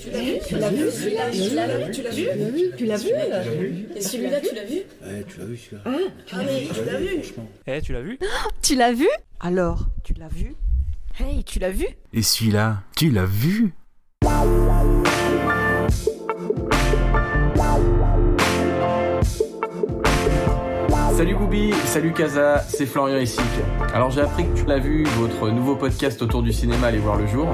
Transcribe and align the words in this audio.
Tu 0.00 0.10
l'as 0.10 0.20
vu 0.26 0.38
Tu 0.46 0.56
l'as 0.56 0.70
vu 0.70 0.90
Tu 0.90 1.10
l'as 1.10 1.30
vu 1.30 2.70
Tu 2.76 2.86
l'as 2.86 2.96
vu 2.96 3.10
Et 3.96 4.00
celui-là, 4.00 4.40
tu 4.40 4.54
l'as 4.54 4.64
vu 4.64 4.76
Ouais, 5.02 5.24
tu 5.26 5.38
l'as 5.38 5.44
vu 5.46 5.56
celui-là. 5.56 5.82
Ah 6.32 6.36
mais 6.44 6.68
tu 6.74 6.84
l'as 6.84 6.98
vu 6.98 7.08
Franchement. 7.22 7.48
Eh, 7.66 7.82
tu 7.82 7.92
l'as 7.92 8.02
vu 8.02 8.18
Tu 8.62 8.74
l'as 8.76 8.92
vu 8.92 9.08
Alors, 9.40 9.86
tu 10.04 10.14
l'as 10.14 10.28
vu 10.28 10.54
Hey, 11.18 11.42
tu 11.44 11.58
l'as 11.58 11.70
vu 11.70 11.86
Et 12.12 12.22
celui-là, 12.22 12.82
tu 12.96 13.10
l'as 13.10 13.24
vu 13.26 13.72
Salut 21.16 21.34
Goubi, 21.34 21.72
salut 21.86 22.12
Kaza, 22.12 22.60
c'est 22.68 22.86
Florian 22.86 23.16
Essic. 23.16 23.42
Alors 23.92 24.10
j'ai 24.10 24.20
appris 24.20 24.44
que 24.44 24.56
tu 24.56 24.64
l'as 24.66 24.78
vu, 24.78 25.04
votre 25.16 25.50
nouveau 25.50 25.74
podcast 25.74 26.22
autour 26.22 26.42
du 26.42 26.52
cinéma 26.52 26.88
allait 26.88 26.98
voir 26.98 27.16
le 27.16 27.26
jour. 27.26 27.48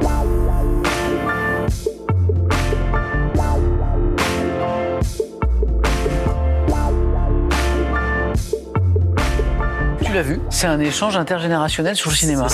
L'as 10.14 10.22
vu, 10.22 10.38
c'est 10.48 10.68
un 10.68 10.78
échange 10.78 11.16
intergénérationnel 11.16 11.96
sur 11.96 12.08
le 12.10 12.14
cinéma. 12.14 12.46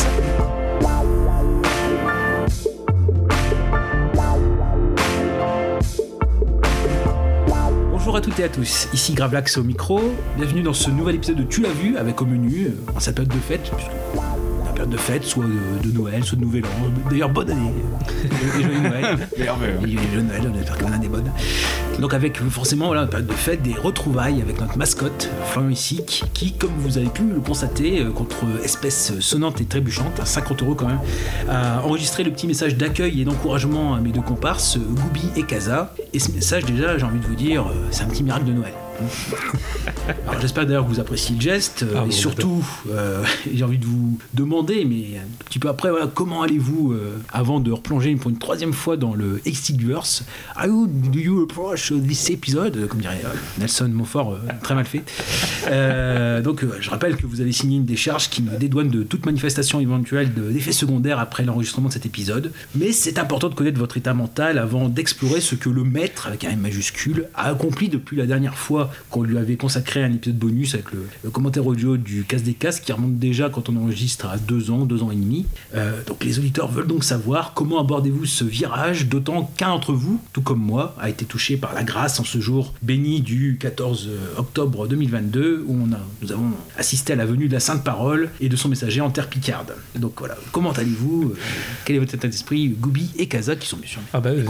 Bonjour 7.90 8.16
à 8.16 8.20
toutes 8.22 8.40
et 8.40 8.44
à 8.44 8.48
tous, 8.48 8.88
ici 8.94 9.12
Gravelax 9.12 9.58
au 9.58 9.62
micro. 9.62 10.00
Bienvenue 10.38 10.62
dans 10.62 10.72
ce 10.72 10.90
nouvel 10.90 11.16
épisode 11.16 11.36
de 11.36 11.42
Tu 11.42 11.60
l'as 11.60 11.68
vu 11.68 11.98
avec 11.98 12.22
au 12.22 12.24
menu, 12.24 12.68
euh, 12.68 12.96
en 12.96 13.00
sa 13.00 13.12
période 13.12 13.32
de 13.32 13.38
fête, 13.38 13.70
puisque 13.76 14.19
de 14.90 14.96
fête, 14.96 15.24
soit 15.24 15.44
de, 15.44 15.88
de 15.88 15.92
Noël, 15.92 16.24
soit 16.24 16.36
de 16.36 16.44
Nouvel 16.44 16.64
An. 16.64 17.08
D'ailleurs, 17.10 17.30
bonne 17.30 17.50
année. 17.50 17.72
Et 18.24 18.62
joyeux 18.62 18.80
Noël. 18.80 19.28
Et 19.36 19.44
joyeux 19.44 20.22
Noël, 20.22 20.52
on 20.52 20.58
espère 20.58 20.78
que 20.78 20.84
bonne 20.84 20.92
année 20.92 21.08
bonne. 21.08 21.30
Donc 21.98 22.14
avec 22.14 22.38
forcément 22.48 22.86
voilà, 22.86 23.02
une 23.02 23.08
période 23.08 23.28
de 23.28 23.32
fête, 23.34 23.62
des 23.62 23.74
retrouvailles 23.74 24.40
avec 24.40 24.60
notre 24.60 24.78
mascotte, 24.78 25.28
Florian 25.46 25.70
Issic, 25.70 26.24
qui, 26.32 26.52
comme 26.52 26.72
vous 26.78 26.96
avez 26.96 27.08
pu 27.08 27.22
le 27.22 27.40
constater, 27.40 28.00
euh, 28.00 28.10
contre 28.10 28.46
espèce 28.64 29.18
sonnante 29.20 29.60
et 29.60 29.64
trébuchante, 29.66 30.18
à 30.18 30.24
50 30.24 30.62
euros 30.62 30.74
quand 30.74 30.86
même, 30.86 31.00
a 31.48 31.82
enregistré 31.82 32.24
le 32.24 32.30
petit 32.30 32.46
message 32.46 32.76
d'accueil 32.76 33.20
et 33.20 33.24
d'encouragement 33.24 33.94
à 33.94 34.00
mes 34.00 34.12
deux 34.12 34.22
comparses, 34.22 34.78
Goubi 34.78 35.28
et 35.36 35.42
Kaza. 35.42 35.94
Et 36.12 36.18
ce 36.18 36.32
message, 36.32 36.64
déjà, 36.64 36.96
j'ai 36.96 37.04
envie 37.04 37.20
de 37.20 37.26
vous 37.26 37.36
dire, 37.36 37.66
euh, 37.66 37.74
c'est 37.90 38.04
un 38.04 38.08
petit 38.08 38.22
miracle 38.22 38.46
de 38.46 38.52
Noël. 38.52 38.72
Alors 40.28 40.40
j'espère 40.40 40.66
d'ailleurs 40.66 40.84
que 40.86 40.90
vous 40.90 41.00
appréciez 41.00 41.34
le 41.34 41.40
geste 41.40 41.82
euh, 41.82 41.94
Ah, 41.96 42.00
et 42.02 42.04
bon, 42.06 42.10
surtout 42.10 42.64
euh, 42.90 43.22
j'ai 43.54 43.64
envie 43.64 43.78
de 43.78 43.84
vous 43.86 44.18
demander 44.34 44.84
mais 44.84 45.18
un 45.18 45.44
petit 45.44 45.58
peu 45.58 45.68
après 45.68 45.90
voilà, 45.90 46.06
comment 46.12 46.42
allez-vous 46.42 46.92
euh, 46.92 47.16
avant 47.32 47.60
de 47.60 47.70
replonger 47.72 48.14
pour 48.16 48.30
une 48.30 48.38
troisième 48.38 48.72
fois 48.72 48.96
dans 48.96 49.14
le 49.14 49.40
Extigverse 49.44 50.24
How 50.62 50.86
do 50.86 51.18
you 51.18 51.42
approach 51.42 51.92
this 52.06 52.30
episode? 52.30 52.76
Euh, 52.76 52.86
comme 52.86 53.00
dirait 53.00 53.20
euh, 53.24 53.28
Nelson 53.58 53.90
Montfort 53.92 54.32
euh, 54.34 54.38
très 54.62 54.74
mal 54.74 54.84
fait. 54.84 55.02
Euh, 55.68 56.40
donc 56.42 56.64
euh, 56.64 56.76
je 56.80 56.90
rappelle 56.90 57.16
que 57.16 57.26
vous 57.26 57.40
avez 57.40 57.52
signé 57.52 57.76
une 57.76 57.84
décharge 57.84 58.30
qui 58.30 58.42
me 58.42 58.56
dédouane 58.56 58.88
de 58.88 59.02
toute 59.02 59.26
manifestation 59.26 59.80
éventuelle 59.80 60.32
de- 60.34 60.50
d'effets 60.50 60.72
secondaires 60.72 61.18
après 61.18 61.44
l'enregistrement 61.44 61.88
de 61.88 61.92
cet 61.92 62.06
épisode. 62.06 62.52
Mais 62.74 62.92
c'est 62.92 63.18
important 63.18 63.48
de 63.48 63.54
connaître 63.54 63.78
votre 63.78 63.96
état 63.96 64.14
mental 64.14 64.58
avant 64.58 64.88
d'explorer 64.88 65.40
ce 65.40 65.54
que 65.54 65.68
le 65.68 65.84
maître 65.84 66.26
avec 66.26 66.44
un 66.44 66.50
M 66.50 66.60
majuscule 66.60 67.26
a 67.34 67.48
accompli 67.50 67.88
depuis 67.88 68.16
la 68.16 68.26
dernière 68.26 68.54
fois 68.56 68.89
qu'on 69.10 69.22
lui 69.22 69.38
avait 69.38 69.56
consacré 69.56 70.02
un 70.02 70.12
épisode 70.12 70.36
bonus 70.38 70.74
avec 70.74 70.92
le, 70.92 71.06
le 71.24 71.30
commentaire 71.30 71.66
audio 71.66 71.96
du 71.96 72.24
casse 72.24 72.42
des 72.42 72.54
casques 72.54 72.84
qui 72.84 72.92
remonte 72.92 73.18
déjà 73.18 73.48
quand 73.48 73.68
on 73.68 73.76
enregistre 73.76 74.26
à 74.26 74.36
deux 74.38 74.70
ans, 74.70 74.84
deux 74.84 75.02
ans 75.02 75.10
et 75.10 75.16
demi. 75.16 75.46
Euh, 75.74 76.00
donc 76.06 76.24
les 76.24 76.38
auditeurs 76.38 76.70
veulent 76.70 76.86
donc 76.86 77.04
savoir 77.04 77.52
comment 77.54 77.80
abordez-vous 77.80 78.26
ce 78.26 78.44
virage, 78.44 79.06
d'autant 79.06 79.44
qu'un 79.56 79.68
d'entre 79.68 79.92
vous, 79.92 80.20
tout 80.32 80.42
comme 80.42 80.60
moi, 80.60 80.94
a 81.00 81.08
été 81.08 81.24
touché 81.24 81.56
par 81.56 81.74
la 81.74 81.82
grâce 81.84 82.20
en 82.20 82.24
ce 82.24 82.40
jour 82.40 82.74
béni 82.82 83.20
du 83.20 83.56
14 83.60 84.08
octobre 84.36 84.88
2022 84.88 85.64
où 85.66 85.78
on 85.82 85.92
a, 85.92 86.00
nous 86.22 86.32
avons 86.32 86.50
assisté 86.76 87.12
à 87.12 87.16
la 87.16 87.26
venue 87.26 87.48
de 87.48 87.52
la 87.52 87.60
Sainte 87.60 87.84
Parole 87.84 88.30
et 88.40 88.48
de 88.48 88.56
son 88.56 88.68
messager 88.68 89.00
en 89.00 89.10
terre 89.10 89.28
picarde. 89.28 89.74
Donc 89.96 90.14
voilà, 90.18 90.36
comment 90.52 90.72
allez-vous 90.72 91.30
Euh, 91.30 91.34
Quel 91.84 91.96
est 91.96 91.98
votre 91.98 92.14
état 92.14 92.28
d'esprit 92.28 92.68
Goubi 92.68 93.10
et 93.18 93.26
Kaza 93.26 93.56
qui 93.56 93.66
sont 93.66 93.76
bien 93.76 93.88
sûr. 93.88 94.00
Ah 94.12 94.20
bah, 94.20 94.30
euh, 94.30 94.44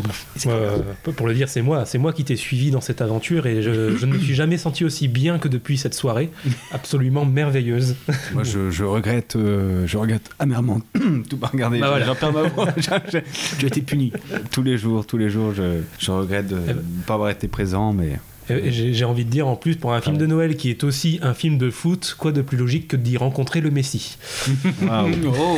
euh, 0.46 1.12
pour 1.12 1.26
le 1.28 1.34
dire, 1.34 1.48
c'est 1.48 1.62
moi, 1.62 1.84
c'est 1.84 1.98
moi 1.98 2.12
qui 2.12 2.24
t'ai 2.24 2.36
suivi 2.36 2.70
dans 2.70 2.80
cette 2.80 3.00
aventure 3.00 3.46
et 3.46 3.62
je, 3.62 3.96
je 3.96 4.06
ne 4.06 4.14
me 4.14 4.18
suis 4.18 4.29
jamais 4.34 4.58
senti 4.58 4.84
aussi 4.84 5.08
bien 5.08 5.38
que 5.38 5.48
depuis 5.48 5.78
cette 5.78 5.94
soirée, 5.94 6.30
absolument 6.72 7.24
merveilleuse. 7.24 7.96
Moi, 8.32 8.44
je, 8.44 8.70
je 8.70 8.84
regrette, 8.84 9.36
euh, 9.36 9.86
je 9.86 9.96
regrette 9.98 10.30
amèrement 10.38 10.80
tout 11.28 11.36
pas 11.36 11.48
regarder. 11.48 11.78
Bah 11.80 11.88
voilà. 11.90 12.06
J'en 12.06 12.14
perds 12.14 12.32
ma 12.32 12.42
voix. 12.42 12.68
Tu 13.58 13.64
as 13.64 13.68
été 13.68 13.82
puni. 13.82 14.12
tous 14.50 14.62
les 14.62 14.78
jours, 14.78 15.06
tous 15.06 15.18
les 15.18 15.30
jours, 15.30 15.52
je, 15.54 15.80
je 15.98 16.10
regrette 16.10 16.48
de 16.48 16.58
Eh 16.64 16.68
ne 16.70 16.74
ben. 16.74 16.82
pas 17.06 17.14
avoir 17.14 17.30
été 17.30 17.48
présent, 17.48 17.92
mais 17.92 18.18
et 18.48 18.72
J'ai 18.72 19.04
envie 19.04 19.24
de 19.24 19.30
dire 19.30 19.46
en 19.46 19.54
plus 19.54 19.76
pour 19.76 19.92
un 19.92 20.00
film 20.00 20.16
de 20.18 20.26
Noël 20.26 20.56
qui 20.56 20.70
est 20.70 20.82
aussi 20.82 21.20
un 21.22 21.34
film 21.34 21.56
de 21.56 21.70
foot, 21.70 22.16
quoi 22.18 22.32
de 22.32 22.42
plus 22.42 22.56
logique 22.56 22.88
que 22.88 22.96
d'y 22.96 23.16
rencontrer 23.16 23.60
le 23.60 23.70
Messi? 23.70 24.16
Oh 24.90 25.56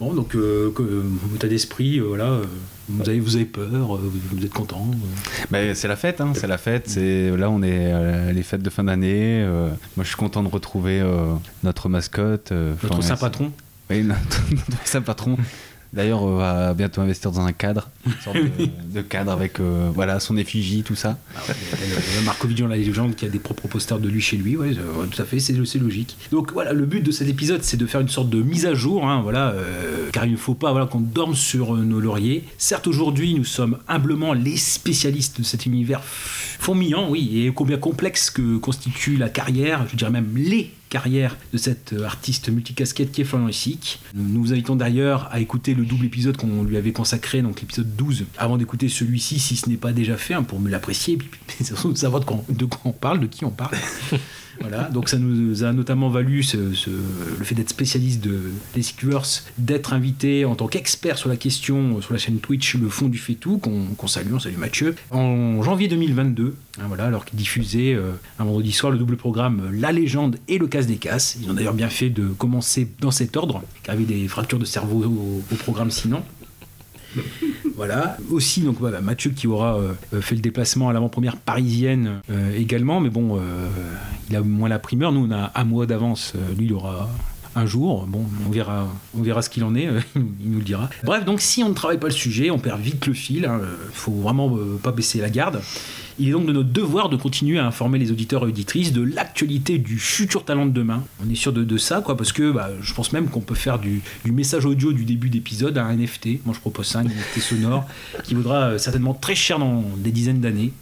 Bon, 0.00 0.14
donc, 0.14 0.34
euh, 0.34 0.70
que, 0.74 0.82
euh, 0.82 1.02
état 1.36 1.46
d'esprit, 1.46 1.98
euh, 2.00 2.04
voilà, 2.04 2.24
euh, 2.24 2.44
vous, 2.88 3.08
avez, 3.08 3.20
vous 3.20 3.36
avez 3.36 3.44
peur, 3.44 3.96
euh, 3.96 4.12
vous 4.32 4.44
êtes 4.44 4.52
content. 4.52 4.86
euh. 4.92 5.44
Bah, 5.50 5.74
c'est 5.74 5.88
la 5.88 5.96
fête, 5.96 6.20
hein, 6.20 6.32
c'est 6.34 6.46
la 6.46 6.58
fête. 6.58 6.88
C'est 6.88 7.34
là, 7.36 7.50
on 7.50 7.62
est 7.62 7.92
euh, 7.92 8.32
les 8.32 8.42
fêtes 8.42 8.62
de 8.62 8.70
fin 8.70 8.84
d'année. 8.84 9.42
euh, 9.44 9.68
moi, 9.96 10.02
je 10.04 10.08
suis 10.08 10.16
content 10.16 10.42
de 10.42 10.48
retrouver 10.48 11.00
euh, 11.00 11.32
notre 11.62 11.88
mascotte, 11.88 12.50
Notre 12.52 12.78
Florian 12.80 13.00
saint 13.02 13.14
Essic. 13.14 13.20
patron. 13.20 13.52
Oui, 13.90 14.02
notre, 14.04 14.40
notre 14.50 14.86
saint 14.86 15.02
patron. 15.02 15.36
D'ailleurs, 15.92 16.22
on 16.22 16.36
va 16.36 16.72
bientôt 16.72 17.02
investir 17.02 17.30
dans 17.32 17.42
un 17.42 17.52
cadre, 17.52 17.90
une 18.06 18.12
sorte 18.24 18.36
de, 18.36 18.68
de 18.94 19.02
cadre 19.02 19.30
avec 19.30 19.60
euh, 19.60 19.90
voilà 19.94 20.20
son 20.20 20.38
effigie, 20.38 20.82
tout 20.82 20.94
ça. 20.94 21.18
Le, 21.48 21.54
le 22.20 22.24
Marco 22.24 22.48
Vidian, 22.48 22.66
la 22.66 22.76
légende, 22.76 23.14
qui 23.14 23.26
a 23.26 23.28
des 23.28 23.38
propres 23.38 23.68
posters 23.68 23.98
de 23.98 24.08
lui 24.08 24.22
chez 24.22 24.38
lui, 24.38 24.56
ouais, 24.56 24.70
euh, 24.70 25.06
tout 25.10 25.20
à 25.20 25.24
fait, 25.24 25.38
c'est 25.38 25.52
logique. 25.78 26.16
Donc 26.30 26.52
voilà, 26.52 26.72
le 26.72 26.86
but 26.86 27.02
de 27.02 27.10
cet 27.10 27.28
épisode, 27.28 27.62
c'est 27.62 27.76
de 27.76 27.86
faire 27.86 28.00
une 28.00 28.08
sorte 28.08 28.30
de 28.30 28.42
mise 28.42 28.64
à 28.64 28.74
jour, 28.74 29.06
hein, 29.06 29.20
voilà, 29.22 29.50
euh, 29.50 30.08
car 30.12 30.24
il 30.24 30.32
ne 30.32 30.36
faut 30.36 30.54
pas 30.54 30.72
voilà, 30.72 30.86
qu'on 30.86 31.00
dorme 31.00 31.34
sur 31.34 31.74
euh, 31.74 31.82
nos 31.82 32.00
lauriers. 32.00 32.44
Certes, 32.56 32.86
aujourd'hui, 32.86 33.34
nous 33.34 33.44
sommes 33.44 33.78
humblement 33.86 34.32
les 34.32 34.56
spécialistes 34.56 35.40
de 35.40 35.44
cet 35.44 35.66
univers 35.66 36.00
fourmillant, 36.02 37.10
oui, 37.10 37.44
et 37.44 37.52
combien 37.52 37.76
complexe 37.76 38.30
que 38.30 38.56
constitue 38.56 39.16
la 39.16 39.28
carrière, 39.28 39.86
je 39.90 39.96
dirais 39.96 40.10
même 40.10 40.30
les 40.36 40.70
carrières 40.92 41.38
de 41.54 41.58
cet 41.58 41.94
euh, 41.94 42.04
artiste 42.04 42.50
multicasquette 42.50 43.12
qui 43.12 43.22
est 43.22 43.24
Florian 43.24 43.48
Essic. 43.48 44.00
Nous 44.12 44.42
vous 44.42 44.52
invitons 44.52 44.76
d'ailleurs 44.76 45.26
à 45.32 45.40
écouter 45.40 45.72
le 45.72 45.86
double 45.86 46.04
épisode 46.04 46.36
qu'on 46.36 46.64
lui 46.64 46.76
avait 46.76 46.92
consacré, 46.92 47.40
donc 47.40 47.62
l'épisode 47.62 47.96
12, 47.96 48.26
avant 48.36 48.58
d'écouter 48.58 48.90
celui-ci, 48.90 49.38
si 49.38 49.56
ce 49.56 49.70
n'est 49.70 49.78
pas 49.78 49.92
déjà 49.92 50.18
fait, 50.18 50.34
hein, 50.34 50.42
pour 50.42 50.60
me 50.60 50.68
l'apprécier, 50.68 51.14
et 51.14 51.16
puis 51.16 51.30
de 51.60 51.94
savoir 51.96 52.20
de 52.20 52.26
quoi 52.66 52.80
on 52.84 52.92
parle, 52.92 53.20
de 53.20 53.26
qui 53.26 53.46
on 53.46 53.50
parle. 53.50 53.74
Voilà, 54.62 54.84
donc 54.84 55.08
ça 55.08 55.18
nous 55.18 55.64
a 55.64 55.72
notamment 55.72 56.08
valu 56.08 56.44
le 56.54 57.44
fait 57.44 57.54
d'être 57.54 57.70
spécialiste 57.70 58.22
de 58.22 58.40
des 58.74 58.82
Seekers, 58.82 59.42
d'être 59.58 59.92
invité 59.92 60.44
en 60.44 60.54
tant 60.54 60.68
qu'expert 60.68 61.18
sur 61.18 61.28
la 61.28 61.36
question 61.36 61.96
euh, 61.96 62.00
sur 62.00 62.12
la 62.12 62.18
chaîne 62.18 62.38
Twitch 62.38 62.76
Le 62.76 62.88
Fond 62.88 63.08
du 63.08 63.18
Fait 63.18 63.34
Tout, 63.34 63.58
qu'on 63.58 64.06
salue, 64.06 64.32
on 64.32 64.38
salue 64.38 64.56
Mathieu, 64.56 64.94
en 65.10 65.62
janvier 65.62 65.88
2022, 65.88 66.54
hein, 66.78 66.82
voilà, 66.88 67.04
alors 67.04 67.24
qu'il 67.24 67.38
diffusait 67.38 67.94
euh, 67.94 68.12
un 68.38 68.44
vendredi 68.44 68.72
soir 68.72 68.92
le 68.92 68.98
double 68.98 69.16
programme 69.16 69.62
euh, 69.66 69.78
La 69.78 69.92
Légende 69.92 70.36
et 70.48 70.58
Le 70.58 70.66
Casse 70.66 70.86
des 70.86 70.96
Casses. 70.96 71.36
Ils 71.40 71.50
ont 71.50 71.54
d'ailleurs 71.54 71.74
bien 71.74 71.88
fait 71.88 72.10
de 72.10 72.26
commencer 72.26 72.88
dans 73.00 73.10
cet 73.10 73.36
ordre, 73.36 73.62
car 73.82 73.94
il 73.94 74.02
y 74.02 74.04
avait 74.04 74.20
des 74.22 74.28
fractures 74.28 74.58
de 74.58 74.64
cerveau 74.64 75.04
au, 75.04 75.42
au 75.52 75.56
programme 75.56 75.90
sinon. 75.90 76.22
Voilà. 77.74 78.16
Aussi, 78.30 78.60
donc 78.60 78.76
voilà, 78.78 79.00
Mathieu 79.00 79.30
qui 79.30 79.46
aura 79.46 79.76
euh, 79.78 80.20
fait 80.20 80.34
le 80.34 80.40
déplacement 80.40 80.88
à 80.90 80.92
l'avant-première 80.92 81.36
parisienne 81.36 82.20
euh, 82.30 82.54
également, 82.56 83.00
mais 83.00 83.08
bon, 83.10 83.38
euh, 83.38 83.40
il 84.30 84.36
a 84.36 84.40
moins 84.42 84.68
la 84.68 84.78
primeur. 84.78 85.10
Nous, 85.10 85.26
on 85.26 85.32
a 85.32 85.50
un 85.54 85.64
mois 85.64 85.86
d'avance. 85.86 86.34
Euh, 86.36 86.54
lui, 86.56 86.66
il 86.66 86.72
aura 86.74 87.08
un 87.56 87.66
jour. 87.66 88.06
Bon, 88.06 88.24
on 88.46 88.50
verra, 88.50 88.88
on 89.18 89.22
verra 89.22 89.42
ce 89.42 89.50
qu'il 89.50 89.64
en 89.64 89.74
est. 89.74 89.86
euh, 89.88 90.00
il 90.16 90.50
nous 90.50 90.58
le 90.58 90.64
dira. 90.64 90.90
Bref, 91.02 91.24
donc 91.24 91.40
si 91.40 91.62
on 91.64 91.70
ne 91.70 91.74
travaille 91.74 91.98
pas 91.98 92.08
le 92.08 92.12
sujet, 92.12 92.50
on 92.50 92.58
perd 92.58 92.80
vite 92.80 93.06
le 93.06 93.14
fil. 93.14 93.50
Il 93.50 93.94
faut 93.94 94.12
vraiment 94.12 94.54
euh, 94.54 94.78
pas 94.82 94.92
baisser 94.92 95.20
la 95.20 95.30
garde. 95.30 95.60
Il 96.18 96.28
est 96.28 96.32
donc 96.32 96.46
de 96.46 96.52
notre 96.52 96.68
devoir 96.68 97.08
de 97.08 97.16
continuer 97.16 97.58
à 97.58 97.66
informer 97.66 97.98
les 97.98 98.10
auditeurs 98.10 98.44
et 98.44 98.48
auditrices 98.48 98.92
de 98.92 99.02
l'actualité 99.02 99.78
du 99.78 99.98
futur 99.98 100.44
talent 100.44 100.66
de 100.66 100.70
demain. 100.70 101.02
On 101.24 101.30
est 101.30 101.34
sûr 101.34 101.52
de, 101.52 101.76
ça, 101.76 102.00
quoi, 102.00 102.16
parce 102.16 102.32
que 102.32 102.50
bah, 102.50 102.70
je 102.80 102.94
pense 102.94 103.12
même 103.12 103.28
qu'on 103.28 103.40
peut 103.40 103.54
faire 103.54 103.78
du, 103.78 104.02
message 104.26 104.66
audio 104.66 104.92
du 104.92 105.04
début 105.04 105.30
d'épisode 105.30 105.78
à 105.78 105.84
un 105.84 105.96
NFT. 105.96 106.44
Moi, 106.44 106.54
je 106.54 106.60
propose 106.60 106.86
ça, 106.86 107.00
un 107.00 107.04
NFT 107.04 107.40
sonore, 107.40 107.86
qui 108.24 108.34
vaudra 108.34 108.62
euh, 108.62 108.78
certainement 108.78 109.14
très 109.14 109.34
cher 109.34 109.58
dans 109.58 109.84
des 109.96 110.10
dizaines 110.10 110.40
d'années. 110.40 110.72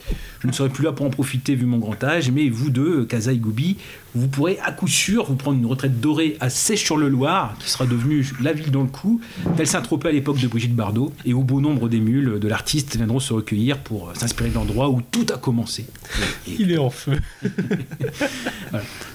Je 0.41 0.47
ne 0.47 0.53
serai 0.53 0.71
plus 0.71 0.85
là 0.85 0.93
pour 0.93 1.06
en 1.06 1.11
profiter 1.11 1.55
vu 1.55 1.67
mon 1.67 1.79
grand 1.79 2.03
âge, 2.03 2.31
mais 2.31 2.49
vous 2.49 2.71
deux, 2.71 3.05
Kaza 3.05 3.32
et 3.32 3.37
Goubi, 3.37 3.77
vous 4.15 4.27
pourrez 4.27 4.59
à 4.65 4.73
coup 4.73 4.88
sûr 4.88 5.27
vous 5.27 5.37
prendre 5.37 5.59
une 5.59 5.67
retraite 5.67 6.00
dorée 6.00 6.37
à 6.41 6.50
Sèche-sur-le-Loir, 6.50 7.55
qui 7.59 7.71
sera 7.71 7.87
devenue 7.87 8.27
la 8.41 8.53
ville 8.53 8.71
dans 8.71 8.82
le 8.82 8.88
coup, 8.88 9.21
tel 9.56 9.67
Saint-Tropez 9.67 10.09
à 10.09 10.12
l'époque 10.12 10.41
de 10.41 10.49
Brigitte 10.49 10.75
Bardot, 10.75 11.12
et 11.25 11.35
où 11.35 11.43
bon 11.43 11.61
nombre 11.61 11.88
d'émules 11.88 12.38
de 12.41 12.49
l'artiste 12.49 12.97
viendront 12.97 13.21
se 13.21 13.32
recueillir 13.32 13.79
pour 13.79 14.11
s'inspirer 14.17 14.49
de 14.49 14.55
l'endroit 14.55 14.88
où 14.88 15.03
tout 15.11 15.19
a 15.32 15.37
commencé. 15.38 15.87
Il 16.46 16.72
est 16.72 16.78
en 16.78 16.90
feu. 16.90 17.12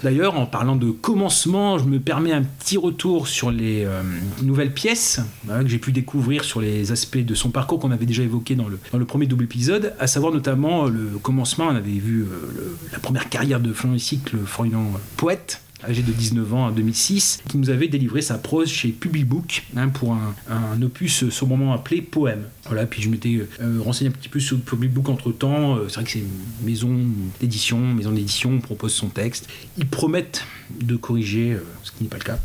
D'ailleurs, 0.03 0.37
en 0.39 0.45
parlant 0.45 0.75
de 0.75 0.91
commencement, 0.91 1.77
je 1.77 1.85
me 1.85 1.99
permets 1.99 2.31
un 2.31 2.43
petit 2.43 2.77
retour 2.77 3.27
sur 3.27 3.51
les 3.51 3.83
euh, 3.85 4.01
nouvelles 4.41 4.73
pièces 4.73 5.19
voilà, 5.45 5.63
que 5.63 5.69
j'ai 5.69 5.77
pu 5.79 5.91
découvrir 5.91 6.43
sur 6.43 6.61
les 6.61 6.91
aspects 6.91 7.17
de 7.17 7.33
son 7.35 7.49
parcours 7.49 7.79
qu'on 7.79 7.91
avait 7.91 8.05
déjà 8.05 8.23
évoqué 8.23 8.55
dans 8.55 8.67
le, 8.67 8.79
dans 8.91 8.97
le 8.97 9.05
premier 9.05 9.25
double 9.25 9.45
épisode, 9.45 9.93
à 9.99 10.07
savoir 10.07 10.31
notamment 10.33 10.85
euh, 10.85 10.89
le 10.89 11.05
commencement. 11.21 11.65
On 11.69 11.75
avait 11.75 11.91
vu 11.91 12.21
euh, 12.23 12.25
le- 12.55 12.77
la 12.91 12.99
première 12.99 13.29
carrière 13.29 13.59
de 13.59 13.73
Florian 13.73 13.95
Essic, 13.95 14.33
le 14.33 14.39
Florian 14.45 14.91
poète 15.17 15.61
âgé 15.85 16.01
de 16.01 16.11
19 16.11 16.53
ans 16.53 16.67
en 16.67 16.71
2006, 16.71 17.43
qui 17.47 17.57
nous 17.57 17.69
avait 17.69 17.87
délivré 17.87 18.21
sa 18.21 18.37
prose 18.37 18.69
chez 18.69 18.89
Publibook 18.89 19.63
hein, 19.75 19.89
pour 19.89 20.13
un, 20.13 20.35
un 20.49 20.81
opus 20.81 21.29
sobrement 21.29 21.73
appelé 21.73 22.01
Poème. 22.01 22.43
Voilà, 22.65 22.85
puis 22.85 23.01
je 23.01 23.09
m'étais 23.09 23.45
euh, 23.61 23.79
renseigné 23.79 24.09
un 24.09 24.13
petit 24.13 24.29
peu 24.29 24.39
sur 24.39 24.59
Publibook 24.59 25.09
entre 25.09 25.31
temps. 25.31 25.77
c'est 25.87 25.95
vrai 25.95 26.03
que 26.03 26.11
c'est 26.11 26.23
maison 26.63 26.97
d'édition, 27.39 27.79
maison 27.79 28.11
d'édition, 28.11 28.51
on 28.51 28.61
propose 28.61 28.93
son 28.93 29.07
texte. 29.07 29.47
Ils 29.77 29.87
promettent 29.87 30.45
de 30.81 30.95
corriger, 30.95 31.53
euh, 31.53 31.63
ce 31.83 31.91
qui 31.91 32.03
n'est 32.03 32.09
pas 32.09 32.17
le 32.17 32.23
cas. 32.23 32.39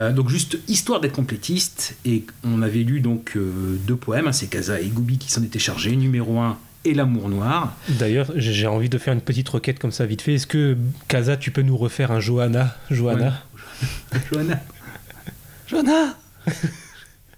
Euh, 0.00 0.12
donc 0.12 0.28
juste 0.28 0.58
histoire 0.68 1.00
d'être 1.00 1.14
complétiste, 1.14 1.96
et 2.04 2.24
on 2.44 2.62
avait 2.62 2.82
lu 2.82 3.00
donc 3.00 3.32
euh, 3.36 3.76
deux 3.86 3.96
poèmes, 3.96 4.26
hein, 4.26 4.32
c'est 4.32 4.46
Kaza 4.46 4.80
et 4.80 4.88
Goubi 4.88 5.18
qui 5.18 5.30
s'en 5.30 5.42
étaient 5.42 5.58
chargés. 5.58 5.96
Numéro 5.96 6.38
1 6.38 6.58
et 6.84 6.94
l'amour 6.94 7.28
noir. 7.28 7.74
D'ailleurs, 7.88 8.30
j'ai 8.36 8.66
envie 8.66 8.88
de 8.88 8.98
faire 8.98 9.14
une 9.14 9.20
petite 9.20 9.48
requête 9.48 9.78
comme 9.78 9.90
ça 9.92 10.06
vite 10.06 10.22
fait. 10.22 10.34
Est-ce 10.34 10.46
que, 10.46 10.76
Kaza, 11.08 11.36
tu 11.36 11.50
peux 11.50 11.62
nous 11.62 11.76
refaire 11.76 12.10
un 12.12 12.20
Johanna 12.20 12.76
Johanna? 12.90 13.42
Johanna 14.32 14.60
Johanna 15.66 16.16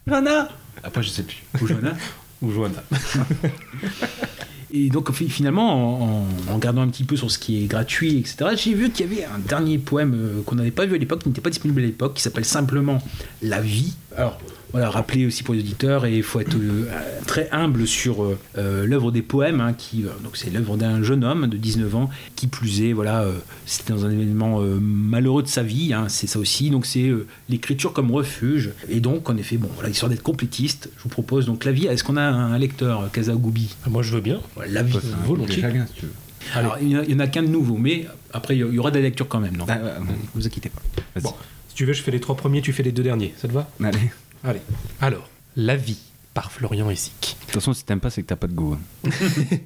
Johanna 0.07 0.49
Après, 0.83 1.03
je 1.03 1.09
sais 1.11 1.23
plus. 1.23 1.43
ou 1.61 1.67
Johanna? 1.67 1.93
Ou 2.43 2.53
Johanna 2.53 2.83
Et 4.73 4.91
donc 4.91 5.11
fi- 5.13 5.29
finalement, 5.31 5.73
en, 6.03 6.03
en- 6.49 6.51
en 6.51 6.55
regardant 6.55 6.83
un 6.83 6.89
petit 6.89 7.05
peu 7.05 7.17
sur 7.17 7.31
ce 7.31 7.39
qui 7.39 7.63
est 7.63 7.67
gratuit, 7.67 8.19
etc., 8.19 8.51
j'ai 8.57 8.75
vu 8.75 8.91
qu'il 8.91 9.07
y 9.11 9.13
avait 9.15 9.25
un 9.25 9.39
dernier 9.39 9.79
poème 9.79 10.13
euh, 10.15 10.43
qu'on 10.45 10.57
n'avait 10.57 10.71
pas 10.73 10.85
vu 10.87 10.97
à 10.97 10.99
l'époque, 10.99 11.23
qui 11.23 11.29
n'était 11.29 11.41
pas 11.41 11.51
disponible 11.51 11.81
à 11.81 11.85
l'époque, 11.85 12.15
qui 12.15 12.23
s'appelle 12.23 12.45
simplement 12.45 12.99
La 13.43 13.61
vie. 13.61 13.95
Alors 14.17 14.39
voilà, 14.73 14.91
rappeler 14.91 15.27
aussi 15.27 15.43
pour 15.43 15.55
les 15.55 15.61
auditeurs, 15.61 16.05
et 16.07 16.17
il 16.17 16.23
faut 16.23 16.41
être 16.41 16.57
euh, 16.57 16.85
très 17.27 17.49
humble 17.53 17.87
sur 17.87 18.23
euh, 18.25 18.39
euh, 18.59 18.85
l'œuvre 18.87 19.11
des 19.13 19.23
poèmes, 19.23 19.61
hein, 19.61 19.73
qui 19.73 20.05
euh, 20.05 20.09
donc 20.23 20.37
c'est 20.37 20.51
l'œuvre 20.51 20.77
d'un 20.77 21.03
jeune 21.03 21.25
homme 21.25 21.47
de 21.47 21.57
19 21.57 21.95
ans, 21.97 22.11
qui 22.35 22.47
plus 22.47 22.83
est, 22.83 22.93
voilà, 22.93 23.23
euh, 23.23 23.33
c'était 23.65 23.93
dans 23.93 24.05
un 24.05 24.11
événement 24.11 24.61
euh, 24.61 24.79
malheureux 24.81 25.43
de 25.43 25.49
sa 25.49 25.63
vie, 25.63 25.93
hein, 25.95 26.07
c'est 26.09 26.27
ça 26.27 26.39
aussi, 26.39 26.71
donc 26.71 26.85
c'est 26.87 27.09
euh, 27.09 27.27
l'écriture 27.49 27.93
comme 27.93 28.11
refuge, 28.11 28.71
et 28.89 29.01
donc 29.01 29.31
en 29.31 29.37
effet, 29.37 29.57
bon, 29.57 29.69
voilà, 29.75 29.89
histoire 29.91 30.11
d'être 30.11 30.23
complétiste, 30.23 30.91
je 30.97 31.03
vous 31.05 31.09
propose 31.09 31.47
donc 31.47 31.65
La 31.65 31.73
vie. 31.73 31.87
Est-ce 31.87 32.05
qu'on 32.05 32.17
a 32.17 32.23
un 32.23 32.59
lecteur, 32.59 33.11
Kazagoubi 33.13 33.75
Ah, 33.85 33.91
Moi, 33.91 34.03
je 34.03 34.13
veux 34.15 34.21
bien. 34.21 34.41
Voilà, 34.57 34.73
La 34.73 34.83
vie. 34.83 34.99
Volontiers. 35.25 35.63
chacun, 35.63 35.87
si 35.87 36.01
tu 36.01 36.07
veux. 36.07 36.13
Alors, 36.55 36.77
il 36.81 36.89
n'y 36.89 37.15
en 37.15 37.19
a 37.19 37.27
qu'un 37.27 37.43
de 37.43 37.49
nouveau, 37.49 37.77
mais 37.77 38.07
après, 38.33 38.55
il 38.57 38.61
y 38.61 38.79
aura 38.79 38.91
de 38.91 38.97
la 38.97 39.03
lecture 39.03 39.27
quand 39.29 39.41
même, 39.41 39.57
non? 39.57 39.65
Ah, 39.69 39.79
Ne 40.01 40.07
vous 40.35 40.47
inquiétez 40.47 40.69
pas. 40.71 40.81
Bon. 41.21 41.33
Si 41.69 41.75
tu 41.75 41.85
veux, 41.85 41.93
je 41.93 42.03
fais 42.03 42.11
les 42.13 42.21
trois 42.21 42.37
premiers, 42.37 42.63
tu 42.63 42.73
fais 42.73 42.83
les 42.85 42.93
deux 42.93 43.03
derniers. 43.03 43.35
Ça 43.37 43.49
te 43.49 43.53
va? 43.53 43.69
Allez. 43.83 43.99
De 44.47 44.51
Allez. 44.51 44.61
Alors, 45.01 45.29
La 45.57 45.77
vie 45.77 45.99
par 46.35 46.53
Florian 46.53 46.91
Essic. 46.91 47.37
toute 47.41 47.51
façon, 47.53 47.73
si 47.73 47.85
t'aimes 47.85 48.01
pas, 48.01 48.11
c'est 48.11 48.23
que 48.23 48.27
t'as 48.29 48.37
pas 48.37 48.47
de 48.47 48.53
goût. 48.53 48.77
hein. 49.05 49.11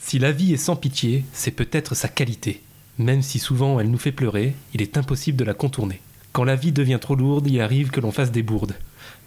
Si 0.00 0.18
la 0.20 0.30
vie 0.32 0.52
est 0.52 0.56
sans 0.56 0.76
pitié, 0.76 1.24
c'est 1.32 1.50
peut-être 1.50 1.94
sa 1.96 2.08
qualité. 2.08 2.62
Même 2.98 3.22
si 3.22 3.38
souvent 3.40 3.80
elle 3.80 3.90
nous 3.90 3.98
fait 3.98 4.12
pleurer, 4.12 4.54
il 4.72 4.80
est 4.82 4.96
impossible 4.96 5.36
de 5.36 5.44
la 5.44 5.52
contourner. 5.54 6.00
Quand 6.32 6.44
la 6.44 6.54
vie 6.56 6.70
devient 6.72 6.98
trop 7.00 7.14
lourde, 7.16 7.46
il 7.48 7.60
arrive 7.60 7.90
que 7.90 8.00
l'on 8.00 8.12
fasse 8.12 8.30
des 8.30 8.42
bourdes. 8.42 8.74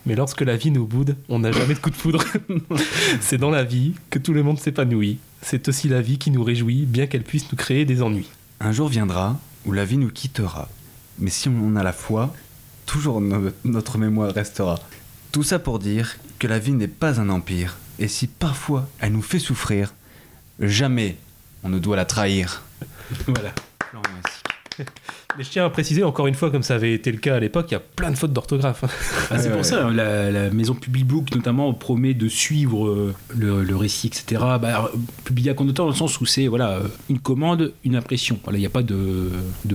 Mais 0.05 0.15
lorsque 0.15 0.41
la 0.41 0.55
vie 0.55 0.71
nous 0.71 0.85
boude, 0.87 1.17
on 1.27 1.39
n'a 1.39 1.51
jamais 1.51 1.73
de 1.73 1.79
coup 1.79 1.89
de 1.89 1.95
foudre. 1.95 2.23
c'est 3.21 3.37
dans 3.37 3.49
la 3.49 3.63
vie 3.63 3.93
que 4.09 4.19
tout 4.19 4.31
le 4.33 4.43
monde 4.43 4.59
s'épanouit. 4.59 5.17
C'est 5.41 5.67
aussi 5.67 5.89
la 5.89 6.01
vie 6.01 6.17
qui 6.17 6.31
nous 6.31 6.43
réjouit, 6.43 6.85
bien 6.85 7.07
qu'elle 7.07 7.23
puisse 7.23 7.51
nous 7.51 7.57
créer 7.57 7.83
des 7.85 8.01
ennuis. 8.01 8.29
Un 8.61 8.71
jour 8.71 8.87
viendra 8.87 9.37
où 9.65 9.71
la 9.73 9.83
vie 9.85 9.97
nous 9.97 10.09
quittera. 10.11 10.69
Mais 11.17 11.29
si 11.29 11.49
on 11.49 11.75
a 11.75 11.83
la 11.83 11.93
foi, 11.93 12.33
toujours 12.85 13.19
no- 13.21 13.51
notre 13.65 13.97
mémoire 13.97 14.33
restera. 14.33 14.79
Tout 15.31 15.43
ça 15.43 15.59
pour 15.59 15.79
dire 15.79 16.15
que 16.39 16.47
la 16.47 16.57
vie 16.57 16.71
n'est 16.71 16.87
pas 16.87 17.19
un 17.19 17.29
empire. 17.29 17.77
Et 17.99 18.07
si 18.07 18.27
parfois 18.27 18.89
elle 18.99 19.11
nous 19.11 19.21
fait 19.21 19.39
souffrir, 19.39 19.93
jamais 20.59 21.17
on 21.63 21.69
ne 21.69 21.79
doit 21.79 21.95
la 21.95 22.05
trahir. 22.05 22.63
Voilà. 23.27 23.53
Mais 25.37 25.43
je 25.43 25.51
tiens 25.51 25.65
à 25.65 25.69
préciser 25.69 26.03
encore 26.03 26.25
une 26.27 26.33
fois, 26.33 26.49
comme 26.49 26.63
ça 26.63 26.75
avait 26.75 26.93
été 26.93 27.11
le 27.11 27.19
cas 27.19 27.35
à 27.35 27.39
l'époque, 27.39 27.67
il 27.69 27.73
y 27.73 27.77
a 27.77 27.79
plein 27.79 28.09
de 28.09 28.15
fautes 28.15 28.33
d'orthographe. 28.33 28.83
hein. 28.83 28.89
Ah, 29.29 29.37
c'est 29.37 29.51
pour 29.51 29.63
ça, 29.63 29.85
hein, 29.85 29.93
la, 29.93 30.49
maison 30.49 30.73
Publibook 30.73 31.33
notamment 31.35 31.71
promet 31.73 32.15
de 32.15 32.27
suivre 32.27 32.87
euh, 32.87 33.13
le, 33.37 33.75
récit, 33.75 34.07
etc. 34.07 34.41
Bah, 34.59 34.91
publié 35.25 35.51
à 35.51 35.53
dans 35.53 35.87
le 35.87 35.93
sens 35.93 36.19
où 36.19 36.25
c'est 36.25 36.47
voilà, 36.47 36.71
euh, 36.71 36.87
une 37.09 37.19
commande, 37.19 37.73
une 37.83 37.95
impression. 37.95 38.39
Il 38.51 38.57
n'y 38.57 38.65
a 38.65 38.69
pas 38.69 38.81
de, 38.81 39.29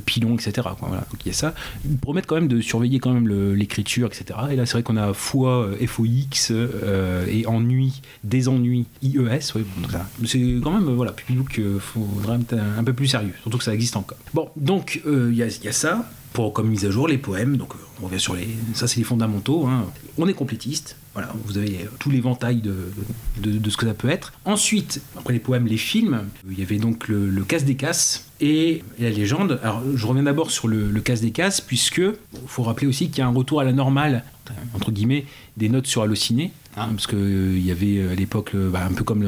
pilon, 0.04 0.34
etc. 0.34 0.52
quoi, 0.78 0.88
voilà. 0.88 1.06
Donc 1.10 1.24
il 1.24 1.28
y 1.28 1.30
a 1.30 1.34
ça. 1.34 1.54
Ils 1.88 1.98
promettent 1.98 2.26
quand 2.26 2.34
même 2.34 2.48
de 2.48 2.60
surveiller 2.60 2.98
quand 2.98 3.12
même 3.12 3.28
l'écriture, 3.54 4.08
etc. 4.08 4.38
Et 4.50 4.56
là, 4.56 4.66
c'est 4.66 4.72
vrai 4.72 4.82
qu'on 4.82 4.96
a 4.96 5.14
foi, 5.14 5.66
euh, 5.66 5.86
FOX 5.86 6.50
euh, 6.50 7.26
et 7.28 7.46
ennui, 7.46 8.02
désennui, 8.22 8.86
IES. 9.02 9.20
ouais, 9.20 9.40
c'est 9.40 10.40
quand 10.62 10.70
même, 10.70 10.88
euh, 10.88 10.94
voilà, 10.94 11.12
Publibook, 11.12 11.58
il 11.58 11.80
faudra 11.80 12.36
être 12.36 12.54
un, 12.54 12.84
peu 12.84 12.92
plus 12.92 13.06
sérieux, 13.06 13.32
surtout 13.42 13.58
que 13.58 13.64
ça 13.64 13.74
existe 13.74 13.96
encore. 13.96 14.18
Bon, 14.32 14.50
donc 14.56 15.00
euh, 15.06 15.30
il 15.32 15.38
y, 15.38 15.42
a, 15.42 15.46
y 15.62 15.68
a 15.68 15.72
ça. 15.72 16.08
Pour, 16.32 16.52
comme 16.52 16.68
mise 16.68 16.84
à 16.84 16.90
jour, 16.90 17.06
les 17.06 17.16
poèmes, 17.18 17.56
donc 17.56 17.74
euh, 17.74 17.78
on 18.02 18.06
revient 18.06 18.18
sur 18.18 18.34
les. 18.34 18.48
Ça, 18.74 18.88
c'est 18.88 18.96
les 18.98 19.04
fondamentaux. 19.04 19.66
hein. 19.68 19.86
On 20.18 20.26
est 20.26 20.34
complétiste. 20.34 20.96
Voilà, 21.12 21.32
vous 21.44 21.58
avez 21.58 21.82
euh, 21.82 21.88
tout 22.00 22.10
l'éventail 22.10 22.60
de, 22.60 23.70
ce 23.70 23.76
que 23.76 23.86
ça 23.86 23.94
peut 23.94 24.08
être. 24.08 24.32
Ensuite, 24.44 25.00
après 25.16 25.32
les 25.32 25.38
poèmes, 25.38 25.68
les 25.68 25.76
films, 25.76 26.24
il 26.50 26.58
y 26.58 26.62
avait 26.62 26.78
donc 26.78 27.06
le, 27.06 27.28
le 27.30 27.44
Casse 27.44 27.64
des 27.64 27.76
Casses 27.76 28.26
et, 28.40 28.82
la 28.98 29.10
légende. 29.10 29.60
Alors, 29.62 29.82
je 29.94 30.06
reviens 30.06 30.24
d'abord 30.24 30.50
sur 30.50 30.68
le, 30.68 30.90
le 30.90 31.00
Casse 31.00 31.20
des 31.20 31.30
Casses, 31.30 31.60
puisque 31.60 31.98
il 31.98 32.14
faut 32.46 32.62
rappeler 32.62 32.86
aussi 32.86 33.08
qu'il 33.08 33.18
y 33.18 33.22
a 33.22 33.26
un 33.26 33.32
retour 33.32 33.60
à 33.60 33.64
la 33.64 33.72
normale, 33.72 34.24
entre 34.74 34.92
guillemets, 34.92 35.24
des 35.56 35.68
notes 35.68 35.86
sur 35.86 36.02
Allociné. 36.02 36.52
hein, 36.76 36.88
parce 36.90 37.06
qu'il 37.06 37.64
y 37.64 37.70
avait 37.70 37.98
euh, 37.98 38.12
à 38.12 38.14
l'époque, 38.14 38.50
euh, 38.54 38.68
bah, 38.70 38.84
un 38.88 38.92
peu 38.92 39.04
comme 39.04 39.22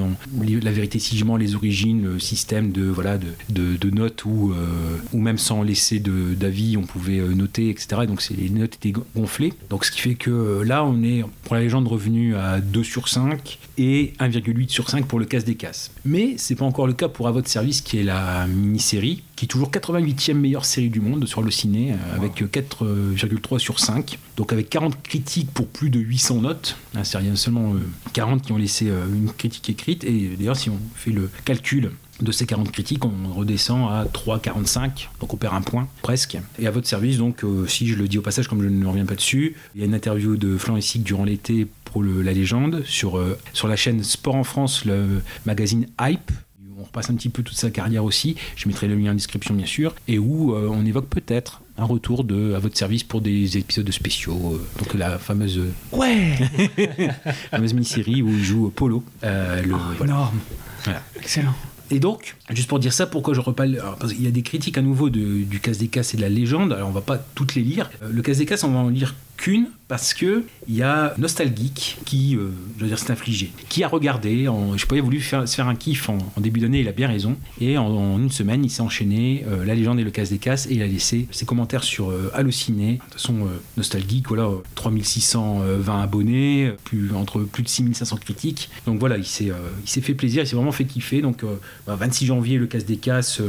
La 0.63 0.73
vérité 0.73 0.99
sigement, 0.99 1.37
les 1.37 1.55
origines, 1.55 2.05
le 2.05 2.19
système 2.19 2.73
de, 2.73 2.85
voilà, 2.85 3.19
de, 3.19 3.29
de, 3.49 3.77
de 3.77 3.91
notes 3.91 4.25
où, 4.25 4.53
euh, 4.53 4.99
où 5.13 5.21
même 5.21 5.39
sans 5.39 5.63
laisser 5.63 6.01
d'avis, 6.01 6.77
on 6.77 6.83
pouvait 6.83 7.19
euh, 7.19 7.35
noter, 7.35 7.71
etc. 7.71 8.03
Et 8.03 8.07
donc 8.07 8.27
les 8.29 8.51
notes 8.51 8.75
étaient 8.75 8.93
gonflées. 9.15 9.53
Donc 9.71 9.85
ce 9.85 9.91
qui 9.93 10.01
fait 10.01 10.15
que 10.15 10.31
euh, 10.31 10.65
là, 10.65 10.85
on 10.85 11.03
est 11.03 11.25
pour 11.45 11.55
la 11.55 11.63
légende 11.63 11.87
revenu 11.89 12.35
à 12.35 12.61
2 12.61 12.83
sur 12.83 13.09
5 13.09 13.59
et 13.79 14.13
1,8 14.21 14.69
sur 14.69 14.89
5 14.89 15.07
pour 15.07 15.19
le 15.19 15.25
casse 15.25 15.45
des 15.45 15.55
casses. 15.55 15.91
Mais 16.05 16.35
c'est 16.39 16.55
pas 16.55 16.65
encore 16.65 16.87
le 16.87 16.93
cas 16.93 17.09
pour 17.09 17.29
À 17.29 17.33
votre 17.33 17.49
service, 17.49 17.81
qui 17.81 17.99
est 17.99 18.03
la 18.03 18.47
mini-série, 18.47 19.23
qui 19.35 19.47
est 19.47 19.49
toujours 19.49 19.71
88e 19.71 20.35
meilleure 20.35 20.65
série 20.65 20.91
du 20.91 21.01
monde 21.01 21.27
sur 21.27 21.43
le 21.43 21.51
ciné, 21.51 21.93
euh, 21.93 22.17
avec 22.17 22.43
4,3 22.43 23.59
sur 23.59 23.81
5. 23.81 24.19
Donc 24.37 24.53
avec 24.53 24.71
40 24.71 25.03
critiques 25.03 25.51
pour 25.51 25.67
plus 25.67 25.91
de 25.91 25.99
800 25.99 26.43
notes. 26.43 26.77
Hein, 26.95 27.05
C'est 27.05 27.19
rien 27.19 27.37
seulement 27.37 27.75
euh, 27.75 27.79
40 28.13 28.43
qui 28.43 28.53
ont 28.53 28.59
laissé 28.59 28.89
euh, 28.89 29.07
une 29.13 29.31
critique 29.33 29.69
écrite. 29.71 30.05
Et 30.05 30.37
d'ailleurs, 30.37 30.57
si 30.57 30.71
on 30.71 30.79
fait 30.95 31.13
le 31.13 31.31
calcul 31.45 31.91
de 32.21 32.33
ces 32.33 32.47
40 32.47 32.71
critiques, 32.73 33.05
on 33.05 33.33
redescend 33.33 33.91
à 33.91 34.05
3,45, 34.05 35.09
donc 35.21 35.35
on 35.35 35.37
perd 35.37 35.55
un 35.55 35.61
point 35.61 35.89
presque. 36.03 36.39
Et 36.59 36.67
à 36.67 36.71
votre 36.71 36.87
service, 36.87 37.19
donc, 37.19 37.45
euh, 37.45 37.67
si 37.67 37.87
je 37.89 37.95
le 37.95 38.09
dis 38.09 38.19
au 38.19 38.23
passage, 38.23 38.49
comme 38.49 38.63
je 38.63 38.69
ne 38.69 38.87
reviens 38.87 39.05
pas 39.05 39.15
dessus, 39.17 39.55
il 39.75 39.81
y 39.81 39.85
a 39.85 39.87
une 39.87 39.95
interview 39.95 40.37
de 40.37 40.57
Flan 40.57 40.77
Essic 40.77 41.03
durant 41.03 41.25
l'été 41.25 41.67
le- 42.03 42.23
la 42.23 42.33
légende 42.33 42.83
sur, 42.85 43.19
euh, 43.19 43.39
sur 43.53 43.69
la 43.69 43.77
chaîne 43.77 44.03
Sport 44.03 44.35
en 44.37 44.45
France, 44.45 44.85
le 44.85 45.23
magazine 45.47 45.87
Hype. 46.01 46.31
On 46.79 46.85
repasse 46.85 47.09
un 47.11 47.15
petit 47.15 47.31
peu 47.31 47.43
toute 47.43 47.57
sa 47.57 47.71
carrière 47.71 48.05
aussi. 48.05 48.37
Je 48.55 48.69
mettrai 48.69 48.87
le 48.87 48.97
lien 48.97 49.13
en 49.13 49.15
description, 49.15 49.55
bien 49.55 49.65
sûr. 49.67 49.95
Et 50.09 50.19
où 50.19 50.55
euh, 50.55 50.69
on 50.71 50.85
évoque 50.85 51.09
peut-être 51.09 51.63
un 51.79 51.85
retour 51.85 52.23
de 52.25 52.53
à 52.55 52.59
votre 52.59 52.77
service 52.77 53.03
pour 53.03 53.21
des 53.23 53.57
épisodes 53.57 53.91
spéciaux. 53.91 54.55
euh, 54.55 54.67
donc 54.79 54.93
la 54.95 55.19
fameuse 55.19 55.61
Ouais 55.93 56.33
fameuse 57.51 57.73
mini-série 57.75 58.23
où 58.23 58.29
il 58.29 58.45
joue 58.45 58.71
Polo. 58.71 59.03
Le- 59.23 59.63
voilà. 59.97 60.13
Énorme 60.13 60.39
Voilà. 60.85 61.03
Excellent 61.17 61.55
Et 61.91 61.99
donc, 61.99 62.37
juste 62.51 62.69
pour 62.69 62.79
dire 62.79 62.93
ça, 62.93 63.07
pourquoi 63.07 63.33
je 63.35 63.41
reparle 63.41 63.75
alors, 63.79 63.97
parce 63.97 64.13
qu'il 64.13 64.23
y 64.25 64.29
a 64.29 64.31
des 64.31 64.43
critiques 64.43 64.77
à 64.79 64.83
nouveau 64.83 65.09
de- 65.11 65.43
du 65.45 65.61
casse 65.61 65.79
des 65.79 65.89
casses 65.89 66.15
et 66.15 66.17
de 66.17 66.23
la 66.23 66.29
légende. 66.29 66.73
Alors, 66.73 66.89
on 66.89 66.93
va 66.93 67.01
pas 67.01 67.17
toutes 67.35 67.55
les 67.55 67.63
lire. 67.63 67.91
Le 68.11 68.21
casse 68.23 68.39
des 68.39 68.47
casses, 68.47 68.65
on 68.65 68.71
va 68.73 68.81
en 68.81 68.89
lire 68.89 69.15
qu'une 69.37 69.69
parce 69.89 70.15
que 70.15 70.45
il 70.69 70.75
y 70.75 70.83
a 70.83 71.15
Nostalgeek 71.17 71.99
qui, 72.05 72.37
euh, 72.37 72.51
je 72.77 72.83
veux 72.83 72.89
dire, 72.89 72.99
s'est 72.99 73.13
infligé, 73.13 73.53
qui 73.69 73.85
a 73.85 73.89
regardé, 73.89 74.49
en, 74.49 74.75
je 74.77 74.81
sais 74.81 74.87
pas, 74.87 74.97
il 74.97 74.99
a 74.99 75.03
voulu 75.03 75.21
faire, 75.21 75.47
se 75.47 75.55
faire 75.55 75.69
un 75.69 75.77
kiff 75.77 76.09
en, 76.09 76.19
début 76.39 76.61
d'année, 76.61 76.81
il 76.81 76.89
a 76.89 76.93
bien 76.93 77.07
raison, 77.07 77.37
et 77.61 77.79
en, 77.79 78.19
une 78.19 78.31
semaine, 78.31 78.65
il 78.65 78.71
s'est 78.71 78.83
enchaîné 78.83 79.45
euh, 79.49 79.65
La 79.65 79.75
légende 79.75 80.01
et 80.01 80.05
le 80.05 80.11
casse 80.11 80.31
des 80.31 80.39
casses, 80.39 80.67
et 80.67 80.75
il 80.75 80.83
a 80.83 80.87
laissé 80.87 81.29
ses 81.31 81.47
commentaires 81.47 81.85
sur 81.85 82.11
euh, 82.11 82.31
Allociné. 82.35 82.95
De 82.95 82.99
toute 82.99 83.13
façon, 83.15 83.47
euh, 83.47 83.61
Nostalgeek, 83.77 84.27
voilà, 84.27 84.45
euh, 84.45 84.57
3620 84.75 86.03
abonnés, 86.03 86.73
plus, 86.85 87.15
entre 87.15 87.41
plus 87.41 87.63
de 87.63 87.69
6500 87.69 88.17
critiques, 88.17 88.71
donc 88.87 88.99
voilà, 88.99 89.17
il 89.17 89.25
s'est, 89.25 89.53
il 89.85 89.89
s'est 89.89 90.01
fait 90.01 90.15
plaisir, 90.15 90.43
il 90.43 90.47
s'est 90.47 90.57
vraiment 90.57 90.73
fait 90.73 90.85
kiffer, 90.85 91.21
donc 91.21 91.45
euh, 91.45 91.57
bah, 91.87 91.95
26 91.95 92.27
janvier, 92.27 92.59
le 92.59 92.67
casse 92.67 92.85
des 92.85 92.97
casses, 92.97 93.41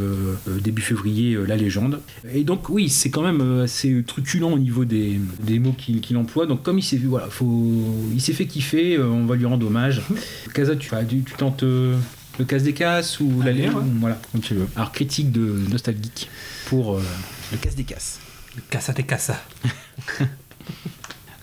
début 0.47 0.81
février, 0.81 1.37
La 1.47 1.55
légende, 1.55 2.01
et 2.31 2.43
donc 2.43 2.69
oui, 2.69 2.89
c'est 2.89 3.09
quand 3.09 3.23
même 3.23 3.61
assez 3.61 4.03
truculent 4.05 4.43
au 4.43 4.59
niveau 4.59 4.85
des, 4.85 5.19
des 5.41 5.59
mots 5.59 5.75
qu'il 5.77 6.17
emploie. 6.17 6.45
Donc 6.45 6.63
comme 6.63 6.79
il 6.79 6.83
s'est 6.83 6.97
vu, 6.97 7.07
voilà, 7.07 7.27
faut, 7.27 7.73
il 8.13 8.21
s'est 8.21 8.33
fait 8.33 8.45
kiffer, 8.45 8.95
euh, 8.95 9.07
on 9.07 9.25
va 9.25 9.35
lui 9.35 9.45
rendre 9.45 9.65
hommage. 9.65 10.01
Casa, 10.53 10.75
tu, 10.75 10.89
ah, 10.93 11.03
tu, 11.03 11.21
tu 11.21 11.33
tentes 11.33 11.63
euh, 11.63 11.97
le 12.39 12.45
casse 12.45 12.63
des 12.63 12.73
casses 12.73 13.19
ou 13.19 13.41
la 13.41 13.51
légende 13.51 13.89
Voilà, 13.99 14.19
comme 14.31 14.41
tu 14.41 14.53
veux. 14.53 14.67
Alors 14.75 14.91
critique 14.91 15.31
de 15.31 15.65
Nostalgeek 15.69 16.29
pour 16.67 16.95
euh, 16.95 17.03
le 17.51 17.57
casse 17.57 17.75
des 17.75 17.83
casses. 17.83 18.19
Casa 18.69 18.93
te 18.93 19.01
casa. 19.01 19.41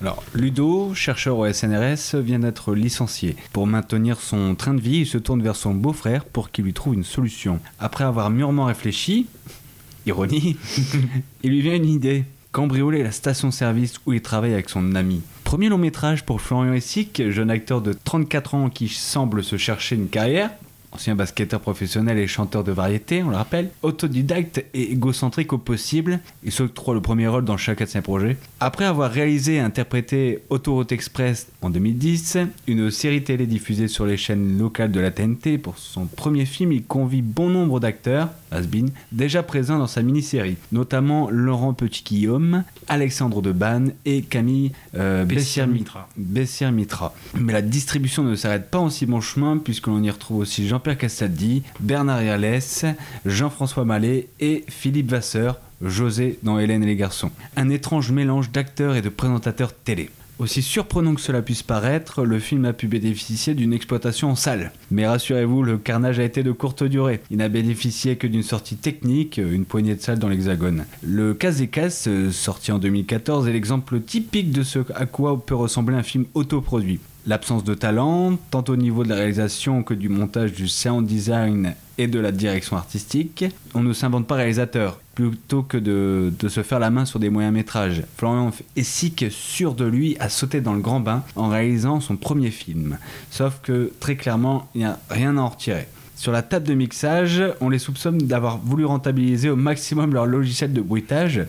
Alors, 0.00 0.22
Ludo, 0.34 0.92
chercheur 0.94 1.38
au 1.38 1.50
SNRS, 1.50 2.16
vient 2.16 2.40
d'être 2.40 2.74
licencié. 2.74 3.36
Pour 3.52 3.66
maintenir 3.66 4.20
son 4.20 4.54
train 4.54 4.74
de 4.74 4.80
vie, 4.80 4.98
il 4.98 5.06
se 5.06 5.16
tourne 5.16 5.42
vers 5.42 5.56
son 5.56 5.72
beau-frère 5.72 6.24
pour 6.24 6.50
qu'il 6.50 6.64
lui 6.64 6.74
trouve 6.74 6.94
une 6.94 7.04
solution. 7.04 7.60
Après 7.78 8.04
avoir 8.04 8.28
mûrement 8.28 8.66
réfléchi, 8.66 9.26
ironie, 10.06 10.56
il 11.42 11.50
lui 11.50 11.62
vient 11.62 11.74
une 11.74 11.88
idée. 11.88 12.24
Cambrioler 12.54 13.02
la 13.02 13.11
station-service 13.11 13.94
où 14.06 14.12
il 14.12 14.23
travaille 14.23 14.52
avec 14.52 14.70
son 14.70 14.94
ami. 14.94 15.23
Premier 15.42 15.68
long 15.68 15.76
métrage 15.76 16.25
pour 16.25 16.40
Florian 16.40 16.73
Essic, 16.73 17.20
jeune 17.30 17.50
acteur 17.50 17.80
de 17.80 17.92
34 17.92 18.54
ans 18.54 18.70
qui 18.70 18.87
semble 18.87 19.42
se 19.42 19.56
chercher 19.56 19.96
une 19.96 20.06
carrière. 20.06 20.50
Ancien 20.94 21.16
basketteur 21.16 21.58
professionnel 21.58 22.18
et 22.18 22.28
chanteur 22.28 22.62
de 22.62 22.70
variété, 22.70 23.24
on 23.24 23.30
le 23.30 23.36
rappelle. 23.36 23.70
Autodidacte 23.82 24.64
et 24.74 24.92
égocentrique 24.92 25.52
au 25.52 25.58
possible, 25.58 26.20
il 26.44 26.52
s'octroie 26.52 26.94
le 26.94 27.00
premier 27.00 27.26
rôle 27.26 27.44
dans 27.44 27.56
chacun 27.56 27.84
de 27.84 27.90
ses 27.90 28.00
projets. 28.00 28.36
Après 28.60 28.84
avoir 28.84 29.10
réalisé 29.10 29.54
et 29.54 29.60
interprété 29.60 30.44
Autoroute 30.50 30.92
Express 30.92 31.48
en 31.62 31.70
2010, 31.70 32.38
une 32.68 32.92
série 32.92 33.24
télé 33.24 33.46
diffusée 33.46 33.88
sur 33.88 34.06
les 34.06 34.16
chaînes 34.16 34.56
locales 34.56 34.92
de 34.92 35.00
la 35.00 35.10
TNT, 35.10 35.58
pour 35.58 35.78
son 35.78 36.06
premier 36.06 36.44
film, 36.44 36.70
il 36.70 36.84
convie 36.84 37.22
bon 37.22 37.50
nombre 37.50 37.80
d'acteurs, 37.80 38.28
has-been, 38.52 38.90
déjà 39.10 39.42
présents 39.42 39.78
dans 39.78 39.88
sa 39.88 40.00
mini-série, 40.02 40.56
notamment 40.70 41.28
Laurent 41.28 41.74
Petit-Guillaume, 41.74 42.62
Alexandre 42.86 43.42
Debanne 43.42 43.94
et 44.04 44.22
Camille 44.22 44.70
euh, 44.94 45.24
Bessières-Mitra. 45.24 46.08
Bessières-Mitra. 46.16 47.14
Mais 47.34 47.52
la 47.52 47.62
distribution 47.62 48.22
ne 48.22 48.36
s'arrête 48.36 48.70
pas 48.70 48.78
en 48.78 48.90
si 48.90 49.06
bon 49.06 49.20
chemin, 49.20 49.58
puisque 49.58 49.88
l'on 49.88 50.00
y 50.02 50.10
retrouve 50.10 50.38
aussi 50.38 50.68
Jean-Pierre 50.84 50.98
Castaldi, 50.98 51.62
Bernard 51.80 52.18
Rialès, 52.18 52.84
Jean-François 53.24 53.86
Mallet 53.86 54.28
et 54.38 54.66
Philippe 54.68 55.12
Vasseur, 55.12 55.58
José 55.80 56.38
dans 56.42 56.58
Hélène 56.58 56.82
et 56.82 56.86
les 56.86 56.94
garçons. 56.94 57.30
Un 57.56 57.70
étrange 57.70 58.10
mélange 58.10 58.50
d'acteurs 58.50 58.94
et 58.94 59.00
de 59.00 59.08
présentateurs 59.08 59.72
télé. 59.72 60.10
Aussi 60.38 60.60
surprenant 60.60 61.14
que 61.14 61.22
cela 61.22 61.40
puisse 61.40 61.62
paraître, 61.62 62.22
le 62.26 62.38
film 62.38 62.66
a 62.66 62.74
pu 62.74 62.86
bénéficier 62.86 63.54
d'une 63.54 63.72
exploitation 63.72 64.32
en 64.32 64.34
salle. 64.34 64.72
Mais 64.90 65.06
rassurez-vous, 65.06 65.62
le 65.62 65.78
carnage 65.78 66.18
a 66.18 66.24
été 66.24 66.42
de 66.42 66.52
courte 66.52 66.84
durée. 66.84 67.22
Il 67.30 67.38
n'a 67.38 67.48
bénéficié 67.48 68.16
que 68.16 68.26
d'une 68.26 68.42
sortie 68.42 68.76
technique, 68.76 69.38
une 69.38 69.64
poignée 69.64 69.94
de 69.94 70.02
salles 70.02 70.18
dans 70.18 70.28
l'Hexagone. 70.28 70.84
Le 71.02 71.32
Casses, 71.32 72.08
euh, 72.08 72.30
sorti 72.30 72.72
en 72.72 72.78
2014, 72.78 73.48
est 73.48 73.52
l'exemple 73.54 74.00
typique 74.00 74.52
de 74.52 74.62
ce 74.62 74.80
à 74.94 75.06
quoi 75.06 75.46
peut 75.46 75.54
ressembler 75.54 75.96
un 75.96 76.02
film 76.02 76.26
autoproduit. 76.34 77.00
L'absence 77.26 77.64
de 77.64 77.72
talent, 77.72 78.36
tant 78.50 78.64
au 78.68 78.76
niveau 78.76 79.02
de 79.02 79.08
la 79.08 79.14
réalisation 79.14 79.82
que 79.82 79.94
du 79.94 80.10
montage 80.10 80.52
du 80.52 80.68
sound 80.68 81.06
design 81.06 81.74
et 81.96 82.06
de 82.06 82.18
la 82.18 82.32
direction 82.32 82.76
artistique. 82.76 83.46
On 83.74 83.82
ne 83.82 83.94
s'invente 83.94 84.26
pas 84.26 84.34
réalisateur, 84.34 85.00
plutôt 85.14 85.62
que 85.62 85.78
de, 85.78 86.48
se 86.48 86.62
faire 86.62 86.78
la 86.78 86.90
main 86.90 87.06
sur 87.06 87.18
des 87.18 87.30
moyens 87.30 87.54
métrages. 87.54 88.02
Florian 88.18 88.50
Essic, 88.76 89.24
sûr 89.30 89.74
de 89.74 89.86
lui, 89.86 90.16
a 90.20 90.28
sauté 90.28 90.60
dans 90.60 90.74
le 90.74 90.80
grand 90.80 91.00
bain 91.00 91.22
en 91.34 91.48
réalisant 91.48 92.00
son 92.00 92.16
premier 92.16 92.50
film. 92.50 92.98
Sauf 93.30 93.60
que, 93.62 93.90
très 94.00 94.16
clairement, 94.16 94.68
il 94.74 94.78
n'y 94.80 94.84
a 94.84 94.98
rien 95.08 95.38
à 95.38 95.40
en 95.40 95.48
retirer. 95.48 95.88
Sur 96.16 96.30
la 96.30 96.42
table 96.42 96.66
de 96.66 96.74
mixage, 96.74 97.42
on 97.60 97.68
les 97.68 97.78
soupçonne 97.78 98.18
d'avoir 98.18 98.58
voulu 98.58 98.84
rentabiliser 98.84 99.50
au 99.50 99.56
maximum 99.56 100.14
leur 100.14 100.26
logiciel 100.26 100.72
de 100.72 100.80
bruitage, 100.80 101.44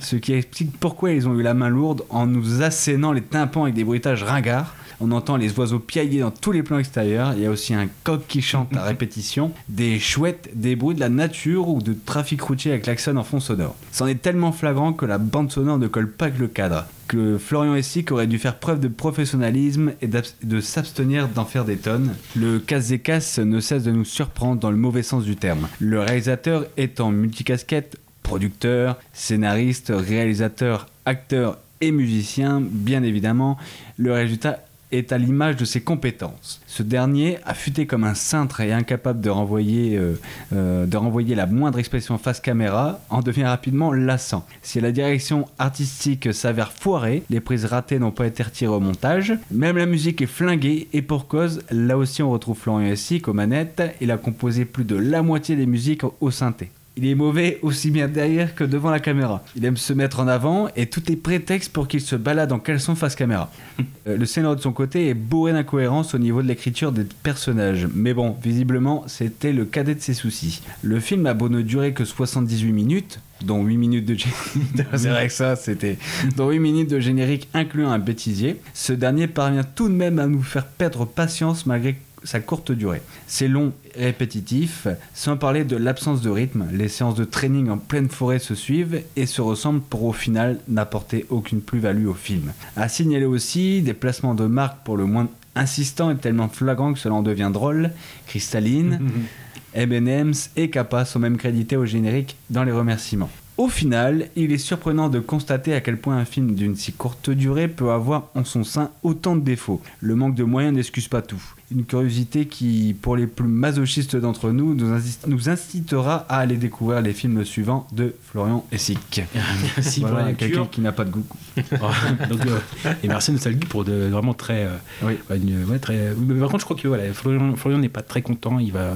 ce 0.00 0.16
qui 0.16 0.34
explique 0.34 0.78
pourquoi 0.78 1.12
ils 1.12 1.26
ont 1.26 1.34
eu 1.38 1.42
la 1.42 1.54
main 1.54 1.70
lourde 1.70 2.02
en 2.10 2.26
nous 2.26 2.62
assénant 2.62 3.12
les 3.12 3.22
tympans 3.22 3.62
avec 3.62 3.74
des 3.74 3.84
bruitages 3.84 4.22
ringards. 4.22 4.74
On 5.04 5.10
entend 5.10 5.36
les 5.36 5.58
oiseaux 5.58 5.80
piailler 5.80 6.20
dans 6.20 6.30
tous 6.30 6.52
les 6.52 6.62
plans 6.62 6.78
extérieurs. 6.78 7.32
Il 7.36 7.42
y 7.42 7.46
a 7.46 7.50
aussi 7.50 7.74
un 7.74 7.88
coq 8.04 8.22
qui 8.28 8.40
chante 8.40 8.72
à 8.76 8.82
répétition, 8.84 9.50
des 9.68 9.98
chouettes, 9.98 10.50
des 10.54 10.76
bruits 10.76 10.94
de 10.94 11.00
la 11.00 11.08
nature 11.08 11.68
ou 11.68 11.82
de 11.82 11.92
trafic 11.92 12.40
routier 12.40 12.70
avec 12.70 12.84
klaxon 12.84 13.16
en 13.16 13.24
fond 13.24 13.40
sonore. 13.40 13.74
C'en 13.90 14.06
est 14.06 14.22
tellement 14.22 14.52
flagrant 14.52 14.92
que 14.92 15.04
la 15.04 15.18
bande 15.18 15.50
sonore 15.50 15.78
ne 15.78 15.88
colle 15.88 16.08
pas 16.08 16.26
avec 16.26 16.38
le 16.38 16.46
cadre. 16.46 16.86
Que 17.08 17.36
Florian 17.36 17.74
Essic 17.74 18.12
aurait 18.12 18.28
dû 18.28 18.38
faire 18.38 18.60
preuve 18.60 18.78
de 18.78 18.86
professionnalisme 18.86 19.92
et 20.02 20.06
de 20.06 20.60
s'abstenir 20.60 21.26
d'en 21.26 21.46
faire 21.46 21.64
des 21.64 21.78
tonnes. 21.78 22.14
Le 22.36 22.60
casse 22.60 22.88
des 22.88 23.00
casses 23.00 23.40
ne 23.40 23.58
cesse 23.58 23.82
de 23.82 23.90
nous 23.90 24.04
surprendre 24.04 24.60
dans 24.60 24.70
le 24.70 24.76
mauvais 24.76 25.02
sens 25.02 25.24
du 25.24 25.34
terme. 25.34 25.66
Le 25.80 25.98
réalisateur 25.98 26.64
étant 26.76 27.10
multicasquette, 27.10 27.96
producteur, 28.22 29.00
scénariste, 29.12 29.92
réalisateur, 29.92 30.86
acteur 31.06 31.58
et 31.80 31.90
musicien, 31.90 32.62
bien 32.62 33.02
évidemment, 33.02 33.58
le 33.96 34.12
résultat 34.12 34.60
est 34.92 35.12
à 35.12 35.18
l'image 35.18 35.56
de 35.56 35.64
ses 35.64 35.80
compétences. 35.80 36.60
Ce 36.66 36.82
dernier, 36.82 37.38
affûté 37.44 37.86
comme 37.86 38.04
un 38.04 38.14
cintre 38.14 38.60
et 38.60 38.72
incapable 38.72 39.20
de 39.20 39.30
renvoyer, 39.30 39.96
euh, 39.96 40.14
euh, 40.52 40.86
de 40.86 40.96
renvoyer 40.96 41.34
la 41.34 41.46
moindre 41.46 41.78
expression 41.78 42.18
face 42.18 42.40
caméra, 42.40 43.00
en 43.10 43.20
devient 43.20 43.44
rapidement 43.44 43.92
lassant. 43.92 44.46
Si 44.62 44.80
la 44.80 44.92
direction 44.92 45.46
artistique 45.58 46.32
s'avère 46.32 46.72
foirée, 46.72 47.24
les 47.30 47.40
prises 47.40 47.64
ratées 47.64 47.98
n'ont 47.98 48.10
pas 48.10 48.26
été 48.26 48.42
retirées 48.42 48.74
au 48.74 48.80
montage, 48.80 49.34
même 49.50 49.76
la 49.76 49.86
musique 49.86 50.22
est 50.22 50.26
flinguée 50.26 50.88
et 50.92 51.02
pour 51.02 51.26
cause, 51.26 51.62
là 51.70 51.96
aussi 51.96 52.22
on 52.22 52.30
retrouve 52.30 52.58
Florian 52.58 52.86
Essic 52.86 53.28
aux 53.28 53.32
manettes, 53.32 53.82
il 54.00 54.10
a 54.10 54.18
composé 54.18 54.64
plus 54.64 54.84
de 54.84 54.96
la 54.96 55.22
moitié 55.22 55.56
des 55.56 55.66
musiques 55.66 56.02
au 56.20 56.30
synthé. 56.30 56.70
Il 56.96 57.06
est 57.06 57.14
mauvais 57.14 57.58
aussi 57.62 57.90
bien 57.90 58.06
derrière 58.06 58.54
que 58.54 58.64
devant 58.64 58.90
la 58.90 59.00
caméra. 59.00 59.42
Il 59.56 59.64
aime 59.64 59.78
se 59.78 59.94
mettre 59.94 60.20
en 60.20 60.28
avant 60.28 60.68
et 60.76 60.86
tout 60.86 61.10
est 61.10 61.16
prétexte 61.16 61.72
pour 61.72 61.88
qu'il 61.88 62.02
se 62.02 62.16
balade 62.16 62.52
en 62.52 62.58
caleçon 62.58 62.94
face 62.94 63.14
caméra. 63.14 63.50
Euh, 64.08 64.16
le 64.16 64.26
scénario 64.26 64.56
de 64.56 64.60
son 64.60 64.72
côté 64.72 65.10
est 65.10 65.14
bourré 65.14 65.52
d'incohérences 65.52 66.12
au 66.12 66.18
niveau 66.18 66.42
de 66.42 66.48
l'écriture 66.48 66.90
des 66.90 67.04
personnages. 67.22 67.86
Mais 67.94 68.14
bon, 68.14 68.36
visiblement, 68.42 69.04
c'était 69.06 69.52
le 69.52 69.64
cadet 69.64 69.94
de 69.94 70.00
ses 70.00 70.12
soucis. 70.12 70.60
Le 70.82 70.98
film 70.98 71.24
a 71.26 71.34
beau 71.34 71.48
ne 71.48 71.62
durer 71.62 71.92
que 71.92 72.04
78 72.04 72.72
minutes, 72.72 73.20
dont 73.44 73.62
8 73.62 73.76
minutes 73.76 74.04
de 74.04 74.14
générique. 74.14 74.86
C'est 74.96 75.08
vrai 75.08 75.28
que 75.28 75.32
ça, 75.32 75.54
c'était. 75.54 75.98
Dont 76.36 76.50
8 76.50 76.58
minutes 76.58 76.90
de 76.90 76.98
générique 76.98 77.48
incluant 77.54 77.92
un 77.92 78.00
bêtisier. 78.00 78.60
Ce 78.74 78.92
dernier 78.92 79.28
parvient 79.28 79.62
tout 79.62 79.88
de 79.88 79.94
même 79.94 80.18
à 80.18 80.26
nous 80.26 80.42
faire 80.42 80.66
perdre 80.66 81.04
patience 81.04 81.64
malgré 81.64 81.96
sa 82.24 82.40
courte 82.40 82.72
durée. 82.72 83.02
C'est 83.34 83.48
long 83.48 83.72
et 83.96 84.04
répétitif, 84.04 84.86
sans 85.14 85.38
parler 85.38 85.64
de 85.64 85.74
l'absence 85.74 86.20
de 86.20 86.28
rythme. 86.28 86.66
Les 86.70 86.88
séances 86.88 87.14
de 87.14 87.24
training 87.24 87.70
en 87.70 87.78
pleine 87.78 88.10
forêt 88.10 88.38
se 88.38 88.54
suivent 88.54 89.00
et 89.16 89.24
se 89.24 89.40
ressemblent 89.40 89.80
pour 89.80 90.04
au 90.04 90.12
final 90.12 90.58
n'apporter 90.68 91.24
aucune 91.30 91.62
plus-value 91.62 92.08
au 92.08 92.12
film. 92.12 92.52
À 92.76 92.90
signaler 92.90 93.24
aussi 93.24 93.80
des 93.80 93.94
placements 93.94 94.34
de 94.34 94.44
marque 94.44 94.84
pour 94.84 94.98
le 94.98 95.06
moins 95.06 95.30
insistants 95.54 96.10
et 96.10 96.16
tellement 96.16 96.50
flagrants 96.50 96.92
que 96.92 96.98
cela 96.98 97.14
en 97.14 97.22
devient 97.22 97.48
drôle. 97.50 97.92
Cristalline, 98.26 99.00
M&M's 99.74 100.50
et 100.56 100.68
Kappa 100.68 101.06
sont 101.06 101.18
même 101.18 101.38
crédités 101.38 101.78
au 101.78 101.86
générique 101.86 102.36
dans 102.50 102.64
les 102.64 102.72
remerciements. 102.72 103.30
Au 103.62 103.68
final, 103.68 104.28
il 104.34 104.50
est 104.50 104.58
surprenant 104.58 105.08
de 105.08 105.20
constater 105.20 105.72
à 105.72 105.80
quel 105.80 105.96
point 105.96 106.16
un 106.16 106.24
film 106.24 106.56
d'une 106.56 106.74
si 106.74 106.90
courte 106.92 107.30
durée 107.30 107.68
peut 107.68 107.92
avoir 107.92 108.28
en 108.34 108.44
son 108.44 108.64
sein 108.64 108.90
autant 109.04 109.36
de 109.36 109.42
défauts. 109.42 109.80
Le 110.00 110.16
manque 110.16 110.34
de 110.34 110.42
moyens 110.42 110.74
n'excuse 110.74 111.06
pas 111.06 111.22
tout. 111.22 111.40
Une 111.70 111.84
curiosité 111.84 112.46
qui, 112.46 112.96
pour 113.00 113.14
les 113.14 113.28
plus 113.28 113.46
masochistes 113.46 114.16
d'entre 114.16 114.50
nous, 114.50 114.74
nous, 114.74 115.48
incitera 115.48 116.26
à 116.28 116.38
aller 116.38 116.56
découvrir 116.56 117.02
les 117.02 117.12
films 117.12 117.44
suivants 117.44 117.86
de 117.92 118.16
Florian 118.32 118.66
Essic. 118.72 119.22
Merci 119.76 120.00
pour 120.00 120.08
Voilà, 120.10 120.24
la 120.26 120.32
quelqu'un 120.32 120.66
qui 120.66 120.80
n'a 120.80 120.90
pas 120.90 121.04
de 121.04 121.10
goût. 121.10 121.24
Donc, 121.56 122.44
euh, 122.44 122.58
et 123.04 123.06
merci 123.06 123.30
Nostalgie 123.30 123.60
pour 123.60 123.84
de, 123.84 124.08
vraiment 124.08 124.34
très. 124.34 124.64
euh, 124.64 124.76
Oui. 125.04 125.18
une- 125.36 125.66
ouais, 125.70 125.78
très 125.78 126.14
mais 126.18 126.34
par 126.40 126.48
contre, 126.48 126.62
je 126.62 126.64
crois 126.64 126.76
que 126.76 126.88
voilà, 126.88 127.04
Florian, 127.12 127.78
n'est 127.78 127.88
pas 127.88 128.02
très 128.02 128.22
content. 128.22 128.58
Il 128.58 128.72
va, 128.72 128.94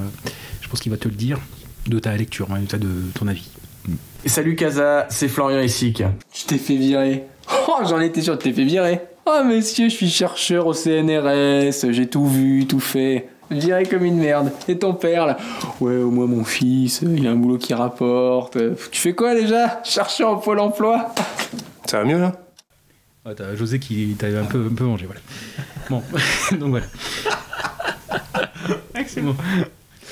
je 0.59 0.67
pense 0.67 0.81
qu'il 0.81 0.91
va 0.91 0.97
te 0.97 1.07
le 1.07 1.15
dire 1.15 1.39
de 1.87 1.99
ta 1.99 2.17
lecture, 2.17 2.49
hein, 2.51 2.59
de 2.77 2.89
ton 3.13 3.27
avis. 3.27 3.49
Salut 4.27 4.55
Casa, 4.55 5.07
c'est 5.09 5.29
Florian 5.29 5.59
Essic. 5.59 6.03
Je 6.33 6.45
t'ai 6.45 6.57
fait 6.57 6.75
virer. 6.75 7.23
Oh, 7.69 7.77
j'en 7.87 8.01
étais 8.01 8.21
sûr, 8.21 8.33
je 8.33 8.39
t'ai 8.39 8.51
fait 8.53 8.65
virer. 8.65 8.99
Oh, 9.25 9.41
monsieur, 9.45 9.89
je 9.89 9.95
suis 9.95 10.09
chercheur 10.09 10.67
au 10.67 10.73
CNRS, 10.73 11.91
j'ai 11.91 12.07
tout 12.07 12.27
vu, 12.27 12.67
tout 12.67 12.81
fait. 12.81 13.29
Viré 13.49 13.83
comme 13.85 14.03
une 14.03 14.17
merde. 14.17 14.51
Et 14.67 14.77
ton 14.77 14.93
père, 14.93 15.25
là 15.25 15.37
Ouais, 15.79 15.95
au 15.95 16.11
moins 16.11 16.27
mon 16.27 16.43
fils, 16.43 17.01
il 17.01 17.25
a 17.25 17.31
un 17.31 17.35
boulot 17.35 17.57
qui 17.57 17.73
rapporte. 17.73 18.57
Tu 18.91 18.99
fais 18.99 19.13
quoi 19.13 19.33
déjà? 19.33 19.81
Chercheur 19.83 20.31
au 20.33 20.37
Pôle 20.37 20.59
emploi? 20.59 21.13
Ça 21.85 21.99
va 21.99 22.05
mieux 22.05 22.19
là? 22.19 22.33
Ah, 23.25 23.33
t'as 23.33 23.55
José 23.55 23.79
qui 23.79 24.15
t'avait 24.19 24.37
un 24.37 24.45
peu, 24.45 24.67
un 24.69 24.75
peu 24.75 24.83
mangé, 24.83 25.05
voilà. 25.05 25.21
Bon, 25.89 26.03
donc 26.59 26.69
voilà. 26.69 26.85
Excellent. 28.95 29.35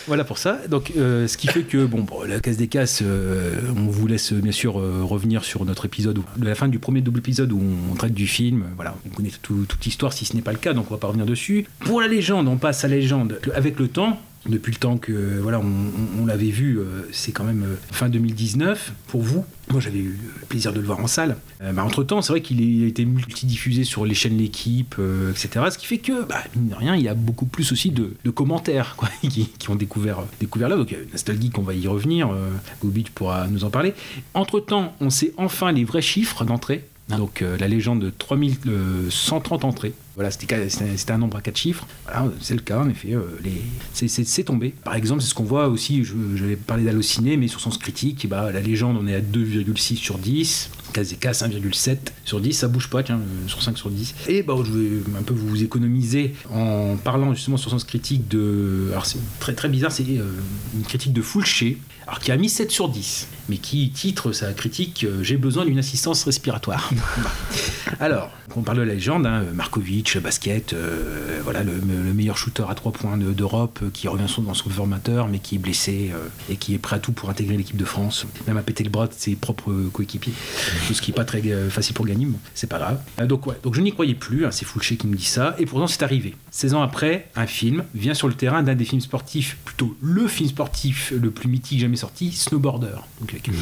Voilà 0.07 0.23
pour 0.23 0.37
ça. 0.37 0.59
Donc, 0.69 0.91
euh, 0.97 1.27
ce 1.27 1.35
qui 1.37 1.47
fait 1.47 1.63
que, 1.63 1.85
bon, 1.85 2.05
la 2.27 2.39
case 2.39 2.57
des 2.57 2.67
casses, 2.67 3.01
euh, 3.03 3.53
on 3.75 3.87
vous 3.89 4.05
laisse 4.07 4.33
bien 4.33 4.51
sûr 4.51 4.79
euh, 4.79 5.01
revenir 5.03 5.43
sur 5.43 5.65
notre 5.65 5.85
épisode, 5.85 6.19
de 6.37 6.45
la 6.45 6.53
fin 6.55 6.67
du 6.67 6.77
premier 6.79 7.01
double 7.01 7.19
épisode 7.19 7.51
où 7.51 7.61
on 7.91 7.95
traite 7.95 8.13
du 8.13 8.27
film. 8.27 8.65
Voilà, 8.75 8.95
on 9.05 9.15
connaît 9.15 9.31
tout- 9.41 9.65
toute 9.67 9.83
l'histoire 9.83 10.13
si 10.13 10.25
ce 10.25 10.35
n'est 10.35 10.41
pas 10.43 10.51
le 10.51 10.57
cas, 10.59 10.73
donc 10.73 10.91
on 10.91 10.93
va 10.93 10.99
pas 10.99 11.07
revenir 11.07 11.25
dessus. 11.25 11.65
Pour 11.79 12.01
la 12.01 12.07
légende, 12.07 12.47
on 12.47 12.57
passe 12.57 12.83
à 12.83 12.87
la 12.87 12.95
légende. 12.97 13.39
Avec 13.55 13.79
le 13.79 13.87
temps, 13.87 14.19
depuis 14.47 14.71
le 14.71 14.77
temps 14.77 14.97
que 14.97 15.39
voilà, 15.41 15.59
on, 15.59 16.25
l'avait 16.25 16.49
vu, 16.49 16.77
euh, 16.77 17.07
c'est 17.11 17.31
quand 17.31 17.43
même 17.43 17.63
euh, 17.63 17.75
fin 17.91 18.09
2019 18.09 18.93
pour 19.07 19.21
vous. 19.21 19.45
Moi, 19.71 19.79
j'avais 19.79 19.99
eu 19.99 20.17
le 20.41 20.45
plaisir 20.45 20.73
de 20.73 20.79
le 20.79 20.85
voir 20.85 20.99
en 20.99 21.07
salle. 21.07 21.37
entre 21.77 22.03
temps, 22.03 22.21
c'est 22.21 22.33
vrai 22.33 22.41
qu'il 22.41 22.83
a 22.83 22.87
été 22.87 23.03
multidiffusé 23.05 23.83
sur 23.83 24.05
les 24.05 24.13
chaînes 24.13 24.37
L'équipe, 24.37 24.95
euh, 24.99 25.31
etc. 25.31 25.65
Ce 25.71 25.77
qui 25.77 25.85
fait 25.85 25.97
que, 25.97 26.23
bah, 26.23 26.43
mine 26.55 26.69
de 26.69 26.75
rien, 26.75 26.95
il 26.95 27.01
y 27.01 27.07
a 27.07 27.13
beaucoup 27.13 27.45
plus 27.45 27.71
aussi 27.71 27.89
de, 27.89 28.13
commentaires 28.29 28.95
qui, 29.21 29.49
ont 29.69 29.75
découvert, 29.75 30.19
découvert 30.39 30.69
là. 30.69 30.75
Donc, 30.75 30.93
euh, 30.93 31.05
Nostalgie, 31.11 31.49
qu'on 31.49 31.63
va 31.63 31.73
y 31.73 31.87
revenir. 31.87 32.29
Euh, 32.31 32.51
Gobi, 32.81 33.03
tu 33.03 33.11
pourras 33.11 33.47
nous 33.47 33.63
en 33.63 33.69
parler. 33.69 33.93
Entre 34.33 34.59
temps, 34.59 34.93
on 34.99 35.09
sait 35.09 35.33
enfin 35.37 35.71
les 35.71 35.83
vrais 35.83 36.01
chiffres 36.01 36.45
d'entrée. 36.45 36.85
Donc, 37.09 37.41
euh, 37.41 37.57
la 37.57 37.67
légende 37.67 37.99
de 37.99 38.09
3130 38.09 39.63
entrées. 39.63 39.93
Voilà, 40.15 40.31
c'était 40.31 41.11
un 41.11 41.17
nombre 41.17 41.37
à 41.37 41.41
quatre 41.41 41.57
chiffres. 41.57 41.85
Voilà, 42.05 42.31
c'est 42.39 42.53
le 42.55 42.61
cas, 42.61 42.79
en 42.79 42.89
effet. 42.89 43.13
euh, 43.13 43.21
les- 43.43 43.61
c'est- 43.93 44.43
tombé. 44.43 44.73
Par 44.83 44.95
exemple, 44.95 45.21
c'est 45.21 45.27
ce 45.29 45.33
qu'on 45.35 45.43
voit 45.43 45.67
aussi, 45.67 46.03
j'avais 46.35 46.55
parlé 46.55 46.83
d'Allociné, 46.85 47.35
mais 47.37 47.47
sur 47.47 47.59
Sens 47.59 47.77
Critique, 47.77 48.27
bah, 48.29 48.51
la 48.51 48.61
légende, 48.61 48.97
on 48.99 49.07
est 49.07 49.15
à 49.15 49.21
2,6 49.21 49.97
sur 49.97 50.17
10. 50.17 50.69
Kazeka 50.95 51.31
5,7 51.33 51.97
sur 52.23 52.39
10, 52.39 52.53
ça 52.53 52.69
bouge 52.69 52.89
pas, 52.89 53.03
tiens, 53.03 53.17
euh, 53.19 53.47
sur 53.49 53.61
5 53.61 53.77
sur 53.77 53.89
10. 53.89 54.15
Et 54.29 54.43
bah, 54.43 54.53
je 54.65 54.71
vais 54.71 54.89
un 55.19 55.23
peu 55.23 55.33
vous 55.33 55.61
économiser 55.61 56.33
en 56.53 56.95
parlant 56.95 57.33
justement 57.33 57.57
sur 57.57 57.69
Sens 57.69 57.83
Critique 57.83 58.29
de. 58.29 58.87
Alors, 58.91 59.05
c'est 59.05 59.19
très 59.41 59.53
très 59.53 59.67
bizarre, 59.67 59.91
c'est 59.91 60.03
euh, 60.03 60.23
une 60.73 60.83
critique 60.83 61.11
de 61.11 61.21
Fulché, 61.21 61.79
alors 62.07 62.19
qui 62.19 62.31
a 62.31 62.37
mis 62.37 62.47
7 62.47 62.71
sur 62.71 62.87
10, 62.87 63.27
mais 63.49 63.57
qui 63.57 63.89
titre 63.89 64.31
sa 64.31 64.53
critique 64.53 65.03
euh, 65.03 65.21
J'ai 65.21 65.35
besoin 65.35 65.65
d'une 65.65 65.79
assistance 65.79 66.23
respiratoire. 66.23 66.89
Alors, 67.99 68.31
on 68.55 68.61
parle 68.61 68.77
de 68.79 68.83
la 68.83 68.93
légende, 68.93 69.25
hein, 69.25 69.43
Markovic, 69.53 70.17
basket, 70.17 70.75
voilà, 71.43 71.63
le, 71.63 71.73
le 71.73 72.13
meilleur 72.13 72.37
shooter 72.37 72.63
à 72.69 72.73
3 72.75 72.91
points 72.91 73.17
de- 73.17 73.31
d'Europe, 73.31 73.79
qui 73.93 74.07
revient 74.07 74.25
dans 74.45 74.53
son 74.53 74.69
formateur, 74.69 75.27
mais 75.27 75.39
qui 75.39 75.55
est 75.55 75.59
blessé 75.59 76.11
et 76.49 76.55
qui 76.55 76.73
est 76.73 76.77
prêt 76.77 76.95
à 76.95 76.99
tout 76.99 77.11
pour 77.11 77.29
intégrer 77.29 77.57
l'équipe 77.57 77.77
de 77.77 77.85
France, 77.85 78.25
même 78.47 78.57
à 78.57 78.61
péter 78.63 78.83
le 78.83 78.89
bras 78.89 79.07
de 79.07 79.13
ses 79.15 79.35
propres 79.35 79.73
coéquipiers. 79.93 80.33
Ce 80.93 81.01
qui 81.01 81.11
n'est 81.11 81.15
pas 81.15 81.25
très 81.25 81.41
euh, 81.45 81.69
facile 81.69 81.93
pour 81.95 82.05
gagner, 82.05 82.25
bon, 82.25 82.37
c'est 82.53 82.67
pas 82.67 82.77
grave. 82.77 82.99
Euh, 83.19 83.25
donc, 83.25 83.47
ouais, 83.47 83.55
donc 83.63 83.75
je 83.75 83.81
n'y 83.81 83.91
croyais 83.91 84.13
plus, 84.13 84.45
hein, 84.45 84.51
c'est 84.51 84.65
Fulché 84.65 84.97
qui 84.97 85.07
me 85.07 85.15
dit 85.15 85.25
ça, 85.25 85.55
et 85.57 85.65
pourtant 85.65 85.87
c'est 85.87 86.03
arrivé. 86.03 86.35
16 86.51 86.73
ans 86.75 86.81
après, 86.81 87.29
un 87.35 87.47
film 87.47 87.83
vient 87.93 88.13
sur 88.13 88.27
le 88.27 88.33
terrain 88.33 88.63
d'un 88.63 88.75
des 88.75 88.85
films 88.85 89.01
sportifs, 89.01 89.57
plutôt 89.65 89.95
le 90.01 90.27
film 90.27 90.49
sportif 90.49 91.11
le 91.19 91.31
plus 91.31 91.49
mythique 91.49 91.79
jamais 91.79 91.95
sorti, 91.95 92.31
Snowboarder. 92.31 92.97
Donc 93.19 93.31
avec 93.31 93.49
euh, 93.49 93.53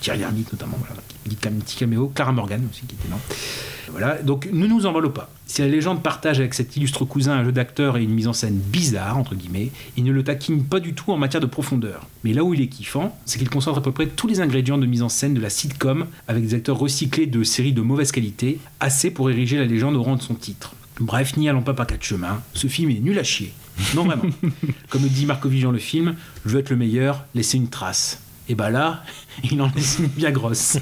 Thierry 0.00 0.18
Lhermitte 0.18 0.52
notamment, 0.52 0.78
voilà, 0.78 1.02
dit 1.28 1.38
un 1.46 1.52
petit 1.52 1.76
caméo, 1.76 2.10
Clara 2.14 2.32
Morgan 2.32 2.62
aussi 2.70 2.82
qui 2.86 2.94
était 2.94 3.08
là. 3.08 3.16
Voilà, 3.90 4.20
donc 4.22 4.48
ne 4.52 4.66
nous 4.66 4.86
envolons 4.86 5.10
pas. 5.10 5.30
Si 5.46 5.62
la 5.62 5.68
légende 5.68 6.02
partage 6.02 6.40
avec 6.40 6.54
cet 6.54 6.76
illustre 6.76 7.04
cousin 7.04 7.32
un 7.32 7.44
jeu 7.44 7.52
d'acteur 7.52 7.96
et 7.96 8.02
une 8.02 8.12
mise 8.12 8.26
en 8.26 8.32
scène 8.32 8.56
bizarre, 8.56 9.16
entre 9.16 9.34
guillemets, 9.34 9.70
il 9.96 10.04
ne 10.04 10.12
le 10.12 10.24
taquine 10.24 10.64
pas 10.64 10.80
du 10.80 10.92
tout 10.92 11.12
en 11.12 11.16
matière 11.16 11.40
de 11.40 11.46
profondeur. 11.46 12.06
Mais 12.24 12.32
là 12.32 12.42
où 12.42 12.52
il 12.52 12.60
est 12.60 12.66
kiffant, 12.66 13.16
c'est 13.24 13.38
qu'il 13.38 13.48
concentre 13.48 13.78
à 13.78 13.82
peu 13.82 13.92
près 13.92 14.06
tous 14.06 14.26
les 14.26 14.40
ingrédients 14.40 14.78
de 14.78 14.86
mise 14.86 15.02
en 15.02 15.08
scène 15.08 15.34
de 15.34 15.40
la 15.40 15.50
sitcom 15.50 16.06
avec 16.26 16.42
des 16.44 16.54
acteurs 16.54 16.78
recyclés 16.78 17.26
de 17.26 17.42
séries 17.44 17.72
de 17.72 17.80
mauvaise 17.80 18.12
qualité, 18.12 18.58
assez 18.80 19.10
pour 19.10 19.30
ériger 19.30 19.56
la 19.56 19.64
légende 19.64 19.96
au 19.96 20.02
rang 20.02 20.16
de 20.16 20.22
son 20.22 20.34
titre. 20.34 20.74
Bref, 20.98 21.36
n'y 21.36 21.48
allons 21.48 21.62
pas 21.62 21.74
par 21.74 21.86
quatre 21.86 22.02
chemins, 22.02 22.42
ce 22.54 22.66
film 22.66 22.90
est 22.90 23.00
nul 23.00 23.18
à 23.18 23.22
chier. 23.22 23.52
Non 23.94 24.04
vraiment. 24.04 24.24
Comme 24.88 25.02
le 25.02 25.08
dit 25.08 25.26
Markovitch 25.26 25.62
dans 25.62 25.70
le 25.70 25.78
film, 25.78 26.16
je 26.44 26.50
veux 26.50 26.60
être 26.60 26.70
le 26.70 26.76
meilleur, 26.76 27.24
laisser 27.34 27.58
une 27.58 27.68
trace. 27.68 28.22
Et 28.48 28.54
bah 28.54 28.70
là, 28.70 29.02
il 29.50 29.60
en 29.60 29.70
laisse 29.74 29.98
une 29.98 30.06
bien 30.06 30.30
grosse. 30.30 30.78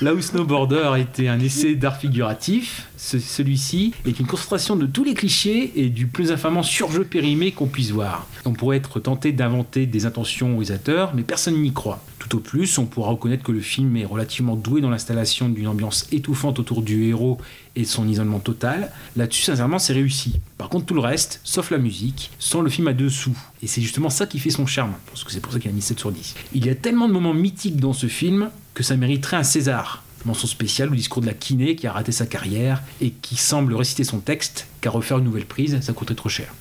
Là 0.00 0.12
où 0.14 0.20
Snowboarder 0.20 0.94
était 0.98 1.28
un 1.28 1.38
essai 1.40 1.74
d'art 1.76 1.96
figuratif, 1.98 2.88
ce- 2.96 3.18
celui-ci 3.20 3.94
est 4.06 4.18
une 4.18 4.26
concentration 4.26 4.74
de 4.76 4.86
tous 4.86 5.04
les 5.04 5.14
clichés 5.14 5.72
et 5.76 5.88
du 5.88 6.06
plus 6.06 6.32
infamant 6.32 6.62
surjeu 6.64 7.04
périmé 7.04 7.52
qu'on 7.52 7.66
puisse 7.68 7.90
voir. 7.90 8.26
On 8.44 8.52
pourrait 8.52 8.78
être 8.78 8.98
tenté 9.00 9.32
d'inventer 9.32 9.86
des 9.86 10.04
intentions 10.06 10.58
aux 10.58 10.72
mais 11.14 11.22
personne 11.22 11.60
n'y 11.62 11.72
croit. 11.72 12.02
Tout 12.28 12.38
au 12.38 12.40
plus, 12.40 12.78
on 12.78 12.86
pourra 12.86 13.10
reconnaître 13.10 13.44
que 13.44 13.52
le 13.52 13.60
film 13.60 13.96
est 13.96 14.04
relativement 14.04 14.56
doué 14.56 14.80
dans 14.80 14.90
l'installation 14.90 15.48
d'une 15.48 15.68
ambiance 15.68 16.08
étouffante 16.10 16.58
autour 16.58 16.82
du 16.82 17.04
héros 17.04 17.38
et 17.76 17.82
de 17.82 17.86
son 17.86 18.08
isolement 18.08 18.40
total. 18.40 18.90
Là-dessus, 19.14 19.42
sincèrement, 19.42 19.78
c'est 19.78 19.92
réussi. 19.92 20.40
Par 20.58 20.68
contre, 20.68 20.86
tout 20.86 20.94
le 20.94 21.00
reste, 21.00 21.40
sauf 21.44 21.70
la 21.70 21.78
musique, 21.78 22.32
sent 22.40 22.62
le 22.62 22.68
film 22.68 22.88
à 22.88 22.94
dessous. 22.94 23.38
Et 23.62 23.68
c'est 23.68 23.80
justement 23.80 24.10
ça 24.10 24.26
qui 24.26 24.40
fait 24.40 24.50
son 24.50 24.66
charme, 24.66 24.94
parce 25.06 25.22
que 25.22 25.30
c'est 25.30 25.38
pour 25.38 25.52
ça 25.52 25.60
qu'il 25.60 25.70
a 25.70 25.74
mis 25.74 25.82
7 25.82 26.00
sur 26.00 26.10
10. 26.10 26.34
Il 26.52 26.66
y 26.66 26.68
a 26.68 26.74
tellement 26.74 27.06
de 27.06 27.12
moments 27.12 27.32
mythiques 27.32 27.76
dans 27.76 27.92
ce 27.92 28.08
film 28.08 28.50
que 28.74 28.82
ça 28.82 28.96
mériterait 28.96 29.36
un 29.36 29.44
César. 29.44 30.02
Mention 30.24 30.48
spéciale 30.48 30.90
au 30.90 30.96
discours 30.96 31.22
de 31.22 31.28
la 31.28 31.34
kiné 31.34 31.76
qui 31.76 31.86
a 31.86 31.92
raté 31.92 32.10
sa 32.10 32.26
carrière 32.26 32.82
et 33.00 33.10
qui 33.10 33.36
semble 33.36 33.72
réciter 33.72 34.02
son 34.02 34.18
texte, 34.18 34.66
car 34.80 34.94
refaire 34.94 35.18
une 35.18 35.24
nouvelle 35.26 35.46
prise, 35.46 35.78
ça 35.80 35.92
coûterait 35.92 36.16
trop 36.16 36.28
cher. 36.28 36.52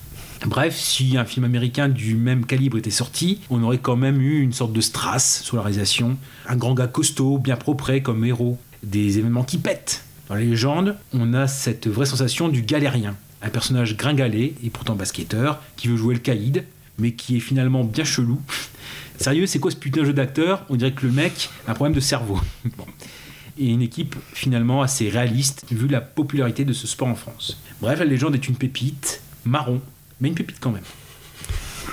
Bref, 0.45 0.75
si 0.75 1.17
un 1.17 1.25
film 1.25 1.45
américain 1.45 1.89
du 1.89 2.15
même 2.15 2.45
calibre 2.45 2.77
était 2.77 2.91
sorti, 2.91 3.41
on 3.49 3.63
aurait 3.63 3.77
quand 3.77 3.95
même 3.95 4.21
eu 4.21 4.41
une 4.41 4.53
sorte 4.53 4.73
de 4.73 4.81
strass 4.81 5.41
sur 5.41 5.55
la 5.55 5.63
réalisation. 5.63 6.17
Un 6.47 6.55
grand 6.55 6.73
gars 6.73 6.87
costaud, 6.87 7.37
bien 7.37 7.55
propre 7.55 7.97
comme 7.99 8.23
héros. 8.25 8.57
Des 8.83 9.17
événements 9.17 9.43
qui 9.43 9.57
pètent. 9.57 10.03
Dans 10.29 10.35
les 10.35 10.45
légendes, 10.45 10.95
on 11.13 11.33
a 11.33 11.47
cette 11.47 11.87
vraie 11.87 12.05
sensation 12.05 12.49
du 12.49 12.61
galérien. 12.61 13.15
Un 13.41 13.49
personnage 13.49 13.95
gringalé 13.95 14.55
et 14.63 14.69
pourtant 14.69 14.95
basketteur 14.95 15.61
qui 15.75 15.87
veut 15.87 15.97
jouer 15.97 16.15
le 16.15 16.19
caïd, 16.19 16.65
mais 16.97 17.13
qui 17.13 17.37
est 17.37 17.41
finalement 17.41 17.83
bien 17.83 18.03
chelou. 18.03 18.41
Sérieux, 19.17 19.45
c'est 19.47 19.59
quoi 19.59 19.71
ce 19.71 19.75
putain 19.75 20.01
de 20.01 20.05
jeu 20.07 20.13
d'acteur? 20.13 20.65
On 20.69 20.75
dirait 20.75 20.91
que 20.91 21.05
le 21.05 21.11
mec 21.11 21.49
a 21.67 21.71
un 21.71 21.73
problème 21.73 21.95
de 21.95 21.99
cerveau. 21.99 22.39
Et 23.57 23.69
une 23.69 23.81
équipe 23.81 24.15
finalement 24.33 24.81
assez 24.81 25.09
réaliste 25.09 25.65
vu 25.71 25.87
la 25.87 26.01
popularité 26.01 26.65
de 26.65 26.73
ce 26.73 26.87
sport 26.87 27.07
en 27.07 27.15
France. 27.15 27.57
Bref, 27.81 27.99
la 27.99 28.05
légende 28.05 28.35
est 28.35 28.49
une 28.49 28.57
pépite, 28.57 29.21
marron, 29.45 29.79
mais 30.19 30.29
une 30.29 30.35
pépite 30.35 30.57
quand 30.59 30.71
même. 30.71 30.83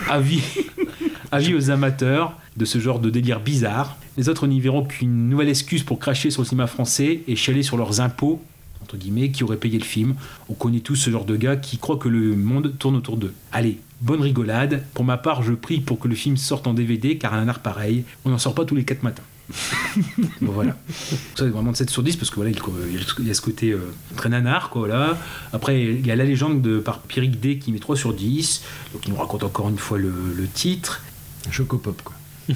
Avis, 0.08 0.42
aux 1.54 1.70
amateurs 1.70 2.36
de 2.56 2.64
ce 2.64 2.78
genre 2.78 2.98
de 2.98 3.10
délire 3.10 3.40
bizarre. 3.40 3.96
Les 4.16 4.28
autres 4.28 4.46
n'y 4.46 4.60
verront 4.60 4.84
qu'une 4.84 5.28
nouvelle 5.28 5.48
excuse 5.48 5.82
pour 5.82 5.98
cracher 5.98 6.30
sur 6.30 6.42
le 6.42 6.46
cinéma 6.46 6.66
français 6.66 7.22
et 7.26 7.36
chialer 7.36 7.62
sur 7.62 7.76
leurs 7.76 8.00
impôts, 8.00 8.42
entre 8.82 8.96
guillemets, 8.96 9.30
qui 9.30 9.42
auraient 9.42 9.56
payé 9.56 9.78
le 9.78 9.84
film. 9.84 10.14
On 10.48 10.54
connaît 10.54 10.80
tous 10.80 10.96
ce 10.96 11.10
genre 11.10 11.24
de 11.24 11.36
gars 11.36 11.56
qui 11.56 11.78
croient 11.78 11.96
que 11.96 12.08
le 12.08 12.36
monde 12.36 12.74
tourne 12.78 12.96
autour 12.96 13.16
d'eux. 13.16 13.32
Allez, 13.52 13.78
bonne 14.02 14.20
rigolade. 14.20 14.82
Pour 14.92 15.04
ma 15.04 15.16
part, 15.16 15.42
je 15.42 15.52
prie 15.54 15.80
pour 15.80 15.98
que 15.98 16.08
le 16.08 16.14
film 16.14 16.36
sorte 16.36 16.66
en 16.66 16.74
DVD, 16.74 17.16
car 17.16 17.32
un 17.32 17.48
art 17.48 17.60
pareil, 17.60 18.04
on 18.24 18.30
n'en 18.30 18.38
sort 18.38 18.54
pas 18.54 18.64
tous 18.64 18.74
les 18.74 18.84
4 18.84 19.02
matins. 19.02 19.22
Bon 20.40 20.52
voilà. 20.52 20.76
Ça 21.34 21.44
c'est 21.44 21.48
vraiment 21.48 21.72
de 21.72 21.76
7 21.76 21.90
sur 21.90 22.02
10 22.02 22.16
parce 22.16 22.30
que 22.30 22.36
voilà, 22.36 22.50
il 22.50 22.58
il 23.18 23.26
y 23.26 23.30
a 23.30 23.34
ce 23.34 23.40
côté 23.40 23.70
euh, 23.70 23.92
très 24.16 24.28
nanar 24.28 24.70
quoi 24.70 24.88
là. 24.88 25.18
Après 25.52 25.82
il 25.82 26.06
y 26.06 26.10
a 26.10 26.16
la 26.16 26.24
légende 26.24 26.62
de 26.62 26.78
par 26.78 27.00
Pierrick 27.00 27.40
D 27.40 27.58
qui 27.58 27.72
met 27.72 27.78
3 27.78 27.96
sur 27.96 28.14
10. 28.14 28.62
Donc 28.92 29.06
il 29.06 29.12
nous 29.12 29.18
raconte 29.18 29.42
encore 29.42 29.68
une 29.68 29.78
fois 29.78 29.98
le, 29.98 30.12
le 30.34 30.46
titre. 30.46 31.02
Chocopop 31.50 32.02
quoi. 32.02 32.14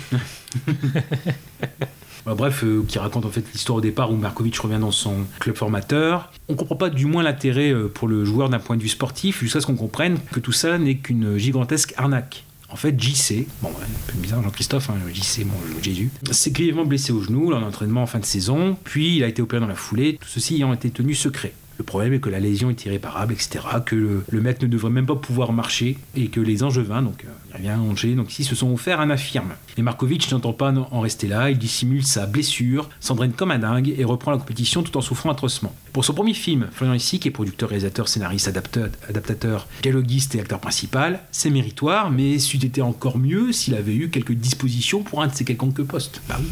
Bah, 2.27 2.35
bref, 2.35 2.65
euh, 2.65 2.83
qui 2.89 2.99
raconte 2.99 3.25
en 3.25 3.31
fait 3.31 3.45
l'histoire 3.53 3.79
au 3.79 3.81
départ 3.81 4.11
où 4.11 4.17
Markovic 4.17 4.59
revient 4.59 4.81
dans 4.81 4.91
son 4.91 5.27
club 5.39 5.55
formateur. 5.55 6.33
On 6.49 6.57
comprend 6.57 6.75
pas 6.75 6.91
du 6.91 7.07
moins 7.07 7.23
l'intérêt 7.23 7.71
euh, 7.71 7.87
pour 7.87 8.09
le 8.09 8.25
joueur 8.25 8.49
d'un 8.49 8.59
point 8.59 8.77
de 8.77 8.83
vue 8.83 8.89
sportif, 8.89 9.41
jusqu'à 9.41 9.61
ce 9.61 9.67
qu'on 9.67 9.77
comprenne 9.77 10.19
que 10.33 10.41
tout 10.41 10.51
ça 10.51 10.77
n'est 10.77 10.97
qu'une 10.97 11.39
gigantesque 11.39 11.95
arnaque. 11.97 12.45
En 12.69 12.77
fait, 12.77 13.01
JC, 13.01 13.47
bon, 13.63 13.69
un 13.69 14.13
peu 14.13 14.19
bizarre, 14.19 14.43
Jean-Christophe, 14.43 14.91
hein, 14.91 14.97
JC, 15.13 15.45
bon, 15.45 15.55
Jésus, 15.83 16.11
s'est 16.33 16.51
grièvement 16.51 16.85
blessé 16.85 17.13
au 17.13 17.23
genou 17.23 17.51
lors 17.51 17.61
d'un 17.61 17.67
entraînement 17.67 18.03
en 18.03 18.07
fin 18.07 18.19
de 18.19 18.25
saison, 18.25 18.77
puis 18.83 19.17
il 19.17 19.25
a 19.25 19.29
été 19.29 19.41
opéré 19.41 19.61
dans 19.61 19.69
la 19.69 19.77
foulée, 19.77 20.19
tout 20.21 20.29
ceci 20.29 20.57
ayant 20.57 20.73
été 20.73 20.91
tenu 20.91 21.15
secret. 21.15 21.53
Le 21.79 21.85
problème 21.85 22.15
est 22.15 22.21
que 22.21 22.31
la 22.31 22.41
lésion 22.41 22.71
est 22.71 22.85
irréparable, 22.85 23.33
etc., 23.33 23.61
que 23.85 23.95
le, 23.97 24.25
le 24.29 24.41
mec 24.41 24.63
ne 24.63 24.67
devrait 24.67 24.91
même 24.91 25.07
pas 25.07 25.17
pouvoir 25.17 25.53
marcher, 25.53 25.99
et 26.15 26.29
que 26.29 26.41
les 26.41 26.63
Angevins, 26.63 27.03
donc 27.03 27.25
euh, 27.25 27.29
il 27.51 27.57
revient 27.57 27.69
à 27.69 27.79
Angers, 27.79 28.15
donc 28.15 28.31
ici 28.31 28.45
se 28.45 28.55
sont 28.55 28.73
offerts 28.73 29.01
un 29.01 29.11
infirme. 29.11 29.51
Et 29.77 29.83
Markovic 29.83 30.31
n'entend 30.33 30.53
pas 30.53 30.73
en 30.73 31.01
rester 31.01 31.27
là, 31.27 31.51
il 31.51 31.59
dissimule 31.59 32.05
sa 32.05 32.27
blessure, 32.27 32.89
s'entraîne 33.01 33.33
comme 33.33 33.51
un 33.51 33.59
dingue 33.59 33.95
et 33.97 34.05
reprend 34.05 34.31
la 34.31 34.39
compétition 34.39 34.83
tout 34.83 34.97
en 34.97 35.01
souffrant 35.01 35.31
atrocement. 35.31 35.75
Pour 35.93 36.05
son 36.05 36.15
premier 36.15 36.35
film, 36.35 36.69
Florian 36.73 36.95
Issy, 36.95 37.19
qui 37.19 37.29
est 37.29 37.31
producteur, 37.31 37.69
réalisateur, 37.69 38.09
scénariste, 38.09 38.49
adapteur, 38.49 38.89
adaptateur, 39.09 39.67
dialoguiste 39.83 40.35
et 40.35 40.41
acteur 40.41 40.61
principal, 40.61 41.21
c'est 41.31 41.51
méritoire, 41.51 42.11
mais 42.11 42.39
c'eût 42.39 42.65
été 42.65 42.83
encore 42.83 43.19
mieux 43.19 43.53
s'il 43.53 43.75
avait 43.75 43.95
eu 43.95 44.09
quelques 44.09 44.33
dispositions 44.33 45.03
pour 45.03 45.23
un 45.23 45.29
de 45.29 45.35
ses 45.35 45.45
quelconques 45.45 45.83
postes. 45.83 46.21
Bah 46.29 46.37
oui. 46.39 46.47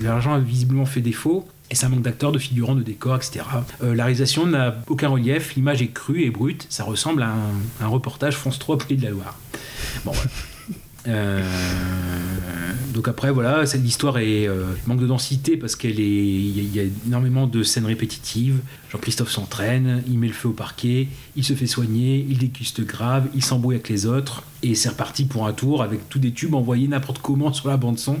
L'argent 0.00 0.32
a 0.32 0.38
visiblement 0.38 0.86
fait 0.86 1.00
défaut, 1.00 1.46
et 1.72 1.74
ça 1.74 1.88
manque 1.88 2.02
d'acteurs, 2.02 2.30
de 2.32 2.38
figurants, 2.38 2.74
de 2.76 2.82
décors, 2.82 3.16
etc. 3.16 3.40
Euh, 3.82 3.94
la 3.94 4.04
réalisation 4.04 4.46
n'a 4.46 4.76
aucun 4.88 5.08
relief, 5.08 5.54
l'image 5.56 5.80
est 5.82 5.88
crue 5.88 6.22
et 6.22 6.30
brute, 6.30 6.66
ça 6.68 6.84
ressemble 6.84 7.22
à 7.22 7.30
un, 7.30 7.84
un 7.84 7.88
reportage 7.88 8.36
France 8.36 8.58
3 8.60 8.78
Pays 8.78 8.96
de 8.98 9.02
la 9.04 9.10
Loire. 9.10 9.36
Bon, 10.04 10.12
voilà. 10.12 10.30
Euh, 11.08 11.42
donc 12.94 13.08
après, 13.08 13.32
voilà, 13.32 13.66
cette 13.66 13.84
histoire 13.84 14.18
est, 14.18 14.46
euh, 14.46 14.66
manque 14.86 15.00
de 15.00 15.06
densité 15.08 15.56
parce 15.56 15.74
qu'elle 15.74 15.98
est, 15.98 16.04
il 16.04 16.56
y, 16.56 16.60
a- 16.60 16.62
il 16.62 16.76
y 16.76 16.80
a 16.80 16.84
énormément 17.08 17.48
de 17.48 17.64
scènes 17.64 17.86
répétitives. 17.86 18.60
Jean-Christophe 18.92 19.30
s'entraîne, 19.30 20.02
il 20.06 20.18
met 20.18 20.26
le 20.26 20.34
feu 20.34 20.48
au 20.48 20.52
parquet, 20.52 21.08
il 21.34 21.44
se 21.44 21.54
fait 21.54 21.66
soigner, 21.66 22.26
il 22.28 22.36
décuste 22.36 22.82
grave, 22.82 23.28
il 23.34 23.42
s'embrouille 23.42 23.76
avec 23.76 23.88
les 23.88 24.04
autres 24.04 24.42
et 24.62 24.74
c'est 24.74 24.90
reparti 24.90 25.24
pour 25.24 25.46
un 25.46 25.54
tour 25.54 25.82
avec 25.82 26.10
tous 26.10 26.18
des 26.18 26.32
tubes 26.32 26.54
envoyés 26.54 26.88
n'importe 26.88 27.20
comment 27.20 27.52
sur 27.54 27.68
la 27.68 27.78
bande 27.78 27.98
son. 27.98 28.16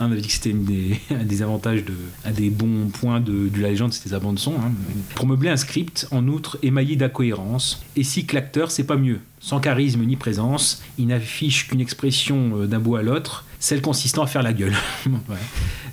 Hein, 0.00 0.08
on 0.08 0.12
avait 0.12 0.20
dit 0.20 0.26
que 0.26 0.34
c'était 0.34 0.54
un 1.14 1.24
des 1.24 1.42
avantages 1.42 1.84
de, 1.84 1.94
un 2.24 2.32
des 2.32 2.50
bons 2.50 2.88
points 2.88 3.20
de, 3.20 3.48
la 3.56 3.68
légende, 3.70 3.92
c'était 3.92 4.10
sa 4.10 4.18
bande 4.18 4.40
son. 4.40 4.54
hein. 4.54 4.72
Pour 5.14 5.26
meubler 5.26 5.48
un 5.48 5.56
script, 5.56 6.08
en 6.10 6.26
outre, 6.26 6.58
émaillé 6.62 6.96
d'incohérences. 6.96 7.82
Et 7.94 8.02
si 8.02 8.26
l'acteur, 8.32 8.72
c'est 8.72 8.84
pas 8.84 8.96
mieux. 8.96 9.20
Sans 9.38 9.60
charisme 9.60 10.02
ni 10.02 10.16
présence, 10.16 10.82
il 10.98 11.06
n'affiche 11.06 11.68
qu'une 11.68 11.80
expression 11.80 12.62
euh, 12.62 12.66
d'un 12.66 12.80
bout 12.80 12.96
à 12.96 13.02
l'autre, 13.02 13.44
celle 13.58 13.80
consistant 13.80 14.22
à 14.22 14.26
faire 14.26 14.42
la 14.42 14.52
gueule. 14.52 14.74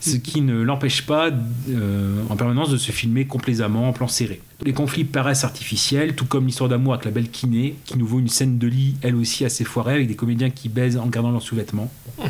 Ce 0.01 0.17
qui 0.17 0.41
ne 0.41 0.61
l'empêche 0.61 1.05
pas 1.05 1.29
euh, 1.69 2.23
en 2.29 2.35
permanence 2.35 2.69
de 2.69 2.77
se 2.77 2.91
filmer 2.91 3.25
complaisamment 3.25 3.87
en 3.87 3.93
plan 3.93 4.07
serré. 4.07 4.41
Les 4.65 4.73
conflits 4.73 5.05
paraissent 5.05 5.45
artificiels, 5.45 6.15
tout 6.15 6.25
comme 6.25 6.45
l'histoire 6.45 6.69
d'amour 6.69 6.93
avec 6.93 7.05
la 7.05 7.11
belle 7.11 7.29
kiné, 7.29 7.75
qui 7.85 7.97
nous 7.97 8.05
vaut 8.05 8.19
une 8.19 8.27
scène 8.27 8.57
de 8.57 8.67
lit, 8.67 8.97
elle 9.01 9.15
aussi 9.15 9.45
assez 9.45 9.63
foirée, 9.63 9.93
avec 9.93 10.07
des 10.07 10.15
comédiens 10.15 10.49
qui 10.49 10.67
baisent 10.67 10.97
en 10.97 11.07
gardant 11.07 11.31
leurs 11.31 11.41
sous-vêtements. 11.41 11.89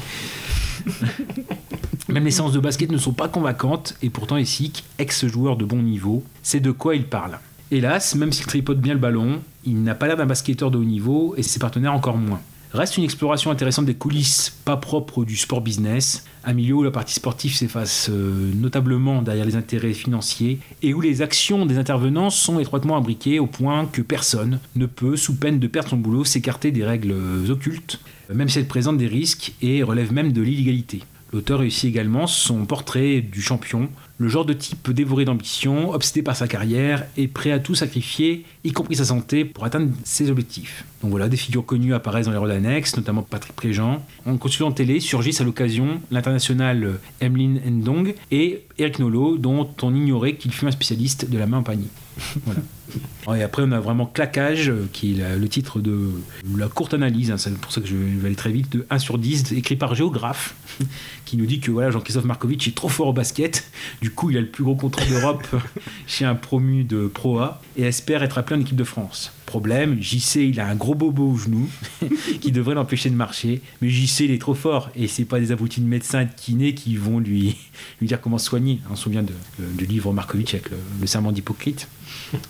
Même 2.09 2.25
les 2.25 2.31
séances 2.31 2.53
de 2.53 2.59
basket 2.59 2.91
ne 2.91 2.97
sont 2.97 3.13
pas 3.13 3.27
convaincantes, 3.27 3.95
et 4.03 4.09
pourtant 4.09 4.37
Essig, 4.37 4.83
ex-joueur 4.99 5.57
de 5.57 5.65
bon 5.65 5.81
niveau, 5.81 6.23
sait 6.43 6.59
de 6.59 6.71
quoi 6.71 6.95
il 6.95 7.05
parle. 7.05 7.39
Hélas, 7.71 8.13
même 8.13 8.31
s'il 8.31 8.45
tripote 8.45 8.79
bien 8.79 8.93
le 8.93 8.99
ballon, 8.99 9.41
il 9.65 9.81
n'a 9.81 9.95
pas 9.95 10.05
l'air 10.05 10.17
d'un 10.17 10.27
basketteur 10.27 10.69
de 10.69 10.77
haut 10.77 10.83
niveau, 10.83 11.33
et 11.37 11.43
ses 11.43 11.57
partenaires 11.59 11.93
encore 11.93 12.17
moins. 12.17 12.39
Reste 12.73 12.97
une 12.97 13.03
exploration 13.03 13.51
intéressante 13.51 13.85
des 13.85 13.93
coulisses 13.93 14.49
pas 14.65 14.77
propres 14.77 15.25
du 15.25 15.37
sport 15.37 15.61
business, 15.61 16.25
un 16.43 16.53
milieu 16.53 16.73
où 16.73 16.81
la 16.81 16.89
partie 16.89 17.13
sportive 17.13 17.53
s'efface 17.53 18.09
euh, 18.09 18.51
notablement 18.55 19.21
derrière 19.21 19.45
les 19.45 19.55
intérêts 19.55 19.93
financiers 19.93 20.57
et 20.81 20.95
où 20.95 20.99
les 20.99 21.21
actions 21.21 21.67
des 21.67 21.77
intervenants 21.77 22.31
sont 22.31 22.59
étroitement 22.59 22.97
imbriquées 22.97 23.37
au 23.37 23.45
point 23.45 23.85
que 23.85 24.01
personne 24.01 24.59
ne 24.75 24.87
peut, 24.87 25.17
sous 25.17 25.35
peine 25.35 25.59
de 25.59 25.67
perdre 25.67 25.89
son 25.89 25.97
boulot, 25.97 26.25
s'écarter 26.25 26.71
des 26.71 26.83
règles 26.83 27.13
occultes, 27.47 27.99
même 28.33 28.49
si 28.49 28.57
elles 28.57 28.67
présentent 28.67 28.97
des 28.97 29.05
risques 29.05 29.53
et 29.61 29.83
relèvent 29.83 30.11
même 30.11 30.33
de 30.33 30.41
l'illégalité. 30.41 31.03
L'auteur 31.31 31.59
réussit 31.59 31.85
également 31.89 32.25
son 32.25 32.65
portrait 32.65 33.21
du 33.21 33.43
champion, 33.43 33.89
le 34.17 34.29
genre 34.29 34.45
de 34.45 34.53
type 34.53 34.91
dévoré 34.91 35.25
d'ambition, 35.25 35.91
obsédé 35.91 36.21
par 36.21 36.35
sa 36.35 36.47
carrière 36.47 37.05
et 37.17 37.27
prêt 37.27 37.51
à 37.51 37.59
tout 37.59 37.75
sacrifier, 37.75 38.45
y 38.63 38.71
compris 38.71 38.95
sa 38.95 39.05
santé, 39.05 39.43
pour 39.43 39.65
atteindre 39.65 39.91
ses 40.03 40.29
objectifs. 40.29 40.85
Donc 41.01 41.11
voilà, 41.11 41.27
des 41.27 41.37
figures 41.37 41.65
connues 41.65 41.93
apparaissent 41.93 42.27
dans 42.27 42.31
les 42.31 42.37
rôles 42.37 42.51
annexes, 42.51 42.95
notamment 42.95 43.23
Patrick 43.23 43.53
Préjean. 43.55 44.03
En 44.25 44.37
consultant 44.37 44.71
télé 44.71 44.99
surgissent 44.99 45.41
à 45.41 45.43
l'occasion 45.43 45.99
l'international 46.11 46.99
Emeline 47.21 47.59
Ndong 47.65 48.15
et 48.31 48.65
Eric 48.77 48.99
Nolot, 48.99 49.37
dont 49.37 49.69
on 49.81 49.95
ignorait 49.95 50.35
qu'il 50.35 50.51
fut 50.51 50.65
un 50.65 50.71
spécialiste 50.71 51.29
de 51.29 51.37
la 51.37 51.47
main 51.47 51.57
en 51.57 51.63
panier. 51.63 51.87
Voilà. 52.45 53.39
Et 53.39 53.43
après, 53.43 53.63
on 53.65 53.71
a 53.71 53.79
vraiment 53.79 54.05
Claquage, 54.05 54.69
euh, 54.69 54.87
qui 54.91 55.19
est 55.19 55.37
le 55.37 55.49
titre 55.49 55.79
de 55.79 56.11
la 56.55 56.67
courte 56.67 56.93
analyse, 56.93 57.31
hein, 57.31 57.37
c'est 57.37 57.57
pour 57.57 57.71
ça 57.71 57.81
que 57.81 57.87
je 57.87 57.95
vais 57.95 58.27
aller 58.27 58.35
très 58.35 58.51
vite, 58.51 58.71
de 58.71 58.85
1 58.89 58.99
sur 58.99 59.17
10, 59.17 59.53
écrit 59.53 59.75
par 59.75 59.95
Géographe, 59.95 60.53
qui 61.25 61.37
nous 61.37 61.45
dit 61.45 61.59
que 61.59 61.71
voilà, 61.71 61.89
Jean-Christophe 61.89 62.25
Markovitch 62.25 62.67
est 62.67 62.75
trop 62.75 62.89
fort 62.89 63.07
au 63.07 63.13
basket, 63.13 63.63
du 64.01 64.11
coup 64.11 64.29
il 64.29 64.37
a 64.37 64.41
le 64.41 64.47
plus 64.47 64.63
gros 64.63 64.75
contrat 64.75 65.05
d'Europe 65.05 65.47
chez 66.07 66.25
un 66.25 66.35
promu 66.35 66.83
de 66.83 67.07
Pro 67.07 67.39
A, 67.39 67.61
et 67.77 67.83
espère 67.83 68.21
être 68.21 68.37
appelé 68.37 68.57
en 68.57 68.61
équipe 68.61 68.75
de 68.75 68.83
France. 68.83 69.31
Problème, 69.53 70.01
JC 70.01 70.37
il 70.37 70.59
a 70.59 70.67
un 70.67 70.73
gros 70.73 70.95
bobo 70.95 71.29
au 71.29 71.37
genou, 71.37 71.69
qui 72.41 72.51
devrait 72.51 72.73
l'empêcher 72.73 73.11
de 73.11 73.15
marcher, 73.15 73.61
mais 73.83 73.89
JC 73.89 74.21
il 74.21 74.31
est 74.31 74.41
trop 74.41 74.55
fort, 74.55 74.89
et 74.95 75.07
c'est 75.07 75.25
pas 75.25 75.39
des 75.39 75.51
abrutis 75.51 75.79
de 75.79 75.85
médecins 75.85 76.21
et 76.21 76.25
de 76.25 76.31
kinés 76.35 76.73
qui 76.73 76.95
vont 76.95 77.19
lui, 77.19 77.55
lui 78.01 78.07
dire 78.07 78.19
comment 78.19 78.39
soigner. 78.39 78.79
On 78.89 78.95
se 78.95 79.03
souvient 79.03 79.23
du 79.59 79.85
livre 79.85 80.11
Markovitch 80.11 80.55
avec 80.55 80.71
le, 80.71 80.77
le 80.99 81.05
serment 81.05 81.31
d'Hippocrate 81.31 81.87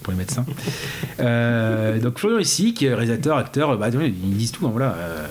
pour 0.01 0.13
les 0.13 0.17
médecins. 0.17 0.45
Euh, 1.19 1.99
donc 1.99 2.19
Florian 2.19 2.39
ici, 2.39 2.73
qui 2.73 2.85
est 2.85 2.93
réalisateur, 2.93 3.35
acteur, 3.35 3.77
bah, 3.77 3.89
ils 3.93 4.37
disent 4.37 4.53
tout. 4.53 4.65
hein, 4.65 4.79
euh, 4.79 5.27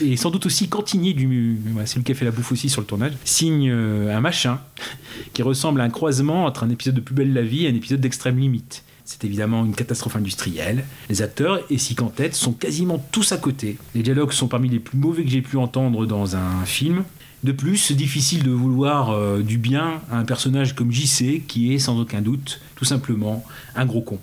et 0.00 0.16
sans 0.16 0.30
doute 0.30 0.46
aussi 0.46 0.68
cantinier 0.68 1.16
c'est 1.84 1.96
lui 1.96 2.04
qui 2.04 2.12
a 2.12 2.14
fait 2.14 2.26
la 2.26 2.30
bouffe 2.30 2.52
aussi 2.52 2.68
sur 2.68 2.80
le 2.80 2.86
tournage, 2.86 3.14
signe 3.24 3.68
euh, 3.72 4.16
un 4.16 4.20
machin 4.20 4.60
qui 5.32 5.42
ressemble 5.42 5.80
à 5.80 5.84
un 5.84 5.90
croisement 5.90 6.44
entre 6.44 6.62
un 6.62 6.70
épisode 6.70 6.94
de 6.94 7.00
Plus 7.00 7.16
belle 7.16 7.32
la 7.32 7.42
vie 7.42 7.64
et 7.64 7.68
un 7.68 7.74
épisode 7.74 8.00
d'Extrême 8.00 8.38
Limite. 8.38 8.84
C'est 9.10 9.24
évidemment 9.24 9.64
une 9.64 9.74
catastrophe 9.74 10.16
industrielle. 10.16 10.84
Les 11.08 11.22
acteurs, 11.22 11.60
et 11.70 11.78
qu'en 11.94 12.10
tête, 12.10 12.34
sont 12.34 12.52
quasiment 12.52 12.98
tous 13.10 13.32
à 13.32 13.38
côté. 13.38 13.78
Les 13.94 14.02
dialogues 14.02 14.32
sont 14.32 14.48
parmi 14.48 14.68
les 14.68 14.80
plus 14.80 14.98
mauvais 14.98 15.24
que 15.24 15.30
j'ai 15.30 15.40
pu 15.40 15.56
entendre 15.56 16.04
dans 16.04 16.36
un 16.36 16.66
film. 16.66 17.04
De 17.42 17.52
plus, 17.52 17.92
difficile 17.92 18.42
de 18.42 18.50
vouloir 18.50 19.12
euh, 19.12 19.40
du 19.40 19.56
bien 19.56 20.02
à 20.10 20.18
un 20.18 20.24
personnage 20.26 20.74
comme 20.74 20.92
JC, 20.92 21.42
qui 21.48 21.72
est 21.72 21.78
sans 21.78 21.98
aucun 21.98 22.20
doute, 22.20 22.60
tout 22.76 22.84
simplement, 22.84 23.46
un 23.74 23.86
gros 23.86 24.02
con. 24.02 24.18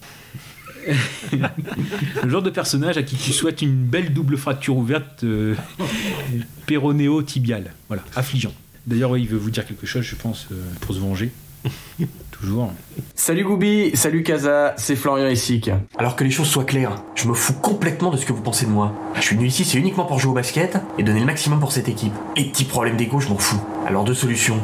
le 1.33 2.29
genre 2.29 2.43
de 2.43 2.51
personnage 2.51 2.95
à 2.95 3.01
qui 3.01 3.15
tu 3.15 3.33
souhaites 3.33 3.63
une 3.63 3.73
belle 3.73 4.13
double 4.13 4.37
fracture 4.37 4.77
ouverte 4.77 5.23
euh, 5.23 5.55
péronéo-tibiale. 6.67 7.73
Voilà, 7.87 8.03
affligeant. 8.15 8.53
D'ailleurs, 8.85 9.09
ouais, 9.09 9.19
il 9.19 9.27
veut 9.27 9.39
vous 9.39 9.49
dire 9.49 9.65
quelque 9.65 9.87
chose, 9.87 10.03
je 10.03 10.13
pense, 10.13 10.45
euh, 10.51 10.63
pour 10.81 10.93
se 10.93 10.99
venger. 10.99 11.31
Toujours. 12.31 12.71
Salut 13.15 13.43
Goubi, 13.43 13.91
salut 13.95 14.23
Kaza, 14.23 14.73
c'est 14.77 14.95
Florian 14.95 15.27
Essic. 15.27 15.71
Alors 15.97 16.15
que 16.15 16.23
les 16.23 16.31
choses 16.31 16.47
soient 16.47 16.65
claires, 16.65 16.95
je 17.15 17.27
me 17.27 17.33
fous 17.33 17.53
complètement 17.53 18.11
de 18.11 18.17
ce 18.17 18.25
que 18.25 18.33
vous 18.33 18.41
pensez 18.41 18.65
de 18.65 18.71
moi. 18.71 18.93
Je 19.15 19.21
suis 19.21 19.35
venu 19.35 19.47
ici, 19.47 19.63
c'est 19.63 19.77
uniquement 19.77 20.05
pour 20.05 20.19
jouer 20.19 20.31
au 20.31 20.35
basket 20.35 20.77
et 20.97 21.03
donner 21.03 21.21
le 21.21 21.25
maximum 21.25 21.59
pour 21.59 21.71
cette 21.71 21.87
équipe. 21.87 22.13
Et 22.35 22.45
petits 22.45 22.65
problèmes 22.65 22.97
d'ego, 22.97 23.19
je 23.19 23.29
m'en 23.29 23.37
fous. 23.37 23.61
Alors 23.87 24.03
deux 24.03 24.13
solutions. 24.13 24.59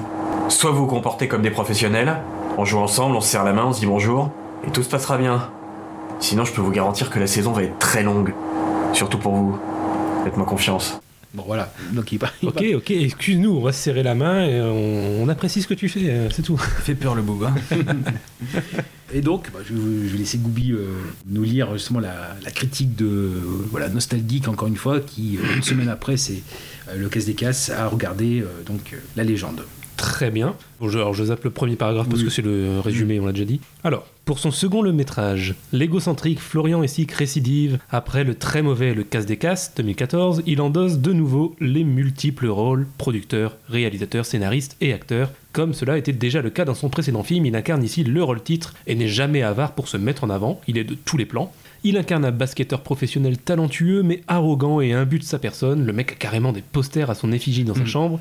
Soit 0.49 0.71
vous 0.71 0.79
vous 0.79 0.87
comportez 0.87 1.27
comme 1.27 1.41
des 1.41 1.51
professionnels, 1.51 2.17
on 2.57 2.65
joue 2.65 2.79
ensemble, 2.79 3.15
on 3.15 3.21
se 3.21 3.29
serre 3.29 3.45
la 3.45 3.53
main, 3.53 3.65
on 3.65 3.73
se 3.73 3.79
dit 3.79 3.85
bonjour, 3.85 4.31
et 4.67 4.71
tout 4.71 4.83
se 4.83 4.89
passera 4.89 5.17
bien. 5.17 5.49
Sinon, 6.19 6.45
je 6.45 6.53
peux 6.53 6.61
vous 6.61 6.71
garantir 6.71 7.09
que 7.09 7.19
la 7.19 7.27
saison 7.27 7.51
va 7.51 7.63
être 7.63 7.79
très 7.79 8.03
longue. 8.03 8.33
Surtout 8.93 9.17
pour 9.17 9.33
vous. 9.33 9.57
Faites-moi 10.23 10.45
confiance. 10.45 11.01
Bon, 11.33 11.43
voilà. 11.45 11.73
Donc, 11.93 12.11
il 12.11 12.19
part. 12.19 12.33
il 12.41 12.49
Ok, 12.49 12.63
ok, 12.75 12.91
excuse-nous, 12.91 13.51
on 13.51 13.61
va 13.61 13.71
se 13.71 13.81
serrer 13.81 14.03
la 14.03 14.15
main 14.15 14.45
et 14.45 14.61
on, 14.61 15.23
on 15.23 15.29
apprécie 15.29 15.61
ce 15.61 15.67
que 15.67 15.73
tu 15.73 15.87
fais, 15.87 16.09
euh, 16.09 16.29
c'est 16.29 16.41
tout. 16.41 16.57
fait 16.83 16.95
peur 16.95 17.15
le 17.15 17.23
hein. 17.45 17.55
Et 19.13 19.21
donc, 19.21 19.49
bah, 19.51 19.59
je, 19.63 19.73
je 19.73 20.11
vais 20.11 20.17
laisser 20.17 20.37
Goubi 20.37 20.71
euh, 20.71 20.87
nous 21.27 21.43
lire 21.43 21.73
justement 21.73 21.99
la, 21.99 22.35
la 22.43 22.51
critique 22.51 22.95
de 22.95 23.05
euh, 23.05 23.41
voilà 23.69 23.89
nostalgique 23.89 24.47
encore 24.47 24.67
une 24.67 24.77
fois, 24.77 25.01
qui 25.01 25.37
euh, 25.37 25.55
une 25.55 25.63
semaine 25.63 25.89
après, 25.89 26.15
c'est 26.15 26.41
euh, 26.89 26.97
le 26.97 27.09
casse 27.09 27.25
des 27.25 27.33
casses 27.33 27.69
à 27.69 27.87
regarder 27.87 28.41
euh, 28.41 28.45
donc 28.65 28.93
euh, 28.93 28.97
la 29.15 29.23
légende. 29.23 29.63
Très 30.01 30.31
bien. 30.31 30.55
Bon, 30.79 30.89
je, 30.89 30.97
alors 30.97 31.13
je 31.13 31.23
zappe 31.25 31.43
le 31.43 31.51
premier 31.51 31.75
paragraphe 31.75 32.07
parce 32.09 32.19
Oui. 32.21 32.25
que 32.25 32.31
c'est 32.33 32.41
le 32.41 32.79
résumé, 32.79 33.19
on 33.19 33.25
l'a 33.27 33.31
déjà 33.31 33.45
dit. 33.45 33.59
Alors, 33.83 34.07
pour 34.25 34.39
son 34.39 34.49
second 34.49 34.81
le 34.81 34.91
métrage, 34.91 35.53
l'égocentrique 35.71 36.39
Florian 36.39 36.81
Essic 36.81 37.11
récidive. 37.11 37.77
Après 37.91 38.23
le 38.23 38.33
très 38.35 38.61
mauvais 38.63 38.93
Le 38.95 39.03
Casse 39.03 39.25
des 39.27 39.37
Casses 39.37 39.73
2014, 39.77 40.41
il 40.47 40.59
endosse 40.59 40.97
de 40.97 41.13
nouveau 41.13 41.55
les 41.59 41.83
multiples 41.83 42.47
rôles 42.47 42.87
producteur, 42.97 43.57
réalisateur, 43.69 44.25
scénariste 44.25 44.75
et 44.81 44.91
acteur. 44.91 45.31
Comme 45.53 45.73
cela 45.75 45.97
était 45.97 46.13
déjà 46.13 46.41
le 46.41 46.49
cas 46.49 46.65
dans 46.65 46.73
son 46.75 46.89
précédent 46.89 47.23
film, 47.23 47.45
il 47.45 47.55
incarne 47.55 47.83
ici 47.83 48.03
le 48.03 48.23
rôle 48.23 48.41
titre 48.41 48.73
et 48.87 48.95
n'est 48.95 49.07
jamais 49.07 49.43
avare 49.43 49.73
pour 49.73 49.87
se 49.87 49.97
mettre 49.97 50.23
en 50.23 50.29
avant. 50.31 50.61
Il 50.67 50.77
est 50.79 50.83
de 50.83 50.95
tous 50.95 51.17
les 51.17 51.25
plans. 51.25 51.51
Il 51.83 51.97
incarne 51.97 52.25
un 52.25 52.31
basketteur 52.31 52.81
professionnel 52.81 53.37
talentueux 53.39 54.03
mais 54.03 54.21
arrogant 54.27 54.81
et 54.81 54.93
imbu 54.93 55.17
de 55.19 55.23
sa 55.23 55.39
personne. 55.39 55.83
Le 55.85 55.93
mec 55.93 56.11
a 56.11 56.15
carrément 56.15 56.51
des 56.51 56.61
posters 56.61 57.09
à 57.09 57.15
son 57.15 57.31
effigie 57.31 57.63
dans 57.63 57.73
sa 57.73 57.85
chambre. 57.85 58.19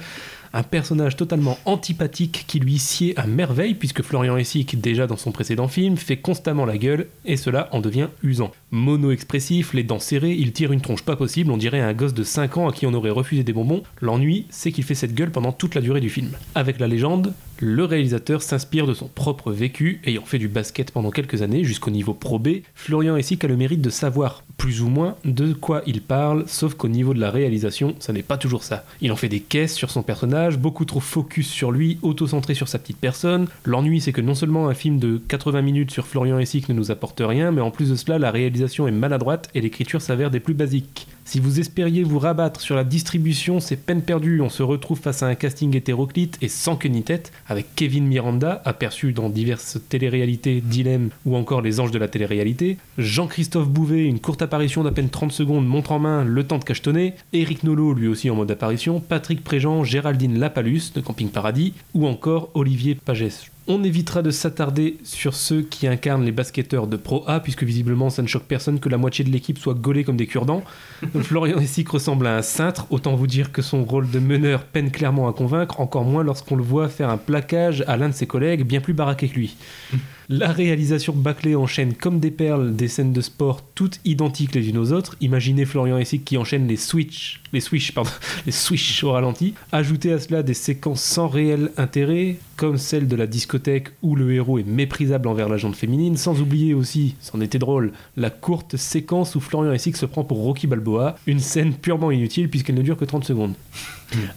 Un 0.52 0.64
personnage 0.64 1.16
totalement 1.16 1.58
antipathique 1.64 2.44
qui 2.48 2.58
lui 2.58 2.78
sied 2.78 3.14
à 3.16 3.26
merveille 3.26 3.74
puisque 3.74 4.02
Florian 4.02 4.36
Essic, 4.36 4.80
déjà 4.80 5.06
dans 5.06 5.16
son 5.16 5.30
précédent 5.30 5.68
film, 5.68 5.96
fait 5.96 6.16
constamment 6.16 6.64
la 6.64 6.76
gueule 6.76 7.06
et 7.24 7.36
cela 7.36 7.68
en 7.70 7.80
devient 7.80 8.08
usant. 8.24 8.50
Mono-expressif, 8.72 9.74
les 9.74 9.84
dents 9.84 10.00
serrées, 10.00 10.32
il 10.32 10.52
tire 10.52 10.72
une 10.72 10.80
tronche 10.80 11.02
pas 11.02 11.14
possible, 11.14 11.52
on 11.52 11.56
dirait 11.56 11.80
un 11.80 11.92
gosse 11.92 12.14
de 12.14 12.24
5 12.24 12.56
ans 12.56 12.68
à 12.68 12.72
qui 12.72 12.86
on 12.86 12.94
aurait 12.94 13.10
refusé 13.10 13.44
des 13.44 13.52
bonbons. 13.52 13.84
L'ennui, 14.00 14.46
c'est 14.50 14.72
qu'il 14.72 14.82
fait 14.82 14.96
cette 14.96 15.14
gueule 15.14 15.30
pendant 15.30 15.52
toute 15.52 15.76
la 15.76 15.80
durée 15.80 16.00
du 16.00 16.10
film. 16.10 16.30
Avec 16.56 16.80
la 16.80 16.88
légende, 16.88 17.32
le 17.61 17.85
réalisateur 17.85 18.42
s'inspire 18.42 18.87
de 18.87 18.94
son 18.94 19.07
propre 19.07 19.53
vécu, 19.53 20.01
ayant 20.05 20.25
fait 20.25 20.38
du 20.38 20.49
basket 20.49 20.90
pendant 20.90 21.11
quelques 21.11 21.42
années 21.42 21.62
jusqu'au 21.62 21.90
niveau 21.90 22.14
Pro. 22.14 22.40
Florian 22.75 23.16
Essic 23.16 23.44
a 23.44 23.49
le 23.49 23.57
mérite 23.57 23.83
de 23.83 23.90
savoir, 23.90 24.44
plus 24.57 24.81
ou 24.81 24.88
moins, 24.88 25.16
de 25.25 25.53
quoi 25.53 25.83
il 25.85 26.01
parle, 26.01 26.44
sauf 26.46 26.75
qu'au 26.75 26.88
niveau 26.88 27.12
de 27.12 27.20
la 27.20 27.31
réalisation, 27.31 27.94
ça 27.99 28.12
n'est 28.12 28.23
pas 28.23 28.38
toujours 28.38 28.62
ça. 28.62 28.85
Il 29.03 29.12
en 29.12 29.16
fait 29.16 29.29
des 29.29 29.40
caisses 29.40 29.75
sur 29.75 29.90
son 29.90 30.03
personnage, 30.03 30.59
beaucoup 30.59 30.87
trop 30.87 31.01
focus 31.01 31.51
sur 31.51 31.70
lui, 31.70 31.99
auto-centré 32.03 32.55
sur 32.55 32.68
sa 32.68 32.79
petite 32.79 32.99
personne. 32.99 33.46
L'ennui, 33.66 34.01
c'est 34.01 34.12
que 34.12 34.20
non 34.20 34.35
seulement 34.35 34.68
un 34.68 34.75
film 34.75 34.99
de 34.99 35.20
80 35.29 35.61
minutes 35.61 35.90
sur 35.90 36.07
Florian 36.07 36.38
Essic 36.38 36.68
ne 36.68 36.75
nous 36.75 36.90
apporte 36.90 37.20
rien, 37.23 37.51
mais 37.51 37.61
en 37.61 37.70
plus 37.70 37.90
de 37.90 37.96
cela, 37.96 38.18
la 38.18 38.31
réalisation 38.31 38.88
est 38.88 38.92
maladroite 38.92 39.51
et 39.55 39.61
l'écriture 39.61 40.01
s'avère 40.01 40.31
des 40.31 40.40
plus 40.40 40.55
basiques. 40.55 41.07
Si 41.30 41.38
vous 41.38 41.60
espériez 41.60 42.02
vous 42.02 42.18
rabattre 42.18 42.60
sur 42.60 42.74
la 42.74 42.82
distribution, 42.82 43.60
c'est 43.60 43.76
peine 43.76 44.02
perdue. 44.02 44.40
On 44.40 44.48
se 44.48 44.64
retrouve 44.64 44.98
face 44.98 45.22
à 45.22 45.28
un 45.28 45.36
casting 45.36 45.76
hétéroclite 45.76 46.36
et 46.42 46.48
sans 46.48 46.74
queue 46.74 46.88
ni 46.88 47.04
tête, 47.04 47.30
avec 47.46 47.72
Kevin 47.76 48.04
Miranda, 48.04 48.60
aperçu 48.64 49.12
dans 49.12 49.28
diverses 49.28 49.78
téléréalités, 49.88 50.60
Dilemme 50.60 51.10
ou 51.24 51.36
encore 51.36 51.62
Les 51.62 51.78
Anges 51.78 51.92
de 51.92 52.00
la 52.00 52.08
télé-réalité, 52.08 52.78
Jean-Christophe 52.98 53.68
Bouvet, 53.68 54.06
une 54.06 54.18
courte 54.18 54.42
apparition 54.42 54.82
d'à 54.82 54.90
peine 54.90 55.08
30 55.08 55.30
secondes, 55.30 55.68
montre 55.68 55.92
en 55.92 56.00
main, 56.00 56.24
le 56.24 56.42
temps 56.42 56.58
de 56.58 56.64
cachetonner, 56.64 57.14
Eric 57.32 57.62
Nolot, 57.62 57.94
lui 57.94 58.08
aussi 58.08 58.28
en 58.28 58.34
mode 58.34 58.50
apparition, 58.50 58.98
Patrick 58.98 59.44
Préjean, 59.44 59.84
Géraldine 59.84 60.36
Lapalus 60.36 60.90
de 60.96 61.00
Camping 61.00 61.28
Paradis, 61.28 61.74
ou 61.94 62.08
encore 62.08 62.50
Olivier 62.54 62.96
Pagès. 62.96 63.52
On 63.72 63.85
évitera 63.85 64.20
de 64.22 64.33
s'attarder 64.33 64.96
sur 65.04 65.33
ceux 65.33 65.62
qui 65.62 65.87
incarnent 65.87 66.24
les 66.24 66.33
basketteurs 66.33 66.88
de 66.88 66.96
Pro 66.96 67.22
A, 67.28 67.38
puisque 67.38 67.62
visiblement 67.62 68.11
ça 68.11 68.20
ne 68.20 68.26
choque 68.26 68.42
personne 68.42 68.80
que 68.80 68.88
la 68.88 68.96
moitié 68.96 69.24
de 69.24 69.30
l'équipe 69.30 69.59
soit 69.59 69.74
gaulée 69.74 70.02
comme 70.02 70.16
des 70.16 70.26
cure-dents. 70.26 70.64
Florian 71.22 71.56
Essic 71.61 71.88
ressemble 71.88 72.26
à 72.26 72.37
un 72.37 72.42
cintre, 72.42 72.88
autant 72.90 73.14
vous 73.14 73.28
dire 73.28 73.52
que 73.52 73.62
son 73.62 73.85
rôle 73.85 74.11
de 74.11 74.18
meneur 74.18 74.64
peine 74.64 74.90
clairement 74.90 75.28
à 75.28 75.33
convaincre, 75.33 75.78
encore 75.78 76.02
moins 76.02 76.24
lorsqu'on 76.24 76.56
le 76.56 76.64
voit 76.64 76.88
faire 76.88 77.11
un 77.11 77.16
plaquage 77.16 77.85
à 77.87 77.96
l'un 77.96 78.09
de 78.09 78.14
ses 78.14 78.26
collègues 78.26 78.64
bien 78.64 78.80
plus 78.80 78.92
baraqué 78.92 79.28
que 79.28 79.37
lui. 79.37 79.56
La 80.32 80.52
réalisation 80.52 81.12
bâclée 81.12 81.56
enchaîne 81.56 81.92
comme 81.92 82.20
des 82.20 82.30
perles 82.30 82.76
des 82.76 82.86
scènes 82.86 83.12
de 83.12 83.20
sport 83.20 83.64
toutes 83.74 83.98
identiques 84.04 84.54
les 84.54 84.68
unes 84.68 84.78
aux 84.78 84.92
autres. 84.92 85.16
Imaginez 85.20 85.64
Florian 85.64 85.98
Essic 85.98 86.24
qui 86.24 86.36
enchaîne 86.38 86.68
les 86.68 86.76
switch, 86.76 87.42
les 87.52 87.58
switch, 87.58 87.90
pardon, 87.90 88.12
les 88.46 88.54
au 89.02 89.10
ralenti. 89.10 89.54
Ajoutez 89.72 90.12
à 90.12 90.20
cela 90.20 90.44
des 90.44 90.54
séquences 90.54 91.02
sans 91.02 91.26
réel 91.26 91.72
intérêt, 91.76 92.36
comme 92.56 92.78
celle 92.78 93.08
de 93.08 93.16
la 93.16 93.26
discothèque 93.26 93.88
où 94.02 94.14
le 94.14 94.32
héros 94.32 94.60
est 94.60 94.68
méprisable 94.68 95.26
envers 95.26 95.48
la 95.48 95.56
jante 95.56 95.74
féminine, 95.74 96.16
sans 96.16 96.40
oublier 96.40 96.74
aussi, 96.74 97.16
c'en 97.18 97.40
était 97.40 97.58
drôle, 97.58 97.90
la 98.16 98.30
courte 98.30 98.76
séquence 98.76 99.34
où 99.34 99.40
Florian 99.40 99.72
Essic 99.72 99.96
se 99.96 100.06
prend 100.06 100.22
pour 100.22 100.44
Rocky 100.44 100.68
Balboa, 100.68 101.16
une 101.26 101.40
scène 101.40 101.74
purement 101.74 102.12
inutile 102.12 102.48
puisqu'elle 102.48 102.76
ne 102.76 102.82
dure 102.82 102.96
que 102.96 103.04
30 103.04 103.24
secondes. 103.24 103.54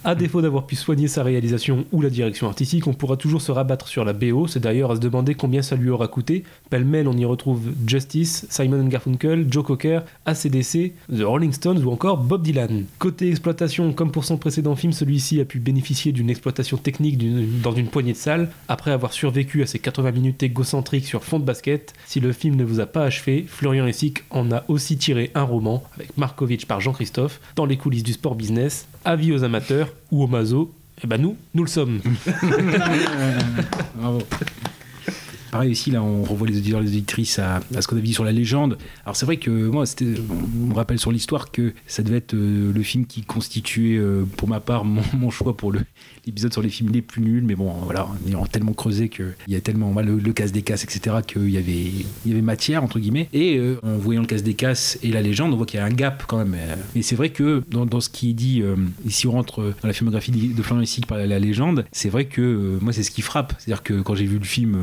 À 0.03 0.15
défaut 0.15 0.41
d'avoir 0.41 0.65
pu 0.65 0.75
soigner 0.75 1.07
sa 1.07 1.23
réalisation 1.23 1.85
ou 1.91 2.01
la 2.01 2.09
direction 2.09 2.47
artistique, 2.47 2.87
on 2.87 2.93
pourra 2.93 3.17
toujours 3.17 3.41
se 3.41 3.51
rabattre 3.51 3.87
sur 3.87 4.05
la 4.05 4.13
BO. 4.13 4.47
C'est 4.47 4.59
d'ailleurs 4.59 4.91
à 4.91 4.95
se 4.95 4.99
demander 4.99 5.35
combien 5.35 5.61
ça 5.61 5.75
lui 5.75 5.89
aura 5.89 6.07
coûté. 6.07 6.43
Pêle-mêle, 6.69 7.07
on 7.07 7.17
y 7.17 7.25
retrouve 7.25 7.69
Justice, 7.87 8.45
Simon 8.49 8.85
Garfunkel, 8.85 9.47
Joe 9.49 9.63
Cocker, 9.63 10.01
ACDC, 10.25 10.93
The 11.09 11.21
Rolling 11.23 11.53
Stones 11.53 11.83
ou 11.83 11.91
encore 11.91 12.17
Bob 12.17 12.43
Dylan. 12.43 12.85
Côté 12.99 13.29
exploitation, 13.29 13.93
comme 13.93 14.11
pour 14.11 14.25
son 14.25 14.37
précédent 14.37 14.75
film, 14.75 14.93
celui-ci 14.93 15.39
a 15.41 15.45
pu 15.45 15.59
bénéficier 15.59 16.11
d'une 16.11 16.29
exploitation 16.29 16.77
technique 16.77 17.17
dans 17.61 17.73
une 17.73 17.87
poignée 17.87 18.13
de 18.13 18.17
salles. 18.17 18.49
Après 18.67 18.91
avoir 18.91 19.13
survécu 19.13 19.63
à 19.63 19.65
ses 19.65 19.79
80 19.79 20.11
minutes 20.11 20.43
égocentriques 20.43 21.05
sur 21.05 21.23
fond 21.23 21.39
de 21.39 21.45
basket, 21.45 21.93
si 22.05 22.19
le 22.19 22.31
film 22.31 22.55
ne 22.55 22.63
vous 22.63 22.79
a 22.79 22.85
pas 22.85 23.03
achevé, 23.03 23.45
Florian 23.47 23.87
Essic 23.87 24.23
en 24.29 24.51
a 24.51 24.63
aussi 24.67 24.97
tiré 24.97 25.31
un 25.35 25.43
roman 25.43 25.83
avec 25.95 26.17
Markovitch 26.17 26.65
par 26.65 26.79
Jean-Christophe 26.81 27.39
dans 27.55 27.65
les 27.65 27.77
coulisses 27.77 28.03
du 28.03 28.13
sport 28.13 28.35
business. 28.35 28.87
Avis 29.05 29.33
aux 29.33 29.43
amateurs 29.43 29.89
ou 30.11 30.23
aux 30.23 30.27
masos, 30.27 30.69
eh 31.03 31.07
ben 31.07 31.21
nous, 31.21 31.35
nous 31.53 31.63
le 31.63 31.69
sommes. 31.69 31.99
Bravo. 33.95 34.21
Pareil 35.53 35.71
ici, 35.71 35.91
là, 35.91 36.01
on 36.01 36.23
revoit 36.23 36.47
les 36.47 36.57
auditeurs 36.57 36.81
et 36.81 36.85
les 36.85 36.89
auditrices 36.89 37.37
à, 37.37 37.61
ce 37.79 37.85
qu'on 37.85 37.95
avait 37.95 38.03
dit 38.03 38.15
sur 38.15 38.23
la 38.23 38.31
légende. 38.31 38.75
Alors 39.05 39.15
c'est 39.15 39.27
vrai 39.27 39.37
que 39.37 39.51
moi, 39.51 39.83
on 40.01 40.65
me 40.65 40.73
rappelle 40.73 40.97
sur 40.97 41.11
l'histoire 41.11 41.51
que 41.51 41.73
ça 41.85 42.01
devait 42.01 42.17
être 42.17 42.33
euh, 42.33 42.73
le 42.73 42.81
film 42.81 43.05
qui 43.05 43.21
constituait, 43.21 43.97
euh, 43.97 44.25
pour 44.35 44.49
ma 44.49 44.59
part, 44.59 44.83
mon, 44.83 45.29
choix 45.29 45.55
pour 45.55 45.71
l'épisode 46.25 46.51
sur 46.51 46.63
les 46.63 46.69
films 46.69 46.89
les 46.91 47.03
plus 47.03 47.21
nuls. 47.21 47.43
Mais 47.45 47.53
bon, 47.53 47.71
voilà, 47.83 48.07
en 48.07 48.27
ayant 48.27 48.47
tellement 48.47 48.73
creusé 48.73 49.09
qu'il 49.09 49.35
y 49.47 49.53
a 49.53 49.61
tellement 49.61 49.91
voilà, 49.91 50.09
le, 50.09 50.17
le 50.17 50.33
casse 50.33 50.51
des 50.51 50.63
casses, 50.63 50.85
etc., 50.85 51.17
qu'il 51.27 51.51
y 51.51 51.57
avait, 51.57 51.91
il 52.25 52.31
y 52.31 52.31
avait 52.31 52.41
matière 52.41 52.83
entre 52.83 52.97
guillemets. 52.97 53.29
Et 53.31 53.59
euh, 53.59 53.79
en 53.83 53.97
voyant 53.97 54.21
le 54.21 54.27
casse 54.27 54.41
des 54.41 54.55
casses 54.55 54.97
et 55.03 55.11
la 55.11 55.21
légende, 55.21 55.53
on 55.53 55.57
voit 55.57 55.67
qu'il 55.67 55.79
y 55.79 55.83
a 55.83 55.85
un 55.85 55.91
gap 55.91 56.23
quand 56.25 56.37
même. 56.37 56.57
Mais 56.95 57.03
c'est 57.03 57.15
vrai 57.15 57.29
que 57.29 57.61
dans, 57.69 58.01
ce 58.01 58.09
qui 58.09 58.31
est 58.31 58.33
dit, 58.33 58.63
ici 59.05 59.27
on 59.27 59.33
rentre 59.33 59.61
dans 59.83 59.87
la 59.87 59.93
filmographie 59.93 60.31
de 60.31 60.63
Florian 60.63 60.81
Essic 60.81 61.05
par 61.05 61.19
la, 61.19 61.27
la 61.27 61.37
légende, 61.37 61.85
c'est 61.91 62.09
vrai 62.09 62.25
que 62.25 62.79
moi 62.81 62.91
c'est 62.91 63.03
ce 63.03 63.11
qui 63.11 63.21
frappe. 63.21 63.53
C'est-à-dire 63.59 63.83
que 63.83 64.01
quand 64.01 64.15
j'ai 64.15 64.25
vu 64.25 64.39
le 64.39 64.45
film 64.45 64.75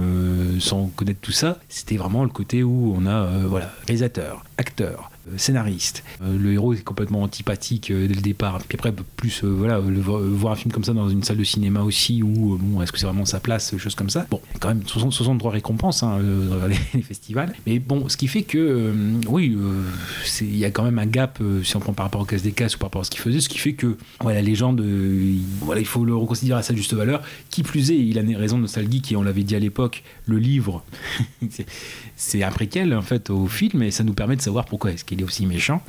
sans 0.61 0.87
connaître 0.95 1.21
tout 1.21 1.33
ça, 1.33 1.59
c'était 1.69 1.97
vraiment 1.97 2.23
le 2.25 2.31
côté 2.31 2.63
où 2.63 2.95
on 2.97 3.07
a 3.07 3.25
euh, 3.25 3.45
voilà 3.47 3.71
réalisateur, 3.87 4.45
acteur, 4.59 5.11
scénariste. 5.37 6.03
Euh, 6.23 6.37
le 6.39 6.53
héros 6.53 6.75
est 6.75 6.83
complètement 6.83 7.23
antipathique 7.23 7.91
euh, 7.91 8.07
dès 8.07 8.15
le 8.15 8.21
départ. 8.21 8.61
Puis 8.67 8.79
après 8.79 8.93
plus 8.93 9.45
euh, 9.45 9.49
voilà 9.49 9.81
voir 9.81 10.53
un 10.53 10.57
film 10.57 10.73
comme 10.73 10.85
ça 10.85 10.93
dans 10.93 11.09
une 11.09 11.23
salle 11.23 11.39
de 11.39 11.45
cinéma 11.45 11.83
aussi 11.83 12.23
où 12.23 12.59
bon 12.61 12.83
est-ce 12.83 12.93
que 12.93 12.99
c'est 12.99 13.07
vraiment 13.07 13.25
sa 13.25 13.41
place, 13.41 13.77
choses 13.77 13.95
comme 13.95 14.11
ça? 14.11 14.27
Bon, 14.31 14.41
quand 14.59 14.69
même 14.69 14.83
60 14.87 15.13
63 15.13 15.51
récompenses 15.51 16.03
hein, 16.03 16.19
dans 16.21 16.67
les, 16.67 16.77
les 16.95 17.03
festivals. 17.03 17.55
Mais 17.67 17.79
bon, 17.79 18.09
ce 18.09 18.17
qui 18.17 18.29
fait 18.29 18.43
que 18.43 18.93
oui, 19.29 19.57
il 20.41 20.57
y 20.57 20.65
a 20.65 20.71
quand 20.71 20.85
même 20.85 20.99
un 20.99 21.07
gap 21.07 21.41
si 21.65 21.77
on 21.77 21.81
prend 21.81 21.93
par 21.93 22.07
rapport 22.07 22.21
au 22.21 22.25
casse 22.25 22.43
des 22.43 22.53
casses 22.53 22.77
ou 22.77 22.79
par 22.79 22.89
rapport 22.89 23.03
à 23.03 23.05
ce 23.05 23.11
qu'il 23.11 23.21
faisait, 23.21 23.41
ce 23.41 23.49
qui 23.49 23.59
fait 23.59 23.73
que 23.73 23.97
voilà, 24.21 24.43
légende, 24.43 24.81
euh, 24.81 25.21
il, 25.23 25.45
voilà, 25.61 25.81
il 25.81 25.87
faut 25.87 26.05
le 26.05 26.15
reconsidérer 26.15 26.59
à 26.59 26.63
sa 26.63 26.75
juste 26.75 26.95
valeur. 26.95 27.23
Qui 27.51 27.63
plus 27.63 27.91
est, 27.91 27.97
il 27.97 28.19
a 28.19 28.39
raison 28.39 28.57
de 28.57 28.63
nostalgie, 28.63 29.03
et 29.11 29.17
on 29.17 29.23
l'avait 29.23 29.43
dit 29.43 29.57
à 29.57 29.59
l'époque, 29.59 30.03
le 30.27 30.39
livre, 30.39 30.85
c'est 32.17 32.43
un 32.43 32.51
préquel 32.51 32.95
en 32.95 33.03
fait 33.03 33.31
au 33.31 33.47
film, 33.47 33.83
et 33.83 33.91
ça 33.91 34.05
nous 34.05 34.13
permet 34.13 34.37
de 34.37 34.43
savoir 34.43 34.65
pourquoi 34.65 34.93
est-ce 34.93 35.05
qu'il 35.05 35.20
aussi 35.23 35.47
méchant. 35.47 35.83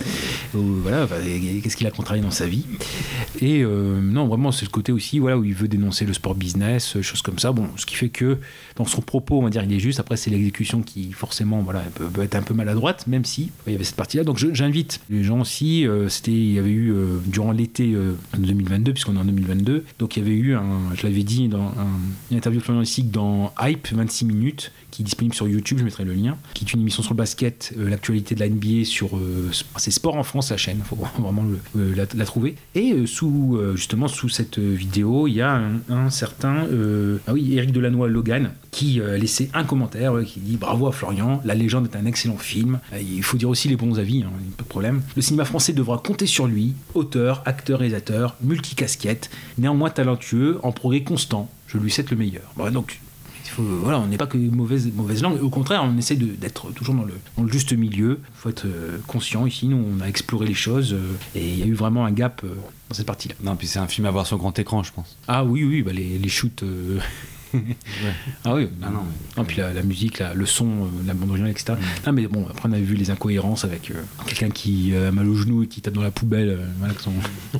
Ou, 0.56 0.62
voilà, 0.82 1.08
qu'est-ce 1.64 1.76
qu'il 1.76 1.88
a 1.88 1.92
contrarié 1.92 2.22
dans 2.22 2.32
sa 2.32 2.48
vie? 2.48 2.66
Et 3.40 3.64
euh, 3.64 4.00
non, 4.02 4.28
vraiment, 4.28 4.52
c'est 4.52 4.66
le 4.66 4.72
côté 4.72 4.92
aussi 4.92 5.20
voilà, 5.20 5.38
où 5.38 5.44
il 5.44 5.54
veut 5.54 5.68
dénoncer 5.68 6.06
le 6.06 6.14
sport 6.14 6.36
business, 6.36 6.96
euh, 6.96 7.02
choses 7.02 7.22
comme 7.22 7.40
ça. 7.40 7.52
Bon, 7.52 7.68
ce 7.78 7.86
qui 7.86 7.96
fait 7.96 8.10
que 8.10 8.38
dans 8.76 8.86
son 8.86 9.02
propos, 9.02 9.40
on 9.40 9.44
va 9.44 9.50
dire, 9.50 9.64
il 9.64 9.74
est 9.74 9.80
juste. 9.80 10.00
Après, 10.00 10.18
c'est 10.18 10.30
l'exécution 10.30 10.82
qui, 10.82 11.12
forcément, 11.12 11.62
voilà, 11.62 11.82
peut, 11.82 12.22
être 12.22 12.36
un 12.36 12.42
peu 12.42 12.54
maladroite, 12.54 13.08
même 13.08 13.26
si 13.26 13.52
il 13.68 13.74
y 13.74 13.76
avait 13.76 13.84
cette 13.84 13.96
partie-là. 13.96 14.24
Donc, 14.24 14.38
j'invite 14.38 15.02
les 15.10 15.24
gens 15.24 15.42
aussi. 15.42 15.86
euh, 15.86 16.10
c'était, 16.10 16.32
il 16.32 16.54
y 16.54 16.60
avait 16.60 16.70
eu 16.70 16.92
euh, 16.92 17.18
durant 17.26 17.52
l'été 17.52 17.94
euh, 17.94 18.14
2022, 18.38 18.94
puisqu'on 18.94 19.16
est 19.16 19.20
en 19.20 19.26
2022. 19.26 19.86
Donc, 20.00 20.18
il 20.18 20.24
y 20.24 20.26
avait 20.26 20.36
eu, 20.36 20.56
je 20.96 21.04
l'avais 21.04 21.24
dit, 21.24 21.48
dans 21.48 21.68
un, 21.68 21.88
une 22.32 22.38
interview 22.38 22.60
de 22.60 22.66
Florian 22.66 22.84
dans 23.06 23.54
Hype, 23.62 23.88
26 23.92 24.26
minutes, 24.26 24.72
qui 24.92 25.02
est 25.02 25.06
disponible 25.06 25.34
sur 25.34 25.48
YouTube. 25.48 25.80
Je 25.80 25.84
mettrai 25.84 26.04
le 26.04 26.14
lien. 26.14 26.38
Qui 26.54 26.66
est 26.66 26.74
une 26.74 26.82
émission 26.82 27.02
sur 27.02 27.14
le 27.14 27.18
basket, 27.18 27.74
euh, 27.78 27.90
l'actualité 27.90 28.36
de 28.36 28.40
la 28.40 28.50
NBA 28.50 28.86
sur, 28.86 29.18
euh, 29.18 29.50
c'est 29.78 29.92
Sport 29.92 30.18
en 30.18 30.24
France, 30.24 30.52
la 30.52 30.58
chaîne. 30.58 30.82
Faut 30.84 30.96
vraiment 31.18 31.46
euh, 31.78 31.96
la, 31.96 32.26
trouver. 32.26 32.56
Et 32.76 32.94
euh, 32.94 33.06
sous, 33.06 33.58
euh, 33.58 33.76
justement, 33.76 34.08
sous 34.08 34.30
cette 34.30 34.60
euh, 34.60 34.74
vidéo, 34.74 35.28
il 35.28 35.34
y 35.34 35.42
a 35.42 35.62
un, 35.90 36.10
certain, 36.10 36.66
euh, 36.66 37.18
ah 37.28 37.34
oui, 37.34 37.56
Eric 37.58 37.72
Delannoy 37.72 38.10
Logan, 38.10 38.52
qui 38.72 39.00
euh, 39.00 39.18
laissait 39.18 39.50
un 39.54 39.64
commentaire 39.64 40.16
euh, 40.18 40.24
qui 40.24 40.40
dit 40.40 40.58
bravo 40.58 40.88
à 40.88 40.92
Florian, 40.92 41.42
La 41.46 41.56
Légende 41.56 41.90
est 41.92 41.98
un 41.98 42.06
excellent 42.06 42.38
film. 42.38 42.80
Euh, 42.94 43.02
il 43.02 43.24
faut 43.24 43.38
dire 43.38 43.50
aussi 43.50 43.68
les 43.68 43.76
bons 43.76 44.00
avis, 44.00 44.24
hein, 44.24 44.32
pas 44.58 44.64
de 44.64 44.70
problème. 44.70 45.02
Le 45.16 45.22
cinéma 45.22 45.46
français 45.46 45.74
devra 45.74 45.98
compter 45.98 46.26
sur 46.26 46.48
lui, 46.48 46.74
auteur, 46.94 47.44
acteur, 47.46 47.80
réalisateur, 47.80 48.36
multicasquette, 48.42 49.30
néanmoins 49.58 49.90
talentueux, 49.90 50.60
en 50.64 50.72
progrès 50.72 51.04
constant. 51.04 51.50
Je 51.68 51.78
lui 51.78 51.92
souhaite 51.92 52.12
le 52.12 52.18
meilleur. 52.18 52.44
Bon, 52.56 52.72
donc 52.72 53.00
faut, 53.52 53.64
voilà, 53.64 54.00
on 54.00 54.08
n'est 54.08 54.18
pas 54.18 54.28
que 54.28 54.38
mauvaise, 54.38 54.92
mauvaise 54.94 55.22
langue. 55.22 55.42
Au 55.42 55.50
contraire, 55.50 55.84
on 55.84 55.98
essaie 55.98 56.16
d'être 56.16 56.72
toujours 56.74 56.96
dans 56.96 57.04
le, 57.04 57.14
dans 57.38 57.44
le 57.44 57.52
juste 57.52 57.74
milieu. 57.74 58.20
Il 58.22 58.38
faut 58.38 58.50
être 58.50 58.66
euh, 58.66 58.98
conscient 59.08 59.46
ici. 59.46 59.68
Nous, 59.68 59.78
on 59.78 60.02
a 60.02 60.08
exploré 60.08 60.46
les 60.48 60.54
choses 60.54 60.94
euh, 60.94 61.14
et 61.36 61.48
il 61.48 61.60
y 61.60 61.64
a 61.64 61.66
eu 61.66 61.74
vraiment 61.74 62.06
un 62.06 62.12
gap 62.12 62.42
euh, 62.44 62.56
dans 62.90 62.96
cette 62.96 63.06
partie-là. 63.08 63.36
Non, 63.44 63.56
puis 63.56 63.68
c'est 63.68 63.80
un 63.80 63.88
film 63.88 64.08
à 64.08 64.12
voir 64.12 64.26
sur 64.28 64.38
grand 64.38 64.58
écran, 64.58 64.84
je 64.84 64.92
pense. 64.94 65.18
Ah 65.28 65.44
oui, 65.46 65.64
oui, 65.64 65.82
bah 65.84 65.92
les, 65.94 66.18
les 66.18 66.30
shoots. 66.30 66.64
euh, 66.64 67.00
Ah 68.46 68.56
oui, 68.56 68.70
Ah 68.82 68.90
non, 68.90 69.02
non, 69.38 69.44
puis 69.44 69.58
la, 69.58 69.74
la 69.74 69.84
musique, 69.84 70.20
la- 70.20 70.34
le 70.34 70.46
son, 70.46 70.68
euh, 70.86 70.88
la 71.06 71.14
bande 71.14 71.30
originale, 71.30 71.52
etc. 71.52 71.74
Ah, 72.06 72.12
mais 72.14 72.26
bon, 72.28 72.46
après 72.50 72.70
on 72.70 72.72
a 72.72 72.80
vu 72.80 72.96
les 72.96 73.10
incohérences 73.12 73.66
avec 73.66 73.92
euh, 73.92 73.96
quelqu'un 74.26 74.50
qui 74.50 74.94
euh, 74.94 75.10
a 75.10 75.12
mal 75.12 75.28
au 75.28 75.36
genou 75.36 75.64
et 75.64 75.68
qui 75.68 75.82
tape 75.82 75.94
dans 75.94 76.02
la 76.02 76.12
poubelle. 76.12 76.58
voilà, 76.80 76.94
son- 77.00 77.12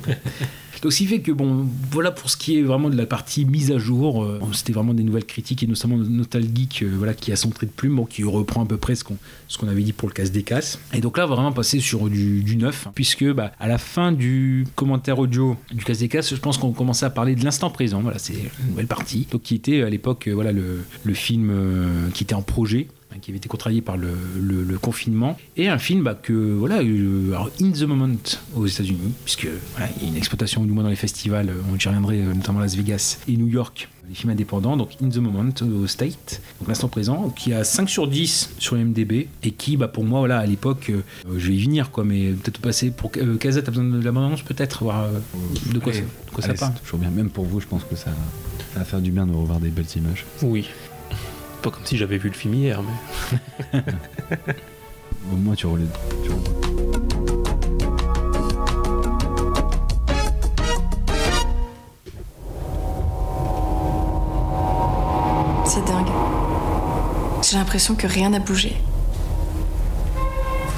Donc, 0.82 0.92
ce 0.92 0.98
qui 0.98 1.06
fait 1.06 1.20
que, 1.20 1.30
bon, 1.30 1.64
voilà 1.92 2.10
pour 2.10 2.28
ce 2.28 2.36
qui 2.36 2.58
est 2.58 2.62
vraiment 2.62 2.90
de 2.90 2.96
la 2.96 3.06
partie 3.06 3.44
mise 3.44 3.70
à 3.70 3.78
jour. 3.78 4.24
euh, 4.24 4.40
C'était 4.52 4.72
vraiment 4.72 4.94
des 4.94 5.04
nouvelles 5.04 5.24
critiques 5.24 5.62
et 5.62 5.68
notamment 5.68 5.96
Nostalgeek, 5.96 6.82
euh, 6.82 6.90
voilà, 6.98 7.14
qui 7.14 7.30
a 7.30 7.36
son 7.36 7.50
trait 7.50 7.66
de 7.66 7.70
plume, 7.70 7.94
bon, 7.96 8.04
qui 8.04 8.24
reprend 8.24 8.64
à 8.64 8.66
peu 8.66 8.76
près 8.76 8.96
ce 8.96 9.04
qu'on 9.04 9.68
avait 9.68 9.82
dit 9.82 9.92
pour 9.92 10.08
le 10.08 10.12
casse 10.14 10.32
des 10.32 10.42
casses. 10.42 10.80
Et 10.92 11.00
donc 11.00 11.18
là, 11.18 11.26
vraiment 11.26 11.52
passer 11.52 11.78
sur 11.78 12.10
du, 12.10 12.56
neuf, 12.56 12.88
puisque 12.96 13.24
bah, 13.32 13.52
à 13.60 13.68
la 13.68 13.78
fin 13.78 14.10
du 14.10 14.66
commentaire 14.74 15.20
audio 15.20 15.56
du 15.72 15.84
casse 15.84 16.00
des 16.00 16.08
casses, 16.08 16.34
je 16.34 16.40
pense 16.40 16.58
qu'on 16.58 16.72
commençait 16.72 17.06
à 17.06 17.10
parler 17.10 17.36
de 17.36 17.44
l'instant 17.44 17.70
présent. 17.70 18.00
Voilà, 18.00 18.18
c'est 18.18 18.34
une 18.34 18.70
nouvelle 18.70 18.88
partie. 18.88 19.28
Donc, 19.30 19.42
qui 19.42 19.54
était 19.54 19.82
à 19.82 19.88
l'époque, 19.88 20.26
euh, 20.26 20.32
voilà, 20.32 20.50
le, 20.50 20.82
film 21.14 21.50
euh, 21.50 22.08
qui 22.14 22.24
était 22.24 22.34
en 22.34 22.42
projet 22.42 22.88
qui 23.20 23.30
avait 23.30 23.38
été 23.38 23.48
contrarié 23.48 23.80
par 23.82 23.96
le, 23.96 24.08
le- 24.40 24.62
le 24.64 24.78
confinement 24.78 25.36
et 25.56 25.68
un 25.68 25.78
film 25.78 26.02
bah, 26.02 26.14
que 26.20 26.32
voilà 26.32 26.80
euh, 26.82 27.32
alors 27.32 27.50
In 27.60 27.70
the 27.70 27.82
Moment 27.82 28.14
aux 28.54 28.66
États-Unis 28.66 29.12
puisque 29.24 29.46
voilà, 29.76 29.90
il 29.98 30.02
y 30.04 30.06
a 30.06 30.08
une 30.10 30.16
exploitation 30.16 30.64
du 30.64 30.72
moins 30.72 30.84
dans 30.84 30.90
les 30.90 30.96
festivals 30.96 31.48
euh, 31.48 31.60
on 31.72 31.76
y 31.76 31.84
reviendrait 31.86 32.20
euh, 32.20 32.32
notamment 32.34 32.60
Las 32.60 32.74
Vegas 32.76 33.18
et 33.28 33.36
New 33.36 33.48
York 33.48 33.88
les 34.08 34.14
films 34.14 34.32
indépendants 34.32 34.76
donc 34.76 34.90
In 35.02 35.08
the 35.08 35.16
Moment 35.18 35.50
au 35.62 35.86
State 35.86 36.40
donc 36.60 36.68
l'instant 36.68 36.88
présent 36.88 37.28
qui 37.30 37.52
a 37.52 37.64
5 37.64 37.88
sur 37.88 38.08
10 38.08 38.54
sur 38.58 38.76
MDB 38.76 39.28
et 39.42 39.50
qui 39.52 39.76
bah, 39.76 39.88
pour 39.88 40.04
moi 40.04 40.20
voilà 40.20 40.38
à 40.38 40.46
l'époque 40.46 40.90
euh, 40.90 41.02
je 41.38 41.48
vais 41.48 41.54
y 41.54 41.62
venir 41.62 41.90
quoi 41.90 42.04
mais 42.04 42.30
peut-être 42.32 42.58
passer 42.60 42.90
pour 42.90 43.12
euh, 43.18 43.36
Casa 43.36 43.62
t'as 43.62 43.70
besoin 43.70 43.84
de 43.84 44.02
l'abondance 44.02 44.42
peut-être 44.42 44.82
voir 44.84 45.02
euh, 45.04 45.10
de 45.72 45.78
quoi, 45.78 45.92
Allez, 45.92 46.00
ça, 46.02 46.06
de 46.26 46.34
quoi 46.34 46.42
ça 46.44 46.54
parle 46.54 46.72
c'est 46.76 46.82
toujours 46.82 46.98
bien. 46.98 47.10
Même 47.10 47.28
pour 47.30 47.44
vous, 47.44 47.60
je 47.60 47.66
pense 47.66 47.84
que 47.84 47.94
ça, 47.94 48.10
ça 48.72 48.78
va 48.78 48.84
faire 48.84 49.00
du 49.00 49.10
bien 49.10 49.26
de 49.26 49.32
revoir 49.32 49.60
des 49.60 49.68
belles 49.68 49.84
images. 49.96 50.24
Oui. 50.42 50.66
Pas 51.62 51.70
comme 51.70 51.86
si 51.86 51.96
j'avais 51.96 52.18
vu 52.18 52.28
le 52.28 52.34
film 52.34 52.54
hier, 52.54 52.80
mais. 52.82 53.78
Au 55.32 55.36
moins, 55.36 55.54
tu 55.54 55.66
roules. 55.66 55.86
Tu 56.24 56.30
roules. 56.30 56.42
C'est 65.64 65.84
dingue. 65.86 66.08
J'ai 67.48 67.56
l'impression 67.56 67.94
que 67.94 68.08
rien 68.08 68.30
n'a 68.30 68.40
bougé. 68.40 68.76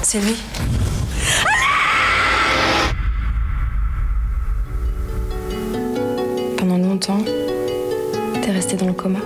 C'est 0.03 0.19
lui. 0.19 0.35
Pendant 6.57 6.77
longtemps, 6.77 7.23
t'es 8.43 8.51
resté 8.51 8.75
dans 8.75 8.85
le 8.85 8.93
coma. 8.93 9.19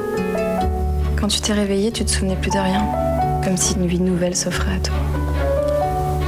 Quand 1.19 1.27
tu 1.27 1.41
t'es 1.41 1.51
réveillé, 1.51 1.91
tu 1.91 2.05
te 2.05 2.11
souvenais 2.11 2.37
plus 2.37 2.49
de 2.49 2.57
rien. 2.57 2.87
Comme 3.43 3.57
si 3.57 3.75
une 3.75 3.87
vie 3.87 3.99
nouvelle 3.99 4.37
s'offrait 4.37 4.77
à 4.77 4.79
toi. 4.79 4.95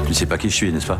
Tu 0.05 0.13
sais 0.13 0.25
pas 0.25 0.37
qui 0.37 0.49
je 0.49 0.55
suis, 0.55 0.73
n'est-ce 0.73 0.87
pas? 0.87 0.99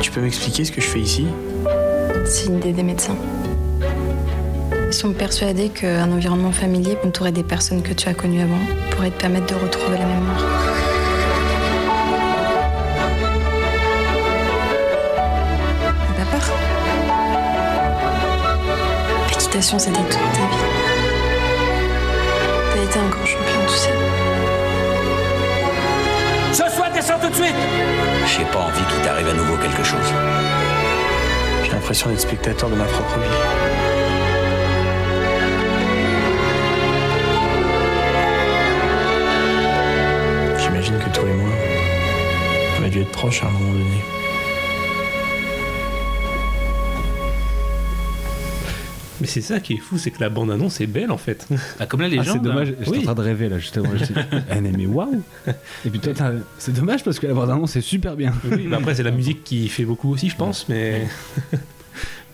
Tu 0.00 0.10
peux 0.10 0.22
m'expliquer 0.22 0.64
ce 0.64 0.72
que 0.72 0.80
je 0.80 0.86
fais 0.86 1.00
ici? 1.00 1.26
C'est 2.24 2.46
une 2.46 2.56
idée 2.56 2.72
des 2.72 2.82
médecins. 2.82 3.16
Ils 4.86 4.94
sont 4.94 5.12
persuadés 5.12 5.68
qu'un 5.68 6.10
environnement 6.10 6.52
familier 6.52 6.96
entouré 7.04 7.30
des 7.30 7.42
personnes 7.42 7.82
que 7.82 7.92
tu 7.92 8.08
as 8.08 8.14
connues 8.14 8.40
avant 8.40 8.58
pourrait 8.92 9.10
te 9.10 9.20
permettre 9.20 9.54
de 9.54 9.60
retrouver 9.60 9.98
la 9.98 10.06
mémoire. 10.06 10.57
L'équitation, 19.48 19.78
c'était 19.78 19.96
toute 19.96 20.10
ta 20.10 20.18
vie. 20.18 20.24
T'as 22.70 22.82
été 22.82 22.98
un 22.98 23.08
grand 23.08 23.24
champion, 23.24 23.60
tu 23.66 23.74
sais. 23.74 23.88
Joshua, 26.52 26.90
descends 26.90 27.18
tout 27.18 27.30
de 27.30 27.34
suite 27.34 27.54
J'ai 28.26 28.44
pas 28.44 28.58
envie 28.58 28.84
qu'il 28.92 29.00
t'arrive 29.02 29.26
à 29.26 29.32
nouveau 29.32 29.56
quelque 29.56 29.82
chose. 29.82 30.12
J'ai 31.64 31.70
l'impression 31.70 32.10
d'être 32.10 32.20
spectateur 32.20 32.68
de 32.68 32.74
ma 32.74 32.84
propre 32.84 33.20
vie. 33.20 33.26
J'imagine 40.58 40.98
que 40.98 41.08
toi 41.08 41.24
et 41.26 41.32
moi, 41.32 41.50
on 42.78 42.84
a 42.84 42.88
dû 42.90 43.00
être 43.00 43.12
proches 43.12 43.42
à 43.42 43.46
un 43.46 43.50
moment 43.52 43.72
donné. 43.72 44.04
Mais 49.20 49.26
c'est 49.26 49.40
ça 49.40 49.58
qui 49.60 49.74
est 49.74 49.78
fou, 49.78 49.98
c'est 49.98 50.10
que 50.10 50.20
la 50.20 50.28
bande-annonce 50.30 50.80
est 50.80 50.86
belle 50.86 51.10
en 51.10 51.18
fait. 51.18 51.46
Ah, 51.80 51.86
comme 51.86 52.00
la 52.00 52.06
Ah, 52.06 52.10
légende. 52.10 52.26
c'est 52.34 52.38
dommage, 52.42 52.68
hein. 52.70 52.74
j'étais 52.78 52.90
Oui. 52.90 52.98
en 53.00 53.02
train 53.02 53.14
de 53.14 53.20
rêver 53.22 53.48
là 53.48 53.58
justement. 53.58 53.88
Je 53.96 54.04
eh, 54.54 54.60
mais 54.60 54.86
waouh 54.86 55.22
Et 55.84 55.90
puis 55.90 55.98
toi, 55.98 56.12
t'as- 56.14 56.32
c'est 56.58 56.72
dommage 56.74 57.02
parce 57.04 57.18
que 57.18 57.26
la 57.26 57.34
bande-annonce 57.34 57.74
est 57.76 57.80
super 57.80 58.14
bien. 58.16 58.32
Oui, 58.50 58.66
mais 58.68 58.76
après 58.76 58.94
c'est 58.94 59.02
la 59.02 59.10
musique 59.10 59.42
qui 59.44 59.68
fait 59.68 59.84
beaucoup 59.84 60.12
aussi, 60.12 60.28
je 60.28 60.36
pense, 60.36 60.68
mais. 60.68 61.06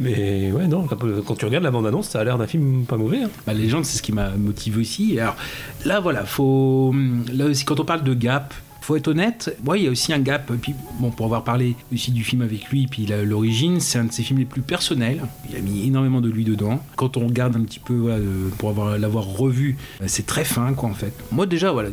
Mais 0.01 0.51
ouais, 0.51 0.66
non, 0.66 0.87
quand 0.88 0.99
quand 1.25 1.37
tu 1.37 1.44
regardes 1.44 1.62
la 1.64 1.70
bande-annonce, 1.70 2.09
ça 2.09 2.20
a 2.20 2.25
l'air 2.25 2.37
d'un 2.37 2.49
film 2.49 2.85
pas 2.85 2.97
mauvais. 2.97 3.23
hein. 3.23 3.31
Bah, 3.47 3.55
légende, 3.55 3.85
c'est 3.85 3.97
ce 3.97 4.03
qui 4.03 4.11
m'a 4.12 4.31
motivé 4.31 4.81
aussi. 4.81 5.18
Alors 5.20 5.37
là, 5.85 6.01
voilà, 6.01 6.25
faut. 6.25 6.92
Là 7.33 7.44
aussi, 7.47 7.64
quand 7.64 7.79
on 7.79 7.85
parle 7.85 8.03
de 8.03 8.12
gap, 8.12 8.53
faut 8.85 8.97
être 8.97 9.09
honnête. 9.09 9.57
Moi, 9.64 9.79
il 9.79 9.85
y 9.85 9.87
a 9.88 9.90
aussi 9.90 10.12
un 10.12 10.18
gap. 10.18 10.51
Et 10.51 10.59
puis, 10.59 10.75
bon, 11.01 11.11
pour 11.11 11.27
avoir 11.27 11.42
parlé 11.44 11.75
aussi 11.92 12.11
du 12.12 12.23
film 12.23 12.42
avec 12.42 12.68
lui, 12.70 12.87
puis 12.87 13.07
l'origine, 13.25 13.81
c'est 13.81 13.99
un 13.99 14.05
de 14.05 14.12
ses 14.12 14.23
films 14.23 14.38
les 14.40 14.44
plus 14.44 14.61
personnels. 14.62 15.23
Il 15.51 15.57
a 15.57 15.61
mis 15.61 15.87
énormément 15.87 16.20
de 16.20 16.29
lui 16.31 16.44
dedans. 16.44 16.81
Quand 16.97 17.16
on 17.16 17.27
regarde 17.27 17.57
un 17.57 17.62
petit 17.62 17.79
peu, 17.81 18.11
pour 18.59 18.68
avoir 18.70 18.99
l'avoir 18.99 19.25
revu, 19.25 19.77
euh, 20.01 20.05
c'est 20.07 20.27
très 20.27 20.44
fin, 20.44 20.73
quoi, 20.75 20.88
en 20.90 20.94
fait. 20.94 21.12
Moi, 21.33 21.47
déjà, 21.47 21.73
voilà, 21.73 21.88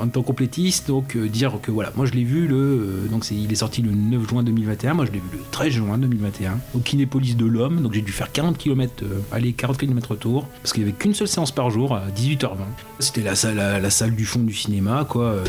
en 0.00 0.06
tant 0.08 0.22
que 0.22 0.26
complétiste, 0.26 0.88
donc 0.88 1.16
euh, 1.16 1.28
dire 1.28 1.58
que 1.62 1.70
voilà, 1.70 1.92
moi, 1.96 2.06
je 2.06 2.12
l'ai 2.12 2.24
vu 2.24 2.46
le. 2.46 2.56
euh, 2.56 3.08
donc, 3.10 3.24
c'est- 3.24 3.34
il 3.34 3.50
est 3.50 3.56
sorti 3.56 3.82
le 3.82 3.90
9 3.92 4.28
juin 4.28 4.42
2021. 4.42 4.94
Moi, 4.94 5.04
je 5.06 5.12
l'ai 5.12 5.18
vu 5.18 5.24
le 5.32 5.38
13 5.50 5.72
juin 5.72 5.98
2021 5.98 6.58
au 6.74 6.78
Kinépolis 6.78 7.36
de 7.36 7.44
l'Homme. 7.46 7.80
Donc, 7.82 7.92
j'ai 7.92 8.02
dû 8.02 8.12
faire 8.12 8.30
40 8.32 8.56
km 8.58 9.04
aller, 9.32 9.52
40 9.52 9.78
km 9.78 10.10
retour, 10.12 10.46
parce 10.62 10.72
qu'il 10.72 10.82
y 10.82 10.86
avait 10.86 10.94
qu'une 10.96 11.14
seule 11.14 11.28
séance 11.28 11.50
par 11.52 11.70
jour 11.70 11.94
à 11.94 12.04
18h20. 12.14 12.56
C'était 13.00 13.22
la 13.22 13.34
salle, 13.34 13.56
la, 13.56 13.90
salle 13.90 14.14
du 14.14 14.24
fond 14.24 14.40
du 14.40 14.54
cinéma, 14.54 15.06
quoi. 15.08 15.24
Euh, 15.24 15.44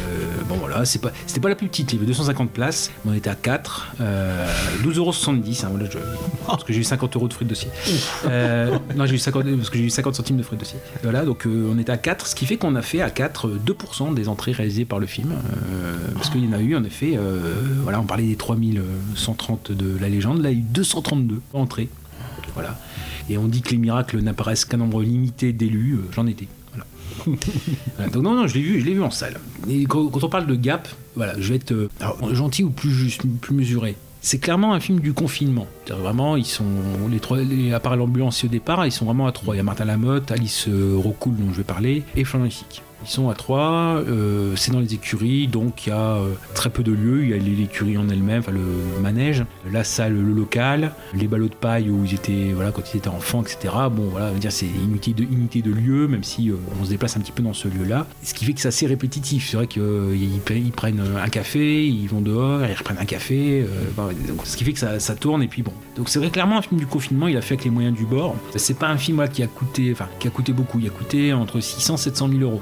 bon, 0.49 0.55
voilà, 0.55 0.85
c'est 0.87 0.99
pas, 0.99 1.11
c'était 1.27 1.39
pas 1.39 1.49
la 1.49 1.55
plus 1.55 1.67
petite. 1.67 1.91
Il 1.91 1.95
y 1.95 1.97
avait 1.99 2.07
250 2.07 2.49
places. 2.51 2.91
mais 3.05 3.11
On 3.11 3.13
était 3.13 3.29
à 3.29 3.35
4. 3.35 3.93
Euh, 4.01 4.47
12,70€. 4.83 5.65
Hein, 5.65 5.67
voilà, 5.71 5.89
je- 5.89 5.97
parce 6.47 6.63
que 6.63 6.73
j'ai 6.73 6.79
eu 6.79 6.83
50 6.83 7.15
euros 7.15 7.27
de 7.27 7.33
frais 7.33 7.45
de 7.45 7.49
dossier. 7.49 7.69
Euh, 8.25 8.77
non, 8.95 9.05
j'ai 9.05 9.15
eu 9.15 9.19
50, 9.19 9.43
parce 9.57 9.69
que 9.69 9.77
j'ai 9.77 9.83
eu 9.83 9.89
50 9.89 10.15
centimes 10.15 10.37
de 10.37 10.43
frais 10.43 10.55
de 10.55 10.61
dossier. 10.61 10.79
Voilà, 11.03 11.25
donc 11.25 11.45
euh, 11.45 11.71
on 11.73 11.77
était 11.77 11.91
à 11.91 11.97
4, 11.97 12.25
ce 12.27 12.35
qui 12.35 12.45
fait 12.45 12.57
qu'on 12.57 12.75
a 12.75 12.81
fait 12.81 13.01
à 13.01 13.09
4 13.09 13.47
euh, 13.47 13.59
2% 13.65 14.13
des 14.13 14.27
entrées 14.29 14.51
réalisées 14.53 14.85
par 14.85 14.99
le 14.99 15.05
film. 15.07 15.31
Euh, 15.31 15.95
parce 16.15 16.29
qu'il 16.29 16.43
y 16.43 16.47
en 16.47 16.53
a 16.53 16.59
eu, 16.61 16.75
en 16.75 16.83
effet, 16.83 17.13
euh, 17.17 17.53
voilà, 17.83 17.99
on 17.99 18.05
parlait 18.05 18.23
des 18.25 18.35
3130 18.35 19.71
de 19.71 19.97
la 19.99 20.09
légende. 20.09 20.41
Là, 20.41 20.51
il 20.51 20.57
y 20.57 20.57
a 20.57 20.61
eu 20.61 20.65
232 20.69 21.41
entrées. 21.53 21.89
Voilà. 22.53 22.77
Et 23.29 23.37
on 23.37 23.47
dit 23.47 23.61
que 23.61 23.71
les 23.71 23.77
miracles 23.77 24.19
n'apparaissent 24.21 24.65
qu'un 24.65 24.77
nombre 24.77 25.01
limité 25.03 25.51
d'élus. 25.53 25.95
euh, 25.95 26.09
J'en 26.15 26.25
étais. 26.27 26.47
Voilà, 27.25 28.11
donc 28.11 28.23
non, 28.23 28.35
non, 28.35 28.47
je 28.47 28.55
l'ai 28.55 28.61
vu, 28.61 28.79
je 28.79 28.85
l'ai 28.85 28.93
vu 28.93 29.03
en 29.03 29.11
salle. 29.11 29.39
Quand, 29.87 30.23
on 30.23 30.29
parle 30.29 30.47
de 30.47 30.55
gap, 30.55 30.87
voilà, 31.15 31.33
je 31.39 31.49
vais 31.49 31.55
être 31.55 31.71
euh, 31.71 31.89
gentil 32.31 32.63
ou 32.63 32.69
plus 32.69 32.91
juste, 32.91 33.21
plus 33.41 33.55
mesuré. 33.55 33.95
C'est 34.21 34.39
clairement 34.39 34.73
un 34.73 34.79
film 34.79 34.99
du 34.99 35.13
confinement. 35.13 35.67
Vraiment, 35.89 36.35
ils 36.35 36.45
sont 36.45 36.65
les 37.09 37.19
trois, 37.19 37.37
à 37.73 37.79
part 37.79 37.95
l'ambulancier 37.95 38.49
au 38.49 38.51
départ, 38.51 38.85
ils 38.85 38.91
sont 38.91 39.05
vraiment 39.05 39.27
à 39.27 39.31
trois. 39.31 39.55
Il 39.55 39.57
y 39.57 39.61
a 39.61 39.63
Martin 39.63 39.85
Lamotte, 39.85 40.31
Alice 40.31 40.67
euh, 40.67 40.95
Rocoul 40.97 41.35
dont 41.35 41.51
je 41.51 41.57
vais 41.57 41.63
parler, 41.63 42.03
et 42.15 42.23
Florian 42.23 42.47
Essic. 42.47 42.81
Ils 43.03 43.09
sont 43.09 43.29
à 43.29 43.35
trois, 43.35 44.01
euh, 44.07 44.55
c'est 44.55 44.71
dans 44.71 44.79
les 44.79 44.93
écuries, 44.93 45.47
donc 45.47 45.85
il 45.85 45.89
y 45.89 45.93
a 45.93 46.15
euh, 46.15 46.33
très 46.55 46.69
peu 46.69 46.83
de 46.83 46.91
lieux. 46.91 47.23
Il 47.23 47.29
y 47.29 47.33
a 47.33 47.37
l'écurie 47.37 47.97
en 47.97 48.09
elle-même, 48.09 48.43
le 48.47 49.01
manège, 49.01 49.45
la 49.71 49.83
salle, 49.83 50.13
le 50.13 50.33
local, 50.33 50.91
les 51.13 51.27
ballots 51.27 51.47
de 51.47 51.55
paille 51.55 51.89
où 51.89 52.03
ils 52.03 52.15
étaient, 52.15 52.51
voilà, 52.53 52.71
quand 52.71 52.81
ils 52.93 52.97
étaient 52.97 53.07
enfants, 53.07 53.43
etc. 53.43 53.73
Bon, 53.91 54.09
voilà, 54.09 54.31
dire 54.31 54.51
c'est 54.51 54.65
unité 54.65 55.13
de, 55.13 55.23
unité 55.23 55.61
de 55.61 55.71
lieu, 55.71 56.07
même 56.07 56.23
si 56.23 56.49
euh, 56.49 56.55
on 56.81 56.85
se 56.85 56.89
déplace 56.89 57.15
un 57.17 57.19
petit 57.19 57.31
peu 57.31 57.43
dans 57.43 57.53
ce 57.53 57.67
lieu-là. 57.67 58.07
Ce 58.23 58.33
qui 58.33 58.45
fait 58.45 58.53
que 58.53 58.61
c'est 58.61 58.69
assez 58.69 58.87
répétitif. 58.87 59.49
C'est 59.49 59.57
vrai 59.57 59.67
qu'ils 59.67 59.83
ils 60.49 60.71
prennent 60.71 61.03
un 61.23 61.29
café, 61.29 61.85
ils 61.85 62.07
vont 62.07 62.21
dehors, 62.21 62.65
ils 62.65 62.73
reprennent 62.73 62.99
un 62.99 63.05
café. 63.05 63.65
ce 64.43 64.57
qui 64.57 64.63
fait 64.63 64.73
que 64.73 64.99
ça, 64.99 65.15
tourne 65.15 65.43
et 65.43 65.47
puis 65.47 65.61
bon. 65.61 65.73
Donc 65.95 66.09
c'est 66.09 66.19
vrai 66.19 66.29
clairement 66.29 66.57
un 66.57 66.61
film 66.61 66.79
du 66.79 66.85
confinement, 66.85 67.27
il 67.27 67.37
a 67.37 67.41
fait 67.41 67.53
avec 67.53 67.65
les 67.65 67.71
moyens 67.71 67.95
du 67.95 68.05
bord. 68.05 68.35
C'est 68.55 68.77
pas 68.77 68.87
un 68.87 68.97
film 68.97 69.27
qui 69.29 69.43
a 69.43 69.47
coûté, 69.47 69.93
qui 70.19 70.27
a 70.27 70.31
coûté 70.31 70.53
beaucoup. 70.53 70.79
Il 70.79 70.87
a 70.87 70.89
coûté 70.89 71.33
entre 71.33 71.59
600 71.59 71.95
et 71.95 71.97
700 71.97 72.29
000 72.29 72.41
euros. 72.41 72.61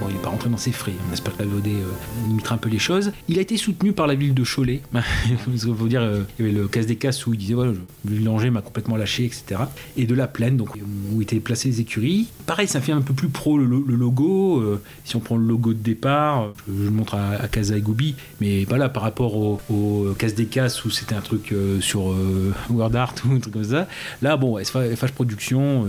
Bon, 0.00 0.06
il 0.08 0.14
n'est 0.14 0.22
pas 0.22 0.30
rentré 0.30 0.48
dans 0.48 0.56
ses 0.56 0.72
frais. 0.72 0.92
On 1.08 1.12
espère 1.12 1.36
que 1.36 1.42
la 1.42 1.48
VOD 1.48 1.66
euh, 1.66 1.84
limitera 2.28 2.54
un 2.54 2.58
peu 2.58 2.70
les 2.70 2.78
choses. 2.78 3.12
Il 3.28 3.38
a 3.38 3.42
été 3.42 3.56
soutenu 3.56 3.92
par 3.92 4.06
la 4.06 4.14
ville 4.14 4.32
de 4.32 4.44
Cholet. 4.44 4.80
Qu'il 5.44 5.58
faut 5.74 5.88
dire, 5.88 6.00
euh, 6.00 6.22
il 6.38 6.46
y 6.46 6.48
avait 6.48 6.58
le 6.58 6.68
casse 6.68 6.86
des 6.86 6.96
casses 6.96 7.26
où 7.26 7.34
il 7.34 7.38
disait 7.38 7.54
voilà, 7.54 7.72
le 8.08 8.18
danger 8.20 8.48
m'a 8.50 8.62
complètement 8.62 8.96
lâché, 8.96 9.24
etc. 9.26 9.62
Et 9.98 10.06
de 10.06 10.14
la 10.14 10.26
plaine, 10.26 10.56
donc 10.56 10.70
où 11.12 11.20
étaient 11.20 11.38
placées 11.40 11.68
les 11.68 11.80
écuries. 11.80 12.28
Pareil, 12.46 12.66
ça 12.66 12.80
fait 12.80 12.92
un 12.92 13.02
peu 13.02 13.12
plus 13.12 13.28
pro 13.28 13.58
le, 13.58 13.66
lo- 13.66 13.84
le 13.86 13.94
logo. 13.96 14.60
Euh, 14.60 14.80
si 15.04 15.16
on 15.16 15.20
prend 15.20 15.36
le 15.36 15.46
logo 15.46 15.72
de 15.74 15.78
départ, 15.82 16.44
euh, 16.44 16.52
je, 16.68 16.84
le 16.84 16.90
montre 16.90 17.14
à, 17.16 17.46
Casa 17.48 17.76
et 17.76 17.80
Goubi, 17.80 18.14
mais 18.40 18.64
voilà, 18.64 18.88
par 18.88 19.02
rapport 19.02 19.36
au, 19.36 19.60
au 19.70 20.14
casse 20.18 20.34
des 20.34 20.46
casses 20.46 20.84
où 20.84 20.90
c'était 20.90 21.14
un 21.14 21.20
truc 21.20 21.54
sur 21.80 22.14
Word 22.70 22.94
Art 22.94 23.14
ou 23.28 23.32
un 23.34 23.38
truc 23.40 23.52
comme 23.54 23.64
ça, 23.64 23.86
là, 24.22 24.36
bon, 24.36 24.56
FH, 24.62 25.12
Production, 25.14 25.86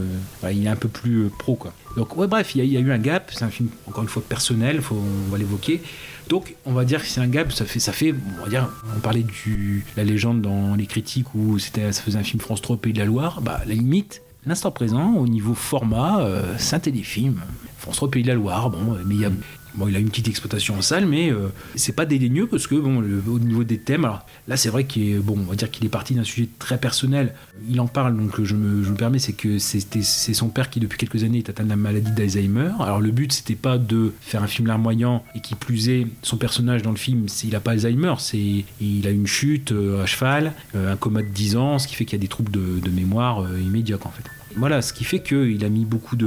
il 0.52 0.66
est 0.66 0.70
un 0.70 0.76
peu 0.76 0.88
plus 0.90 1.30
pro, 1.38 1.56
quoi. 1.56 1.74
Donc, 1.98 2.16
ouais, 2.18 2.28
bref, 2.28 2.56
il 2.56 2.66
y, 2.66 2.78
a- 2.78 2.80
eu 2.80 2.92
un 2.92 2.98
gap. 2.98 3.32
C'est 3.34 3.44
un 3.44 3.50
film, 3.50 3.70
encore 3.88 4.04
une 4.04 4.10
fois, 4.10 4.22
personnel, 4.28 4.82
faut, 4.82 4.96
on 4.96 5.32
va 5.32 5.38
l'évoquer. 5.38 5.82
Donc, 6.30 6.56
on 6.66 6.72
va 6.74 6.86
dire 6.86 7.02
que 7.02 7.08
c'est 7.08 7.20
un 7.22 7.28
gap. 7.28 7.52
Ça 7.52 7.66
fait, 7.66 7.80
ça 7.80 7.92
fait, 7.92 8.14
on 8.40 8.44
va 8.44 8.50
dire, 8.50 8.70
on 8.96 9.00
parlait 9.00 9.24
du 9.24 9.86
la 9.98 10.04
légende 10.04 10.42
dans 10.42 10.76
les 10.76 10.86
critiques 10.86 11.34
où 11.36 11.60
c'était, 11.60 11.92
ça 11.92 12.02
faisait 12.02 12.18
un 12.20 12.24
film 12.24 12.40
France 12.40 12.62
3 12.62 12.78
Pays 12.78 12.94
de 12.94 13.00
la 13.00 13.06
Loire. 13.06 13.42
Bah, 13.42 13.62
la 13.68 13.74
limite, 13.74 14.22
l'instant 14.46 14.72
présent, 14.72 15.14
au 15.16 15.28
niveau 15.28 15.54
format, 15.54 16.22
euh, 16.22 16.56
c'est 16.58 16.76
un 16.76 16.80
téléfilm. 16.80 17.40
France 17.78 17.98
3 17.98 18.10
Pays 18.12 18.24
de 18.24 18.28
la 18.30 18.36
Loire, 18.36 18.70
bon, 18.70 18.98
mais 19.06 19.16
il 19.16 19.22
y 19.22 19.26
a. 19.26 19.32
Bon, 19.76 19.88
il 19.88 19.96
a 19.96 20.00
une 20.00 20.10
petite 20.10 20.28
exploitation 20.28 20.76
en 20.78 20.82
salle, 20.82 21.06
mais 21.06 21.32
euh, 21.32 21.48
c'est 21.76 21.94
pas 21.96 22.06
dédaigneux 22.06 22.48
parce 22.48 22.68
que 22.68 22.76
bon, 22.76 22.98
au 23.28 23.40
niveau 23.40 23.64
des 23.64 23.78
thèmes, 23.78 24.10
là 24.48 24.58
c'est 24.58 24.70
vrai 24.70 24.86
qu'il 24.86 25.10
est 25.10 25.18
bon, 25.18 25.38
on 25.40 25.50
va 25.50 25.56
dire 25.56 25.72
qu'il 25.72 25.86
est 25.86 25.90
parti 25.90 26.14
d'un 26.14 26.24
sujet 26.24 26.50
très 26.60 26.78
personnel. 26.78 27.34
Il 27.70 27.80
en 27.80 27.88
parle, 27.88 28.18
donc 28.18 28.44
je 28.44 28.56
me, 28.56 28.84
permets, 28.96 29.20
c'est 29.20 29.34
que 29.34 29.60
c'était- 29.60 30.02
c'est 30.02 30.34
son 30.34 30.50
père 30.50 30.70
qui 30.70 30.80
depuis 30.80 30.98
quelques 30.98 31.24
années 31.24 31.40
est 31.40 31.50
atteint 31.50 31.64
de 31.64 31.70
la 31.70 31.76
maladie 31.76 32.12
d'Alzheimer. 32.12 32.72
Alors 32.80 33.00
le 33.00 33.12
but 33.12 33.32
c'était 33.32 33.56
pas 33.56 33.78
de 33.78 34.14
faire 34.22 34.44
un 34.44 34.48
film 34.48 34.68
larmoyant 34.68 35.24
et 35.36 35.40
qui 35.42 35.56
plus 35.56 35.90
est, 35.90 36.08
son 36.22 36.38
personnage 36.38 36.82
dans 36.82 36.92
le 36.92 36.98
film, 36.98 37.26
il 37.44 37.56
a 37.56 37.60
pas 37.60 37.72
Alzheimer, 37.72 38.16
c'est 38.20 38.66
il 38.82 39.08
a 39.08 39.10
une 39.10 39.28
chute 39.28 39.72
euh, 39.72 40.04
à 40.04 40.06
cheval, 40.06 40.54
euh, 40.76 40.92
un 40.94 40.98
coma 40.98 41.22
de 41.22 41.28
10 41.28 41.56
ans, 41.56 41.80
ce 41.80 41.88
qui 41.88 41.96
fait 41.96 42.06
qu'il 42.06 42.18
y 42.18 42.22
a 42.22 42.24
des 42.24 42.28
troubles 42.28 42.52
de, 42.52 42.90
mémoire 42.92 43.42
euh, 43.44 43.60
immédiats 43.60 43.98
en 44.04 44.10
fait. 44.10 44.24
Voilà, 44.56 44.82
ce 44.82 44.94
qui 44.94 45.04
fait 45.04 45.20
qu'il 45.22 45.64
a 45.66 45.70
mis 45.70 45.86
beaucoup 45.86 46.16
de, 46.16 46.26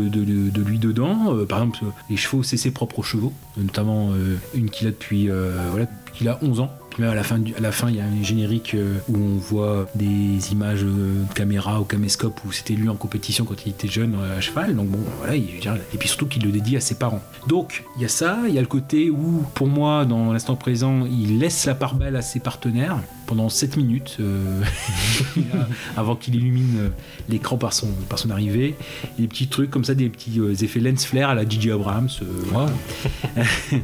lui 0.60 0.78
dedans. 0.78 1.34
Euh, 1.34 1.44
par 1.46 1.58
exemple, 1.58 1.80
les 2.10 2.16
chevaux, 2.16 2.42
c'est 2.42 2.56
ses 2.56 2.70
propres 2.70 3.02
chevaux, 3.02 3.32
notamment 3.56 4.10
euh, 4.12 4.36
une 4.54 4.70
qu'il 4.70 4.86
a 4.86 4.90
depuis, 4.90 5.30
euh, 5.30 5.52
voilà, 5.70 5.86
qu'il 6.14 6.28
a 6.28 6.38
11 6.42 6.60
ans. 6.60 6.70
Puis 6.90 7.02
même 7.02 7.10
à 7.10 7.14
la 7.16 7.24
fin, 7.24 7.40
à 7.56 7.60
la 7.60 7.72
fin, 7.72 7.90
il 7.90 7.96
y 7.96 8.00
a 8.00 8.04
un 8.04 8.22
générique 8.22 8.76
où 9.08 9.16
on 9.16 9.36
voit 9.36 9.88
des 9.96 10.52
images 10.52 10.82
de 10.84 11.24
caméra 11.34 11.80
au 11.80 11.84
caméscope 11.84 12.40
où 12.46 12.52
c'était 12.52 12.74
lui 12.74 12.88
en 12.88 12.94
compétition 12.94 13.44
quand 13.44 13.66
il 13.66 13.70
était 13.70 13.88
jeune 13.88 14.14
à 14.36 14.40
cheval. 14.40 14.76
Donc 14.76 14.86
bon, 14.90 15.00
voilà, 15.18 15.34
il- 15.34 15.48
et 15.92 15.98
puis 15.98 16.08
surtout 16.08 16.26
qu'il 16.26 16.44
le 16.44 16.52
dédie 16.52 16.76
à 16.76 16.80
ses 16.80 16.94
parents. 16.94 17.20
Donc 17.48 17.82
il 17.96 18.02
y 18.02 18.04
a 18.04 18.08
ça, 18.08 18.38
il 18.46 18.54
y 18.54 18.58
a 18.58 18.60
le 18.60 18.68
côté 18.68 19.10
où, 19.10 19.42
pour 19.54 19.66
moi, 19.66 20.04
dans 20.04 20.32
l'instant 20.32 20.54
présent, 20.54 21.04
il 21.04 21.40
laisse 21.40 21.66
la 21.66 21.74
part 21.74 21.96
belle 21.96 22.14
à 22.14 22.22
ses 22.22 22.38
partenaires. 22.38 22.98
Pendant 23.26 23.48
7 23.48 23.76
minutes 23.76 24.18
euh, 24.20 24.62
avant 25.96 26.16
qu'il 26.16 26.34
illumine 26.34 26.76
euh, 26.78 26.88
l'écran 27.28 27.56
par 27.56 27.72
son, 27.72 27.88
par 28.08 28.18
son 28.18 28.30
arrivée. 28.30 28.74
Des 29.18 29.26
petits 29.26 29.48
trucs 29.48 29.70
comme 29.70 29.84
ça, 29.84 29.94
des 29.94 30.08
petits 30.08 30.38
euh, 30.40 30.54
effets 30.54 30.80
lens 30.80 31.04
flare 31.04 31.30
à 31.30 31.34
la 31.34 31.48
DJ 31.48 31.68
Abrams. 31.68 32.08
euh, 32.22 32.66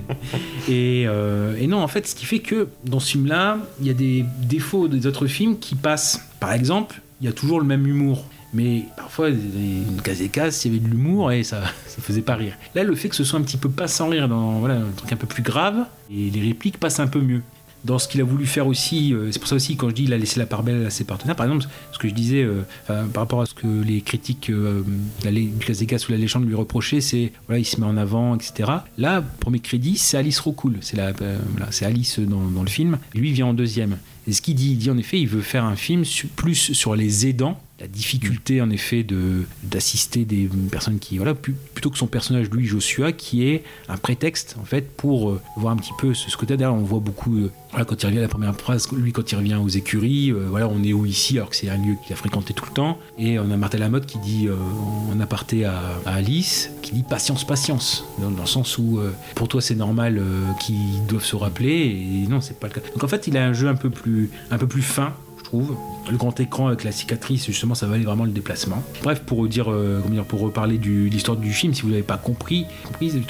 et, 0.69 1.05
euh, 1.07 1.57
et 1.59 1.67
non, 1.67 1.83
en 1.83 1.89
fait, 1.89 2.07
ce 2.07 2.15
qui 2.15 2.27
fait 2.27 2.41
que 2.41 2.69
dans 2.85 3.01
ce 3.01 3.13
film-là, 3.13 3.59
il 3.81 3.87
y 3.87 3.91
a 3.91 3.95
des 3.95 4.25
défauts 4.43 4.89
des 4.89 5.07
autres 5.07 5.27
films 5.27 5.59
qui 5.59 5.75
passent. 5.75 6.21
Par 6.41 6.53
exemple, 6.53 7.01
il 7.21 7.27
y 7.27 7.29
a 7.29 7.33
toujours 7.33 7.61
le 7.61 7.67
même 7.67 7.87
humour. 7.87 8.25
Mais 8.53 8.87
parfois, 8.97 9.29
une 9.29 10.01
case 10.03 10.19
des 10.19 10.29
cases, 10.29 10.65
il 10.65 10.73
y 10.73 10.77
avait 10.77 10.85
de 10.85 10.91
l'humour 10.91 11.31
et 11.31 11.45
ça, 11.45 11.63
ça 11.87 12.03
faisait 12.03 12.21
pas 12.21 12.35
rire. 12.35 12.55
Là, 12.75 12.83
le 12.83 12.97
fait 12.97 13.09
que 13.09 13.15
ce 13.15 13.23
soit 13.23 13.39
un 13.39 13.43
petit 13.43 13.57
peu 13.57 13.71
pas 13.71 13.87
sans 13.87 14.09
rire, 14.09 14.29
dans 14.29 14.59
voilà, 14.59 14.75
un 14.75 14.91
truc 14.97 15.13
un 15.13 15.17
peu 15.17 15.29
plus 15.29 15.45
grave, 15.45 15.87
et 16.11 16.31
les 16.31 16.41
répliques 16.41 16.79
passent 16.79 16.99
un 16.99 17.07
peu 17.07 17.21
mieux. 17.21 17.43
Dans 17.85 17.99
ce 17.99 18.09
qu'il 18.09 18.21
a 18.21 18.25
voulu 18.25 18.47
faire 18.47 18.67
aussi, 18.67 19.15
euh, 19.15 19.33
c'est 19.33 19.39
pour 19.39 19.49
ça 19.49 19.57
aussi 19.57 19.77
quand 19.77 19.89
je 19.89 19.95
dis 19.95 20.05
il 20.05 20.13
a 20.13 20.19
laissé 20.19 20.39
la 20.39 20.47
part 20.47 20.63
belle 20.63 20.87
à 20.87 20.91
ses 20.91 21.05
partenaires, 21.05 21.37
par 21.37 21.47
exemple, 21.47 21.67
ce 21.93 21.99
que 21.99 22.09
je 22.09 22.15
disais 22.15 22.47
euh, 22.91 23.05
par 23.07 23.23
rapport 23.23 23.41
à 23.41 23.47
ce 23.47 23.55
que 23.55 23.67
les 23.67 24.01
critiques 24.01 24.51
euh, 24.51 24.83
la 25.25 25.31
du 25.31 25.65
Caségas 25.65 26.05
ou 26.09 26.13
la 26.13 26.19
légende 26.19 26.47
lui 26.47 26.55
reprochaient, 26.55 27.01
c'est 27.01 27.33
voilà, 27.47 27.59
il 27.59 27.65
se 27.65 27.81
met 27.81 27.87
en 27.87 27.97
avant, 27.97 28.35
etc. 28.35 28.71
Là, 28.99 29.23
premier 29.41 29.61
crédit, 29.61 29.97
c'est 29.97 30.17
Alice 30.17 30.41
Rocoul, 30.41 30.79
c'est 30.81 30.97
la, 30.97 31.13
euh, 31.23 31.39
Alice 31.83 32.19
dans, 32.19 32.63
le 32.63 32.69
film. 32.69 32.99
Lui 33.15 33.33
vient 33.33 33.47
en 33.47 33.55
deuxième. 33.55 33.99
Et 34.27 34.33
ce 34.33 34.43
qu'il 34.43 34.55
dit, 34.55 34.73
il 34.73 34.79
dit 34.79 34.91
en 34.91 34.99
effet, 34.99 35.21
il 35.21 35.29
veut 35.29 35.41
faire 35.41 35.65
un 35.65 35.77
film 35.77 36.05
plus 36.37 36.73
sur 36.75 36.95
les 36.95 37.27
aidants, 37.27 37.61
la 37.81 37.87
difficulté 37.87 38.61
en 38.61 38.71
effet 38.71 39.03
de 39.03 39.45
d'assister 39.63 40.25
des 40.25 40.49
personnes 40.71 40.99
qui 40.99 41.17
voilà 41.17 41.35
plutôt 41.35 41.91
que 41.91 41.97
son 41.97 42.07
personnage 42.07 42.51
lui 42.51 42.67
Joshua 42.67 43.13
qui 43.13 43.47
est 43.47 43.65
un 43.89 43.97
prétexte 43.97 44.57
en 44.61 44.65
fait 44.65 44.91
pour 44.97 45.31
euh, 45.31 45.41
voir 45.57 45.73
un 45.73 45.77
petit 45.77 45.93
peu 45.99 46.13
ce, 46.13 46.31
ce 46.31 46.37
côté. 46.37 46.57
D'ailleurs 46.57 46.75
on 46.75 46.83
voit 46.83 47.01
beaucoup 47.01 47.37
euh, 47.39 47.51
voilà 47.71 47.85
quand 47.87 48.03
il 48.03 48.07
revient 48.07 48.19
à 48.19 48.23
la 48.23 48.29
première 48.29 48.55
phrase 48.55 48.91
lui 48.93 49.13
quand 49.13 49.33
il 49.33 49.37
revient 49.37 49.55
aux 49.55 49.69
écuries 49.69 50.31
euh, 50.31 50.47
voilà 50.51 50.69
on 50.69 50.83
est 50.83 50.93
où 50.93 51.07
ici 51.07 51.39
alors 51.39 51.49
que 51.51 51.57
c'est 51.57 51.71
un 51.71 51.79
lieu 51.79 51.95
qu'il 52.05 52.13
a 52.13 52.17
fréquenté 52.17 52.53
tout 52.53 52.67
le 52.67 52.73
temps. 52.73 52.99
Et 53.19 53.39
on 53.39 53.51
a 53.51 53.57
Martin 53.57 53.79
Lamotte 53.79 54.07
qui 54.07 54.19
dit 54.19 54.49
en 54.51 55.19
aparté 55.21 55.65
à, 55.65 55.81
à 56.05 56.15
Alice 56.15 56.71
qui 56.83 56.93
dit 56.93 57.03
patience 57.03 57.45
patience 57.45 58.05
dans, 58.21 58.31
dans 58.31 58.43
le 58.43 58.49
sens 58.49 58.77
où 58.79 59.01
pour 59.35 59.49
toi 59.49 59.61
c'est 59.61 59.75
normal 59.75 60.23
qu'ils 60.61 61.07
doivent 61.09 61.25
se 61.25 61.37
rappeler 61.37 62.25
et 62.25 62.29
non 62.29 62.41
c'est 62.41 62.59
pas 62.59 62.67
le 62.67 62.75
cas. 62.75 62.81
Donc 62.93 63.05
en 63.05 63.09
fait 63.09 63.27
il 63.27 63.37
a 63.37 63.45
un 63.47 63.53
jeu 63.53 63.69
un 63.69 63.75
peu 63.75 63.91
plus 63.91 64.31
un 64.51 64.59
peu 64.59 64.67
plus 64.67 64.83
fin 64.83 65.15
Le 65.53 66.17
grand 66.17 66.39
écran 66.41 66.69
avec 66.69 66.85
la 66.85 66.93
cicatrice, 66.93 67.47
justement, 67.47 67.75
ça 67.75 67.87
valait 67.87 68.05
vraiment 68.05 68.25
le 68.25 68.31
déplacement. 68.31 68.83
Bref, 69.03 69.23
pour 69.25 69.47
dire, 69.49 69.71
euh, 69.71 70.01
comment 70.03 70.15
dire, 70.15 70.25
pour 70.25 70.41
reparler 70.41 70.79
de 70.79 71.09
l'histoire 71.09 71.37
du 71.37 71.53
film, 71.53 71.75
si 71.75 71.83
vous 71.83 71.91
n'avez 71.91 72.03
pas 72.03 72.17
compris, 72.17 72.67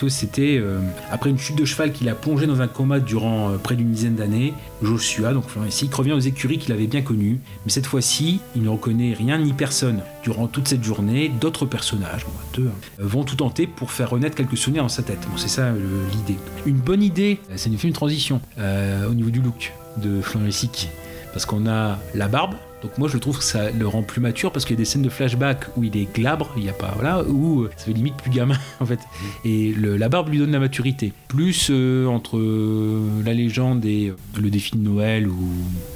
c'était 0.08 0.58
euh, 0.58 0.80
après 1.10 1.30
une 1.30 1.38
chute 1.38 1.56
de 1.56 1.64
cheval 1.64 1.92
qu'il 1.92 2.08
a 2.08 2.14
plongé 2.14 2.46
dans 2.46 2.60
un 2.60 2.68
coma 2.68 3.00
durant 3.00 3.50
euh, 3.50 3.56
près 3.56 3.76
d'une 3.76 3.90
dizaine 3.90 4.14
d'années. 4.14 4.54
Joshua, 4.82 5.32
donc 5.32 5.44
Essic, 5.66 5.94
revient 5.94 6.12
aux 6.12 6.20
écuries 6.20 6.58
qu'il 6.58 6.72
avait 6.72 6.86
bien 6.86 7.02
connues, 7.02 7.40
mais 7.64 7.70
cette 7.70 7.86
fois-ci, 7.86 8.40
il 8.56 8.62
ne 8.62 8.68
reconnaît 8.68 9.14
rien 9.14 9.38
ni 9.38 9.52
personne. 9.52 10.00
Durant 10.22 10.46
toute 10.46 10.68
cette 10.68 10.84
journée, 10.84 11.30
d'autres 11.40 11.66
personnages, 11.66 12.26
deux, 12.54 12.66
hein, 12.66 12.88
vont 12.98 13.24
tout 13.24 13.36
tenter 13.36 13.66
pour 13.66 13.90
faire 13.90 14.10
renaître 14.10 14.36
quelques 14.36 14.56
souvenirs 14.56 14.82
dans 14.82 14.88
sa 14.88 15.02
tête. 15.02 15.26
C'est 15.36 15.48
ça 15.48 15.72
l'idée. 15.72 16.38
Une 16.66 16.76
bonne 16.76 17.02
idée, 17.02 17.38
c'est 17.56 17.70
une 17.70 17.76
de 17.76 17.94
transition 17.94 18.40
au 18.58 19.14
niveau 19.14 19.30
du 19.30 19.40
look 19.40 19.72
de 19.96 20.20
Florent 20.20 20.46
Essic 20.46 20.88
parce 21.32 21.46
qu'on 21.46 21.66
a 21.66 21.98
la 22.14 22.28
barbe. 22.28 22.54
Donc 22.82 22.96
moi 22.96 23.08
je 23.08 23.18
trouve 23.18 23.38
que 23.38 23.44
ça 23.44 23.70
le 23.70 23.86
rend 23.86 24.02
plus 24.02 24.20
mature 24.20 24.52
parce 24.52 24.64
qu'il 24.64 24.74
y 24.74 24.78
a 24.78 24.82
des 24.82 24.86
scènes 24.86 25.02
de 25.02 25.10
flashback 25.10 25.66
où 25.76 25.84
il 25.84 25.94
est 25.96 26.10
glabre, 26.12 26.50
il 26.56 26.64
y 26.64 26.70
a 26.70 26.72
pas 26.72 26.92
voilà, 26.94 27.22
où 27.24 27.62
euh, 27.62 27.70
ça 27.76 27.84
fait 27.84 27.92
limite 27.92 28.16
plus 28.16 28.30
gamin 28.30 28.56
en 28.80 28.86
fait. 28.86 29.00
Et 29.44 29.74
la 29.74 30.08
barbe 30.08 30.30
lui 30.30 30.38
donne 30.38 30.52
la 30.52 30.60
maturité. 30.60 31.12
Plus 31.28 31.68
euh, 31.70 32.06
entre 32.06 32.38
euh, 32.38 33.22
la 33.24 33.34
légende 33.34 33.84
et 33.84 34.14
le 34.40 34.50
défi 34.50 34.76
de 34.76 34.82
Noël 34.82 35.28
ou 35.28 35.48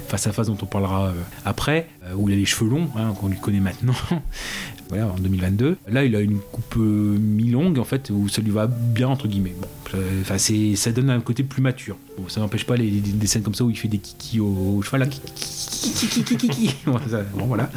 face 0.07 0.27
à 0.27 0.31
face 0.31 0.47
dont 0.47 0.57
on 0.61 0.67
parlera 0.67 1.11
après, 1.43 1.87
où 2.15 2.29
il 2.29 2.33
a 2.33 2.37
les 2.37 2.45
cheveux 2.45 2.69
longs 2.69 2.89
hein, 2.95 3.13
qu'on 3.19 3.29
lui 3.29 3.39
connaît 3.39 3.59
maintenant. 3.59 3.95
voilà 4.89 5.07
en 5.07 5.15
2022. 5.15 5.77
Là 5.87 6.05
il 6.05 6.15
a 6.15 6.19
une 6.19 6.37
coupe 6.37 6.75
mi-longue 6.75 7.79
en 7.79 7.83
fait 7.83 8.11
où 8.11 8.29
ça 8.29 8.43
lui 8.43 8.51
va 8.51 8.67
bien 8.67 9.07
entre 9.07 9.27
guillemets. 9.27 9.55
Enfin, 10.21 10.37
c'est, 10.37 10.75
ça 10.75 10.91
donne 10.91 11.09
un 11.09 11.19
côté 11.19 11.43
plus 11.43 11.61
mature. 11.61 11.97
Ça 12.27 12.39
n'empêche 12.39 12.65
pas 12.65 12.75
les, 12.75 12.89
des 12.89 13.27
scènes 13.27 13.43
comme 13.43 13.55
ça 13.55 13.63
où 13.63 13.69
il 13.69 13.77
fait 13.77 13.87
des 13.87 13.97
kikis 13.97 14.39
au, 14.39 14.81
cheval. 14.81 15.01
Là, 15.01 15.07
voilà. 17.33 17.69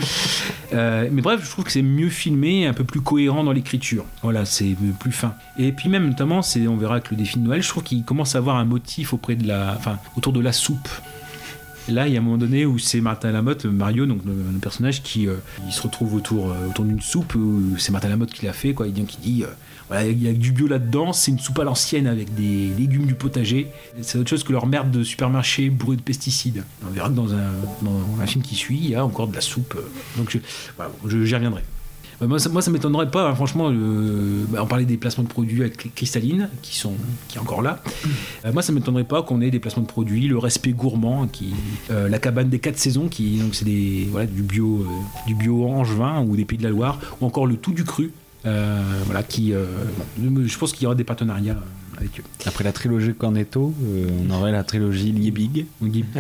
Euh, 0.73 1.09
mais 1.11 1.23
bref, 1.23 1.41
je 1.45 1.51
trouve 1.51 1.65
que 1.65 1.73
c'est 1.73 1.83
mieux 1.83 2.09
filmé, 2.09 2.67
un 2.67 2.73
peu 2.73 2.85
plus 2.85 3.01
cohérent 3.01 3.45
dans 3.45 3.53
l'écriture. 3.53 4.05
Voilà, 4.23 4.45
c'est 4.45 4.77
plus 4.99 5.13
fin. 5.13 5.35
Et 5.59 5.73
puis 5.73 5.89
même, 5.89 6.07
notamment, 6.07 6.43
c'est, 6.43 6.67
on 6.69 6.77
verra 6.77 6.95
avec 6.95 7.11
le 7.11 7.17
défi 7.17 7.39
de 7.39 7.45
Noël, 7.45 7.63
je 7.63 7.69
trouve 7.69 7.83
qu'il 7.83 8.05
commence 8.05 8.35
à 8.35 8.39
avoir 8.39 8.57
un 8.57 8.65
motif 8.65 9.13
auprès 9.13 9.37
de 9.37 9.47
la, 9.47 9.75
enfin, 9.77 9.99
autour 10.17 10.33
de 10.33 10.41
la 10.41 10.53
soupe. 10.53 10.89
Là, 11.89 12.07
il 12.07 12.13
y 12.13 12.17
a 12.17 12.21
un 12.21 12.23
moment 12.23 12.37
donné 12.37 12.67
où 12.67 12.79
c'est 12.79 13.01
Martin 13.01 13.33
Lamotte, 13.33 13.65
Mario, 13.65 14.05
donc 14.07 14.21
le, 14.27 14.59
personnage, 14.59 15.03
qui 15.03 15.27
euh, 15.27 15.37
il 15.67 15.73
se 15.73 15.81
retrouve 15.83 16.15
autour, 16.15 16.51
euh, 16.51 16.69
autour 16.69 16.85
d'une 16.85 17.01
soupe. 17.01 17.35
C'est 17.79 17.93
Martin 17.93 18.09
Lamotte 18.11 18.33
qui 18.33 18.45
l'a 18.45 18.53
fait, 18.53 18.75
quoi. 18.75 18.87
Il 18.87 18.93
dit, 18.93 19.05
qui 19.05 19.19
dit 19.19 19.45
euh, 19.45 20.03
il 20.11 20.23
y 20.23 20.29
a 20.29 20.33
du 20.35 20.53
bio 20.53 20.67
là-dedans. 20.67 21.13
C'est 21.15 21.31
une 21.31 21.39
soupe 21.39 21.59
à 21.61 21.65
l'ancienne 21.65 22.07
avec 22.07 22.35
des 22.35 22.69
légumes 22.79 23.07
du 23.07 23.15
potager. 23.15 23.69
C'est 24.03 24.19
autre 24.19 24.29
chose 24.29 24.45
que 24.45 24.53
leur 24.53 24.67
merde 24.67 24.91
de 24.91 25.03
supermarché 25.03 25.71
bourrée 25.71 25.97
de 25.97 26.03
pesticides. 26.03 26.63
On 26.87 26.91
verra 26.91 27.09
dans 27.09 27.33
un, 27.33 27.53
dans 27.83 28.23
un 28.23 28.27
film 28.27 28.45
qui 28.45 28.55
suit, 28.55 28.79
il 28.83 28.91
y 28.91 28.95
a 28.95 29.05
encore 29.05 29.29
de 29.29 29.35
la 29.35 29.41
soupe. 29.41 29.75
Donc, 30.19 30.31
je- 30.31 31.25
j'y 31.25 31.35
reviendrai. 31.35 31.63
Bah, 32.21 32.27
moi, 32.27 32.39
ça, 32.41 32.49
moi, 32.49 32.63
ça 32.63 32.71
m'étonnerait 32.73 33.11
pas, 33.11 33.29
hein, 33.31 33.35
franchement. 33.35 33.69
le- 33.71 34.45
bah, 34.49 34.61
on 34.63 34.67
parlait 34.67 34.85
des 34.85 34.97
placements 34.97 35.23
de 35.25 35.29
produits 35.29 35.61
avec 35.61 35.95
Cristalline, 35.95 36.49
qui, 36.63 36.77
sont, 36.77 36.95
qui 37.29 37.37
est 37.39 37.41
encore 37.41 37.63
là. 37.63 37.81
Euh, 38.45 38.53
moi, 38.53 38.63
ça 38.63 38.73
m'étonnerait 38.73 39.05
pas 39.05 39.23
qu'on 39.23 39.41
ait 39.41 39.51
des 39.51 39.61
placements 39.61 39.83
de 39.83 39.89
produits, 39.89 40.27
le 40.27 40.37
respect 40.39 40.73
gourmand, 40.73 41.29
qui, 41.29 41.55
euh, 41.91 42.09
la 42.09 42.19
cabane 42.19 42.49
des 42.49 42.59
quatre 42.59 42.79
saisons, 42.79 43.09
qui 43.09 43.37
donc 43.39 43.55
c'est 43.55 43.65
des 43.65 44.09
voilà 44.11 44.27
du 44.27 44.43
bio, 44.43 44.81
euh, 44.83 45.27
du 45.29 45.35
bio 45.35 45.67
angevin 45.67 46.25
ou 46.27 46.37
des 46.37 46.45
Pays 46.45 46.59
de 46.59 46.65
la 46.65 46.71
Loire, 46.71 46.99
ou 47.21 47.27
encore 47.27 47.47
le 47.47 47.57
tout 47.57 47.73
du 47.73 47.85
cru. 47.85 48.11
euh, 48.47 48.83
voilà, 49.05 49.23
qui, 49.23 49.53
euh, 49.53 49.67
bon, 50.17 50.47
je 50.47 50.59
pense 50.59 50.73
qu'il 50.73 50.85
y 50.85 50.87
aura 50.87 50.95
des 50.95 51.05
partenariats 51.05 51.55
euh, 51.55 51.99
avec 51.99 52.19
eux. 52.21 52.23
Après 52.47 52.63
la 52.65 52.73
trilogie 52.73 53.13
Cornetto, 53.13 53.75
euh, 53.85 54.07
on 54.27 54.31
aurait 54.33 54.53
la 54.53 54.63
trilogie 54.65 55.11
Liebig. 55.13 55.67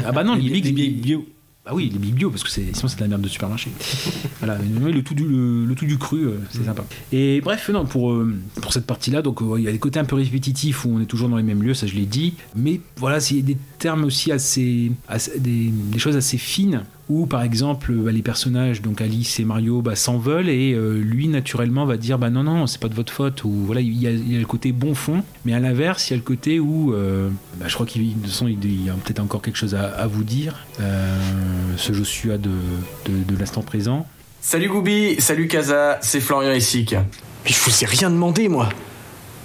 Ah 0.05 0.13
bah 0.13 0.25
non, 0.25 0.35
les 0.35 0.43
Les- 0.43 0.61
Big 0.61 0.77
les 0.79 0.89
bio. 0.91 1.27
Ah 1.71 1.75
oui, 1.75 1.91
les 1.93 1.99
Big 1.99 2.15
Bio, 2.15 2.31
parce 2.31 2.43
que 2.43 2.49
c'est- 2.51 2.75
sinon 2.75 2.89
c'est 2.89 2.97
de 2.97 3.03
la 3.03 3.09
merde 3.09 3.21
de 3.21 3.29
supermarché. 3.29 3.71
voilà, 4.41 4.59
mais 4.81 4.91
le 4.91 5.03
tout 5.03 5.13
du, 5.15 5.25
le, 5.29 5.67
le 5.67 5.75
tout 5.75 5.85
du 5.85 5.99
cru, 5.99 6.25
euh, 6.27 6.39
c'est 6.51 6.65
sympa. 6.65 6.83
Et 7.13 7.43
bref, 7.43 7.69
non, 7.69 7.85
pour, 7.85 8.11
euh, 8.13 8.35
pour 8.63 8.73
cette 8.73 8.87
partie-là, 8.87 9.21
donc 9.21 9.43
euh, 9.43 9.57
il 9.59 9.65
y 9.65 9.69
a 9.69 9.73
des 9.73 9.79
côtés 9.79 9.99
un 10.01 10.05
peu 10.07 10.17
répétitifs 10.17 10.87
où 10.87 10.91
on 10.97 11.01
est 11.01 11.05
toujours 11.07 11.29
dans 11.29 11.37
les 11.37 11.43
mêmes 11.43 11.63
lieux, 11.63 11.75
ça 11.75 11.87
je 11.87 11.95
l'ai 11.95 12.07
dit. 12.07 12.35
Mais 12.57 12.81
voilà, 12.97 13.21
c'est 13.21 13.43
des 13.43 13.59
termes 13.79 14.05
aussi 14.05 14.33
assez. 14.33 14.93
assez- 15.09 15.39
des, 15.39 15.69
des 15.71 15.99
choses 15.99 16.17
assez 16.17 16.39
fines 16.39 16.85
où 17.09 17.27
par 17.27 17.43
exemple 17.43 17.93
bah, 17.93 18.13
les 18.13 18.23
personnages 18.23 18.83
donc 18.83 19.01
Alice 19.01 19.41
et 19.41 19.45
Mario 19.45 19.83
bah, 19.83 19.97
s'en 19.97 20.19
veulent 20.19 20.49
et 20.49 20.73
euh, 20.73 21.01
lui 21.01 21.29
naturellement 21.29 21.87
va 21.87 21.97
dire 21.97 22.19
bah 22.19 22.31
non 22.31 22.43
non 22.43 22.67
c'est 22.67 22.81
pas 22.81 22.89
de 22.89 22.95
votre 22.95 23.13
faute 23.13 23.45
ou 23.45 23.51
voilà 23.51 23.81
il 23.81 23.97
y, 24.01 24.07
a, 24.07 24.11
il 24.11 24.33
y 24.33 24.37
a 24.37 24.41
le 24.41 24.47
côté 24.47 24.73
bon 24.73 24.95
fond 24.95 25.23
mais 25.45 25.55
à 25.55 25.61
l'inverse 25.61 26.09
il 26.09 26.13
y 26.13 26.15
a 26.15 26.17
le 26.17 26.23
côté 26.23 26.61
où 26.61 26.93
euh, 26.93 27.31
bah, 27.59 27.67
je 27.69 27.75
crois 27.75 27.87
qu'il 27.87 28.07
de 28.09 28.13
toute 28.15 28.27
façon, 28.27 28.49
il 28.49 28.59
il 28.65 28.87
y 28.87 28.91
a 28.91 28.93
peut-être 28.93 29.21
encore 29.21 29.43
quelque 29.43 29.57
chose 29.57 29.75
à, 29.75 29.87
à 29.87 30.07
vous 30.07 30.25
dire 30.25 30.67
euh, 30.81 31.17
ce 31.77 31.93
Joshua 31.93 32.39
de, 32.39 32.51
de, 33.07 33.35
de 33.35 33.39
l'instant 33.39 33.63
présent 33.63 34.07
Salut 34.41 34.69
Goubi, 34.69 35.17
salut 35.19 35.49
Kaza, 35.49 35.99
c'est 36.01 36.21
Florian 36.21 36.53
Essic. 36.53 36.95
Mais 36.95 37.51
je 37.51 37.59
vous 37.59 37.85
ai 37.85 37.87
rien 37.87 38.09
demandé, 38.09 38.49
moi. 38.49 38.69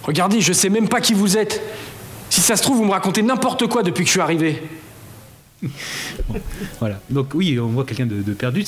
Regardez, 0.04 0.40
je 0.40 0.54
sais 0.54 0.70
même 0.70 0.88
pas 0.88 1.02
qui 1.02 1.14
vous 1.14 1.36
êtes. 1.36 1.62
Si 2.30 2.42
ça 2.42 2.56
se 2.56 2.62
trouve, 2.62 2.78
vous 2.78 2.86
me 2.86 2.92
racontez 2.92 3.24
n'importe 3.24 3.68
quoi 3.68 3.82
depuis 3.84 4.04
que 4.04 4.08
je 4.08 4.12
suis 4.12 4.22
arrivé. 4.22 4.62
Voilà. 6.80 7.02
Donc 7.10 7.34
oui, 7.34 7.60
on 7.60 7.68
voit 7.68 7.86
quelqu'un 7.86 8.06
de, 8.06 8.34
perdu. 8.34 8.64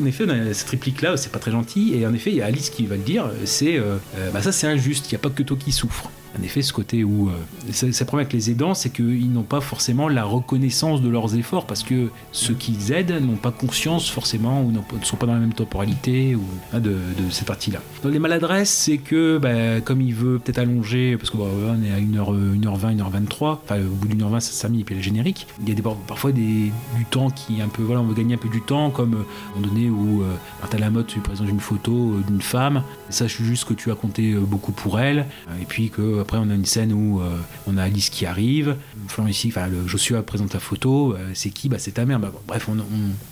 En 0.00 0.06
effet, 0.06 0.24
cette 0.52 0.68
réplique-là, 0.70 1.16
c'est 1.16 1.32
pas 1.32 1.38
très 1.38 1.50
gentil. 1.50 1.94
Et 1.94 2.06
en 2.06 2.14
effet, 2.14 2.30
il 2.30 2.36
y 2.36 2.42
a 2.42 2.46
Alice 2.46 2.70
qui 2.70 2.86
va 2.86 2.96
le 2.96 3.02
dire. 3.02 3.30
C'est, 3.44 3.76
euh, 3.76 3.96
euh, 4.16 4.30
bah 4.30 4.42
ça, 4.42 4.52
c'est 4.52 4.66
injuste. 4.66 5.06
Il 5.10 5.14
n'y 5.14 5.16
a 5.16 5.20
pas 5.20 5.30
que 5.30 5.42
toi 5.42 5.56
qui 5.58 5.72
souffres. 5.72 6.10
En 6.38 6.42
effet, 6.42 6.62
ce 6.62 6.72
côté 6.72 7.04
où 7.04 7.28
euh, 7.28 7.32
c'est 7.70 7.86
le 7.86 8.06
problème 8.06 8.26
avec 8.26 8.32
les 8.32 8.50
aidants, 8.50 8.74
c'est 8.74 8.90
qu'ils 8.90 9.32
n'ont 9.32 9.42
pas 9.42 9.60
forcément 9.60 10.08
la 10.08 10.24
reconnaissance 10.24 11.02
de 11.02 11.08
leurs 11.08 11.36
efforts 11.36 11.66
parce 11.66 11.82
que 11.82 12.08
ceux 12.32 12.54
qu'ils 12.54 12.92
aident 12.92 13.20
n'ont 13.20 13.36
pas 13.36 13.50
conscience 13.50 14.08
forcément 14.08 14.62
ou 14.62 14.70
ne 14.70 14.78
sont 15.04 15.16
pas 15.16 15.26
dans 15.26 15.34
la 15.34 15.40
même 15.40 15.54
temporalité 15.54 16.34
ou 16.34 16.42
hein, 16.72 16.80
de, 16.80 16.90
de 16.90 17.30
cette 17.30 17.46
partie-là. 17.46 17.80
Dans 18.02 18.08
les 18.08 18.18
maladresses, 18.18 18.70
c'est 18.70 18.98
que 18.98 19.38
bah, 19.38 19.80
comme 19.80 20.00
il 20.00 20.14
veut 20.14 20.38
peut-être 20.38 20.58
allonger, 20.58 21.16
parce 21.16 21.30
que 21.30 21.36
bah, 21.36 21.44
on 21.44 21.82
est 21.82 21.92
à 21.92 21.98
1h, 21.98 22.60
1h20, 22.60 22.96
1h23, 22.96 23.58
enfin 23.64 23.80
au 23.80 23.94
bout 23.94 24.08
d'une 24.08 24.22
heure 24.22 24.30
20 24.30 24.40
ça 24.40 24.68
mis 24.68 24.80
et 24.80 24.84
puis 24.84 24.94
la 24.94 25.00
générique, 25.00 25.46
il 25.60 25.68
y 25.68 25.78
a 25.78 25.82
parfois 26.06 26.32
du 26.32 26.72
temps 27.10 27.30
qui 27.30 27.58
est 27.58 27.62
un 27.62 27.68
peu, 27.68 27.82
voilà, 27.82 28.00
on 28.00 28.04
veut 28.04 28.14
gagner 28.14 28.34
un 28.34 28.38
peu 28.38 28.48
du 28.48 28.60
temps, 28.60 28.90
comme 28.90 29.14
euh, 29.14 29.16
à 29.16 29.58
un 29.58 29.60
moment 29.60 29.74
donné 29.74 29.90
où 29.90 30.22
euh, 30.22 30.34
Martha 30.60 30.78
Lamotte 30.78 31.12
lui 31.14 31.20
présente 31.20 31.48
une 31.48 31.60
photo 31.60 31.92
euh, 31.92 32.22
d'une 32.26 32.40
femme, 32.40 32.82
sache 33.10 33.42
juste 33.42 33.64
que 33.64 33.74
tu 33.74 33.90
as 33.90 33.94
compté 33.94 34.32
euh, 34.32 34.40
beaucoup 34.40 34.72
pour 34.72 35.00
elle, 35.00 35.26
euh, 35.48 35.62
et 35.62 35.64
puis 35.64 35.90
que 35.90 36.22
après, 36.28 36.38
on 36.46 36.50
a 36.50 36.54
une 36.54 36.66
scène 36.66 36.92
où 36.92 37.22
euh, 37.22 37.24
on 37.66 37.78
a 37.78 37.84
Alice 37.84 38.10
qui 38.10 38.26
arrive, 38.26 38.76
Florent 39.06 39.30
ici, 39.30 39.48
enfin, 39.48 39.66
le 39.66 39.88
Joshua 39.88 40.22
présente 40.22 40.52
la 40.52 40.60
photo, 40.60 41.14
euh, 41.14 41.30
c'est 41.32 41.48
qui? 41.48 41.70
Bah, 41.70 41.76
C'est 41.78 41.92
ta 41.92 42.04
mère. 42.04 42.18
Bah, 42.20 42.28
bon, 42.30 42.38
bref, 42.46 42.68
on, 42.68 42.78
on- 42.78 42.84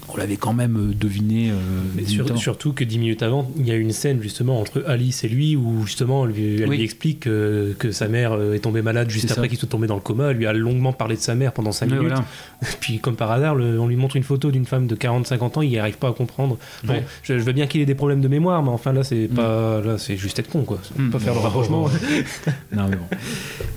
on 0.09 0.17
l'avait 0.17 0.37
quand 0.39 0.55
même 0.55 0.77
euh, 0.79 0.95
deviné. 0.95 1.53
Mais 1.95 2.07
sur- 2.07 2.39
surtout 2.39 2.73
que 2.73 2.85
dix 2.85 2.99
minutes 2.99 3.23
avant, 3.23 3.51
il 3.59 3.67
y 3.67 3.71
a 3.71 3.75
une 3.75 3.91
scène 3.93 4.23
justement 4.23 4.61
entre 4.61 4.83
Alice 4.87 5.25
et 5.25 5.29
lui 5.29 5.57
où 5.57 5.85
justement 5.85 6.25
elle 6.25 6.33
lui, 6.33 6.63
elle 6.63 6.69
Oui. 6.71 6.77
lui 6.79 6.85
explique 6.85 7.21
que 7.21 7.91
sa 7.91 8.09
mère 8.09 8.41
est 8.55 8.61
tombée 8.61 8.81
malade 8.83 9.11
juste 9.11 9.31
après 9.33 9.49
qu'il 9.49 9.59
soit 9.59 9.69
tombé 9.69 9.87
dans 9.89 9.97
le 9.97 10.01
coma. 10.01 10.31
Elle 10.31 10.39
lui 10.39 10.47
a 10.47 10.53
longuement 10.55 10.93
parlé 10.95 11.17
de 11.17 11.21
sa 11.21 11.35
mère 11.35 11.53
pendant 11.53 11.73
5 11.73 11.91
Ouais, 11.91 11.97
minutes. 11.99 12.13
voilà. 12.13 12.25
Puis 12.81 12.99
comme 13.01 13.17
par 13.17 13.31
hasard, 13.31 13.57
le- 13.57 13.79
on 13.81 13.89
lui 13.89 13.97
montre 13.97 14.17
une 14.17 14.23
photo 14.23 14.51
d'une 14.51 14.65
femme 14.65 14.87
de 14.87 14.95
40-50 14.97 15.59
ans, 15.59 15.63
il 15.63 15.69
n'y 15.71 15.79
arrive 15.79 15.99
pas 15.99 16.09
à 16.09 16.13
comprendre. 16.13 16.57
Bon, 16.85 16.95
Ouais. 16.95 17.05
je, 17.25 17.37
je 17.39 17.43
veux 17.45 17.53
bien 17.53 17.67
qu'il 17.67 17.81
ait 17.83 17.87
des 17.87 17.95
problèmes 17.97 18.21
de 18.23 18.29
mémoire, 18.29 18.63
mais 18.63 18.71
enfin 18.71 18.93
là 18.93 19.03
c'est 19.05 19.27
pas 19.29 19.81
là 19.83 19.99
c'est 19.99 20.17
juste 20.17 20.39
être 20.39 20.49
con 20.49 20.63
quoi. 20.63 20.79
Mm. 20.97 21.11
Pas 21.11 21.19
faire 21.19 21.35
le 21.35 21.41
Oh. 21.41 21.43
rapprochement. 21.43 21.91
non, 22.73 22.86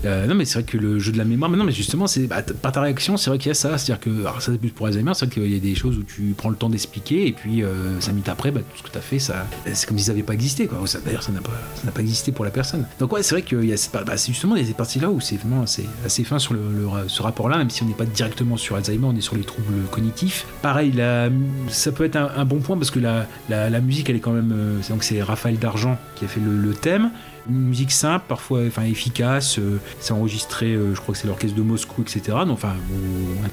Euh, 0.05 0.27
non, 0.27 0.35
mais 0.35 0.45
c'est 0.45 0.59
vrai 0.59 0.63
que 0.63 0.77
le 0.77 0.97
jeu 0.99 1.11
de 1.11 1.17
la 1.17 1.25
mémoire, 1.25 1.49
mais 1.51 1.57
non, 1.57 1.65
mais 1.65 1.71
justement, 1.71 2.07
c'est 2.07 2.27
bah, 2.27 2.41
par 2.61 2.71
ta 2.71 2.81
réaction, 2.81 3.17
c'est 3.17 3.29
vrai 3.29 3.37
qu'il 3.37 3.49
y 3.49 3.51
a 3.51 3.55
ça. 3.55 3.77
C'est-à-dire 3.77 3.99
que, 3.99 4.23
ça 4.39 4.51
c'est 4.51 4.57
plus 4.57 4.69
pour 4.69 4.87
Alzheimer, 4.87 5.11
c'est 5.13 5.25
vrai 5.25 5.33
qu'il 5.33 5.53
y 5.53 5.57
a 5.57 5.59
des 5.59 5.75
choses 5.75 5.97
où 5.97 6.03
tu 6.03 6.33
prends 6.37 6.49
le 6.49 6.55
temps 6.55 6.69
d'expliquer, 6.69 7.27
et 7.27 7.33
puis 7.33 7.63
euh, 7.63 7.99
cinq 7.99 8.13
minutes 8.13 8.29
après, 8.29 8.51
bah, 8.51 8.61
tout 8.61 8.77
ce 8.77 8.83
que 8.83 8.91
tu 8.91 8.97
as 8.97 9.01
fait, 9.01 9.19
ça, 9.19 9.45
c'est 9.73 9.87
comme 9.87 9.97
si 9.97 10.05
ça 10.05 10.13
n'avait 10.13 10.23
pas 10.23 10.33
existé. 10.33 10.67
Quoi. 10.67 10.79
D'ailleurs, 11.05 11.23
ça 11.23 11.31
n'a 11.31 11.41
pas, 11.41 11.51
ça 11.75 11.85
n'a 11.85 11.91
pas 11.91 12.01
existé 12.01 12.31
pour 12.31 12.45
la 12.45 12.51
personne. 12.51 12.85
Donc, 12.99 13.11
ouais, 13.11 13.23
c'est 13.23 13.35
vrai 13.35 13.41
qu'il 13.41 13.63
y 13.65 13.75
bah, 13.93 14.17
c'est 14.17 14.31
justement 14.31 14.55
a 14.55 14.63
ces 14.63 14.73
parties-là 14.73 15.09
où 15.09 15.19
c'est 15.19 15.35
vraiment 15.37 15.63
assez, 15.63 15.85
assez 16.05 16.23
fin 16.23 16.39
sur 16.39 16.53
le, 16.53 16.61
ce 17.07 17.21
rapport-là, 17.21 17.57
même 17.57 17.69
si 17.69 17.83
on 17.83 17.85
n'est 17.85 17.93
pas 17.93 18.05
directement 18.05 18.57
sur 18.57 18.75
Alzheimer, 18.75 19.05
on 19.05 19.15
est 19.15 19.21
sur 19.21 19.35
les 19.35 19.43
troubles 19.43 19.83
cognitifs. 19.91 20.45
Pareil, 20.61 20.91
la- 20.91 21.29
ça 21.67 21.91
peut 21.91 22.05
être 22.05 22.15
un, 22.15 22.45
bon 22.45 22.59
point 22.59 22.77
parce 22.77 22.91
que 22.91 22.99
la, 22.99 23.27
la, 23.49 23.79
musique, 23.81 24.09
elle 24.09 24.15
est 24.15 24.21
quand 24.21 24.31
même. 24.31 24.51
euh, 24.51 24.79
c'est- 24.81 24.93
donc, 24.93 25.03
c'est 25.03 25.21
Raphaël 25.21 25.57
Dargent 25.59 25.97
qui 26.15 26.25
a 26.25 26.27
fait 26.27 26.39
le 26.39 26.73
thème. 26.73 27.11
Musique 27.49 27.91
simple, 27.91 28.25
parfois 28.27 28.61
enfin, 28.67 28.83
efficace. 28.83 29.57
euh, 29.59 29.79
c'est 29.99 30.13
enregistré, 30.13 30.67
euh, 30.73 30.93
je 30.95 31.01
crois 31.01 31.13
que 31.13 31.19
c'est 31.19 31.27
l'orchestre 31.27 31.55
de 31.55 31.61
Moscou, 31.61 32.01
etc. 32.01 32.21
Donc, 32.45 32.51
enfin, 32.51 32.73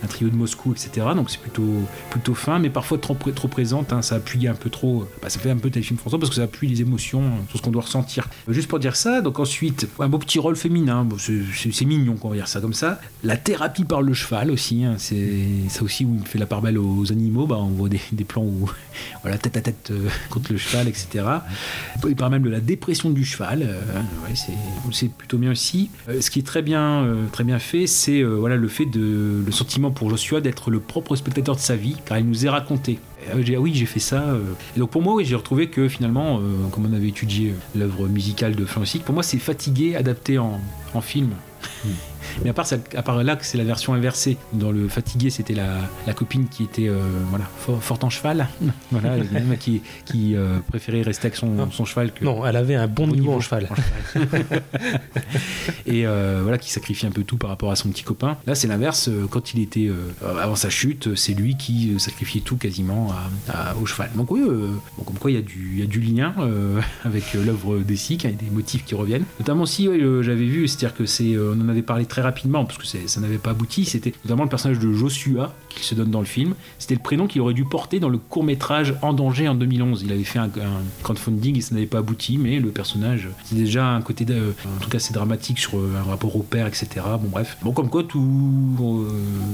un 0.02 0.06
trio 0.06 0.28
de 0.28 0.34
Moscou, 0.36 0.72
etc. 0.72 1.06
Donc 1.14 1.30
c'est 1.30 1.40
plutôt, 1.40 1.64
plutôt 2.10 2.34
fin, 2.34 2.58
mais 2.58 2.70
parfois 2.70 2.98
trop, 2.98 3.14
trop 3.14 3.48
présente. 3.48 3.92
hein, 3.92 4.02
ça 4.02 4.16
appuie 4.16 4.46
un 4.48 4.54
peu 4.54 4.70
trop. 4.70 5.08
bah, 5.22 5.28
ça 5.30 5.38
fait 5.38 5.50
un 5.50 5.56
peu 5.56 5.70
téléfilm 5.70 5.98
français 5.98 6.18
parce 6.18 6.30
que 6.30 6.36
ça 6.36 6.42
appuie 6.42 6.68
les 6.68 6.80
émotions, 6.80 7.22
euh, 7.22 7.30
sur 7.48 7.58
ce 7.58 7.62
qu'on 7.62 7.70
doit 7.70 7.82
ressentir. 7.82 8.28
Euh, 8.48 8.52
Juste 8.52 8.68
pour 8.68 8.78
dire 8.78 8.96
ça, 8.96 9.20
donc 9.20 9.38
ensuite, 9.38 9.86
un 9.98 10.08
beau 10.08 10.18
petit 10.18 10.38
rôle 10.38 10.56
féminin. 10.56 11.06
C'est- 11.18 11.84
mignon, 11.86 12.16
qu'on 12.16 12.30
va 12.30 12.36
dire 12.36 12.48
ça 12.48 12.60
comme 12.60 12.72
ça. 12.74 13.00
La 13.22 13.36
thérapie 13.36 13.84
par 13.84 14.02
le 14.02 14.12
cheval 14.12 14.50
aussi. 14.50 14.84
hein, 14.84 14.94
c'est 14.98 15.44
ça 15.68 15.82
aussi 15.82 16.04
où 16.04 16.16
il 16.20 16.26
fait 16.26 16.38
la 16.38 16.46
part 16.46 16.62
belle 16.62 16.78
aux 16.78 17.12
animaux. 17.12 17.46
Bah, 17.46 17.56
on 17.60 17.68
voit 17.68 17.88
des, 17.88 18.00
plans 18.24 18.42
où, 18.42 18.68
voilà, 19.22 19.38
tête 19.38 19.56
à 19.56 19.60
tête 19.60 19.90
euh, 19.92 20.08
contre 20.30 20.52
le 20.52 20.58
cheval, 20.58 20.88
etc. 20.88 21.24
Il 22.08 22.16
parle 22.16 22.32
même 22.32 22.42
de 22.42 22.50
la 22.50 22.60
dépression 22.60 23.10
du 23.10 23.24
cheval. 23.24 23.62
euh, 23.62 23.80
ouais, 23.94 24.34
c'est- 24.92 25.08
plutôt 25.08 25.38
bien 25.38 25.50
aussi. 25.50 25.90
Euh, 26.08 26.20
ce 26.20 26.30
qui 26.30 26.38
est 26.40 26.46
très 26.46 26.62
bien, 26.62 27.04
euh, 27.04 27.26
très 27.32 27.44
bien 27.44 27.58
fait, 27.58 27.86
c'est 27.86 28.20
euh, 28.20 28.34
voilà, 28.36 28.56
le 28.56 28.68
fait 28.68 28.86
de 28.86 29.42
le 29.44 29.52
sentiment 29.52 29.90
pour 29.90 30.10
Joshua 30.10 30.40
d'être 30.40 30.70
le 30.70 30.80
propre 30.80 31.16
spectateur 31.16 31.56
de 31.56 31.60
sa 31.60 31.76
vie, 31.76 31.96
car 32.04 32.18
il 32.18 32.26
nous 32.26 32.46
est 32.46 32.48
raconté. 32.48 32.98
Euh, 33.34 33.42
j'ai- 33.42 33.56
ah 33.56 33.60
oui, 33.60 33.72
j'ai 33.74 33.86
fait 33.86 34.00
ça. 34.00 34.22
euh. 34.22 34.40
Et 34.76 34.80
donc 34.80 34.90
pour 34.90 35.02
moi, 35.02 35.14
oui, 35.14 35.24
j'ai 35.24 35.34
retrouvé 35.34 35.68
que 35.68 35.88
finalement, 35.88 36.38
euh, 36.38 36.42
comme 36.72 36.86
on 36.90 36.94
avait 36.96 37.08
étudié 37.08 37.54
l'œuvre 37.74 38.08
musicale 38.08 38.54
de 38.56 38.64
Florent 38.64 38.86
Sick, 38.86 39.04
pour 39.04 39.14
moi, 39.14 39.22
c'est 39.22 39.38
fatigué 39.38 39.96
adapté 39.96 40.38
en, 40.38 40.60
en 40.94 41.00
film. 41.00 41.30
Mais 42.42 42.50
à 42.50 42.52
part, 42.52 42.66
ça- 42.66 42.76
à 42.96 43.02
part 43.02 43.22
là, 43.22 43.36
que 43.36 43.46
c'est 43.46 43.56
la 43.56 43.62
version 43.64 43.94
inversée. 43.94 44.36
Dans 44.52 44.72
le 44.72 44.88
fatigué, 44.88 45.30
c'était 45.30 45.54
la, 45.54 45.78
la 46.08 46.12
copine 46.12 46.48
qui 46.48 46.64
était 46.64 46.88
euh, 46.88 46.98
voilà, 47.30 47.44
fort, 47.60 47.82
forte 47.82 48.02
en 48.04 48.10
cheval. 48.10 48.48
voilà, 48.90 49.14
qui, 49.58 49.80
qui 50.04 50.34
euh, 50.34 50.58
préférait 50.68 51.02
rester 51.02 51.26
avec 51.28 51.36
son, 51.36 51.70
son 51.70 51.84
cheval 51.84 52.12
que. 52.12 52.24
Non, 52.24 52.44
elle 52.44 52.56
avait 52.56 52.74
un 52.74 52.88
bon 52.88 53.06
niveau 53.06 53.32
en 53.32 53.40
cheval. 53.40 53.68
et 55.86 56.06
euh, 56.06 56.40
voilà 56.42 56.58
qui 56.58 56.70
sacrifie 56.70 57.06
un 57.06 57.10
peu 57.10 57.22
tout 57.22 57.36
par 57.36 57.50
rapport 57.50 57.70
à 57.70 57.76
son 57.76 57.88
petit 57.90 58.02
copain. 58.02 58.36
Là, 58.46 58.54
c'est 58.54 58.68
l'inverse. 58.68 59.08
Quand 59.30 59.54
il 59.54 59.60
était 59.62 59.90
avant 60.24 60.56
sa 60.56 60.68
chute, 60.70 61.14
c'est 61.14 61.32
lui 61.34 61.56
qui 61.56 61.94
sacrifiait 61.98 62.40
tout 62.40 62.56
quasiment 62.56 63.12
au 63.80 63.86
cheval. 63.86 64.10
Donc 64.14 64.30
oui, 64.30 64.40
euh, 64.42 64.68
bon, 64.98 65.04
comme 65.04 65.18
quoi 65.18 65.30
il 65.30 65.34
y 65.34 65.82
a 65.82 65.86
du, 65.86 66.00
lien 66.00 66.34
euh, 66.38 66.80
avec 67.04 67.24
euh, 67.34 67.44
l'œuvre 67.44 67.78
d'Essic, 67.78 68.24
il 68.24 68.30
y 68.30 68.32
a 68.32 68.36
des 68.36 68.50
motifs 68.50 68.84
qui 68.84 68.94
reviennent. 68.94 69.24
Notamment 69.40 69.64
le- 69.78 70.22
j'avais 70.22 70.44
vu, 70.46 70.68
c'est-à-dire 70.68 70.94
que 70.96 71.06
c'est, 71.06 71.36
on 71.38 71.60
en 71.60 71.68
avait 71.68 71.82
parlé 71.82 72.06
très 72.06 72.22
rapidement 72.22 72.64
parce 72.64 72.78
que 72.78 72.86
ça 73.06 73.20
n'avait 73.20 73.38
pas 73.38 73.50
abouti. 73.50 73.84
C'était 73.84 74.12
notamment 74.24 74.44
le 74.44 74.48
personnage 74.48 74.78
de 74.78 74.92
Joshua 74.92 75.54
qui 75.70 75.84
se 75.84 75.94
donne 75.94 76.10
dans 76.10 76.20
le 76.20 76.26
film. 76.26 76.54
C'était 76.78 76.94
le 76.94 77.00
prénom 77.00 77.26
qu'il 77.26 77.40
aurait 77.40 77.54
dû 77.54 77.64
porter 77.64 78.00
dans 78.00 78.08
le 78.08 78.18
court 78.18 78.44
métrage 78.44 78.94
En 79.02 79.12
danger 79.12 79.48
en 79.48 79.54
2011. 79.54 80.02
Il 80.04 80.12
avait 80.12 80.24
fait 80.24 80.38
un, 80.38 80.44
un 80.44 80.82
crowdfunding 81.02 81.56
et 81.58 81.60
ça 81.60 81.74
n'avait 81.74 81.86
pas 81.86 81.98
abouti, 81.98 82.38
mais 82.38 82.58
le 82.60 82.70
personnage, 82.70 83.28
c'est 83.44 83.56
déjà 83.56 83.86
un 83.88 84.00
côté, 84.02 84.24
de- 84.24 84.54
en 84.76 84.80
tout 84.82 84.88
cas, 84.90 84.98
c'est 84.98 85.12
dramatique 85.14 85.58
sur 85.58 85.74
un 85.76 86.02
rapport 86.08 86.34
au 86.36 86.42
père, 86.42 86.66
etc. 86.66 86.88
Bon 87.20 87.28
bref, 87.30 87.56
bon 87.62 87.72
comme 87.72 87.88
quoi 87.90 88.04
tout, 88.04 89.06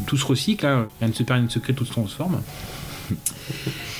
tout 0.06 0.16
se 0.16 0.24
recycle, 0.26 0.66
hein. 0.66 0.86
rien 1.00 1.08
ne 1.08 1.12
se 1.14 1.22
perd, 1.22 1.38
rien 1.38 1.46
ne 1.46 1.50
se 1.50 1.58
crée, 1.58 1.74
tout 1.74 1.84
se 1.84 1.90
transforme. 1.92 2.40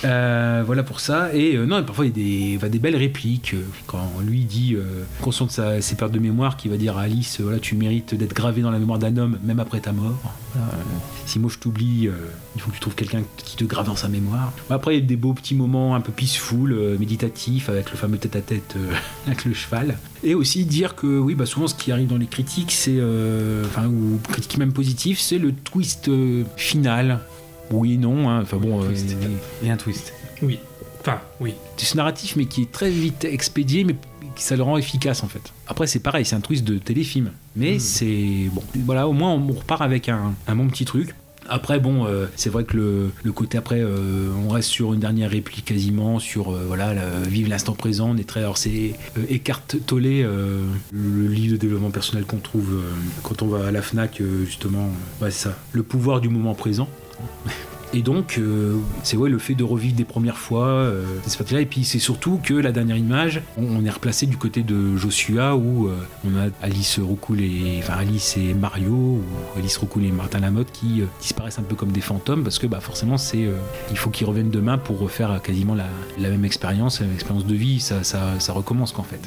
Euh, 0.05 0.63
voilà 0.65 0.83
pour 0.83 0.99
ça. 0.99 1.33
Et 1.33 1.55
euh, 1.55 1.65
non, 1.65 1.79
et 1.79 1.83
parfois 1.85 2.05
il 2.05 2.09
y 2.09 2.11
a 2.57 2.59
des, 2.59 2.69
des 2.69 2.79
belles 2.79 2.97
répliques. 2.97 3.53
euh, 3.53 3.63
quand 3.87 4.05
lui 4.21 4.43
dit, 4.43 4.75
euh, 4.75 5.03
conscient 5.21 5.45
de 5.45 5.51
sa- 5.51 5.79
ses 5.81 5.95
pertes 5.95 6.11
de 6.11 6.19
mémoire, 6.19 6.57
qui 6.57 6.67
va 6.67 6.75
dire 6.75 6.97
à 6.97 7.03
Alice 7.03 7.39
euh, 7.39 7.43
voilà, 7.43 7.59
Tu 7.59 7.75
mérites 7.75 8.13
d'être 8.13 8.33
gravé 8.33 8.61
dans 8.61 8.71
la 8.71 8.79
mémoire 8.79 8.99
d'un 8.99 9.15
homme, 9.15 9.37
même 9.45 9.61
après 9.61 9.79
ta 9.79 9.93
mort. 9.93 10.19
Euh, 10.57 10.59
si 11.25 11.39
moi 11.39 11.49
je 11.53 11.57
t'oublie, 11.57 12.07
euh, 12.07 12.11
il 12.55 12.61
faut 12.61 12.69
que 12.69 12.75
tu 12.75 12.81
trouves 12.81 12.95
quelqu'un 12.95 13.21
qui 13.37 13.55
te 13.55 13.63
grave 13.63 13.85
dans 13.85 13.95
sa 13.95 14.09
mémoire. 14.09 14.51
Après, 14.69 14.97
il 14.97 14.99
y 14.99 15.03
a 15.03 15.05
des 15.07 15.15
beaux 15.15 15.33
petits 15.33 15.55
moments 15.55 15.95
un 15.95 16.01
peu 16.01 16.11
peaceful, 16.11 16.73
euh, 16.73 16.97
méditatifs, 16.97 17.69
avec 17.69 17.89
le 17.91 17.95
fameux 17.97 18.17
tête 18.17 18.35
à 18.35 18.41
tête 18.41 18.75
avec 19.25 19.45
le 19.45 19.53
cheval. 19.53 19.97
Et 20.25 20.35
aussi 20.35 20.65
dire 20.65 20.95
que, 20.95 21.07
oui, 21.19 21.33
bah, 21.33 21.45
souvent 21.45 21.67
ce 21.67 21.75
qui 21.75 21.93
arrive 21.93 22.09
dans 22.09 22.17
les 22.17 22.27
critiques, 22.27 22.73
c'est. 22.73 22.97
euh, 22.97 23.63
Enfin, 23.65 23.87
ou 23.87 24.19
critiques 24.31 24.57
même 24.57 24.73
positives, 24.73 25.19
c'est 25.21 25.37
le 25.39 25.53
twist 25.53 26.09
euh, 26.09 26.43
final. 26.57 27.19
Oui, 27.73 27.97
non, 27.97 28.29
hein, 28.29 28.41
enfin 28.43 28.57
bon. 28.57 28.83
euh, 28.83 28.91
Et 29.63 29.69
un 29.69 29.77
twist. 29.77 30.13
Oui. 30.41 30.59
Enfin, 31.01 31.19
oui. 31.41 31.53
C'est 31.77 31.95
narratif, 31.95 32.35
mais 32.35 32.45
qui 32.45 32.61
est 32.61 32.71
très 32.71 32.89
vite 32.89 33.25
expédié, 33.25 33.83
mais 33.83 33.95
qui 34.35 34.43
ça 34.43 34.55
le 34.55 34.63
rend 34.63 34.77
efficace 34.77 35.23
en 35.23 35.27
fait. 35.27 35.51
Après, 35.67 35.85
c'est 35.87 35.99
pareil, 35.99 36.23
c'est 36.25 36.35
un 36.35 36.41
twist 36.41 36.63
de 36.63 36.77
téléfilm. 36.77 37.31
Mais 37.55 37.79
c'est. 37.79 38.49
Bon, 38.53 38.63
voilà, 38.85 39.07
au 39.07 39.13
moins 39.13 39.31
on 39.33 39.51
repart 39.51 39.81
avec 39.81 40.07
un, 40.09 40.33
un 40.47 40.55
bon 40.55 40.67
petit 40.67 40.85
truc. 40.85 41.13
Après, 41.49 41.77
bon, 41.77 42.05
euh, 42.05 42.27
c'est 42.37 42.49
vrai 42.49 42.63
que 42.63 42.77
le, 42.77 43.11
le 43.21 43.31
côté 43.33 43.57
après, 43.57 43.81
euh, 43.81 44.29
on 44.45 44.49
reste 44.49 44.69
sur 44.69 44.93
une 44.93 45.01
dernière 45.01 45.29
réplique 45.29 45.65
quasiment, 45.65 46.17
sur 46.19 46.53
euh, 46.53 46.63
voilà, 46.65 46.93
vive 47.27 47.49
l'instant 47.49 47.73
présent. 47.73 48.11
On 48.11 48.17
est 48.17 48.23
très. 48.27 48.39
Alors, 48.39 48.57
c'est 48.57 48.93
euh, 49.17 49.25
Eckhart 49.29 49.61
Tolle, 49.85 50.03
euh, 50.05 50.63
le 50.93 51.27
livre 51.27 51.51
de 51.53 51.57
développement 51.57 51.91
personnel 51.91 52.23
qu'on 52.23 52.37
trouve 52.37 52.75
euh, 52.75 52.89
quand 53.23 53.41
on 53.41 53.47
va 53.47 53.67
à 53.67 53.71
la 53.71 53.81
Fnac, 53.81 54.21
euh, 54.21 54.45
justement. 54.45 54.87
Ouais, 55.21 55.31
c'est 55.31 55.49
ça. 55.49 55.57
Le 55.73 55.83
pouvoir 55.83 56.21
du 56.21 56.29
moment 56.29 56.55
présent. 56.55 56.87
Et 57.95 58.01
donc, 58.01 58.39
euh, 58.39 58.77
c'est 59.03 59.17
ouais, 59.17 59.29
le 59.29 59.37
fait 59.37 59.53
de 59.53 59.63
revivre 59.63 59.95
des 59.95 60.03
premières 60.03 60.39
fois, 60.39 60.65
euh, 60.65 61.05
partie-là. 61.37 61.61
Et 61.61 61.67
puis, 61.67 61.83
c'est 61.83 61.99
surtout 61.99 62.39
que 62.43 62.55
la 62.55 62.71
dernière 62.71 62.97
image, 62.97 63.41
on, 63.55 63.85
est 63.85 63.89
replacé 63.89 64.25
du 64.25 64.35
côté 64.35 64.63
de 64.63 64.97
Joshua 64.97 65.55
où 65.55 65.87
euh, 65.87 65.95
on 66.25 66.35
a 66.35 66.47
Alice 66.63 66.99
Roucoul 66.99 67.41
et 67.41 67.79
enfin 67.83 67.93
Alice 67.93 68.35
et 68.37 68.55
Mario 68.55 68.93
ou 68.93 69.23
Alice 69.57 69.77
Roucoul 69.77 70.05
et 70.05 70.11
Martin 70.11 70.39
Lamotte 70.39 70.71
qui 70.71 71.01
euh, 71.01 71.05
disparaissent 71.21 71.59
un 71.59 71.63
peu 71.63 71.75
comme 71.75 71.91
des 71.91 72.01
fantômes 72.01 72.43
parce 72.43 72.57
que 72.57 72.65
bah 72.65 72.79
forcément 72.79 73.17
c'est 73.17 73.49
il 73.91 73.97
faut 73.97 74.09
qu'ils 74.09 74.25
reviennent 74.25 74.49
demain 74.49 74.77
pour 74.77 74.99
refaire 74.99 75.41
quasiment 75.41 75.75
la, 75.75 76.29
même 76.29 76.45
expérience, 76.45 77.01
la 77.01 77.07
expérience 77.13 77.45
de 77.45 77.55
vie. 77.55 77.79
Ça 77.79 78.53
recommence 78.53 78.91
qu'en 78.91 79.03
fait. 79.03 79.19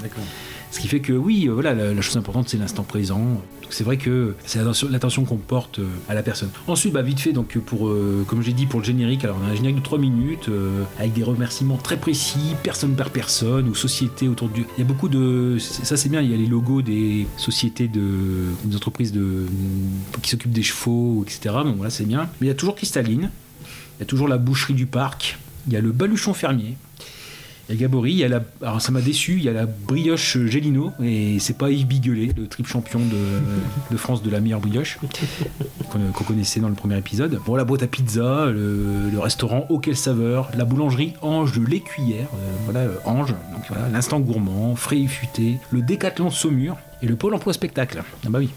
Ce 0.71 0.81
qui 0.81 0.89
fait 0.89 1.01
que 1.01 1.13
oui, 1.13 1.49
euh, 1.49 1.53
voilà, 1.53 1.75
la, 1.75 2.01
chose 2.01 2.17
importante 2.17 2.49
c'est 2.49 2.59
l'instant 2.59 2.83
présent. 2.83 3.41
C'est 3.69 3.83
vrai 3.83 3.97
que 3.97 4.35
c'est 4.45 4.61
l'attention- 4.91 5.25
qu'on 5.25 5.37
porte 5.39 5.81
euh, 5.81 5.87
à 6.09 6.15
la 6.15 6.23
personne. 6.23 6.51
Ensuite, 6.69 6.93
bah, 6.93 7.03
vite 7.03 7.19
fait, 7.19 7.33
donc 7.33 7.59
pour, 7.59 7.89
euh, 7.89 8.25
comme 8.29 8.41
j'ai 8.41 8.53
dit 8.53 8.67
pour 8.67 8.79
le 8.79 8.87
générique, 8.87 9.25
alors 9.25 9.39
on 9.43 9.47
a 9.47 9.51
un 9.51 9.55
générique 9.57 9.79
de 9.79 9.83
3 9.83 9.99
minutes 9.99 10.49
avec 10.99 11.13
des 11.15 11.23
remerciements 11.23 11.77
très 11.77 11.97
précis, 11.97 12.55
personne 12.63 12.95
par 12.95 13.11
personne 13.11 13.69
ou 13.69 13.75
société 13.75 14.29
autour 14.29 14.49
du. 14.49 14.67
Il 14.77 14.81
y 14.81 14.83
a 14.83 14.87
beaucoup 14.87 15.09
de. 15.09 15.57
Ça 15.59 15.97
c'est 15.97 16.09
bien, 16.09 16.21
il 16.21 16.31
y 16.31 16.35
a 16.35 16.37
les 16.37 16.47
logos 16.47 16.83
des 16.83 17.27
sociétés 17.37 17.89
de 17.89 18.45
des 18.65 18.77
entreprises 18.77 19.13
de 19.13 19.47
qui 20.23 20.31
s'occupent 20.31 20.53
des 20.53 20.63
chevaux, 20.63 21.25
etc. 21.25 21.55
Donc 21.65 21.77
voilà, 21.77 21.91
c'est 21.91 22.07
bien. 22.07 22.29
Mais 22.41 22.47
il 22.47 22.49
y 22.49 22.53
a 22.53 22.55
toujours 22.55 22.77
Cristalline, 22.77 23.31
il 23.99 24.01
y 24.01 24.03
a 24.03 24.07
toujours 24.07 24.29
la 24.29 24.39
boucherie 24.39 24.75
du 24.75 24.87
parc, 24.87 25.39
il 25.67 25.73
y 25.73 25.77
a 25.77 25.81
le 25.81 25.91
baluchon 25.93 26.35
fermier. 26.35 26.77
Il 27.69 27.75
y 27.75 27.79
a 27.79 27.81
Gabory, 27.81 28.13
il 28.13 28.19
y 28.19 28.25
a 28.25 28.29
la, 28.29 28.43
alors 28.63 28.81
ça 28.81 28.93
m'a 28.93 29.01
déçu, 29.01 29.39
il 29.39 29.43
y 29.43 29.49
a 29.49 29.53
la 29.53 29.67
brioche 29.67 30.39
Gélino, 30.47 30.93
et 31.03 31.39
c'est 31.41 31.59
pas 31.59 31.71
Yves 31.71 31.87
Biguelet, 31.87 32.31
le 32.37 32.47
triple 32.47 32.69
champion 32.69 33.01
de, 33.01 33.41
de 33.91 33.97
France 33.97 34.23
de 34.23 34.31
la 34.31 34.41
meilleure 34.41 34.61
brioche, 34.61 34.99
qu'on 35.91 36.25
connaissait 36.25 36.61
dans 36.61 36.69
le 36.69 36.75
premier 36.75 36.97
épisode. 36.97 37.41
Bon, 37.45 37.57
la 37.57 37.65
boîte 37.65 37.83
à 37.83 37.89
pizza, 37.89 38.47
le, 38.47 39.11
le 39.11 39.19
restaurant 39.19 39.67
Auquel 39.69 39.97
Saveur, 39.97 40.49
la 40.57 40.65
boulangerie 40.65 41.15
Ange 41.23 41.59
de 41.59 41.67
l'Écuyère, 41.67 42.29
euh, 42.35 42.53
voilà, 42.67 42.81
euh, 42.81 42.97
Ange, 43.05 43.31
donc 43.31 43.65
voilà, 43.69 43.89
l'instant 43.89 44.21
gourmand, 44.21 44.77
frais 44.77 45.01
et 45.01 45.09
futé, 45.09 45.59
le 45.73 45.83
décathlon 45.83 46.31
Saumur, 46.31 46.77
et 47.03 47.07
le 47.07 47.17
pôle 47.17 47.35
emploi 47.35 47.53
spectacle. 47.53 48.03
Ah 48.25 48.31
bah 48.31 48.39
oui. 48.39 48.49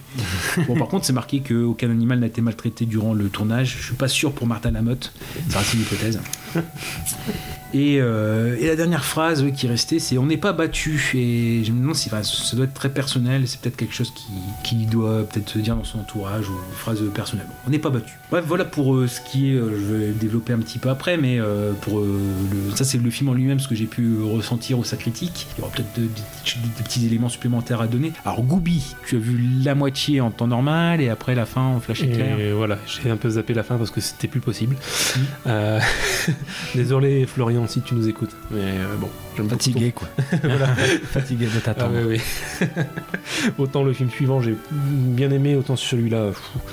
Bon, 0.68 0.78
par 0.78 0.88
contre, 0.88 1.05
c'est 1.05 1.14
marqué 1.14 1.41
qu'aucun 1.41 1.89
animal 1.89 2.20
n'a 2.20 2.28
été 2.28 2.41
maltraité 2.41 2.86
durant 2.86 3.14
le 3.14 3.30
tournage. 3.30 3.76
Je 3.80 3.86
suis 3.88 3.95
pas 3.95 4.07
sûr 4.07 4.32
pour 4.32 4.47
Martin 4.47 4.72
Lamotte. 4.72 5.12
Ça 5.49 5.60
reste 5.60 5.74
une 5.74 5.82
hypothèse. 5.82 6.20
Et, 7.74 7.97
euh, 8.01 8.55
et 8.59 8.67
la 8.67 8.76
dernière 8.76 9.05
phrase 9.05 9.43
oui, 9.43 9.53
qui 9.53 9.65
est 9.67 9.70
restée, 9.70 9.99
c'est 9.99 10.17
on 10.17 10.26
n'est 10.26 10.38
pas 10.38 10.53
battu. 10.53 10.99
Et 11.13 11.63
je 11.63 11.72
me 11.72 11.80
demande 11.82 11.95
si 11.95 12.07
enfin, 12.09 12.24
ça 12.24 12.55
doit 12.55 12.65
être 12.65 12.74
très 12.74 12.89
personnel, 12.89 13.43
c'est 13.47 13.59
peut-être 13.61 13.78
quelque 13.78 13.93
chose 13.93 14.11
qui, 14.15 14.26
qui 14.63 14.86
doit 14.86 15.24
peut-être 15.24 15.49
se 15.49 15.59
dire 15.59 15.76
dans 15.76 15.84
son 15.84 15.99
entourage 15.99 16.49
ou 16.49 16.53
une 16.53 16.76
phrase 16.76 17.01
personnelle. 17.13 17.45
On 17.67 17.70
n'est 17.70 17.80
pas 17.80 17.89
battu. 17.91 18.17
Bref, 18.32 18.43
voilà 18.47 18.65
pour 18.65 18.95
euh, 18.95 19.07
ce 19.07 19.22
qui 19.22 19.51
est, 19.51 19.55
euh, 19.55 19.70
je 19.80 19.93
vais 19.93 20.11
développer 20.11 20.53
un 20.53 20.59
petit 20.59 20.80
peu 20.80 20.89
après, 20.89 21.17
mais 21.17 21.39
pour 21.82 21.99
le- 21.99 22.76
ça 22.76 22.84
c'est 22.86 22.97
le 22.97 23.09
film 23.11 23.30
en 23.30 23.34
lui-même, 23.34 23.59
ce 23.59 23.67
que 23.67 23.76
j'ai 23.76 23.86
pu 23.86 24.15
ressentir 24.24 24.80
ou 24.80 24.84
sa 24.84 24.97
critique. 24.97 25.47
Il 25.57 25.61
y 25.61 25.63
aura 25.63 25.72
peut-être 25.72 25.93
de- 25.95 26.03
de- 26.05 26.07
des 26.78 26.84
petits 26.84 27.05
éléments 27.05 27.30
supplémentaires 27.30 27.82
à 27.82 27.88
donner. 27.88 28.13
Alors 28.26 28.41
Goubi, 28.43 28.95
tu 29.05 29.15
as 29.15 29.20
vu 29.20 29.39
la 29.63 29.76
moitié 29.76 30.22
en 30.22 30.32
temps 30.32 30.47
normal 30.47 31.01
et 31.01 31.09
après 31.09 31.36
la 31.36 31.45
fin 31.45 31.61
en 31.61 31.80
flash 31.80 32.01
éclair. 32.03 32.39
Et 32.39 32.51
voilà, 32.51 32.78
j'ai 32.88 33.09
un 33.11 33.17
peu 33.17 33.30
zappé 33.30 33.53
la 33.53 33.63
fin 33.63 33.78
parce 33.78 33.91
que 33.91 34.01
c'était 34.01 34.28
plus 34.28 34.39
possible. 34.41 34.76
Mm. 34.76 35.20
Euh, 35.47 35.80
Désolé 36.76 37.26
Florian 37.26 37.59
si 37.68 37.82
tu 37.82 37.95
nous 37.95 38.07
écoutes, 38.07 38.36
mais 38.51 38.62
euh, 38.62 38.95
bon, 38.97 39.10
Fatigué, 39.47 39.91
quoi. 39.91 40.07
voilà. 40.43 40.67
Fatigué 41.03 41.45
de 41.45 41.59
t'attendre. 41.59 41.95
Ah, 42.01 42.07
ouais. 42.07 42.19
autant 43.57 43.83
le 43.83 43.93
film 43.93 44.09
suivant 44.09 44.41
j'ai 44.41 44.55
bien 44.71 45.31
aimé, 45.31 45.55
autant 45.55 45.75
celui-là. 45.75 46.31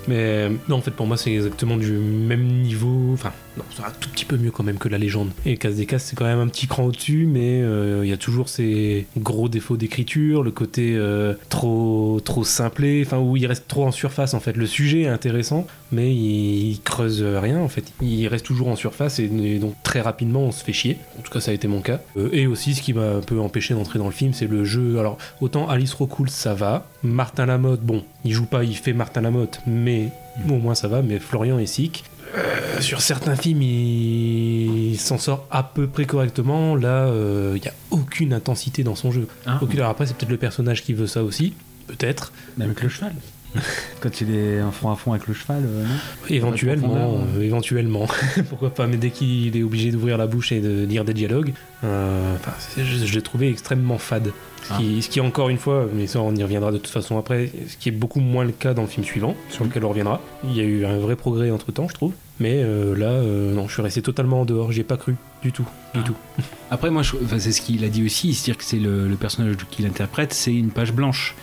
Mais 0.08 0.48
non, 0.68 0.76
en 0.76 0.80
fait 0.80 0.90
pour 0.90 1.06
moi 1.06 1.16
c'est 1.16 1.32
exactement 1.32 1.76
du 1.76 1.92
même 1.92 2.44
niveau. 2.44 3.10
Enfin, 3.12 3.32
non, 3.56 3.64
c'est 3.74 3.82
un 3.82 3.92
tout 4.00 4.08
petit 4.10 4.24
peu 4.24 4.36
mieux 4.36 4.50
quand 4.50 4.64
même 4.64 4.78
que 4.78 4.88
la 4.88 4.98
légende. 4.98 5.30
Et 5.44 5.56
Casse 5.56 5.76
des 5.76 5.86
Casses 5.86 6.04
c'est 6.04 6.16
quand 6.16 6.24
même 6.24 6.40
un 6.40 6.48
petit 6.48 6.66
cran 6.66 6.84
au-dessus, 6.84 7.26
mais 7.26 7.62
euh, 7.62 8.00
il 8.04 8.10
y 8.10 8.12
a 8.12 8.16
toujours 8.16 8.48
ces 8.48 9.06
gros 9.16 9.48
défauts 9.48 9.76
d'écriture, 9.76 10.42
le 10.42 10.50
côté 10.50 10.94
euh, 10.96 11.34
trop 11.48 12.20
trop 12.24 12.44
simplé, 12.44 13.02
enfin 13.04 13.18
où 13.18 13.36
il 13.36 13.46
reste 13.46 13.68
trop 13.68 13.84
en 13.86 13.92
surface 13.92 14.34
en 14.34 14.40
fait. 14.40 14.56
Le 14.56 14.66
sujet 14.66 15.02
est 15.02 15.08
intéressant, 15.08 15.66
mais 15.92 16.12
il, 16.14 16.70
il 16.70 16.80
creuse 16.80 17.22
rien 17.22 17.58
en 17.58 17.68
fait. 17.68 17.92
Il 18.02 18.26
reste 18.28 18.46
toujours 18.46 18.68
en 18.68 18.76
surface 18.76 19.18
et, 19.18 19.24
et 19.24 19.58
donc 19.58 19.74
très 19.82 20.00
rapidement 20.00 20.40
on 20.40 20.52
se 20.52 20.64
fait 20.64 20.72
chier. 20.72 20.98
En 21.18 21.22
tout 21.22 21.32
cas 21.32 21.40
ça 21.40 21.50
a 21.50 21.54
été 21.54 21.68
mon 21.68 21.80
cas. 21.80 22.00
Euh, 22.16 22.28
et 22.32 22.46
aussi 22.46 22.55
ce 22.56 22.80
qui 22.82 22.92
m'a 22.92 23.08
un 23.16 23.20
peu 23.20 23.38
empêché 23.40 23.74
d'entrer 23.74 23.98
dans 23.98 24.06
le 24.06 24.12
film, 24.12 24.32
c'est 24.32 24.46
le 24.48 24.64
jeu. 24.64 24.98
Alors 24.98 25.18
autant 25.40 25.68
Alice 25.68 25.92
Rocool 25.94 26.30
ça 26.30 26.54
va, 26.54 26.86
Martin 27.02 27.46
Lamotte 27.46 27.80
bon, 27.82 28.04
il 28.24 28.32
joue 28.32 28.46
pas, 28.46 28.64
il 28.64 28.76
fait 28.76 28.92
Martin 28.92 29.20
Lamotte, 29.20 29.60
mais 29.66 30.08
au 30.48 30.54
moins 30.56 30.74
ça 30.74 30.88
va. 30.88 31.02
Mais 31.02 31.18
Florian 31.18 31.58
est 31.58 31.66
sick. 31.66 32.04
Euh, 32.36 32.80
sur 32.80 33.00
certains 33.00 33.36
films, 33.36 33.62
il, 33.62 34.90
il 34.92 34.98
s'en 34.98 35.16
sort 35.18 35.46
à 35.50 35.62
peu 35.62 35.86
près 35.86 36.04
correctement. 36.04 36.74
Là, 36.76 37.06
euh, 37.06 37.52
il 37.56 37.62
n'y 37.62 37.68
a 37.68 37.72
aucune 37.90 38.32
intensité 38.32 38.82
dans 38.82 38.94
son 38.96 39.10
jeu. 39.12 39.28
Ah. 39.46 39.58
Aucune- 39.62 39.78
Alors 39.78 39.90
après, 39.90 40.06
c'est 40.06 40.16
peut-être 40.16 40.30
le 40.30 40.36
personnage 40.36 40.82
qui 40.82 40.92
veut 40.92 41.06
ça 41.06 41.22
aussi, 41.22 41.54
peut-être. 41.86 42.32
Même 42.58 42.70
avec 42.70 42.82
le 42.82 42.88
cheval. 42.88 43.12
Quand 44.00 44.20
il 44.20 44.34
est 44.34 44.60
en 44.60 44.70
front 44.72 44.90
à 44.90 44.96
fond 44.96 45.12
avec 45.12 45.26
le 45.28 45.34
cheval, 45.34 45.62
euh, 45.64 45.84
non 45.84 45.88
Éventuellement, 46.28 47.20
euh, 47.36 47.40
éventuellement. 47.42 48.06
Pourquoi 48.50 48.74
pas, 48.74 48.86
mais 48.86 48.96
dès 48.96 49.10
qu'il 49.10 49.56
est 49.56 49.62
obligé 49.62 49.90
d'ouvrir 49.90 50.18
la 50.18 50.26
bouche 50.26 50.52
et 50.52 50.60
de 50.60 50.84
dire 50.84 51.04
des 51.04 51.14
dialogues, 51.14 51.52
euh, 51.84 52.36
je, 52.76 52.82
je 52.82 53.14
l'ai 53.14 53.22
trouvé 53.22 53.48
extrêmement 53.50 53.98
fade. 53.98 54.32
Ce, 54.62 54.72
Ah. 54.72 54.78
qui, 54.78 55.00
ce 55.00 55.08
qui, 55.08 55.20
encore 55.20 55.48
une 55.48 55.58
fois, 55.58 55.86
mais 55.94 56.08
ça 56.08 56.20
on 56.20 56.34
y 56.34 56.42
reviendra 56.42 56.72
de 56.72 56.78
toute 56.78 56.88
façon 56.92 57.16
après, 57.18 57.52
ce 57.68 57.76
qui 57.76 57.88
est 57.88 57.92
beaucoup 57.92 58.18
moins 58.18 58.42
le 58.44 58.50
cas 58.50 58.74
dans 58.74 58.82
le 58.82 58.88
film 58.88 59.04
suivant, 59.06 59.36
sur 59.48 59.62
lequel 59.64 59.84
on 59.84 59.90
reviendra. 59.90 60.20
Il 60.42 60.56
y 60.56 60.60
a 60.60 60.64
eu 60.64 60.84
un 60.84 60.98
vrai 60.98 61.14
progrès 61.14 61.52
entre 61.52 61.70
temps, 61.70 61.86
je 61.88 61.94
trouve. 61.94 62.12
Mais 62.40 62.62
euh, 62.64 62.96
là, 62.96 63.06
euh, 63.10 63.54
non, 63.54 63.68
je 63.68 63.74
suis 63.74 63.82
resté 63.82 64.02
totalement 64.02 64.40
en 64.40 64.44
dehors, 64.44 64.72
j'y 64.72 64.80
ai 64.80 64.84
pas 64.84 64.96
cru 64.96 65.14
du 65.42 65.52
tout, 65.52 65.66
du 65.94 66.00
Ah. 66.00 66.04
tout. 66.04 66.16
Après, 66.72 66.90
moi, 66.90 67.02
enfin, 67.02 67.38
c'est 67.38 67.52
ce 67.52 67.60
qu'il 67.62 67.84
a 67.84 67.88
dit 67.88 68.04
aussi, 68.04 68.34
c'est-à-dire 68.34 68.58
que 68.58 68.64
c'est 68.64 68.78
le, 68.80 69.06
le 69.06 69.14
personnage 69.16 69.54
qu'il 69.70 69.86
interprète, 69.86 70.32
c'est 70.34 70.52
une 70.54 70.70
page 70.70 70.92
blanche. 70.92 71.36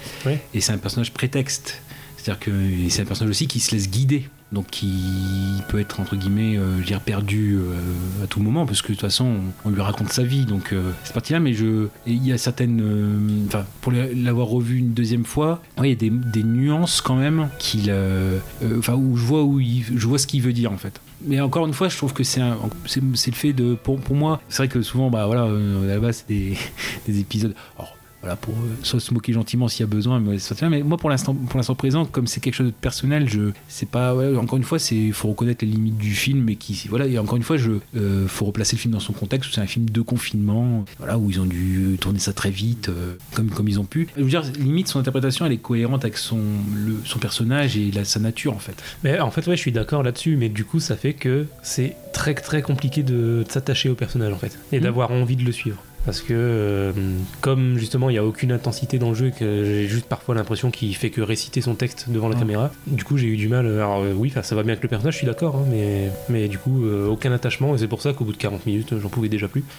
Et 0.54 0.60
c'est 0.60 0.74
un 0.74 0.78
personnage 0.78 1.14
prétexte. 1.14 1.82
C'est-à-dire 2.18 2.40
que 2.40 2.52
c'est 2.90 3.02
un 3.04 3.06
personnage 3.06 3.32
aussi 3.32 3.48
qui 3.48 3.60
se 3.62 3.74
laisse 3.74 3.90
guider. 3.90 4.28
Donc 4.54 4.68
qui 4.68 5.62
peut 5.68 5.80
être, 5.80 6.00
entre 6.00 6.16
guillemets, 6.16 6.58
euh, 6.58 6.80
dire, 6.82 7.02
perdu 7.02 7.58
euh, 7.58 8.24
à 8.24 8.28
tout 8.28 8.40
moment, 8.40 8.68
parce 8.68 8.84
que 8.84 8.90
de 8.90 8.94
toute 8.94 9.02
façon, 9.02 9.38
on, 9.66 9.72
lui 9.72 9.82
raconte 9.82 10.14
sa 10.14 10.24
vie. 10.24 10.46
Donc 10.46 10.74
euh, 10.74 10.92
c'est 11.04 11.14
parti 11.14 11.34
là, 11.34 11.40
mais 11.40 11.54
je, 11.54 11.88
il 12.06 12.26
y 12.26 12.32
a 12.32 12.38
certaines. 12.38 13.44
Enfin, 13.48 13.66
pour 13.82 13.92
l'avoir 13.92 14.48
revu 14.48 14.78
une 14.78 14.94
deuxième 14.94 15.26
fois, 15.26 15.62
ouais, 15.80 15.88
il 15.88 15.90
y 15.90 15.94
a 15.94 15.96
des, 15.96 16.12
des 16.12 16.44
nuances 16.44 17.02
quand 17.02 17.16
même 17.16 17.50
qu'il. 17.58 17.92
Enfin, 18.78 18.94
où 18.94 19.18
je 19.18 19.26
vois, 19.26 19.44
où 19.44 19.60
il- 19.60 19.86
je 19.96 20.08
vois 20.08 20.20
ce 20.20 20.28
qu'il 20.28 20.42
veut 20.42 20.54
dire 20.54 20.72
en 20.72 20.78
fait. 20.78 21.02
Mais 21.26 21.40
encore 21.42 21.66
une 21.66 21.74
fois, 21.74 21.90
je 21.90 21.98
trouve 21.98 22.14
que 22.14 22.24
c'est 22.24 22.42
le 22.42 23.16
fait 23.34 23.54
de. 23.54 23.74
Pour, 23.74 24.00
pour 24.00 24.16
moi, 24.16 24.40
c'est 24.50 24.58
vrai 24.58 24.68
que 24.68 24.84
souvent, 24.84 25.10
bah 25.10 25.26
voilà, 25.26 25.48
base, 26.00 26.26
c'est 26.28 26.34
des, 26.34 26.58
des 27.08 27.20
épisodes. 27.20 27.56
Alors, 27.78 27.98
voilà, 28.24 28.36
pour 28.38 28.54
euh, 28.56 28.76
soit 28.84 29.00
se 29.02 29.14
moquer 29.14 29.34
gentiment 29.34 29.68
s'il 29.68 29.82
y 29.82 29.84
a 29.84 29.88
besoin, 29.88 30.20
mais, 30.20 30.38
mais 30.70 30.82
moi, 30.82 30.98
pour 30.98 31.10
l'instant, 31.10 31.34
pour 31.36 31.58
l'instant 31.58 31.76
présent, 31.76 32.06
comme 32.06 32.26
c'est 32.26 32.40
quelque 32.40 32.54
chose 32.56 32.68
de 32.68 32.72
personnel, 32.72 33.30
je, 33.30 33.52
c'est 33.68 33.88
pas. 33.90 34.16
ouais, 34.16 34.36
encore 34.38 34.58
une 34.58 34.64
fois, 34.64 34.80
c'est 34.80 35.12
faut 35.12 35.28
reconnaître 35.28 35.64
les 35.66 35.72
limites 35.72 35.98
du 35.98 36.14
film, 36.16 36.42
mais 36.42 36.56
qui, 36.56 36.88
voilà, 36.90 37.06
et 37.06 37.18
encore 37.20 37.36
une 37.36 37.44
fois, 37.44 37.58
je, 37.58 37.72
euh, 37.98 38.28
faut 38.28 38.46
replacer 38.46 38.78
le 38.78 38.80
film 38.82 38.94
dans 38.94 39.02
son 39.02 39.14
contexte. 39.14 39.50
où 39.50 39.54
C'est 39.54 39.62
un 39.62 39.68
film 39.68 39.90
de 39.90 40.02
confinement, 40.02 40.86
voilà, 41.00 41.18
où 41.18 41.30
ils 41.30 41.40
ont 41.42 41.46
dû 41.46 41.98
tourner 42.00 42.20
ça 42.20 42.32
très 42.34 42.50
vite, 42.50 42.90
euh, 42.90 43.16
comme 43.34 43.50
comme 43.50 43.68
ils 43.68 43.80
ont 43.80 43.84
pu. 43.86 44.08
Je 44.18 44.24
veux 44.24 44.30
dire, 44.30 44.44
limite, 44.58 44.88
son 44.88 45.00
interprétation, 45.00 45.46
elle 45.46 45.52
est 45.52 45.58
cohérente 45.58 46.04
avec 46.06 46.18
son 46.18 46.40
le, 46.76 46.96
son 47.04 47.20
personnage 47.20 47.76
et 47.78 47.92
la, 47.92 48.06
sa 48.06 48.20
nature, 48.22 48.54
en 48.54 48.60
fait. 48.60 48.82
Mais 49.04 49.20
en 49.20 49.32
fait, 49.32 49.46
ouais, 49.48 49.56
je 49.58 49.62
suis 49.62 49.72
d'accord 49.74 50.02
là-dessus, 50.02 50.38
mais 50.38 50.48
du 50.50 50.64
coup, 50.64 50.80
ça 50.80 50.96
fait 50.96 51.14
que 51.14 51.46
c'est 51.62 51.98
très 52.14 52.34
très 52.36 52.62
compliqué 52.62 53.04
de, 53.04 53.44
de 53.44 53.46
s'attacher 53.50 53.90
au 53.90 53.96
personnage 53.96 54.32
en 54.34 54.38
fait, 54.38 54.58
et 54.72 54.78
Mhm. 54.78 54.84
d'avoir 54.84 55.12
envie 55.12 55.36
de 55.36 55.44
le 55.44 55.52
suivre. 55.52 55.84
Parce 56.06 56.22
que, 56.22 56.34
euh, 56.34 56.92
comme 57.40 57.78
justement, 57.78 58.10
il 58.10 58.14
n'y 58.14 58.20
a 58.20 58.26
aucune 58.26 58.52
intensité 58.52 59.00
dans 59.00 59.10
le 59.10 59.16
jeu, 59.16 59.28
et 59.28 59.32
que 59.32 59.64
j'ai 59.64 59.88
juste 59.88 60.06
parfois 60.06 60.36
l'impression 60.36 60.70
qu'il 60.70 60.94
fait 60.96 61.10
que 61.10 61.22
réciter 61.22 61.62
son 61.62 61.76
texte 61.76 62.10
devant 62.10 62.28
la 62.28 62.36
caméra, 62.36 62.72
du 62.88 63.04
coup, 63.04 63.18
j'ai 63.18 63.28
eu 63.28 63.38
du 63.38 63.48
mal. 63.48 63.66
Alors, 63.66 64.02
euh, 64.02 64.14
oui, 64.14 64.30
ça 64.30 64.56
va 64.56 64.64
bien 64.64 64.74
avec 64.74 64.84
le 64.84 64.90
personnage, 64.90 65.14
je 65.14 65.20
suis 65.20 65.28
d'accord, 65.28 65.56
hein, 65.56 65.66
mais, 65.70 66.12
mais 66.28 66.48
du 66.50 66.58
coup, 66.58 66.86
euh, 66.86 67.08
aucun 67.08 67.32
attachement, 67.32 67.74
et 67.76 67.78
c'est 67.78 67.88
pour 67.88 68.02
ça 68.02 68.12
qu'au 68.14 68.26
bout 68.26 68.34
de 68.34 68.38
40 68.38 68.66
minutes, 68.66 69.00
j'en 69.00 69.10
pouvais 69.10 69.30
déjà 69.30 69.48
plus. 69.48 69.64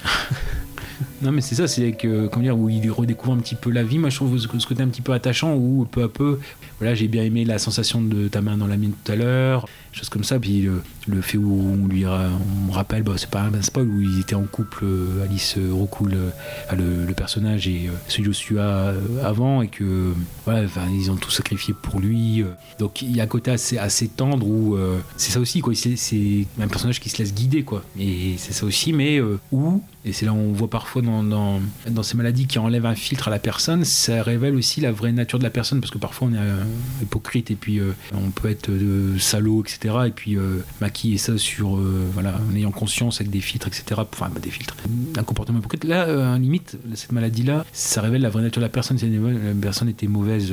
Non, 1.22 1.33
mais 1.33 1.41
c'est 1.41 1.55
ça, 1.55 1.66
c'est 1.66 1.93
que, 1.93 2.27
comment 2.29 2.45
dire, 2.45 2.59
où 2.59 2.68
il 2.68 2.89
redécouvre 2.91 3.33
un 3.33 3.39
petit 3.39 3.55
peu 3.55 3.70
la 3.70 3.83
vie. 3.83 3.99
Moi, 3.99 4.11
je 4.11 4.16
trouve 4.16 4.39
ce, 4.39 4.47
ce 4.47 4.66
côté 4.66 4.83
un 4.83 4.89
petit 4.89 5.03
peu 5.03 5.12
attachant 5.12 5.55
où 5.55 5.87
peu 5.91 6.03
à 6.05 6.09
peu, 6.09 6.39
voilà, 6.79 6.95
j'ai 6.95 7.09
bien 7.09 7.25
aimé 7.25 7.45
la 7.45 7.59
sensation 7.59 8.01
de 8.01 8.29
ta 8.29 8.41
main 8.43 8.57
dans 8.57 8.66
la 8.66 8.77
mienne 8.77 8.93
tout 9.05 9.12
à 9.12 9.16
l'heure, 9.16 9.66
choses 9.95 10.09
comme 10.09 10.24
ça. 10.24 10.38
Puis 10.38 10.62
le, 10.62 10.82
le 11.07 11.20
fait 11.20 11.38
où 11.38 11.61
on 11.61 11.86
lui 11.86 12.05
on 12.07 12.72
rappelle, 12.72 13.03
bah, 13.03 13.12
c'est 13.16 13.30
pas 13.30 13.42
un 13.42 13.62
spoil, 13.62 13.86
où 13.86 14.01
ils 14.01 14.20
étaient 14.20 14.34
en 14.34 14.45
couple, 14.45 14.84
euh, 14.84 15.24
Alice 15.24 15.55
euh, 15.59 15.72
Rocoul, 15.72 16.14
euh, 16.14 17.07
le, 17.07 17.12
personnage 17.14 17.68
et 17.68 17.86
euh, 17.88 17.92
ce 18.09 18.22
Joshua 18.22 18.62
euh, 18.62 18.99
avant, 19.24 19.62
et 19.62 19.68
que, 19.68 20.12
voilà, 20.45 20.64
ils 20.92 21.11
ont 21.11 21.16
tout 21.16 21.30
sacrifié 21.30 21.74
pour 21.80 22.01
lui. 22.01 22.42
euh. 22.42 22.47
Donc 22.78 23.03
il 23.03 23.14
y 23.14 23.20
a 23.20 23.24
un 23.24 23.28
côté 23.28 23.51
assez, 23.51 24.09
tendre 24.09 24.47
où 24.47 24.74
euh, 24.74 24.99
c'est 25.16 25.30
ça 25.32 25.40
aussi, 25.40 25.61
quoi. 25.61 25.74
C'est, 25.74 26.47
un 26.61 26.68
personnage 26.68 27.01
qui 27.01 27.09
se 27.09 27.18
laisse 27.18 27.34
guider, 27.34 27.62
quoi. 27.62 27.82
Et 27.99 28.34
c'est 28.38 28.53
ça 28.53 28.66
aussi, 28.66 28.92
mais 28.92 29.18
euh, 29.20 29.38
où, 29.53 29.82
et 30.05 30.12
c'est 30.12 30.26
là 30.26 30.32
où 30.32 30.36
on 30.36 30.53
voit 30.53 30.68
parfois 30.68 31.03
dans, 31.03 31.22
dans, 31.22 31.61
dans 31.88 32.03
ces 32.03 32.16
maladies 32.16 32.47
qui 32.47 32.59
enlèvent 32.59 32.86
un 32.86 32.95
filtre 32.95 33.28
à 33.28 33.30
la 33.30 33.38
personne, 33.38 33.84
ça 33.84 34.22
révèle 34.22 34.55
aussi 34.55 34.80
la 34.80 34.92
vraie 34.92 35.12
nature 35.12 35.38
de 35.38 35.45
la 35.45 35.51
personne, 35.51 35.80
parce 35.80 35.90
que 35.90 35.99
parfois 35.99 36.28
on 36.30 36.34
est 36.34 36.38
euh, 36.38 36.64
hypocrite 37.03 37.51
et 37.51 37.55
puis 37.55 37.78
euh, 37.78 37.92
on 38.14 38.30
peut 38.30 38.51
être 38.51 38.70
euh, 38.70 39.18
salaud, 39.18 39.62
etc. 39.62 39.84
Et 39.85 40.11
puis 40.11 40.37
euh, 40.37 40.64
maquiller 40.80 41.18
ça 41.18 41.37
sur, 41.39 41.76
euh, 41.76 42.07
voilà, 42.12 42.35
en 42.51 42.57
ayant 42.57 42.70
conscience 42.70 43.20
avec 43.20 43.30
des 43.30 43.41
filtres, 43.41 43.68
etc. 43.68 44.01
Enfin, 44.12 44.30
des 44.41 44.51
filtres, 44.51 44.76
un 45.16 45.22
comportement 45.22 45.59
hypocrite. 45.59 45.85
Là, 45.85 46.05
euh, 46.05 46.39
limite, 46.39 46.78
cette 46.95 47.12
maladie-là, 47.12 47.64
ça 47.72 48.01
révèle 48.01 48.22
la 48.22 48.30
vraie 48.30 48.43
nature 48.43 48.61
de 48.61 48.66
la 48.66 48.70
personne. 48.70 48.99
Si 48.99 49.09
la 49.09 49.55
personne 49.61 49.89
était 49.89 50.07
mauvaise, 50.07 50.53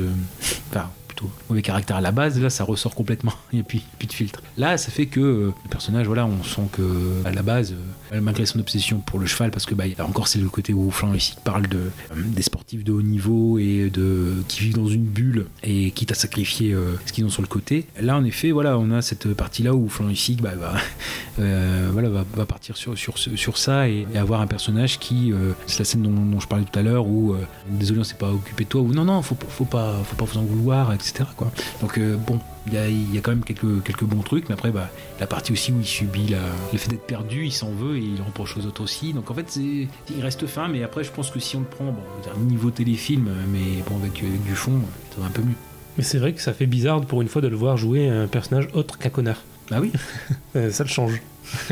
enfin, 0.70 0.90
mauvais 1.48 1.62
caractère 1.62 1.96
à 1.96 2.00
la 2.00 2.12
base, 2.12 2.40
là 2.40 2.50
ça 2.50 2.64
ressort 2.64 2.94
complètement, 2.94 3.32
il 3.52 3.56
n'y 3.56 3.60
a 3.60 3.64
plus, 3.64 3.82
de 4.06 4.12
filtre. 4.12 4.42
Là 4.56 4.76
ça 4.76 4.90
fait 4.90 5.06
que 5.06 5.20
euh, 5.20 5.52
le 5.64 5.68
personnage, 5.70 6.06
voilà, 6.06 6.26
on 6.26 6.42
sent 6.42 6.68
que 6.72 6.82
à 7.24 7.32
la 7.32 7.42
base, 7.42 7.74
euh, 8.12 8.20
malgré 8.20 8.46
son 8.46 8.58
obsession 8.58 8.98
pour 8.98 9.18
le 9.18 9.26
cheval, 9.26 9.50
parce 9.50 9.66
que 9.66 9.74
bah, 9.74 9.84
encore 10.00 10.28
c'est 10.28 10.38
le 10.38 10.48
côté 10.48 10.72
où 10.72 10.90
Flan 10.90 11.14
ici 11.14 11.36
parle 11.44 11.66
de, 11.68 11.78
euh, 11.78 12.14
des 12.14 12.42
sportifs 12.42 12.84
de 12.84 12.92
haut 12.92 13.02
niveau 13.02 13.58
et 13.58 13.90
de 13.90 14.42
qui 14.48 14.60
vivent 14.60 14.76
dans 14.76 14.88
une 14.88 15.04
bulle 15.04 15.46
et 15.62 15.90
quitte 15.92 16.12
à 16.12 16.14
sacrifier 16.14 16.72
euh, 16.72 16.94
ce 17.06 17.12
qu'ils 17.12 17.24
ont 17.24 17.30
sur 17.30 17.42
le 17.42 17.48
côté. 17.48 17.86
Là 18.00 18.16
en 18.16 18.24
effet, 18.24 18.50
voilà, 18.50 18.78
on 18.78 18.90
a 18.90 19.02
cette 19.02 19.32
partie-là 19.34 19.74
où 19.74 19.88
Flan 19.88 20.08
ici 20.08 20.36
bah, 20.40 20.52
euh, 21.38 21.88
voilà, 21.92 22.08
va, 22.08 22.46
partir 22.46 22.76
sur, 22.76 22.96
sur, 22.96 23.18
sur 23.18 23.58
ça 23.58 23.88
et, 23.88 24.06
avoir 24.14 24.40
un 24.40 24.46
personnage 24.46 24.98
qui, 24.98 25.32
euh, 25.32 25.52
c'est 25.66 25.80
la 25.80 25.84
scène 25.84 26.02
dont, 26.02 26.40
je 26.40 26.46
parlais 26.46 26.64
tout 26.64 26.78
à 26.78 26.82
l'heure 26.82 27.06
où 27.06 27.32
euh, 27.32 27.38
désolé 27.68 28.00
on 28.00 28.04
s'est 28.04 28.14
pas 28.14 28.30
occupé 28.30 28.64
de 28.64 28.68
toi 28.68 28.80
ou 28.80 28.92
non 28.92 29.04
non 29.04 29.22
faut, 29.22 29.36
faut 29.48 29.64
pas 29.64 29.94
faut 30.04 30.16
pas 30.16 30.24
vous 30.24 30.38
en 30.38 30.42
vouloir 30.42 30.92
etc 30.92 31.11
quoi 31.36 31.50
donc 31.80 31.98
euh, 31.98 32.16
bon 32.16 32.38
il 32.66 32.74
y 32.74 32.76
a, 32.78 32.88
il 32.88 33.12
y 33.14 33.18
a 33.18 33.20
quand 33.20 33.32
même 33.32 33.42
quelques, 33.44 33.82
quelques 33.82 34.04
bons 34.04 34.22
trucs 34.22 34.48
mais 34.48 34.54
après 34.54 34.70
bah, 34.70 34.88
la 35.20 35.26
partie 35.26 35.52
aussi 35.52 35.72
où 35.72 35.80
il 35.80 35.86
subit 35.86 36.28
la- 36.28 36.38
le 36.72 36.78
fait 36.78 36.88
d'être 36.90 37.06
perdu 37.06 37.44
il 37.46 37.52
s'en 37.52 37.70
veut 37.72 37.96
et 37.96 38.00
il 38.02 38.22
reproche 38.22 38.56
aux 38.56 38.66
autres 38.66 38.82
aussi 38.82 39.12
donc 39.12 39.30
en 39.30 39.34
fait 39.34 39.56
il 39.56 39.88
reste 40.20 40.46
fin 40.46 40.68
mais 40.68 40.82
après 40.84 41.02
je 41.04 41.10
pense 41.10 41.30
que 41.30 41.40
si 41.40 41.56
on 41.56 41.60
le 41.60 41.66
prend 41.66 41.86
bon, 41.86 42.02
niveau 42.46 42.70
téléfilm 42.70 43.30
mais 43.48 43.82
bon 43.88 43.96
avec, 43.98 44.18
avec 44.22 44.42
du 44.44 44.54
fond 44.54 44.80
ça 45.14 45.20
va 45.20 45.26
un 45.26 45.30
peu 45.30 45.42
mieux 45.42 45.54
Mais 45.98 46.04
c'est 46.04 46.18
vrai 46.18 46.32
que 46.32 46.40
ça 46.40 46.52
fait 46.52 46.66
bizarre 46.66 47.00
pour 47.02 47.20
une 47.20 47.28
fois 47.28 47.42
de 47.42 47.48
le 47.48 47.56
voir 47.56 47.76
jouer 47.76 48.08
un 48.08 48.26
personnage 48.28 48.68
autre 48.74 48.96
qu'un 48.98 49.10
connard. 49.10 49.42
Ah 49.70 49.80
oui 49.80 49.90
Euh, 50.56 50.70
Ça 50.70 50.84
le 50.84 50.88
change. 50.88 51.20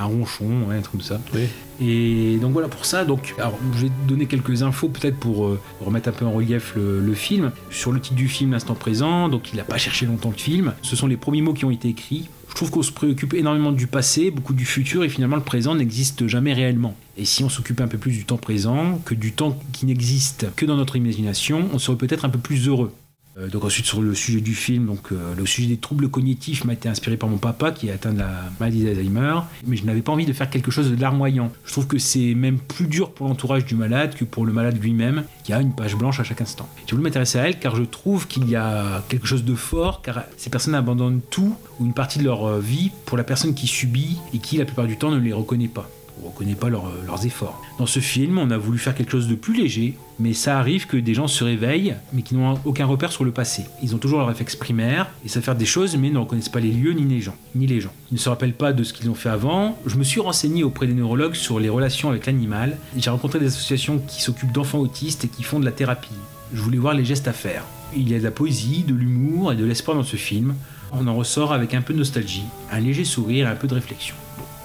un 0.00 0.04
ronchon, 0.04 0.64
ouais, 0.68 0.76
un 0.76 0.80
truc 0.80 0.92
comme 0.92 1.00
ça. 1.02 1.20
Oui. 1.34 1.46
Et 1.80 2.36
donc 2.38 2.52
voilà 2.52 2.68
pour 2.68 2.84
ça. 2.84 3.04
Donc, 3.04 3.34
alors, 3.38 3.58
je 3.76 3.86
vais 3.86 3.92
donner 4.06 4.26
quelques 4.26 4.62
infos 4.62 4.88
peut-être 4.88 5.16
pour 5.16 5.46
euh, 5.46 5.60
remettre 5.80 6.08
un 6.08 6.12
peu 6.12 6.26
en 6.26 6.32
relief 6.32 6.74
le, 6.76 7.00
le 7.00 7.14
film. 7.14 7.52
Sur 7.70 7.92
le 7.92 8.00
titre 8.00 8.16
du 8.16 8.28
film, 8.28 8.52
l'instant 8.52 8.74
présent, 8.74 9.28
donc 9.28 9.52
il 9.52 9.56
n'a 9.56 9.64
pas 9.64 9.78
cherché 9.78 10.06
longtemps 10.06 10.30
le 10.30 10.40
film. 10.40 10.74
Ce 10.82 10.96
sont 10.96 11.06
les 11.06 11.16
premiers 11.16 11.42
mots 11.42 11.54
qui 11.54 11.64
ont 11.64 11.70
été 11.70 11.88
écrits. 11.88 12.28
Je 12.50 12.54
trouve 12.56 12.70
qu'on 12.70 12.82
se 12.82 12.90
préoccupe 12.90 13.34
énormément 13.34 13.70
du 13.70 13.86
passé, 13.86 14.32
beaucoup 14.32 14.54
du 14.54 14.64
futur, 14.66 15.04
et 15.04 15.08
finalement 15.08 15.36
le 15.36 15.42
présent 15.42 15.76
n'existe 15.76 16.26
jamais 16.26 16.52
réellement. 16.52 16.96
Et 17.16 17.24
si 17.24 17.44
on 17.44 17.48
s'occupait 17.48 17.82
un 17.82 17.88
peu 17.88 17.96
plus 17.96 18.10
du 18.10 18.24
temps 18.24 18.38
présent, 18.38 19.00
que 19.04 19.14
du 19.14 19.32
temps 19.32 19.56
qui 19.72 19.86
n'existe 19.86 20.46
que 20.56 20.66
dans 20.66 20.76
notre 20.76 20.96
imagination, 20.96 21.68
on 21.72 21.78
serait 21.78 21.96
peut-être 21.96 22.24
un 22.24 22.28
peu 22.28 22.40
plus 22.40 22.66
heureux. 22.66 22.92
Euh, 23.38 23.48
donc 23.48 23.64
ensuite 23.64 23.86
sur 23.86 24.02
le 24.02 24.14
sujet 24.14 24.40
du 24.40 24.54
film, 24.54 24.86
donc 24.86 25.12
euh, 25.12 25.34
le 25.36 25.46
sujet 25.46 25.68
des 25.68 25.76
troubles 25.76 26.08
cognitifs 26.08 26.64
m'a 26.64 26.72
été 26.72 26.88
inspiré 26.88 27.16
par 27.16 27.28
mon 27.28 27.38
papa 27.38 27.70
qui 27.70 27.88
est 27.88 27.92
atteint 27.92 28.12
de 28.12 28.18
la 28.18 28.44
maladie 28.58 28.84
d'Alzheimer, 28.84 29.40
mais 29.66 29.76
je 29.76 29.84
n'avais 29.84 30.02
pas 30.02 30.12
envie 30.12 30.26
de 30.26 30.32
faire 30.32 30.50
quelque 30.50 30.70
chose 30.70 30.90
de 30.90 31.00
larmoyant. 31.00 31.52
Je 31.64 31.72
trouve 31.72 31.86
que 31.86 31.98
c'est 31.98 32.34
même 32.34 32.58
plus 32.58 32.86
dur 32.86 33.12
pour 33.12 33.28
l'entourage 33.28 33.64
du 33.64 33.76
malade 33.76 34.14
que 34.14 34.24
pour 34.24 34.44
le 34.44 34.52
malade 34.52 34.82
lui-même, 34.82 35.24
qui 35.44 35.52
a 35.52 35.60
une 35.60 35.72
page 35.72 35.96
blanche 35.96 36.18
à 36.18 36.24
chaque 36.24 36.40
instant. 36.40 36.68
J'ai 36.86 36.92
voulu 36.92 37.04
m'intéresser 37.04 37.38
à 37.38 37.48
elle 37.48 37.58
car 37.58 37.76
je 37.76 37.84
trouve 37.84 38.26
qu'il 38.26 38.48
y 38.48 38.56
a 38.56 39.04
quelque 39.08 39.26
chose 39.26 39.44
de 39.44 39.54
fort, 39.54 40.02
car 40.02 40.24
ces 40.36 40.50
personnes 40.50 40.74
abandonnent 40.74 41.20
tout 41.30 41.54
ou 41.78 41.86
une 41.86 41.94
partie 41.94 42.18
de 42.18 42.24
leur 42.24 42.44
euh, 42.44 42.60
vie 42.60 42.90
pour 43.06 43.16
la 43.16 43.24
personne 43.24 43.54
qui 43.54 43.68
subit 43.68 44.18
et 44.34 44.38
qui 44.38 44.56
la 44.56 44.64
plupart 44.64 44.86
du 44.86 44.96
temps 44.96 45.10
ne 45.10 45.18
les 45.18 45.32
reconnaît 45.32 45.68
pas 45.68 45.88
on 46.20 46.26
ne 46.26 46.32
reconnaît 46.32 46.54
pas 46.54 46.68
leurs 46.68 47.26
efforts. 47.26 47.60
Dans 47.78 47.86
ce 47.86 48.00
film, 48.00 48.38
on 48.38 48.50
a 48.50 48.58
voulu 48.58 48.78
faire 48.78 48.94
quelque 48.94 49.12
chose 49.12 49.28
de 49.28 49.34
plus 49.34 49.54
léger, 49.54 49.96
mais 50.18 50.34
ça 50.34 50.58
arrive 50.58 50.86
que 50.86 50.96
des 50.96 51.14
gens 51.14 51.28
se 51.28 51.44
réveillent, 51.44 51.94
mais 52.12 52.22
qui 52.22 52.34
n'ont 52.34 52.58
aucun 52.64 52.86
repère 52.86 53.12
sur 53.12 53.24
le 53.24 53.30
passé. 53.30 53.64
Ils 53.82 53.94
ont 53.94 53.98
toujours 53.98 54.18
leur 54.18 54.28
réflexe 54.28 54.56
primaire, 54.56 55.10
et 55.24 55.28
savent 55.28 55.42
faire 55.42 55.56
des 55.56 55.66
choses, 55.66 55.96
mais 55.96 56.10
ne 56.10 56.18
reconnaissent 56.18 56.48
pas 56.48 56.60
les 56.60 56.72
lieux 56.72 56.92
ni 56.92 57.04
les 57.04 57.20
gens. 57.20 57.34
Ni 57.54 57.66
les 57.66 57.80
gens. 57.80 57.92
Ils 58.10 58.14
ne 58.14 58.18
se 58.18 58.28
rappellent 58.28 58.54
pas 58.54 58.72
de 58.72 58.82
ce 58.84 58.92
qu'ils 58.92 59.10
ont 59.10 59.14
fait 59.14 59.28
avant. 59.28 59.78
Je 59.86 59.96
me 59.96 60.04
suis 60.04 60.20
renseigné 60.20 60.64
auprès 60.64 60.86
des 60.86 60.94
neurologues 60.94 61.34
sur 61.34 61.58
les 61.58 61.68
relations 61.68 62.10
avec 62.10 62.26
l'animal. 62.26 62.76
J'ai 62.96 63.10
rencontré 63.10 63.38
des 63.38 63.46
associations 63.46 63.98
qui 63.98 64.22
s'occupent 64.22 64.52
d'enfants 64.52 64.78
autistes 64.78 65.24
et 65.24 65.28
qui 65.28 65.42
font 65.42 65.60
de 65.60 65.64
la 65.64 65.72
thérapie. 65.72 66.08
Je 66.52 66.60
voulais 66.60 66.78
voir 66.78 66.94
les 66.94 67.04
gestes 67.04 67.28
à 67.28 67.32
faire. 67.32 67.64
Il 67.96 68.08
y 68.08 68.14
a 68.14 68.18
de 68.18 68.24
la 68.24 68.30
poésie, 68.30 68.84
de 68.86 68.94
l'humour 68.94 69.52
et 69.52 69.56
de 69.56 69.64
l'espoir 69.64 69.96
dans 69.96 70.04
ce 70.04 70.16
film. 70.16 70.54
On 70.92 71.06
en 71.06 71.14
ressort 71.14 71.52
avec 71.52 71.74
un 71.74 71.82
peu 71.82 71.92
de 71.92 71.98
nostalgie, 71.98 72.44
un 72.72 72.80
léger 72.80 73.04
sourire 73.04 73.46
et 73.46 73.50
un 73.50 73.54
peu 73.54 73.68
de 73.68 73.74
réflexion. 73.74 74.16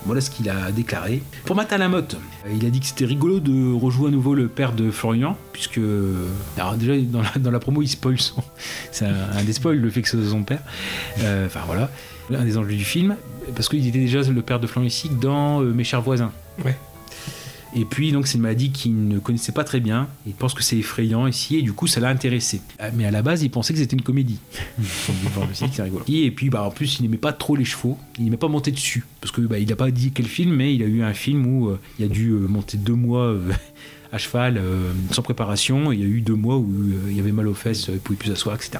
Voilà 0.05 0.21
ce 0.21 0.29
qu'il 0.29 0.49
a 0.49 0.71
déclaré. 0.71 1.23
Pour 1.45 1.55
Matt 1.55 1.71
Lamotte, 1.71 2.17
il 2.53 2.65
a 2.65 2.69
dit 2.69 2.79
que 2.79 2.85
c'était 2.85 3.05
rigolo 3.05 3.39
de 3.39 3.73
rejouer 3.73 4.09
à 4.09 4.11
nouveau 4.11 4.35
le 4.35 4.47
père 4.47 4.73
de 4.73 4.91
Florian, 4.91 5.35
puisque. 5.51 5.79
Alors, 6.57 6.75
déjà, 6.75 6.93
dans 7.37 7.51
la, 7.51 7.59
promo, 7.59 7.81
il 7.81 7.87
spoil 7.87 8.19
son. 8.19 8.43
C'est 8.91 9.05
un, 9.05 9.43
des 9.43 9.53
spoils, 9.53 9.77
le 9.77 9.89
fait 9.89 10.01
que 10.01 10.09
c'est 10.09 10.23
son 10.23 10.43
père. 10.43 10.61
Euh, 11.19 11.47
enfin, 11.47 11.61
voilà. 11.65 11.89
Un 12.33 12.43
des 12.43 12.57
enjeux 12.57 12.75
du 12.75 12.83
film, 12.83 13.15
parce 13.55 13.69
qu'il 13.69 13.85
était 13.87 13.99
déjà 13.99 14.21
le 14.21 14.41
père 14.41 14.59
de 14.59 14.67
Florian 14.67 14.87
ici 14.87 15.09
dans 15.09 15.61
euh, 15.61 15.73
Mes 15.73 15.83
chers 15.83 16.01
voisins. 16.01 16.31
Ouais. 16.63 16.75
Et 17.76 17.84
puis, 17.84 18.13
donc, 18.13 18.26
c'est 18.26 18.36
une 18.36 18.43
maladie 18.43 18.71
qu'il 18.71 19.07
ne 19.07 19.19
connaissait 19.19 19.51
pas 19.51 19.65
très 19.65 19.82
bien. 19.82 20.07
Il 20.26 20.34
pense 20.34 20.53
que 20.53 20.63
c'est 20.63 20.78
effrayant 20.78 21.28
ici, 21.28 21.57
et 21.57 21.61
du 21.61 21.73
coup, 21.73 21.88
ça 21.88 21.99
l'a 21.99 22.07
intéressé. 22.07 22.61
Ah, 22.80 22.89
mais 22.91 23.05
à 23.05 23.11
la 23.11 23.21
base, 23.21 23.43
il 23.43 23.49
pensait 23.49 23.73
que 23.73 23.80
c'était 23.80 23.97
une 23.97 24.01
comédie. 24.01 24.39
c'est. 25.53 25.65
Et 26.07 26.32
puis, 26.32 26.49
bah, 26.49 26.63
en 26.63 26.71
plus, 26.71 26.99
il 26.99 27.03
n'aimait 27.03 27.17
pas 27.17 27.34
trop 27.34 27.55
les 27.55 27.65
chevaux. 27.65 27.97
Il 28.17 28.23
n'aimait 28.23 28.38
pas 28.38 28.47
monter 28.47 28.71
dessus. 28.71 29.05
Parce 29.19 29.34
que 29.34 29.41
bah, 29.41 29.59
il 29.59 29.67
n'a 29.67 29.76
pas 29.76 29.91
dit 29.91 30.11
quel 30.11 30.26
film, 30.26 30.55
mais 30.55 30.73
il 30.73 30.84
a 30.84 30.86
eu 30.86 31.03
un 31.03 31.13
film 31.13 31.45
où 31.45 31.69
euh, 31.69 31.80
il 31.99 32.05
a 32.05 32.07
dû 32.07 32.30
euh, 32.30 32.47
monter 32.47 32.78
deux 32.78 32.95
mois. 32.95 33.26
Euh, 33.26 33.51
à 34.11 34.17
cheval 34.17 34.61
sans 35.11 35.23
préparation, 35.23 35.91
il 35.91 35.99
y 35.99 36.03
a 36.03 36.05
eu 36.05 36.21
deux 36.21 36.36
mois 36.36 36.55
où 36.55 36.71
il 37.11 37.19
avait 37.19 37.34
mal 37.34 37.49
aux 37.49 37.53
fesses, 37.53 37.88
il 37.88 37.95
ne 37.95 37.99
pouvait 37.99 38.17
plus 38.17 38.30
s'asseoir, 38.30 38.55
etc 38.55 38.80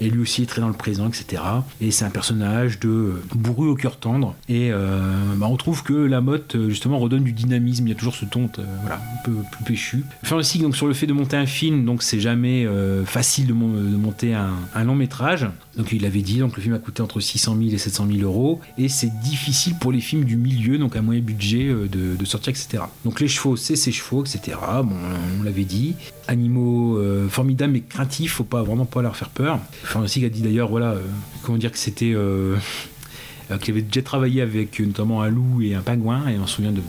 et 0.00 0.10
lui 0.10 0.22
aussi 0.22 0.42
est 0.42 0.46
très 0.46 0.60
dans 0.60 0.68
le 0.68 0.74
présent, 0.74 1.08
etc. 1.08 1.42
Et 1.80 1.90
c'est 1.90 2.04
un 2.04 2.10
personnage 2.10 2.78
de 2.80 3.22
bourru 3.34 3.68
au 3.68 3.74
cœur 3.74 3.96
tendre. 3.96 4.34
Et 4.48 4.70
euh, 4.72 5.12
bah, 5.36 5.46
on 5.48 5.56
trouve 5.56 5.82
que 5.82 5.92
la 5.92 6.20
motte 6.20 6.56
justement 6.68 6.98
redonne 6.98 7.24
du 7.24 7.32
dynamisme. 7.32 7.86
Il 7.86 7.90
y 7.90 7.92
a 7.92 7.96
toujours 7.96 8.14
ce 8.14 8.24
ton, 8.24 8.50
euh, 8.58 8.64
voilà, 8.82 8.96
un 8.96 9.22
peu 9.24 9.32
plus 9.52 9.64
péchu. 9.64 10.04
Enfin 10.22 10.36
aussi 10.36 10.58
donc 10.58 10.76
sur 10.76 10.86
le 10.86 10.94
fait 10.94 11.06
de 11.06 11.12
monter 11.12 11.36
un 11.36 11.46
film, 11.46 11.84
donc 11.84 12.02
c'est 12.02 12.20
jamais 12.20 12.66
euh, 12.66 13.04
facile 13.04 13.46
de, 13.46 13.52
monter 13.52 14.34
un, 14.34 14.84
long 14.84 14.94
métrage. 14.94 15.46
Donc 15.78 15.92
il 15.92 16.04
avait 16.04 16.22
dit, 16.22 16.40
donc 16.40 16.56
le 16.56 16.62
film 16.62 16.74
a 16.74 16.78
coûté 16.78 17.02
entre 17.02 17.20
600 17.20 17.56
000 17.56 17.70
et 17.70 17.78
700 17.78 18.08
000 18.12 18.20
euros, 18.20 18.60
et 18.76 18.88
c'est 18.88 19.12
difficile 19.20 19.76
pour 19.80 19.92
les 19.92 20.00
films 20.00 20.24
du 20.24 20.36
milieu, 20.36 20.76
donc 20.76 20.96
à 20.96 21.02
moyen 21.02 21.20
budget, 21.20 21.72
de, 21.72 22.24
sortir, 22.24 22.50
etc. 22.50 22.82
Donc 23.04 23.20
les 23.20 23.28
chevaux, 23.28 23.56
c'est 23.56 23.76
ses 23.76 23.92
chevaux, 23.92 24.24
etc. 24.24 24.58
Bon, 24.84 24.96
on 25.38 25.42
l'avait 25.42 25.64
dit. 25.64 25.94
Animaux 26.26 27.00
formidables 27.30 27.72
mais 27.72 27.80
craintifs, 27.80 28.32
faut 28.32 28.44
pas 28.44 28.62
vraiment 28.62 28.84
pas 28.84 29.02
leur 29.02 29.16
faire 29.16 29.30
peur. 29.30 29.60
Francis 29.82 30.24
a 30.24 30.28
dit 30.28 30.42
d'ailleurs, 30.42 30.68
voilà, 30.68 30.92
euh, 30.92 31.02
comment 31.42 31.58
dire 31.58 31.72
que 31.72 31.78
c'était. 31.78 32.12
Euh, 32.14 32.56
euh, 33.50 33.58
qu'il 33.58 33.72
avait 33.72 33.82
déjà 33.82 34.02
travaillé 34.02 34.42
avec 34.42 34.78
notamment 34.80 35.22
un 35.22 35.30
loup 35.30 35.62
et 35.62 35.74
un 35.74 35.80
pingouin, 35.80 36.28
et 36.28 36.38
on 36.38 36.46
se 36.46 36.56
souvient 36.56 36.72
de 36.72 36.82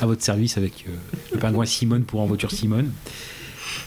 à 0.00 0.06
votre 0.06 0.22
service 0.22 0.56
avec 0.56 0.86
le 1.32 1.38
pingouin 1.38 1.66
Simone 1.66 2.04
pour 2.04 2.20
En 2.20 2.26
voiture 2.26 2.50
Simone. 2.50 2.90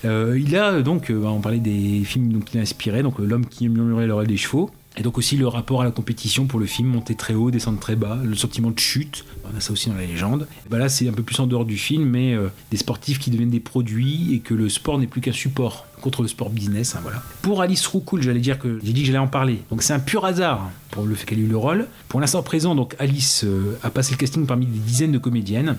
Il 0.03 0.55
a 0.55 0.81
donc, 0.81 1.11
bah, 1.11 1.29
on 1.29 1.41
parlait 1.41 1.59
des 1.59 2.03
films 2.03 2.43
qu'il 2.43 2.59
a 2.59 2.63
inspiré, 2.63 3.03
donc 3.03 3.19
L'homme 3.19 3.45
qui 3.45 3.67
murmurait 3.69 4.07
l'oreille 4.07 4.27
des 4.27 4.37
chevaux, 4.37 4.71
et 4.97 5.01
donc 5.01 5.17
aussi 5.17 5.37
le 5.37 5.47
rapport 5.47 5.81
à 5.81 5.85
la 5.85 5.91
compétition 5.91 6.45
pour 6.45 6.59
le 6.59 6.65
film, 6.65 6.89
monter 6.89 7.15
très 7.15 7.33
haut, 7.33 7.51
descendre 7.51 7.79
très 7.79 7.95
bas, 7.95 8.17
le 8.23 8.35
sentiment 8.35 8.71
de 8.71 8.79
chute, 8.79 9.25
on 9.51 9.57
a 9.57 9.61
ça 9.61 9.71
aussi 9.71 9.89
dans 9.89 9.95
la 9.95 10.05
légende. 10.05 10.47
Bah 10.69 10.77
là 10.77 10.89
c'est 10.89 11.07
un 11.07 11.13
peu 11.13 11.23
plus 11.23 11.39
en 11.39 11.47
dehors 11.47 11.65
du 11.65 11.77
film, 11.77 12.05
mais 12.05 12.35
des 12.71 12.77
sportifs 12.77 13.19
qui 13.19 13.29
deviennent 13.29 13.49
des 13.49 13.59
produits 13.59 14.33
et 14.33 14.39
que 14.39 14.53
le 14.53 14.67
sport 14.67 14.97
n'est 14.97 15.07
plus 15.07 15.21
qu'un 15.21 15.31
support 15.31 15.85
contre 16.01 16.21
le 16.21 16.27
sport 16.27 16.49
business. 16.49 16.95
Hein, 16.95 16.99
voilà. 17.01 17.21
Pour 17.41 17.61
Alice 17.61 17.85
Roucoul, 17.85 18.21
j'allais 18.21 18.39
dire 18.39 18.59
que 18.59 18.79
j'ai 18.83 18.93
dit 18.93 19.01
que 19.01 19.07
j'allais 19.07 19.19
en 19.19 19.27
parler. 19.27 19.59
Donc 19.69 19.83
c'est 19.83 19.93
un 19.93 19.99
pur 19.99 20.25
hasard 20.25 20.69
pour 20.91 21.05
le 21.05 21.15
fait 21.15 21.25
qu'elle 21.25 21.39
ait 21.39 21.43
eu 21.43 21.47
le 21.47 21.57
rôle. 21.57 21.87
Pour 22.07 22.19
l'instant 22.19 22.41
présent, 22.43 22.75
donc 22.75 22.95
Alice 22.99 23.43
euh, 23.43 23.77
a 23.83 23.89
passé 23.89 24.11
le 24.13 24.17
casting 24.17 24.45
parmi 24.45 24.65
des 24.65 24.79
dizaines 24.79 25.11
de 25.11 25.17
comédiennes. 25.17 25.77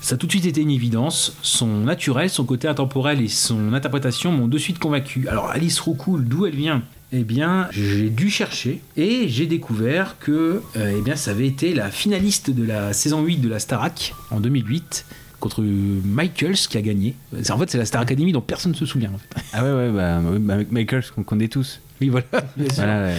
Ça 0.00 0.14
a 0.14 0.18
tout 0.18 0.26
de 0.26 0.32
suite 0.32 0.46
été 0.46 0.60
une 0.60 0.70
évidence. 0.70 1.36
Son 1.42 1.66
naturel, 1.66 2.30
son 2.30 2.44
côté 2.44 2.68
intemporel 2.68 3.20
et 3.20 3.28
son 3.28 3.72
interprétation 3.72 4.32
m'ont 4.32 4.48
de 4.48 4.58
suite 4.58 4.78
convaincu. 4.78 5.28
Alors 5.28 5.50
Alice 5.50 5.80
Roucoul, 5.80 6.24
d'où 6.24 6.46
elle 6.46 6.56
vient? 6.56 6.82
Eh 7.10 7.24
bien, 7.24 7.68
j'ai 7.70 8.10
dû 8.10 8.28
chercher 8.28 8.82
et 8.96 9.28
j'ai 9.28 9.46
découvert 9.46 10.16
que 10.20 10.62
euh, 10.76 11.00
eh 11.06 11.16
ça 11.16 11.30
avait 11.30 11.46
été 11.46 11.72
la 11.72 11.90
finaliste 11.90 12.50
de 12.50 12.64
la 12.64 12.92
saison 12.92 13.22
8 13.22 13.38
de 13.38 13.48
la 13.48 13.58
Starac 13.58 14.14
en 14.30 14.40
2008 14.40 15.06
contre 15.40 15.62
Michaels 15.62 16.56
qui 16.68 16.76
a 16.76 16.82
gagné. 16.82 17.14
En 17.50 17.58
fait, 17.58 17.70
c'est 17.70 17.78
la 17.78 17.86
Star 17.86 18.02
Academy 18.02 18.32
dont 18.32 18.40
personne 18.40 18.72
ne 18.72 18.76
se 18.76 18.84
souvient. 18.84 19.12
Ah 19.52 19.64
ouais, 19.64 19.72
ouais, 19.72 19.90
bah, 19.90 20.20
bah 20.40 20.56
Michaels 20.70 21.04
qu'on 21.14 21.22
connaît 21.22 21.48
tous. 21.48 21.80
Oui, 22.00 22.08
voilà. 22.08 22.26
voilà 22.56 23.12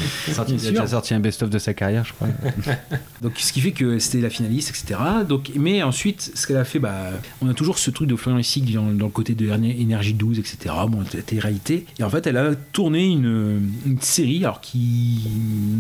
il 0.47 0.67
a 0.67 0.69
déjà 0.69 0.87
sorti 0.87 1.13
un 1.13 1.19
best-of 1.19 1.49
de 1.49 1.59
sa 1.59 1.73
carrière, 1.73 2.05
je 2.05 2.13
crois. 2.13 2.27
donc, 3.21 3.33
ce 3.37 3.51
qui 3.51 3.61
fait 3.61 3.71
que 3.71 3.99
c'était 3.99 4.21
la 4.21 4.29
finaliste, 4.29 4.69
etc. 4.69 4.99
Donc, 5.27 5.51
mais 5.55 5.83
ensuite, 5.83 6.31
ce 6.33 6.47
qu'elle 6.47 6.57
a 6.57 6.65
fait, 6.65 6.79
bah, 6.79 7.11
on 7.41 7.49
a 7.49 7.53
toujours 7.53 7.77
ce 7.77 7.91
truc 7.91 8.07
de 8.07 8.15
Florian 8.15 8.39
Issig 8.39 8.73
dans, 8.73 8.85
dans, 8.85 9.05
le 9.05 9.11
côté 9.11 9.35
de 9.35 9.49
Énergie 9.49 10.13
12, 10.13 10.39
etc. 10.39 10.75
Bon, 10.87 11.03
c'était 11.09 11.39
réalité. 11.39 11.85
Et 11.99 12.03
en 12.03 12.09
fait, 12.09 12.27
elle 12.27 12.37
a 12.37 12.55
tourné 12.55 13.05
une, 13.07 13.69
une, 13.85 13.99
série 14.01 14.43
alors 14.43 14.61
qui 14.61 15.27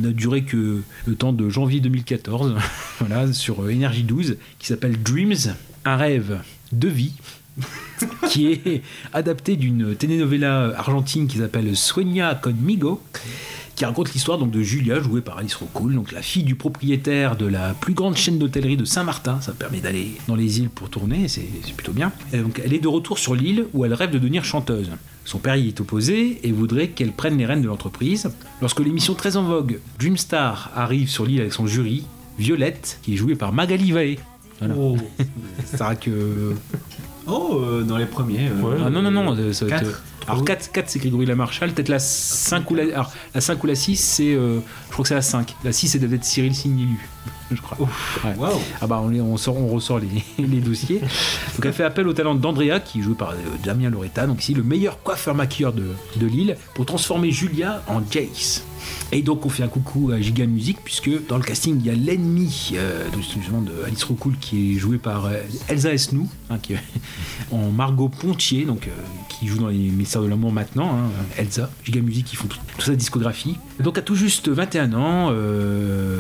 n'a 0.01 0.11
duré 0.11 0.43
que 0.43 0.81
le 1.05 1.15
temps 1.15 1.33
de 1.33 1.49
janvier 1.49 1.79
2014, 1.79 2.55
voilà, 2.99 3.31
sur 3.31 3.69
Énergie 3.69 4.03
12, 4.03 4.37
qui 4.59 4.67
s'appelle 4.67 5.01
Dreams 5.01 5.55
un 5.85 5.95
rêve 5.95 6.39
de 6.71 6.87
vie 6.87 7.13
qui 8.29 8.47
est 8.47 8.81
adapté 9.13 9.55
d'une 9.55 9.95
telenovela 9.95 10.73
argentine 10.77 11.27
qui 11.27 11.37
s'appelle 11.37 11.75
Sueña 11.75 12.35
conmigo 12.35 13.01
qui 13.79 13.85
raconte 13.85 14.11
l'histoire 14.11 14.37
donc 14.37 14.51
de 14.51 14.61
Julia 14.61 14.99
jouée 14.99 15.21
par 15.21 15.37
Alice 15.37 15.55
Rocoul, 15.55 15.95
donc 15.95 16.11
la 16.11 16.21
fille 16.21 16.43
du 16.43 16.55
propriétaire 16.55 17.37
de 17.37 17.45
la 17.45 17.73
plus 17.73 17.93
grande 17.93 18.17
chaîne 18.17 18.37
d'hôtellerie 18.37 18.75
de 18.75 18.83
Saint-Martin. 18.83 19.39
Ça 19.39 19.53
permet 19.53 19.79
d'aller 19.79 20.17
dans 20.27 20.35
les 20.35 20.59
îles 20.59 20.69
pour 20.69 20.89
tourner, 20.89 21.29
c'est 21.29 21.47
plutôt 21.77 21.93
bien. 21.93 22.11
donc 22.33 22.61
elle 22.61 22.73
est 22.73 22.79
de 22.79 22.89
retour 22.89 23.17
sur 23.17 23.35
l'île 23.35 23.67
où 23.73 23.85
elle 23.85 23.93
rêve 23.93 24.11
de 24.11 24.17
devenir 24.17 24.43
chanteuse. 24.43 24.91
Son 25.23 25.39
père 25.39 25.55
y 25.55 25.69
est 25.69 25.79
opposé 25.79 26.41
et 26.43 26.51
voudrait 26.51 26.89
qu'elle 26.89 27.13
prenne 27.13 27.37
les 27.37 27.45
rênes 27.45 27.61
de 27.61 27.67
l'entreprise. 27.67 28.29
Lorsque 28.59 28.81
l'émission 28.81 29.13
très 29.13 29.37
en 29.37 29.43
vogue 29.43 29.79
Dreamstar 29.97 30.71
arrive 30.75 31.09
sur 31.09 31.25
l'île 31.25 31.39
avec 31.39 31.53
son 31.53 31.65
jury, 31.65 32.03
Violette, 32.37 32.99
qui 33.01 33.13
est 33.13 33.17
jouée 33.17 33.35
par 33.35 33.53
Magali 33.53 33.93
Vae, 33.93 34.17
voilà. 34.59 34.75
Oh. 34.77 34.97
ça 35.65 35.95
que. 35.95 36.53
Oh, 37.29 37.61
euh, 37.63 37.83
dans 37.83 37.97
les 37.97 38.05
premiers. 38.05 38.47
Euh, 38.47 38.83
ah, 38.85 38.89
non, 38.89 39.01
non, 39.01 39.11
non. 39.11 39.53
Ça 39.53 39.65
alors 40.27 40.45
4, 40.45 40.71
4 40.71 40.89
c'est 40.89 40.99
Grégory 40.99 41.25
Lamarchal, 41.25 41.71
peut-être 41.71 41.89
la 41.89 41.97
5 41.97 42.69
ou 42.69 42.75
la, 42.75 42.83
alors, 42.83 43.11
la 43.33 43.41
5 43.41 43.63
ou 43.63 43.67
la 43.67 43.73
6 43.73 43.95
c'est, 43.95 44.33
euh, 44.35 44.59
je 44.87 44.91
crois 44.91 45.03
que 45.03 45.09
c'est 45.09 45.15
la 45.15 45.23
5. 45.23 45.55
La 45.63 45.71
6 45.71 45.87
c'est 45.87 45.99
peut-être 45.99 46.23
Cyril 46.23 46.53
Signilu, 46.53 46.99
je 47.51 47.59
crois. 47.59 47.89
Ah 48.23 48.87
bah 48.87 49.01
on, 49.03 49.11
on, 49.11 49.37
sort, 49.37 49.57
on 49.57 49.67
ressort 49.67 49.99
les, 49.99 50.23
les, 50.45 50.59
dossiers. 50.59 50.99
Donc 50.99 51.65
elle 51.65 51.73
fait 51.73 51.83
appel 51.83 52.07
au 52.07 52.13
talent 52.13 52.35
d'Andrea 52.35 52.79
qui 52.79 52.99
est 52.99 53.01
joué 53.01 53.15
par 53.15 53.33
Damien 53.63 53.89
Loretta, 53.89 54.27
donc 54.27 54.41
ici 54.43 54.53
le 54.53 54.61
meilleur 54.61 55.01
coiffeur 55.01 55.33
maquilleur 55.33 55.73
de, 55.73 55.87
de 56.17 56.27
Lille, 56.27 56.57
pour 56.75 56.85
transformer 56.85 57.31
Julia 57.31 57.81
en 57.87 58.01
Jace. 58.07 58.63
Et 59.11 59.21
donc 59.21 59.45
on 59.45 59.49
fait 59.49 59.63
un 59.63 59.67
coucou 59.67 60.11
à 60.11 60.19
Giga 60.19 60.45
Music 60.45 60.77
puisque 60.83 61.09
dans 61.27 61.37
le 61.37 61.43
casting 61.43 61.77
il 61.79 61.85
y 61.85 61.89
a 61.89 61.93
l'ennemi 61.93 62.71
euh, 62.73 63.07
justement 63.17 63.61
de 63.61 63.71
Alice 63.85 64.03
Rocoul 64.03 64.33
qui 64.39 64.75
est 64.75 64.79
joué 64.79 64.97
par 64.97 65.25
euh, 65.25 65.37
Elsa 65.67 65.93
Esnou, 65.93 66.27
hein, 66.49 66.57
qui, 66.61 66.73
en 67.51 67.71
Margot 67.71 68.09
Pontier, 68.09 68.65
donc 68.65 68.87
euh, 68.87 68.91
qui 69.29 69.47
joue 69.47 69.57
dans 69.57 69.67
les 69.67 69.77
Mystères 69.77 70.21
de 70.21 70.27
l'amour 70.27 70.51
maintenant, 70.51 70.89
hein, 70.89 71.09
Elsa, 71.37 71.69
Giga 71.83 72.01
Music 72.01 72.25
qui 72.25 72.35
font 72.35 72.47
toute 72.47 72.61
sa 72.81 72.95
discographie. 72.95 73.57
Donc 73.79 73.97
à 73.97 74.01
tout 74.01 74.15
juste 74.15 74.49
21 74.49 74.93
ans, 74.93 75.31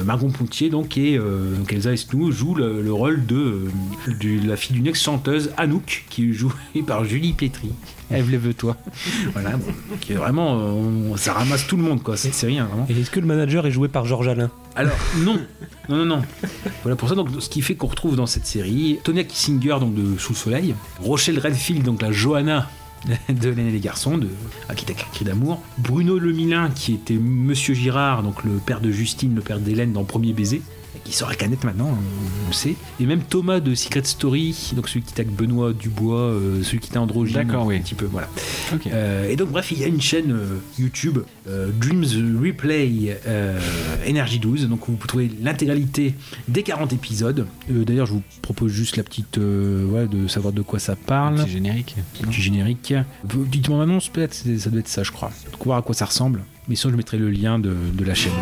Margon 0.09 0.31
Pontier, 0.31 0.69
donc, 0.69 0.97
et 0.97 1.17
euh, 1.17 1.55
donc 1.55 1.71
Elsa 1.71 1.93
Esnou 1.93 2.31
joue 2.31 2.55
le, 2.55 2.81
le 2.81 2.91
rôle 2.91 3.25
de, 3.25 3.69
euh, 4.07 4.41
la 4.45 4.57
fille 4.57 4.75
d'une 4.75 4.87
ex-chanteuse, 4.87 5.51
Anouk, 5.55 6.05
qui 6.09 6.29
est 6.29 6.33
jouée 6.33 6.51
par 6.87 7.05
Julie 7.05 7.33
Pietri. 7.33 7.69
Ève 8.11 8.29
lève-toi. 8.31 8.75
voilà, 9.33 9.51
bon, 9.57 9.65
qui 10.01 10.13
est 10.13 10.15
vraiment. 10.15 10.59
euh, 10.59 11.11
on- 11.11 11.17
ça 11.17 11.33
ramasse 11.33 11.67
tout 11.67 11.77
le 11.77 11.83
monde, 11.83 12.01
quoi. 12.01 12.17
Cette 12.17 12.33
série, 12.33 12.57
hein, 12.59 12.65
vraiment. 12.69 12.87
Et 12.89 12.99
est-ce 12.99 13.11
que 13.11 13.19
le 13.19 13.27
manager 13.27 13.65
est 13.67 13.71
joué 13.71 13.87
par 13.87 14.05
Georges 14.05 14.27
Alain? 14.27 14.49
Alors 14.75 14.95
non, 15.19 15.39
non, 15.89 15.97
non, 15.97 16.05
non. 16.05 16.21
Voilà 16.83 16.95
pour 16.95 17.09
ça. 17.09 17.15
Donc, 17.15 17.29
ce 17.39 17.49
qui 17.49 17.61
fait 17.61 17.75
qu'on 17.75 17.87
retrouve 17.87 18.15
dans 18.15 18.25
cette 18.25 18.45
série 18.45 18.99
Tonya 19.03 19.23
Kissinger 19.23 19.77
donc 19.79 19.93
de 19.93 20.17
Sous 20.17 20.33
le 20.33 20.37
Soleil, 20.37 20.75
Rochelle 21.01 21.39
Redfield 21.39 21.83
donc 21.83 22.01
la 22.01 22.11
Johanna 22.11 22.69
de 23.29 23.49
l'aîné 23.49 23.71
des 23.71 23.79
garçons, 23.79 24.17
de 24.17 24.27
qui 24.75 24.83
était 24.85 24.93
Cri 24.93 25.23
d'amour, 25.25 25.61
Bruno 25.77 26.17
Lemilin 26.19 26.69
qui 26.73 26.93
était 26.93 27.13
Monsieur 27.15 27.73
Girard, 27.73 28.23
donc 28.23 28.43
le 28.43 28.51
père 28.53 28.81
de 28.81 28.91
Justine, 28.91 29.35
le 29.35 29.41
père 29.41 29.59
d'Hélène 29.59 29.93
dans 29.93 30.03
Premier 30.03 30.33
baiser. 30.33 30.61
Qui 31.03 31.13
sort 31.13 31.29
à 31.29 31.35
Canette 31.35 31.63
maintenant, 31.63 31.97
on 32.43 32.47
le 32.47 32.53
sait. 32.53 32.75
Et 32.99 33.05
même 33.05 33.21
Thomas 33.21 33.59
de 33.59 33.73
Secret 33.73 34.03
Story, 34.03 34.73
donc 34.75 34.89
celui 34.89 35.01
qui 35.01 35.13
avec 35.19 35.35
Benoît 35.35 35.73
Dubois, 35.73 36.19
euh, 36.19 36.63
celui 36.63 36.79
qui 36.79 36.89
était 36.89 36.97
androgyne. 36.97 37.35
D'accord, 37.35 37.65
oui. 37.65 37.77
Un 37.77 37.81
petit 37.81 37.95
peu, 37.95 38.05
voilà. 38.05 38.27
Euh, 38.87 39.29
et 39.29 39.35
donc, 39.35 39.49
bref, 39.49 39.71
il 39.71 39.79
y 39.79 39.83
a 39.83 39.87
une 39.87 40.01
chaîne 40.01 40.31
euh, 40.31 40.59
YouTube, 40.77 41.19
Dreams 41.47 42.39
Replay 42.43 43.19
Energy 44.07 44.39
12, 44.39 44.67
donc 44.67 44.81
vous 44.87 44.95
pouvez 44.95 45.07
trouver 45.07 45.31
l'intégralité 45.41 46.15
des 46.47 46.63
40 46.63 46.93
épisodes. 46.93 47.47
D'ailleurs, 47.69 48.05
je 48.05 48.13
vous 48.13 48.23
propose 48.41 48.71
juste 48.71 48.97
la 48.97 49.03
petite. 49.03 49.37
ouais, 49.37 50.07
de 50.07 50.27
savoir 50.27 50.53
de 50.53 50.61
quoi 50.61 50.79
ça 50.79 50.95
parle. 50.95 51.43
Petit 51.43 51.51
générique. 51.51 51.95
Petit 52.21 52.41
générique. 52.41 52.93
Dites-moi 53.25 53.83
annonce, 53.83 54.09
peut-être, 54.09 54.33
ça 54.33 54.69
doit 54.69 54.79
être 54.79 54.87
ça, 54.87 55.03
je 55.03 55.11
crois. 55.11 55.31
Donc, 55.51 55.65
voir 55.65 55.79
à 55.79 55.81
quoi 55.81 55.95
ça 55.95 56.05
ressemble. 56.05 56.43
Mais 56.67 56.75
sinon, 56.75 56.91
je 56.91 56.97
mettrai 56.97 57.17
le 57.17 57.29
lien 57.29 57.57
de, 57.57 57.73
de 57.93 58.03
la 58.05 58.13
chaîne. 58.13 58.33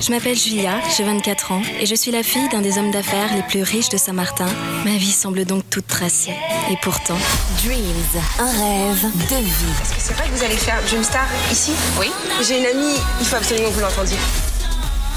Je 0.00 0.10
m'appelle 0.10 0.36
Julia, 0.36 0.80
j'ai 0.96 1.04
24 1.04 1.52
ans 1.52 1.62
et 1.78 1.84
je 1.84 1.94
suis 1.94 2.10
la 2.10 2.22
fille 2.22 2.48
d'un 2.48 2.62
des 2.62 2.78
hommes 2.78 2.90
d'affaires 2.90 3.34
les 3.34 3.42
plus 3.42 3.62
riches 3.62 3.90
de 3.90 3.98
Saint-Martin. 3.98 4.46
Ma 4.86 4.96
vie 4.96 5.12
semble 5.12 5.44
donc 5.44 5.62
toute 5.68 5.86
tracée. 5.86 6.34
Et 6.70 6.76
pourtant, 6.80 7.18
Dreams, 7.62 8.22
un 8.38 8.46
rêve 8.46 9.02
de 9.02 9.36
vie. 9.36 9.50
Est-ce 9.82 9.94
que 9.94 10.00
c'est 10.00 10.14
vrai 10.14 10.26
que 10.26 10.38
vous 10.38 10.42
allez 10.42 10.56
faire 10.56 10.80
Dreamstar 10.88 11.26
ici 11.52 11.72
Oui. 11.98 12.10
J'ai 12.40 12.60
une 12.60 12.66
amie, 12.66 12.96
il 13.20 13.26
faut 13.26 13.36
absolument 13.36 13.68
que 13.68 13.74
vous 13.74 13.80
l'entendiez. 13.80 14.16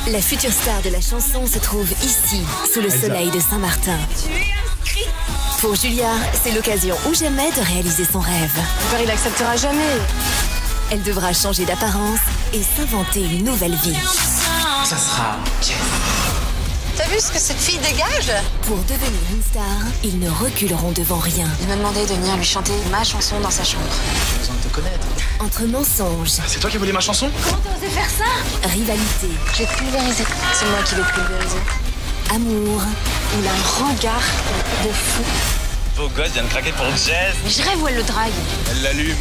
La 0.07 0.21
future 0.21 0.51
star 0.51 0.81
de 0.81 0.89
la 0.89 0.99
chanson 0.99 1.47
se 1.47 1.59
trouve 1.59 1.89
ici, 2.03 2.41
sous 2.73 2.81
le 2.81 2.87
Elsa. 2.87 3.07
soleil 3.07 3.31
de 3.31 3.39
Saint-Martin. 3.39 3.97
Pour 5.61 5.75
Julia, 5.75 6.11
c'est 6.43 6.51
l'occasion 6.51 6.97
ou 7.09 7.13
jamais 7.13 7.49
de 7.51 7.61
réaliser 7.61 8.03
son 8.03 8.19
rêve. 8.19 8.59
Père, 8.91 9.01
il 9.01 9.09
acceptera 9.09 9.55
jamais. 9.55 9.97
Elle 10.91 11.01
devra 11.03 11.31
changer 11.31 11.63
d'apparence 11.63 12.19
et 12.53 12.61
s'inventer 12.61 13.21
une 13.21 13.45
nouvelle 13.45 13.75
vie. 13.75 13.95
Ça 14.83 14.97
sera 14.97 15.37
T'as 16.97 17.05
vu 17.07 17.19
ce 17.19 17.31
que 17.31 17.39
cette 17.39 17.57
fille 17.59 17.79
dégage? 17.79 18.31
Pour 18.67 18.77
devenir 18.79 19.19
une 19.31 19.41
star, 19.41 19.63
ils 20.03 20.19
ne 20.19 20.29
reculeront 20.29 20.91
devant 20.91 21.17
rien. 21.17 21.47
Il 21.61 21.67
m'a 21.67 21.75
demandé 21.75 22.01
de 22.05 22.13
venir 22.13 22.35
lui 22.37 22.43
chanter 22.45 22.73
ma 22.91 23.03
chanson 23.03 23.39
dans 23.39 23.49
sa 23.49 23.63
chambre. 23.63 23.83
J'ai 24.31 24.39
besoin 24.39 24.55
de 24.55 24.67
te 24.69 24.73
connaître. 24.75 25.07
Entre 25.39 25.63
mensonges, 25.63 26.29
C'est 26.47 26.59
toi 26.59 26.69
qui 26.69 26.75
as 26.75 26.79
volé 26.79 26.91
ma 26.91 26.99
chanson? 26.99 27.29
Comment 27.43 27.57
t'as 27.63 27.75
osé 27.77 27.87
faire 27.93 28.09
ça? 28.09 28.67
Rivalité, 28.69 29.29
J'ai 29.57 29.65
pulvérisé. 29.65 30.23
C'est 30.53 30.65
moi 30.65 30.79
qui 30.85 30.95
l'ai 30.95 31.01
pulvérisé. 31.03 31.57
amour, 32.35 32.81
Il 33.39 33.47
a 33.47 33.51
un 33.51 33.87
regard 33.89 34.21
de 34.85 34.89
fou. 34.91 35.23
Beau 35.97 36.09
gosse 36.09 36.31
vient 36.31 36.43
de 36.43 36.49
craquer 36.49 36.71
pour 36.73 36.85
Jazz. 36.91 37.33
Mais 37.43 37.49
je 37.49 37.61
rêve 37.63 37.81
où 37.81 37.87
elle 37.87 37.95
le 37.95 38.03
drague. 38.03 38.31
Elle 38.69 38.81
l'allume. 38.83 39.15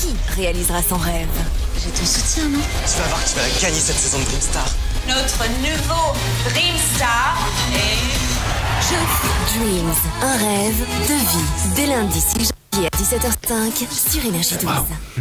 qui 0.00 0.08
réalisera 0.36 0.80
son 0.82 0.96
rêve? 0.96 1.28
J'ai 1.84 1.90
ton 1.90 2.06
soutien, 2.06 2.44
non? 2.48 2.58
Tu 2.86 2.98
vas 3.00 3.08
voir 3.08 3.22
que 3.24 3.28
tu 3.28 3.34
vas 3.36 3.60
gagner 3.60 3.80
cette 3.80 3.98
saison 3.98 4.18
de 4.18 4.24
Dreamstar. 4.24 4.64
Notre 5.08 5.48
nouveau 5.60 6.16
Dream 6.50 6.76
Star 6.94 7.36
est... 7.72 8.22
Dreams, 9.58 9.92
un 10.22 10.36
rêve 10.36 10.80
de 11.08 11.14
vie. 11.14 11.74
Dès 11.76 11.86
lundi 11.86 12.20
6 12.20 12.52
janvier 12.72 12.88
à 12.92 12.96
17h05 12.96 13.88
sur 13.90 14.24
Énergie 14.24 14.54
12. 14.60 14.70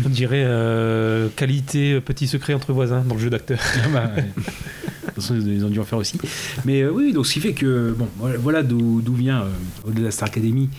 On 0.06 0.10
dirait 0.10 0.44
euh, 0.46 1.30
qualité 1.36 1.94
euh, 1.94 2.02
petit 2.02 2.28
secret 2.28 2.54
entre 2.54 2.74
voisins 2.74 3.02
dans 3.06 3.16
le 3.16 3.22
jeu 3.22 3.30
d'acteur. 3.30 3.60
Bah, 3.94 4.12
toute 5.06 5.16
façon, 5.16 5.36
ils 5.36 5.66
ont 5.66 5.70
dû 5.70 5.80
en 5.80 5.84
faire 5.84 6.00
aussi. 6.00 6.18
Mais 6.66 6.82
euh, 6.82 6.92
oui, 6.92 7.12
donc 7.14 7.26
ce 7.28 7.34
qui 7.34 7.40
fait 7.42 7.54
que, 7.54 7.96
bon, 7.98 8.08
voilà- 8.40 8.64
d'où 8.64 9.02
d'où 9.02 9.14
vient 9.14 9.42
euh, 9.88 9.92
de 9.92 10.04
la 10.04 10.12
Star 10.12 10.28
Academy 10.30 10.70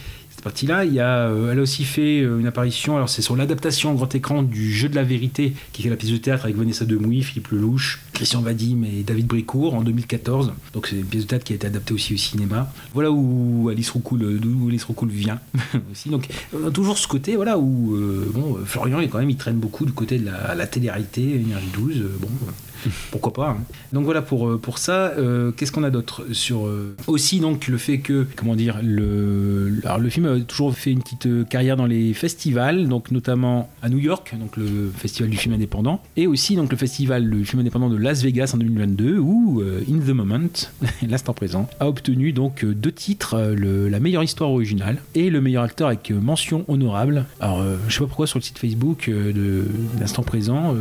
cette 0.43 0.45
partie-là. 0.45 0.85
Il 0.85 0.93
y 0.93 1.01
a, 1.01 1.29
euh, 1.29 1.53
elle 1.53 1.59
a 1.59 1.63
aussi 1.63 1.85
fait 1.85 2.21
euh, 2.21 2.41
une 2.41 2.47
apparition, 2.47 2.97
alors 2.97 3.09
c'est 3.09 3.23
sur 3.23 3.37
l'adaptation 3.37 3.91
en 3.91 3.95
grand 3.95 4.13
écran 4.15 4.43
du 4.43 4.73
Jeu 4.73 4.89
de 4.89 4.97
la 4.97 5.05
vérité, 5.05 5.55
qui 5.73 5.87
est 5.87 5.91
la 5.91 5.97
pièce 5.97 6.11
de 6.11 6.17
théâtre 6.17 6.45
avec 6.45 6.57
Vanessa 6.57 6.85
Demouy, 6.85 7.23
Philippe 7.23 7.49
Lelouch, 7.49 8.01
Christian 8.13 8.41
Vadim 8.41 8.83
et 8.83 9.03
David 9.05 9.27
Bricourt 9.27 9.75
en 9.75 9.83
2014. 9.83 10.53
Donc 10.73 10.89
c'est 10.89 10.97
une 10.97 11.05
pièce 11.05 11.23
de 11.23 11.29
théâtre 11.29 11.45
qui 11.45 11.53
a 11.53 11.57
été 11.57 11.67
adaptée 11.67 11.95
aussi 11.95 12.15
au 12.15 12.17
cinéma. 12.17 12.73
Voilà 12.93 13.11
où 13.11 13.69
Alice 13.71 13.91
Roucoul, 13.91 14.39
d'où 14.41 14.69
Alice 14.69 14.85
Roucoul 14.85 15.11
vient 15.11 15.39
aussi. 15.93 16.09
Donc 16.09 16.27
on 16.53 16.67
a 16.67 16.71
toujours 16.71 16.99
ce 16.99 17.07
côté, 17.07 17.37
voilà, 17.37 17.59
où 17.59 17.95
euh, 17.95 18.31
bon, 18.35 18.59
Florian, 18.65 19.01
est 19.01 19.09
quand 19.09 19.19
même, 19.19 19.31
il 19.31 19.37
traîne 19.37 19.57
beaucoup 19.57 19.85
du 19.85 19.93
côté 19.93 20.19
de 20.19 20.27
la, 20.27 20.67
télé-réalité, 20.67 21.23
Énergie 21.23 21.69
12. 21.73 21.97
euh, 21.97 22.17
bon, 22.21 22.29
euh, 22.29 22.51
pourquoi 23.11 23.33
pas. 23.33 23.51
hein. 23.51 23.57
Donc 23.93 24.05
voilà 24.05 24.23
pour, 24.23 24.49
euh, 24.49 24.59
pour 24.59 24.79
ça. 24.79 25.13
Euh, 25.19 25.51
Qu'est-ce 25.53 25.73
qu'on 25.73 25.85
a 25.85 25.91
d'autre 25.91 26.25
sur 26.33 26.67
euh, 26.67 26.95
aussi 27.07 27.41
donc 27.41 27.69
le 27.69 27.79
fait 27.79 27.99
que 27.99 28.27
comment 28.37 28.55
dire 28.57 28.79
le 28.83 29.81
alors 29.85 29.99
le 29.99 30.09
film 30.09 30.27
a 30.27 30.41
toujours 30.41 30.75
fait 30.75 30.93
une 30.93 31.03
petite 31.03 31.49
carrière 31.49 31.77
dans 31.77 31.87
les 31.87 32.13
festivals 32.15 32.89
donc 32.89 33.11
notamment 33.11 33.71
à 33.83 33.89
New 33.89 33.99
York 33.99 34.35
donc 34.39 34.57
le 34.57 34.91
festival 34.97 35.31
du 35.31 35.37
film 35.37 35.55
indépendant 35.55 36.03
et 36.17 36.27
aussi 36.27 36.57
donc 36.57 36.71
le 36.71 36.77
festival 36.79 37.29
du 37.31 37.45
film 37.45 37.61
indépendant 37.61 37.89
de 37.89 37.97
Las 37.97 38.23
Vegas 38.23 38.53
en 38.55 38.59
2022 38.59 39.19
où 39.19 39.63
In 39.91 39.99
the 39.99 40.11
Moment 40.11 40.49
l'instant 41.09 41.33
présent 41.35 41.69
a 41.81 41.89
obtenu 41.89 42.33
donc 42.33 42.65
deux 42.65 42.93
titres 42.93 43.53
le- 43.57 43.89
la 43.89 44.01
meilleure 44.01 44.23
histoire 44.25 44.51
originale 44.51 44.99
et 45.15 45.31
le 45.31 45.41
meilleur 45.41 45.63
acteur 45.65 45.89
avec 45.89 46.11
mention 46.11 46.65
honorable. 46.69 47.25
Alors 47.41 47.63
je 47.89 47.93
sais 47.93 48.01
pas 48.01 48.07
pourquoi 48.07 48.27
sur 48.27 48.39
le 48.39 48.43
site 48.45 48.59
Facebook 48.59 49.09
de 49.09 49.65
l'instant 50.01 50.23
présent 50.23 50.75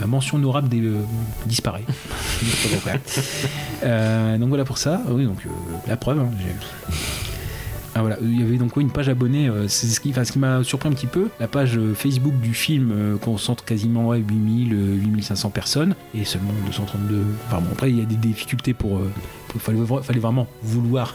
la 0.00 0.06
mention 0.06 0.36
honorable 0.38 0.68
des, 0.68 0.82
disparaît. 1.46 1.84
Euh, 3.82 4.36
donc 4.36 4.48
voilà 4.48 4.64
pour 4.64 4.76
ça. 4.76 5.00
Oui, 5.08 5.24
donc 5.24 5.38
euh, 5.46 5.48
la 5.86 5.96
preuve. 5.96 6.20
hein, 6.20 6.28
ah 7.94 8.02
voilà, 8.02 8.18
il 8.22 8.40
y 8.40 8.42
avait 8.42 8.56
donc 8.56 8.76
une 8.76 8.90
page 8.90 9.08
abonnée, 9.08 9.48
euh, 9.48 9.66
c'est 9.66 9.88
ce 9.88 9.98
qui, 9.98 10.12
ce 10.12 10.32
qui 10.32 10.38
m'a 10.38 10.62
surpris 10.62 10.88
un 10.88 10.92
petit 10.92 11.08
peu, 11.08 11.28
la 11.40 11.48
page 11.48 11.78
Facebook 11.94 12.38
du 12.40 12.54
film 12.54 13.18
concentre 13.20 13.64
quasiment 13.64 14.08
ouais, 14.08 14.18
8000, 14.18 14.74
euh, 14.74 14.94
8500 14.94 15.50
personnes 15.50 15.94
et 16.14 16.24
seulement 16.24 16.52
232. 16.66 17.24
Enfin 17.46 17.60
bon, 17.60 17.70
après 17.72 17.90
il 17.90 17.98
y 17.98 18.02
a 18.02 18.04
des 18.04 18.14
difficultés 18.14 18.74
pour, 18.74 19.00
pour- 19.50 19.60
fallait, 19.60 19.78
vra- 19.80 20.02
fallait 20.02 20.20
vraiment 20.20 20.46
vouloir, 20.62 21.14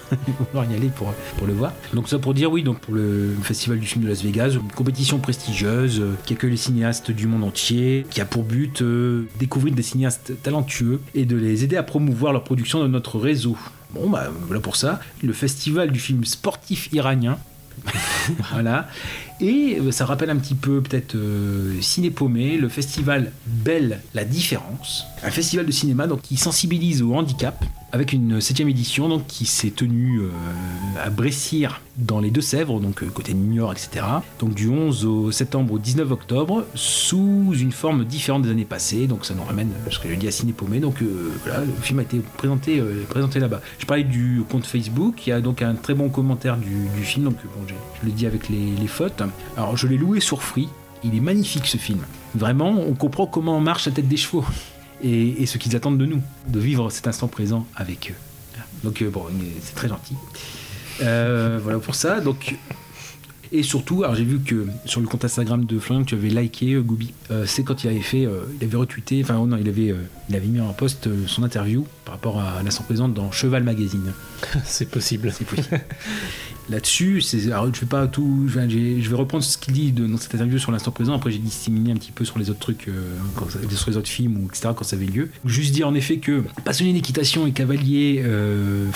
y 0.54 0.74
aller 0.76 0.90
pour, 0.90 1.14
pour 1.38 1.48
le 1.48 1.54
voir. 1.54 1.74
Donc 1.94 2.08
ça 2.10 2.20
pour 2.20 2.34
dire 2.34 2.52
oui, 2.52 2.64
donc 2.64 2.80
pour 2.80 2.94
le 2.94 3.36
festival 3.44 3.80
du 3.80 3.86
film 3.88 4.04
de 4.04 4.10
Las 4.10 4.22
Vegas, 4.24 4.50
une 4.52 4.72
compétition 4.72 5.18
prestigieuse 5.20 6.00
euh, 6.00 6.14
qui 6.26 6.34
accueille 6.34 6.52
les 6.52 6.58
cinéastes 6.58 7.12
du 7.12 7.28
monde 7.28 7.44
entier, 7.44 8.06
qui 8.10 8.22
a 8.22 8.26
pour 8.26 8.44
but 8.44 8.82
euh, 8.82 9.24
découvrir 9.40 9.74
des 9.74 9.84
cinéastes 9.84 10.34
talentueux 10.44 11.00
et 11.14 11.26
de 11.26 11.36
les 11.36 11.64
aider 11.64 11.78
à 11.78 11.84
promouvoir 11.84 12.34
leur 12.34 12.44
production 12.44 12.80
dans 12.80 12.88
notre 12.90 13.20
réseau. 13.20 13.58
Bon, 13.94 14.10
bah 14.10 14.30
voilà 14.48 14.62
pour 14.62 14.76
ça. 14.76 15.00
Le 15.24 15.32
festival 15.34 15.92
du 15.92 16.00
film 16.00 16.26
sportif 16.26 16.90
iranien. 16.92 17.38
voilà. 18.52 18.88
Et 19.42 19.78
euh, 19.80 19.92
ça 19.92 20.06
rappelle 20.06 20.30
un 20.30 20.38
petit 20.38 20.56
peu 20.56 20.82
peut-être 20.82 21.16
euh, 21.16 21.80
Ciné 21.82 22.10
Paumé, 22.10 22.58
le 22.58 22.70
festival 22.70 23.32
Belle 23.46 24.02
la 24.14 24.24
différence, 24.24 25.06
un 25.24 25.32
festival 25.32 25.66
de 25.66 25.72
cinéma 25.72 26.08
donc, 26.08 26.22
qui 26.22 26.38
sensibilise 26.38 27.02
au 27.02 27.14
handicap 27.16 27.64
avec 27.96 28.12
une 28.12 28.42
septième 28.42 28.68
édition 28.68 29.08
donc, 29.08 29.26
qui 29.26 29.46
s'est 29.46 29.70
tenue 29.70 30.20
euh, 30.20 30.30
à 31.02 31.10
Brécire 31.10 31.82
dans 31.96 32.20
les 32.20 32.30
Deux-Sèvres, 32.30 32.82
donc 32.82 33.02
euh, 33.02 33.06
côté 33.06 33.34
Niort, 33.34 33.72
etc. 33.72 34.06
Donc 34.38 34.54
du 34.54 34.68
11 34.68 35.06
au 35.06 35.32
septembre 35.32 35.76
au 35.76 35.80
19 35.80 36.12
octobre, 36.12 36.66
sous 36.74 37.54
une 37.58 37.72
forme 37.72 38.04
différente 38.04 38.42
des 38.42 38.50
années 38.50 38.66
passées. 38.66 39.08
Donc 39.08 39.26
ça 39.26 39.34
nous 39.34 39.46
ramène 39.46 39.70
euh, 39.70 39.92
ce 39.92 40.00
que 40.00 40.10
je 40.10 40.16
dis 40.16 40.28
à 40.28 40.32
Ciné 40.32 40.52
Paumé. 40.52 40.80
Donc 40.80 40.96
voilà, 41.46 41.62
le 41.62 41.72
film 41.82 42.00
a 42.00 42.02
été 42.02 42.20
présenté, 42.36 42.84
présenté 43.10 43.40
là-bas. 43.40 43.62
Je 43.80 43.86
parlais 43.86 44.04
du 44.04 44.44
compte 44.50 44.66
Facebook, 44.66 45.26
il 45.26 45.30
y 45.30 45.34
a 45.34 45.40
donc 45.40 45.62
un 45.62 45.76
très 45.76 45.94
bon 45.94 46.10
commentaire 46.10 46.58
du, 46.58 46.90
film, 47.04 47.26
donc 47.26 47.38
bon, 47.44 47.66
je 47.68 48.06
le 48.06 48.12
dis 48.12 48.26
avec 48.26 48.50
les, 48.50 48.76
les 48.78 48.88
fautes. 48.88 49.24
Alors 49.58 49.78
je 49.78 49.88
l'ai 49.88 49.98
loué 49.98 50.20
sur 50.20 50.44
Free, 50.44 50.70
il 51.04 51.16
est 51.16 51.20
magnifique 51.20 51.68
ce 51.68 51.78
film. 51.78 52.00
Vraiment, 52.34 52.72
on 52.72 52.94
comprend 52.94 53.28
comment 53.28 53.60
marche 53.60 53.86
la 53.86 53.92
tête 53.92 54.08
des 54.08 54.18
chevaux 54.18 54.46
et, 55.04 55.42
et 55.42 55.46
ce 55.46 55.58
qu'ils 55.58 55.76
attendent 55.76 55.98
de 55.98 56.06
nous, 56.06 56.22
de 56.48 56.60
vivre 56.60 56.90
cet 56.90 57.08
instant 57.08 57.28
présent 57.28 57.66
avec 57.76 58.12
eux. 58.12 58.60
Donc 58.84 59.02
euh, 59.02 59.10
bon, 59.10 59.26
c'est 59.62 59.76
très 59.76 59.88
gentil. 59.88 60.16
Euh, 61.02 61.60
voilà 61.62 61.80
pour 61.80 61.96
ça. 61.96 62.20
Donc 62.22 62.56
et 63.52 63.64
surtout, 63.64 64.04
alors 64.04 64.16
j'ai 64.16 64.24
vu 64.24 64.40
que 64.40 64.66
sur 64.86 65.02
le 65.02 65.08
compte 65.08 65.24
Instagram 65.24 65.66
de 65.66 65.80
Florian 65.80 66.04
tu 66.04 66.16
avais 66.16 66.30
liké 66.30 66.74
euh, 66.74 66.82
Gooby, 66.82 67.14
euh, 67.32 67.46
c'est 67.46 67.64
quand 67.64 67.84
il 67.84 67.90
avait 67.90 68.02
fait, 68.02 68.26
euh, 68.26 68.42
il 68.60 68.66
avait 68.66 68.78
retweeté, 68.78 69.22
enfin 69.24 69.38
oh 69.40 69.46
non, 69.46 69.58
il 69.58 69.70
avait, 69.70 69.96
il 70.30 70.36
avait 70.36 70.48
mis 70.48 70.60
en 70.60 70.74
post 70.74 71.08
euh, 71.08 71.24
son 71.28 71.44
interview 71.44 71.86
par 72.06 72.16
rapport 72.16 72.40
à 72.42 72.64
l'instant 72.64 72.84
présente 72.84 73.14
dans 73.14 73.32
Cheval 73.32 73.64
Magazine. 73.64 74.14
c'est 74.66 74.90
possible. 74.90 75.32
C'est 75.32 75.46
possible. 75.46 75.80
là-dessus. 76.70 77.24
Alors, 77.48 77.74
je 77.74 77.82
vais 77.82 77.88
pas 77.88 78.08
tout, 78.08 78.48
je 78.48 78.60
vais, 78.60 79.16
reprendre 79.16 79.44
ce 79.44 79.58
qu'il 79.58 79.74
dit 79.74 79.92
dans 79.92 80.18
cette 80.18 80.34
interview 80.34 80.58
sur 80.58 80.72
l'instant 80.72 80.92
présent. 80.92 81.14
Après, 81.14 81.32
j'ai 81.32 81.38
disséminé 81.40 81.92
un 81.92 81.96
petit 81.96 82.12
peu 82.12 82.26
sur 82.26 82.40
les 82.40 82.50
autres 82.50 82.60
trucs, 82.60 82.88
euh, 82.88 83.16
quand 83.36 83.48
sur 83.50 83.90
les 83.90 83.98
autres 83.98 84.10
films 84.10 84.38
ou 84.38 84.48
etc. 84.48 84.70
quand 84.76 84.84
ça 84.84 84.96
avait 84.96 85.06
lieu. 85.06 85.30
Juste 85.46 85.74
dire 85.74 85.88
en 85.88 85.96
effet 85.96 86.18
que 86.18 86.44
passionné 86.64 86.94
d'équitation 86.94 87.48
et 87.48 87.52
cavalier, 87.52 88.22
euh, 88.24 88.90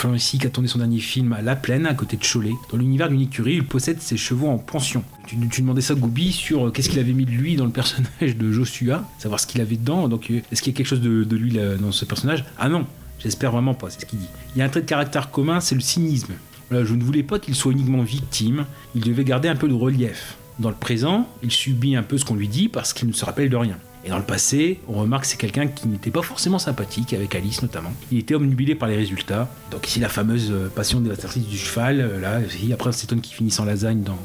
a 0.44 0.50
tourné 0.50 0.68
son 0.68 0.80
dernier 0.80 1.00
film 1.00 1.34
à 1.34 1.42
La 1.42 1.56
Plaine, 1.56 1.86
à 1.86 1.94
côté 1.94 2.18
de 2.18 2.24
Cholet. 2.24 2.54
Dans 2.72 2.78
l'univers 2.78 3.10
d'une 3.10 3.22
écurie, 3.22 3.56
il 3.56 3.66
possède 3.66 4.02
ses 4.02 4.18
chevaux 4.18 4.48
en 4.48 4.58
pension. 4.58 5.04
Tu, 5.28 5.36
demandais 5.62 5.82
ça 5.82 5.94
à 5.94 5.96
Goubi 5.96 6.32
sur 6.32 6.68
euh, 6.68 6.72
qu'est-ce 6.72 6.90
qu'il 6.90 7.00
avait 7.00 7.14
mis 7.14 7.26
de 7.26 7.32
lui 7.32 7.56
dans 7.56 7.66
le 7.66 7.72
personnage 7.72 8.36
de 8.36 8.52
Joshua, 8.52 9.08
savoir 9.20 9.40
ce 9.40 9.48
qu'il 9.48 9.62
avait 9.62 9.76
dedans. 9.76 10.08
Donc, 10.08 10.32
euh, 10.32 10.42
est-ce 10.52 10.62
qu'il 10.62 10.74
y 10.74 10.76
a 10.76 10.78
quelque 10.78 10.88
chose 10.88 11.02
de, 11.02 11.36
lui 11.36 11.58
dans 11.80 11.92
ce 11.92 12.06
personnage? 12.06 12.46
Ah 12.58 12.70
non, 12.70 12.86
j'espère 13.20 13.52
vraiment 13.52 13.74
pas, 13.74 13.90
c'est 13.90 14.02
ce 14.02 14.06
qu'il 14.06 14.20
dit. 14.20 14.28
Il 14.56 14.60
y 14.60 14.62
a 14.62 14.66
un 14.66 14.70
trait 14.70 14.82
de 14.82 14.86
caractère 14.86 15.30
commun, 15.32 15.60
c'est 15.60 15.76
le 15.76 15.82
cynisme. 15.82 16.34
Voilà, 16.70 16.86
je 16.86 16.94
ne 16.94 17.04
voulais 17.04 17.24
pas 17.24 17.40
qu'il 17.40 17.56
soit 17.56 17.72
uniquement 17.72 18.04
victime, 18.04 18.66
il 18.96 19.02
devait 19.02 19.24
garder 19.24 19.48
un 19.50 19.56
peu 19.56 19.68
de 19.68 19.74
relief. 19.74 20.38
Dans 20.60 20.70
le 20.70 20.76
présent, 20.76 21.28
il 21.42 21.52
subit 21.52 21.96
un 21.96 22.04
peu 22.04 22.18
ce 22.18 22.26
qu'on 22.26 22.36
lui 22.36 22.48
dit 22.48 22.68
parce 22.68 22.94
qu'il 22.94 23.08
ne 23.08 23.14
se 23.14 23.26
rappelle 23.26 23.50
de 23.50 23.56
rien. 23.56 23.78
Et 24.06 24.10
dans 24.10 24.18
le 24.18 24.24
passé, 24.24 24.80
on 24.88 24.94
remarque 24.94 25.24
que 25.24 25.30
c'est 25.30 25.38
quelqu'un 25.38 25.68
qui 25.68 25.88
n'était 25.88 26.12
pas 26.12 26.22
forcément 26.22 26.60
sympathique, 26.60 27.14
avec 27.14 27.36
Alice 27.36 27.62
notamment. 27.62 27.92
Il 28.12 28.20
était 28.20 28.36
omnubilé 28.36 28.76
par 28.76 28.88
les 28.88 28.96
résultats. 28.96 29.50
Donc 29.72 29.88
ici, 29.88 30.00
la 30.00 30.10
fameuse 30.10 30.52
euh, 30.52 30.70
passion 30.70 31.02
dévastatrice 31.02 31.46
du 31.46 31.58
cheval, 31.58 32.00
euh, 32.00 32.20
là, 32.20 32.40
après, 32.74 32.92
c'est 32.92 33.08
Tom 33.08 33.20
qui 33.20 33.34
finit 33.34 33.52
sans 33.52 33.66
lasagne 33.66 34.04
dans... 34.04 34.18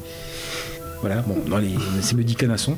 Voilà, 1.01 1.23
bon, 1.23 1.37
dans 1.49 1.59
les... 1.59 1.75
c'est 2.01 2.15
Mehdi 2.15 2.37
Canasson. 2.37 2.77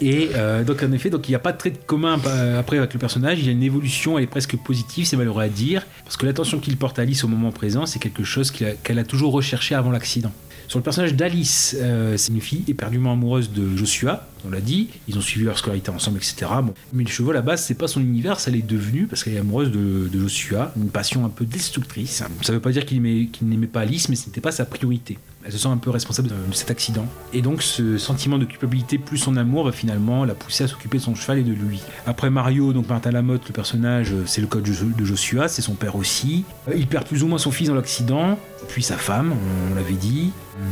Et 0.00 0.30
euh, 0.34 0.64
donc 0.64 0.82
en 0.82 0.92
effet, 0.92 1.10
donc 1.10 1.28
il 1.28 1.32
n'y 1.32 1.36
a 1.36 1.40
pas 1.40 1.52
de 1.52 1.58
trait 1.58 1.70
de 1.70 1.78
commun 1.78 2.20
euh, 2.26 2.58
après 2.58 2.78
avec 2.78 2.92
le 2.92 2.98
personnage. 2.98 3.38
Il 3.38 3.46
y 3.46 3.48
a 3.48 3.52
une 3.52 3.62
évolution, 3.62 4.18
elle 4.18 4.24
est 4.24 4.28
presque 4.28 4.56
positive, 4.56 5.06
c'est 5.06 5.16
malheureux 5.16 5.42
à 5.42 5.48
dire, 5.48 5.86
parce 6.04 6.16
que 6.16 6.26
l'attention 6.26 6.58
qu'il 6.58 6.76
porte 6.76 6.98
à 6.98 7.02
Alice 7.02 7.24
au 7.24 7.28
moment 7.28 7.52
présent, 7.52 7.86
c'est 7.86 7.98
quelque 7.98 8.24
chose 8.24 8.50
qu'elle 8.50 8.98
a 8.98 9.04
toujours 9.04 9.32
recherché 9.32 9.74
avant 9.74 9.90
l'accident. 9.90 10.32
Sur 10.66 10.78
le 10.78 10.82
personnage 10.82 11.14
d'Alice, 11.14 11.76
euh, 11.78 12.16
c'est 12.16 12.32
une 12.32 12.40
fille 12.40 12.64
éperdument 12.68 13.12
amoureuse 13.12 13.50
de 13.52 13.76
Joshua, 13.76 14.26
on 14.46 14.50
l'a 14.50 14.60
dit. 14.60 14.88
Ils 15.08 15.18
ont 15.18 15.20
suivi 15.20 15.44
leur 15.44 15.58
scolarité 15.58 15.90
ensemble, 15.90 16.18
etc. 16.18 16.46
Bon. 16.62 16.74
Mais 16.92 17.04
le 17.04 17.10
chevaux, 17.10 17.30
à 17.32 17.34
la 17.34 17.42
base, 17.42 17.62
c'est 17.62 17.74
pas 17.74 17.86
son 17.86 18.00
univers, 18.00 18.40
ça 18.40 18.50
l'est 18.50 18.66
devenu 18.66 19.06
parce 19.06 19.22
qu'elle 19.22 19.34
est 19.34 19.38
amoureuse 19.38 19.70
de, 19.70 20.08
Joshua, 20.18 20.72
une 20.76 20.88
passion 20.88 21.24
un 21.24 21.28
peu 21.28 21.44
destructrice. 21.44 22.22
Ça 22.40 22.52
veut 22.52 22.60
pas 22.60 22.72
dire 22.72 22.86
qu'il 22.86 23.02
n'aimait 23.02 23.66
pas 23.66 23.80
Alice, 23.80 24.08
mais 24.08 24.16
ce 24.16 24.26
n'était 24.26 24.40
pas 24.40 24.52
sa 24.52 24.64
priorité. 24.64 25.18
Elle 25.44 25.52
se 25.52 25.58
sent 25.58 25.68
un 25.68 25.76
peu 25.76 25.90
responsable 25.90 26.28
de, 26.28 26.34
cet 26.52 26.70
accident. 26.70 27.06
Et 27.32 27.42
donc, 27.42 27.62
ce 27.62 27.98
sentiment 27.98 28.38
de 28.38 28.44
culpabilité 28.44 28.98
plus 28.98 29.18
son 29.18 29.36
amour 29.36 29.70
finalement 29.72 30.24
la 30.24 30.34
pousser 30.34 30.64
à 30.64 30.68
s'occuper 30.68 30.98
de 30.98 31.02
son 31.02 31.14
cheval 31.14 31.38
et 31.38 31.42
de 31.42 31.52
lui. 31.52 31.80
Après 32.06 32.30
Mario, 32.30 32.72
donc 32.72 32.88
Martin 32.88 33.10
Lamotte, 33.10 33.46
le 33.46 33.52
personnage, 33.52 34.12
euh, 34.12 34.24
c'est 34.26 34.40
le 34.40 34.46
code 34.46 34.64
de 34.64 35.04
Joshua, 35.04 35.48
c'est 35.48 35.62
son 35.62 35.74
père 35.74 35.96
aussi. 35.96 36.44
Euh, 36.68 36.72
Il 36.76 36.86
perd 36.86 37.06
plus 37.06 37.22
ou 37.22 37.28
moins 37.28 37.38
son 37.38 37.50
fils 37.50 37.68
dans 37.68 37.74
l'accident, 37.74 38.38
puis 38.68 38.82
sa 38.82 38.96
femme, 38.96 39.34
on 39.70 39.74
l'avait 39.74 39.92
dit. 39.92 40.30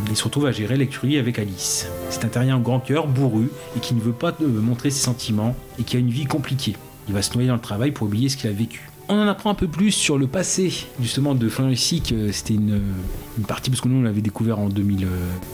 Il 0.08 0.16
se 0.16 0.24
retrouve 0.24 0.46
à 0.46 0.52
gérer 0.52 0.76
l'écurie 0.76 1.18
avec 1.18 1.38
Alice. 1.38 1.88
C'est 2.08 2.24
un 2.24 2.28
terrien 2.28 2.56
au 2.56 2.60
grand 2.60 2.80
cœur, 2.80 3.06
bourru, 3.08 3.50
et 3.76 3.80
qui 3.80 3.94
ne 3.94 4.00
veut 4.00 4.12
pas 4.12 4.32
euh, 4.40 4.46
montrer 4.60 4.90
ses 4.90 5.02
sentiments, 5.02 5.54
et 5.78 5.82
qui 5.82 5.96
a 5.96 5.98
une 5.98 6.10
vie 6.10 6.26
compliquée. 6.26 6.76
Il 7.08 7.14
va 7.14 7.22
se 7.22 7.34
noyer 7.34 7.48
dans 7.48 7.54
le 7.54 7.60
travail 7.60 7.90
pour 7.90 8.06
oublier 8.06 8.28
ce 8.28 8.36
qu'il 8.36 8.48
a 8.48 8.52
vécu. 8.52 8.91
On 9.08 9.18
en 9.18 9.26
apprend 9.26 9.50
un 9.50 9.54
peu 9.54 9.66
plus 9.66 9.90
sur 9.90 10.16
le 10.16 10.26
passé, 10.26 10.72
justement, 11.00 11.34
de 11.34 11.48
Florian 11.48 11.72
Essic. 11.72 12.12
Euh, 12.12 12.30
C'était 12.32 12.54
une, 12.54 12.80
une 13.36 13.44
partie, 13.44 13.68
parce 13.68 13.80
que 13.80 13.88
nous, 13.88 13.98
on 13.98 14.02
l'avait 14.02 14.22
découvert 14.22 14.58
en 14.58 14.68
2000, 14.68 15.04
euh, 15.04 15.08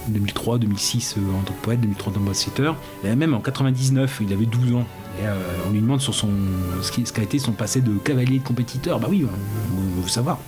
2003, 0.09 0.59
2006 0.59 1.17
euh, 1.17 1.21
en 1.39 1.43
tant 1.43 1.55
que 1.55 1.63
poète, 1.63 1.81
2003 1.81 2.11
en 2.13 2.15
tant 2.15 2.21
que 2.21 2.27
même 3.17 3.35
en 3.35 3.41
99, 3.41 4.21
il 4.21 4.33
avait 4.33 4.47
12 4.47 4.75
ans. 4.75 4.87
Euh, 5.21 5.35
on 5.67 5.71
lui 5.71 5.81
demande 5.81 6.01
sur 6.01 6.15
son, 6.15 6.31
ce 6.83 7.13
qu'a 7.13 7.23
été 7.23 7.39
son 7.39 7.53
passé 7.53 7.81
de 7.81 7.93
cavalier 7.99 8.39
de 8.39 8.45
compétiteur. 8.45 9.01
Bah 9.01 9.09
oui, 9.11 9.25
on 9.27 10.01
veut 10.01 10.09
savoir. 10.09 10.39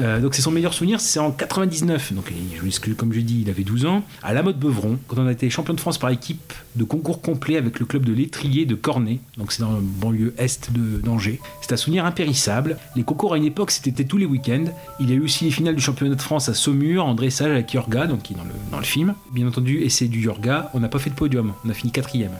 Euh, 0.00 0.20
donc 0.20 0.34
c'est 0.34 0.42
son 0.42 0.50
meilleur 0.50 0.74
souvenir, 0.74 1.00
c'est 1.00 1.18
en 1.18 1.30
99. 1.30 2.12
Donc 2.12 2.32
comme 2.96 3.12
je 3.12 3.20
dis, 3.20 3.42
il 3.42 3.50
avait 3.50 3.64
12 3.64 3.86
ans. 3.86 4.02
À 4.22 4.32
la 4.32 4.42
mode 4.42 4.58
Beuvron, 4.58 4.98
quand 5.08 5.18
on 5.18 5.26
a 5.26 5.32
été 5.32 5.48
champion 5.50 5.74
de 5.74 5.80
France 5.80 5.98
par 5.98 6.10
équipe 6.10 6.52
de 6.76 6.84
concours 6.84 7.20
complet 7.20 7.56
avec 7.56 7.78
le 7.78 7.86
club 7.86 8.04
de 8.04 8.12
l'étrier 8.12 8.64
de 8.64 8.74
Cornet. 8.74 9.20
Donc 9.36 9.52
c'est 9.52 9.62
dans 9.62 9.72
le 9.72 9.80
banlieue 9.80 10.34
est 10.38 10.70
d'Angers. 10.72 11.40
C'est 11.60 11.72
un 11.72 11.76
souvenir 11.76 12.04
impérissable. 12.04 12.78
Les 12.96 13.02
concours 13.02 13.34
à 13.34 13.36
une 13.36 13.44
époque, 13.44 13.70
c'était 13.70 14.04
tous 14.04 14.16
les 14.16 14.26
week-ends. 14.26 14.64
Il 15.00 15.10
y 15.10 15.12
a 15.12 15.16
eu 15.16 15.20
aussi 15.20 15.44
les 15.44 15.50
finales 15.50 15.74
du 15.74 15.82
championnat 15.82 16.14
de 16.14 16.22
France 16.22 16.48
à 16.48 16.54
Saumur, 16.54 17.04
en 17.04 17.14
dressage 17.14 17.50
avec 17.50 17.72
Yorga, 17.72 18.06
donc 18.06 18.22
qui 18.22 18.34
dans 18.34 18.78
le, 18.78 18.84
film. 18.84 19.14
Bien 19.32 19.46
entendu, 19.46 19.82
et 19.82 20.08
du 20.08 20.20
Yorga. 20.20 20.70
On 20.74 20.80
n'a 20.80 20.88
pas 20.88 20.98
fait 20.98 21.10
de 21.10 21.14
podium, 21.14 21.52
on 21.64 21.70
a 21.70 21.74
fini 21.74 21.92
quatrième. 21.92 22.32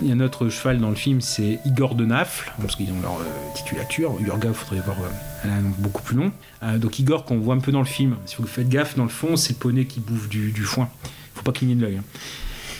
Il 0.00 0.08
y 0.08 0.12
a 0.12 0.14
notre 0.14 0.48
cheval 0.48 0.78
dans 0.78 0.88
le 0.90 0.94
film, 0.96 1.20
c'est 1.20 1.58
Igor 1.64 1.94
de 1.94 2.04
Nafle, 2.06 2.52
parce 2.60 2.76
qu'ils 2.76 2.90
ont 2.90 3.00
leur 3.02 3.14
euh, 3.20 3.54
titulature. 3.54 4.14
Yorga, 4.24 4.48
il 4.48 4.54
faudrait 4.54 4.80
voir, 4.84 4.96
elle 5.44 5.50
a 5.50 5.54
un 5.54 5.60
nom 5.60 5.72
beaucoup 5.78 6.02
plus 6.02 6.16
long. 6.16 6.32
Euh, 6.62 6.78
donc 6.78 6.98
Igor, 6.98 7.24
qu'on 7.24 7.38
voit 7.38 7.54
un 7.54 7.60
peu 7.60 7.72
dans 7.72 7.80
le 7.80 7.84
film, 7.84 8.16
si 8.26 8.36
vous 8.36 8.46
faites 8.46 8.68
gaffe, 8.68 8.96
dans 8.96 9.02
le 9.04 9.08
fond, 9.10 9.36
c'est 9.36 9.52
le 9.52 9.58
poney 9.58 9.84
qui 9.84 10.00
bouffe 10.00 10.28
du, 10.28 10.52
du 10.52 10.62
foin. 10.62 10.88
faut 11.34 11.42
pas 11.42 11.52
cligner 11.52 11.74
de 11.74 11.82
l'œil. 11.82 11.96
hein. 11.98 12.04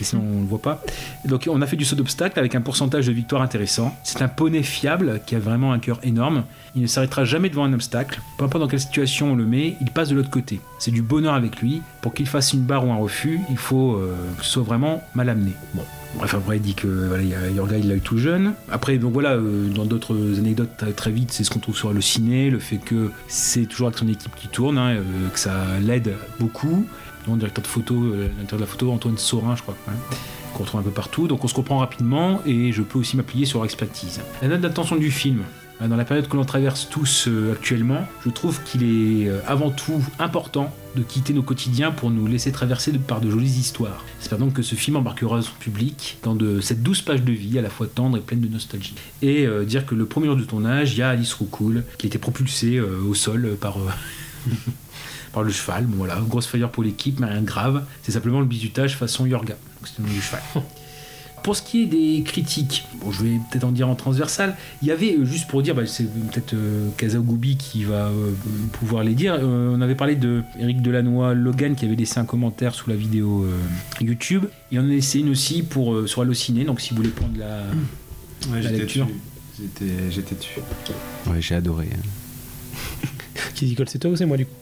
Sinon, 0.03 0.23
on 0.27 0.37
ne 0.37 0.41
le 0.41 0.47
voit 0.47 0.63
pas. 0.63 0.83
Donc, 1.27 1.47
on 1.53 1.61
a 1.61 1.67
fait 1.67 1.77
du 1.77 1.85
saut 1.85 1.95
d'obstacle 1.95 2.39
avec 2.39 2.55
un 2.55 2.63
pourcentage 2.63 3.07
de 3.07 3.13
victoire 3.13 3.43
intéressant. 3.43 3.95
C'est 4.03 4.23
un 4.23 4.29
poney 4.29 4.63
fiable 4.63 5.21
qui 5.27 5.37
a 5.37 5.39
vraiment 5.39 5.75
un 5.75 5.79
cœur 5.79 6.01
énorme. 6.03 6.45
Il 6.75 6.81
ne 6.81 6.87
s'arrêtera 6.87 7.27
jamais 7.27 7.51
devant 7.51 7.65
un 7.65 7.73
obstacle. 7.75 8.19
Peu 8.39 8.45
importe 8.47 8.63
dans 8.63 8.69
quelle 8.69 8.81
situation 8.81 9.33
on 9.33 9.35
le 9.37 9.45
met, 9.45 9.77
il 9.83 9.91
passe 9.91 10.09
de 10.09 10.15
l'autre 10.15 10.31
côté. 10.31 10.59
C'est 10.79 10.91
du 10.91 11.03
bonheur 11.03 11.35
avec 11.35 11.61
lui. 11.61 11.83
Pour 12.01 12.15
qu'il 12.15 12.27
fasse 12.27 12.55
une 12.55 12.63
barre 12.63 12.87
ou 12.87 12.93
un 12.93 12.97
refus, 12.97 13.41
il 13.51 13.59
faut 13.59 13.97
euh, 13.97 14.17
que 14.39 14.45
ce 14.47 14.53
soit 14.53 14.63
vraiment 14.63 15.03
mal 15.15 15.29
amené. 15.29 15.53
Bon. 15.75 15.85
Bref, 16.17 16.35
après, 16.35 16.57
il 16.57 16.63
dit 16.63 16.75
que 16.75 17.09
Yorga, 17.55 17.79
il 17.79 17.89
l'a 17.89 17.95
eu 17.95 18.01
tout 18.01 18.19
jeune. 18.19 18.55
Après, 18.71 18.99
donc 18.99 19.13
voilà, 19.13 19.35
euh, 19.35 19.69
dans 19.69 19.85
d'autres 19.85 20.17
anecdotes 20.39 20.85
très, 20.97 21.11
vite, 21.11 21.31
c'est 21.33 21.45
ce 21.45 21.51
qu'on 21.51 21.61
trouve 21.61 21.77
sur 21.77 21.93
le 21.93 22.01
ciné, 22.01 22.51
le 22.51 22.59
fait 22.59 22.79
que 22.79 23.11
c'est 23.29 23.67
toujours 23.67 23.89
avec 23.89 23.99
son 23.99 24.09
équipe 24.09 24.35
qui 24.35 24.49
tourne, 24.49 24.77
hein, 24.77 24.97
euh, 24.97 25.29
que 25.33 25.39
ça 25.39 25.79
l'aide 25.81 26.15
beaucoup. 26.39 26.85
Le 27.29 27.37
directeur 27.37 27.63
de 27.63 27.69
photo, 27.69 27.95
euh, 27.95 28.29
directeur 28.29 28.59
de 28.59 28.65
la 28.65 28.67
photo, 28.67 28.91
Antoine 28.91 29.19
Saurin, 29.19 29.55
je 29.55 29.63
crois. 29.63 29.77
hein, 29.89 29.93
qu'on 30.55 30.65
retrouve 30.65 30.81
un 30.81 30.85
peu 30.85 30.91
partout. 30.91 31.29
Donc 31.29 31.45
on 31.45 31.49
se 31.49 31.55
comprend 31.55 31.79
rapidement 31.79 32.41
et 32.45 32.73
je 32.73 32.83
peux 32.83 32.99
aussi 32.99 33.17
m'appuyer 33.17 33.47
sur 33.47 33.59
leur 33.61 33.67
expertise. 33.67 34.21
La 34.43 34.49
note 34.49 34.61
d'attention 34.61 34.97
du 34.97 35.11
film. 35.11 35.45
Euh, 35.81 35.89
Dans 35.89 35.97
la 35.97 36.05
période 36.05 36.29
que 36.29 36.37
l'on 36.37 36.45
traverse 36.45 36.89
tous 36.91 37.27
euh, 37.29 37.53
actuellement, 37.53 38.07
je 38.25 38.31
trouve 38.31 38.63
qu'il 38.65 38.83
est 38.83 39.29
euh, 39.29 39.41
avant 39.47 39.71
tout 39.71 40.03
important 40.19 40.73
de 40.97 41.03
quitter 41.03 41.33
nos 41.33 41.43
quotidiens 41.43 41.91
pour 41.93 42.11
nous 42.11 42.27
laisser 42.27 42.51
traverser 42.53 42.93
par 42.93 43.21
de 43.21 43.31
jolies 43.31 43.59
histoires. 43.59 44.05
J'espère 44.19 44.39
donc 44.39 44.55
que 44.55 44.63
ce 44.63 44.75
film 44.75 44.97
embarquera 44.97 45.41
son 45.43 45.53
public 45.61 46.19
dans 46.23 46.37
cette 46.61 46.83
douce 46.83 47.01
page 47.01 47.23
de 47.23 47.33
vie 47.33 47.59
à 47.59 47.63
la 47.63 47.71
fois 47.71 47.87
tendre 47.87 48.17
et 48.17 48.21
pleine 48.21 48.41
de 48.41 48.49
nostalgie. 48.49 48.95
Et 49.23 49.47
dire 49.65 49.87
que 49.87 49.95
le 49.95 50.05
premier 50.05 50.27
jour 50.27 50.35
du 50.35 50.47
tournage, 50.47 50.95
il 50.95 50.99
y 50.99 51.03
a 51.03 51.11
Alice 51.11 51.33
Roucoul 51.33 51.85
qui 51.97 52.09
été 52.09 52.19
propulsée 52.19 52.81
au 52.81 53.15
sol 53.15 53.57
par... 53.61 53.77
le 55.45 55.53
cheval. 55.53 55.85
Bon 55.87 55.99
voilà, 55.99 56.21
grosse 56.29 56.49
frayeur 56.49 56.73
pour 56.73 56.83
l'équipe, 56.83 57.21
mais 57.21 57.29
rien 57.29 57.43
de 57.43 57.47
grave. 57.47 57.85
C'est 58.03 58.11
simplement 58.11 58.41
le 58.41 58.47
bizutage 58.47 58.97
façon 58.97 59.27
Yorga. 59.27 59.55
Donc 59.55 59.87
c'était 59.87 60.03
le 60.03 60.21
cheval. 60.21 60.43
Pour 61.43 61.57
ce 61.57 61.63
qui 61.63 61.83
est 61.83 61.87
des 61.87 62.23
critiques, 62.23 62.87
bon, 63.01 63.11
je 63.11 63.23
vais 63.25 63.41
peut-être 63.51 63.65
en 63.65 63.73
dire 63.73 63.89
en 63.89 63.95
transversal. 63.95 64.57
Il 64.83 64.89
y 64.89 64.91
avait, 64.91 65.17
euh, 65.17 65.25
juste 65.25 65.49
pour 65.49 65.63
dire, 65.63 65.75
bah, 65.75 65.87
c'est 65.87 66.05
peut-être 66.05 66.53
euh, 66.55 66.89
Kazagoubi 66.99 67.57
qui 67.57 67.85
va 67.85 68.09
euh, 68.09 68.33
pouvoir 68.73 69.05
les 69.05 69.15
dire. 69.15 69.35
euh, 69.41 69.75
on 69.75 69.81
avait 69.81 69.95
parlé 69.95 70.17
de 70.17 70.43
Eric 70.59 70.83
Delannoy, 70.83 71.35
Logan, 71.35 71.75
qui 71.75 71.87
avait 71.87 71.97
laissé 71.97 72.19
un 72.21 72.25
commentaire 72.25 72.75
sous 72.75 72.91
la 72.91 72.97
vidéo 72.97 73.45
euh, 73.45 73.57
YouTube. 74.05 74.45
Il 74.71 74.79
en 74.81 74.85
a 74.85 74.87
laissé 74.89 75.21
une 75.21 75.31
aussi 75.31 75.63
pour, 75.63 75.95
euh, 75.95 76.07
sur 76.07 76.21
Allociné, 76.23 76.65
donc 76.65 76.81
si 76.81 76.91
vous 76.91 76.97
voulez 76.97 77.09
prendre 77.09 77.39
la, 77.39 77.63
Ouais, 78.53 78.63
la 78.63 78.71
lecture. 78.73 79.07
dessus. 79.07 79.19
J'étais, 79.59 80.11
j'étais 80.11 80.35
dessus. 80.35 80.61
Ouais, 81.27 81.41
j'ai 81.41 81.55
adoré. 81.55 81.89
hein. 81.93 83.09
Qui 83.55 83.67
dit 83.67 83.77
c'est 83.87 83.99
toi 83.99 84.11
ou 84.11 84.17
c'est 84.17 84.27
moi 84.27 84.37
du 84.37 84.47
coup? 84.47 84.53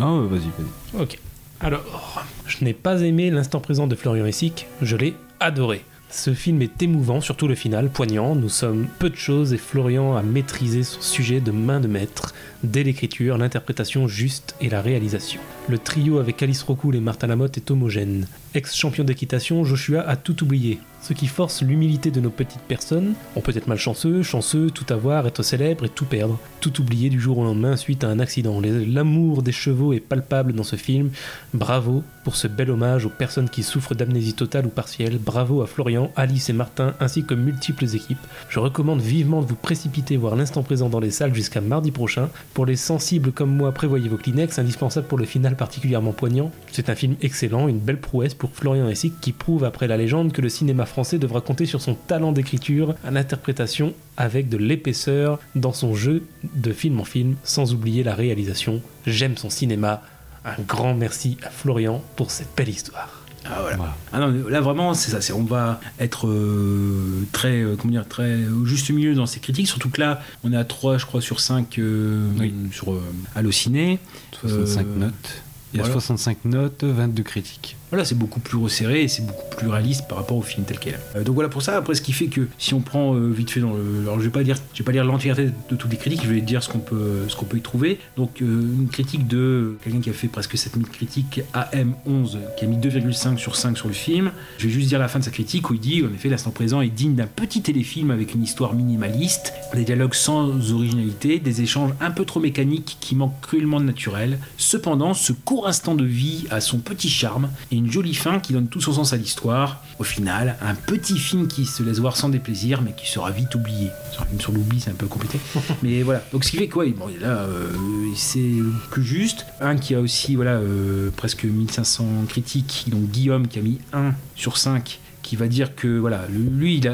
Ah, 0.00 0.12
ouais, 0.14 0.28
vas-y, 0.28 0.40
vas-y. 0.58 1.02
Ok. 1.02 1.18
Alors, 1.60 2.24
je 2.46 2.64
n'ai 2.64 2.72
pas 2.74 3.00
aimé 3.02 3.30
l'instant 3.30 3.60
présent 3.60 3.86
de 3.86 3.94
Florian 3.94 4.26
Essic, 4.26 4.66
je 4.82 4.96
l'ai 4.96 5.14
adoré. 5.40 5.84
Ce 6.14 6.34
film 6.34 6.60
est 6.60 6.82
émouvant, 6.82 7.22
surtout 7.22 7.48
le 7.48 7.54
final, 7.54 7.88
poignant. 7.88 8.34
Nous 8.34 8.50
sommes 8.50 8.86
peu 8.98 9.08
de 9.08 9.16
choses 9.16 9.54
et 9.54 9.58
Florian 9.58 10.14
a 10.14 10.22
maîtrisé 10.22 10.82
son 10.82 11.00
sujet 11.00 11.40
de 11.40 11.52
main 11.52 11.80
de 11.80 11.88
maître, 11.88 12.34
dès 12.62 12.82
l'écriture, 12.82 13.38
l'interprétation 13.38 14.06
juste 14.08 14.54
et 14.60 14.68
la 14.68 14.82
réalisation. 14.82 15.40
Le 15.68 15.78
trio 15.78 16.18
avec 16.18 16.42
Alice 16.42 16.62
Rocoul 16.62 16.96
et 16.96 17.00
Martin 17.00 17.28
Lamotte 17.28 17.56
est 17.56 17.70
homogène. 17.70 18.26
Ex-champion 18.54 19.04
d'équitation, 19.04 19.64
Joshua 19.64 20.02
a 20.02 20.16
tout 20.16 20.42
oublié, 20.42 20.80
ce 21.00 21.14
qui 21.14 21.26
force 21.26 21.62
l'humilité 21.62 22.10
de 22.10 22.20
nos 22.20 22.28
petites 22.28 22.60
personnes. 22.60 23.14
On 23.34 23.40
peut 23.40 23.56
être 23.56 23.66
malchanceux, 23.66 24.22
chanceux, 24.22 24.70
tout 24.70 24.92
avoir, 24.92 25.26
être 25.26 25.42
célèbre 25.42 25.86
et 25.86 25.88
tout 25.88 26.04
perdre. 26.04 26.38
Tout 26.60 26.78
oublier 26.82 27.08
du 27.08 27.20
jour 27.20 27.38
au 27.38 27.44
lendemain 27.44 27.76
suite 27.76 28.04
à 28.04 28.08
un 28.08 28.18
accident. 28.18 28.60
L'amour 28.60 29.42
des 29.42 29.52
chevaux 29.52 29.94
est 29.94 30.00
palpable 30.00 30.52
dans 30.52 30.62
ce 30.62 30.76
film. 30.76 31.10
Bravo 31.54 32.04
pour 32.24 32.36
ce 32.36 32.48
bel 32.48 32.70
hommage 32.70 33.06
aux 33.06 33.10
personnes 33.10 33.48
qui 33.48 33.62
souffrent 33.62 33.94
d'amnésie 33.94 34.34
totale 34.34 34.66
ou 34.66 34.70
partielle. 34.70 35.18
Bravo 35.18 35.62
à 35.62 35.66
Florian, 35.66 36.10
Alice 36.16 36.50
et 36.50 36.52
Martin 36.52 36.94
ainsi 37.00 37.24
que 37.24 37.34
multiples 37.34 37.84
équipes. 37.94 38.18
Je 38.48 38.58
recommande 38.58 39.00
vivement 39.00 39.42
de 39.42 39.46
vous 39.46 39.56
précipiter 39.56 40.16
voir 40.16 40.36
l'instant 40.36 40.62
présent 40.62 40.88
dans 40.88 41.00
les 41.00 41.10
salles 41.10 41.34
jusqu'à 41.34 41.60
mardi 41.60 41.90
prochain. 41.90 42.28
Pour 42.54 42.66
les 42.66 42.76
sensibles 42.76 43.32
comme 43.32 43.54
moi, 43.54 43.72
prévoyez 43.72 44.08
vos 44.08 44.16
Kleenex, 44.16 44.58
indispensable 44.58 45.06
pour 45.06 45.18
le 45.18 45.24
final 45.24 45.56
particulièrement 45.56 46.12
poignant. 46.12 46.50
C'est 46.70 46.90
un 46.90 46.94
film 46.94 47.16
excellent, 47.22 47.68
une 47.68 47.78
belle 47.78 48.00
prouesse 48.00 48.34
pour 48.34 48.50
Florian 48.52 48.88
Essic 48.88 49.20
qui 49.20 49.32
prouve 49.32 49.64
après 49.64 49.86
la 49.88 49.96
légende 49.96 50.32
que 50.32 50.42
le 50.42 50.48
cinéma 50.48 50.86
français 50.86 51.18
devra 51.18 51.40
compter 51.40 51.66
sur 51.66 51.80
son 51.80 51.94
talent 51.94 52.32
d'écriture, 52.32 52.94
à 53.04 53.10
l'interprétation 53.10 53.94
avec 54.16 54.48
de 54.48 54.56
l'épaisseur 54.56 55.38
dans 55.54 55.72
son 55.72 55.94
jeu 55.94 56.22
de 56.54 56.72
film 56.72 57.00
en 57.00 57.04
film, 57.04 57.36
sans 57.44 57.72
oublier 57.72 58.02
la 58.02 58.14
réalisation. 58.14 58.82
J'aime 59.06 59.36
son 59.36 59.50
cinéma. 59.50 60.02
Un 60.44 60.62
grand 60.66 60.94
merci 60.94 61.38
à 61.44 61.50
Florian 61.50 62.02
pour 62.16 62.30
cette 62.30 62.48
belle 62.56 62.68
histoire. 62.68 63.22
Ah 63.44 63.58
voilà. 63.60 63.96
Ah 64.12 64.20
non, 64.20 64.48
là 64.48 64.60
vraiment 64.60 64.94
c'est 64.94 65.10
ça, 65.10 65.20
c'est 65.20 65.32
on 65.32 65.42
va 65.42 65.80
être 65.98 66.28
euh, 66.28 67.26
très 67.32 67.60
euh, 67.60 67.76
comment 67.76 67.90
dire 67.90 68.06
très 68.06 68.46
au 68.46 68.64
juste 68.64 68.90
milieu 68.90 69.14
dans 69.14 69.26
ces 69.26 69.40
critiques, 69.40 69.66
surtout 69.66 69.90
que 69.90 70.00
là 70.00 70.22
on 70.44 70.52
est 70.52 70.56
à 70.56 70.64
3 70.64 70.98
je 70.98 71.06
crois 71.06 71.20
sur 71.20 71.40
5 71.40 71.78
euh, 71.78 72.28
sur 72.70 72.96
Allociné. 73.34 73.98
65 74.40 74.86
notes. 74.96 75.42
Il 75.74 75.80
y 75.80 75.82
a 75.82 75.86
65 75.86 76.44
notes, 76.44 76.84
22 76.84 77.22
critiques. 77.22 77.76
Voilà, 77.92 78.06
c'est 78.06 78.14
beaucoup 78.14 78.40
plus 78.40 78.56
resserré 78.56 79.02
et 79.02 79.08
c'est 79.08 79.20
beaucoup 79.20 79.54
plus 79.54 79.68
réaliste 79.68 80.08
par 80.08 80.16
rapport 80.16 80.38
au 80.38 80.40
film 80.40 80.64
tel 80.64 80.78
quel. 80.78 80.98
Euh, 81.14 81.24
donc 81.24 81.34
voilà 81.34 81.50
pour 81.50 81.60
ça. 81.60 81.76
Après, 81.76 81.94
ce 81.94 82.00
qui 82.00 82.14
fait 82.14 82.28
que 82.28 82.48
si 82.56 82.72
on 82.72 82.80
prend 82.80 83.14
euh, 83.14 83.28
vite 83.28 83.50
fait 83.50 83.60
dans 83.60 83.74
le, 83.74 84.00
alors 84.00 84.18
je 84.18 84.24
vais 84.24 84.30
pas 84.30 84.42
dire, 84.42 84.56
vais 84.78 84.82
pas 84.82 84.92
lire 84.92 85.04
l'entièreté 85.04 85.50
de 85.68 85.76
toutes 85.76 85.90
les 85.90 85.98
critiques, 85.98 86.22
je 86.24 86.32
vais 86.32 86.40
dire 86.40 86.62
ce 86.62 86.70
qu'on 86.70 86.78
peut, 86.78 87.26
peut 87.50 87.56
y 87.58 87.60
trouver. 87.60 87.98
Donc 88.16 88.40
euh, 88.40 88.46
une 88.46 88.88
critique 88.88 89.26
de 89.26 89.76
quelqu'un 89.84 90.00
qui 90.00 90.08
a 90.08 90.14
fait 90.14 90.28
presque 90.28 90.56
7000 90.56 90.88
critiques, 90.88 91.42
AM11, 91.52 92.38
qui 92.56 92.64
a 92.64 92.68
mis 92.68 92.78
2,5 92.78 93.36
sur 93.36 93.56
5 93.56 93.76
sur 93.76 93.88
le 93.88 93.92
film. 93.92 94.32
Je 94.56 94.68
vais 94.68 94.72
juste 94.72 94.88
dire 94.88 94.98
la 94.98 95.08
fin 95.08 95.18
de 95.18 95.24
sa 95.24 95.30
critique 95.30 95.68
où 95.68 95.74
il 95.74 95.80
dit, 95.80 96.02
en 96.02 96.14
effet, 96.14 96.30
l'instant 96.30 96.50
présent 96.50 96.80
est 96.80 96.88
digne 96.88 97.14
d'un 97.14 97.26
petit 97.26 97.60
téléfilm 97.60 98.10
avec 98.10 98.32
une 98.32 98.42
histoire 98.42 98.72
minimaliste, 98.72 99.52
des 99.74 99.84
dialogues 99.84 100.14
sans 100.14 100.72
originalité, 100.72 101.40
des 101.40 101.60
échanges 101.60 101.90
un 102.00 102.10
peu 102.10 102.24
trop 102.24 102.40
mécaniques 102.40 102.96
qui 103.00 103.16
manquent 103.16 103.42
cruellement 103.42 103.80
de 103.80 103.84
naturel. 103.84 104.38
Cependant, 104.56 105.12
ce 105.12 105.34
court 105.34 105.68
instant 105.68 105.94
de 105.94 106.06
vie 106.06 106.46
a 106.48 106.62
son 106.62 106.78
petit 106.78 107.10
charme 107.10 107.50
et 107.70 107.81
une 107.81 107.81
jolie 107.90 108.14
fin 108.14 108.40
qui 108.40 108.52
donne 108.52 108.68
tout 108.68 108.80
son 108.80 108.92
sens 108.92 109.12
à 109.12 109.16
l'histoire. 109.16 109.82
Au 109.98 110.04
final, 110.04 110.56
un 110.60 110.74
petit 110.74 111.18
film 111.18 111.48
qui 111.48 111.66
se 111.66 111.82
laisse 111.82 111.98
voir 111.98 112.16
sans 112.16 112.28
déplaisir, 112.28 112.82
mais 112.82 112.92
qui 112.92 113.10
sera 113.10 113.30
vite 113.30 113.54
oublié. 113.54 113.90
Sur 114.12 114.22
un 114.22 114.26
film 114.26 114.40
sur 114.40 114.52
l'oubli, 114.52 114.80
c'est 114.80 114.90
un 114.90 114.94
peu 114.94 115.06
compliqué. 115.06 115.38
mais 115.82 116.02
voilà. 116.02 116.22
Donc 116.32 116.44
ce 116.44 116.50
qui 116.50 116.56
fait 116.56 116.68
quoi 116.68 116.84
bon, 116.86 117.08
là, 117.20 117.40
euh, 117.42 117.70
c'est 118.16 118.52
plus 118.90 119.04
juste. 119.04 119.46
Un 119.60 119.76
qui 119.76 119.94
a 119.94 120.00
aussi 120.00 120.36
voilà 120.36 120.52
euh, 120.52 121.10
presque 121.16 121.44
1500 121.44 122.04
critiques, 122.28 122.86
donc 122.88 123.04
Guillaume 123.10 123.48
qui 123.48 123.58
a 123.58 123.62
mis 123.62 123.78
1 123.92 124.12
sur 124.36 124.56
5 124.56 125.00
qui 125.22 125.36
va 125.36 125.48
dire 125.48 125.74
que 125.74 125.98
voilà, 125.98 126.26
lui, 126.28 126.76
il 126.78 126.88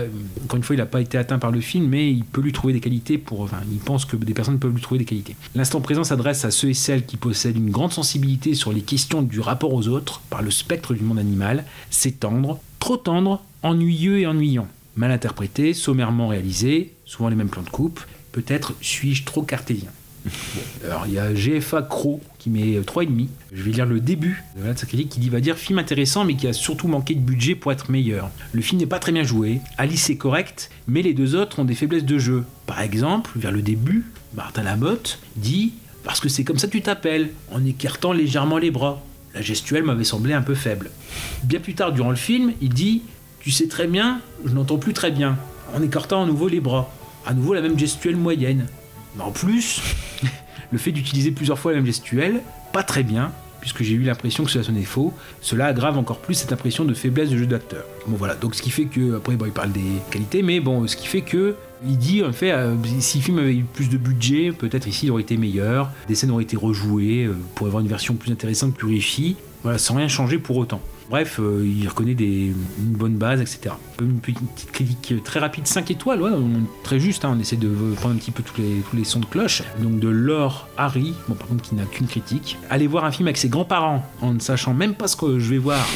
encore 0.45 0.57
une 0.57 0.63
fois, 0.63 0.77
il 0.77 0.79
n'a 0.79 0.87
pas 0.87 1.01
été 1.01 1.19
atteint 1.19 1.39
par 1.39 1.51
le 1.51 1.61
film, 1.61 1.89
mais 1.89 2.11
il 2.11 2.25
peut 2.25 2.41
lui 2.41 2.53
trouver 2.53 2.73
des 2.73 2.81
qualités 2.81 3.19
pour, 3.19 3.41
enfin, 3.41 3.61
il 3.71 3.79
pense 3.79 4.05
que 4.05 4.17
des 4.17 4.35
personnes 4.35 4.59
peuvent 4.59 4.75
lui 4.75 4.83
trouver 4.83 4.99
des 4.99 5.05
qualités. 5.05 5.37
L'instant 5.55 5.81
présent 5.81 6.05
s'adresse 6.05 6.45
à 6.45 6.51
ceux 6.51 6.71
et 6.71 6.75
celles 6.75 7.07
qui 7.07 7.17
possèdent 7.17 7.57
une 7.57 7.71
grande 7.71 7.93
sensibilité 7.93 8.55
sur 8.55 8.73
les 8.73 8.83
questions 8.83 9.23
du 9.23 9.41
rapport 9.41 9.73
aux 9.73 9.89
autres 9.89 10.21
par 10.31 10.43
le 10.43 10.51
spectre 10.51 10.95
du 10.95 11.03
monde 11.03 11.19
animal. 11.19 11.65
C'est 11.91 12.21
tendre, 12.21 12.61
trop 12.79 12.97
tendre, 12.97 13.43
ennuyeux 13.63 14.19
et 14.19 14.27
ennuyant, 14.27 14.69
mal 14.97 15.11
interprété, 15.11 15.75
sommairement 15.75 16.29
réalisé, 16.29 16.93
souvent 17.05 17.29
les 17.29 17.37
mêmes 17.37 17.49
plans 17.49 17.63
de 17.63 17.71
coupe. 17.71 18.01
Peut-être 18.33 18.75
suis-je 18.81 19.25
trop 19.25 19.43
cartésien. 19.43 19.91
Alors 20.85 21.05
il 21.07 21.15
y 21.15 21.19
a 21.19 21.33
GFA 21.33 21.83
Cro 21.83 22.21
qui 22.39 22.51
met 22.51 22.79
3,5. 22.81 23.29
Je 23.53 23.63
vais 23.63 23.71
lire 23.71 23.87
le 23.87 24.01
début 24.01 24.45
de 24.57 24.77
sa 24.77 24.87
critique 24.87 25.09
qui 25.09 25.21
dit 25.21 25.29
va 25.29 25.41
dire 25.41 25.57
film 25.57 25.79
intéressant 25.79 26.25
mais 26.25 26.35
qui 26.35 26.47
a 26.47 26.53
surtout 26.53 26.89
manqué 26.89 27.15
de 27.15 27.21
budget 27.21 27.55
pour 27.55 27.73
être 27.73 27.91
meilleur. 27.91 28.31
Le 28.53 28.63
film 28.63 28.81
n'est 28.81 28.87
pas 28.87 28.99
très 28.99 29.13
bien 29.13 29.23
joué, 29.25 29.61
Alice 29.77 30.11
est 30.11 30.17
correcte, 30.17 30.71
mais 30.87 31.03
les 31.03 31.15
deux 31.15 31.35
autres 31.35 31.59
ont 31.59 31.65
des 31.65 31.75
faiblesses 31.75 32.05
de 32.05 32.19
jeu. 32.19 32.45
Par 32.67 32.81
exemple, 32.81 33.31
vers 33.37 33.53
le 33.53 33.63
début, 33.63 34.05
Martin 34.35 34.63
Lamotte 34.63 35.19
dit 35.37 35.73
parce 36.05 36.21
que 36.21 36.29
c'est 36.29 36.45
comme 36.45 36.59
ça 36.59 36.69
tu 36.69 36.81
t'appelles, 36.81 37.31
en 37.53 37.65
écartant 37.67 38.13
légèrement 38.13 38.59
les 38.59 38.71
bras. 38.71 39.03
La 39.35 39.43
gestuelle 39.43 39.83
m'avait 39.83 40.05
semblé 40.05 40.33
un 40.33 40.41
peu 40.41 40.55
faible. 40.55 40.91
Bien 41.45 41.61
plus 41.61 41.75
tard 41.75 41.93
durant 41.93 42.11
le 42.11 42.17
film, 42.17 42.53
il 42.63 42.71
dit 42.71 43.03
Tu 43.41 43.51
sais 43.51 43.69
très 43.69 43.87
bien, 43.87 44.21
je 44.45 44.53
n'entends 44.55 44.79
plus 44.79 44.95
très 44.95 45.11
bien, 45.11 45.37
en 45.75 45.83
écartant 45.83 46.23
à 46.23 46.27
nouveau 46.27 46.49
les 46.49 46.61
bras. 46.61 46.91
À 47.27 47.35
nouveau 47.35 47.53
la 47.53 47.61
même 47.61 47.79
gestuelle 47.79 48.17
moyenne. 48.17 48.67
En 49.19 49.31
plus, 49.31 49.81
le 50.73 50.79
fait 50.79 50.93
d'utiliser 50.93 51.31
plusieurs 51.31 51.59
fois 51.59 51.73
la 51.73 51.79
même 51.79 51.87
gestuelle, 51.87 52.41
pas 52.73 52.83
très 52.83 53.03
bien, 53.03 53.33
puisque 53.61 53.83
j'ai 53.83 53.95
eu 53.95 54.03
l'impression 54.03 54.45
que 54.45 54.51
cela 54.51 54.65
sonnait 54.65 54.83
faux, 54.83 55.13
cela 55.41 55.67
aggrave 55.67 55.99
encore 55.99 56.19
plus 56.19 56.35
cette 56.35 56.53
impression 56.53 56.85
de 56.85 56.95
faiblesse 56.95 57.31
de 57.31 57.37
jeu 57.37 57.47
d'acteur. 57.47 57.85
Bon 58.07 58.17
voilà, 58.17 58.35
donc 58.35 58.55
ce 58.55 58.63
qui 58.63 58.71
fait 58.71 58.85
que, 58.85 59.17
après 59.17 59.37
bon, 59.37 59.47
il 59.47 59.53
parle 59.53 59.73
des 59.73 59.81
qualités, 60.11 60.43
mais 60.43 60.61
bon, 60.61 60.87
ce 60.87 60.97
qui 60.97 61.07
fait 61.07 61.23
que, 61.23 61.57
il 61.87 61.99
dit 61.99 62.25
en 62.25 62.33
fait, 62.33 62.53
euh, 62.53 62.75
si 63.01 63.19
le 63.19 63.25
film 63.25 63.39
avait 63.39 63.55
eu 63.55 63.65
plus 63.65 63.89
de 63.89 63.97
budget, 63.97 64.53
peut-être 64.53 64.87
ici 64.87 65.07
il 65.07 65.11
aurait 65.11 65.23
été 65.23 65.37
meilleur, 65.37 65.91
des 66.09 66.15
scènes 66.15 66.31
auraient 66.31 66.45
été 66.45 66.57
rejouées, 66.57 67.25
euh, 67.25 67.37
pour 67.55 67.67
avoir 67.67 67.81
une 67.81 67.89
version 67.89 68.15
plus 68.15 68.33
intéressante, 68.33 68.75
plus 68.75 68.89
réussie, 68.89 69.37
voilà, 69.63 69.79
sans 69.79 69.95
rien 69.95 70.09
changer 70.09 70.39
pour 70.39 70.57
autant. 70.57 70.81
Bref, 71.11 71.41
euh, 71.41 71.65
il 71.67 71.89
reconnaît 71.89 72.15
des, 72.15 72.53
une 72.79 72.93
bonne 72.93 73.17
base, 73.17 73.41
etc. 73.41 73.75
Une 74.01 74.21
petite 74.21 74.71
critique 74.73 75.23
très 75.25 75.41
rapide, 75.41 75.67
5 75.67 75.91
étoiles, 75.91 76.21
très 76.83 77.01
juste, 77.01 77.25
hein, 77.25 77.35
on 77.35 77.41
essaie 77.41 77.57
de 77.57 77.69
prendre 77.97 78.15
un 78.15 78.19
petit 78.19 78.31
peu 78.31 78.43
tous 78.43 78.61
les, 78.61 78.83
tous 78.91 78.97
les 78.97 79.05
sons 79.05 79.21
de 79.21 79.25
cloche. 79.25 79.63
Donc 79.81 80.01
de 80.01 80.09
Laure 80.09 80.69
Harry, 80.77 81.15
bon 81.27 81.35
par 81.35 81.49
contre 81.49 81.63
qui 81.63 81.75
n'a 81.75 81.85
qu'une 81.85 82.07
critique. 82.07 82.59
Aller 82.69 82.87
voir 82.87 83.05
un 83.07 83.11
film 83.11 83.27
avec 83.27 83.39
ses 83.39 83.49
grands-parents 83.49 84.05
en 84.21 84.35
ne 84.35 84.39
sachant 84.39 84.75
même 84.75 84.95
pas 84.95 85.09
ce 85.09 85.17
que 85.17 85.39
je 85.39 85.49
vais 85.49 85.59
voir 85.59 85.87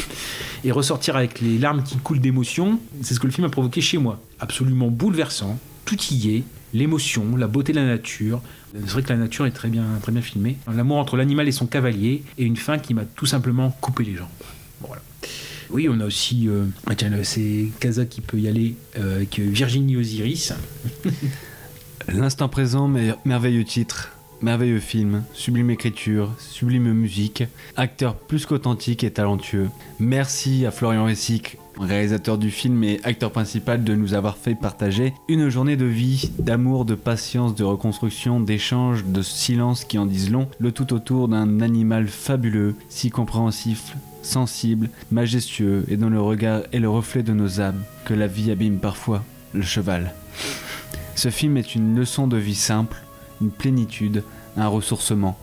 et 0.63 0.71
ressortir 0.71 1.15
avec 1.15 1.41
les 1.41 1.59
larmes 1.59 1.83
qui 1.83 1.97
coulent 1.97 2.21
d'émotion, 2.21 2.79
c'est 3.01 3.13
ce 3.13 3.19
que 3.19 3.27
le 3.27 3.33
film 3.33 3.45
a 3.45 3.49
provoqué 3.49 3.81
chez 3.81 3.99
moi. 3.99 4.19
Absolument 4.39 4.87
bouleversant, 4.87 5.59
tout 5.85 5.97
y 6.11 6.37
est, 6.37 6.43
l'émotion, 6.73 7.35
la 7.37 7.47
beauté 7.47 7.71
de 7.71 7.79
la 7.79 7.85
nature. 7.85 8.41
C'est 8.73 8.89
vrai 8.89 9.03
que 9.03 9.09
la 9.09 9.17
nature 9.17 9.45
est 9.45 9.51
très 9.51 9.69
bien, 9.69 9.85
très 10.01 10.11
bien 10.11 10.21
filmée. 10.21 10.57
L'amour 10.73 10.97
entre 10.97 11.17
l'animal 11.17 11.47
et 11.47 11.51
son 11.51 11.67
cavalier, 11.67 12.23
et 12.39 12.43
une 12.43 12.57
fin 12.57 12.79
qui 12.79 12.95
m'a 12.95 13.05
tout 13.05 13.27
simplement 13.27 13.77
coupé 13.79 14.03
les 14.03 14.15
jambes. 14.15 14.27
Oui, 15.69 15.89
on 15.89 15.99
a 15.99 16.05
aussi. 16.05 16.47
Euh, 16.47 16.65
ah, 16.87 16.93
c'est 17.23 17.67
Kaza 17.79 18.05
qui 18.05 18.21
peut 18.21 18.39
y 18.39 18.47
aller 18.47 18.75
euh, 18.97 19.17
avec 19.17 19.39
Virginie 19.39 19.97
Osiris. 19.97 20.53
L'instant 22.07 22.49
présent, 22.49 22.91
merveilleux 23.25 23.63
titre, 23.63 24.11
merveilleux 24.41 24.81
film, 24.81 25.23
sublime 25.33 25.69
écriture, 25.69 26.31
sublime 26.37 26.91
musique, 26.91 27.45
acteur 27.77 28.15
plus 28.15 28.45
qu'authentique 28.45 29.03
et 29.05 29.11
talentueux. 29.11 29.69
Merci 29.99 30.65
à 30.65 30.71
Florian 30.71 31.05
Ressic, 31.05 31.57
réalisateur 31.79 32.37
du 32.37 32.51
film 32.51 32.83
et 32.83 32.99
acteur 33.03 33.31
principal, 33.31 33.83
de 33.85 33.95
nous 33.95 34.13
avoir 34.13 34.37
fait 34.37 34.53
partager 34.53 35.13
une 35.29 35.49
journée 35.49 35.77
de 35.77 35.85
vie, 35.85 36.29
d'amour, 36.39 36.83
de 36.83 36.95
patience, 36.95 37.55
de 37.55 37.63
reconstruction, 37.63 38.41
d'échange, 38.41 39.05
de 39.05 39.21
silence 39.21 39.85
qui 39.85 39.97
en 39.97 40.05
disent 40.05 40.29
long, 40.29 40.49
le 40.59 40.73
tout 40.73 40.93
autour 40.93 41.29
d'un 41.29 41.61
animal 41.61 42.07
fabuleux, 42.07 42.75
si 42.89 43.09
compréhensif, 43.09 43.95
sensible, 44.25 44.89
majestueux 45.11 45.85
et 45.87 45.97
dont 45.97 46.09
le 46.09 46.21
regard 46.21 46.61
est 46.71 46.79
le 46.79 46.89
reflet 46.89 47.23
de 47.23 47.33
nos 47.33 47.61
âmes, 47.61 47.83
que 48.05 48.13
la 48.13 48.27
vie 48.27 48.51
abîme 48.51 48.79
parfois, 48.79 49.23
le 49.53 49.61
cheval. 49.61 50.13
Ce 51.15 51.29
film 51.29 51.57
est 51.57 51.75
une 51.75 51.95
leçon 51.95 52.27
de 52.27 52.37
vie 52.37 52.55
simple, 52.55 53.03
une 53.41 53.51
plénitude, 53.51 54.23
un 54.57 54.67
ressourcement. 54.67 55.37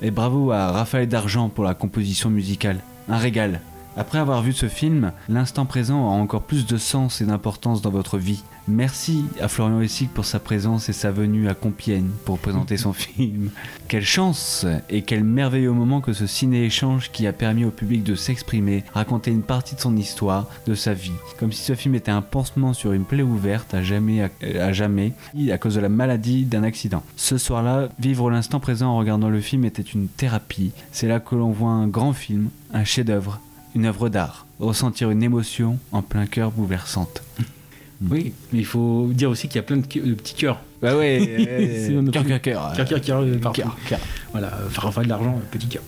Et 0.00 0.10
bravo 0.10 0.50
à 0.50 0.72
Raphaël 0.72 1.08
D'Argent 1.08 1.48
pour 1.48 1.64
la 1.64 1.74
composition 1.74 2.30
musicale. 2.30 2.80
Un 3.08 3.18
régal. 3.18 3.60
Après 3.96 4.18
avoir 4.18 4.42
vu 4.42 4.52
ce 4.52 4.68
film, 4.68 5.12
l'instant 5.28 5.66
présent 5.66 6.10
a 6.10 6.14
encore 6.14 6.42
plus 6.42 6.66
de 6.66 6.76
sens 6.78 7.20
et 7.20 7.26
d'importance 7.26 7.82
dans 7.82 7.90
votre 7.90 8.16
vie. 8.16 8.42
Merci 8.68 9.24
à 9.40 9.48
Florian 9.48 9.80
Essic 9.80 10.14
pour 10.14 10.24
sa 10.24 10.38
présence 10.38 10.88
et 10.88 10.92
sa 10.92 11.10
venue 11.10 11.48
à 11.48 11.54
Compiègne 11.54 12.10
pour 12.24 12.38
présenter 12.38 12.76
son 12.76 12.92
film. 12.92 13.50
Quelle 13.88 14.04
chance 14.04 14.64
et 14.88 15.02
quel 15.02 15.24
merveilleux 15.24 15.72
moment 15.72 16.00
que 16.00 16.12
ce 16.12 16.28
ciné-échange 16.28 17.10
qui 17.10 17.26
a 17.26 17.32
permis 17.32 17.64
au 17.64 17.72
public 17.72 18.04
de 18.04 18.14
s'exprimer, 18.14 18.84
raconter 18.94 19.32
une 19.32 19.42
partie 19.42 19.74
de 19.74 19.80
son 19.80 19.96
histoire, 19.96 20.48
de 20.66 20.76
sa 20.76 20.94
vie. 20.94 21.10
Comme 21.40 21.50
si 21.50 21.64
ce 21.64 21.74
film 21.74 21.96
était 21.96 22.12
un 22.12 22.22
pansement 22.22 22.72
sur 22.72 22.92
une 22.92 23.04
plaie 23.04 23.24
ouverte 23.24 23.74
à 23.74 23.82
jamais, 23.82 24.30
à, 24.60 24.72
jamais, 24.72 25.12
à 25.50 25.58
cause 25.58 25.74
de 25.74 25.80
la 25.80 25.88
maladie 25.88 26.44
d'un 26.44 26.62
accident. 26.62 27.02
Ce 27.16 27.38
soir-là, 27.38 27.88
vivre 27.98 28.30
l'instant 28.30 28.60
présent 28.60 28.90
en 28.90 28.96
regardant 28.96 29.28
le 29.28 29.40
film 29.40 29.64
était 29.64 29.82
une 29.82 30.06
thérapie. 30.06 30.70
C'est 30.92 31.08
là 31.08 31.18
que 31.18 31.34
l'on 31.34 31.50
voit 31.50 31.70
un 31.70 31.88
grand 31.88 32.12
film, 32.12 32.48
un 32.72 32.84
chef-d'œuvre, 32.84 33.40
une 33.74 33.86
œuvre 33.86 34.08
d'art, 34.08 34.46
ressentir 34.60 35.10
une 35.10 35.24
émotion 35.24 35.78
en 35.90 36.02
plein 36.02 36.26
cœur 36.26 36.52
bouleversante. 36.52 37.24
Oui, 38.10 38.32
mais 38.52 38.60
il 38.60 38.64
faut 38.64 39.08
dire 39.12 39.30
aussi 39.30 39.48
qu'il 39.48 39.56
y 39.56 39.60
a 39.60 39.62
plein 39.62 39.76
de, 39.76 39.82
petits 39.82 40.34
cœurs. 40.34 40.60
Bah 40.80 40.96
ouais, 40.96 42.08
cœur, 42.12 42.24
cœur, 42.24 42.40
cœur. 42.40 42.72
Cœur, 42.74 43.00
cœur, 43.00 43.76
cœur, 43.88 44.00
Voilà, 44.32 44.52
Raphaël 44.76 45.06
d'argent, 45.06 45.40
petit 45.50 45.68
cœur. 45.68 45.82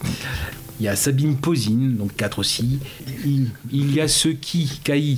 Il 0.81 0.87
y 0.87 0.89
a 0.89 0.97
Sabine 0.97 1.37
Posine, 1.37 1.97
donc 1.97 2.17
4 2.17 2.41
aussi. 2.41 2.81
Il, 3.25 3.95
y 3.95 4.01
a 4.01 4.09
ceux 4.09 4.33
qui, 4.33 4.81
Caï, 4.83 5.17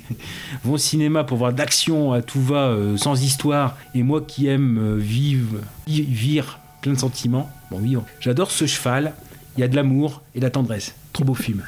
vont 0.64 0.72
au 0.72 0.78
cinéma 0.78 1.22
pour 1.22 1.38
voir 1.38 1.52
d'action 1.52 2.12
à 2.12 2.20
tout 2.20 2.42
va, 2.42 2.68
euh, 2.68 2.96
sans 2.96 3.22
histoire. 3.22 3.76
Et 3.94 4.02
moi 4.02 4.20
qui 4.20 4.48
aime 4.48 4.78
euh, 4.78 4.96
vivre, 4.96 5.58
vivre 5.86 6.58
plein 6.82 6.92
de 6.92 6.98
sentiments. 6.98 7.48
Bon, 7.70 7.78
vivre. 7.78 8.04
J'adore 8.20 8.50
ce 8.50 8.66
cheval. 8.66 9.12
Il 9.56 9.60
y 9.60 9.62
a 9.62 9.68
de 9.68 9.76
l'amour 9.76 10.22
et 10.34 10.40
de 10.40 10.44
la 10.44 10.50
tendresse. 10.50 10.94
Trop 11.12 11.24
beau 11.24 11.34
film. 11.34 11.62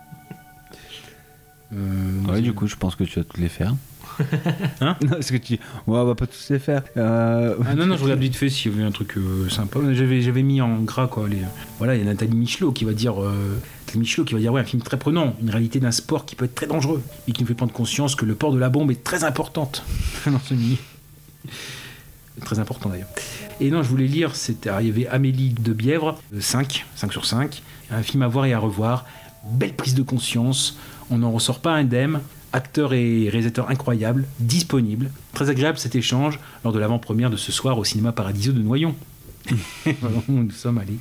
Euh, 1.74 2.32
ouais, 2.32 2.42
du 2.42 2.54
coup, 2.54 2.68
je 2.68 2.76
pense 2.76 2.96
que 2.96 3.04
tu 3.04 3.20
vas 3.20 3.26
toutes 3.26 3.42
les 3.42 3.50
faire. 3.50 3.76
hein 4.82 4.96
Non, 5.02 5.18
ce 5.22 5.32
que 5.32 5.38
tu. 5.38 5.54
Ouais, 5.54 5.60
on 5.98 6.06
va 6.06 6.16
pas 6.16 6.28
tous 6.28 6.50
les 6.50 6.60
faire. 6.60 6.84
Euh... 6.98 7.56
Ah 7.66 7.74
non, 7.74 7.86
non, 7.86 7.98
je 7.98 8.04
regarde 8.04 8.20
vite 8.20 8.36
fait 8.36 8.50
s'il 8.50 8.72
y 8.72 8.76
avait 8.76 8.84
un 8.84 8.92
truc 8.92 9.18
euh, 9.18 9.50
sympa. 9.50 9.80
J'avais, 9.94 10.22
j'avais 10.22 10.44
mis 10.44 10.62
en 10.62 10.82
gras, 10.82 11.08
quoi. 11.08 11.28
Les... 11.28 11.40
Voilà, 11.80 11.96
il 11.96 12.00
y 12.00 12.02
a 12.02 12.06
Nathalie 12.06 12.36
Michelot 12.36 12.72
qui 12.72 12.86
va 12.86 12.94
dire. 12.94 13.22
Euh, 13.22 13.60
Michelot 13.96 14.24
qui 14.24 14.34
va 14.34 14.40
dire 14.40 14.52
ouais, 14.52 14.62
un 14.62 14.66
film 14.66 14.82
très 14.82 14.98
prenant, 14.98 15.36
une 15.42 15.50
réalité 15.50 15.80
d'un 15.80 15.92
sport 15.92 16.26
qui 16.26 16.36
peut 16.36 16.46
être 16.46 16.56
très 16.56 16.68
dangereux 16.68 17.04
et 17.28 17.32
qui 17.32 17.42
nous 17.42 17.48
fait 17.48 17.54
prendre 17.54 17.74
conscience 17.74 18.16
que 18.16 18.26
le 18.26 18.36
port 18.36 18.52
de 18.52 18.60
la 18.60 18.70
bombe 18.70 18.92
est 18.92 19.04
très 19.04 19.24
importante 19.24 19.84
dans 20.26 20.40
ce 20.40 20.54
milieu. 20.54 20.78
Très 22.44 22.60
important 22.60 22.90
d'ailleurs. 22.90 23.10
Et 23.60 23.70
non, 23.70 23.84
je 23.84 23.90
voulais 23.90 24.08
lire, 24.08 24.36
c'était, 24.36 24.70
y 24.70 24.90
avait 24.90 25.08
Amélie 25.08 25.50
de 25.50 25.74
Bièvre, 25.74 26.20
5, 26.40 26.86
5 26.96 27.12
sur 27.12 27.26
5, 27.26 27.62
un 27.92 28.02
film 28.02 28.24
à 28.24 28.28
voir 28.28 28.46
et 28.46 28.54
à 28.54 28.60
revoir, 28.60 29.06
belle 29.46 29.76
prise 29.76 29.94
de 29.94 30.02
conscience, 30.02 30.78
on 31.10 31.20
n'en 31.20 31.32
ressort 31.32 31.60
pas 31.60 31.74
indemne, 31.74 32.22
acteur 32.52 32.94
et 32.94 33.30
réalisateur 33.30 33.70
incroyable, 33.70 34.26
disponible. 34.40 35.12
Très 35.34 35.50
agréable 35.50 35.78
cet 35.78 35.96
échange 35.96 36.40
lors 36.64 36.74
de 36.74 36.80
l'avant-première 36.80 37.30
de 37.30 37.38
ce 37.38 37.52
soir 37.52 37.78
au 37.78 37.84
cinéma 37.84 38.12
Paradiso 38.12 38.52
de 38.52 38.62
Noyon. 38.62 38.96
nous 40.30 40.52
sommes 40.52 40.78
allés. 40.78 40.98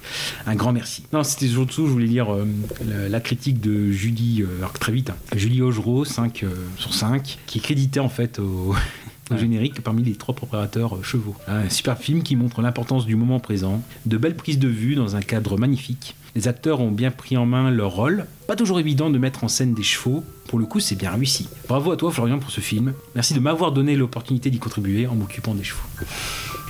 Un 0.47 0.57
grand 0.57 0.73
merci. 0.73 1.05
Non, 1.13 1.23
c'était 1.23 1.47
surtout, 1.47 1.87
je 1.87 1.93
voulais 1.93 2.07
lire 2.07 2.35
euh, 2.35 2.45
la, 2.85 3.09
la, 3.09 3.21
critique 3.21 3.61
de 3.61 3.93
Julie, 3.93 4.43
euh, 4.43 4.59
alors 4.59 4.73
très 4.73 4.91
vite, 4.91 5.11
hein, 5.11 5.17
Julie 5.37 5.63
Augereau, 5.63 6.05
5 6.05 6.43
euh, 6.43 6.49
sur 6.77 6.93
5, 6.93 7.39
qui 7.47 7.59
est 7.59 7.61
créditée 7.61 8.01
en 8.01 8.09
fait 8.09 8.41
au, 8.41 8.75
au 9.31 9.37
générique 9.37 9.81
parmi 9.83 10.03
les 10.03 10.15
trois 10.15 10.35
euh, 10.55 11.03
chevaux. 11.03 11.35
Un 11.47 11.69
super 11.69 11.99
film 11.99 12.23
qui 12.23 12.37
montre 12.37 12.63
l'importance 12.63 13.07
du 13.07 13.17
moment 13.17 13.41
présent, 13.41 13.83
de 14.07 14.17
belles 14.17 14.37
prises 14.37 14.59
de 14.59 14.69
vue 14.69 14.95
dans 14.95 15.17
un 15.17 15.21
cadre 15.21 15.59
magnifique. 15.59 16.17
Les 16.35 16.49
acteurs 16.49 16.81
ont 16.81 16.91
bien 16.91 17.11
pris 17.11 17.37
en 17.37 17.47
main 17.47 17.71
leur 17.71 17.93
rôle. 17.93 18.27
Pas 18.53 18.57
toujours 18.57 18.81
évident 18.81 19.09
de 19.09 19.17
mettre 19.17 19.45
en 19.45 19.49
scène 19.49 19.73
des 19.73 19.83
chevaux. 19.83 20.25
Pour 20.47 20.59
le 20.59 20.67
coup, 20.67 20.79
c'est 20.79 20.95
bien 20.95 21.11
réussi. 21.11 21.49
Bravo 21.69 21.91
à 21.91 21.97
toi, 21.97 22.13
Florian, 22.13 22.39
pour 22.39 22.51
ce 22.51 22.61
film. 22.61 22.93
Merci 23.15 23.33
de 23.33 23.41
m'avoir 23.41 23.73
donné 23.73 23.97
l'opportunité 23.97 24.51
d'y 24.51 24.59
contribuer 24.59 25.07
en 25.07 25.15
m'occupant 25.15 25.55
des 25.55 25.65
chevaux. 25.65 25.81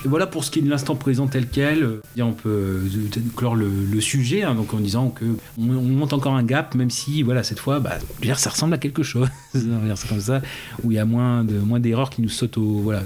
Et 0.05 0.07
voilà 0.07 0.27
pour 0.27 0.43
ce 0.43 0.51
qui 0.51 0.59
est 0.59 0.61
de 0.61 0.69
l'instant 0.69 0.95
présent 0.95 1.27
tel 1.27 1.47
quel. 1.47 1.99
On 2.19 2.33
peut 2.33 2.81
clore 3.35 3.55
le, 3.55 3.69
sujet 4.01 4.43
hein, 4.43 4.53
donc 4.53 4.73
en 4.73 4.79
disant 4.79 5.09
que 5.09 5.23
on, 5.57 5.69
on, 5.69 5.81
monte 5.81 6.13
encore 6.13 6.33
un 6.33 6.43
gap, 6.43 6.75
même 6.75 6.89
si 6.89 7.23
voilà 7.23 7.43
cette 7.43 7.59
fois, 7.59 7.79
bah, 7.79 7.97
ça 8.35 8.49
ressemble 8.49 8.73
à 8.73 8.77
quelque 8.77 9.03
chose. 9.03 9.27
c'est 9.53 10.09
comme 10.09 10.19
ça 10.19 10.41
où 10.83 10.91
il 10.91 10.95
y 10.95 10.99
a 10.99 11.05
moins 11.05 11.43
de 11.43 11.57
moins 11.57 11.79
d'erreurs 11.79 12.09
qui 12.09 12.21
nous 12.21 12.29
sautent 12.29 12.57
au 12.57 12.79
voilà 12.79 13.01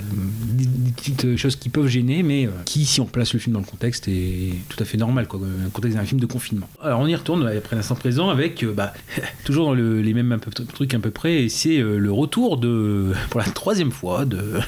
des, 0.54 0.92
petites 0.92 1.38
choses 1.38 1.56
qui 1.56 1.70
peuvent 1.70 1.88
gêner, 1.88 2.24
mais 2.24 2.48
euh, 2.48 2.52
qui, 2.66 2.86
si 2.86 3.00
on 3.00 3.06
place 3.06 3.34
le 3.34 3.40
film 3.40 3.54
dans 3.54 3.60
le 3.60 3.66
contexte, 3.66 4.08
est 4.08 4.54
tout 4.70 4.82
à 4.82 4.86
fait 4.86 4.98
normal. 4.98 5.28
Quoi. 5.28 5.40
Un 5.66 5.70
contexte 5.70 5.98
d'un 5.98 6.06
film 6.06 6.20
de 6.20 6.26
confinement. 6.26 6.68
Alors 6.82 7.00
on 7.00 7.08
y 7.08 7.16
retourne 7.16 7.48
après 7.48 7.76
l'instant 7.76 7.96
présent 7.96 8.30
avec 8.30 8.66
bah, 8.66 8.94
toujours 9.46 9.68
dans 9.68 9.74
le, 9.74 10.02
les 10.02 10.14
mêmes 10.14 10.38
trucs 10.74 10.94
à 10.94 11.00
peu 11.00 11.12
près. 11.12 11.44
Et 11.44 11.50
c'est 11.50 11.78
euh, 11.78 11.98
le 11.98 12.12
retour 12.12 12.58
de 12.58 13.12
pour 13.30 13.40
la 13.40 13.46
troisième 13.48 13.92
fois 13.92 14.26
de 14.26 14.60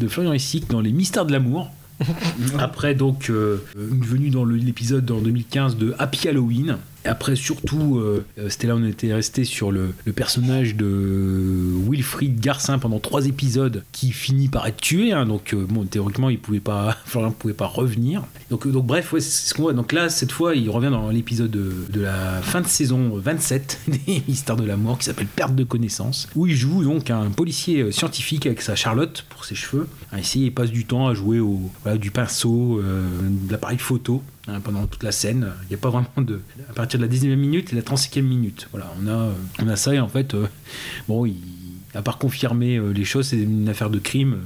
de 0.00 0.08
Florian 0.08 0.32
Essic 0.32 0.68
dans 0.68 0.80
les 0.80 0.92
mystères 0.92 1.24
de 1.24 1.32
l'amour. 1.32 1.53
Après 2.58 2.94
donc 2.94 3.30
euh, 3.30 3.62
une 3.76 4.04
venue 4.04 4.30
dans 4.30 4.44
l'épisode 4.44 5.10
en 5.10 5.20
2015 5.20 5.76
de 5.76 5.94
Happy 5.98 6.28
Halloween. 6.28 6.78
Après 7.06 7.36
surtout, 7.36 7.98
euh, 7.98 8.24
c'était 8.48 8.66
là 8.66 8.76
on 8.76 8.84
était 8.84 9.12
resté 9.12 9.44
sur 9.44 9.70
le, 9.70 9.92
personnage 10.16 10.74
de 10.74 11.70
Wilfried 11.86 12.40
Garcin 12.40 12.78
pendant 12.78 12.98
trois 12.98 13.26
épisodes 13.26 13.84
qui 13.92 14.10
finit 14.10 14.48
par 14.48 14.66
être 14.66 14.80
tué. 14.80 15.12
Hein, 15.12 15.26
donc 15.26 15.52
euh, 15.52 15.66
théoriquement 15.90 16.30
il 16.30 16.38
pouvait 16.38 16.60
pas, 16.60 16.96
Florian 17.04 17.30
pouvait 17.30 17.52
pas 17.52 17.66
revenir. 17.66 18.24
Donc, 18.50 18.66
bref 18.68 19.10
c'est 19.12 19.20
ce 19.20 19.52
qu'on 19.52 19.64
voit. 19.64 19.74
Donc 19.74 19.92
là 19.92 20.08
cette 20.08 20.32
fois 20.32 20.54
il 20.54 20.70
revient 20.70 20.90
dans 20.90 21.10
l'épisode 21.10 21.50
de, 21.50 21.72
de, 21.90 22.00
la 22.00 22.40
fin 22.40 22.62
de 22.62 22.66
saison 22.66 23.12
27 23.16 23.80
des 24.06 24.22
Mystères 24.26 24.56
de 24.56 24.64
la 24.64 24.78
mort 24.78 24.98
qui 24.98 25.04
s'appelle 25.04 25.26
Perte 25.26 25.54
de 25.54 25.64
connaissance 25.64 26.28
où 26.34 26.46
il 26.46 26.56
joue 26.56 26.84
donc 26.84 27.10
un 27.10 27.30
policier 27.30 27.92
scientifique 27.92 28.46
avec 28.46 28.62
sa 28.62 28.76
Charlotte 28.76 29.26
ses 29.44 29.54
cheveux. 29.54 29.88
Ici 30.16 30.46
il 30.46 30.52
passe 30.52 30.70
du 30.70 30.84
temps 30.84 31.08
à 31.08 31.14
jouer 31.14 31.40
au 31.40 31.70
voilà, 31.82 31.98
du 31.98 32.10
pinceau, 32.10 32.80
euh, 32.80 33.06
de 33.28 33.52
l'appareil 33.52 33.78
photo 33.78 34.22
hein, 34.48 34.60
pendant 34.60 34.86
toute 34.86 35.02
la 35.02 35.12
scène. 35.12 35.52
Il 35.64 35.68
n'y 35.68 35.74
a 35.74 35.78
pas 35.78 35.90
vraiment 35.90 36.08
de. 36.18 36.40
À 36.68 36.72
partir 36.72 37.00
de 37.00 37.04
la 37.04 37.10
19e 37.10 37.36
minute 37.36 37.72
et 37.72 37.76
la 37.76 37.82
35e 37.82 38.22
minute. 38.22 38.68
Voilà, 38.70 38.92
on 39.02 39.08
a, 39.08 39.32
on 39.62 39.68
a 39.68 39.76
ça 39.76 39.94
et 39.94 40.00
en 40.00 40.08
fait, 40.08 40.34
euh, 40.34 40.46
bon, 41.08 41.26
il, 41.26 41.36
à 41.94 42.02
part 42.02 42.18
confirmer 42.18 42.76
euh, 42.76 42.90
les 42.90 43.04
choses, 43.04 43.28
c'est 43.28 43.38
une 43.38 43.68
affaire 43.68 43.90
de 43.90 43.98
crime. 43.98 44.38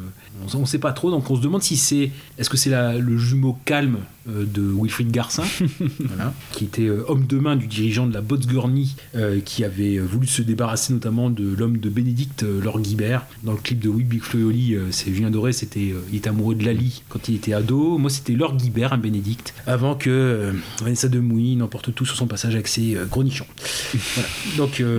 on 0.54 0.58
ne 0.58 0.66
sait 0.66 0.78
pas 0.78 0.92
trop, 0.92 1.10
donc 1.10 1.30
on 1.30 1.36
se 1.36 1.40
demande 1.40 1.62
si 1.62 1.76
c'est. 1.76 2.10
Est-ce 2.38 2.50
que 2.50 2.56
c'est 2.56 2.70
le 2.98 3.18
jumeau 3.18 3.58
calme 3.64 3.96
euh, 3.96 4.00
de 4.28 4.62
Wilfried 4.62 5.10
Garcin, 5.10 5.44
voilà, 6.00 6.34
qui 6.52 6.64
était 6.64 6.86
euh, 6.86 7.04
homme 7.08 7.26
de 7.26 7.38
main 7.38 7.56
du 7.56 7.66
dirigeant 7.66 8.06
de 8.06 8.14
la 8.14 8.20
Botsgurny, 8.20 8.96
euh, 9.16 9.40
qui 9.40 9.64
avait 9.64 9.98
voulu 9.98 10.26
se 10.26 10.42
débarrasser 10.42 10.92
notamment 10.92 11.30
de 11.30 11.54
l'homme 11.54 11.78
de 11.78 11.88
Bénédicte, 11.88 12.44
Laure 12.62 12.80
Guibert. 12.80 13.26
Dans 13.42 13.52
le 13.52 13.58
clip 13.58 13.80
de 13.80 13.88
Oui 13.88 14.04
Big 14.04 14.22
Floyoli, 14.22 14.76
c'est 14.90 15.12
Julien 15.12 15.30
Doré, 15.30 15.52
c'était, 15.52 15.94
il 16.10 16.16
était 16.16 16.28
amoureux 16.28 16.54
de 16.54 16.64
Lali 16.64 17.02
quand 17.08 17.28
il 17.28 17.36
était 17.36 17.52
ado. 17.52 17.98
Moi, 17.98 18.10
c'était 18.10 18.34
Laure 18.34 18.56
Guibert, 18.56 18.92
un 18.92 18.98
Bénédicte, 18.98 19.54
avant 19.66 19.94
que 19.94 20.52
Vanessa 20.80 21.08
de 21.08 21.20
Mouy 21.20 21.56
n'emporte 21.56 21.94
tout 21.94 22.04
sur 22.04 22.16
son 22.16 22.26
passage 22.26 22.54
avec 22.54 22.68
ses 22.68 22.96
voilà. 23.10 23.46
Donc, 24.56 24.82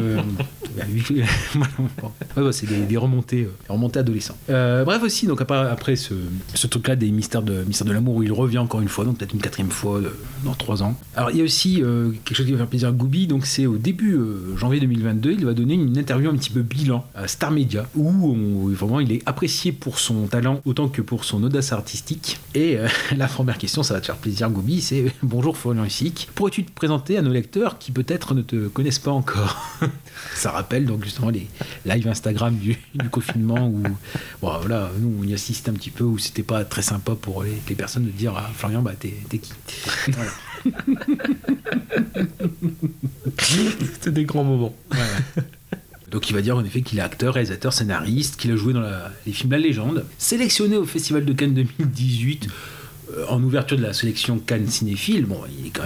ouais, 2.37 2.51
c'est 2.51 2.67
des, 2.67 2.81
des, 2.81 2.97
remontées, 2.97 3.47
remontées 3.67 3.99
adolescents. 3.99 4.37
bref, 4.47 5.03
aussi, 5.03 5.27
donc 5.27 5.41
après, 5.41 5.57
après 5.57 5.95
ce, 5.95 6.13
ce 6.53 6.67
truc-là 6.67 6.95
des 6.95 7.11
mystères 7.11 7.43
de, 7.43 7.63
mystères 7.65 7.87
de 7.87 7.93
l'amour 7.93 8.15
où 8.15 8.23
il 8.23 8.31
revient 8.31 8.59
encore 8.59 8.81
une 8.81 8.87
fois, 8.87 9.05
donc 9.05 9.18
peut-être 9.19 9.33
une 9.33 9.41
quatrième 9.41 9.69
fois 9.69 9.97
euh, 9.97 10.09
dans 10.45 10.53
trois 10.53 10.81
ans. 10.81 10.95
Alors 11.15 11.31
il 11.31 11.37
y 11.37 11.41
a 11.41 11.43
aussi 11.43 11.83
euh, 11.83 12.11
quelque 12.23 12.37
chose 12.37 12.45
qui 12.45 12.53
va 12.53 12.59
faire 12.59 12.67
plaisir 12.67 12.89
à 12.89 12.91
Goubi, 12.91 13.27
donc 13.27 13.45
c'est 13.45 13.65
au 13.65 13.77
début 13.77 14.15
euh, 14.15 14.55
janvier 14.57 14.79
2022, 14.79 15.33
il 15.33 15.45
va 15.45 15.53
donner 15.53 15.73
une 15.73 15.97
interview 15.97 16.29
un 16.29 16.35
petit 16.35 16.49
peu 16.49 16.61
bilan 16.61 17.05
à 17.13 17.27
Star 17.27 17.51
Media, 17.51 17.85
où 17.95 18.69
vraiment 18.69 18.99
il 18.99 19.11
est 19.11 19.21
apprécié 19.25 19.71
pour 19.71 19.99
son 19.99 20.27
talent 20.27 20.61
autant 20.65 20.87
que 20.87 21.01
pour 21.01 21.25
son 21.25 21.43
audace 21.43 21.73
artistique. 21.73 22.39
Et 22.55 22.77
la 23.17 23.27
première 23.27 23.57
question, 23.57 23.83
ça 23.83 23.93
va 23.93 23.99
te 23.99 24.05
faire 24.05 24.17
plaisir 24.17 24.49
Goubi, 24.49 24.81
c'est 24.81 25.13
bonjour 25.23 25.57
Florian 25.57 25.83
Hissic, 25.83 26.29
pourrais-tu 26.33 26.63
te 26.63 26.71
présenter 26.71 27.17
à 27.17 27.21
nos 27.21 27.31
lecteurs 27.31 27.77
qui 27.77 27.91
peut-être 27.91 28.33
ne 28.33 28.41
te 28.41 28.67
connaissent 28.67 28.99
pas 28.99 29.11
encore? 29.11 29.79
Ça 30.35 30.51
rappelle 30.51 30.85
donc 30.85 31.03
justement 31.03 31.29
les 31.29 31.47
lives 31.85 32.07
Instagram 32.07 32.55
du, 32.55 32.77
confinement 33.11 33.67
où 33.67 33.83
voilà, 34.41 34.91
nous 34.99 35.13
on 35.21 35.23
y 35.23 35.33
assiste 35.33 35.69
un 35.69 35.73
petit 35.73 35.89
peu 35.89 36.03
où 36.03 36.17
c'était 36.17 36.43
pas 36.43 36.63
très 36.65 36.81
sympa 36.81 37.15
pour 37.15 37.43
les, 37.43 37.75
personnes 37.75 38.05
de 38.05 38.11
dire 38.11 38.33
ah, 38.37 38.49
Florian 38.53 38.81
bah 38.81 38.93
t'es 38.99 39.08
qui 39.37 39.53
voilà. 40.11 40.31
C'était 43.93 44.11
des 44.11 44.25
grands 44.25 44.43
moments. 44.43 44.75
Ouais. 44.91 44.97
Donc 46.11 46.29
il 46.29 46.33
va 46.33 46.41
dire 46.41 46.57
en 46.57 46.63
effet 46.63 46.81
qu'il 46.81 46.99
est 46.99 47.01
acteur, 47.01 47.35
réalisateur, 47.35 47.71
scénariste, 47.73 48.37
qu'il 48.37 48.51
a 48.51 48.55
joué 48.55 48.73
dans 48.73 48.81
la, 48.81 49.11
les 49.25 49.31
films 49.31 49.51
La 49.51 49.59
Légende, 49.59 50.05
sélectionné 50.17 50.77
au 50.77 50.85
Festival 50.85 51.25
de 51.25 51.33
Cannes 51.33 51.53
2018 51.53 52.47
euh, 52.47 52.49
en 53.27 53.41
ouverture 53.43 53.77
de 53.77 53.83
la 53.83 53.93
sélection 53.93 54.39
Cannes 54.39 54.67
cinéphile, 54.67 55.25
bon, 55.25 55.41
il 55.59 55.67
est 55.67 55.69
quand 55.69 55.83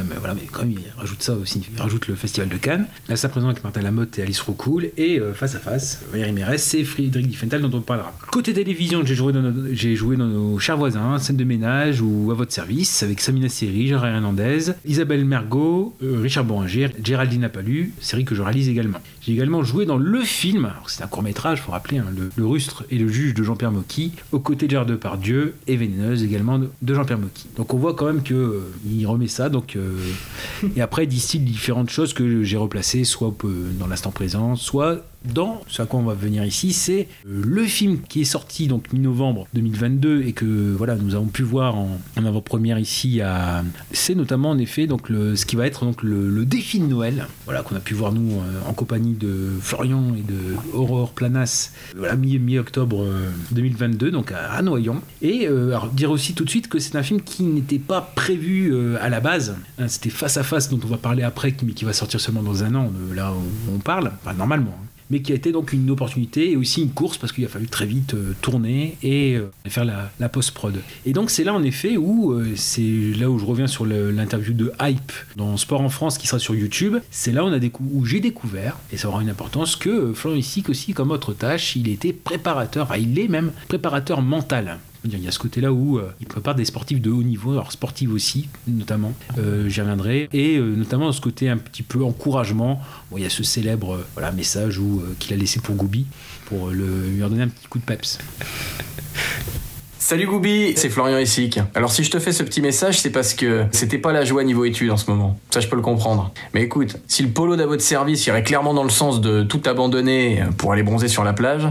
rajoute 0.97 1.21
ça 1.21 1.33
rajoute 1.77 2.07
le 2.07 2.15
Festival 2.15 2.49
de 2.49 2.57
Cannes. 2.57 2.85
Là, 3.09 3.15
ça 3.15 3.29
présente 3.29 3.51
avec 3.51 3.63
Martin 3.63 3.81
Lamotte 3.81 4.17
et 4.19 4.21
Alice 4.23 4.41
Rocoul, 4.41 4.89
et 4.97 5.19
euh, 5.19 5.33
face 5.33 5.55
à 5.55 5.59
face, 5.59 6.01
Valérie 6.11 6.31
Mérès, 6.31 6.61
c'est 6.61 6.83
Friedrich 6.83 7.27
Diffenthal 7.27 7.61
dont 7.61 7.77
on 7.77 7.81
parlera. 7.81 8.13
Côté 8.31 8.53
télévision, 8.53 9.05
j'ai 9.05 9.15
joué, 9.15 9.33
dans 9.33 9.41
nos, 9.41 9.73
j'ai 9.73 9.95
joué 9.95 10.15
dans 10.15 10.27
nos 10.27 10.59
chers 10.59 10.77
voisins, 10.77 11.17
scène 11.19 11.37
de 11.37 11.43
ménage 11.43 12.01
ou 12.01 12.29
à 12.31 12.33
votre 12.33 12.51
service, 12.51 13.03
avec 13.03 13.21
Samina 13.21 13.49
Seri, 13.49 13.87
Gérard 13.87 14.07
Hernandez, 14.07 14.73
Isabelle 14.85 15.25
Mergot, 15.25 15.95
euh, 16.03 16.19
Richard 16.21 16.45
Boranger, 16.45 16.89
Géraldine 17.03 17.43
Apalu, 17.43 17.93
série 17.99 18.25
que 18.25 18.35
je 18.35 18.41
réalise 18.41 18.69
également. 18.69 18.99
J'ai 19.25 19.31
également 19.31 19.63
joué 19.63 19.85
dans 19.85 19.97
le 19.97 20.19
film, 20.19 20.73
c'est 20.87 21.01
un 21.01 21.07
court 21.07 21.23
métrage, 21.23 21.61
faut 21.61 21.71
rappeler, 21.71 21.99
hein, 21.99 22.07
le, 22.35 22.45
Rustre 22.45 22.83
et 22.89 22.97
le 22.97 23.07
juge 23.07 23.33
de 23.33 23.41
Jean-Pierre 23.41 23.71
Mocky, 23.71 24.11
aux 24.33 24.39
côtés 24.39 24.65
de 24.65 24.71
Gérard 24.71 24.85
Depardieu 24.85 25.55
et 25.65 25.77
Vénéneuse 25.77 26.23
également 26.23 26.59
de, 26.59 26.93
Jean-Pierre 26.93 27.19
Mocky. 27.19 27.47
Donc 27.55 27.73
on 27.73 27.77
voit 27.77 27.93
quand 27.93 28.05
même 28.05 28.21
que 28.21 28.33
euh, 28.33 29.07
remet 29.07 29.27
ça. 29.29 29.47
Donc 29.47 29.77
euh, 29.77 29.97
et 30.75 30.81
après 30.81 31.07
distille 31.07 31.39
différentes 31.39 31.89
choses 31.89 32.13
que 32.13 32.43
j'ai 32.43 32.57
replacées, 32.57 33.05
soit 33.05 33.33
dans 33.79 33.87
l'instant 33.87 34.11
présent, 34.11 34.57
soit 34.57 35.05
dans 35.25 35.61
ce 35.67 35.81
à 35.81 35.85
quoi 35.85 35.99
on 35.99 36.03
va 36.03 36.13
venir 36.13 36.45
ici, 36.45 36.73
c'est 36.73 37.07
le 37.25 37.63
film 37.63 37.99
qui 38.07 38.21
est 38.21 38.25
sorti 38.25 38.67
donc 38.67 38.91
mi-novembre 38.93 39.47
2022 39.53 40.23
et 40.23 40.33
que 40.33 40.45
voilà 40.45 40.95
nous 40.95 41.15
avons 41.15 41.27
pu 41.27 41.43
voir 41.43 41.75
en, 41.77 41.99
avant-première 42.15 42.79
ici 42.79 43.21
à 43.21 43.63
c'est 43.91 44.15
notamment 44.15 44.51
en 44.51 44.57
effet 44.57 44.87
donc 44.87 45.07
ce 45.09 45.45
qui 45.45 45.55
va 45.55 45.67
être 45.67 45.85
donc 45.85 46.03
le, 46.03 46.45
défi 46.45 46.79
de 46.79 46.85
Noël 46.85 47.27
voilà 47.45 47.61
qu'on 47.61 47.75
a 47.75 47.79
pu 47.79 47.93
voir 47.93 48.11
nous 48.11 48.33
euh, 48.33 48.69
en 48.69 48.73
compagnie 48.73 49.13
de 49.13 49.49
Florian 49.61 50.13
et 50.17 50.21
de 50.21 50.55
Aurore 50.73 51.11
Planas 51.11 51.71
voilà 51.95 52.15
mi-octobre 52.15 53.03
euh, 53.03 53.29
2022 53.51 54.11
donc 54.11 54.31
à, 54.31 54.51
à 54.51 54.61
Noyon. 54.61 55.01
Et 55.21 55.47
euh, 55.47 55.77
dire 55.93 56.11
aussi 56.11 56.33
tout 56.33 56.45
de 56.45 56.49
suite 56.49 56.67
que 56.67 56.79
c'est 56.79 56.95
un 56.95 57.03
film 57.03 57.21
qui 57.21 57.43
n'était 57.43 57.79
pas 57.79 58.01
prévu 58.01 58.73
euh, 58.73 58.97
à 59.01 59.09
la 59.09 59.19
base 59.19 59.55
hein, 59.79 59.87
c'était 59.87 60.09
face 60.09 60.37
à 60.37 60.43
face 60.43 60.69
dont 60.69 60.79
on 60.83 60.87
va 60.87 60.97
parler 60.97 61.23
après 61.23 61.53
mais 61.63 61.73
qui 61.73 61.85
va 61.85 61.93
sortir 61.93 62.19
seulement 62.19 62.43
dans 62.43 62.63
un 62.63 62.75
an 62.75 62.91
là 63.13 63.31
où 63.31 63.73
on 63.73 63.79
parle 63.79 64.11
enfin, 64.21 64.33
normalement 64.33 64.75
hein 64.81 64.92
mais 65.13 65.21
qui 65.21 65.31
a 65.31 65.35
été 65.35 65.51
donc 65.51 65.73
une 65.73 65.91
opportunité 65.91 66.51
et 66.51 66.57
aussi 66.57 66.81
une 66.81 66.89
course 66.89 67.19
parce 67.19 67.31
qu'il 67.31 67.45
a 67.45 67.47
fallu 67.47 67.67
très 67.67 67.85
vite 67.85 68.15
euh, 68.15 68.33
tourner 68.41 68.97
et 69.03 69.35
euh, 69.35 69.51
faire 69.67 69.85
la, 69.85 70.29
post-prod. 70.29 70.73
Et 71.05 71.13
donc 71.13 71.29
c'est 71.29 71.43
là 71.43 71.53
en 71.53 71.61
effet 71.61 71.97
où 71.97 72.31
euh, 72.31 72.53
c'est 72.55 73.13
là 73.15 73.29
où 73.29 73.37
je 73.37 73.45
reviens 73.45 73.67
sur 73.67 73.85
l'interview 73.85 74.53
de 74.53 74.71
Hype 74.81 75.11
dans 75.35 75.55
Sport 75.55 75.81
en 75.81 75.89
France 75.89 76.17
qui 76.17 76.25
sera 76.25 76.39
sur 76.39 76.55
YouTube. 76.55 76.97
C'est 77.11 77.31
là 77.31 77.45
où, 77.45 78.05
j'ai 78.05 78.19
découvert, 78.19 78.77
et 78.91 78.97
ça 78.97 79.09
aura 79.09 79.21
une 79.21 79.29
importance, 79.29 79.75
que 79.75 80.13
Florent 80.13 80.37
aussi 80.37 80.93
comme 80.93 81.11
autre 81.11 81.33
tâche, 81.33 81.75
il 81.75 81.87
était 81.89 82.13
préparateur, 82.13 82.91
il 82.97 83.19
est 83.19 83.27
même 83.27 83.51
préparateur 83.67 84.21
mental 84.21 84.79
il 85.05 85.23
y 85.23 85.27
a 85.27 85.31
ce 85.31 85.39
côté-là 85.39 85.73
où 85.73 85.97
euh, 85.97 86.11
il 86.21 86.27
prépare 86.27 86.55
des 86.55 86.65
sportifs 86.65 87.01
de 87.01 87.11
haut 87.11 87.23
niveau, 87.23 87.51
alors 87.51 87.71
sportifs 87.71 88.09
aussi, 88.09 88.49
notamment, 88.67 89.13
euh, 89.37 89.67
j'y 89.67 89.81
reviendrai, 89.81 90.29
et 90.31 90.57
euh, 90.57 90.75
notamment 90.75 91.11
ce 91.11 91.21
côté 91.21 91.49
un 91.49 91.57
petit 91.57 91.83
peu 91.83 92.03
encouragement. 92.03 92.81
Il 93.15 93.21
y 93.21 93.25
a 93.25 93.29
ce 93.29 93.43
célèbre 93.43 94.03
voilà, 94.13 94.31
message 94.31 94.79
qu'il 95.19 95.33
a 95.33 95.37
laissé 95.37 95.59
pour 95.59 95.75
Goubi, 95.75 96.05
pour 96.45 96.69
lui 96.69 97.23
redonner 97.23 97.43
un 97.43 97.47
petit 97.49 97.67
coup 97.67 97.79
de 97.79 97.83
peps. 97.83 98.19
Salut 100.05 100.27
Goubi, 100.27 100.73
c'est 100.75 100.89
Florian 100.89 101.17
Essic. 101.17 101.61
Alors 101.75 101.89
si 101.89 102.03
je 102.03 102.11
te 102.11 102.19
fais 102.19 102.33
ce 102.33 102.43
petit 102.43 102.59
message, 102.59 102.99
c'est 102.99 103.09
parce 103.09 103.33
que 103.33 103.63
c'était 103.71 103.97
pas 103.97 104.11
la 104.11 104.25
joie 104.25 104.43
niveau 104.43 104.65
études 104.65 104.91
en 104.91 104.97
ce 104.97 105.09
moment. 105.09 105.39
Ça 105.49 105.61
je 105.61 105.69
peux 105.69 105.77
le 105.77 105.81
comprendre. 105.81 106.33
Mais 106.53 106.61
écoute, 106.61 106.97
si 107.07 107.23
le 107.23 107.29
polo 107.29 107.55
d'à 107.55 107.65
votre 107.65 107.81
service 107.81 108.27
irait 108.27 108.43
clairement 108.43 108.73
dans 108.73 108.83
le 108.83 108.89
sens 108.89 109.21
de 109.21 109.43
tout 109.43 109.61
abandonner 109.65 110.43
pour 110.57 110.73
aller 110.73 110.83
bronzer 110.83 111.07
sur 111.07 111.23
la 111.23 111.31
plage, 111.31 111.69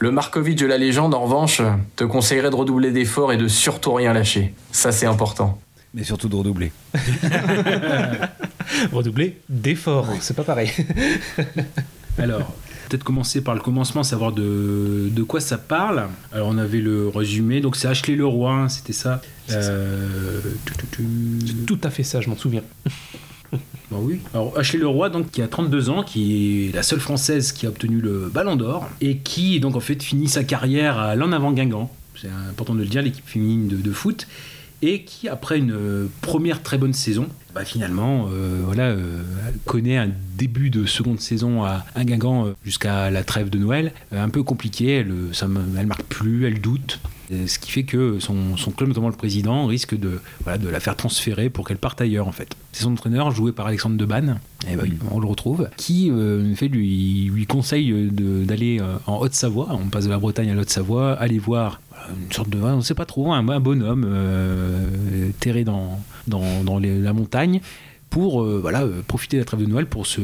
le 0.00 0.10
Markovic 0.10 0.58
de 0.58 0.66
la 0.66 0.78
légende 0.78 1.14
en 1.14 1.20
revanche 1.20 1.62
te 1.94 2.02
conseillerait 2.02 2.50
de 2.50 2.56
redoubler 2.56 2.90
d'efforts 2.90 3.32
et 3.32 3.36
de 3.36 3.46
surtout 3.46 3.92
rien 3.92 4.12
lâcher. 4.12 4.52
Ça 4.72 4.90
c'est 4.90 5.06
important. 5.06 5.60
Mais 5.94 6.02
surtout 6.02 6.28
de 6.28 6.34
redoubler. 6.34 6.72
Redoubler 8.92 9.38
d'efforts, 9.48 10.08
c'est 10.18 10.34
pas 10.34 10.42
pareil. 10.42 10.72
Alors, 12.18 12.52
peut-être 12.90 13.04
commencer 13.04 13.40
par 13.40 13.54
le 13.54 13.60
commencement, 13.60 14.02
savoir 14.02 14.32
de, 14.32 15.08
de 15.10 15.22
quoi 15.22 15.40
ça 15.40 15.58
parle. 15.58 16.08
Alors, 16.32 16.48
on 16.48 16.58
avait 16.58 16.80
le 16.80 17.08
résumé, 17.08 17.60
donc 17.60 17.76
c'est 17.76 17.86
Ashley 17.86 18.16
Leroy, 18.16 18.52
hein, 18.52 18.68
c'était 18.68 18.92
ça. 18.92 19.22
Euh, 19.50 20.40
tu, 20.66 20.74
tu, 20.74 20.86
tu. 20.90 21.06
C'est 21.46 21.66
tout 21.66 21.78
à 21.84 21.90
fait 21.90 22.02
ça, 22.02 22.20
je 22.20 22.28
m'en 22.28 22.36
souviens. 22.36 22.62
Bah 23.52 23.96
oui. 24.00 24.20
Alors 24.32 24.56
Ashley 24.56 24.78
Leroy, 24.78 25.08
donc 25.08 25.32
qui 25.32 25.42
a 25.42 25.48
32 25.48 25.90
ans, 25.90 26.04
qui 26.04 26.68
est 26.68 26.74
la 26.74 26.84
seule 26.84 27.00
française 27.00 27.50
qui 27.50 27.66
a 27.66 27.68
obtenu 27.68 28.00
le 28.00 28.30
Ballon 28.32 28.54
d'Or 28.54 28.88
et 29.00 29.16
qui 29.16 29.58
donc 29.58 29.74
en 29.74 29.80
fait 29.80 30.00
finit 30.00 30.28
sa 30.28 30.44
carrière 30.44 30.98
à 30.98 31.16
l'en 31.16 31.32
avant 31.32 31.50
Guingamp. 31.50 31.90
C'est 32.20 32.28
important 32.48 32.74
de 32.74 32.80
le 32.80 32.86
dire, 32.86 33.02
l'équipe 33.02 33.26
féminine 33.26 33.66
de, 33.66 33.76
de 33.76 33.90
foot 33.90 34.28
et 34.82 35.02
qui 35.02 35.28
après 35.28 35.58
une 35.58 36.08
première 36.20 36.62
très 36.62 36.78
bonne 36.78 36.92
saison, 36.92 37.26
bah, 37.54 37.64
finalement 37.64 38.28
euh, 38.32 38.62
voilà 38.64 38.84
euh, 38.84 39.22
connaît 39.64 39.96
un 39.96 40.10
début 40.36 40.70
de 40.70 40.86
seconde 40.86 41.20
saison 41.20 41.64
à, 41.64 41.84
à 41.94 42.04
Guingamp 42.04 42.46
euh, 42.46 42.52
jusqu'à 42.64 43.10
la 43.10 43.24
trêve 43.24 43.50
de 43.50 43.58
Noël 43.58 43.92
euh, 44.12 44.22
un 44.22 44.28
peu 44.28 44.42
compliqué. 44.42 44.98
Elle, 44.98 45.12
ça, 45.32 45.46
elle 45.78 45.86
marque 45.86 46.04
plus, 46.04 46.46
elle 46.46 46.60
doute. 46.60 47.00
Ce 47.46 47.60
qui 47.60 47.70
fait 47.70 47.84
que 47.84 48.18
son, 48.18 48.56
son 48.56 48.72
club, 48.72 48.88
notamment 48.88 49.08
le 49.08 49.14
président, 49.14 49.66
risque 49.66 49.96
de, 49.96 50.20
voilà, 50.42 50.58
de 50.58 50.68
la 50.68 50.80
faire 50.80 50.96
transférer 50.96 51.48
pour 51.48 51.64
qu'elle 51.64 51.76
parte 51.76 52.00
ailleurs 52.00 52.26
en 52.26 52.32
fait. 52.32 52.56
C'est 52.72 52.82
son 52.82 52.94
entraîneur, 52.94 53.30
joué 53.30 53.52
par 53.52 53.68
Alexandre 53.68 53.96
Debanne, 53.96 54.40
et 54.68 54.74
ben, 54.74 54.90
on 55.12 55.20
le 55.20 55.28
retrouve, 55.28 55.68
qui 55.76 56.10
euh, 56.10 56.52
fait, 56.56 56.66
lui, 56.66 57.30
lui 57.32 57.46
conseille 57.46 58.10
d'aller 58.10 58.80
en 59.06 59.18
Haute-Savoie, 59.18 59.68
on 59.70 59.86
passe 59.90 60.06
de 60.06 60.10
la 60.10 60.18
Bretagne 60.18 60.50
à 60.50 60.54
la 60.56 60.62
Haute-Savoie, 60.62 61.12
aller 61.12 61.38
voir 61.38 61.80
une 62.08 62.32
sorte 62.32 62.50
de, 62.50 62.58
on 62.60 62.78
ne 62.78 62.80
sait 62.80 62.94
pas 62.94 63.06
trop, 63.06 63.32
un, 63.32 63.48
un 63.48 63.60
bonhomme 63.60 64.06
euh, 64.08 65.30
terré 65.38 65.62
dans, 65.62 66.00
dans, 66.26 66.78
la 66.78 67.12
montagne 67.12 67.60
pour 68.08 68.42
euh, 68.42 68.58
voilà 68.60 68.82
euh, 68.82 69.02
profiter 69.06 69.36
de 69.36 69.42
la 69.42 69.44
trêve 69.44 69.60
de 69.60 69.66
Noël 69.66 69.86
pour 69.86 70.06
se 70.06 70.20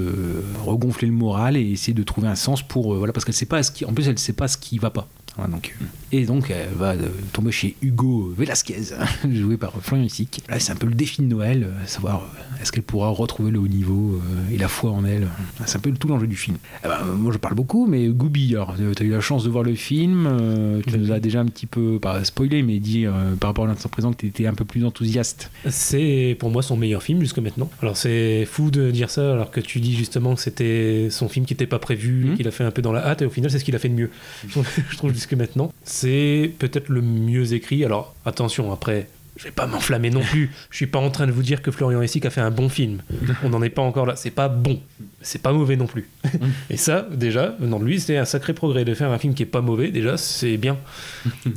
regonfler 0.64 1.06
le 1.06 1.14
moral 1.14 1.56
et 1.56 1.70
essayer 1.70 1.94
de 1.94 2.02
trouver 2.02 2.28
un 2.28 2.35
sens 2.35 2.62
pour 2.62 2.93
euh, 2.93 2.98
voilà 2.98 3.12
parce 3.12 3.24
qu'elle 3.24 3.35
sait 3.35 3.47
pas 3.47 3.62
ce 3.62 3.70
qui 3.70 3.85
en 3.85 3.93
plus 3.93 4.09
elle 4.09 4.18
sait 4.18 4.32
pas 4.32 4.48
ce 4.48 4.59
qui 4.59 4.78
va 4.78 4.90
pas 4.90 5.09
Donc, 5.38 5.74
euh, 5.80 5.84
et 6.12 6.24
donc 6.24 6.50
elle 6.50 6.74
va 6.74 6.92
euh, 6.92 7.08
tomber 7.32 7.52
chez 7.52 7.76
Hugo 7.82 8.32
Velasquez 8.36 8.94
joué 9.32 9.56
par 9.56 9.72
Florian 9.82 10.06
là 10.48 10.58
c'est 10.58 10.72
un 10.72 10.76
peu 10.76 10.86
le 10.86 10.94
défi 10.94 11.20
de 11.20 11.26
Noël 11.26 11.64
euh, 11.64 11.86
savoir 11.86 12.30
est-ce 12.60 12.72
qu'elle 12.72 12.84
pourra 12.84 13.10
retrouver 13.10 13.50
le 13.50 13.58
haut 13.58 13.68
niveau 13.68 14.14
euh, 14.14 14.54
et 14.54 14.56
la 14.56 14.68
foi 14.68 14.90
en 14.90 15.04
elle. 15.04 15.28
C'est 15.66 15.76
un 15.76 15.80
peu 15.80 15.92
tout 15.92 16.08
l'enjeu 16.08 16.26
du 16.26 16.36
film. 16.36 16.56
Eh 16.84 16.88
ben, 16.88 17.04
moi 17.16 17.32
je 17.32 17.38
parle 17.38 17.54
beaucoup 17.54 17.86
mais 17.86 18.08
Goubi 18.08 18.48
tu 18.48 19.02
as 19.02 19.06
eu 19.06 19.10
la 19.10 19.20
chance 19.20 19.44
de 19.44 19.50
voir 19.50 19.62
le 19.62 19.74
film 19.74 20.26
euh, 20.26 20.80
tu 20.86 20.98
nous 20.98 21.12
as 21.12 21.20
déjà 21.20 21.40
un 21.40 21.46
petit 21.46 21.66
peu 21.66 21.98
pas 22.00 22.24
spoilé 22.24 22.62
mais 22.62 22.78
dit 22.78 23.06
par 23.40 23.50
rapport 23.50 23.64
à 23.64 23.68
l'instant 23.68 23.88
présent 23.88 24.12
que 24.12 24.18
tu 24.18 24.26
étais 24.26 24.46
un 24.46 24.54
peu 24.54 24.64
plus 24.64 24.84
enthousiaste. 24.84 25.50
C'est 25.68 26.36
pour 26.38 26.50
moi 26.50 26.62
son 26.62 26.76
meilleur 26.76 27.02
film 27.02 27.20
jusque 27.20 27.38
maintenant. 27.38 27.70
Alors 27.82 27.96
c'est 27.96 28.46
fou 28.46 28.70
de 28.70 28.90
dire 28.90 29.10
ça 29.10 29.32
alors 29.32 29.50
que 29.50 29.60
tu 29.60 29.80
dis 29.80 29.94
justement 29.94 30.34
que 30.34 30.40
c'était 30.40 31.08
son 31.10 31.28
film 31.28 31.44
qui 31.44 31.52
n'était 31.52 31.66
pas 31.66 31.78
prévu, 31.78 32.34
qu'il 32.36 32.48
a 32.48 32.50
fait 32.50 32.64
un 32.64 32.70
peu 32.70 32.82
dans 32.82 32.92
la 32.92 33.06
hâte 33.06 33.22
et 33.22 33.26
au 33.26 33.30
final 33.30 33.50
c'est 33.50 33.58
ce 33.58 33.64
qu'il 33.64 33.76
a 33.76 33.78
fait 33.78 33.88
de 33.88 33.94
mieux. 33.94 34.10
je 34.48 34.96
trouve 34.96 35.12
jusque 35.26 35.38
maintenant. 35.38 35.72
C'est 35.84 36.52
peut-être 36.58 36.88
le 36.88 37.02
mieux 37.02 37.52
écrit. 37.52 37.84
Alors 37.84 38.14
attention 38.24 38.72
après. 38.72 39.08
Je 39.36 39.44
vais 39.44 39.50
pas 39.50 39.66
m'enflammer 39.66 40.10
non 40.10 40.22
plus. 40.22 40.50
Je 40.70 40.76
suis 40.76 40.86
pas 40.86 40.98
en 40.98 41.10
train 41.10 41.26
de 41.26 41.32
vous 41.32 41.42
dire 41.42 41.60
que 41.60 41.70
Florian 41.70 42.00
Essic 42.00 42.24
a 42.24 42.30
fait 42.30 42.40
un 42.40 42.50
bon 42.50 42.68
film. 42.68 43.02
On 43.44 43.50
n'en 43.50 43.62
est 43.62 43.68
pas 43.70 43.82
encore 43.82 44.06
là. 44.06 44.16
C'est 44.16 44.30
pas 44.30 44.48
bon. 44.48 44.80
C'est 45.20 45.42
pas 45.42 45.52
mauvais 45.52 45.76
non 45.76 45.86
plus. 45.86 46.08
Et 46.70 46.76
ça, 46.78 47.06
déjà, 47.12 47.54
venant 47.60 47.78
de 47.78 47.84
lui, 47.84 48.00
c'est 48.00 48.16
un 48.16 48.24
sacré 48.24 48.54
progrès 48.54 48.84
de 48.84 48.94
faire 48.94 49.10
un 49.10 49.18
film 49.18 49.34
qui 49.34 49.42
est 49.42 49.46
pas 49.46 49.60
mauvais. 49.60 49.90
Déjà, 49.90 50.16
c'est 50.16 50.56
bien. 50.56 50.76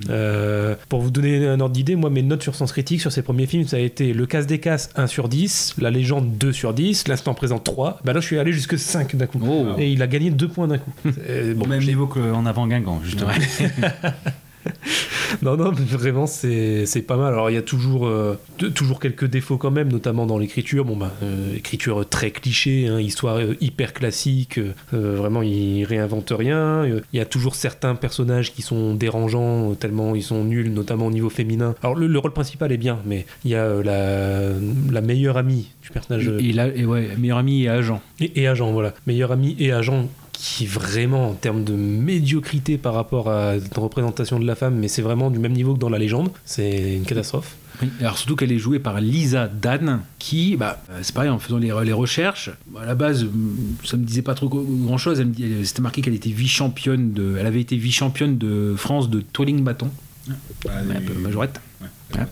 Euh, 0.10 0.76
pour 0.88 1.01
vous 1.01 1.11
donner 1.11 1.45
un 1.45 1.60
ordre 1.60 1.73
d'idée, 1.73 1.95
moi, 1.95 2.10
mes 2.10 2.23
notes 2.23 2.41
sur 2.41 2.56
Sens 2.56 2.72
Critique 2.72 3.01
sur 3.01 3.11
ses 3.11 3.22
premiers 3.22 3.45
films, 3.45 3.68
ça 3.68 3.77
a 3.77 3.80
été 3.80 4.14
Le 4.14 4.26
Casse 4.26 4.47
des 4.47 4.60
Casses 4.60 4.89
1 4.95 5.06
sur 5.07 5.30
10, 5.30 5.76
La 5.80 5.91
Légende 5.91 6.38
2 6.38 6.51
sur 6.51 6.73
10, 6.73 7.07
L'Instant 7.07 7.34
Présent 7.35 7.60
3. 7.60 7.99
Bah 8.03 8.14
là, 8.14 8.19
je 8.19 8.26
suis 8.26 8.39
allé 8.39 8.51
jusque 8.51 8.77
5 8.77 9.15
d'un 9.15 9.27
coup. 9.27 9.39
Et 9.77 9.91
il 9.91 10.01
a 10.01 10.07
gagné 10.07 10.31
2 10.31 10.47
points 10.47 10.68
d'un 10.68 10.77
coup. 10.80 10.91
Bon, 11.56 11.65
Au 11.65 11.68
même 11.68 11.84
niveau 11.84 12.07
qu'en 12.07 12.45
avant 12.45 12.68
Guingamp, 12.68 13.01
justement. 13.03 13.30
non, 15.41 15.56
non, 15.57 15.72
mais 15.72 15.86
vraiment, 15.86 16.27
c'est 16.27 17.03
pas 17.07 17.18
mal. 17.18 17.34
Alors, 17.34 17.49
il 17.49 17.53
y 17.53 17.57
a 17.57 17.61
toujours, 17.61 18.07
euh, 18.07 18.38
de- 18.60 18.68
toujours 18.69 18.99
quelques 18.99 19.26
défauts 19.26 19.57
quand 19.57 19.72
même, 19.72 19.90
notamment 19.91 20.26
dans 20.26 20.38
l'écriture. 20.38 20.86
Bon, 20.86 20.95
bah, 20.98 21.11
euh, 21.23 21.56
écriture 21.56 22.07
très 22.07 22.31
cliché, 22.31 22.88
hein, 22.88 22.99
histoire 22.99 23.38
euh, 23.38 23.56
hyper 23.61 23.94
classique. 23.94 24.60
vraiment, 24.91 25.41
il 25.41 25.84
réinvente 25.86 26.34
rien. 26.36 26.86
Il 26.86 27.02
y 27.14 27.19
a 27.19 27.26
toujours 27.26 27.56
certains 27.56 27.95
personnages 27.95 28.53
qui 28.53 28.61
sont 28.61 28.94
dérangeants, 28.95 29.73
tellement 29.76 30.15
ils 30.15 30.23
sont 30.23 30.44
nuls, 30.44 30.72
notamment 30.73 31.07
au 31.07 31.11
niveau 31.11 31.30
féminin. 31.30 31.76
Alors, 31.84 31.95
le, 31.95 32.07
le 32.07 32.19
rôle 32.19 32.34
principal 32.34 32.72
est 32.72 32.77
bien, 32.77 32.99
mais 33.06 33.26
il 33.45 33.52
y 33.52 33.56
a 33.56 33.81
la, 33.84 34.49
la 34.91 35.02
meilleure 35.02 35.38
amie 35.38 35.69
du 35.81 35.90
personnage. 35.90 36.27
et, 36.40 36.49
et 36.81 36.86
ouais, 36.86 37.10
meilleur 37.18 37.38
ami 37.38 37.64
et 37.64 37.69
agent. 37.69 38.02
et, 38.19 38.41
et 38.41 38.48
agent, 38.48 38.72
voilà. 38.72 38.94
Meilleur 39.07 39.31
ami 39.31 39.56
et 39.60 39.72
agent 39.72 40.07
qui 40.41 40.66
vraiment, 40.66 41.30
en 41.30 41.34
termes 41.34 41.66
de 41.66 41.74
médiocrité 41.74 42.78
par 42.78 42.94
rapport 42.94 43.30
à 43.30 43.56
la 43.57 43.61
représentation 43.76 44.40
de 44.40 44.45
la 44.48 44.56
femme, 44.56 44.76
mais 44.76 44.88
c'est 44.88 45.02
vraiment 45.02 45.30
du 45.32 45.38
même 45.38 45.52
niveau 45.52 45.74
que 45.74 45.80
dans 45.80 45.90
la 45.90 45.98
légende, 45.99 46.30
c'est 46.45 46.95
une 46.95 47.03
catastrophe. 47.03 47.57
Oui, 47.82 47.90
alors 47.99 48.18
surtout 48.18 48.38
qu'elle 48.38 48.52
est 48.53 48.57
jouée 48.57 48.80
par 48.80 49.02
Lisa 49.02 49.48
Dan, 49.49 49.99
qui, 50.18 50.56
bah, 50.56 50.82
euh, 50.91 50.99
c'est 51.02 51.14
pareil, 51.14 51.30
en 51.30 51.40
faisant 51.40 51.57
les, 51.57 51.74
les 51.84 51.91
recherches, 51.94 52.52
bah, 52.72 52.82
à 52.84 52.86
la 52.86 52.95
base, 52.95 53.24
hum, 53.24 53.56
ça 53.84 53.98
me 53.98 54.03
disait 54.06 54.22
pas 54.22 54.34
trop 54.34 54.48
grand 54.49 54.98
chose. 54.98 55.20
Elle 55.20 55.28
me 55.28 55.34
dit- 55.34 55.44
elle- 55.44 55.66
C'était 55.68 55.82
marqué 55.82 56.02
qu'elle 56.02 56.16
était 56.16 56.30
vice-championne 56.30 57.11
de, 57.11 57.36
elle 57.38 57.45
avait 57.45 57.61
été 57.61 57.76
vice-championne 57.76 58.38
de 58.38 58.76
France 58.78 59.10
de 59.10 59.20
twirling 59.20 59.61
bâton, 59.64 59.90
un 60.30 61.02
peu 61.06 61.14
majorette. 61.20 61.60
Voilà. 62.11 62.28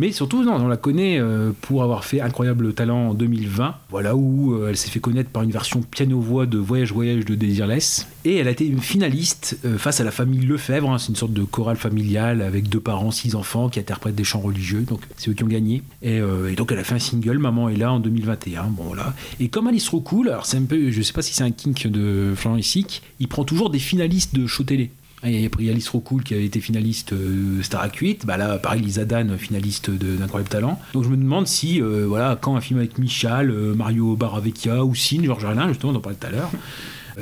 Mais 0.00 0.12
surtout, 0.12 0.42
non, 0.42 0.54
on 0.54 0.66
la 0.66 0.78
connaît 0.78 1.20
euh, 1.20 1.52
pour 1.60 1.82
avoir 1.82 2.06
fait 2.06 2.22
Incroyable 2.22 2.72
Talent 2.72 3.10
en 3.10 3.12
2020, 3.12 3.74
voilà 3.90 4.16
où 4.16 4.54
euh, 4.54 4.70
elle 4.70 4.76
s'est 4.78 4.88
fait 4.88 4.98
connaître 4.98 5.28
par 5.28 5.42
une 5.42 5.50
version 5.50 5.82
piano-voix 5.82 6.46
de 6.46 6.56
Voyage 6.56 6.90
Voyage 6.90 7.26
de 7.26 7.34
Desireless. 7.34 8.08
Et 8.24 8.36
elle 8.36 8.48
a 8.48 8.50
été 8.50 8.66
une 8.66 8.80
finaliste 8.80 9.58
euh, 9.66 9.76
face 9.76 10.00
à 10.00 10.04
la 10.04 10.10
famille 10.10 10.40
Lefebvre, 10.40 10.90
hein, 10.90 10.96
c'est 10.96 11.10
une 11.10 11.16
sorte 11.16 11.34
de 11.34 11.44
chorale 11.44 11.76
familiale 11.76 12.40
avec 12.40 12.70
deux 12.70 12.80
parents, 12.80 13.10
six 13.10 13.34
enfants 13.34 13.68
qui 13.68 13.78
interprètent 13.78 14.14
des 14.14 14.24
chants 14.24 14.40
religieux, 14.40 14.86
donc 14.88 15.02
c'est 15.18 15.32
eux 15.32 15.34
qui 15.34 15.44
ont 15.44 15.48
gagné. 15.48 15.82
Et, 16.00 16.22
donc 16.56 16.72
elle 16.72 16.78
a 16.78 16.84
fait 16.84 16.94
un 16.94 16.98
single, 16.98 17.36
Maman 17.36 17.68
est 17.68 17.76
là, 17.76 17.92
en 17.92 18.00
2021. 18.00 18.68
Bon, 18.68 18.84
voilà. 18.84 19.12
Et 19.38 19.48
comme 19.48 19.66
Alice 19.66 19.84
trop 19.84 20.00
cool, 20.00 20.30
alors 20.30 20.46
c'est 20.46 20.56
un 20.56 20.62
peu, 20.62 20.90
je 20.90 21.02
sais 21.02 21.12
pas 21.12 21.20
si 21.20 21.34
c'est 21.34 21.44
un 21.44 21.50
kink 21.50 21.88
de 21.88 22.32
Florent 22.34 22.56
il 22.56 23.28
prend 23.28 23.44
toujours 23.44 23.68
des 23.68 23.78
finalistes 23.78 24.34
de 24.34 24.46
show 24.46 24.64
télé. 24.64 24.90
Il 25.22 25.38
y 25.38 25.44
a 25.44 25.50
pris 25.50 25.68
Alice 25.68 25.88
Rocoul 25.90 26.22
qui 26.22 26.32
avait 26.32 26.46
été 26.46 26.60
finaliste 26.60 27.12
euh, 27.12 27.62
Star 27.62 27.86
8, 27.94 28.24
bah 28.24 28.38
là 28.38 28.56
pareil 28.58 28.80
Lisa 28.80 29.04
Dan 29.04 29.36
finaliste 29.36 29.90
d'Incroyable 29.90 30.48
Talent. 30.48 30.80
Donc 30.94 31.04
je 31.04 31.10
me 31.10 31.16
demande 31.16 31.46
si 31.46 31.82
euh, 31.82 32.06
voilà 32.08 32.38
quand 32.40 32.56
un 32.56 32.60
film 32.62 32.78
avec 32.78 32.96
Michal, 32.96 33.50
euh, 33.50 33.74
Mario 33.74 34.16
Baravecchia 34.16 34.82
ou 34.84 34.94
Georges 34.94 35.44
Alain 35.44 35.68
justement 35.68 35.92
on 35.92 35.96
en 35.96 36.00
parlait 36.00 36.16
tout 36.18 36.26
à 36.26 36.30
l'heure. 36.30 36.50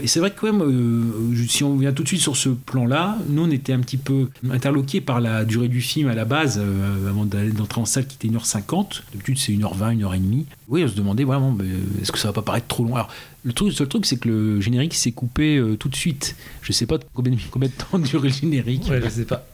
Et 0.01 0.07
c'est 0.07 0.21
vrai 0.21 0.31
que 0.31 0.39
quand 0.39 0.53
même, 0.53 0.63
euh, 0.63 1.47
si 1.49 1.65
on 1.65 1.77
vient 1.77 1.93
tout 1.93 2.05
de 2.05 2.09
suite 2.09 2.21
sur 2.21 2.37
ce 2.37 2.51
plan-là, 2.51 3.19
nous 3.29 3.43
on 3.43 3.51
était 3.51 3.73
un 3.73 3.81
petit 3.81 3.97
peu 3.97 4.29
interloqués 4.49 5.01
par 5.01 5.21
la 5.21 5.45
durée 5.45 5.67
du 5.67 5.81
film 5.81 6.09
à 6.09 6.15
la 6.15 6.25
base, 6.25 6.61
avant 7.09 7.25
d'entrer 7.25 7.81
en 7.81 7.85
salle 7.85 8.07
qui 8.07 8.15
était 8.15 8.29
1h50. 8.29 9.03
D'habitude 9.13 9.39
c'est 9.39 9.53
1h20, 9.53 9.99
1h30. 9.99 10.45
Oui, 10.69 10.85
on 10.85 10.89
se 10.89 10.95
demandait 10.95 11.25
vraiment, 11.25 11.57
est-ce 12.01 12.13
que 12.13 12.19
ça 12.19 12.29
va 12.29 12.35
pas 12.35 12.43
paraître 12.43 12.69
trop 12.69 12.85
long? 12.85 12.95
Le, 13.45 13.53
truc, 13.53 13.69
le 13.69 13.75
seul 13.75 13.89
truc, 13.89 14.05
c'est 14.05 14.17
que 14.19 14.29
le 14.29 14.61
générique 14.61 14.95
s'est 14.95 15.13
coupé 15.13 15.57
euh, 15.57 15.77
tout 15.77 15.89
de 15.89 15.95
suite. 15.97 16.35
Je 16.63 16.73
sais 16.73 16.87
pas 16.87 16.99
combien, 17.15 17.33
de- 17.33 17.39
combien 17.51 17.69
de 17.69 17.75
temps 17.75 17.99
dure 17.99 18.21
le 18.23 18.29
générique. 18.29 18.87
Ouais, 18.91 19.01
je 19.03 19.09
sais 19.09 19.25
pas. 19.25 19.47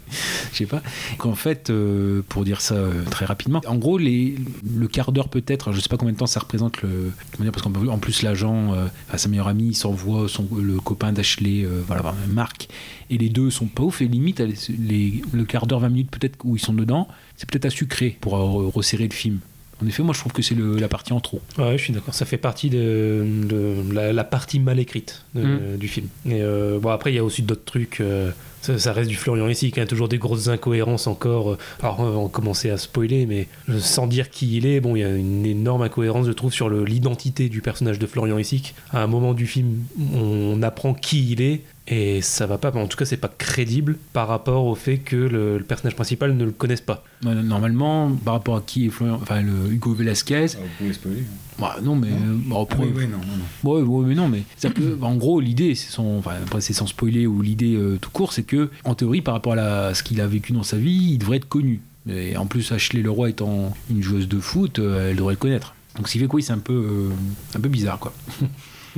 je 0.53 0.57
sais 0.59 0.67
pas. 0.67 0.83
Qu'en 1.19 1.35
fait, 1.35 1.71
euh, 1.71 2.23
pour 2.29 2.45
dire 2.45 2.61
ça 2.61 2.75
euh, 2.77 3.05
très 3.11 3.25
rapidement, 3.27 3.61
en 3.67 3.77
gros, 3.77 3.99
les, 3.99 4.37
le 4.77 4.89
quart 4.89 5.13
d'heure 5.13 5.29
peut-être, 5.29 5.73
je 5.73 5.81
sais 5.81 5.89
pas 5.89 5.97
combien 5.97 6.13
de 6.15 6.19
temps 6.19 6.27
ça 6.27 6.41
représente 6.41 6.83
le. 6.83 7.13
comment 7.33 7.45
dire, 7.45 7.53
parce 7.53 7.63
qu'en 7.63 7.89
en 7.89 7.99
plus, 7.99 8.23
l'agent, 8.23 8.71
enfin, 8.71 9.19
sa 9.19 9.29
meilleure 9.29 9.49
amie, 9.49 9.75
s'envoie 9.75 10.29
son, 10.29 10.49
le 10.57 10.81
copain 10.81 11.13
d'Ashley, 11.13 11.67
voilà, 11.87 12.15
Marc, 12.33 12.69
et 13.11 13.19
les 13.19 13.29
deux 13.29 13.51
sont 13.51 13.67
pas 13.67 13.83
ouf, 13.83 14.01
et 14.01 14.09
limite, 14.09 14.43
les, 14.79 15.23
le 15.33 15.45
quart 15.45 15.67
d'heure, 15.67 15.81
20 15.81 15.89
minutes 15.91 16.11
peut-être 16.11 16.39
où 16.45 16.57
ils 16.57 16.61
sont 16.61 16.75
dedans, 16.75 17.07
c'est 17.37 17.49
peut-être 17.49 17.67
à 17.67 17.71
sucrer 17.71 18.17
pour 18.21 18.33
resserrer 18.33 19.07
le 19.09 19.15
film. 19.15 19.41
En 19.83 19.87
effet, 19.87 20.03
moi 20.03 20.15
je 20.15 20.21
trouve 20.21 20.33
que 20.33 20.43
c'est 20.43 20.57
la 20.57 20.89
partie 20.89 21.13
en 21.13 21.21
trop. 21.21 21.41
Ouais, 21.59 21.77
je 21.77 21.83
suis 21.83 21.93
d'accord. 21.93 22.15
Ça 22.15 22.25
fait 22.25 22.37
partie 22.39 22.71
de, 22.71 23.25
de 23.49 23.75
la, 23.93 24.13
la 24.13 24.25
partie 24.25 24.61
mal 24.61 24.79
écrite 24.79 25.25
de- 25.35 25.43
Mm. 25.43 25.77
du 25.79 25.89
film. 25.89 26.07
Et 26.27 26.41
euh, 26.43 26.79
bon, 26.79 26.91
après, 26.91 27.13
il 27.13 27.17
y 27.17 27.19
a 27.19 27.25
aussi 27.25 27.43
d'autres 27.43 27.65
trucs. 27.65 28.01
euh, 28.01 28.31
ça, 28.63 28.79
ça 28.79 28.93
reste 28.95 29.11
du 29.11 29.17
Florian 29.17 29.47
ici, 29.49 29.73
qui 29.73 29.81
a 29.81 29.87
toujours 29.87 30.09
des 30.09 30.17
grosses 30.17 30.49
incohérences 30.49 31.07
encore. 31.07 31.53
euh. 31.53 31.59
Alors, 31.83 32.01
on 32.01 32.23
va 32.25 32.29
commencer 32.31 32.71
à 32.71 32.79
spoiler, 32.79 33.27
mais 33.27 33.47
sans 33.81 34.07
dire 34.07 34.31
qui 34.31 34.57
il 34.57 34.65
est, 34.65 34.81
bon, 34.81 34.97
il 34.97 35.01
y 35.01 35.05
a 35.05 35.11
une 35.15 35.45
énorme 35.45 35.83
incohérence, 35.83 36.27
je 36.27 36.33
trouve, 36.33 36.53
sur 36.53 36.71
l'identité 36.71 37.49
du 37.51 37.61
personnage 37.61 37.99
de 37.99 38.07
Florian 38.07 38.39
Essic. 38.39 38.75
À 38.91 39.03
un 39.03 39.07
moment 39.07 39.35
du 39.35 39.47
film, 39.47 39.83
on 40.15 40.63
apprend 40.63 40.95
qui 40.95 41.31
il 41.33 41.43
est, 41.43 41.61
Et 41.87 42.23
ça 42.23 42.47
va 42.47 42.57
pas, 42.57 42.71
en 42.75 42.87
tout 42.87 42.97
cas, 42.97 43.05
c'est 43.05 43.19
pas 43.19 43.29
crédible 43.29 43.99
par 44.15 44.27
rapport 44.29 44.65
au 44.65 44.75
fait 44.75 44.97
que 44.99 45.17
le, 45.17 45.59
le 45.59 45.65
personnage 45.65 45.95
principal 45.95 46.35
ne 46.35 46.45
le 46.47 46.51
connaisse 46.51 46.81
pas. 46.81 47.05
Ouais, 47.25 47.35
Normalement, 47.35 48.11
par 48.25 48.35
rapport 48.35 48.57
à 48.57 48.63
qui 48.67 48.87
est 48.87 48.89
Florian, 48.89 49.19
enfin 49.21 49.43
le 49.43 49.71
Hugo 49.71 49.93
Velasquez. 49.93 50.47
Vous 50.47 50.57
pouvez 50.79 50.93
spoiler. 50.95 51.25
Bah, 51.59 51.77
non, 51.83 51.95
mais 51.95 52.09
euh, 52.09 52.37
bon, 52.47 52.63
après- 52.63 52.85
Oui, 52.85 52.93
oui, 52.97 53.07
non, 53.07 53.19
non, 53.19 53.71
Ouais, 53.71 53.83
ouais, 53.83 54.07
mais 54.09 54.15
non, 54.15 54.29
mais 54.29 54.45
ça 54.57 54.71
peut- 54.71 54.97
en 55.03 55.15
gros, 55.17 55.41
l'idée, 55.41 55.75
c'est 55.75 55.91
son, 55.91 56.17
enfin, 56.21 56.33
après, 56.43 56.63
c'est 56.63 56.73
sans 56.73 56.87
spoiler 56.87 57.27
ou 57.27 57.43
l'idée 57.43 57.75
euh, 57.77 57.99
tout 58.01 58.11
court, 58.11 58.33
c'est 58.33 58.45
que 58.45 58.71
en 58.85 58.95
théorie, 58.95 59.21
par 59.21 59.35
rapport 59.35 59.53
à, 59.53 59.57
la- 59.57 59.87
à 59.89 59.95
ce 59.95 60.03
qu'il 60.03 60.23
a 60.23 60.27
vécu 60.27 60.53
dans 60.55 60.63
sa 60.63 60.79
vie, 60.79 61.11
il 61.13 61.19
devrait 61.19 61.37
être 61.37 61.49
connu. 61.49 61.83
Et 62.09 62.37
en 62.39 62.47
plus, 62.47 62.73
Ashley 62.73 63.03
Leroy 63.03 63.29
étant 63.29 63.75
une 63.91 64.03
joueuse 64.03 64.27
de 64.29 64.39
foot, 64.41 64.79
euh, 64.79 65.11
elle 65.11 65.17
devrait 65.17 65.35
le 65.35 65.39
connaître. 65.39 65.75
Donc, 65.97 66.09
ce 66.09 66.13
qui 66.15 66.19
fait 66.19 66.29
que 66.29 66.37
oui, 66.37 66.43
c'est 66.43 66.53
un 66.53 66.59
peu, 66.59 66.73
euh, 66.73 67.11
un 67.55 67.61
peu 67.61 67.69
bizarre, 67.69 67.99
quoi. 67.99 68.15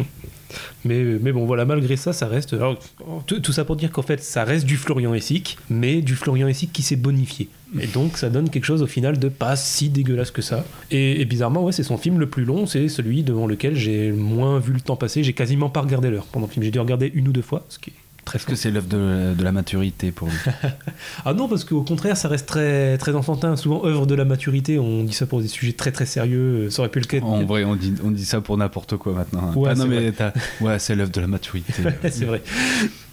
Mais, 0.87 1.03
mais 1.21 1.33
bon, 1.33 1.47
voilà, 1.47 1.65
malgré 1.65 1.97
ça, 1.97 2.13
ça 2.13 2.27
reste. 2.27 2.53
alors, 2.55 2.79
tout, 3.27 3.53
ça 3.53 3.65
pour 3.65 3.77
dire 3.77 3.91
qu'en 3.91 4.03
fait, 4.03 4.23
ça 4.23 4.45
reste 4.45 4.67
du 4.67 4.77
Florian 4.77 5.15
Essic, 5.15 5.59
mais 5.69 6.01
du 6.01 6.15
Florian 6.15 6.49
Essic 6.49 6.73
qui 6.73 6.83
s'est 6.83 6.97
bonifié. 6.97 7.49
Et 7.81 7.87
donc, 7.87 8.17
ça 8.17 8.31
donne 8.31 8.49
quelque 8.49 8.65
chose 8.65 8.83
au 8.83 8.87
final 8.87 9.19
de 9.19 9.29
pas 9.29 9.57
si 9.57 9.89
dégueulasse 9.89 10.31
que 10.31 10.43
ça. 10.43 10.65
Et, 10.91 11.21
et 11.21 11.25
bizarrement, 11.25 11.65
ouais, 11.65 11.73
c'est 11.73 11.83
son 11.83 11.99
film 11.99 12.19
le 12.21 12.29
plus 12.29 12.45
long, 12.45 12.67
c'est 12.67 12.89
celui 12.89 13.23
devant 13.23 13.47
lequel 13.47 13.77
j'ai 13.77 14.13
moins 14.13 14.59
vu 14.59 14.73
le 14.73 14.81
temps 14.81 14.97
passer. 14.97 15.25
J'ai 15.25 15.33
quasiment 15.33 15.69
pas 15.69 15.81
regardé 15.81 16.11
l'heure 16.11 16.27
pendant 16.27 16.47
le 16.47 16.53
film. 16.53 16.65
J'ai 16.65 16.71
dû 16.71 16.81
regarder 16.81 17.11
une 17.15 17.29
ou 17.29 17.33
deux 17.33 17.43
fois, 17.43 17.65
ce 17.69 17.79
qui 17.79 17.91
est 17.91 18.06
très 18.27 18.37
Est-ce 18.39 18.45
que 18.47 18.55
c'est 18.57 18.71
l'œuvre 18.71 18.89
de, 18.89 19.33
de 19.35 19.43
la 19.43 19.53
maturité 19.53 20.13
pour 20.13 20.29
lui 20.29 20.37
Ah 21.25 21.33
non, 21.33 21.49
parce 21.49 21.65
qu'au 21.65 21.83
contraire, 21.83 22.17
ça 22.17 22.29
reste 22.29 22.47
très, 22.47 22.99
très 22.99 23.15
enfantin. 23.15 23.57
Souvent, 23.57 23.87
œuvre 23.87 24.07
de 24.07 24.15
la 24.15 24.27
maturité, 24.27 24.79
on 24.79 25.05
dit 25.05 25.15
ça 25.15 25.25
pour 25.25 25.41
des 25.41 25.49
sujets 25.49 25.73
très 25.73 25.93
très 25.93 26.05
sérieux. 26.05 26.69
Ça 26.69 26.83
aurait 26.83 26.91
pu 26.91 26.99
le 27.01 27.07
cas. 27.07 27.21
En 27.21 27.45
vrai, 27.45 27.65
on 27.65 27.77
dit, 27.77 27.95
on 28.05 28.11
dit 28.11 28.25
ça 28.27 28.43
pour 28.43 28.59
n'importe 28.59 28.97
quoi 28.99 29.15
maintenant. 29.15 29.53
Ouais, 29.55 29.71
Ah 29.73 29.75
non, 29.75 29.85
c'est 29.85 29.89
mais 29.89 30.67
ouais, 30.67 30.79
c'est 30.79 30.95
l'œuvre 30.95 31.13
de 31.13 31.21
la 31.21 31.27
maturité. 31.29 31.73
c'est 32.11 32.25
vrai. 32.27 32.43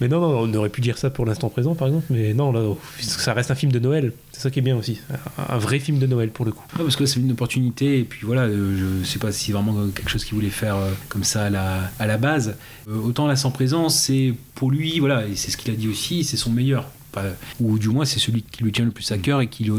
Mais 0.01 0.07
non, 0.07 0.19
non, 0.19 0.39
on 0.39 0.53
aurait 0.55 0.69
pu 0.69 0.81
dire 0.81 0.97
ça 0.97 1.09
pour 1.09 1.25
l'instant 1.25 1.49
présent, 1.49 1.75
par 1.75 1.87
exemple. 1.87 2.07
Mais 2.09 2.33
non, 2.33 2.51
là, 2.51 2.61
ça 2.99 3.33
reste 3.33 3.51
un 3.51 3.55
film 3.55 3.71
de 3.71 3.79
Noël. 3.79 4.11
C'est 4.31 4.41
ça 4.41 4.49
qui 4.49 4.59
est 4.59 4.63
bien 4.63 4.75
aussi. 4.75 4.99
Un, 5.37 5.53
un 5.55 5.57
vrai 5.59 5.79
film 5.79 5.99
de 5.99 6.07
Noël 6.07 6.29
pour 6.29 6.43
le 6.45 6.51
coup. 6.51 6.65
Ouais, 6.75 6.83
parce 6.83 6.95
que 6.95 7.03
là, 7.03 7.07
c'est 7.07 7.19
une 7.19 7.31
opportunité, 7.31 7.99
et 7.99 8.03
puis 8.03 8.21
voilà, 8.23 8.43
euh, 8.43 8.99
je 9.03 9.07
sais 9.07 9.19
pas 9.19 9.31
si 9.31 9.45
c'est 9.45 9.51
vraiment 9.51 9.75
quelque 9.93 10.09
chose 10.09 10.25
qu'il 10.25 10.33
voulait 10.33 10.49
faire 10.49 10.75
euh, 10.75 10.91
comme 11.07 11.23
ça 11.23 11.45
à 11.45 11.49
la, 11.51 11.91
à 11.99 12.07
la 12.07 12.17
base. 12.17 12.55
Euh, 12.89 12.97
autant 12.97 13.27
là, 13.27 13.35
sans 13.35 13.51
présence, 13.51 13.95
c'est 13.95 14.33
pour 14.55 14.71
lui, 14.71 14.99
voilà, 14.99 15.25
et 15.27 15.35
c'est 15.35 15.51
ce 15.51 15.57
qu'il 15.57 15.71
a 15.71 15.75
dit 15.75 15.87
aussi, 15.87 16.23
c'est 16.23 16.37
son 16.37 16.51
meilleur. 16.51 16.89
Pas- 17.13 17.35
ou 17.61 17.77
du 17.79 17.89
moins, 17.89 18.05
c'est 18.05 18.19
celui 18.19 18.41
qui 18.41 18.63
lui 18.63 18.71
tient 18.71 18.85
le 18.85 18.91
plus 18.91 19.09
à 19.11 19.17
cœur 19.17 19.39
et 19.41 19.47
qu'il- 19.47 19.71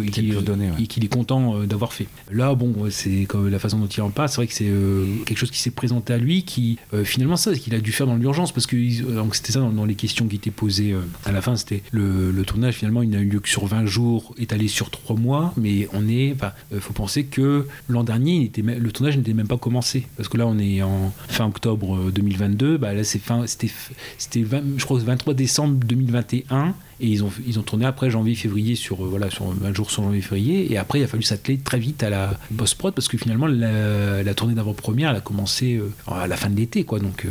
et 0.79 0.87
qu'il 0.87 1.05
est 1.05 1.09
content 1.09 1.57
euh, 1.57 1.67
d'avoir 1.67 1.93
fait. 1.93 2.07
Là, 2.31 2.55
bon, 2.55 2.73
c'est 2.91 3.25
comme 3.27 3.49
la 3.49 3.59
façon 3.59 3.79
dont 3.79 3.87
il 3.89 4.01
en 4.03 4.11
parle, 4.11 4.29
c'est 4.29 4.37
vrai 4.37 4.47
que 4.47 4.55
c'est 4.55 4.69
euh, 4.69 5.05
quelque 5.27 5.39
chose 5.39 5.51
qui 5.51 5.59
s'est 5.59 5.71
présenté 5.73 6.13
à 6.13 6.19
lui, 6.19 6.45
qui 6.45 6.79
euh, 6.95 7.05
finalement, 7.05 7.37
ça, 7.37 7.53
qu'il 7.55 7.75
a 7.75 7.81
dû 7.81 7.93
faire 7.93 8.07
dans 8.07 8.17
l'urgence, 8.17 8.53
parce 8.53 8.67
que 8.67 8.77
euh, 8.77 9.23
c'était 9.33 9.53
ça 9.53 9.61
dans, 9.61 9.71
dans 9.71 9.85
les 9.85 9.95
questions 9.97 10.27
qui 10.29 10.37
étaient 10.37 10.51
posées 10.53 10.93
euh, 10.93 11.01
à 11.25 11.33
la 11.33 11.43
fin, 11.43 11.57
c'était 11.57 11.83
le, 11.91 12.31
le 12.31 12.45
tournage, 12.45 12.75
finalement, 12.75 13.03
il 13.03 13.11
n'a 13.11 13.19
eu 13.19 13.27
lieu 13.27 13.41
que 13.41 13.49
sur 13.49 13.67
20 13.67 13.85
jours, 13.87 14.35
étalé 14.39 14.69
sur 14.69 14.91
3 14.91 15.17
mois, 15.17 15.53
mais 15.57 15.89
on 15.93 16.09
est, 16.09 16.37
faut 16.81 16.93
penser 16.93 17.25
que 17.25 17.67
l'an 17.89 18.05
dernier, 18.05 18.37
il 18.37 18.45
était 18.45 18.63
même- 18.63 18.79
le 18.83 18.93
tournage 18.93 19.17
n'était 19.17 19.35
même 19.35 19.49
pas 19.49 19.59
commencé, 19.59 20.07
parce 20.17 20.29
que 20.29 20.37
là, 20.37 20.47
on 20.47 20.59
est 20.59 20.83
en 20.83 21.13
fin 21.29 21.47
octobre 21.47 21.97
euh, 21.97 22.11
2022, 22.13 22.77
bah 22.79 22.95
là, 22.95 23.03
c'est 23.05 23.19
fin, 23.19 23.47
c'était, 23.47 23.71
c'était 24.19 24.43
20 24.43 24.63
je 24.77 24.85
crois, 24.85 24.99
23 25.01 25.35
décembre 25.35 25.75
2021, 25.85 26.75
et 27.01 27.09
ils 27.09 27.25
ont, 27.25 27.31
ils 27.47 27.59
ont 27.59 27.63
tourné 27.63 27.85
après 27.87 28.11
janvier-février 28.11 28.75
sur, 28.77 29.05
euh, 29.05 29.09
voilà, 29.09 29.31
sur 29.31 29.47
20 29.47 29.73
jours 29.75 29.91
sur 29.91 30.03
janvier-février, 30.05 30.73
et 30.73 30.79
après, 30.79 31.01
il 31.01 31.05
a 31.05 31.07
fallu 31.09 31.23
s'atteler 31.23 31.59
très 31.59 31.79
vite 31.79 32.03
à 32.03 32.11
la 32.11 32.39
post-prod, 32.57 32.95
parce 32.95 33.09
que 33.09 33.19
finalement, 33.19 33.47
la, 33.47 34.23
la 34.23 34.35
tournée 34.35 34.55
d'avant-première, 34.55 35.11
elle 35.11 35.17
a 35.17 35.21
commencé 35.21 35.77
euh, 35.77 35.91
à 36.07 36.27
la 36.27 36.37
fin 36.37 36.51
de 36.51 36.57
l'été, 36.57 36.85
quoi, 36.85 36.99
donc 37.01 37.25
euh, 37.25 37.29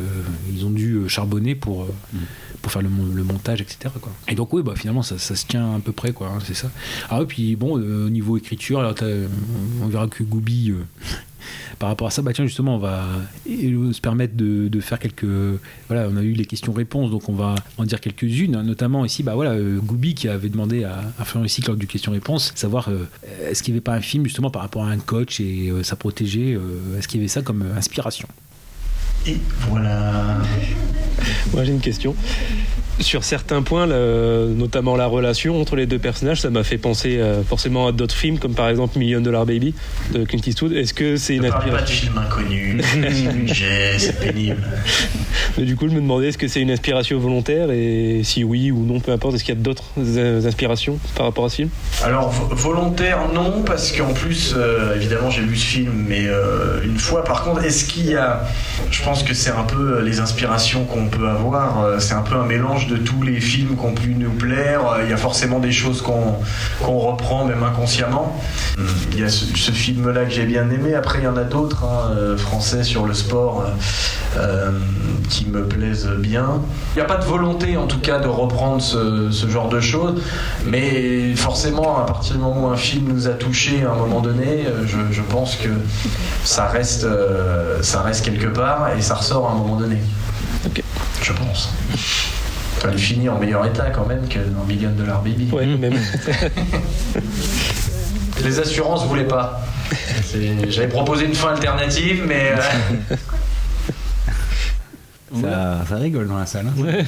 ils 0.53 0.65
ont 0.65 0.69
dû 0.71 1.01
charbonner 1.07 1.55
pour, 1.55 1.83
euh, 1.83 1.93
pour 2.61 2.71
faire 2.71 2.81
le, 2.81 2.89
mon- 2.89 3.05
le 3.13 3.23
montage, 3.23 3.61
etc. 3.61 3.93
Quoi. 4.01 4.11
Et 4.27 4.35
donc, 4.35 4.53
oui, 4.53 4.61
bah, 4.63 4.73
finalement, 4.75 5.03
ça, 5.03 5.17
ça 5.17 5.35
se 5.35 5.45
tient 5.45 5.75
à 5.75 5.79
peu 5.79 5.91
près, 5.91 6.13
quoi, 6.13 6.27
hein, 6.27 6.39
c'est 6.45 6.53
ça. 6.53 6.69
Ah, 7.09 7.19
et 7.21 7.25
puis, 7.25 7.55
bon, 7.55 7.77
euh, 7.79 8.07
au 8.07 8.09
niveau 8.09 8.37
écriture, 8.37 8.79
alors, 8.79 8.95
on 9.81 9.87
verra 9.87 10.07
que 10.07 10.23
Goubi. 10.23 10.71
euh, 10.71 10.83
par 11.79 11.89
rapport 11.89 12.07
à 12.07 12.11
ça, 12.11 12.21
bah 12.21 12.31
tiens 12.33 12.45
justement, 12.45 12.75
on 12.75 12.79
va 12.79 13.03
se 13.45 14.01
permettre 14.01 14.35
de, 14.35 14.67
de 14.67 14.79
faire 14.79 14.99
quelques. 14.99 15.25
Voilà, 15.87 16.07
on 16.11 16.17
a 16.17 16.21
eu 16.21 16.33
les 16.33 16.45
questions-réponses, 16.45 17.11
donc 17.11 17.29
on 17.29 17.33
va 17.33 17.55
en 17.77 17.83
dire 17.83 17.99
quelques-unes, 17.99 18.55
hein, 18.55 18.63
notamment 18.63 19.05
ici, 19.05 19.23
bah 19.23 19.35
voilà, 19.35 19.51
euh, 19.51 19.79
Goubi 19.79 20.13
qui 20.15 20.27
avait 20.27 20.49
demandé 20.49 20.83
à, 20.83 21.01
à 21.19 21.25
Florian 21.25 21.45
ici 21.45 21.61
lors 21.61 21.75
du 21.75 21.87
question-réponse, 21.87 22.53
savoir 22.55 22.89
euh, 22.89 23.07
est-ce 23.49 23.63
qu'il 23.63 23.73
n'y 23.73 23.77
avait 23.77 23.83
pas 23.83 23.93
un 23.93 24.01
film 24.01 24.25
justement 24.25 24.49
par 24.49 24.61
rapport 24.61 24.85
à 24.85 24.89
un 24.89 24.99
coach 24.99 25.39
et 25.39 25.69
euh, 25.69 25.83
sa 25.83 25.95
protégée, 25.95 26.53
euh, 26.53 26.97
est-ce 26.97 27.07
qu'il 27.07 27.19
y 27.19 27.23
avait 27.23 27.27
ça 27.27 27.41
comme 27.41 27.63
inspiration? 27.75 28.27
Et 29.25 29.37
voilà. 29.69 30.41
Moi, 31.53 31.63
j'ai 31.63 31.71
une 31.71 31.79
question. 31.79 32.15
Sur 32.99 33.23
certains 33.23 33.63
points, 33.63 33.87
le- 33.87 34.53
notamment 34.55 34.95
la 34.95 35.07
relation 35.07 35.59
entre 35.59 35.75
les 35.75 35.85
deux 35.87 35.97
personnages, 35.97 36.41
ça 36.41 36.49
m'a 36.51 36.63
fait 36.63 36.77
penser 36.77 37.17
euh, 37.19 37.41
forcément 37.43 37.87
à 37.87 37.91
d'autres 37.91 38.15
films, 38.15 38.37
comme 38.37 38.53
par 38.53 38.69
exemple 38.69 38.99
Million 38.99 39.19
Dollar 39.19 39.45
Baby 39.47 39.73
de 40.13 40.23
Clint 40.25 40.39
Eastwood. 40.45 40.73
Est-ce 40.73 40.93
que 40.93 41.17
c'est 41.17 41.35
une 41.35 41.41
Ne 41.43 41.49
parle 41.49 41.71
pas 41.71 41.77
de 41.77 41.83
inspiration 41.83 42.11
film 42.11 42.17
inconnu, 42.19 42.81
c'est 43.11 43.33
budget, 43.33 43.95
c'est 43.97 44.19
pénible. 44.19 44.61
Mais 45.57 45.65
du 45.65 45.75
coup, 45.75 45.87
je 45.89 45.93
me 45.95 46.01
demandais 46.01 46.27
est-ce 46.27 46.37
que 46.37 46.47
c'est 46.47 46.61
une 46.61 46.69
inspiration 46.71 47.17
volontaire 47.19 47.71
et 47.71 48.21
si 48.23 48.43
oui 48.43 48.69
ou 48.71 48.85
non, 48.85 48.99
peu 48.99 49.11
importe, 49.11 49.35
est-ce 49.35 49.43
qu'il 49.43 49.55
y 49.55 49.57
a 49.57 49.61
d'autres 49.61 49.83
inspirations 50.45 50.99
par 51.15 51.25
rapport 51.25 51.45
à 51.45 51.49
ce 51.49 51.55
film? 51.57 51.69
Alors, 52.03 52.29
vo- 52.29 52.55
volontaire, 52.55 53.19
non, 53.33 53.63
parce 53.65 53.91
qu'en 53.91 54.13
plus, 54.13 54.53
euh, 54.55 54.95
évidemment, 54.95 55.29
j'ai 55.31 55.41
vu 55.41 55.55
ce 55.57 55.65
film, 55.65 56.05
mais 56.07 56.25
euh, 56.27 56.83
une 56.83 56.97
fois. 56.99 57.23
Par 57.23 57.43
contre, 57.43 57.63
est-ce 57.63 57.85
qu'il 57.85 58.05
y 58.07 58.15
a. 58.15 58.43
Je 58.91 59.01
pense 59.03 59.23
que 59.23 59.33
c'est 59.33 59.51
un 59.51 59.63
peu 59.63 60.01
les 60.01 60.19
inspirations 60.19 60.85
qu'on 60.85 61.07
peut 61.07 61.27
avoir, 61.27 61.99
c'est 61.99 62.13
un 62.13 62.21
peu 62.21 62.35
un 62.35 62.45
mélange 62.45 62.82
de 62.87 62.97
tous 62.97 63.21
les 63.23 63.39
films 63.39 63.75
qui 63.77 63.85
ont 63.85 63.93
pu 63.93 64.15
nous 64.15 64.31
plaire. 64.31 64.81
Euh, 64.87 65.03
Il 65.03 65.09
y 65.09 65.13
a 65.13 65.17
forcément 65.17 65.59
des 65.59 65.71
choses 65.71 66.01
qu'on 66.01 66.35
qu'on 66.81 66.97
reprend, 66.99 67.45
même 67.45 67.63
inconsciemment. 67.63 68.39
Il 69.11 69.19
y 69.19 69.23
a 69.23 69.29
ce, 69.29 69.45
ce 69.55 69.71
film-là 69.71 70.25
que 70.25 70.31
j'ai 70.31 70.45
bien 70.45 70.69
aimé. 70.69 70.95
Après, 70.95 71.19
il 71.19 71.25
y 71.25 71.27
en 71.27 71.37
a 71.37 71.43
d'autres, 71.43 71.83
hein, 71.83 72.11
euh, 72.11 72.37
français 72.37 72.83
sur 72.83 73.05
le 73.05 73.13
sport, 73.13 73.63
euh, 74.37 74.71
qui 75.29 75.45
me 75.47 75.65
plaisent 75.67 76.09
bien. 76.17 76.61
Il 76.95 76.99
n'y 76.99 77.01
a 77.01 77.05
pas 77.05 77.17
de 77.17 77.25
volonté, 77.25 77.77
en 77.77 77.87
tout 77.87 77.99
cas, 77.99 78.19
de 78.19 78.27
reprendre 78.27 78.81
ce, 78.81 79.29
ce 79.31 79.47
genre 79.47 79.69
de 79.69 79.79
choses. 79.79 80.21
Mais 80.65 81.35
forcément, 81.35 81.97
à 81.99 82.05
partir 82.05 82.33
du 82.35 82.39
moment 82.39 82.67
où 82.67 82.71
un 82.71 82.77
film 82.77 83.05
nous 83.13 83.27
a 83.27 83.31
touché 83.31 83.83
à 83.83 83.91
un 83.91 83.95
moment 83.95 84.21
donné, 84.21 84.65
je, 84.85 84.97
je 85.11 85.21
pense 85.21 85.55
que 85.55 85.69
ça 86.43 86.67
reste, 86.67 87.07
ça 87.81 88.01
reste 88.01 88.25
quelque 88.25 88.47
part 88.47 88.89
et 88.97 89.01
ça 89.01 89.15
ressort 89.15 89.47
à 89.49 89.51
un 89.51 89.55
moment 89.55 89.77
donné. 89.77 89.97
Je 91.21 91.31
pense. 91.33 91.69
Ça 92.83 92.91
lui 92.91 92.99
finit 92.99 93.29
en 93.29 93.39
meilleur 93.39 93.65
état 93.65 93.89
quand 93.91 94.05
même 94.05 94.27
que 94.27 94.39
dans 94.39 94.65
Million 94.65 94.91
Dollar 94.91 95.21
Baby. 95.23 95.49
Ouais, 95.53 95.65
même. 95.65 95.93
Les 98.43 98.59
assurances 98.59 99.05
voulaient 99.07 99.27
pas. 99.27 99.65
J'avais 100.67 100.89
proposé 100.89 101.25
une 101.25 101.33
fin 101.33 101.53
alternative, 101.53 102.25
mais. 102.27 102.51
euh, 102.51 103.15
Ça, 105.41 105.85
ça 105.87 105.95
rigole 105.95 106.27
dans 106.27 106.37
la 106.37 106.45
salle. 106.45 106.67
hein. 106.67 107.05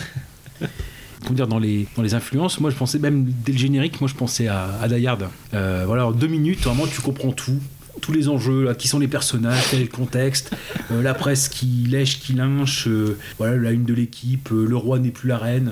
Comment 1.24 1.36
dire, 1.36 1.48
dans 1.48 1.60
les, 1.60 1.88
dans 1.98 2.04
les 2.04 2.14
influences, 2.14 2.60
moi 2.60 2.70
je 2.70 2.76
pensais 2.76 3.00
même 3.00 3.26
dès 3.44 3.52
le 3.52 3.58
générique, 3.58 4.00
moi 4.00 4.08
je 4.10 4.14
pensais 4.16 4.48
à, 4.48 4.68
à 4.82 4.88
Die 4.88 5.06
Hard. 5.08 5.28
Euh, 5.56 5.84
voilà, 5.88 6.06
en 6.08 6.12
deux 6.12 6.28
minutes, 6.28 6.62
vraiment 6.64 6.86
tu 6.86 7.02
comprends 7.02 7.32
tout. 7.32 7.60
Tous 8.02 8.12
les 8.12 8.30
enjeux, 8.30 8.74
qui 8.78 8.88
sont 8.88 9.00
les 9.00 9.08
personnages, 9.08 9.64
quel 9.72 9.80
est 9.82 9.84
le 9.84 9.90
contexte, 9.90 10.52
euh, 10.92 11.02
la 11.02 11.14
presse 11.14 11.50
qui 11.50 11.86
lèche, 11.90 12.20
qui 12.20 12.34
lynche, 12.34 12.88
euh, 12.88 13.18
voilà, 13.38 13.56
la 13.58 13.72
une 13.72 13.86
de 13.86 13.94
l'équipe, 13.94 14.50
euh, 14.52 14.66
le 14.68 14.76
roi 14.76 15.00
n'est 15.00 15.12
plus 15.12 15.30
la 15.30 15.38
reine, 15.38 15.72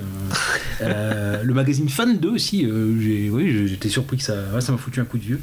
le 0.80 1.52
magazine 1.52 1.88
Fan 1.88 2.18
2 2.18 2.28
aussi, 2.28 2.66
oui, 2.66 3.68
j'étais 3.68 3.88
surpris 3.88 4.16
que 4.16 4.22
ça 4.22 4.34
ça 4.60 4.72
m'a 4.72 4.78
foutu 4.78 5.00
un 5.00 5.04
coup 5.04 5.18
de 5.18 5.22
vieux. 5.22 5.40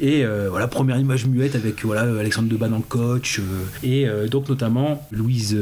Et 0.00 0.24
voilà, 0.50 0.68
première 0.68 0.98
image 0.98 1.26
muette 1.26 1.54
avec 1.54 1.84
voilà, 1.84 2.02
Alexandre 2.18 2.48
Deban 2.48 2.72
en 2.72 2.80
coach, 2.80 3.40
et 3.82 4.06
donc 4.30 4.48
notamment 4.48 5.06
Louise 5.10 5.56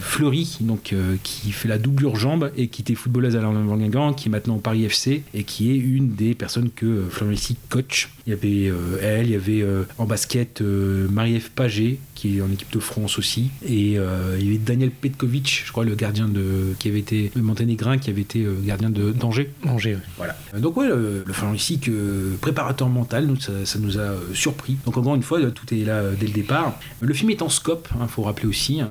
Fleury, 0.00 0.58
donc, 0.60 0.94
qui 1.22 1.52
fait 1.52 1.68
la 1.68 1.78
doublure 1.78 2.16
jambe 2.16 2.50
et 2.56 2.68
qui 2.68 2.82
était 2.82 2.94
footballeuse 2.94 3.36
à 3.36 3.40
Guingamp, 3.40 4.14
qui 4.14 4.28
est 4.28 4.30
maintenant 4.30 4.56
au 4.56 4.60
Paris 4.60 4.84
FC 4.84 5.22
et 5.34 5.44
qui 5.44 5.70
est 5.72 5.76
une 5.76 6.14
des 6.14 6.34
personnes 6.34 6.70
que 6.70 7.04
Fleury 7.10 7.56
coach. 7.68 8.10
Il 8.26 8.30
y 8.30 8.32
avait 8.32 8.72
elle, 9.02 9.26
il 9.26 9.32
y 9.32 9.36
avait 9.36 9.64
en 9.98 10.04
basket 10.06 10.60
euh, 10.60 11.08
Marie-Ève 11.08 11.50
Paget, 11.50 11.98
qui 12.14 12.38
est 12.38 12.40
en 12.40 12.50
équipe 12.50 12.72
de 12.72 12.78
France 12.80 13.18
aussi, 13.18 13.50
et 13.66 13.98
euh, 13.98 14.36
il 14.38 14.44
y 14.46 14.48
avait 14.48 14.58
Daniel 14.58 14.90
Petkovic, 14.90 15.62
je 15.66 15.70
crois 15.72 15.84
le 15.84 15.94
gardien 15.94 16.28
de 16.28 16.74
qui 16.78 16.88
avait 16.88 16.98
été 17.00 17.30
le 17.34 17.42
Monténégrin, 17.42 17.98
qui 17.98 18.10
avait 18.10 18.22
été 18.22 18.42
euh, 18.44 18.54
gardien 18.64 18.90
de 18.90 19.12
d'Angers. 19.12 19.50
Angers, 19.66 19.94
ouais. 19.94 20.00
Voilà. 20.16 20.36
Euh, 20.54 20.60
Donc 20.60 20.76
ouais, 20.76 20.88
le, 20.88 21.24
le 21.26 21.32
Florent 21.32 21.54
que 21.82 22.36
préparateur 22.40 22.88
mental, 22.88 23.26
nous, 23.26 23.38
ça, 23.38 23.52
ça 23.64 23.78
nous 23.78 23.98
a 23.98 24.02
euh, 24.02 24.20
surpris. 24.34 24.76
Donc 24.84 24.96
encore 24.96 25.14
une 25.14 25.22
fois, 25.22 25.40
tout 25.50 25.74
est 25.74 25.84
là 25.84 25.94
euh, 25.96 26.14
dès 26.18 26.26
le 26.26 26.32
départ. 26.32 26.78
Le 27.00 27.12
film 27.14 27.30
est 27.30 27.42
en 27.42 27.48
scope, 27.48 27.88
il 28.00 28.08
faut 28.08 28.22
rappeler 28.22 28.46
aussi. 28.48 28.80
hein. 28.80 28.90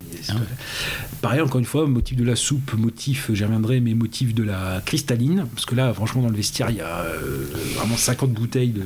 Pareil, 1.22 1.42
encore 1.42 1.60
une 1.60 1.66
fois, 1.66 1.88
motif 1.88 2.18
de 2.18 2.24
la 2.24 2.36
soupe, 2.36 2.74
motif, 2.78 3.32
j'y 3.34 3.44
reviendrai, 3.44 3.80
mais 3.80 3.94
motif 3.94 4.36
de 4.36 4.44
la 4.44 4.82
cristalline. 4.86 5.46
Parce 5.54 5.66
que 5.66 5.74
là, 5.76 5.94
franchement, 5.94 6.22
dans 6.22 6.30
le 6.30 6.36
vestiaire, 6.36 6.70
il 6.70 6.78
y 6.78 6.82
a 6.82 7.00
euh, 7.02 7.46
vraiment 7.76 7.98
50 7.98 8.32
bouteilles 8.32 8.70
de, 8.70 8.84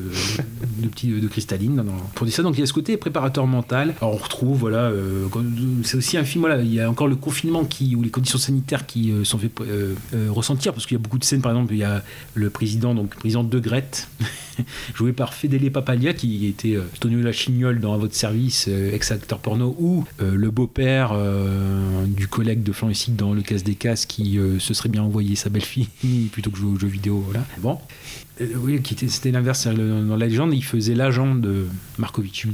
de, 0.81 0.87
petits, 0.87 1.09
de 1.09 1.27
cristalline 1.27 1.75
dans, 1.77 1.83
pour 2.15 2.25
dire 2.25 2.35
ça. 2.35 2.43
Donc 2.43 2.55
il 2.57 2.61
y 2.61 2.63
a 2.63 2.65
ce 2.65 2.73
côté 2.73 2.97
préparateur 2.97 3.47
mental. 3.47 3.95
Alors 4.01 4.13
on 4.13 4.17
retrouve, 4.17 4.57
voilà, 4.57 4.83
euh, 4.83 5.27
c'est 5.83 5.97
aussi 5.97 6.17
un 6.17 6.23
film, 6.23 6.41
voilà, 6.41 6.61
il 6.61 6.73
y 6.73 6.79
a 6.79 6.89
encore 6.89 7.07
le 7.07 7.15
confinement 7.15 7.65
qui, 7.65 7.95
ou 7.95 8.01
les 8.01 8.09
conditions 8.09 8.37
sanitaires 8.37 8.85
qui 8.85 9.11
euh, 9.11 9.23
sont 9.23 9.37
fait 9.37 9.51
euh, 9.61 9.95
ressentir, 10.29 10.73
parce 10.73 10.85
qu'il 10.85 10.95
y 10.95 10.99
a 10.99 11.01
beaucoup 11.01 11.19
de 11.19 11.23
scènes, 11.23 11.41
par 11.41 11.51
exemple, 11.51 11.73
il 11.73 11.79
y 11.79 11.83
a 11.83 12.03
le 12.33 12.49
président, 12.49 12.93
donc 12.93 13.13
le 13.15 13.19
président 13.19 13.43
de 13.43 13.59
Grette, 13.59 14.09
joué 14.95 15.13
par 15.13 15.33
Fedele 15.33 15.71
Papalia, 15.71 16.13
qui 16.13 16.47
était 16.47 16.77
Tonio 16.99 17.21
La 17.21 17.31
Chignole 17.31 17.79
dans 17.79 17.93
À 17.93 17.97
votre 17.97 18.15
service, 18.15 18.67
ex-acteur 18.67 19.39
porno, 19.39 19.75
ou 19.79 20.05
le 20.19 20.51
beau-père 20.51 21.15
du 22.05 22.27
collègue 22.27 22.63
de 22.63 22.73
Essic 22.89 23.15
dans 23.15 23.33
Le 23.33 23.41
Casse 23.41 23.63
des 23.63 23.75
Casses, 23.75 24.05
qui 24.05 24.39
se 24.59 24.73
serait 24.73 24.89
bien 24.89 25.03
envoyé 25.03 25.35
sa 25.35 25.49
belle-fille 25.49 25.87
plutôt 26.31 26.51
que 26.51 26.57
jouer 26.57 26.71
aux 26.71 26.79
jeux 26.79 26.87
vidéo. 26.87 27.23
Voilà. 27.25 27.45
Bon. 27.59 27.77
Euh, 28.41 28.45
oui, 28.61 28.81
c'était 29.07 29.31
l'inverse. 29.31 29.67
Dans 29.67 30.15
la 30.17 30.27
légende, 30.27 30.53
il 30.53 30.63
faisait 30.63 30.95
l'agent 30.95 31.35
de 31.35 31.65
Markovitch. 31.97 32.45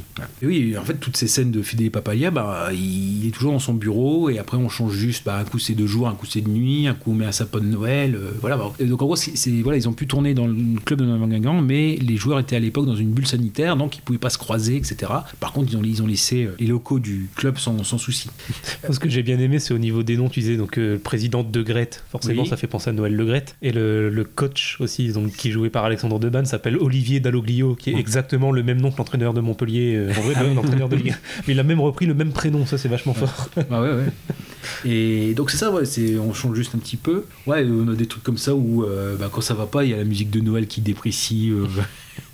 Et 0.41 0.45
oui, 0.45 0.77
en 0.77 0.83
fait, 0.83 0.95
toutes 0.95 1.17
ces 1.17 1.27
scènes 1.27 1.51
de 1.51 1.61
Fedele 1.61 1.91
Papalia, 1.91 2.31
bah, 2.31 2.69
il 2.73 3.27
est 3.27 3.31
toujours 3.31 3.51
dans 3.51 3.59
son 3.59 3.73
bureau, 3.73 4.29
et 4.29 4.39
après, 4.39 4.57
on 4.57 4.69
change 4.69 4.93
juste. 4.93 5.23
Bah, 5.25 5.37
un 5.37 5.43
coup, 5.43 5.59
c'est 5.59 5.75
de 5.75 5.85
jour, 5.85 6.07
un 6.07 6.15
coup, 6.15 6.25
c'est 6.25 6.41
de 6.41 6.49
nuit, 6.49 6.87
un 6.87 6.93
coup, 6.93 7.11
on 7.11 7.15
met 7.15 7.25
un 7.25 7.31
sapin 7.31 7.59
de 7.59 7.65
Noël. 7.65 8.15
euh, 8.15 8.31
voilà. 8.41 8.59
Et 8.79 8.85
donc, 8.85 9.01
en 9.01 9.05
gros, 9.05 9.15
c'est, 9.15 9.51
voilà, 9.61 9.77
ils 9.77 9.87
ont 9.87 9.93
pu 9.93 10.07
tourner 10.07 10.33
dans 10.33 10.47
le 10.47 10.79
club 10.83 10.99
de 11.01 11.05
Navangangan, 11.05 11.61
mais 11.61 11.97
les 11.97 12.17
joueurs 12.17 12.39
étaient 12.39 12.55
à 12.55 12.59
l'époque 12.59 12.85
dans 12.85 12.95
une 12.95 13.11
bulle 13.11 13.27
sanitaire, 13.27 13.77
donc 13.77 13.97
ils 13.97 14.01
pouvaient 14.01 14.19
pas 14.19 14.29
se 14.29 14.37
croiser, 14.37 14.75
etc. 14.77 15.11
Par 15.39 15.51
contre, 15.53 15.71
ils 15.71 15.77
ont, 15.77 15.83
ils 15.83 16.01
ont 16.01 16.07
laissé 16.07 16.45
euh, 16.45 16.55
les 16.59 16.67
locaux 16.67 16.99
du 16.99 17.29
club 17.35 17.57
sans, 17.57 17.83
sans 17.83 17.97
souci. 17.97 18.29
Ce 18.89 18.99
que 18.99 19.09
j'ai 19.09 19.23
bien 19.23 19.39
aimé, 19.39 19.59
c'est 19.59 19.73
au 19.73 19.77
niveau 19.79 20.03
des 20.03 20.17
noms, 20.17 20.29
tu 20.29 20.39
disais, 20.39 20.57
donc 20.57 20.77
euh, 20.77 20.93
le 20.93 20.99
président 20.99 21.43
de 21.43 21.61
Grette, 21.61 22.03
forcément 22.09 22.43
Oui. 22.43 22.47
ça 22.49 22.57
fait 22.57 22.67
penser 22.67 22.89
à 22.89 22.93
Noël 22.93 23.13
Le 23.15 23.25
Grette. 23.25 23.55
Et 23.61 23.71
le, 23.71 24.09
le 24.09 24.23
coach 24.23 24.77
aussi, 24.79 25.09
donc, 25.11 25.31
qui 25.31 25.51
joué 25.51 25.69
par 25.75 25.83
Alexandre 25.83 26.19
Deban, 26.19 26.45
s'appelle 26.45 26.77
Olivier 26.77 27.19
Dalloglio, 27.19 27.75
qui 27.75 27.89
est 27.89 27.95
exactement 27.99 28.53
le 28.53 28.63
même 28.63 28.79
nom 28.79 28.91
que 28.91 28.97
l'entraîneur 28.97 29.33
de 29.33 29.41
Montpellier, 29.41 29.95
euh, 29.97 30.09
en 30.17 30.21
vrai, 30.21 30.33
Ah 30.37 30.43
oui. 30.47 30.53
l'entraîneur 30.55 30.87
de 30.87 30.95
Ligue 30.95 31.11
1. 31.11 31.15
Mais 31.47 31.53
il 31.53 31.59
a 31.59 31.63
même 31.63 31.81
repris 31.81 32.05
le 32.05 32.13
même 32.13 32.31
prénom, 32.31 32.65
ça 32.65 32.77
c'est 32.77 32.87
vachement 32.87 33.13
fort. 33.13 33.49
Ah 33.69 33.81
ouais, 33.81 33.89
ouais. 33.89 34.89
Et 34.89 35.33
donc 35.33 35.51
c'est 35.51 35.57
ça, 35.57 35.71
ouais, 35.71 35.83
c'est, 35.83 36.17
on 36.17 36.33
change 36.33 36.55
juste 36.55 36.75
un 36.75 36.77
petit 36.77 36.95
peu. 36.95 37.25
Ouais, 37.45 37.67
on 37.69 37.89
a 37.89 37.93
des 37.93 38.05
trucs 38.05 38.23
comme 38.23 38.37
ça 38.37 38.55
où 38.55 38.85
euh, 38.85 39.17
bah, 39.17 39.27
quand 39.29 39.41
ça 39.41 39.53
va 39.53 39.65
pas, 39.65 39.83
il 39.83 39.91
y 39.91 39.93
a 39.93 39.97
la 39.97 40.05
musique 40.05 40.29
de 40.29 40.39
Noël 40.39 40.65
qui 40.65 40.79
déprécie 40.79 41.49
euh, 41.49 41.67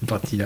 une 0.02 0.08
partie 0.08 0.38
là. 0.38 0.46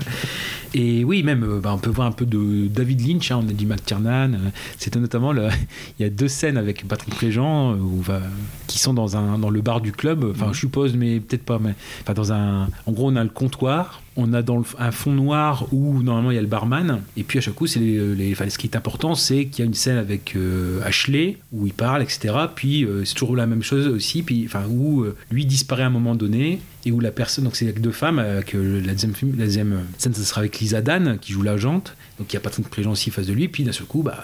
Et 0.74 1.04
oui, 1.06 1.24
même, 1.24 1.44
euh, 1.44 1.60
bah, 1.60 1.72
on 1.74 1.78
peut 1.78 1.90
voir 1.90 2.08
un 2.08 2.12
peu 2.12 2.26
de 2.26 2.68
David 2.68 3.08
Lynch, 3.08 3.32
hein, 3.32 3.40
on 3.46 3.50
a 3.50 3.54
dit 3.54 3.66
McTiernan. 3.66 4.34
euh, 4.34 4.38
C'était 4.78 5.00
notamment, 5.00 5.32
le- 5.32 5.48
il 6.00 6.04
y 6.04 6.06
a 6.06 6.10
deux 6.10 6.28
scènes 6.28 6.58
avec 6.58 6.86
Patrick 6.88 7.16
Préjean 7.16 7.74
euh, 7.74 7.78
où 7.78 8.02
va, 8.02 8.22
qui 8.68 8.80
sont 8.80 8.94
dans, 8.94 9.16
un, 9.16 9.40
dans 9.40 9.50
le 9.50 9.62
bar 9.62 9.80
du 9.82 9.92
club. 9.92 10.26
Enfin, 10.32 10.52
je 10.52 10.60
suppose, 10.60 10.96
mais 10.96 11.20
peut-être 11.20 11.44
pas. 11.46 11.60
Mais, 11.60 11.74
enfin, 12.02 12.14
dans 12.14 12.34
un, 12.34 12.68
en 12.86 12.92
gros, 12.92 13.10
on 13.10 13.16
a 13.16 13.24
le 13.24 13.30
comptoir. 13.30 14.02
On 14.18 14.32
a 14.34 14.42
dans 14.42 14.58
le- 14.58 14.64
un 14.80 14.92
fond 14.92 15.12
noir 15.12 15.68
où 15.74 16.02
normalement 16.02 16.32
il 16.32 16.36
y 16.36 16.38
a 16.38 16.42
le 16.42 16.48
barman, 16.48 17.02
et 17.18 17.24
puis 17.24 17.38
à 17.40 17.42
chaque 17.42 17.56
coup, 17.56 17.68
c'est 17.68 17.82
les, 17.82 18.16
les- 18.16 18.32
enfin, 18.32 18.50
ce 18.50 18.58
qui 18.58 18.66
est 18.68 18.78
important, 18.78 19.14
c'est 19.14 19.46
qu'il 19.48 19.60
y 19.60 19.62
a 19.64 19.66
une 19.66 19.74
scène 19.74 19.98
avec 19.98 20.38
euh, 20.38 20.80
Ashley 20.86 21.38
où 21.52 21.68
il 21.68 21.74
parle, 21.74 22.02
etc. 22.02 22.34
Puis 22.56 22.86
euh, 22.86 23.04
c'est 23.04 23.14
toujours 23.16 23.36
la 23.36 23.46
même 23.46 23.62
chose 23.62 23.88
aussi, 23.88 24.24
puis 24.24 24.44
enfin 24.46 24.64
où 24.70 25.04
euh, 25.04 25.18
lui 25.32 25.46
disparaît 25.46 25.84
à 25.84 25.88
un 25.88 25.90
moment 25.90 26.16
donné 26.16 26.62
et 26.86 26.94
où 26.94 27.02
la 27.02 27.12
personne, 27.12 27.44
donc 27.44 27.58
c'est 27.58 27.66
avec 27.66 27.82
deux 27.82 27.92
femmes, 27.92 28.20
avec 28.20 28.54
la 28.54 28.94
deuxième, 28.94 29.12
la 29.38 29.45
deuxième 29.46 29.86
scène, 29.98 30.14
ce 30.14 30.24
sera 30.24 30.40
avec 30.40 30.60
Lisa 30.60 30.82
Dan 30.82 31.18
qui 31.20 31.32
joue 31.32 31.42
l'agente, 31.42 31.96
donc 32.20 32.32
il 32.32 32.36
y 32.36 32.38
a 32.38 32.40
Patrick 32.40 32.68
Préjean 32.70 32.92
aussi 32.92 33.12
face 33.12 33.28
de 33.28 33.34
lui, 33.34 33.48
puis 33.48 33.64
d'un 33.64 33.72
seul 33.72 33.88
coup, 33.88 34.04
bah, 34.04 34.18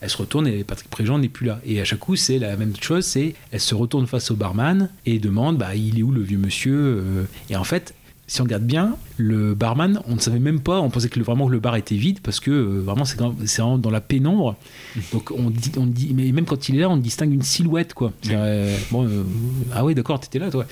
elle 0.00 0.10
se 0.10 0.16
retourne 0.16 0.46
et 0.46 0.64
Patrick 0.64 0.88
Préjean 0.88 1.18
n'est 1.18 1.28
plus 1.28 1.46
là. 1.46 1.60
Et 1.64 1.80
à 1.80 1.84
chaque 1.84 1.98
coup, 1.98 2.16
c'est 2.16 2.38
la 2.38 2.56
même 2.56 2.72
chose, 2.80 3.04
c'est 3.04 3.34
elle 3.50 3.60
se 3.60 3.74
retourne 3.74 4.06
face 4.06 4.30
au 4.30 4.36
barman 4.36 4.90
et 5.04 5.18
demande, 5.18 5.58
bah, 5.58 5.74
il 5.74 5.98
est 5.98 6.02
où 6.02 6.12
le 6.12 6.22
vieux 6.22 6.38
monsieur 6.38 6.76
euh, 6.76 7.24
Et 7.50 7.56
en 7.56 7.64
fait, 7.64 7.94
si 8.28 8.40
on 8.40 8.44
regarde 8.44 8.64
bien, 8.64 8.96
le 9.18 9.54
barman, 9.54 10.00
on 10.08 10.16
ne 10.16 10.20
savait 10.20 10.38
même 10.40 10.60
pas, 10.60 10.80
on 10.80 10.90
pensait 10.90 11.08
que 11.08 11.18
le- 11.18 11.24
vraiment 11.24 11.46
que 11.46 11.52
le 11.52 11.60
bar 11.60 11.76
était 11.76 11.94
vide 11.94 12.18
parce 12.22 12.40
que 12.40 12.50
euh, 12.50 12.80
vraiment 12.84 13.04
c'est 13.04 13.16
vraiment 13.16 13.78
dans 13.78 13.90
la 13.90 14.00
pénombre. 14.00 14.56
Donc 15.12 15.30
on 15.30 15.50
dit, 15.50 15.70
on 15.76 15.86
dit, 15.86 16.12
mais 16.14 16.32
même 16.32 16.44
quand 16.44 16.68
il 16.68 16.76
est 16.76 16.80
là, 16.80 16.90
on 16.90 16.96
distingue 16.96 17.32
une 17.32 17.42
silhouette 17.42 17.94
quoi. 17.94 18.12
Euh, 18.30 18.76
bon, 18.90 19.06
euh, 19.06 19.22
ah 19.74 19.84
oui, 19.84 19.94
d'accord, 19.94 20.18
t'étais 20.20 20.38
là 20.40 20.50
toi. 20.50 20.66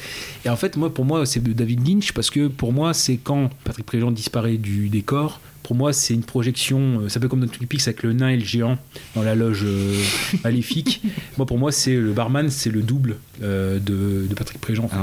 Et 0.45 0.49
en 0.49 0.57
fait, 0.57 0.77
moi, 0.77 0.93
pour 0.93 1.05
moi, 1.05 1.25
c'est 1.27 1.43
David 1.43 1.87
Lynch 1.87 2.13
parce 2.13 2.31
que 2.31 2.49
pour 2.49 2.73
moi, 2.73 2.93
c'est 2.93 3.17
quand 3.19 3.51
Patrick 3.65 3.87
Préjean 3.87 4.11
disparaît 4.11 4.57
du 4.57 4.89
décor. 4.89 5.41
Pour 5.65 5.75
moi, 5.75 5.95
c'est 5.95 6.13
une 6.13 6.23
projection, 6.25 7.01
euh, 7.01 7.09
ça 7.09 7.19
fait 7.19 7.27
comme 7.27 7.41
dans 7.41 7.47
Twin 7.49 7.67
Peaks 7.67 7.89
avec 7.89 8.03
le 8.03 8.13
nain 8.13 8.29
et 8.29 8.37
le 8.37 8.45
géant 8.45 8.77
dans 9.17 9.23
la 9.23 9.35
loge 9.35 9.63
euh, 9.65 9.95
maléfique. 10.45 11.01
moi, 11.39 11.47
pour 11.47 11.57
moi, 11.59 11.73
c'est 11.73 11.97
le 11.97 12.13
barman, 12.13 12.51
c'est 12.51 12.69
le 12.71 12.83
double 12.83 13.17
euh, 13.43 13.79
de, 13.79 14.27
de 14.29 14.35
Patrick 14.35 14.61
Préjean. 14.61 14.85
en 14.85 14.89
fait. 14.89 14.97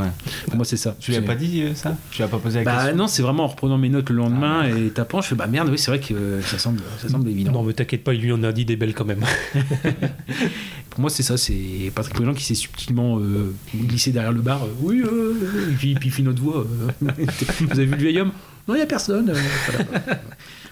Pour 0.46 0.56
moi, 0.58 0.64
c'est 0.66 0.78
ça. 0.78 0.96
Tu 1.00 1.10
lui 1.12 1.18
as 1.18 1.22
C'est- 1.22 1.26
pas 1.26 1.34
dit 1.36 1.64
euh, 1.64 1.74
ça? 1.74 1.98
Tu 2.12 2.18
lui 2.20 2.24
as 2.26 2.28
pas 2.28 2.38
posé 2.38 2.60
la 2.60 2.64
bah 2.66 2.78
question? 2.78 2.96
non, 2.96 3.08
c'est 3.08 3.24
vraiment 3.24 3.46
en 3.46 3.48
reprenant 3.48 3.80
mes 3.80 3.90
notes 3.90 4.10
le 4.12 4.18
lendemain 4.18 4.64
et 4.66 4.90
tapant, 4.92 5.20
je 5.22 5.30
fais 5.30 5.36
bah 5.36 5.48
merde, 5.48 5.68
oui, 5.70 5.80
c'est 5.80 5.90
vrai 5.90 6.00
que 6.00 6.14
euh, 6.14 6.42
ça 6.44 6.60
semble, 6.60 6.80
ça 7.00 7.10
semble 7.10 7.28
évident. 7.28 7.52
Non, 7.54 7.64
mais 7.64 7.74
t'inquiète 7.74 8.04
pas, 8.04 8.14
il 8.14 8.22
lui 8.22 8.32
en 8.32 8.44
a 8.44 8.52
dit 8.52 8.64
des 8.64 8.76
belles 8.76 8.94
quand 8.94 9.06
même. 9.06 9.26
Pour 10.92 11.00
moi, 11.00 11.10
c'est 11.10 11.24
ça, 11.24 11.38
c'est 11.38 11.92
Patrick 11.96 12.14
Préjean 12.16 12.34
qui 12.34 12.44
s'est 12.44 12.54
subtilement 12.56 13.18
euh, 13.20 13.54
glissé 13.76 14.12
derrière 14.12 14.32
le 14.34 14.42
bar. 14.42 14.64
euh, 14.64 14.68
oui, 14.82 15.02
euh, 15.02 15.70
et 15.72 15.74
puis, 15.76 15.96
puis 15.96 16.10
il 16.10 16.12
fait 16.12 16.22
notre 16.22 16.42
voix. 16.42 16.66
euh, 17.04 17.08
Vous 17.62 17.72
avez 17.80 17.86
vu 17.86 17.92
le 17.96 17.98
vieil 17.98 18.20
homme? 18.20 18.32
Non, 18.68 18.76
il 18.76 18.78
n'y 18.78 18.84
a 18.84 18.88
personne. 18.88 19.30
euh, 19.30 19.34
voilà. 19.68 20.20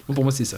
Bon, 0.08 0.14
pour 0.14 0.24
moi, 0.24 0.32
c'est 0.32 0.44
ça. 0.44 0.56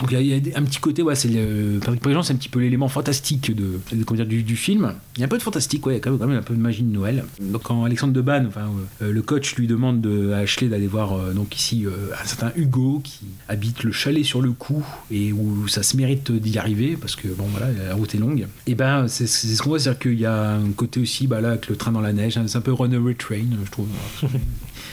Donc 0.00 0.10
il 0.10 0.20
y 0.26 0.32
a- 0.32 0.36
y, 0.36 0.52
un 0.56 0.62
petit 0.64 0.80
côté, 0.80 1.00
ouais, 1.02 1.14
c'est 1.14 1.28
le, 1.28 1.78
Patrick 1.78 2.00
Préjean, 2.00 2.24
c'est 2.24 2.32
un 2.32 2.36
petit 2.36 2.48
peu 2.48 2.58
l'élément 2.58 2.88
fantastique 2.88 3.54
de, 3.54 3.78
de- 3.92 4.02
comment 4.02 4.16
dire, 4.16 4.26
du, 4.26 4.42
du 4.42 4.56
film. 4.56 4.94
Il 5.16 5.20
y 5.20 5.22
a 5.22 5.26
un 5.26 5.28
peu 5.28 5.38
de 5.38 5.42
fantastique, 5.44 5.86
ouais, 5.86 5.92
il 5.92 5.96
y 5.96 5.98
a 5.98 6.00
quand 6.02 6.10
même, 6.10 6.18
quand 6.18 6.26
même 6.26 6.38
un 6.38 6.42
peu 6.42 6.54
de 6.54 6.60
magie 6.60 6.82
de 6.82 6.92
Noël. 6.92 7.24
Donc 7.40 7.62
quand 7.62 7.84
Alexandre 7.84 8.12
Deban, 8.12 8.44
enfin, 8.48 8.68
euh, 9.00 9.12
le 9.12 9.22
coach 9.22 9.54
lui 9.54 9.68
demande 9.68 10.00
de, 10.00 10.32
à 10.32 10.38
Ashley 10.38 10.66
d'aller 10.66 10.88
voir 10.88 11.12
euh, 11.12 11.32
donc 11.32 11.54
ici 11.54 11.86
euh, 11.86 11.90
un 12.20 12.26
certain 12.26 12.50
Hugo 12.56 13.00
qui 13.04 13.20
habite 13.48 13.84
le 13.84 13.92
chalet 13.92 14.24
sur 14.24 14.42
le 14.42 14.50
coup 14.50 14.84
et 15.12 15.32
où 15.32 15.68
ça 15.68 15.84
se 15.84 15.96
mérite 15.96 16.32
d'y 16.32 16.58
arriver 16.58 16.96
parce 17.00 17.14
que 17.14 17.28
bon 17.28 17.44
voilà, 17.52 17.68
la 17.70 17.94
route 17.94 18.12
est 18.12 18.18
longue. 18.18 18.48
Et 18.66 18.74
ben 18.74 19.06
c'est 19.06 19.28
c'est 19.28 19.46
ce 19.46 19.62
qu'on 19.62 19.68
voit, 19.70 19.78
c'est-à-dire 19.78 20.00
qu'il 20.00 20.18
y 20.18 20.26
a 20.26 20.54
un 20.54 20.72
côté 20.72 20.98
aussi, 20.98 21.28
bah 21.28 21.40
là, 21.40 21.50
avec 21.50 21.68
le 21.68 21.76
train 21.76 21.92
dans 21.92 22.00
la 22.00 22.12
neige, 22.12 22.36
hein, 22.38 22.44
c'est 22.48 22.58
un 22.58 22.62
peu 22.62 22.72
Runaway 22.72 23.14
Train, 23.14 23.44
je 23.64 23.70
trouve. 23.70 23.86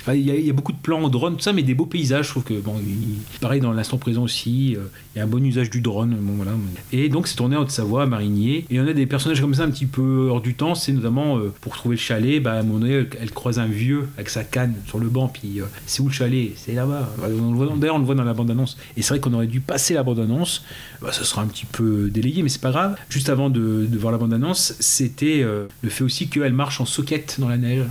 Il, 0.07 0.45
y 0.45 0.49
a, 0.49 0.53
beaucoup 0.53 0.71
de 0.71 0.77
plans 0.77 1.01
au 1.01 1.09
drone, 1.09 1.35
tout 1.35 1.41
ça, 1.41 1.53
mais 1.53 1.63
des 1.63 1.73
beaux 1.73 1.85
paysages. 1.85 2.25
Je 2.25 2.31
trouve 2.31 2.43
que, 2.43 2.53
bon, 2.59 2.75
il- 2.85 3.19
pareil 3.39 3.61
dans 3.61 3.71
l'instant 3.71 3.97
présent 3.97 4.23
aussi, 4.23 4.75
euh, 4.75 4.85
il 5.15 5.19
y 5.19 5.21
a 5.21 5.25
un 5.25 5.27
bon 5.27 5.43
usage 5.43 5.69
du 5.69 5.81
drone. 5.81 6.15
Bon, 6.19 6.33
voilà. 6.33 6.51
Et 6.91 7.09
donc, 7.09 7.27
c'est 7.27 7.35
tourné 7.35 7.55
en 7.55 7.61
Haute-Savoie, 7.61 8.03
à 8.03 8.05
Marigné. 8.05 8.65
Et 8.69 8.79
on 8.79 8.87
a 8.87 8.93
des 8.93 9.05
personnages 9.05 9.41
comme 9.41 9.53
ça 9.53 9.63
un 9.63 9.69
petit 9.69 9.85
peu 9.85 10.27
hors 10.29 10.41
du 10.41 10.55
temps. 10.55 10.75
C'est 10.75 10.91
notamment 10.91 11.37
euh, 11.37 11.53
pour 11.61 11.75
trouver 11.75 11.95
le 11.95 12.01
chalet, 12.01 12.41
bah, 12.41 12.53
à 12.53 12.59
un 12.59 12.63
moment 12.63 12.79
donné, 12.79 13.05
elle, 13.19 13.31
croise 13.31 13.59
un 13.59 13.67
vieux 13.67 14.07
avec 14.15 14.29
sa 14.29 14.43
canne 14.43 14.75
sur 14.87 14.99
le 14.99 15.09
banc. 15.09 15.27
Puis, 15.27 15.61
euh, 15.61 15.65
c'est 15.85 16.01
où 16.01 16.07
le 16.07 16.13
chalet? 16.13 16.51
C'est 16.55 16.73
là-bas. 16.73 17.09
D'ailleurs, 17.21 17.95
on 17.95 17.99
le 17.99 18.05
voit 18.05 18.15
dans 18.15 18.23
la 18.23 18.33
bande-annonce. 18.33 18.77
Et 18.97 19.01
c'est 19.01 19.09
vrai 19.09 19.19
qu'on 19.19 19.33
aurait 19.33 19.47
dû 19.47 19.59
passer 19.59 19.93
la 19.93 20.03
bande-annonce. 20.03 20.63
Bah, 21.01 21.11
ça 21.11 21.23
sera 21.23 21.41
un 21.41 21.47
petit 21.47 21.65
peu 21.65 22.09
délayé, 22.09 22.43
mais 22.43 22.49
c'est 22.49 22.61
pas 22.61 22.71
grave. 22.71 22.95
Juste 23.09 23.29
avant 23.29 23.49
de, 23.49 23.85
de 23.89 23.97
voir 23.97 24.11
la 24.11 24.17
bande-annonce, 24.17 24.75
c'était 24.79 25.43
le 25.43 25.89
fait 25.89 26.03
aussi 26.03 26.27
qu'elle 26.27 26.53
marche 26.53 26.81
en 26.81 26.85
soquette 26.85 27.37
dans 27.39 27.49
la 27.49 27.57
neige. 27.57 27.83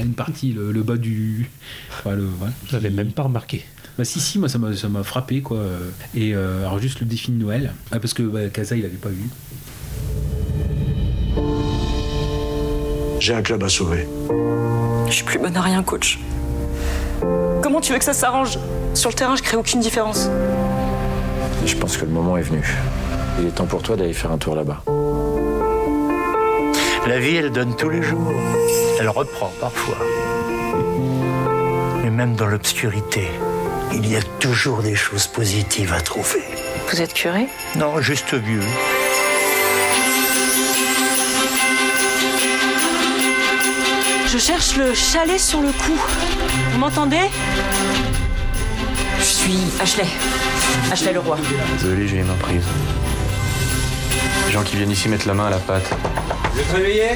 Une 0.00 0.14
partie, 0.14 0.52
le, 0.52 0.72
le 0.72 0.82
bas 0.82 0.96
du. 0.96 1.50
Enfin, 1.90 2.14
le, 2.16 2.24
ouais, 2.24 2.50
J'avais 2.70 2.90
même 2.90 3.12
pas 3.12 3.22
remarqué. 3.22 3.64
Bah 3.96 4.04
si 4.04 4.20
si 4.20 4.38
moi 4.38 4.48
ça 4.48 4.58
m'a 4.58 4.76
ça 4.76 4.88
m'a 4.88 5.02
frappé 5.02 5.40
quoi 5.40 5.60
et 6.14 6.32
euh, 6.32 6.60
alors 6.60 6.78
juste 6.78 7.00
le 7.00 7.06
défi 7.06 7.32
de 7.32 7.36
Noël 7.36 7.72
Ah, 7.90 7.98
parce 7.98 8.14
que 8.14 8.22
bah, 8.22 8.48
Casa 8.48 8.76
il 8.76 8.84
avait 8.84 8.94
pas 8.94 9.08
vu 9.08 9.28
J'ai 13.18 13.34
un 13.34 13.42
club 13.42 13.64
à 13.64 13.68
sauver. 13.68 14.06
Je 15.08 15.12
suis 15.12 15.24
plus 15.24 15.38
bonne 15.40 15.56
à 15.56 15.62
rien, 15.62 15.82
coach. 15.82 16.18
Comment 17.62 17.80
tu 17.80 17.92
veux 17.92 17.98
que 17.98 18.04
ça 18.04 18.12
s'arrange? 18.12 18.58
Sur 18.94 19.10
le 19.10 19.16
terrain, 19.16 19.34
je 19.34 19.42
crée 19.42 19.56
aucune 19.56 19.80
différence. 19.80 20.28
Je 21.66 21.74
pense 21.74 21.96
que 21.96 22.04
le 22.04 22.12
moment 22.12 22.36
est 22.36 22.42
venu. 22.42 22.62
Il 23.40 23.46
est 23.46 23.50
temps 23.50 23.66
pour 23.66 23.82
toi 23.82 23.96
d'aller 23.96 24.12
faire 24.12 24.30
un 24.30 24.38
tour 24.38 24.54
là-bas. 24.54 24.82
La 27.08 27.18
vie, 27.18 27.36
elle 27.36 27.50
donne 27.50 27.74
tous 27.74 27.88
les 27.88 28.02
jours. 28.02 28.34
Elle 29.00 29.08
reprend 29.08 29.50
parfois. 29.58 29.96
Mais 32.02 32.10
même 32.10 32.36
dans 32.36 32.48
l'obscurité, 32.48 33.30
il 33.94 34.06
y 34.06 34.14
a 34.14 34.20
toujours 34.40 34.82
des 34.82 34.94
choses 34.94 35.26
positives 35.26 35.94
à 35.94 36.02
trouver. 36.02 36.42
Vous 36.90 37.00
êtes 37.00 37.14
curé? 37.14 37.46
Non, 37.76 38.02
juste 38.02 38.34
vieux. 38.34 38.60
Je 44.26 44.36
cherche 44.36 44.76
le 44.76 44.92
chalet 44.92 45.40
sur 45.40 45.62
le 45.62 45.72
coup. 45.72 45.98
Vous 46.72 46.78
m'entendez? 46.78 47.30
Je 49.18 49.24
suis 49.24 49.60
Ashley. 49.80 50.04
Ashley 50.92 51.14
Leroy. 51.14 51.38
Désolé, 51.80 52.06
j'ai 52.06 52.16
les 52.16 52.22
mains 52.24 52.34
prises. 52.38 52.66
Les 54.46 54.52
gens 54.52 54.62
qui 54.62 54.76
viennent 54.76 54.90
ici 54.90 55.08
mettent 55.08 55.24
la 55.24 55.32
main 55.32 55.46
à 55.46 55.50
la 55.50 55.56
pâte. 55.56 55.90
Vous 56.58 56.64
êtes 56.64 56.76
réveillé 56.76 57.10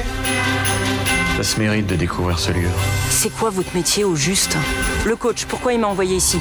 Ça 1.35 1.43
se 1.43 1.59
mérite 1.59 1.85
de 1.85 1.95
découvrir 1.95 2.39
ce 2.39 2.53
lieu. 2.53 2.69
C'est 3.09 3.29
quoi 3.29 3.49
votre 3.49 3.75
métier 3.75 4.05
au 4.05 4.15
juste? 4.15 4.55
Le 5.05 5.17
coach, 5.17 5.43
pourquoi 5.45 5.73
il 5.73 5.81
m'a 5.81 5.87
envoyé 5.87 6.15
ici? 6.15 6.39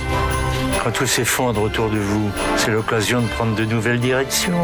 Quand 0.84 0.92
tout 0.92 1.06
s'effondre 1.06 1.62
autour 1.62 1.90
de 1.90 1.98
vous, 1.98 2.30
c'est 2.56 2.70
l'occasion 2.70 3.20
de 3.20 3.26
prendre 3.26 3.56
de 3.56 3.64
nouvelles 3.64 3.98
directions. 3.98 4.54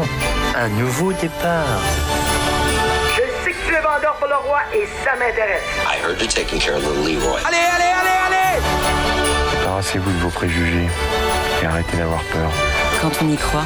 Un 0.55 0.69
nouveau 0.69 1.11
départ. 1.11 1.65
Je 3.11 3.23
sais 3.43 3.51
que 3.51 3.67
tu 3.67 3.73
es 3.73 3.81
vendeur 3.81 4.15
pour 4.17 4.29
le 4.29 4.37
roi 4.37 4.59
et 4.73 4.87
ça 5.03 5.11
m'intéresse. 5.19 5.63
I 5.85 5.97
heard 6.01 6.21
you're 6.21 6.31
taking 6.31 6.61
care 6.61 6.77
of 6.77 6.83
little 6.83 7.19
Leroy. 7.19 7.41
Allez, 7.45 7.57
allez, 7.57 7.91
allez, 7.99 8.37
allez 8.55 8.61
Débarrassez-vous 9.59 10.11
de 10.11 10.19
vos 10.19 10.29
préjugés. 10.29 10.87
Et 11.61 11.65
arrêtez 11.65 11.97
d'avoir 11.97 12.23
peur. 12.23 12.49
Quand 13.01 13.11
on 13.21 13.29
y 13.29 13.35
croit, 13.35 13.65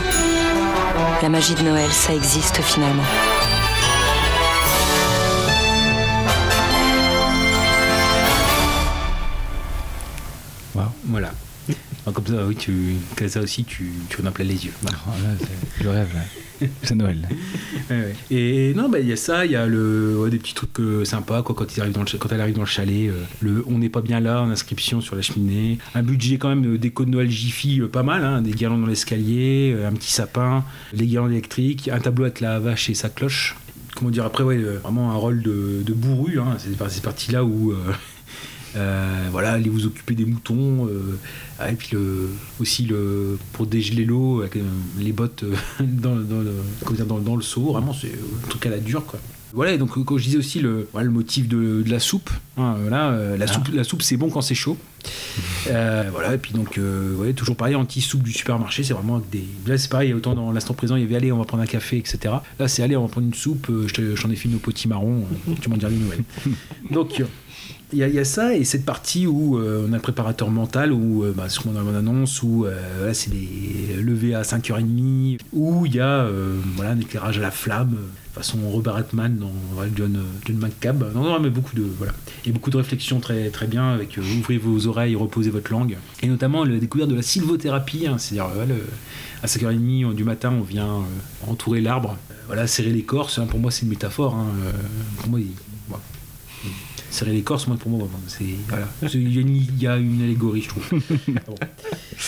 la 1.21 1.29
magie 1.29 1.53
de 1.53 1.61
Noël, 1.61 1.91
ça 1.91 2.11
existe 2.13 2.59
finalement. 2.63 3.05
Voilà. 11.13 11.31
Donc, 12.05 12.15
comme 12.15 12.25
ça, 12.27 12.45
oui, 12.45 12.55
tu, 12.57 12.95
comme 13.15 13.29
ça 13.29 13.39
aussi, 13.39 13.63
tu, 13.63 13.89
tu 14.09 14.21
en 14.21 14.25
as 14.25 14.31
plein 14.31 14.43
les 14.43 14.65
yeux. 14.65 14.73
Voilà. 14.81 14.97
le 15.81 15.89
rêve, 15.89 16.09
là. 16.13 16.67
C'est 16.83 16.95
Noël. 16.95 17.27
Ouais, 17.89 17.97
ouais. 17.97 18.15
Et 18.31 18.73
non, 18.73 18.87
bah 18.87 18.99
il 18.99 19.07
y 19.09 19.11
a 19.11 19.17
ça, 19.17 19.45
il 19.45 19.51
y 19.51 19.55
a 19.57 19.67
le, 19.67 20.17
ouais, 20.17 20.29
des 20.29 20.37
petits 20.39 20.53
trucs 20.53 20.79
euh, 20.79 21.03
sympas 21.03 21.41
quoi, 21.43 21.53
quand, 21.53 21.65
ils 21.75 21.81
arrivent 21.81 21.93
dans 21.93 22.01
le, 22.03 22.17
quand 22.17 22.29
elle 22.31 22.39
arrive 22.39 22.55
dans 22.55 22.61
le 22.61 22.65
chalet. 22.67 23.09
euh, 23.09 23.21
le 23.41 23.63
On 23.67 23.77
n'est 23.77 23.89
pas 23.89 23.99
bien 24.01 24.21
là, 24.21 24.41
en 24.41 24.49
inscription 24.49 25.01
sur 25.01 25.15
la 25.17 25.21
cheminée. 25.21 25.77
Un 25.95 26.01
budget 26.03 26.37
quand 26.37 26.47
même, 26.49 26.65
euh, 26.75 26.77
déco 26.77 27.03
de 27.03 27.09
Noël 27.09 27.29
Jiffy, 27.29 27.81
euh, 27.81 27.87
pas 27.89 28.03
mal, 28.03 28.23
hein, 28.23 28.41
des 28.41 28.51
guirlandes 28.51 28.81
dans 28.81 28.87
l'escalier, 28.87 29.75
un 29.85 29.91
petit 29.91 30.11
sapin, 30.13 30.63
les 30.93 31.05
guirlandes 31.05 31.31
électriques, 31.31 31.89
un 31.89 31.99
tableau 31.99 32.23
avec 32.25 32.39
la 32.39 32.59
vache 32.59 32.89
et 32.89 32.93
sa 32.93 33.09
cloche. 33.09 33.55
Comment 33.95 34.11
dire, 34.11 34.23
après, 34.25 34.43
ouais, 34.45 34.57
vraiment 34.57 35.11
un 35.11 35.15
rôle 35.15 35.41
de, 35.41 35.83
de 35.85 35.93
bourru. 35.93 36.39
Hein, 36.39 36.55
c'est 36.57 36.75
par- 36.77 36.89
c'est 36.89 37.03
parti 37.03 37.31
là 37.31 37.43
où. 37.43 37.73
Euh, 38.75 39.27
voilà, 39.31 39.53
allez 39.53 39.69
vous 39.69 39.85
occuper 39.85 40.15
des 40.15 40.25
moutons. 40.25 40.87
euh, 40.87 41.17
ah, 41.59 41.71
et 41.71 41.75
puis 41.75 41.89
le, 41.93 42.29
aussi 42.59 42.85
le, 42.85 43.37
pour 43.53 43.67
dégeler 43.67 44.05
l'eau, 44.05 44.41
avec 44.41 44.55
euh, 44.55 44.61
les 44.99 45.11
bottes 45.11 45.43
dans, 45.79 46.15
dans 46.15 46.39
le, 46.39 47.05
dans, 47.05 47.19
dans 47.19 47.35
le 47.35 47.41
seau. 47.41 47.71
Vraiment, 47.71 47.93
c'est 47.93 48.11
un 48.11 48.47
truc 48.47 48.65
à 48.65 48.69
la 48.69 48.79
dure. 48.79 49.05
Quoi. 49.05 49.19
Voilà, 49.53 49.73
et 49.73 49.77
donc 49.77 50.03
quand 50.03 50.17
je 50.17 50.23
disais 50.23 50.37
aussi 50.37 50.59
le, 50.59 50.87
voilà, 50.93 51.05
le 51.05 51.11
motif 51.11 51.47
de, 51.47 51.83
de 51.83 51.91
la 51.91 51.99
soupe, 51.99 52.31
hein, 52.57 52.75
voilà, 52.81 53.11
euh, 53.11 53.37
la, 53.37 53.45
soupe 53.45 53.67
la 53.71 53.83
soupe 53.83 54.01
c'est 54.01 54.17
bon 54.17 54.29
quand 54.29 54.41
c'est 54.41 54.55
chaud. 54.55 54.77
Euh, 55.67 56.09
voilà, 56.11 56.33
et 56.33 56.37
puis 56.37 56.53
donc, 56.53 56.77
euh, 56.77 57.15
ouais, 57.15 57.31
toujours 57.31 57.55
pareil, 57.55 57.75
anti-soupe 57.75 58.21
du 58.21 58.33
supermarché, 58.33 58.83
c'est 58.83 58.93
vraiment 58.93 59.15
avec 59.15 59.29
des. 59.29 59.45
Là, 59.65 59.77
c'est 59.77 59.89
pareil, 59.89 60.13
autant 60.13 60.35
dans 60.35 60.51
l'instant 60.51 60.73
présent, 60.73 60.97
il 60.97 61.03
y 61.03 61.05
avait 61.05 61.15
allez, 61.15 61.31
on 61.31 61.37
va 61.37 61.45
prendre 61.45 61.63
un 61.63 61.67
café, 61.67 61.97
etc. 61.97 62.35
Là, 62.59 62.67
c'est 62.67 62.83
allez, 62.83 62.97
on 62.97 63.03
va 63.03 63.07
prendre 63.07 63.27
une 63.27 63.33
soupe, 63.33 63.71
j'en 63.87 64.29
ai 64.29 64.35
fait 64.35 64.49
une 64.49 64.55
au 64.55 64.59
potimarron, 64.59 65.23
tu 65.61 65.69
m'en 65.69 65.77
diras 65.77 65.89
des 65.89 65.97
nouvelles. 65.97 66.23
Donc, 66.91 67.23
il 67.93 67.99
y, 67.99 68.19
a- 68.19 68.25
ça 68.25 68.55
et 68.55 68.63
cette 68.65 68.83
partie 68.85 69.27
où 69.27 69.57
euh, 69.57 69.85
on 69.87 69.93
a 69.93 69.97
un 69.97 69.99
préparateur 69.99 70.49
mental, 70.49 70.91
où, 70.91 71.23
euh, 71.23 71.31
bah, 71.35 71.45
a 71.45 71.63
dans 71.71 71.71
la 71.91 71.99
annonce, 71.99 72.41
où 72.43 72.65
euh, 72.65 72.75
voilà, 72.97 73.13
c'est 73.13 73.29
des 73.31 74.01
levées 74.01 74.33
à 74.35 74.41
5h30, 74.43 75.39
où 75.53 75.85
il 75.85 75.95
y 75.95 75.99
a 75.99 76.23
voilà, 76.75 76.91
un 76.91 76.99
éclairage 76.99 77.37
à 77.37 77.41
la 77.41 77.51
flamme, 77.51 77.95
façon 78.33 78.57
Robert 78.69 78.95
Altman 78.95 79.37
dans 79.37 79.51
John, 79.95 80.17
John. 80.45 80.57
Non, 81.13 81.23
non, 81.23 81.39
mais 81.39 81.49
beaucoup 81.49 81.75
de, 81.75 81.83
voilà. 81.97 82.13
Et 82.45 82.51
beaucoup 82.51 82.69
de 82.71 82.77
réflexions 82.77 83.19
très, 83.19 83.49
très 83.49 83.67
bien 83.67 83.91
avec 83.93 84.17
ouvrez 84.17 84.57
vos 84.57 84.87
oreilles, 84.87 85.15
reposez 85.15 85.49
votre 85.51 85.71
langue. 85.71 85.97
Et 86.21 86.27
notamment 86.27 86.65
la 86.65 86.77
découverte 86.79 87.09
de 87.09 87.15
la 87.15 87.21
sylvothérapie, 87.21 88.07
hein, 88.07 88.17
c'est-à-dire 88.17 88.49
le- 88.67 88.83
à 89.43 89.47
5h30 89.47 90.13
du 90.15 90.23
matin, 90.23 90.53
on 90.57 90.63
vient 90.63 90.99
entourer 91.47 91.81
l'arbre, 91.81 92.17
voilà, 92.47 92.65
serrer 92.65 92.91
l'écorce. 92.91 93.39
hein, 93.39 93.45
pour 93.45 93.59
moi, 93.59 93.69
c'est 93.71 93.83
une 93.83 93.89
métaphore. 93.89 94.35
hein, 94.35 94.47
pour 95.17 95.29
moi, 95.29 95.39
serrer 97.13 97.31
l'écorce, 97.31 97.67
moi 97.67 97.77
pour 97.77 97.89
moi, 97.91 98.07
c'est 98.27 98.43
voilà, 98.67 98.87
il 99.13 99.33
y, 99.33 99.37
a 99.37 99.41
une- 99.41 99.55
il 99.55 99.81
y 99.81 99.87
a 99.87 99.97
une 99.97 100.21
allégorie, 100.21 100.61
je 100.63 100.69
trouve. 100.69 100.83
Bon. 101.47 101.55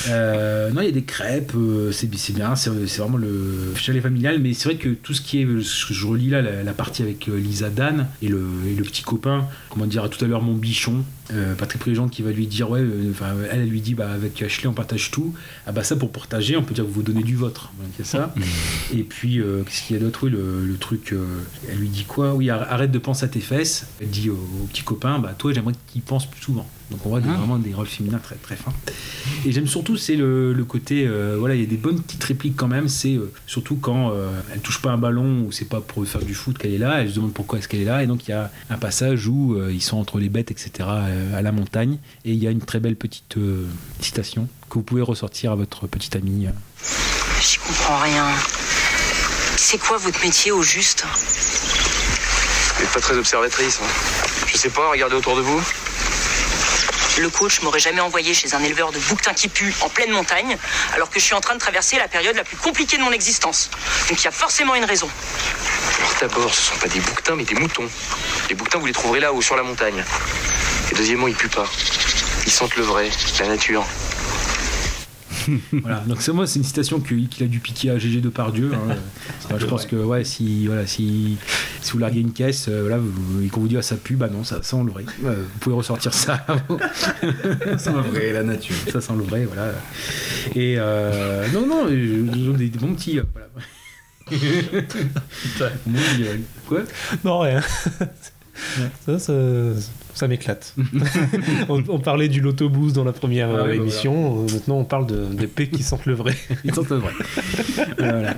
Euh, 0.10 0.72
non, 0.72 0.82
il 0.82 0.86
y 0.86 0.90
a 0.90 0.92
des 0.92 1.04
crêpes, 1.04 1.54
euh, 1.56 1.92
c'est 1.92 2.08
bien, 2.34 2.56
c'est 2.56 2.70
vraiment 2.70 3.18
le 3.18 3.74
chalet 3.76 4.02
familial, 4.02 4.40
mais 4.40 4.54
c'est 4.54 4.70
vrai 4.70 4.78
que 4.78 4.90
tout 4.90 5.14
ce 5.14 5.22
qui 5.22 5.42
est, 5.42 5.46
je, 5.46 5.94
je 5.94 6.06
relis 6.08 6.30
là 6.30 6.42
la, 6.42 6.64
la 6.64 6.74
partie 6.74 7.02
avec 7.02 7.28
euh, 7.30 7.38
Lisa 7.38 7.70
Dan 7.70 8.08
et 8.22 8.28
le, 8.28 8.46
et 8.68 8.76
le 8.76 8.84
petit 8.84 9.04
copain, 9.04 9.48
comment 9.70 9.86
dire, 9.86 10.10
tout 10.10 10.24
à 10.24 10.28
l'heure 10.28 10.42
mon 10.42 10.54
bichon, 10.54 11.04
euh, 11.34 11.56
Patrick 11.56 11.82
Préjean 11.82 12.08
qui 12.08 12.22
va 12.22 12.32
lui 12.32 12.48
dire, 12.48 12.70
ouais, 12.70 12.80
euh, 12.82 13.14
elle, 13.52 13.62
elle 13.62 13.70
lui 13.70 13.82
dit, 13.82 13.96
bah 13.96 14.12
avec 14.12 14.42
Ashley 14.42 14.68
on 14.68 14.74
partage 14.74 15.12
tout, 15.12 15.34
ah 15.66 15.72
bah 15.72 15.84
ça 15.84 15.96
pour 15.96 16.12
partager, 16.12 16.56
on 16.58 16.64
peut 16.64 16.74
dire 16.74 16.84
que 16.84 16.90
vous 16.90 16.96
vous 16.96 17.04
donnez 17.04 17.24
du 17.24 17.36
vôtre, 17.36 17.72
Donc, 17.80 17.88
il 17.98 18.00
y 18.00 18.02
a 18.02 18.06
ça. 18.06 18.34
Et 18.94 19.04
puis, 19.04 19.40
euh, 19.40 19.64
qu'est-ce 19.64 19.84
qu'il 19.88 19.96
y 19.96 20.00
a 20.00 20.02
d'autre? 20.02 20.20
Oui, 20.26 20.30
le, 20.32 20.66
le 20.66 20.78
truc, 20.78 21.14
elle 21.70 21.78
lui 21.78 21.90
dit 21.90 22.04
quoi? 22.06 22.34
Oui, 22.36 22.50
ar- 22.50 22.72
arrête 22.72 22.92
de 22.92 23.00
penser 23.00 23.26
à 23.26 23.28
tes 23.28 23.40
fesses. 23.42 23.88
Elle 24.02 24.10
dit 24.10 24.30
au, 24.30 24.34
au 24.36 24.66
petit 24.68 24.84
copain, 24.84 25.20
bah 25.20 25.34
toi, 25.38 25.52
j'aimerais 25.54 25.74
qu'il 25.88 26.02
pense 26.02 26.26
plus 26.30 26.42
souvent. 26.42 26.68
Donc 26.92 27.04
on 27.06 27.10
voit 27.10 27.20
des- 27.20 27.30
vraiment 27.30 27.58
des 27.58 27.74
rôles 27.74 27.88
féminins 27.88 28.20
très 28.20 28.36
très 28.36 28.56
fins. 28.56 28.74
Et 29.46 29.52
j'aime 29.52 29.66
surtout, 29.68 29.98
c'est 29.98 30.16
le, 30.16 30.54
le 30.54 30.66
côté, 30.66 31.06
euh, 31.08 31.36
voilà, 31.40 31.56
il 31.56 31.62
y 31.62 31.64
a 31.64 31.68
des 31.68 31.78
bonnes 31.78 32.00
petites 32.02 32.24
répliques 32.24 32.56
quand 32.56 32.68
même. 32.68 32.88
C'est 32.90 33.16
euh, 33.16 33.32
surtout 33.48 33.76
quand 33.76 34.12
euh, 34.12 34.30
elle 34.54 34.60
touche 34.60 34.80
pas 34.82 34.92
un 34.92 34.98
ballon 34.98 35.42
ou 35.42 35.52
c'est 35.52 35.66
pas 35.66 35.82
pour 35.82 36.06
faire 36.08 36.22
du 36.22 36.36
foot 36.36 36.58
qu'elle 36.60 36.74
est 36.74 36.78
là. 36.78 37.02
Elle 37.02 37.10
se 37.10 37.16
demande 37.16 37.34
pourquoi 37.34 37.58
est-ce 37.60 37.68
qu'elle 37.68 37.82
est 37.82 37.86
là. 37.86 38.04
Et 38.04 38.08
donc 38.08 38.28
il 38.28 38.32
y 38.32 38.34
a 38.36 38.52
un 38.70 38.78
passage 38.78 39.28
où 39.28 39.56
euh, 39.56 39.72
ils 39.74 39.82
sont 39.82 39.98
entre 39.98 40.20
les 40.20 40.30
bêtes, 40.30 40.52
etc. 40.52 40.72
euh, 40.82 41.38
à 41.38 41.42
la 41.42 41.52
montagne. 41.52 41.98
Et 42.24 42.32
il 42.34 42.44
y 42.44 42.48
a 42.48 42.52
une 42.52 42.62
très 42.62 42.80
belle 42.80 42.96
petite 42.96 43.38
euh, 43.38 43.66
citation 44.00 44.48
que 44.70 44.76
vous 44.76 44.84
pouvez 44.84 45.02
ressortir 45.02 45.52
à 45.52 45.56
votre 45.56 45.88
petite 45.88 46.16
amie. 46.16 46.48
J'y 47.42 47.58
comprends 47.58 47.98
rien. 48.00 48.26
C'est 49.58 49.80
quoi 49.80 49.98
votre 49.98 50.24
métier 50.24 50.52
au 50.52 50.62
juste? 50.62 51.04
Vous 52.76 52.82
n'êtes 52.84 52.92
pas 52.94 53.00
très 53.00 53.18
observatrice. 53.18 53.80
hein. 53.82 53.88
Je 54.52 54.58
sais 54.58 54.70
pas, 54.70 54.90
regardez 54.92 55.16
autour 55.16 55.36
de 55.36 55.42
vous. 55.42 55.62
Le 57.18 57.30
coach 57.30 57.62
m'aurait 57.62 57.80
jamais 57.80 58.02
envoyé 58.02 58.34
chez 58.34 58.54
un 58.56 58.64
éleveur 58.64 58.92
de 58.92 59.00
bouquetins 59.00 59.34
qui 59.34 59.48
pue 59.48 59.74
en 59.82 59.90
pleine 59.90 60.12
montagne, 60.12 60.58
alors 60.94 61.10
que 61.10 61.20
je 61.20 61.26
suis 61.26 61.34
en 61.34 61.42
train 61.42 61.54
de 61.54 61.60
traverser 61.60 61.98
la 61.98 62.08
période 62.08 62.36
la 62.36 62.44
plus 62.44 62.58
compliquée 62.58 62.98
de 62.98 63.04
mon 63.04 63.12
existence. 63.12 63.70
Donc 64.10 64.20
il 64.22 64.26
y 64.26 64.28
a 64.28 64.32
forcément 64.32 64.76
une 64.76 64.86
raison. 64.86 65.10
Alors 66.00 66.16
d'abord, 66.20 66.54
ce 66.54 66.62
sont 66.62 66.78
pas 66.78 66.88
des 66.88 67.00
bouquetins, 67.00 67.36
mais 67.36 67.46
des 67.46 67.56
moutons. 67.56 67.88
Les 68.50 68.56
bouquetins, 68.56 68.80
vous 68.80 68.88
les 68.88 68.94
trouverez 68.94 69.22
là-haut, 69.22 69.42
sur 69.42 69.56
la 69.56 69.64
montagne. 69.64 70.04
Et 70.92 70.96
deuxièmement, 70.96 71.28
ils 71.28 71.36
puent 71.36 71.48
pas. 71.48 71.66
Ils 72.46 72.52
sentent 72.52 72.76
le 72.76 72.84
vrai, 72.84 73.10
la 73.40 73.48
nature. 73.48 73.86
voilà, 75.74 76.00
donc 76.08 76.22
c'est 76.22 76.32
moi, 76.32 76.48
c'est 76.48 76.60
une 76.60 76.66
citation 76.66 77.00
qu'il 77.00 77.28
a 77.42 77.46
dû 77.48 77.60
piquer 77.60 77.90
à 77.92 77.98
GG 77.98 78.22
de 78.22 78.30
Pardieu. 78.30 78.72
hein. 78.74 78.96
Enfin, 79.46 79.58
je 79.60 79.66
pense 79.66 79.86
que 79.86 79.96
ouais, 79.96 80.24
si 80.24 80.68
voilà, 80.68 80.88
si, 80.88 81.38
si 81.82 81.92
vous 81.92 82.00
larguez 82.00 82.20
une 82.22 82.34
caisse, 82.34 82.68
euh, 82.70 82.82
voilà, 82.82 82.98
vous- 82.98 83.42
et 83.44 83.48
qu'on 83.50 83.62
vous 83.62 83.68
dit 83.68 83.78
ah, 83.78 83.82
ça 83.82 83.96
pue, 83.96 84.16
bah 84.16 84.28
non, 84.32 84.44
ça 84.44 84.62
sent 84.64 84.78
le 84.86 84.92
vrai. 84.92 85.06
Ouais, 85.24 85.36
vous 85.36 85.60
pouvez 85.60 85.76
ressortir 85.76 86.14
ça. 86.14 86.46
ça 87.22 87.78
sent 87.78 87.92
le 87.94 88.02
vrai, 88.12 88.34
la 88.34 88.44
nature. 88.44 88.76
Ça 88.92 89.02
sent 89.02 89.14
le 89.18 89.24
vrai, 89.24 89.46
voilà. 89.46 89.72
Et 90.56 90.76
euh, 90.78 91.46
non, 91.54 91.66
non, 91.68 91.88
je- 91.90 91.96
je- 91.96 92.52
des, 92.58 92.70
des 92.70 92.80
bons 92.80 92.94
petits. 92.94 93.20
euh, 93.20 93.24
voilà. 93.34 93.48
Euh, 95.62 96.38
Quoi? 96.68 96.80
Non, 97.24 97.40
rien. 97.40 97.62
Ça, 99.06 99.20
ça, 99.20 99.34
ça 100.16 100.28
m'éclate. 100.28 100.74
on, 101.70 101.84
on 101.88 102.00
parlait 102.00 102.30
du 102.30 102.42
l'autobus 102.42 102.94
dans 102.94 103.04
la 103.04 103.14
première 103.14 103.50
Ah 103.50 103.60
euh, 103.60 103.66
bah 103.68 103.76
émission. 103.76 104.40
Euh, 104.40 104.54
Maintenant, 104.54 104.78
on 104.80 104.86
parle 104.86 105.06
de, 105.06 105.26
des 105.26 105.48
P 105.48 105.68
qui 105.70 105.84
sentent 105.84 106.06
le 106.06 106.14
vrai. 106.14 106.36
Ils 106.64 106.74
sentent 106.74 106.90
le 106.90 106.98
vrai. 106.98 107.12
Voilà. 108.00 108.36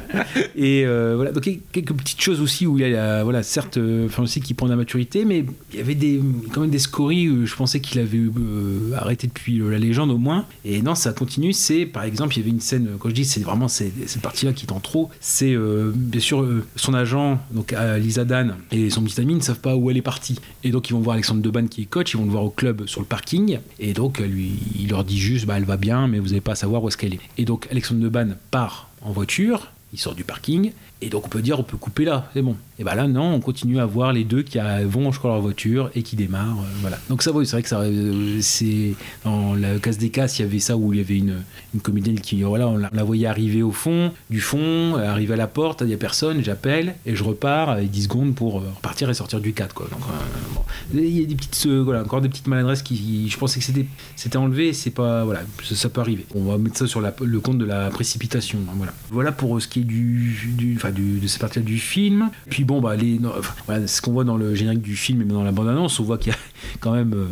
Et 0.56 0.86
euh, 0.86 1.14
voilà, 1.16 1.32
donc 1.32 1.50
quelques 1.72 1.94
petites 1.94 2.22
choses 2.22 2.42
aussi 2.42 2.66
où 2.66 2.78
il 2.78 2.88
y 2.88 2.96
a, 2.96 3.24
voilà, 3.24 3.44
certes, 3.44 3.78
euh, 3.78 4.08
enfin 4.08 4.24
aussi 4.24 4.42
qui 4.42 4.54
prend 4.54 4.66
de 4.66 4.72
la 4.72 4.78
maturité, 4.78 5.24
mais 5.26 5.46
il 5.72 5.78
y 5.78 5.82
avait 5.82 5.96
des, 5.96 6.20
quand 6.52 6.62
même 6.62 6.70
des 6.70 6.80
scories 6.80 7.30
où 7.30 7.46
je 7.46 7.56
pensais 7.56 7.80
qu'il 7.80 8.00
avait 8.02 8.18
euh, 8.18 8.94
arrêté 8.96 9.28
depuis 9.28 9.60
euh, 9.60 9.70
la 9.70 9.78
légende 9.78 10.10
au 10.12 10.18
moins. 10.18 10.46
Et 10.66 10.82
non, 10.82 10.96
ça 10.96 11.14
continue. 11.14 11.54
C'est 11.54 11.86
par 11.86 12.04
exemple, 12.04 12.36
il 12.36 12.40
y 12.40 12.42
avait 12.42 12.52
une 12.52 12.60
scène, 12.60 12.90
quand 13.00 13.10
je 13.10 13.14
dis, 13.14 13.26
c'est 13.26 13.42
vraiment 13.42 13.68
cette 13.68 14.22
partie-là 14.22 14.54
qui 14.54 14.66
est 14.66 14.72
en 14.72 14.80
trop. 14.80 15.10
C'est 15.20 15.54
euh, 15.54 15.92
bien 15.94 16.22
sûr 16.22 16.42
euh, 16.42 16.66
son 16.76 16.94
agent, 16.94 17.40
donc 17.52 17.74
euh, 17.74 17.98
Lisa 17.98 18.26
Dan 18.26 18.56
et 18.72 18.90
son 18.90 19.04
petit 19.04 19.20
ami 19.22 19.36
ne 19.36 19.42
savent 19.42 19.60
pas 19.60 19.76
où 19.76 19.90
elle 19.92 19.98
est 19.98 20.02
partie. 20.02 20.40
Et 20.64 20.72
donc 20.72 20.90
ils 20.90 20.94
vont 20.94 21.00
voir 21.00 21.14
Alexandre 21.14 21.42
Deban 21.42 21.67
qui 21.68 21.84
est 21.84 21.86
coach, 21.86 22.14
ils 22.14 22.18
vont 22.18 22.26
le 22.26 22.32
voir 22.32 22.44
au 22.44 22.50
club 22.50 22.88
sur 22.88 23.02
le 23.02 23.06
parking. 23.06 23.60
Et 23.80 23.94
donc 23.94 24.20
euh, 24.20 24.26
lui, 24.26 24.52
il 24.80 24.90
leur 24.90 25.04
dit 25.04 25.20
juste, 25.20 25.46
bah, 25.46 25.56
elle 25.58 25.66
va 25.66 25.78
bien, 25.78 26.08
mais 26.08 26.20
vous 26.20 26.28
n'allez 26.28 26.42
pas 26.42 26.56
savoir 26.56 26.84
où 26.84 26.88
est-ce 26.88 26.98
qu'elle 26.98 27.14
est. 27.14 27.20
Et 27.38 27.46
donc 27.46 27.68
Alexandre 27.72 28.02
Deban 28.02 28.30
part 28.52 28.90
en 29.02 29.12
voiture, 29.12 29.72
il 29.94 30.00
sort 30.00 30.16
du 30.16 30.24
parking, 30.24 30.72
et 31.02 31.10
donc 31.10 31.26
on 31.26 31.30
peut 31.30 31.42
dire 31.42 31.60
on 31.60 31.64
peut 31.64 31.78
couper 31.78 32.04
là, 32.06 32.30
c'est 32.34 32.42
bon. 32.42 32.56
Et 32.80 32.84
bah 32.84 32.96
là 32.96 33.08
non, 33.08 33.34
on 33.34 33.40
continue 33.40 33.80
à 33.80 33.86
voir 33.86 34.14
les 34.14 34.24
deux 34.24 34.42
qui 34.42 34.58
vont 34.86 35.12
jusqu'à 35.12 35.28
leur 35.28 35.42
voiture 35.42 35.92
et 35.96 36.02
qui 36.02 36.16
démarrent, 36.16 36.60
euh, 36.60 36.78
voilà. 36.82 36.98
Donc 37.10 37.22
ça, 37.24 37.32
oui, 37.32 37.46
c'est 37.46 37.54
vrai 37.54 37.64
que 37.64 37.70
ça, 37.70 37.82
euh, 37.82 38.40
c'est 38.42 38.96
dans 39.24 39.54
la 39.54 39.80
casse 39.80 39.98
des 39.98 40.10
casses, 40.10 40.40
il 40.40 40.42
y 40.42 40.46
avait 40.46 40.60
ça 40.60 40.76
où 40.76 40.94
il 40.94 40.98
y 40.98 41.02
avait 41.02 41.18
une, 41.18 41.44
une 41.74 41.82
comédienne 41.82 42.20
qui, 42.20 42.42
voilà, 42.42 42.68
on 42.68 42.78
la, 42.78 43.04
voyait 43.04 43.28
arriver 43.28 43.62
au 43.62 43.72
fond, 43.72 44.12
du 44.30 44.42
fond, 44.42 44.96
arriver 44.96 45.36
à 45.36 45.38
la 45.38 45.48
porte, 45.48 45.82
il 45.82 45.90
y 45.90 45.94
a 45.94 45.98
personne, 45.98 46.44
j'appelle 46.44 46.96
et 47.06 47.16
je 47.16 47.24
repars 47.24 47.70
avec 47.70 47.90
10 47.90 48.04
secondes 48.04 48.36
pour 48.36 48.56
repartir 48.56 49.10
et 49.10 49.14
sortir 49.14 49.40
du 49.40 49.54
cadre, 49.54 49.74
quoi. 49.74 49.88
Donc 49.92 50.02
euh. 50.02 50.57
Il 50.94 51.20
y 51.20 51.24
a 51.24 51.26
des 51.26 51.36
petites, 51.36 51.66
euh, 51.66 52.02
encore 52.02 52.22
des 52.22 52.30
petites 52.30 52.48
maladresses 52.48 52.82
qui, 52.82 53.30
je 53.30 53.38
pensais 53.38 53.60
que 53.60 53.66
c'était, 53.66 53.86
c'était 54.16 54.38
enlevé, 54.38 54.74
c'est 54.74 54.92
pas, 54.92 55.24
voilà, 55.24 55.42
ça, 55.64 55.90
peut 55.90 56.02
arriver. 56.02 56.26
On 56.36 56.44
va 56.44 56.58
mettre 56.58 56.78
ça 56.78 56.88
sur 56.88 57.02
le 57.02 57.40
compte 57.40 57.58
de 57.58 57.66
la 57.66 57.90
précipitation, 57.90 58.60
hein, 58.70 58.74
voilà. 58.76 58.94
Voilà 59.12 59.32
pour 59.32 59.62
ce 59.62 59.68
qui 59.68 59.82
est 59.82 59.84
du, 59.84 60.74
enfin, 60.76 60.92
de 60.92 61.26
cette 61.28 61.42
partie 61.42 61.60
du 61.62 61.78
film. 61.78 62.30
Puis 62.50 62.64
bon, 62.64 62.82
bah, 62.82 62.96
les, 62.96 63.20
voilà, 63.66 63.88
ce 63.88 64.02
qu'on 64.02 64.12
voit 64.12 64.24
dans 64.24 64.38
le 64.38 64.56
générique 64.56 64.82
du 64.82 64.96
film 64.96 65.22
et 65.22 65.26
dans 65.26 65.44
la 65.44 65.52
bande-annonce, 65.52 66.00
on 66.00 66.04
voit 66.04 66.18
qu'il 66.18 66.34
y 66.34 66.36
a 66.36 66.40
quand 66.80 66.94
même 66.94 67.14
euh, 67.14 67.28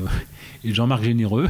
Jean-Marc 0.63 1.03
Généreux. 1.03 1.47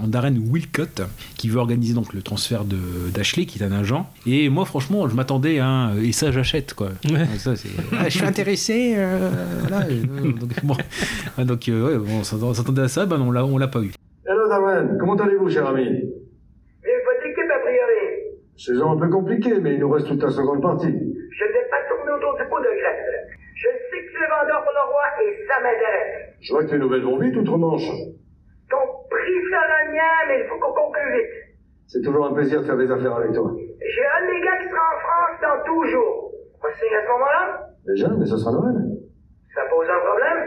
En 0.00 0.06
Darren 0.08 0.34
Wilcott, 0.50 1.02
qui 1.36 1.48
veut 1.50 1.58
organiser 1.58 1.92
donc 1.92 2.14
le 2.14 2.22
transfert 2.22 2.64
de 2.64 2.76
d'Ashley, 3.12 3.44
qui 3.44 3.58
est 3.62 3.66
un 3.66 3.72
agent. 3.72 4.08
Et 4.26 4.48
moi, 4.48 4.64
franchement, 4.64 5.06
je 5.06 5.14
m'attendais 5.14 5.58
à 5.58 5.66
un 5.66 5.98
et 6.00 6.12
ça, 6.12 6.30
j'achète 6.32 6.72
quoi. 6.74 6.88
Donc 7.04 7.18
ça, 7.38 7.54
c'est- 7.56 7.68
Ah, 7.98 8.08
je 8.08 8.16
suis 8.16 8.24
intéressé. 8.26 8.94
euh, 8.96 9.28
voilà, 9.60 9.84
euh, 9.86 10.02
donc, 10.40 10.64
bon. 10.64 10.76
Ah, 11.36 11.44
donc, 11.44 11.68
euh, 11.68 11.86
ouais, 11.86 11.98
bon, 11.98 12.20
on 12.20 12.24
s'attend- 12.24 12.48
on 12.48 12.54
s'attendait 12.54 12.82
à 12.82 12.88
ça, 12.88 13.04
ben 13.04 13.20
on 13.20 13.30
l'a, 13.30 13.44
on 13.44 13.58
l'a 13.58 13.68
pas 13.68 13.80
eu. 13.80 13.92
Hello 14.24 14.48
Darren, 14.48 14.96
comment 14.98 15.16
allez-vous 15.16 15.50
cher 15.50 15.66
ami? 15.66 15.82
Eh, 15.84 16.88
priori. 17.62 18.32
Saison 18.56 18.92
un 18.92 18.96
peu 18.96 19.08
compliquée, 19.10 19.58
mais 19.60 19.74
il 19.74 19.80
nous 19.80 19.90
reste 19.90 20.06
toute 20.08 20.22
la 20.22 20.30
seconde 20.30 20.62
partie. 20.62 20.86
Je 20.86 21.44
ne 21.44 21.52
vais 21.52 21.66
pas 21.70 21.82
tourner 21.88 22.12
autour 22.16 22.36
du 22.38 22.48
pot 22.48 22.58
de 22.60 22.64
Grèce. 22.64 23.08
Je 23.54 23.68
sais 23.90 24.00
que 24.04 24.10
tu 24.10 24.16
es 24.16 24.28
vendeur 24.28 24.62
pour 24.64 24.72
le 24.72 24.84
roi 24.90 25.04
et 25.22 25.46
ça 25.48 25.54
m'intéresse. 25.62 26.34
Je 26.40 26.52
vois 26.52 26.64
que 26.64 26.72
les 26.72 26.78
nouvelles 26.78 27.02
vont 27.02 27.18
vite 27.18 27.36
outre-Manche. 27.36 27.82
Ton 28.72 29.04
prix 29.12 29.42
mien, 29.92 30.16
mais 30.28 30.40
il 30.40 30.46
faut 30.48 30.58
qu'on 30.58 30.72
conclue 30.72 31.12
vite. 31.12 31.32
C'est 31.86 32.00
toujours 32.00 32.24
un 32.26 32.32
plaisir 32.32 32.60
de 32.62 32.64
faire 32.66 32.76
des 32.78 32.90
affaires 32.90 33.16
avec 33.16 33.32
toi. 33.32 33.52
J'ai 33.52 34.06
un 34.16 34.26
des 34.26 34.40
gars 34.40 34.56
qui 34.62 34.68
sera 34.68 34.80
en 34.80 34.98
France 35.04 35.36
dans 35.42 35.64
tout 35.66 35.84
jour. 35.84 36.32
On 36.64 36.68
signe 36.80 36.96
à 36.96 37.02
ce 37.04 37.08
moment-là? 37.12 37.68
Déjà, 37.84 38.08
mais 38.16 38.24
ce 38.24 38.36
sera 38.38 38.52
Noël. 38.52 38.80
Ça 39.54 39.62
pose 39.68 39.86
un 39.90 40.00
problème? 40.00 40.40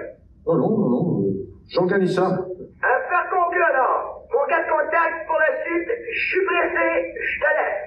Non, 0.47 0.55
non, 0.57 0.69
non, 0.69 0.89
non. 0.89 1.23
J'organise 1.69 2.15
ça. 2.15 2.25
Affaire 2.25 3.29
conclue 3.29 3.61
alors. 3.61 4.25
Mon 4.33 4.45
gars 4.49 4.63
de 4.63 4.69
contact 4.73 5.27
pour 5.27 5.37
la 5.37 5.51
suite, 5.61 5.89
je 6.11 6.19
suis 6.29 6.45
pressé, 6.45 7.13
je 7.21 7.39
te 7.39 7.49
laisse. 7.53 7.85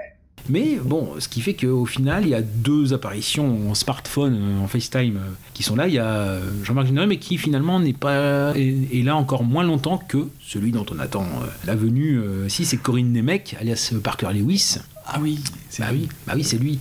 Mais 0.48 0.78
bon, 0.82 1.10
ce 1.18 1.28
qui 1.28 1.40
fait 1.40 1.54
qu'au 1.54 1.86
final, 1.86 2.24
il 2.24 2.30
y 2.30 2.34
a 2.34 2.42
deux 2.42 2.92
apparitions 2.92 3.70
en 3.70 3.74
smartphone, 3.74 4.34
euh, 4.34 4.64
en 4.64 4.66
FaceTime, 4.66 5.16
euh, 5.16 5.30
qui 5.54 5.62
sont 5.62 5.76
là. 5.76 5.88
Il 5.88 5.94
y 5.94 5.98
a 5.98 6.06
euh, 6.06 6.40
Jean-Marc 6.64 6.86
Généreux, 6.86 7.06
mais 7.06 7.18
qui 7.18 7.38
finalement 7.38 7.80
n'est 7.80 7.92
pas 7.92 8.56
est, 8.56 8.98
est 8.98 9.02
là 9.02 9.16
encore 9.16 9.44
moins 9.44 9.64
longtemps 9.64 9.98
que 9.98 10.28
celui 10.46 10.72
dont 10.72 10.86
on 10.90 10.98
attend 10.98 11.26
la 11.66 11.74
venue. 11.74 12.20
si, 12.48 12.64
c'est 12.64 12.78
Corinne 12.78 13.12
Nemec, 13.12 13.56
alias 13.60 13.92
Parker 14.02 14.28
Lewis. 14.32 14.76
Ah 15.06 15.18
oui, 15.20 15.38
bah 15.78 15.86
oui, 15.92 16.08
bah 16.26 16.34
oui, 16.36 16.44
c'est 16.44 16.58
lui. 16.58 16.78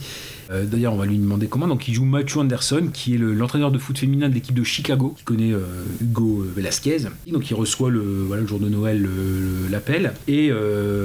Euh, 0.51 0.65
D'ailleurs, 0.65 0.93
on 0.93 0.97
va 0.97 1.05
lui 1.05 1.17
demander 1.17 1.47
comment. 1.47 1.67
Donc, 1.67 1.87
il 1.87 1.93
joue 1.93 2.05
Matthew 2.05 2.37
Anderson, 2.37 2.89
qui 2.93 3.15
est 3.15 3.17
le- 3.17 3.33
l'entraîneur 3.33 3.71
de 3.71 3.77
foot 3.77 3.97
féminin 3.97 4.29
de 4.29 4.33
l'équipe 4.33 4.55
de 4.55 4.63
Chicago, 4.63 5.13
qui 5.17 5.23
connaît 5.23 5.51
euh, 5.53 5.61
Hugo 6.01 6.41
euh, 6.41 6.51
Velasquez. 6.55 6.97
Donc, 7.31 7.49
il 7.49 7.53
reçoit 7.53 7.89
le, 7.89 8.27
jour 8.47 8.59
de 8.59 8.69
Noël 8.69 9.07
l'appel 9.69 10.13
et 10.27 10.51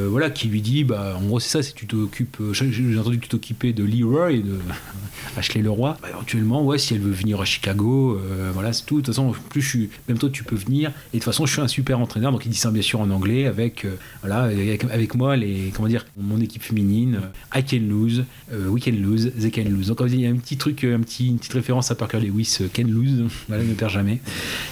voilà, 0.09 0.31
qui 0.31 0.48
lui 0.48 0.60
dit, 0.60 0.85
bah, 0.85 1.16
en 1.19 1.24
gros, 1.24 1.40
c'est 1.40 1.48
ça, 1.48 1.62
c'est 1.62 1.74
tu 1.74 1.86
t'occupes. 1.86 2.36
J'ai 2.52 2.98
entendu 2.98 3.19
que 3.19 3.23
tu 3.24 3.28
t'occupais 3.28 3.73
de 3.73 3.85
Leroy 3.85 4.32
et 4.32 4.39
de 4.43 4.55
Ashley 5.36 5.62
Leroy. 5.62 5.97
Bah, 6.02 6.09
éventuellement, 6.10 6.64
ouais, 6.64 6.78
si 6.78 6.94
elle 6.94 7.01
veut 7.01 7.10
venir 7.10 7.40
à 7.40 7.44
Chicago, 7.44 8.19
voilà, 8.52 8.73
c'est 8.73 8.85
tout. 8.85 8.97
De 8.97 9.01
toute 9.01 9.14
façon, 9.14 9.32
plus 9.48 9.62
je 9.62 9.69
suis, 9.69 9.90
même 10.09 10.19
toi, 10.19 10.28
tu 10.31 10.44
peux 10.44 10.56
venir. 10.56 10.90
Et 11.12 11.19
de 11.19 11.23
toute 11.23 11.24
façon, 11.24 11.47
je 11.47 11.52
suis 11.52 11.62
un 11.62 11.69
super 11.69 11.98
entraîneur. 12.01 12.32
Donc, 12.32 12.44
il 12.47 12.51
dit 12.51 12.59
ça 12.59 12.70
bien 12.70 12.82
sûr 12.82 13.01
en 13.01 13.10
anglais 13.10 13.47
avec, 13.47 13.86
voilà, 14.23 14.43
avec, 14.90 15.14
moi, 15.14 15.36
les, 15.36 15.73
comment 15.74 15.89
dire, 15.89 16.05
mon 16.16 16.40
équipe 16.40 16.62
féminine. 16.62 17.20
I 17.55 17.64
can 17.64 17.78
lose, 17.89 18.24
euh, 18.52 18.69
we 18.69 18.82
can 18.82 18.93
lose, 18.93 19.31
they 19.38 19.50
can 19.50 19.64
lose. 19.64 19.88
Donc, 19.88 20.00
il 20.06 20.20
y 20.20 20.26
a 20.26 20.30
un 20.30 20.36
petit 20.36 20.56
truc, 20.56 20.84
euh, 20.84 20.96
un 20.96 21.00
petit, 21.00 21.28
une 21.28 21.38
petite 21.38 21.52
référence 21.52 21.90
à 21.90 21.94
Parker 21.94 22.20
Lewis, 22.20 22.59
euh, 22.60 22.68
can 22.74 22.84
lose. 22.86 23.24
Voilà, 23.48 23.62
ne 23.64 23.74
perd 23.74 23.90
jamais. 23.90 24.20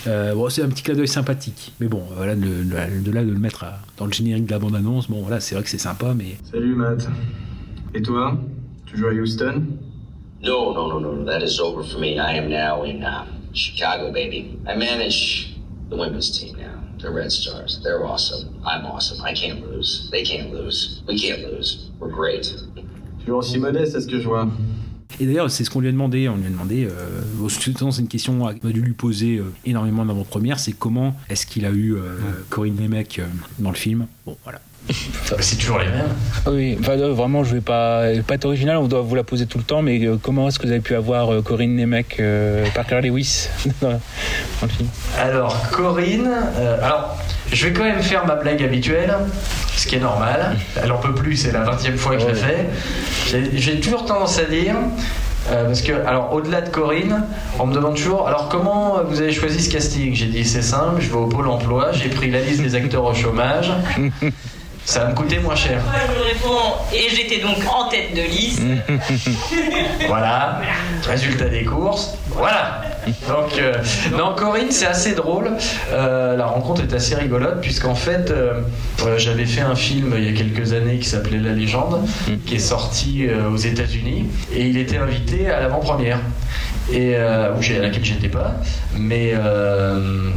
Euh, 0.07 0.35
bon, 0.35 0.49
c'est 0.49 0.63
un 0.63 0.69
petit 0.69 0.83
clin 0.83 0.95
d'œil 0.95 1.09
sympathique. 1.09 1.73
Mais 1.81 1.89
bon, 1.89 2.03
voilà, 2.17 2.35
de, 2.37 2.43
de- 2.43 3.03
de 3.05 3.11
là 3.13 3.25
de 3.25 3.31
le 3.31 3.39
mettre 3.39 3.65
à- 3.65 3.79
dans 3.99 4.07
le 4.07 4.13
générique 4.13 4.47
de 4.47 4.51
la 4.51 4.59
bande-annonce, 4.59 5.09
bon, 5.09 5.21
voilà, 5.23 5.41
c'est 5.41 5.55
vrai 5.55 5.65
que 5.65 5.71
c'est 5.71 5.79
sympa, 5.79 6.15
mais. 6.15 6.37
Salut 6.51 6.75
Matt. 6.75 7.09
Et 7.95 8.03
toi? 8.03 8.39
Tu 8.87 8.97
joues 8.97 9.07
à 9.09 9.13
Houston? 9.13 9.63
No, 10.43 10.73
no, 10.75 10.89
no, 10.89 11.01
no, 11.01 11.15
no. 11.17 11.25
That 11.25 11.45
is 11.45 11.61
over 11.61 11.83
for 11.87 11.99
me. 12.01 12.15
I 12.19 12.39
am 12.39 12.49
now 12.49 12.85
in 12.85 13.03
uh, 13.05 13.25
Chicago, 13.53 14.11
baby. 14.13 14.59
I 14.67 14.75
manage 14.77 15.57
the 15.91 15.97
women's 15.97 16.31
team 16.31 16.57
now. 16.57 16.79
The 16.99 17.11
Red 17.11 17.31
Stars. 17.33 17.81
They're 17.83 18.05
awesome. 18.05 18.49
I'm 18.65 18.85
awesome. 18.87 19.23
I 19.25 19.33
can't 19.35 19.61
lose. 19.71 20.09
They 20.11 20.23
can't 20.23 20.53
lose. 20.53 21.03
We 21.09 21.19
can't 21.19 21.43
lose. 21.51 21.91
We're 21.99 22.11
great. 22.11 22.55
Toujours 23.25 23.39
aussi 23.39 23.59
modeste, 23.59 23.95
est-ce 23.95 24.07
que 24.07 24.19
je 24.21 24.27
vois 24.27 24.49
Et 25.19 25.27
d'ailleurs, 25.27 25.51
c'est 25.51 25.65
ce 25.65 25.71
qu'on 25.71 25.81
lui 25.81 25.89
a 25.89 25.93
demandé. 25.93 26.29
On 26.29 26.37
lui 26.37 26.47
a 26.47 26.51
demandé, 26.51 26.87
euh, 26.87 27.49
c'est 27.49 28.01
une 28.01 28.09
question 28.09 28.39
qu'on 28.39 28.47
a 28.47 28.73
dû 28.73 28.81
lui 28.81 28.93
poser 28.93 29.37
euh, 29.37 29.53
énormément 29.65 30.05
dans 30.05 30.15
première 30.25 30.59
c'est 30.59 30.73
comment 30.73 31.17
est-ce 31.29 31.47
qu'il 31.47 31.65
a 31.67 31.71
eu 31.71 31.95
euh, 31.95 32.17
Corinne 32.49 32.77
Nemec 32.77 33.19
euh, 33.19 33.27
dans 33.59 33.71
le 33.71 33.77
film. 33.77 34.07
Bon, 34.25 34.37
voilà. 34.45 34.61
C'est 35.41 35.57
toujours 35.57 35.79
les 35.79 35.87
mêmes. 35.87 36.09
Oui, 36.47 36.77
enfin, 36.81 36.99
euh, 36.99 37.13
vraiment, 37.13 37.45
je 37.45 37.55
vais 37.55 37.61
pas, 37.61 38.07
pas 38.27 38.35
être 38.35 38.45
original, 38.45 38.77
on 38.79 38.89
doit 38.89 39.03
vous 39.03 39.15
la 39.15 39.23
poser 39.23 39.47
tout 39.47 39.59
le 39.59 39.65
temps, 39.65 39.83
mais 39.83 40.05
euh, 40.05 40.17
comment 40.21 40.49
est-ce 40.49 40.59
que 40.59 40.67
vous 40.67 40.73
avez 40.73 40.81
pu 40.81 40.95
avoir 40.95 41.33
euh, 41.33 41.43
Corinne 41.43 41.77
Nemec, 41.77 42.17
euh, 42.19 42.67
Parker 42.75 43.01
Lewis 43.03 43.49
dans, 43.83 43.91
dans 43.91 43.99
le 44.63 44.69
film? 44.69 44.89
Alors, 45.19 45.71
Corinne, 45.71 46.29
euh, 46.57 46.85
alors, 46.85 47.17
je 47.53 47.67
vais 47.67 47.73
quand 47.73 47.85
même 47.85 48.03
faire 48.03 48.27
ma 48.27 48.35
blague 48.37 48.63
habituelle, 48.63 49.15
ce 49.77 49.87
qui 49.87 49.97
est 49.97 50.01
normal. 50.01 50.57
Elle 50.83 50.93
en 50.93 50.99
peut 50.99 51.15
plus, 51.15 51.37
c'est 51.37 51.53
la 51.53 51.61
20 51.61 51.89
e 51.89 51.97
fois 51.97 52.17
que 52.17 52.23
je 52.23 52.27
la 52.29 52.35
fais. 52.35 52.67
J'ai- 53.55 53.81
toujours 53.81 54.05
tendance 54.05 54.39
à 54.39 54.45
dire. 54.45 54.75
euh, 55.51 55.65
parce 55.65 55.81
que, 55.81 55.93
alors, 56.07 56.33
au-delà 56.35 56.61
de 56.61 56.69
Corinne, 56.69 57.25
on 57.59 57.67
me 57.67 57.75
demande 57.75 57.97
toujours 57.97 58.29
alors 58.29 58.49
comment 58.51 59.03
vous 59.05 59.21
avez 59.23 59.33
choisi 59.33 59.61
ce 59.63 59.71
casting? 59.71 60.15
J'ai 60.15 60.27
dit 60.27 60.45
c'est 60.45 60.61
simple, 60.63 61.01
je 61.01 61.09
vais 61.09 61.17
au 61.17 61.27
Pôle 61.27 61.49
emploi, 61.49 61.93
j'ai 61.93 62.11
pris 62.11 62.31
la 62.31 62.41
liste 62.41 62.61
des 62.61 62.75
acteurs 62.75 63.05
au 63.05 63.15
chômage, 63.15 63.73
ça 64.85 65.01
va 65.01 65.11
me 65.11 65.15
coûter 65.15 65.39
moins 65.39 65.55
cher. 65.55 65.81
Moi, 65.85 65.95
je 66.15 66.23
réponds, 66.23 66.75
et 66.93 67.09
j'étais 67.15 67.41
donc 67.41 67.57
en 67.73 67.89
tête 67.89 68.15
de 68.15 68.23
liste. 68.23 68.63
Voilà, 70.09 70.61
résultat 71.05 71.47
des 71.47 71.65
courses, 71.65 72.17
voilà. 72.29 72.83
Donc, 73.29 73.59
euh, 73.59 73.75
non, 74.17 74.35
Corinne, 74.35 74.71
c'est 74.71 74.87
assez 74.87 75.15
drôle. 75.15 75.51
Euh, 75.93 76.37
la 76.37 76.47
rencontre 76.47 76.83
est 76.83 76.93
assez 76.93 77.15
rigolote, 77.15 77.61
puisqu'en 77.61 77.95
fait, 77.95 78.31
euh, 78.31 78.63
j'avais 79.17 79.47
fait 79.47 79.61
un 79.61 79.75
film 79.75 80.15
il 80.17 80.25
y 80.25 80.29
a 80.29 80.33
quelques 80.33 80.73
années 80.73 80.99
qui 80.99 81.09
s'appelait 81.09 81.39
La 81.39 81.53
Légende, 81.53 82.07
qui 82.47 82.57
est 82.57 82.59
sorti 82.59 83.27
aux 83.53 83.57
États-Unis, 83.57 84.27
et 84.53 84.67
il 84.67 84.77
était 84.77 84.99
invité 84.99 85.51
à 85.51 85.61
l'avant-première. 85.61 86.19
Et 86.93 87.15
à 87.15 87.53
laquelle 87.81 88.05
j'étais 88.05 88.29
pas, 88.29 88.55
mais, 88.97 89.35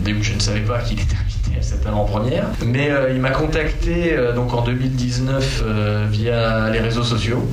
mais 0.06 0.14
où 0.14 0.22
je 0.22 0.34
ne 0.34 0.40
savais 0.40 0.62
pas 0.62 0.80
qu'il 0.80 1.00
était 1.00 1.16
invité 1.16 1.33
cette 1.62 1.86
avant-première. 1.86 2.46
Mais 2.66 2.90
euh, 2.90 3.12
il 3.14 3.20
m'a 3.20 3.32
contacté 3.32 4.14
euh, 4.14 4.34
donc 4.34 4.54
en 4.54 4.62
2019 4.62 5.64
euh, 5.66 6.08
via 6.10 6.70
les 6.70 6.80
réseaux 6.80 7.04
sociaux. 7.04 7.48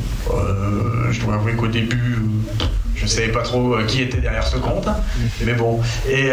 Je 1.10 1.20
dois 1.20 1.34
avouer 1.34 1.54
qu'au 1.54 1.66
début, 1.66 2.18
je 2.94 3.06
savais 3.06 3.28
pas 3.28 3.42
trop 3.42 3.76
qui 3.86 4.02
était 4.02 4.18
derrière 4.18 4.46
ce 4.46 4.58
compte, 4.58 4.88
mais 5.44 5.54
bon. 5.54 5.80
Et, 6.08 6.28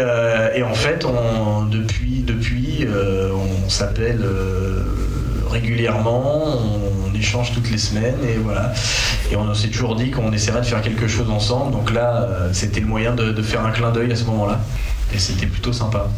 et 0.54 0.62
en 0.62 0.74
fait, 0.74 1.04
on, 1.04 1.64
depuis, 1.64 2.22
depuis, 2.24 2.86
on 2.86 3.68
s'appelle 3.68 4.24
régulièrement, 5.50 6.44
on, 6.46 7.14
échange 7.18 7.52
toutes 7.52 7.68
les 7.72 7.78
semaines 7.78 8.18
et 8.22 8.36
voilà. 8.36 8.72
Et 9.32 9.34
on 9.34 9.52
s'est 9.52 9.66
toujours 9.68 9.96
dit 9.96 10.12
qu'on 10.12 10.32
essaierait 10.32 10.60
de 10.60 10.66
faire 10.66 10.82
quelque 10.82 11.08
chose 11.08 11.28
ensemble. 11.28 11.72
Donc 11.72 11.92
là, 11.92 12.28
c'était 12.52 12.78
le 12.78 12.86
moyen 12.86 13.16
de, 13.16 13.32
de 13.32 13.42
faire 13.42 13.66
un 13.66 13.72
clin 13.72 13.90
d'œil 13.90 14.12
à 14.12 14.16
ce 14.16 14.22
moment-là. 14.26 14.60
Et 15.12 15.18
c'était 15.18 15.46
plutôt 15.46 15.72
sympa. 15.72 16.08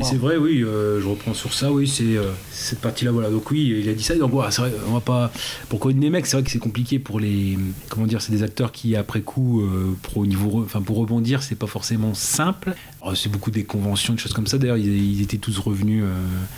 Et 0.00 0.04
c'est 0.04 0.16
vrai, 0.16 0.36
oui, 0.36 0.62
euh, 0.62 1.00
je 1.00 1.08
reprends 1.08 1.34
sur 1.34 1.52
ça, 1.52 1.72
oui, 1.72 1.88
c'est 1.88 2.16
euh, 2.16 2.30
cette 2.52 2.80
partie-là, 2.80 3.10
voilà. 3.10 3.30
Donc 3.30 3.50
oui, 3.50 3.74
il 3.80 3.88
a 3.88 3.92
dit 3.92 4.04
ça. 4.04 4.14
Donc 4.14 4.30
voilà, 4.30 4.50
c'est 4.52 4.62
vrai, 4.62 4.72
on 4.86 4.92
va 4.92 5.00
pas. 5.00 5.32
Pour 5.68 5.80
Corinne 5.80 5.98
Nemec, 5.98 6.24
c'est 6.26 6.36
vrai 6.36 6.44
que 6.44 6.50
c'est 6.50 6.60
compliqué 6.60 7.00
pour 7.00 7.18
les. 7.18 7.58
Comment 7.88 8.06
dire, 8.06 8.22
c'est 8.22 8.30
des 8.30 8.44
acteurs 8.44 8.70
qui 8.70 8.94
après 8.94 9.22
coup, 9.22 9.60
euh, 9.60 9.96
pour 10.02 10.18
au 10.18 10.26
niveau, 10.26 10.62
enfin 10.62 10.82
pour 10.82 10.98
rebondir, 10.98 11.42
c'est 11.42 11.56
pas 11.56 11.66
forcément 11.66 12.14
simple. 12.14 12.74
C'est 13.14 13.30
beaucoup 13.30 13.50
des 13.50 13.64
conventions, 13.64 14.14
des 14.14 14.20
choses 14.20 14.34
comme 14.34 14.46
ça. 14.46 14.58
D'ailleurs, 14.58 14.76
ils, 14.76 15.18
ils 15.18 15.22
étaient 15.22 15.38
tous 15.38 15.58
revenus, 15.58 16.04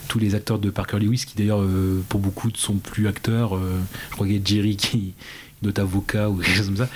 tous 0.08 0.18
les 0.18 0.34
acteurs 0.34 0.58
de 0.58 0.68
Parker 0.68 0.98
Lewis, 0.98 1.24
qui 1.26 1.36
d'ailleurs, 1.36 1.64
pour 2.08 2.20
beaucoup, 2.20 2.48
ne 2.48 2.56
sont 2.56 2.74
plus 2.74 3.06
acteurs. 3.06 3.56
je 3.56 4.14
crois 4.14 4.26
qu'il 4.26 4.36
y 4.36 4.38
a 4.38 4.42
Jerry 4.44 4.76
qui 4.76 5.14
doit 5.62 5.70
être 5.70 5.78
avocat 5.80 6.28
ou 6.30 6.36
quelque 6.36 6.56
chose 6.56 6.66
comme 6.66 6.76
ça. 6.76 6.88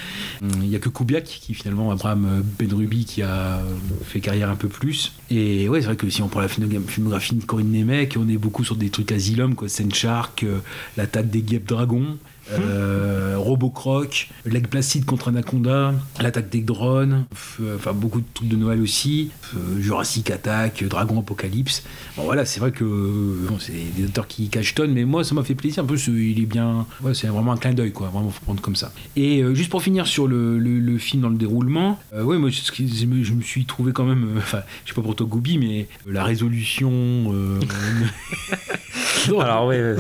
Il 0.43 0.69
n'y 0.69 0.77
a 0.77 0.79
que 0.79 0.89
Kubiak 0.89 1.25
qui 1.25 1.55
finalement, 1.55 1.91
Abraham 1.91 2.43
Benrubi, 2.59 3.05
qui 3.05 3.23
a 3.23 3.61
fait 4.05 4.21
carrière 4.21 4.51
un 4.51 4.57
peu 4.57 4.69
plus. 4.69 5.13
Et 5.31 5.69
ouais, 5.69 5.81
c'est 5.81 5.87
vrai 5.87 5.97
que 5.97 6.09
si 6.09 6.23
on 6.23 6.29
prend 6.29 6.41
la 6.41 6.49
filmogra- 6.49 6.87
filmographie 6.87 7.35
de 7.35 7.45
Corinne 7.45 7.71
Nemec, 7.73 8.17
on 8.19 8.29
est 8.29 8.39
beaucoup 8.39 8.65
sur 8.65 8.77
des 8.77 8.91
trucs 8.91 9.13
Asylum, 9.13 9.55
quoi, 9.55 9.69
Saint 9.69 9.91
Shark, 9.93 10.43
euh, 10.45 10.59
l'attaque 10.97 11.31
des 11.31 11.43
guêpes 11.43 11.67
dragons. 11.67 12.17
Euh, 12.53 13.35
Robocroc, 13.39 14.29
Leg 14.45 14.67
Placide 14.69 15.05
contre 15.05 15.29
Anaconda, 15.29 15.95
l'attaque 16.21 16.51
des 16.51 16.61
drones, 16.61 17.25
f- 17.35 17.63
enfin 17.77 17.93
beaucoup 17.93 18.21
de 18.21 18.27
trucs 18.35 18.49
de 18.49 18.57
Noël 18.57 18.81
aussi, 18.81 19.31
euh, 19.57 19.81
Jurassic 19.81 20.31
Attack, 20.31 20.85
Dragon 20.85 21.21
Apocalypse. 21.21 21.85
Bon 22.17 22.25
voilà, 22.25 22.45
c'est 22.45 22.61
vrai 22.61 22.71
que 22.73 22.85
euh, 22.85 23.49
c'est 23.59 23.73
des 23.97 24.05
auteurs 24.07 24.27
qui 24.27 24.49
cachetonnent, 24.49 24.93
mais 24.93 25.05
moi 25.05 25.25
ça 25.25 25.35
m'a 25.35 25.43
fait 25.43 25.55
plaisir. 25.55 25.85
Peu, 25.87 25.97
ce- 25.97 26.11
il 26.11 26.41
est 26.41 26.47
bien, 26.47 26.87
ouais, 27.03 27.15
c'est 27.15 27.27
vraiment 27.29 27.53
un 27.53 27.57
clin 27.57 27.73
d'œil 27.73 27.93
quoi, 27.93 28.09
vraiment 28.09 28.31
faut 28.31 28.45
prendre 28.45 28.61
comme 28.61 28.77
ça. 28.77 28.93
Et 29.17 29.43
euh, 29.43 29.55
juste 29.55 29.71
pour 29.71 29.83
finir 29.83 30.07
sur 30.07 30.27
le, 30.27 30.99
film 30.99 31.23
dans 31.23 31.31
le 31.31 31.37
déroulement, 31.37 31.99
euh, 32.15 32.23
ouais, 32.23 32.39
moi 32.39 32.51
je 32.51 33.07
me, 33.07 33.43
suis 33.43 33.65
trouvé 33.65 33.93
quand 33.93 34.05
même, 34.05 34.37
euh, 34.37 34.39
enfin, 34.39 34.61
je 34.85 34.91
sais 34.91 34.95
pas 34.95 35.03
pour 35.03 35.17
toi 35.17 35.27
Goubi, 35.27 35.59
mais 35.59 35.89
euh, 36.07 36.13
la 36.13 36.25
résolution. 36.25 37.33
euh, 39.31 39.39
Alors 39.41 39.67
ouais, 39.67 39.95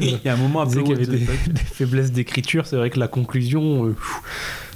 il 0.00 0.18
y 0.24 0.28
a 0.28 0.34
un 0.34 0.36
moment 0.36 0.62
un 0.62 0.66
peu 0.66 0.82
qu'il 0.82 0.90
y 0.90 0.94
avait 0.94 1.06
des, 1.06 1.26
faiblesses 1.72 2.12
d'écriture. 2.12 2.66
C'est 2.66 2.76
vrai 2.76 2.90
que 2.90 2.98
la 2.98 3.08
conclusion. 3.08 3.86
euh, 3.86 3.96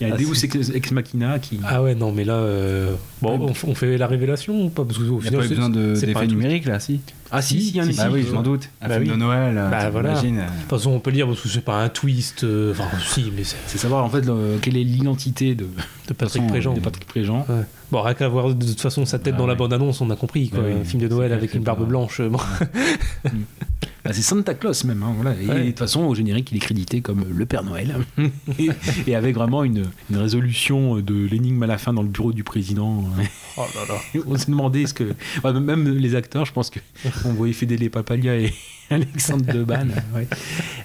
Il 0.01 0.09
y 0.09 0.11
a 0.11 0.15
ah, 0.15 0.17
Deus 0.19 0.35
c'est- 0.35 0.55
ex, 0.55 0.71
ex 0.75 0.91
machina 0.93 1.39
qui. 1.39 1.61
Ah 1.65 1.83
ouais, 1.83 1.95
non, 1.95 2.13
mais 2.13 2.25
là, 2.25 2.35
euh, 2.35 2.95
bon, 3.21 3.53
on, 3.65 3.75
fait 3.75 3.97
la 3.99 4.07
révélation 4.07 4.65
ou 4.65 4.69
pas? 4.71 4.85
Parce 4.85 4.99
que 4.99 5.05
au 5.05 5.21
Il 5.23 5.31
n'y 5.31 5.37
a 5.37 5.41
final, 5.43 5.43
pas 5.43 5.49
besoin 5.49 5.65
un 5.67 5.95
d'effets 5.95 6.27
numériques 6.27 6.65
là, 6.67 6.81
si 6.81 7.01
Ah 7.31 7.41
si, 7.43 7.61
si, 7.61 7.69
il 7.71 7.77
y 7.77 7.81
en 7.81 7.85
a 7.85 7.87
Ah 7.89 7.91
ici. 7.91 8.03
oui, 8.13 8.25
je 8.29 8.33
m'en 8.35 8.43
doute. 8.43 8.69
Un 8.81 8.89
Bah 8.89 8.95
film 8.99 9.07
oui. 9.07 9.11
de 9.15 9.17
Noël, 9.17 9.57
euh, 9.59 9.71
Bah 9.71 9.91
voilà. 9.91 10.21
De 10.21 10.27
euh, 10.27 10.31
toute 10.61 10.71
façon, 10.71 10.91
on 10.91 11.01
peut 11.01 11.11
le 11.11 11.17
dire 11.17 11.27
parce 11.27 11.41
que 11.41 11.49
c'est 11.49 11.61
pas 11.61 11.83
un 11.83 11.89
twist. 11.89 12.45
euh, 12.45 12.73
Enfin, 12.73 12.89
si, 13.07 13.33
mais 13.37 13.45
c'est. 13.45 13.57
C'est 13.67 13.79
savoir 13.79 14.05
en 14.05 14.11
fait 14.11 14.23
le- 14.27 14.59
quelle 14.61 14.77
est 14.77 14.85
l'identité 14.85 15.55
de, 15.55 15.67
De 16.09 16.15
Patrick 16.15 16.47
Préjean. 16.49 16.75
de 16.75 16.81
Patrick 16.81 17.07
Préjean. 17.07 17.47
Ouais. 17.49 17.65
Bon, 17.93 18.01
rien 18.01 18.15
qu'à 18.15 18.27
voir 18.27 18.55
de 18.55 18.67
toute 18.67 18.81
façon 18.81 19.05
sa 19.05 19.19
tête 19.19 19.35
Ah 19.37 19.39
dans 19.39 19.47
la 19.47 19.55
bande-annonce, 19.55 20.01
on 20.01 20.09
a 20.09 20.17
compris. 20.17 20.49
Quoi. 20.49 20.61
Ouais, 20.61 20.73
un 20.81 20.83
film 20.83 21.03
de 21.03 21.09
Noël 21.09 21.31
avec 21.31 21.53
une 21.53 21.63
barbe 21.63 21.87
blanche. 21.87 22.23
bon. 22.23 22.39
Bah, 24.05 24.11
c'est 24.13 24.23
Santa 24.23 24.55
Claus 24.55 24.85
même. 24.85 25.03
hein, 25.03 25.13
voilà. 25.15 25.35
Et 25.41 25.47
Ouais. 25.47 25.61
de 25.65 25.67
toute 25.69 25.79
façon, 25.79 26.01
au 26.03 26.15
générique, 26.15 26.51
il 26.53 26.57
est 26.57 26.61
crédité 26.61 27.01
comme 27.01 27.25
le 27.33 27.47
Père 27.47 27.63
Noël. 27.65 27.95
et, 28.59 28.69
et 29.07 29.15
avec 29.15 29.35
vraiment 29.35 29.63
une, 29.65 29.85
une 30.11 30.17
résolution 30.17 30.97
de 30.97 31.15
l'énigme 31.27 31.63
à 31.63 31.67
la 31.67 31.79
fin 31.79 31.93
dans 31.93 32.03
le 32.03 32.09
bureau 32.09 32.33
du 32.33 32.45
président. 32.45 33.05
Oh 33.59 33.65
là 33.75 33.83
là. 33.87 34.23
On 34.27 34.39
s'est 34.39 34.47
demandé 34.51 34.87
ce 34.87 34.95
que. 34.95 35.13
même 35.61 35.87
les 35.99 36.15
acteurs, 36.15 36.47
je 36.47 36.53
pense 36.55 36.71
que 36.71 36.81
on 37.27 37.35
voyait 37.35 37.53
Fedele 37.53 37.91
Papalia 37.91 38.35
et 38.35 38.51
Alexandre 38.89 39.45
Deban. 39.45 39.89
ouais. 40.15 40.27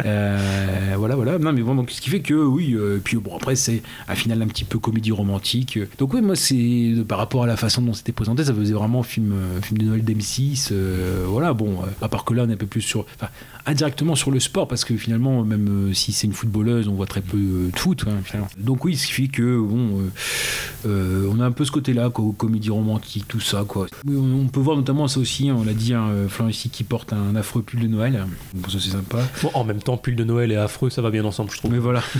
Euh, 0.06 0.95
voilà, 0.98 1.15
voilà. 1.15 1.39
Non, 1.39 1.53
mais 1.53 1.61
bon, 1.61 1.76
donc 1.76 1.91
ce 1.91 2.02
qui 2.02 2.10
fait 2.10 2.19
que 2.19 2.34
oui. 2.34 2.73
euh, 2.76 2.99
puis 3.02 3.15
bon, 3.15 3.35
après, 3.38 3.56
c'est 3.56 3.81
un 4.10 4.15
final 4.15 4.41
un 4.41 4.48
petit 4.48 4.65
peu 4.65 4.80
comédie 4.80 5.11
romantique. 5.14 5.80
Donc, 5.98 6.14
oui, 6.14 6.22
moi, 6.22 6.35
c'est 6.35 6.94
par 7.07 7.19
rapport 7.19 7.44
à 7.44 7.48
la 7.48 7.56
façon 7.56 7.81
dont 7.81 7.94
c'était 7.94 8.11
présenté, 8.11 8.44
ça 8.44 8.53
faisait 8.53 8.73
vraiment 8.73 9.02
film, 9.02 9.31
euh, 9.31 9.61
film 9.61 9.77
de 9.77 9.85
Noël 9.85 10.03
d'M6. 10.03 10.69
euh, 10.73 11.23
voilà, 11.26 11.53
bon, 11.53 11.77
à 12.02 12.10
part 12.10 12.26
que 12.26 12.34
là, 12.34 12.44
on 12.45 12.49
est 12.49 12.53
un 12.53 12.57
peu 12.57 12.68
plus 12.68 12.81
sur. 12.81 13.06
Enfin, 13.15 13.29
indirectement 13.65 14.15
sur 14.15 14.31
le 14.31 14.39
sport, 14.39 14.67
parce 14.67 14.85
que 14.85 14.95
finalement, 14.95 15.43
même 15.43 15.89
euh, 15.89 15.93
si 15.93 16.11
c'est 16.11 16.27
une 16.27 16.34
footballeuse, 16.34 16.88
on 16.88 16.93
voit 16.93 17.05
très 17.05 17.21
peu 17.21 17.38
euh, 17.38 17.71
de 17.71 17.77
foot. 17.77 18.05
hein. 18.07 18.39
Donc, 18.57 18.85
oui, 18.85 18.95
ce 18.95 19.07
qui 19.07 19.13
fait 19.13 19.27
que, 19.27 19.59
bon, 19.59 20.01
euh, 20.85 21.29
on 21.31 21.39
a 21.39 21.45
un 21.45 21.51
peu 21.51 21.65
ce 21.65 21.71
côté-là, 21.71 22.09
quoi, 22.09 22.25
comédie 22.38 22.69
romantique, 22.69 23.27
tout 23.27 23.39
ça, 23.39 23.65
quoi. 23.67 23.88
On, 24.07 24.47
peut 24.47 24.59
voir 24.59 24.77
notamment 24.77 25.07
ça 25.07 25.19
aussi, 25.19 25.49
hein, 25.49 25.55
on 25.59 25.63
l'a 25.63 25.73
dit, 25.73 25.93
hein, 25.93 26.09
ici 26.49 26.69
qui 26.69 26.84
porte 26.84 27.13
un 27.13 27.35
affreux 27.35 27.61
pull 27.61 27.81
de 27.81 27.88
Noël. 27.88 28.25
Bon, 28.53 28.69
ça, 28.69 28.77
c'est 28.79 28.91
sympa. 28.91 29.19
Bon, 29.41 29.51
en 29.53 29.63
même 29.63 29.81
temps, 29.81 29.97
pull 29.97 30.15
de 30.15 30.23
Noël 30.23 30.51
et 30.51 30.55
affreux, 30.55 30.89
ça 30.89 31.01
va 31.01 31.11
bien 31.11 31.25
ensemble, 31.25 31.51
je 31.51 31.57
trouve. 31.57 31.71
Mais 31.71 31.79
voilà. 31.79 32.03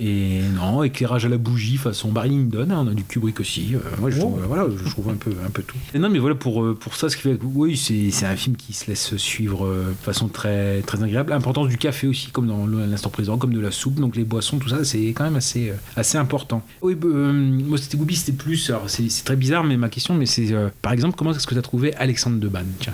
Et 0.00 0.40
non, 0.54 0.82
éclairage 0.82 1.26
à 1.26 1.28
la 1.28 1.36
bougie 1.36 1.76
façon 1.76 2.10
Barry 2.10 2.30
Lyndon, 2.30 2.68
hein, 2.70 2.84
on 2.84 2.88
a 2.88 2.94
du 2.94 3.04
Kubrick 3.04 3.38
aussi. 3.38 3.74
euh, 3.74 3.78
moi, 4.00 4.10
je, 4.10 4.18
trouve, 4.18 4.40
voilà, 4.46 4.66
je 4.74 4.88
trouve 4.90 5.10
un 5.10 5.14
peu, 5.14 5.30
un 5.46 5.50
peu 5.50 5.62
tout. 5.62 5.76
Et 5.94 5.98
non, 5.98 6.08
mais 6.08 6.18
voilà, 6.18 6.34
pour, 6.34 6.64
euh, 6.64 6.74
pour 6.74 6.96
ça, 6.96 7.08
ce 7.10 7.16
qui 7.16 7.22
fait 7.22 7.36
que, 7.36 7.44
oui, 7.44 7.76
c'est 7.76 8.26
un 8.26 8.36
film 8.36 8.56
qui 8.56 8.72
se 8.72 8.86
laisse 8.86 9.16
suivre 9.16 9.66
euh, 9.66 9.90
de 9.90 10.04
façon 10.04 10.28
très, 10.28 10.80
très 10.82 11.02
agréable. 11.02 11.30
L'importance 11.30 11.68
du 11.68 11.76
café 11.76 12.06
aussi, 12.06 12.30
comme 12.30 12.46
dans 12.46 12.66
l'instant 12.66 13.10
présent, 13.10 13.38
comme 13.38 13.52
de 13.52 13.60
la 13.60 13.70
soupe, 13.70 14.00
donc 14.00 14.16
les 14.16 14.24
boissons, 14.24 14.58
tout 14.58 14.68
ça, 14.68 14.84
c'est 14.84 15.08
quand 15.08 15.24
même 15.24 15.36
assez, 15.36 15.70
euh, 15.70 15.74
assez 15.96 16.18
important. 16.18 16.62
Oui, 16.82 16.96
euh, 17.04 17.32
moi, 17.32 17.78
c'était 17.78 17.96
Goubi, 17.96 18.16
c'était 18.16 18.32
plus, 18.32 18.70
alors 18.70 18.88
c'est 18.88 19.08
très 19.24 19.36
bizarre, 19.36 19.64
mais 19.64 19.76
ma 19.76 19.88
question, 19.88 20.14
mais 20.14 20.26
c'est, 20.26 20.52
euh, 20.52 20.68
par 20.82 20.92
exemple, 20.92 21.16
comment 21.16 21.32
est-ce 21.32 21.46
que 21.46 21.54
tu 21.54 21.58
as 21.58 21.62
trouvé 21.62 21.94
Alexandre 21.96 22.38
Deban? 22.38 22.64
Tiens. 22.78 22.92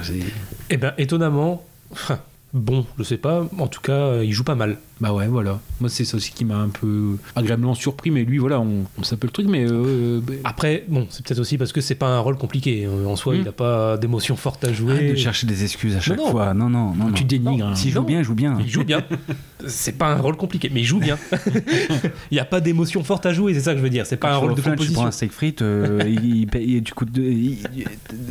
Eh 0.71 0.77
ben, 0.77 0.93
étonnamment, 0.99 1.65
bon, 2.53 2.87
je 2.99 3.05
sais 3.05 3.17
pas, 3.17 3.49
en 3.59 3.69
tout 3.69 3.81
cas, 3.81 4.23
il 4.23 4.33
joue 4.33 4.45
pas 4.45 4.55
mal. 4.55 4.79
Bah 4.99 5.13
ouais, 5.13 5.27
voilà. 5.27 5.61
Moi, 5.81 5.91
c'est 5.91 6.07
ça 6.07 6.17
aussi 6.17 6.33
qui 6.33 6.47
m'a 6.47 6.57
un 6.57 6.71
peu 6.71 7.17
agréablement 7.35 7.75
surpris, 7.75 8.11
mais 8.11 8.25
lui, 8.25 8.39
voilà, 8.39 8.61
on, 8.61 8.85
on 8.99 9.03
sait 9.03 9.15
un 9.15 9.19
peu 9.19 9.27
le 9.27 9.33
truc, 9.33 9.47
mais. 9.47 9.67
euh, 9.71 10.21
bah, 10.27 10.33
Après, 10.45 10.85
bon, 10.89 11.07
c'est 11.11 11.23
peut-être 11.23 11.39
aussi 11.41 11.59
parce 11.59 11.71
que 11.73 11.83
c'est 11.83 11.95
pas 11.97 12.07
un 12.09 12.19
rôle 12.21 12.39
compliqué. 12.39 12.87
Euh, 12.87 13.05
En 13.05 13.15
soi, 13.15 13.35
Hmm. 13.35 13.39
il 13.41 13.45
n'a 13.45 13.53
pas 13.53 13.99
d'émotion 13.99 14.37
forte 14.37 14.65
à 14.65 14.73
jouer. 14.73 14.93
Arrête 14.95 15.11
de 15.13 15.17
chercher 15.17 15.47
des 15.47 15.65
excuses 15.65 15.97
à 15.97 16.01
chaque 16.01 16.17
non. 16.17 16.31
fois. 16.31 16.55
Non, 16.55 16.71
non, 16.71 16.95
non. 16.95 17.13
Tu 17.13 17.25
non. 17.25 17.29
dénigres. 17.29 17.67
hein. 17.67 17.75
S'il 17.75 17.93
joue 17.93 18.03
bien, 18.05 18.21
il 18.21 18.25
joue 18.25 18.35
bien. 18.35 18.57
Il 18.59 18.69
joue 18.71 18.85
bien. 18.85 19.03
c'est 19.67 19.99
pas 19.99 20.07
un 20.07 20.17
rôle 20.17 20.37
compliqué, 20.37 20.71
mais 20.73 20.81
il 20.81 20.85
joue 20.87 20.99
bien. 21.01 21.19
il 22.31 22.35
n'y 22.35 22.39
a 22.41 22.45
pas 22.47 22.63
d'émotion 22.63 23.05
forte 23.05 23.27
à 23.27 23.35
jouer, 23.35 23.53
c'est 23.53 23.61
ça 23.61 23.73
que 23.73 23.79
je 23.79 23.83
veux 23.83 23.91
dire. 23.91 24.07
C'est 24.07 24.17
pas 24.17 24.31
un 24.31 24.35
Quand 24.37 24.41
rôle 24.47 24.55
de 24.55 24.63
Flunch, 24.63 24.79
Tu 24.81 24.93
prends 24.93 25.03
composition. 25.03 25.07
un 25.07 25.11
steak 25.11 25.33
frites, 25.33 25.61
euh, 25.61 26.01
il, 26.07 26.37
il 26.37 26.47
paye- 26.47 26.83
tu 26.83 26.95
coûtes 26.95 27.13
deux- 27.13 27.33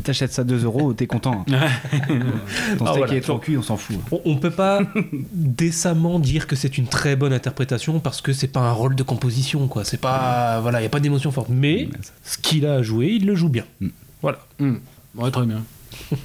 t'achètes 0.04 0.34
ça 0.34 0.44
2 0.44 0.64
euros, 0.66 0.94
t'es 0.94 1.06
content. 1.06 1.46
Ton 1.48 1.54
Ah, 1.56 1.70
steak 2.76 2.98
voilà. 2.98 3.16
est 3.16 3.22
trop 3.22 3.38
cuit, 3.38 3.56
on 3.58 3.62
s'en 3.62 3.78
fout. 3.78 3.98
On, 4.12 4.20
on 4.26 4.38
peut 4.38 4.50
pas 4.50 4.82
décemment 5.34 6.18
dire 6.20 6.48
que 6.48 6.55
c'est 6.56 6.78
une 6.78 6.88
très 6.88 7.16
bonne 7.16 7.34
interprétation 7.34 8.00
parce 8.00 8.22
que 8.22 8.34
c'est 8.34 8.48
pas 8.48 8.62
un 8.62 8.72
rôle 8.72 8.96
de 8.96 9.04
composition, 9.04 9.68
quoi. 9.68 9.84
C'est 9.84 10.00
pas, 10.02 10.60
voilà, 10.62 10.80
il 10.80 10.84
y 10.84 10.88
a 10.88 10.90
pas 10.90 11.00
d'émotion 11.00 11.32
forte. 11.32 11.50
Mais 11.50 11.90
ce 12.24 12.38
qu'il 12.38 12.66
a 12.66 12.76
à 12.76 12.82
jouer, 12.82 13.08
il 13.20 13.26
le 13.26 13.36
joue 13.36 13.50
bien. 13.50 13.66
Voilà. 14.22 14.40
Hmm. 14.60 14.76
Ouais, 15.16 15.32
très 15.32 15.46
bien. 15.46 15.64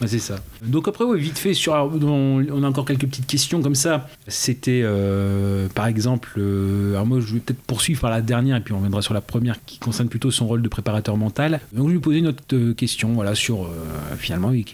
Ouais, 0.00 0.08
c'est 0.08 0.18
ça. 0.18 0.36
Donc 0.62 0.88
après, 0.88 1.04
ouais, 1.04 1.18
vite 1.18 1.36
fait, 1.36 1.52
sur, 1.52 1.74
on, 1.74 2.42
on 2.50 2.62
a 2.62 2.68
encore 2.68 2.86
quelques 2.86 3.06
petites 3.06 3.26
questions 3.26 3.60
comme 3.60 3.74
ça. 3.74 4.08
C'était, 4.28 4.80
euh, 4.82 5.68
par 5.74 5.86
exemple, 5.88 6.30
euh, 6.38 6.92
alors 6.92 7.04
moi 7.06 7.20
je 7.20 7.34
vais 7.34 7.40
peut-être 7.40 7.60
poursuivre 7.60 8.00
par 8.00 8.10
la 8.10 8.22
dernière 8.22 8.56
et 8.56 8.60
puis 8.60 8.72
on 8.72 8.78
reviendra 8.78 9.02
sur 9.02 9.12
la 9.12 9.20
première 9.20 9.62
qui 9.66 9.78
concerne 9.78 10.08
plutôt 10.08 10.30
son 10.30 10.46
rôle 10.46 10.62
de 10.62 10.68
préparateur 10.68 11.18
mental. 11.18 11.60
Donc 11.74 11.88
je 11.88 11.92
lui 11.92 12.00
posais 12.00 12.18
une 12.20 12.28
autre 12.28 12.42
euh, 12.54 12.72
question, 12.72 13.12
voilà, 13.12 13.34
sur 13.34 13.64
euh, 13.66 13.68
finalement, 14.16 14.52
il, 14.52 14.64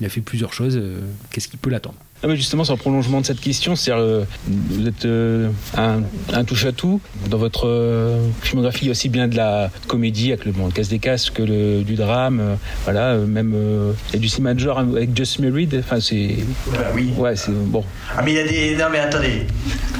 il 0.00 0.06
a 0.06 0.08
fait 0.08 0.20
plusieurs 0.20 0.52
choses. 0.52 0.76
euh, 0.76 1.00
Qu'est-ce 1.32 1.48
qui 1.48 1.56
peut 1.56 1.70
l'attendre? 1.70 1.96
Ah 2.22 2.26
mais 2.26 2.36
justement, 2.36 2.64
sur 2.64 2.74
le 2.74 2.78
prolongement 2.78 3.22
de 3.22 3.26
cette 3.26 3.40
question, 3.40 3.76
c'est 3.76 3.92
euh, 3.92 4.24
vous 4.46 4.86
êtes 4.86 5.06
euh, 5.06 5.48
un, 5.74 6.02
un 6.34 6.44
touche-à-tout 6.44 7.00
dans 7.30 7.38
votre 7.38 7.66
euh, 7.66 8.28
filmographie, 8.42 8.84
il 8.84 8.86
y 8.86 8.90
a 8.90 8.92
aussi 8.92 9.08
bien 9.08 9.26
de 9.26 9.36
la 9.36 9.70
comédie 9.86 10.32
avec 10.32 10.44
le, 10.44 10.52
bon, 10.52 10.66
le 10.66 10.72
casse 10.72 10.88
des 10.88 10.98
casques 10.98 11.32
que 11.34 11.42
le, 11.42 11.82
du 11.82 11.94
drame, 11.94 12.40
euh, 12.40 12.54
voilà, 12.84 13.16
même 13.16 13.54
a 14.12 14.16
du 14.18 14.28
cinéma 14.28 14.52
de 14.52 14.60
genre 14.60 14.78
avec 14.80 15.16
Just 15.16 15.38
Married, 15.38 15.74
enfin 15.78 15.98
c'est, 16.00 16.36
Bah 16.70 16.78
oui. 16.94 17.10
ouais, 17.16 17.36
c'est 17.36 17.52
bon. 17.52 17.84
Ah 18.14 18.20
mais 18.22 18.32
il 18.32 18.36
y 18.36 18.40
a 18.40 18.46
des... 18.46 18.76
Non 18.76 18.90
mais 18.92 18.98
attendez. 18.98 19.46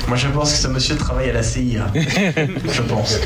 Moi 0.07 0.19
je 0.19 0.29
pense 0.29 0.53
que 0.53 0.59
ce 0.59 0.69
monsieur 0.69 0.97
travaille 0.97 1.31
à 1.31 1.33
la 1.33 1.43
CIA. 1.43 1.87
je 1.95 2.83
pense. 2.83 3.19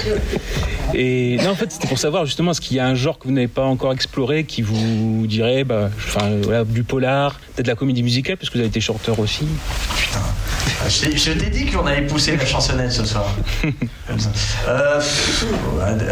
Et 0.96 1.38
non, 1.42 1.50
en 1.50 1.54
fait, 1.56 1.72
c'était 1.72 1.88
pour 1.88 1.98
savoir 1.98 2.24
justement, 2.26 2.52
est-ce 2.52 2.60
qu'il 2.60 2.76
y 2.76 2.80
a 2.80 2.86
un 2.86 2.94
genre 2.94 3.18
que 3.18 3.24
vous 3.26 3.32
n'avez 3.34 3.48
pas 3.48 3.64
encore 3.64 3.92
exploré 3.92 4.44
qui 4.44 4.62
vous 4.62 5.24
dirait, 5.26 5.64
bah, 5.64 5.90
enfin, 5.96 6.30
voilà, 6.42 6.64
du 6.64 6.84
polar, 6.84 7.40
peut-être 7.54 7.66
de 7.66 7.70
la 7.70 7.74
comédie 7.74 8.02
musicale, 8.04 8.36
parce 8.36 8.48
que 8.50 8.54
vous 8.54 8.60
avez 8.60 8.68
été 8.68 8.80
chanteur 8.84 9.18
aussi. 9.18 9.48
Ah, 10.14 10.18
Je 10.88 11.00
t'ai- 11.00 11.16
je 11.16 11.30
t'ai 11.32 11.48
dit 11.48 11.64
qu'on 11.70 11.86
allait 11.86 12.02
pousser 12.06 12.36
la 12.36 12.44
chansonnette 12.44 12.92
ce 12.92 13.04
soir. 13.04 13.26
Euh, 14.68 15.00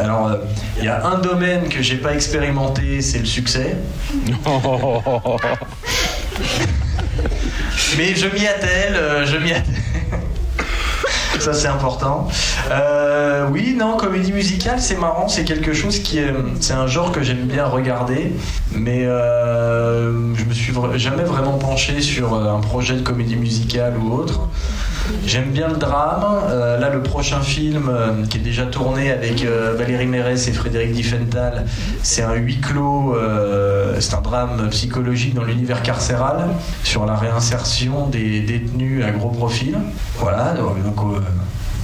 alors, 0.03 0.29
euh, 0.29 0.37
il 0.79 0.85
y 0.85 0.89
a 0.89 1.05
un 1.07 1.19
domaine 1.19 1.69
que 1.69 1.83
j'ai 1.83 1.97
pas 1.97 2.15
expérimenté, 2.15 3.01
c'est 3.03 3.19
le 3.19 3.27
succès. 3.27 3.77
Mais 7.99 8.15
je 8.15 8.27
m'y 8.27 8.47
attelle, 8.47 8.95
euh, 8.97 9.27
je 9.27 9.37
m'y 9.37 9.53
attelle. 9.53 9.75
Ça 11.39 11.53
c'est 11.53 11.69
important. 11.69 12.29
Euh, 12.71 13.47
oui, 13.51 13.75
non, 13.79 13.97
comédie 13.97 14.33
musicale, 14.33 14.81
c'est 14.81 14.97
marrant, 14.97 15.29
c'est 15.29 15.45
quelque 15.45 15.73
chose 15.73 15.99
qui 15.99 16.19
est, 16.19 16.33
c'est 16.61 16.75
un 16.75 16.87
genre 16.87 17.13
que 17.13 17.23
j'aime 17.23 17.47
bien 17.47 17.67
regarder, 17.67 18.33
mais 18.73 19.05
euh, 19.05 20.35
je 20.35 20.45
me 20.45 20.53
suis 20.53 20.73
jamais 20.97 21.25
vraiment 21.25 21.59
penché 21.59 22.01
sur 22.01 22.35
euh, 22.35 22.55
un 22.55 22.61
projet 22.61 22.95
de 22.95 23.03
comédie 23.03 23.37
musicale 23.37 23.95
ou 23.99 24.13
autre. 24.13 24.49
J'aime 25.27 25.51
bien 25.51 25.69
le 25.69 25.77
drame. 25.77 26.25
Euh, 26.49 26.79
là, 26.79 26.89
le 26.89 27.03
prochain 27.03 27.41
film 27.41 27.91
qui 28.31 28.39
est 28.39 28.41
déjà 28.41 28.67
tourné 28.67 29.11
avec 29.11 29.45
Valérie 29.45 30.07
Mérès 30.07 30.47
et 30.49 30.53
Frédéric 30.53 30.93
Diffenthal, 30.93 31.67
c'est 32.03 32.23
un 32.23 32.35
huis 32.35 32.61
clos. 32.61 33.17
c'est 33.99 34.15
un 34.15 34.21
drame 34.21 34.69
psychologique 34.71 35.35
dans 35.35 35.45
l'univers 35.45 35.83
carcéral 35.83 36.49
sur 36.85 37.05
la 37.05 37.17
réinsertion 37.17 38.07
des 38.07 38.41
détenus 38.41 39.05
à 39.05 39.11
gros 39.11 39.31
profil. 39.31 39.77
Voilà. 40.19 40.55
Donc, 40.55 41.22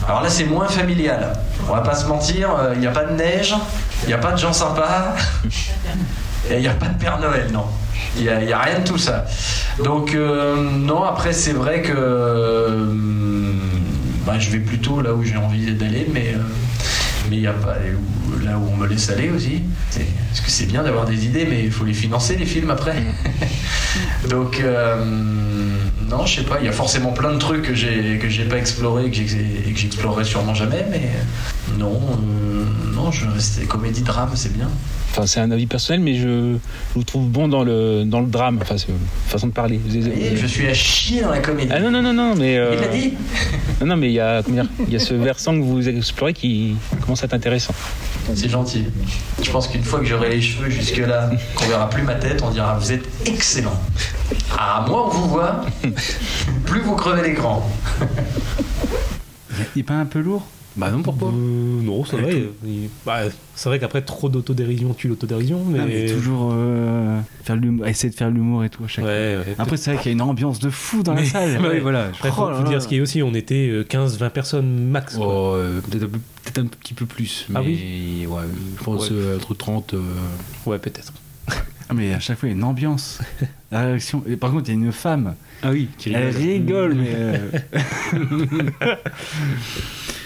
alors 0.07 0.23
là, 0.23 0.31
c'est 0.31 0.45
moins 0.45 0.69
familial. 0.69 1.35
On 1.69 1.75
va 1.75 1.83
pas 1.83 1.95
se 1.95 2.07
mentir. 2.07 2.51
euh, 2.59 2.73
Il 2.75 2.81
n'y 2.81 2.87
a 2.87 2.93
pas 2.93 3.05
de 3.05 3.15
neige. 3.15 3.55
Il 4.05 4.09
n'y 4.09 4.15
a 4.15 4.19
pas 4.19 4.33
de 4.33 4.39
gens 4.39 4.53
sympas. 4.53 5.15
Et 6.51 6.55
il 6.55 6.61
n'y 6.61 6.69
a 6.69 6.75
pas 6.75 6.87
de 6.87 6.99
Père 6.99 7.19
Noël, 7.19 7.49
non. 7.53 7.67
Il 8.17 8.23
n'y 8.23 8.53
a, 8.53 8.59
rien 8.59 8.79
de 8.79 8.85
tout 8.85 8.97
ça. 8.97 9.27
Donc, 9.85 10.15
euh, 10.15 10.57
non, 10.57 11.05
après, 11.05 11.33
c'est 11.33 11.53
vrai 11.53 11.83
que 11.83 11.93
euh, 11.95 12.95
bah, 14.25 14.39
je 14.39 14.51
vais 14.51 14.61
plutôt 14.61 15.01
là 15.01 15.13
où 15.13 15.23
j'ai 15.23 15.37
envie 15.37 15.73
d'aller, 15.75 16.09
mais 16.13 16.35
euh, 16.35 16.39
mais 17.29 17.37
il 17.37 17.41
n'y 17.41 17.47
a 17.47 17.53
pas 17.53 17.77
là 18.45 18.59
où 18.59 18.69
on 18.73 18.77
me 18.77 18.87
laisse 18.87 19.09
aller 19.11 19.31
aussi. 19.31 19.63
Parce 20.29 20.41
que 20.41 20.51
c'est 20.51 20.67
bien 20.67 20.83
d'avoir 20.83 21.05
des 21.07 21.25
idées, 21.27 21.47
mais 21.49 21.65
il 21.65 21.71
faut 21.71 21.85
les 21.85 21.95
financer, 21.95 22.37
les 22.37 22.47
films, 22.47 22.71
après. 22.71 22.97
Donc, 24.31 24.61
euh, 24.61 25.05
non, 26.09 26.27
je 26.27 26.37
sais 26.37 26.43
pas, 26.47 26.59
il 26.61 26.67
y 26.67 26.69
a 26.69 26.73
forcément 26.73 27.13
plein 27.13 27.33
de 27.33 27.39
trucs 27.39 27.63
que 27.63 27.75
j'ai 27.75 28.19
que 28.19 28.29
j'ai 28.29 28.45
pas 28.45 28.57
exploré 28.59 29.07
et 29.07 29.11
que 29.11 29.17
j'ai- 29.17 29.65
et 29.67 29.73
que 29.73 29.79
j'explorerai 29.79 30.25
sûrement 30.25 30.55
jamais, 30.55 30.85
mais 30.91 31.11
non, 31.77 32.01
euh, 32.13 32.65
non, 32.95 33.11
je 33.11 33.27
restais 33.29 33.65
comédie 33.67 34.03
drame, 34.03 34.31
c'est 34.35 34.53
bien. 34.57 34.69
Enfin, 35.11 35.27
c'est 35.27 35.41
un 35.41 35.51
avis 35.51 35.67
personnel, 35.67 36.01
mais 36.01 36.15
je, 36.17 36.23
je 36.55 36.59
vous 36.95 37.03
trouve 37.03 37.29
bon 37.29 37.49
dans 37.49 37.65
le, 37.65 38.05
dans 38.05 38.21
le 38.21 38.27
drame, 38.27 38.59
enfin, 38.61 38.77
c'est 38.77 38.89
une 38.89 38.99
façon 39.27 39.47
de 39.49 39.53
parler. 39.53 39.81
Vous 39.85 39.97
avez- 39.97 40.33
Et 40.33 40.37
je 40.37 40.47
suis 40.47 40.67
à 40.69 40.75
chier 40.75 41.23
dans 41.23 41.31
la 41.31 41.39
comédie. 41.39 41.71
Ah 41.75 41.81
non, 41.81 41.91
non, 41.91 42.03
non, 42.03 42.13
non, 42.13 42.35
mais. 42.37 42.59
euh, 42.59 42.75
Il 42.75 42.81
l'a 42.81 42.89
dit 42.89 43.15
Non, 43.81 43.87
non, 43.87 43.97
mais 43.97 44.09
il 44.09 44.13
y 44.15 44.21
a, 44.21 44.43
il 44.87 44.93
y 44.93 44.97
a 44.97 44.99
ce 44.99 45.15
versant 45.29 45.55
que 45.55 45.63
vous 45.63 45.89
explorez 45.89 46.35
qui 46.35 46.77
commence 47.01 47.23
à 47.23 47.27
être 47.27 47.35
intéressant. 47.35 47.75
C'est 48.35 48.49
gentil. 48.51 48.85
Je 49.43 49.51
pense 49.51 49.69
qu'une 49.69 49.83
fois 49.83 50.01
que 50.01 50.05
j'aurai 50.05 50.29
les 50.29 50.43
cheveux 50.43 50.69
jusque-là, 50.69 51.31
qu'on 51.55 51.67
verra 51.67 51.89
plus 51.89 52.03
ma 52.03 52.15
tête, 52.17 52.43
on 52.43 52.51
dira 52.51 52.77
vous 52.79 52.93
êtes 52.93 53.09
excellent. 53.27 53.81
Ah, 54.59 54.85
moi 54.87 55.07
on 55.07 55.09
vous 55.11 55.29
voit, 55.29 55.63
plus 56.67 56.81
vous 56.83 56.95
crevez 56.95 57.23
l'écran. 57.31 57.67
Il 59.75 59.81
est 59.81 59.83
pas 59.85 59.95
un 59.95 60.05
peu 60.05 60.21
lourd? 60.21 60.47
Bah 60.79 60.91
non, 60.93 61.03
pourquoi 61.03 61.29
Euh, 61.29 61.83
Non, 61.83 62.05
ça 62.05 62.17
va. 62.17 62.31
il- 62.31 62.49
il- 62.65 62.89
bah, 63.05 63.23
c'est 63.57 63.69
vrai 63.69 63.79
qu'après, 63.81 64.01
trop 64.03 64.29
d'autodérision 64.29 64.95
tue 64.95 65.09
l'autodérision. 65.09 65.63
Mais... 65.69 65.79
Ah, 65.81 65.87
mais 65.87 66.07
toujours 66.07 66.53
euh, 66.55 67.21
faire 67.43 67.57
l'humour- 67.57 67.87
essayer 67.87 68.11
de 68.11 68.15
faire 68.15 68.31
de 68.31 68.35
l'humour 68.35 68.63
et 68.65 68.71
tout 68.71 68.85
à 68.85 68.87
chaque 68.87 69.05
Ouais, 69.05 69.35
fois. 69.37 69.45
ouais. 69.51 69.57
Après, 69.59 69.77
c'est 69.77 69.93
vrai 69.93 70.01
qu'il 70.03 70.11
y 70.11 70.13
a 70.13 70.15
une 70.15 70.23
ambiance 70.23 70.61
de 70.61 70.71
fou 70.71 71.03
dans 71.03 71.15
la 71.15 71.25
salle. 71.25 71.59
Ouais, 71.61 71.69
Ouais, 71.69 71.81
voilà. 71.81 72.05
Après, 72.07 72.31
faut, 72.31 72.45
Oh 72.45 72.51
là 72.51 72.57
faut 72.59 72.63
là. 72.63 72.69
dire 72.69 72.81
ce 72.81 72.87
qui 72.89 72.97
est 72.97 73.01
aussi. 73.01 73.23
On 73.23 73.35
était 73.35 73.69
euh, 73.69 73.83
15-20 73.85 74.31
personnes 74.31 74.89
max. 74.91 75.17
Oh, 75.21 75.53
euh, 75.57 75.81
peut-être 75.81 76.59
un, 76.59 76.67
petit 76.67 76.95
peu 76.95 77.07
plus. 77.07 77.47
Ah 77.55 77.61
mais 77.65 78.27
ouais, 78.27 78.43
je 78.79 78.85
pense 78.85 79.11
Ouais. 79.11 79.17
euh, 79.17 79.37
entre 79.37 79.55
30. 79.55 79.95
euh, 79.95 80.01
Ouais, 80.65 80.79
peut-être. 80.79 81.13
Ah, 81.91 81.95
mais 81.95 82.15
à 82.15 82.21
chaque 82.21 82.39
fois, 82.39 82.49
il 82.49 82.53
y 82.53 82.55
a 82.55 82.59
une 82.59 82.65
ambiance. 82.65 83.19
La 83.71 83.83
réaction. 83.83 84.23
Et 84.27 84.37
par 84.37 84.51
contre, 84.51 84.71
il 84.71 84.75
y 84.75 84.79
a 84.79 84.87
une 84.87 84.93
femme. 84.93 85.35
Ah 85.63 85.71
oui, 85.71 85.89
qui 85.99 86.11
Elle 86.13 86.35
rigole, 86.35 86.95
mais. 86.99 87.13
euh, 87.15 87.51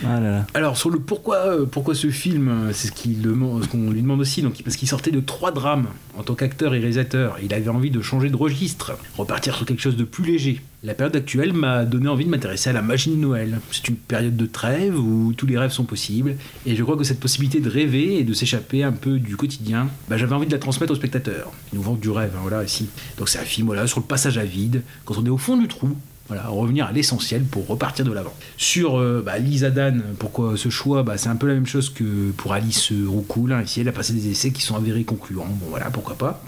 ah 0.05 0.21
là 0.21 0.31
là. 0.31 0.47
Alors 0.55 0.77
sur 0.77 0.91
le 0.91 0.99
pourquoi, 0.99 1.37
euh, 1.39 1.67
pourquoi 1.67 1.95
ce 1.95 2.11
film, 2.11 2.49
euh, 2.49 2.73
c'est 2.73 2.89
ce 2.89 3.69
qu'on 3.69 3.91
lui 3.91 4.03
demande 4.03 4.21
aussi, 4.21 4.43
donc 4.43 4.63
parce 4.63 4.77
qu'il 4.77 4.89
sortait 4.89 5.11
de 5.11 5.21
trois 5.21 5.53
drames 5.53 5.87
en 6.17 6.23
tant 6.23 6.35
qu'acteur 6.35 6.75
et 6.75 6.79
réalisateur. 6.79 7.39
Il 7.43 7.55
avait 7.55 7.69
envie 7.71 7.91
de 7.91 8.01
changer 8.03 8.29
de 8.31 8.37
registre, 8.37 8.93
repartir 9.17 9.57
sur 9.57 9.67
quelque 9.67 9.81
chose 9.83 9.97
de 9.97 10.05
plus 10.05 10.25
léger. 10.25 10.61
La 10.85 10.95
période 10.95 11.15
actuelle 11.15 11.53
m'a 11.53 11.85
donné 11.85 12.09
envie 12.09 12.25
de 12.25 12.31
m'intéresser 12.31 12.71
à 12.71 12.73
la 12.73 12.83
magie 12.83 13.11
de 13.11 13.17
Noël. 13.17 13.61
C'est 13.71 13.87
une 13.89 13.95
période 13.95 14.37
de 14.37 14.47
trêve 14.47 14.99
où 14.99 15.33
tous 15.33 15.47
les 15.47 15.57
rêves 15.57 15.71
sont 15.71 15.85
possibles, 15.85 16.35
et 16.67 16.75
je 16.75 16.83
crois 16.83 16.97
que 16.97 17.05
cette 17.05 17.21
possibilité 17.21 17.61
de 17.61 17.71
rêver 17.71 18.19
et 18.19 18.25
de 18.25 18.35
s'échapper 18.35 18.83
un 18.83 18.91
peu 18.91 19.19
du 19.19 19.37
quotidien, 19.37 19.89
bah, 20.09 20.17
j'avais 20.17 20.35
envie 20.35 20.47
de 20.47 20.53
la 20.53 20.59
transmettre 20.59 20.93
aux 20.93 20.97
spectateurs. 20.97 21.53
Ils 21.73 21.77
nous 21.77 21.83
vendent 21.83 22.01
du 22.01 22.11
rêve, 22.11 22.33
hein, 22.37 22.41
voilà, 22.43 22.65
ici. 22.65 22.89
Donc 23.17 23.29
c'est 23.33 23.39
un 23.39 23.45
film 23.45 23.87
sur 23.87 24.01
le 24.01 24.05
passage 24.05 24.37
à 24.37 24.45
vide, 24.45 24.83
quand 25.07 25.17
on 25.17 25.25
est 25.25 25.31
au 25.31 25.39
fond 25.39 25.57
du 25.57 25.67
trou, 25.67 25.97
voilà, 26.29 26.49
revenir 26.49 26.87
à 26.87 26.93
l'essentiel 26.93 27.45
pour 27.45 27.67
repartir 27.67 28.05
de 28.05 28.13
l'avant. 28.13 28.35
Sur 28.59 28.99
euh, 28.99 29.23
bah, 29.25 29.39
Lisa 29.39 29.71
Dan, 29.71 30.03
pourquoi 30.19 30.57
ce 30.57 30.69
choix 30.69 31.03
bah, 31.03 31.17
C'est 31.17 31.31
un 31.31 31.37
peu 31.37 31.47
la 31.47 31.55
même 31.55 31.67
chose 31.67 31.89
que 31.89 32.31
pour 32.33 32.53
Alice 32.53 32.93
Roucoul. 32.93 33.53
Hein. 33.53 33.63
Ici, 33.63 33.81
elle 33.81 33.89
a 33.89 33.93
passé 33.93 34.13
des 34.13 34.31
essais 34.31 34.51
qui 34.51 34.61
sont 34.61 34.77
avérés 34.77 35.05
concluants. 35.05 35.49
Bon, 35.49 35.67
voilà, 35.71 35.91
pourquoi 35.91 36.17
pas. 36.17 36.45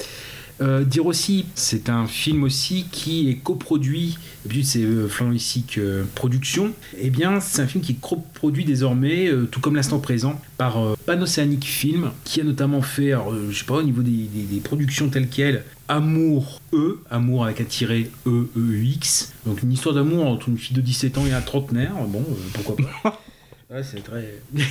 Euh, 0.61 0.85
dire 0.85 1.07
aussi, 1.07 1.47
c'est 1.55 1.89
un 1.89 2.07
film 2.07 2.45
aussi 2.45 2.87
qui 2.93 3.31
est 3.31 3.37
coproduit, 3.37 4.19
d'habitude 4.45 4.65
c'est 4.67 4.83
euh, 4.83 5.09
Flan 5.09 5.33
ici 5.33 5.65
que 5.65 6.05
production, 6.15 6.73
et 6.99 7.11
bien 7.11 7.41
c'est 7.41 7.63
un 7.63 7.67
film 7.67 7.83
qui 7.83 7.93
est 7.93 8.01
coproduit 8.01 8.65
désormais, 8.65 9.27
euh, 9.29 9.47
tout 9.51 9.61
comme 9.61 9.77
l'instant 9.77 9.99
présent, 9.99 10.41
par 10.59 10.79
euh, 10.85 10.95
Panocéanique 11.07 11.65
Film, 11.65 12.11
qui 12.25 12.41
a 12.41 12.45
notamment 12.45 12.83
fait, 12.83 13.13
alors, 13.13 13.33
euh, 13.33 13.49
je 13.51 13.59
sais 13.59 13.65
pas, 13.65 13.75
au 13.77 13.83
niveau 13.83 14.03
des, 14.03 14.11
des- 14.11 14.43
des 14.45 14.61
productions 14.61 15.09
telles 15.09 15.29
quelles, 15.29 15.65
Amour 15.89 16.61
E, 16.73 16.99
Amour 17.11 17.45
avec 17.45 17.61
un 17.61 17.65
tiret 17.65 18.09
E, 18.27 18.49
E, 18.57 18.83
X, 18.85 19.33
donc 19.47 19.63
une 19.63 19.73
histoire 19.73 19.95
d'amour 19.95 20.27
entre 20.27 20.49
une 20.49 20.57
fille 20.59 20.75
de 20.77 20.81
17 20.81 21.19
ans 21.19 21.27
et 21.27 21.33
un 21.33 21.43
trentenaire, 21.43 21.93
bon, 22.09 22.21
euh, 22.29 22.35
pourquoi 22.53 22.77
pas. 23.03 23.21
Ouais, 23.71 23.83
c'est 23.83 24.05
très. 24.05 24.35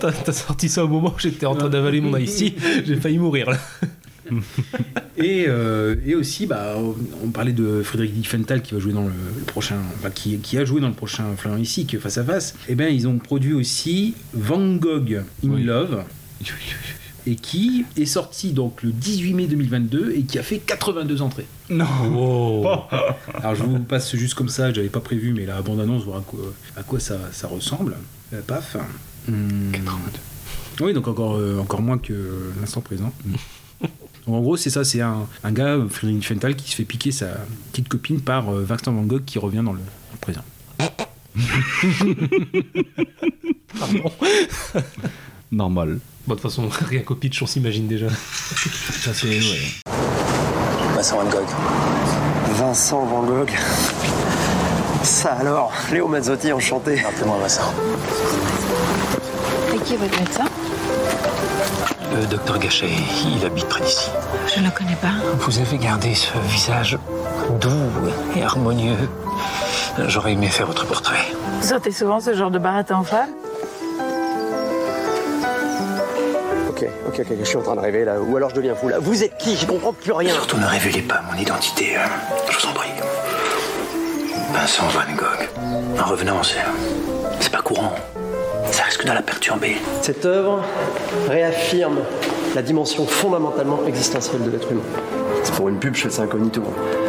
T'as 0.00 0.12
t'as 0.12 0.32
sorti 0.32 0.68
ça 0.68 0.84
au 0.84 0.88
moment 0.88 1.14
où 1.16 1.18
j'étais 1.18 1.46
en 1.46 1.54
train 1.54 1.68
d'avaler 1.68 2.00
mon 2.00 2.16
ici, 2.16 2.54
j'ai 2.84 2.96
failli 2.96 3.18
mourir 3.18 3.50
là. 3.50 3.58
Et, 5.18 5.44
euh, 5.46 5.94
et 6.06 6.14
aussi, 6.14 6.46
bah, 6.46 6.76
on 7.22 7.28
parlait 7.28 7.52
de 7.52 7.82
Frédéric 7.82 8.14
Diffenthal 8.14 8.62
qui 8.62 8.72
va 8.74 8.80
jouer 8.80 8.94
dans 8.94 9.02
le, 9.02 9.12
le 9.36 9.44
prochain, 9.44 9.76
enfin, 9.98 10.10
qui, 10.10 10.38
qui 10.38 10.56
a 10.56 10.64
joué 10.64 10.80
dans 10.80 10.88
le 10.88 10.94
prochain 10.94 11.24
Florian 11.36 11.58
ici, 11.60 11.86
que 11.86 11.98
face 11.98 12.16
à 12.18 12.24
face. 12.24 12.54
Et 12.68 12.74
bien, 12.74 12.88
ils 12.88 13.06
ont 13.06 13.18
produit 13.18 13.52
aussi 13.52 14.14
Van 14.32 14.74
Gogh 14.76 15.22
in 15.44 15.58
Love. 15.58 16.04
Et 17.24 17.36
qui 17.36 17.84
est 17.96 18.06
sorti 18.06 18.52
donc 18.52 18.82
le 18.82 18.90
18 18.90 19.34
mai 19.34 19.46
2022 19.46 20.14
et 20.16 20.22
qui 20.22 20.38
a 20.40 20.42
fait 20.42 20.58
82 20.58 21.22
entrées. 21.22 21.46
Non 21.70 22.88
Alors 23.34 23.54
je 23.54 23.62
vous 23.62 23.78
passe 23.78 24.16
juste 24.16 24.34
comme 24.34 24.48
ça, 24.48 24.72
j'avais 24.72 24.88
pas 24.88 24.98
prévu, 25.00 25.32
mais 25.32 25.46
la 25.46 25.62
bande-annonce, 25.62 26.02
voir 26.02 26.18
à 26.18 26.22
quoi, 26.22 26.40
à 26.76 26.82
quoi 26.82 26.98
ça, 26.98 27.18
ça 27.30 27.46
ressemble. 27.46 27.94
Euh, 28.32 28.40
paf. 28.44 28.76
Hum. 29.28 29.70
Oui, 30.80 30.94
donc 30.94 31.06
encore, 31.06 31.36
euh, 31.36 31.60
encore 31.60 31.82
moins 31.82 31.98
que 31.98 32.50
l'instant 32.60 32.80
présent. 32.80 33.12
Donc, 34.26 34.36
en 34.36 34.40
gros, 34.40 34.56
c'est 34.56 34.70
ça, 34.70 34.84
c'est 34.84 35.00
un, 35.00 35.26
un 35.42 35.52
gars, 35.52 35.78
Frédéric 35.88 36.26
Fental, 36.26 36.54
qui 36.56 36.70
se 36.70 36.76
fait 36.76 36.84
piquer 36.84 37.12
sa 37.12 37.26
petite 37.72 37.88
copine 37.88 38.20
par 38.20 38.48
euh, 38.50 38.64
Vincent 38.64 38.92
Van 38.92 39.02
Gogh 39.02 39.24
qui 39.24 39.38
revient 39.38 39.62
dans 39.64 39.72
le, 39.72 39.80
dans 39.80 40.12
le 40.12 40.18
présent. 40.20 40.42
Pardon. 43.78 44.12
Normal. 45.52 45.98
Bon, 46.26 46.34
de 46.34 46.40
toute 46.40 46.50
façon, 46.50 46.68
rien 46.88 47.00
qu'au 47.00 47.14
pitch, 47.16 47.42
on 47.42 47.46
s'imagine 47.46 47.88
déjà. 47.88 48.08
Ça, 49.02 49.12
c'est. 49.12 49.26
Ouais. 49.28 49.92
Vincent 50.94 51.16
Van 51.16 51.30
Gogh. 51.30 51.48
Vincent 52.54 53.04
Van 53.06 53.22
Gogh. 53.24 53.50
Ça 55.02 55.32
alors, 55.32 55.72
Léo 55.90 56.06
Mazzotti 56.06 56.52
enchanté. 56.52 57.00
Appelez-moi 57.04 57.38
Vincent. 57.40 57.74
Et 59.74 59.78
qui 59.78 59.94
est 59.94 59.96
votre 59.96 60.18
médecin? 60.20 60.44
Le 62.14 62.26
docteur 62.26 62.58
Gachet, 62.58 62.90
il 63.36 63.44
habite 63.44 63.66
près 63.68 63.80
d'ici. 63.82 64.10
Je 64.54 64.60
ne 64.60 64.66
le 64.66 64.70
connais 64.70 64.96
pas. 64.96 65.12
Vous 65.38 65.58
avez 65.58 65.78
gardé 65.78 66.14
ce 66.14 66.28
visage 66.48 66.98
doux 67.60 67.70
et 68.36 68.42
harmonieux. 68.42 68.96
J'aurais 70.08 70.32
aimé 70.32 70.48
faire 70.48 70.66
votre 70.66 70.86
portrait. 70.86 71.24
Vous 71.60 71.68
sortez 71.68 71.90
souvent 71.90 72.20
ce 72.20 72.34
genre 72.34 72.50
de 72.50 72.58
baratin 72.58 72.96
en 72.96 73.02
femme 73.04 73.28
Ok, 76.68 76.84
ok, 77.08 77.20
ok, 77.20 77.36
je 77.40 77.44
suis 77.44 77.56
en 77.56 77.62
train 77.62 77.76
d'arriver 77.76 78.04
là. 78.04 78.20
Ou 78.20 78.36
alors 78.36 78.50
je 78.50 78.56
deviens 78.56 78.74
fou 78.74 78.88
là. 78.88 78.98
Vous 79.00 79.22
êtes 79.22 79.36
qui? 79.38 79.56
Je 79.56 79.66
comprends 79.66 79.92
plus 79.92 80.12
rien. 80.12 80.32
Surtout 80.34 80.58
ne 80.58 80.66
révélez 80.66 81.02
pas 81.02 81.20
mon 81.30 81.38
identité, 81.38 81.96
euh, 81.96 82.00
je 82.50 82.58
vous 82.58 82.66
en 82.68 82.72
prie. 82.72 82.90
Vincent 84.52 84.86
Van 84.88 85.14
Gogh. 85.16 85.48
En 86.00 86.04
revenant, 86.10 86.42
c'est. 86.42 86.58
C'est 87.40 87.52
pas 87.52 87.62
courant. 87.62 87.94
Ça 88.72 88.84
risque 88.84 89.04
de 89.04 89.12
la 89.12 89.22
perturber. 89.22 89.76
Cette 90.00 90.24
œuvre 90.24 90.62
réaffirme 91.28 91.98
la 92.54 92.62
dimension 92.62 93.06
fondamentalement 93.06 93.80
existentielle 93.86 94.42
de 94.42 94.50
l'être 94.50 94.70
humain. 94.72 94.82
C'est 95.44 95.54
pour 95.54 95.68
une 95.68 95.78
pub, 95.78 95.94
ça 95.96 96.22
incognito. 96.22 96.62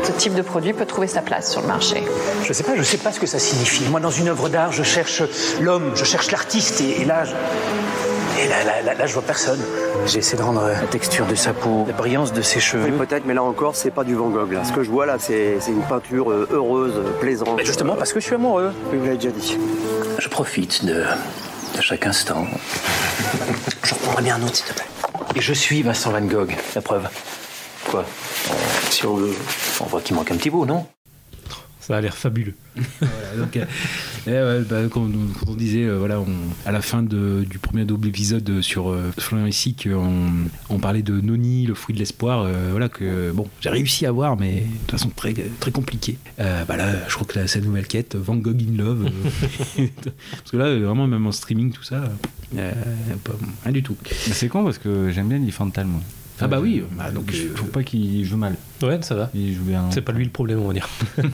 Ce 0.04 0.12
type 0.12 0.34
de 0.36 0.42
produit 0.42 0.74
peut 0.74 0.86
trouver 0.86 1.08
sa 1.08 1.22
place 1.22 1.52
sur 1.52 1.62
le 1.62 1.68
marché. 1.68 2.04
Je 2.44 2.54
sais 2.54 2.64
pas, 2.64 2.76
je 2.76 2.84
sais 2.84 2.98
pas 2.98 3.12
ce 3.12 3.20
que 3.20 3.28
ça 3.28 3.40
signifie. 3.40 3.86
Moi, 3.90 4.00
dans 4.00 4.12
une 4.12 4.28
œuvre 4.28 4.50
d'art, 4.50 4.72
je 4.72 4.84
cherche 4.84 5.24
l'homme, 5.62 5.92
je 5.96 6.04
cherche 6.04 6.32
l'artiste, 6.32 6.82
et, 6.82 7.02
et 7.02 7.06
là, 7.06 7.24
je... 7.26 7.32
et 7.32 8.48
là, 8.50 8.64
là, 8.66 8.82
là, 8.82 8.94
là, 8.96 9.06
je 9.06 9.14
vois 9.14 9.22
personne. 9.22 9.60
J'essaie 10.06 10.36
de 10.36 10.42
rendre 10.42 10.68
la 10.68 10.88
texture 10.88 11.26
de 11.28 11.36
sa 11.36 11.54
peau, 11.54 11.86
la 11.88 11.94
brillance 11.94 12.34
de 12.34 12.42
ses 12.42 12.60
cheveux. 12.60 12.92
Peut-être, 12.92 13.26
mais 13.26 13.34
là 13.34 13.44
encore, 13.44 13.76
c'est 13.76 13.92
pas 13.92 14.04
du 14.04 14.16
Van 14.16 14.30
Gogh. 14.30 14.52
Là. 14.52 14.64
Ce 14.66 14.74
que 14.74 14.84
je 14.84 14.90
vois 14.90 15.06
là, 15.06 15.16
c'est 15.20 15.58
c'est 15.62 15.72
une 15.72 15.84
peinture 15.84 16.30
euh, 16.32 16.48
heureuse, 16.52 16.96
euh, 16.98 17.12
plaisante. 17.22 17.56
Mais 17.56 17.66
justement, 17.66 17.96
parce 17.96 18.12
que 18.12 18.20
je 18.20 18.26
suis 18.26 18.36
amoureux. 18.36 18.72
Oui, 18.92 18.98
vous 18.98 19.06
l'avez 19.06 19.18
déjà 19.18 19.30
dit. 19.30 19.58
Je 20.20 20.28
profite 20.28 20.84
de, 20.86 21.04
de 21.76 21.82
chaque 21.82 22.06
instant. 22.06 22.48
Je 23.84 23.94
reprendrai 23.94 24.24
bien 24.24 24.36
un 24.36 24.44
autre, 24.44 24.56
s'il 24.56 24.66
te 24.66 24.74
plaît. 24.74 24.86
Et 25.36 25.42
je 25.42 25.54
suis 25.54 25.82
Vincent 25.82 26.12
Van 26.12 26.22
Gogh, 26.22 26.56
la 26.76 26.82
preuve. 26.82 27.08
Quoi? 27.90 28.06
Si 28.90 29.06
on 29.06 29.16
veut. 29.16 29.36
On 29.80 29.86
voit 29.86 30.02
qu'il 30.02 30.16
manque 30.16 30.32
un 30.32 30.38
petit 30.38 30.50
bout, 30.50 30.66
non? 30.66 30.86
Ça 31.86 31.98
a 31.98 32.02
l'air 32.02 32.16
fabuleux. 32.16 32.54
Voilà, 33.02 33.38
donc, 33.46 33.58
euh, 33.58 33.66
eh 34.26 34.30
ouais, 34.32 34.62
bah, 34.68 34.88
comme, 34.90 35.12
comme 35.38 35.50
on 35.50 35.56
disait, 35.56 35.84
euh, 35.84 35.98
voilà, 35.98 36.20
on- 36.22 36.28
à 36.66 36.72
la 36.72 36.82
fin 36.82 37.04
de- 37.04 37.46
du 37.50 37.60
premier 37.60 37.84
double 37.84 38.08
épisode 38.08 38.50
euh, 38.50 38.62
sur 38.62 38.90
euh, 38.90 39.12
Florian 39.20 39.46
ici, 39.48 39.76
qu'on 39.76 40.30
on 40.70 40.80
parlait 40.80 41.02
de 41.02 41.20
Noni, 41.20 41.66
le 41.66 41.74
fruit 41.74 41.94
de 41.94 42.00
l'espoir, 42.00 42.44
euh, 42.44 42.70
voilà 42.72 42.88
que 42.90 43.32
bon, 43.32 43.48
j'ai 43.60 43.70
réussi 43.70 44.06
à 44.06 44.12
voir, 44.12 44.40
mais 44.40 44.62
de 44.62 44.66
toute 44.88 44.92
façon 44.92 45.10
très 45.14 45.34
très 45.60 45.72
compliqué. 45.72 46.18
Euh, 46.40 46.64
bah 46.66 46.78
là, 46.78 46.94
je 47.10 47.14
crois 47.14 47.28
que 47.28 47.38
la, 47.38 47.48
cette 47.48 47.66
nouvelle 47.66 47.88
quête, 47.88 48.16
Van 48.16 48.36
Gogh 48.36 48.62
in 48.62 48.78
Love, 48.78 49.06
euh, 49.80 49.88
parce 50.32 50.52
que 50.52 50.58
là, 50.58 50.74
vraiment 50.80 51.06
même 51.08 51.28
en 51.28 51.32
streaming 51.34 51.72
tout 51.74 51.84
ça, 51.84 52.04
euh, 52.58 52.72
pas- 53.24 53.34
rien 53.64 53.74
du 53.74 53.84
tout. 53.84 53.98
C'est 54.10 54.48
con 54.48 54.64
parce 54.64 54.78
que 54.78 55.12
j'aime 55.12 55.28
bien 55.28 55.42
Fantal, 55.52 55.86
moi. 55.88 56.02
Ah 56.44 56.48
bah 56.48 56.60
oui, 56.62 56.84
je- 56.92 56.98
bah 56.98 57.10
donc, 57.12 57.32
je 57.32 57.48
euh, 57.48 57.54
trouve 57.56 57.70
pas 57.70 57.84
qu'il 57.84 58.24
joue 58.26 58.38
mal. 58.38 58.56
Ouais, 58.82 59.00
ça 59.02 59.16
va. 59.16 59.30
Il 59.34 59.54
joue 59.54 59.64
bien. 59.64 59.86
C'est 59.92 60.02
pas 60.02 60.12
lui 60.12 60.26
le 60.26 60.30
problème, 60.32 60.60
on 60.60 60.68
va 60.68 60.74
dire. 60.74 60.88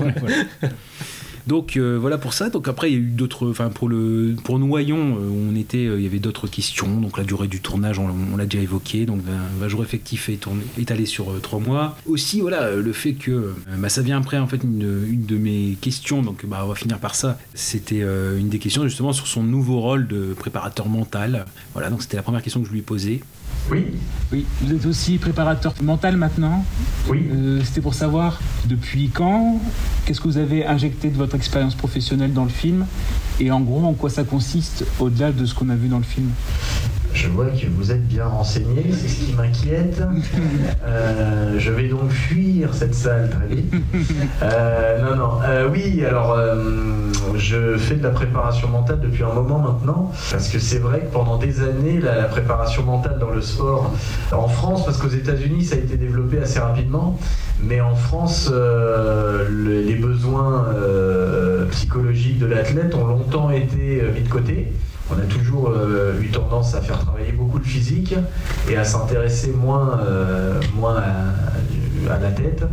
Donc 1.48 1.77
euh, 1.77 1.98
voilà 1.99 2.19
pour 2.19 2.34
ça. 2.34 2.49
Donc 2.52 2.68
après 2.68 2.91
il 2.91 2.94
y 2.94 2.98
a 2.98 2.99
eu 2.99 3.06
d'autres, 3.10 3.49
enfin 3.49 3.69
pour 3.69 3.90
le 3.90 4.36
pour 4.44 4.60
Noyon, 4.60 5.15
euh, 5.19 5.30
où 5.30 5.49
on 5.52 5.56
était, 5.56 5.86
euh, 5.88 5.98
il 5.98 6.03
y 6.03 6.06
avait 6.06 6.19
d'autres 6.19 6.48
questions. 6.48 6.99
Donc 7.02 7.18
la 7.18 7.23
durée 7.23 7.48
du 7.48 7.60
tournage, 7.60 7.98
on, 7.98 8.07
on 8.34 8.38
l'a 8.38 8.45
déjà 8.45 8.61
évoqué. 8.61 9.06
Donc 9.07 9.22
un, 9.27 9.65
un 9.65 9.68
jour 9.68 9.81
effectif 9.81 10.30
est 10.30 10.36
tourné, 10.36 10.61
étalé 10.77 11.07
sur 11.07 11.31
euh, 11.31 11.40
trois 11.40 11.60
mois. 11.60 11.98
Aussi 12.06 12.41
voilà 12.41 12.64
euh, 12.64 12.81
le 12.84 12.94
fait 12.94 13.14
que 13.14 13.31
euh, 13.31 13.53
bah, 13.80 13.90
ça 13.90 14.03
vient 14.03 14.18
après 14.19 14.38
en 14.38 14.45
fait 14.48 14.61
une, 14.64 15.06
une 15.10 15.26
de 15.26 15.38
mes 15.38 15.76
questions. 15.81 16.22
Donc 16.22 16.45
bah 16.45 16.61
on 16.65 16.68
va 16.68 16.76
finir 16.76 16.99
par 16.99 17.15
ça. 17.15 17.40
C'était 17.56 18.02
euh, 18.03 18.38
une 18.38 18.49
des 18.49 18.60
questions 18.60 18.84
justement 18.84 19.14
sur 19.14 19.26
son 19.26 19.41
nouveau 19.41 19.80
rôle 19.80 20.07
de 20.07 20.36
préparateur 20.38 20.88
mental. 20.88 21.45
Voilà 21.73 21.90
donc 21.90 22.03
c'était 22.03 22.18
la 22.18 22.23
première 22.23 22.44
question 22.44 22.61
que 22.61 22.68
je 22.68 22.73
lui 22.73 22.80
ai 22.80 22.84
posée. 22.84 23.22
Oui. 23.71 23.85
Oui, 24.31 24.45
vous 24.61 24.73
êtes 24.73 24.85
aussi 24.85 25.17
préparateur 25.17 25.73
mental 25.81 26.15
maintenant. 26.15 26.63
Oui. 27.07 27.27
C'était 27.63 27.81
pour 27.81 27.95
savoir 27.95 28.39
depuis 28.65 29.09
quand, 29.09 29.59
qu'est-ce 30.05 30.21
que 30.21 30.27
vous 30.27 30.37
avez 30.37 30.65
injecté 30.65 31.09
de 31.09 31.17
votre 31.17 31.35
expérience 31.35 31.73
professionnelle 31.73 32.33
dans 32.33 32.43
le 32.43 32.49
film 32.51 32.85
et 33.39 33.49
en 33.51 33.61
gros 33.61 33.83
en 33.85 33.93
quoi 33.93 34.09
ça 34.11 34.23
consiste 34.23 34.85
au-delà 34.99 35.31
de 35.31 35.45
ce 35.45 35.55
qu'on 35.55 35.69
a 35.69 35.75
vu 35.75 35.87
dans 35.87 35.97
le 35.97 36.03
film? 36.03 36.29
Je 37.14 37.27
vois 37.27 37.45
que 37.48 37.65
vous 37.76 37.91
êtes 37.91 38.07
bien 38.07 38.26
renseigné, 38.26 38.86
c'est 38.94 39.07
ce 39.07 39.26
qui 39.26 39.34
m'inquiète. 39.34 40.02
Euh, 40.86 41.56
je 41.57 41.72
vais 41.72 41.88
donc 41.88 42.10
fuir 42.11 42.73
cette 42.73 42.94
salle 42.95 43.30
très 43.30 43.56
vite. 43.56 43.73
Euh, 44.44 45.02
non, 45.02 45.15
non. 45.15 45.31
Euh, 45.44 45.68
oui, 45.72 46.03
alors 46.06 46.38
je 47.36 47.77
fais 47.77 47.95
de 47.95 48.03
la 48.03 48.10
préparation 48.11 48.68
mentale 48.69 48.99
depuis 49.02 49.23
un 49.23 49.34
moment 49.34 49.60
maintenant, 49.60 50.11
parce 50.31 50.48
que 50.49 50.60
c'est 50.60 50.80
vrai 50.80 51.02
que 51.02 51.11
pendant 51.14 51.38
des 51.38 51.61
années, 51.61 51.99
la, 51.99 52.23
préparation 52.23 52.84
mentale 52.84 53.18
dans 53.19 53.31
le 53.31 53.41
sport, 53.41 53.91
en 54.31 54.48
France, 54.48 54.86
parce 54.86 54.98
qu'aux 54.98 55.07
États-Unis, 55.10 55.65
ça 55.65 55.76
a 55.76 55.80
été 55.80 55.98
développé 55.98 56.38
assez 56.40 56.60
rapidement, 56.60 57.18
mais 57.61 57.81
en 57.81 57.95
France, 57.95 58.49
le- 58.52 59.81
les 59.81 59.95
besoins 59.95 60.68
psychologiques 61.72 62.40
de 62.40 62.45
l'athlète 62.45 62.94
ont 62.95 63.06
longtemps 63.07 63.49
été 63.49 64.03
mis 64.14 64.22
de 64.22 64.30
côté. 64.30 64.72
On 65.11 65.19
a 65.19 65.26
toujours 65.26 65.69
euh, 65.69 66.19
eu 66.22 66.27
tendance 66.27 66.76
à 66.76 66.81
faire 66.81 66.99
travailler 66.99 67.31
beaucoup 67.31 67.57
le 67.57 67.64
physique 67.64 68.15
et 68.69 68.77
à 68.77 68.84
s'intéresser 68.84 69.52
moins, 69.52 69.99
euh, 70.02 70.60
à, 72.10 72.19
la 72.19 72.31
tête. 72.31 72.64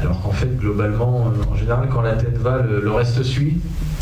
Alors 0.00 0.22
qu'en 0.22 0.30
fait, 0.30 0.56
globalement, 0.56 1.26
euh, 1.26 1.52
en 1.52 1.56
général, 1.56 1.88
quand 1.90 2.02
la 2.02 2.14
tête 2.14 2.36
va, 2.38 2.58
le 2.62 2.90
reste 2.90 3.22
suit. 3.22 3.60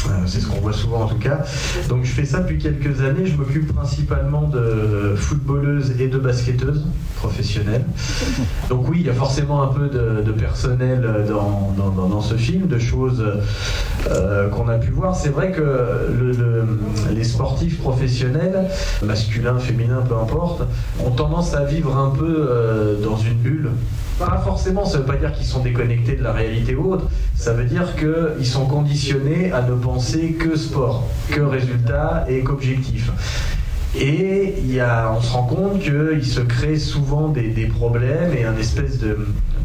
Euh, 0.08 0.12
C'est 0.26 0.40
ce 0.40 0.46
qu'on 0.46 0.60
voit 0.60 0.72
souvent 0.72 1.02
en 1.02 1.06
tout 1.06 1.18
cas. 1.18 1.40
Donc 1.88 2.04
je 2.04 2.10
fais 2.10 2.24
ça 2.24 2.40
depuis 2.40 2.58
quelques 2.58 3.00
années. 3.00 3.26
Je 3.26 3.36
m'occupe 3.36 3.72
principalement 3.74 4.42
de 4.42 5.14
footballeuses 5.16 6.00
et 6.00 6.08
de 6.08 6.18
basketteuses 6.18 6.84
professionnelles. 7.16 7.84
Donc 8.68 8.88
oui, 8.88 8.98
il 9.00 9.06
y 9.06 9.10
a 9.10 9.14
forcément 9.14 9.62
un 9.62 9.68
peu 9.68 9.88
de, 9.88 10.32
personnel 10.32 11.24
dans, 11.28 12.20
ce 12.20 12.34
film, 12.34 12.66
de 12.66 12.78
choses 12.78 13.24
euh, 14.10 14.48
qu'on 14.50 14.68
a 14.68 14.74
pu 14.78 14.90
voir. 14.90 15.16
C'est 15.16 15.30
vrai 15.30 15.50
que 15.52 15.60
le- 15.60 16.32
le- 16.32 16.66
les 17.14 17.24
sportifs 17.24 17.78
professionnels, 17.80 18.68
masculins, 19.02 19.58
féminins, 19.58 20.02
peu 20.08 20.14
importe, 20.16 20.62
ont 21.04 21.10
tendance 21.10 21.54
à 21.54 21.64
vivre 21.64 21.96
un 21.96 22.10
peu 22.10 22.46
euh, 22.50 22.96
dans 23.02 23.16
une 23.16 23.34
bulle. 23.38 23.70
Pas 24.18 24.40
forcément, 24.44 24.86
ça 24.86 24.98
veut 24.98 25.04
pas 25.04 25.16
dire 25.16 25.32
qu'ils 25.32 25.46
sont 25.46 25.60
déconnectés 25.60 26.16
de 26.16 26.22
la 26.22 26.32
réalité 26.32 26.74
ou 26.74 26.92
autre, 26.92 27.10
ça 27.34 27.52
veut 27.52 27.64
dire 27.64 27.94
qu'ils 27.96 28.46
sont 28.46 28.64
conditionnés 28.64 29.52
à 29.52 29.60
ne 29.60 29.74
penser 29.74 30.32
que 30.32 30.56
sport, 30.56 31.06
que 31.30 31.42
résultat 31.42 32.24
et 32.28 32.42
qu'objectif. 32.42 33.10
Et 33.94 34.54
y 34.64 34.80
a, 34.80 35.12
on 35.14 35.20
se 35.20 35.32
rend 35.32 35.44
compte 35.44 35.80
qu'il 35.80 36.24
se 36.24 36.40
crée 36.40 36.78
souvent 36.78 37.28
des, 37.28 37.66
problèmes 37.66 38.32
et 38.34 38.44
un 38.44 38.56
espèce 38.56 38.98
de, 38.98 39.18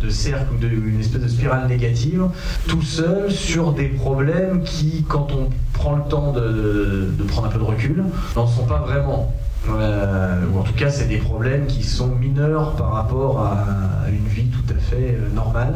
cercle 0.10 0.54
ou 0.62 0.90
une 0.90 1.00
espèce 1.00 1.22
de 1.22 1.28
spirale 1.28 1.68
négative 1.68 2.24
tout 2.68 2.82
seul 2.82 3.32
sur 3.32 3.72
des 3.72 3.88
problèmes 3.88 4.64
qui, 4.64 5.06
quand 5.08 5.28
on 5.32 5.50
prend 5.74 5.96
le 5.96 6.04
temps 6.10 6.34
de 6.34 7.24
prendre 7.30 7.48
un 7.48 7.52
peu 7.52 7.60
de 7.60 7.64
recul, 7.64 8.04
n'en 8.36 8.48
sont 8.48 8.66
pas 8.66 8.80
vraiment. 8.80 9.34
Euh, 9.70 10.46
ou 10.52 10.60
en 10.60 10.64
tout 10.64 10.74
cas, 10.74 10.90
c'est 10.90 11.08
des 11.08 11.18
problèmes 11.18 11.68
qui 11.68 11.84
sont 11.84 12.08
mineurs 12.08 12.76
par 12.76 12.92
rapport 12.92 13.42
à, 13.42 14.10
une 14.10 14.28
vie 14.28 14.48
tout 14.48 14.74
à 14.74 14.80
fait 14.80 15.18
euh, 15.20 15.30
normale. 15.34 15.76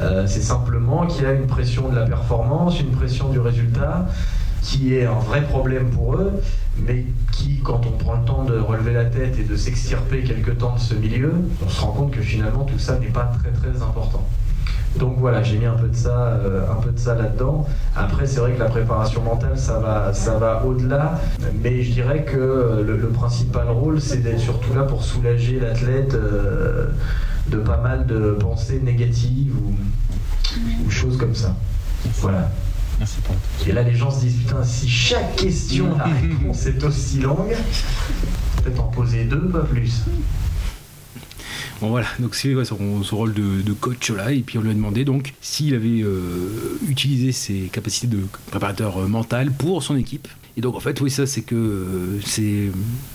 Euh, 0.00 0.26
c'est 0.26 0.42
simplement 0.42 1.06
qu'il 1.06 1.24
y 1.24 1.26
a 1.26 1.32
une 1.32 1.46
pression 1.46 1.88
de 1.88 1.96
la 1.96 2.06
performance, 2.06 2.80
une 2.80 2.92
pression 2.92 3.28
du 3.30 3.40
résultat, 3.40 4.06
qui 4.62 4.94
est 4.94 5.06
un 5.06 5.18
vrai 5.18 5.42
problème 5.42 5.90
pour 5.90 6.14
eux, 6.14 6.40
mais 6.78 7.06
qui, 7.32 7.60
quand 7.60 7.80
on 7.86 7.92
prend 7.92 8.14
le 8.14 8.24
temps 8.24 8.44
de 8.44 8.58
relever 8.58 8.92
la 8.92 9.06
tête 9.06 9.38
et 9.38 9.44
de 9.44 9.56
s'extirper 9.56 10.22
quelque 10.22 10.52
temps 10.52 10.74
de 10.74 10.80
ce 10.80 10.94
milieu, 10.94 11.32
on 11.64 11.68
se 11.68 11.80
rend 11.80 11.92
compte 11.92 12.12
que 12.12 12.22
finalement 12.22 12.64
tout 12.64 12.78
ça 12.78 12.98
n'est 12.98 13.06
pas 13.06 13.32
très 13.40 13.50
très 13.50 13.82
important. 13.82 14.24
Donc 14.96 15.16
voilà, 15.18 15.42
j'ai 15.42 15.58
mis 15.58 15.66
un 15.66 15.74
peu 15.74 15.88
de 15.88 15.94
ça, 15.96 16.16
euh, 16.28 16.62
un 16.70 16.76
peu 16.76 16.90
de 16.90 16.98
ça 16.98 17.14
là-dedans. 17.14 17.66
Après, 17.94 18.26
c'est 18.26 18.40
vrai 18.40 18.52
que 18.52 18.58
la 18.58 18.66
préparation 18.68 19.22
mentale, 19.22 19.58
ça 19.58 19.78
va, 19.78 20.12
ça 20.12 20.38
va 20.38 20.64
au-delà, 20.64 21.20
mais 21.62 21.82
je 21.82 21.92
dirais 21.92 22.24
que 22.24 22.82
le, 22.86 22.96
le 22.96 23.08
principal 23.08 23.68
rôle, 23.68 24.00
c'est 24.00 24.18
d'être 24.18 24.40
surtout 24.40 24.74
là 24.74 24.82
pour 24.82 25.04
soulager 25.04 25.60
l'athlète 25.60 26.14
euh, 26.14 26.86
de 27.48 27.58
pas 27.58 27.76
mal 27.76 28.06
de 28.06 28.36
pensées 28.40 28.80
négatives 28.82 29.54
ou, 29.56 29.74
ou 30.86 30.90
choses 30.90 31.16
comme 31.16 31.34
ça. 31.34 31.54
Voilà. 32.20 32.50
Et 33.66 33.72
là, 33.72 33.82
les 33.82 33.94
gens 33.94 34.10
se 34.10 34.20
disent 34.20 34.38
putain, 34.38 34.64
si 34.64 34.88
chaque 34.88 35.36
question, 35.36 35.96
la 35.96 36.04
réponse 36.20 36.66
est 36.66 36.82
aussi 36.82 37.20
longue, 37.20 37.54
peut-être 38.62 38.80
en 38.80 38.88
poser 38.88 39.24
deux, 39.24 39.48
pas 39.48 39.60
plus. 39.60 40.02
Bon 41.80 41.90
voilà, 41.90 42.08
donc 42.18 42.34
c'est 42.34 42.52
son, 42.64 42.76
rôle 43.12 43.34
de, 43.34 43.62
de 43.62 43.72
coach 43.72 44.10
là, 44.10 44.32
et 44.32 44.40
puis 44.40 44.58
on 44.58 44.62
lui 44.62 44.70
a 44.70 44.74
demandé 44.74 45.04
donc 45.04 45.32
s'il 45.40 45.74
avait 45.76 46.02
euh, 46.02 46.76
utilisé 46.88 47.30
ses 47.30 47.70
capacités 47.72 48.08
de 48.08 48.18
préparateur 48.50 48.98
euh, 48.98 49.06
mental 49.06 49.52
pour 49.52 49.84
son 49.84 49.96
équipe. 49.96 50.26
Et 50.58 50.60
donc 50.60 50.74
en 50.74 50.80
fait, 50.80 51.00
oui, 51.00 51.08
ça 51.08 51.24
c'est 51.24 51.42
que 51.42 51.54
euh, 51.54 52.20
c'est 52.26 52.72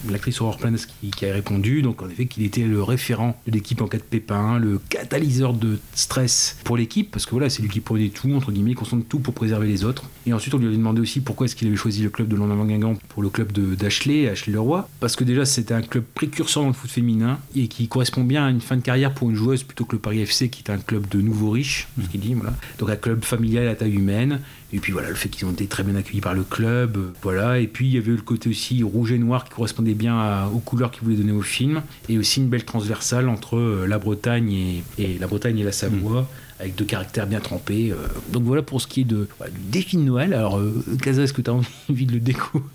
l'actrice 0.09 0.39
Aurore 0.39 0.57
Planes 0.57 0.77
qui, 0.77 1.11
qui 1.11 1.25
a 1.25 1.33
répondu, 1.33 1.81
donc 1.81 2.01
en 2.01 2.07
effet 2.07 2.25
qu'il 2.25 2.45
était 2.45 2.61
le 2.61 2.81
référent 2.81 3.37
de 3.45 3.51
l'équipe 3.51 3.81
en 3.81 3.87
cas 3.87 3.97
de 3.97 4.03
pépin, 4.03 4.57
le 4.57 4.79
catalyseur 4.87 5.53
de 5.53 5.77
stress 5.93 6.57
pour 6.63 6.77
l'équipe, 6.77 7.11
parce 7.11 7.25
que 7.25 7.31
voilà, 7.31 7.49
c'est 7.49 7.61
lui 7.61 7.67
qui 7.67 7.81
prenait 7.81 8.07
tout, 8.07 8.33
entre 8.33 8.53
guillemets, 8.53 8.71
il 8.71 8.75
concentre 8.75 9.05
tout 9.09 9.19
pour 9.19 9.33
préserver 9.33 9.67
les 9.67 9.83
autres. 9.83 10.03
Et 10.25 10.31
ensuite 10.31 10.53
on 10.53 10.57
lui 10.57 10.69
a 10.69 10.71
demandé 10.71 11.01
aussi 11.01 11.19
pourquoi 11.19 11.43
est-ce 11.43 11.57
qu'il 11.57 11.67
avait 11.67 11.75
choisi 11.75 12.01
le 12.01 12.09
club 12.09 12.29
de 12.29 12.37
Londres 12.37 12.65
Guingamp 12.65 12.97
pour 13.09 13.21
le 13.21 13.29
club 13.29 13.51
d'Ashley, 13.51 14.29
Ashley 14.29 14.53
Leroy, 14.53 14.87
parce 15.01 15.17
que 15.17 15.25
déjà 15.25 15.43
c'était 15.43 15.73
un 15.73 15.81
club 15.81 16.05
précurseur 16.15 16.63
dans 16.63 16.69
le 16.69 16.73
foot 16.73 16.91
féminin 16.91 17.39
et 17.57 17.67
qui 17.67 17.89
correspond 17.89 18.23
bien 18.23 18.45
à 18.45 18.51
une 18.51 18.61
fin 18.61 18.77
de 18.77 18.81
carrière 18.81 19.13
pour 19.13 19.29
une 19.29 19.35
joueuse 19.35 19.63
plutôt 19.63 19.83
que 19.83 19.97
le 19.97 20.01
Paris 20.01 20.21
FC 20.21 20.47
qui 20.47 20.63
est 20.63 20.71
un 20.71 20.77
club 20.77 21.09
de 21.09 21.19
nouveaux 21.19 21.49
riches, 21.49 21.89
ce 22.01 22.07
qu'il 22.07 22.21
dit, 22.21 22.35
voilà. 22.35 22.53
Donc 22.79 22.89
un 22.89 22.95
club 22.95 23.25
familial 23.25 23.67
à 23.67 23.75
taille 23.75 23.95
humaine. 23.95 24.39
Et 24.73 24.79
puis 24.79 24.91
voilà, 24.91 25.09
le 25.09 25.15
fait 25.15 25.29
qu'ils 25.29 25.45
ont 25.45 25.51
été 25.51 25.67
très 25.67 25.83
bien 25.83 25.95
accueillis 25.95 26.19
par 26.19 26.33
le 26.33 26.43
club, 26.43 26.97
euh, 26.97 27.13
voilà. 27.21 27.59
Et 27.59 27.67
puis 27.67 27.85
il 27.85 27.93
y 27.93 27.97
avait 27.99 28.11
le 28.11 28.17
côté 28.17 28.49
aussi 28.49 28.81
rouge 28.81 29.11
et 29.11 29.19
noir 29.19 29.45
qui 29.45 29.51
correspondait 29.51 29.93
bien 29.93 30.47
aux 30.47 30.59
couleurs 30.59 30.89
qu'ils 30.89 31.03
voulaient 31.03 31.15
donner 31.15 31.31
au 31.31 31.43
film, 31.43 31.83
et 32.09 32.17
aussi 32.17 32.39
une 32.41 32.49
belle 32.49 32.65
transversale 32.65 33.29
entre 33.29 33.57
euh, 33.57 33.85
la 33.87 33.99
Bretagne 33.99 34.51
et, 34.51 34.83
et 34.97 35.17
la 35.19 35.27
Bretagne 35.27 35.59
et 35.59 35.63
la 35.63 35.71
Savoie. 35.71 36.27
Avec 36.63 36.75
deux 36.75 36.85
caractères 36.85 37.27
bien 37.27 37.41
trempés. 37.41 37.91
euh. 37.91 37.97
Donc 38.31 38.43
voilà 38.43 38.61
pour 38.61 38.79
ce 38.79 38.87
qui 38.87 39.01
est 39.01 39.03
de, 39.03 39.27
du 39.53 39.69
défi 39.69 39.97
de 39.97 40.01
Noël. 40.03 40.33
Alors, 40.33 40.57
euh, 40.59 40.81
Kaza, 41.01 41.23
est-ce 41.23 41.33
que 41.33 41.41
tu 41.41 41.49
as 41.49 41.53
envie 41.53 42.05
de 42.05 42.13
le 42.13 42.19
découvrir? 42.21 42.69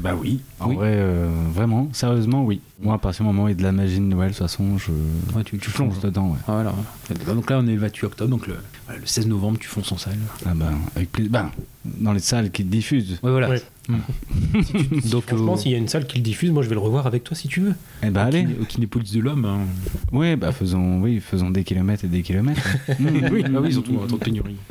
Bah 0.00 0.16
oui. 0.20 0.40
En 0.58 0.70
Oui. 0.70 0.74
vrai, 0.74 0.94
euh, 0.96 1.28
vraiment, 1.54 1.88
sérieusement, 1.92 2.44
oui. 2.44 2.60
Moi, 2.82 2.94
à 2.94 2.98
partir 2.98 3.24
du 3.24 3.28
moment 3.28 3.44
où 3.44 3.48
il 3.48 3.52
y 3.52 3.54
a 3.54 3.56
de 3.58 3.62
la 3.62 3.70
magie 3.72 3.96
de 3.98 4.04
Noël, 4.04 4.30
de 4.30 4.34
toute 4.34 4.42
façon, 4.42 4.78
je, 4.78 4.90
Ouais, 5.36 5.44
tu, 5.44 5.58
tu 5.58 5.70
je 5.70 5.74
plonge 5.76 5.90
plonges. 5.92 6.02
dedans. 6.02 6.30
Ouais. 6.30 6.38
Voilà. 6.46 6.74
Donc 7.26 7.48
là, 7.50 7.58
on 7.62 7.66
est 7.68 7.74
le 7.74 7.80
28 7.80 8.06
octobre, 8.06 8.30
donc 8.30 8.46
le, 8.48 8.56
voilà, 8.86 8.98
le 9.00 9.06
16 9.06 9.28
novembre, 9.28 9.58
tu 9.60 9.68
fonces 9.68 9.92
en 9.92 9.98
salle. 9.98 10.18
Ah 10.44 10.52
bah, 10.54 10.70
avec 10.96 11.12
plaisir. 11.12 11.30
Bah, 11.30 11.50
dans 11.84 12.12
les 12.12 12.18
salles 12.20 12.50
qui 12.50 12.64
diffusent. 12.64 13.18
Ouais, 13.22 13.30
voilà. 13.30 13.54
Ouais. 14.54 15.00
Donc, 15.10 15.24
Franchement, 15.26 15.54
euh, 15.54 15.56
s'il 15.56 15.72
y 15.72 15.74
a 15.74 15.78
une 15.78 15.88
salle 15.88 16.06
qui 16.06 16.18
le 16.18 16.22
diffuse, 16.24 16.50
moi 16.50 16.62
je 16.62 16.68
vais 16.68 16.74
le 16.74 16.80
revoir 16.80 17.06
avec 17.06 17.24
toi 17.24 17.36
si 17.36 17.48
tu 17.48 17.60
veux. 17.60 17.74
Eh 18.02 18.10
bah, 18.10 18.24
allez. 18.24 18.46
Au 18.60 18.64
Kinépolis 18.64 19.12
de 19.12 19.20
l'homme. 19.20 19.44
hein. 19.44 19.60
Oui, 20.12 20.36
bah, 20.36 20.52
faisons, 20.52 21.00
oui, 21.00 21.20
faisons 21.20 21.50
des 21.50 21.64
kilomètres 21.64 22.04
et 22.04 22.08
des 22.08 22.22
kilomètres. 22.22 22.62
oui, 23.00 23.42
bah 23.48 23.60
oui, 23.62 23.72
surtout 23.72 23.96
en 23.96 24.06
temps 24.06 24.16
de 24.16 24.24
pénurie. 24.24 24.56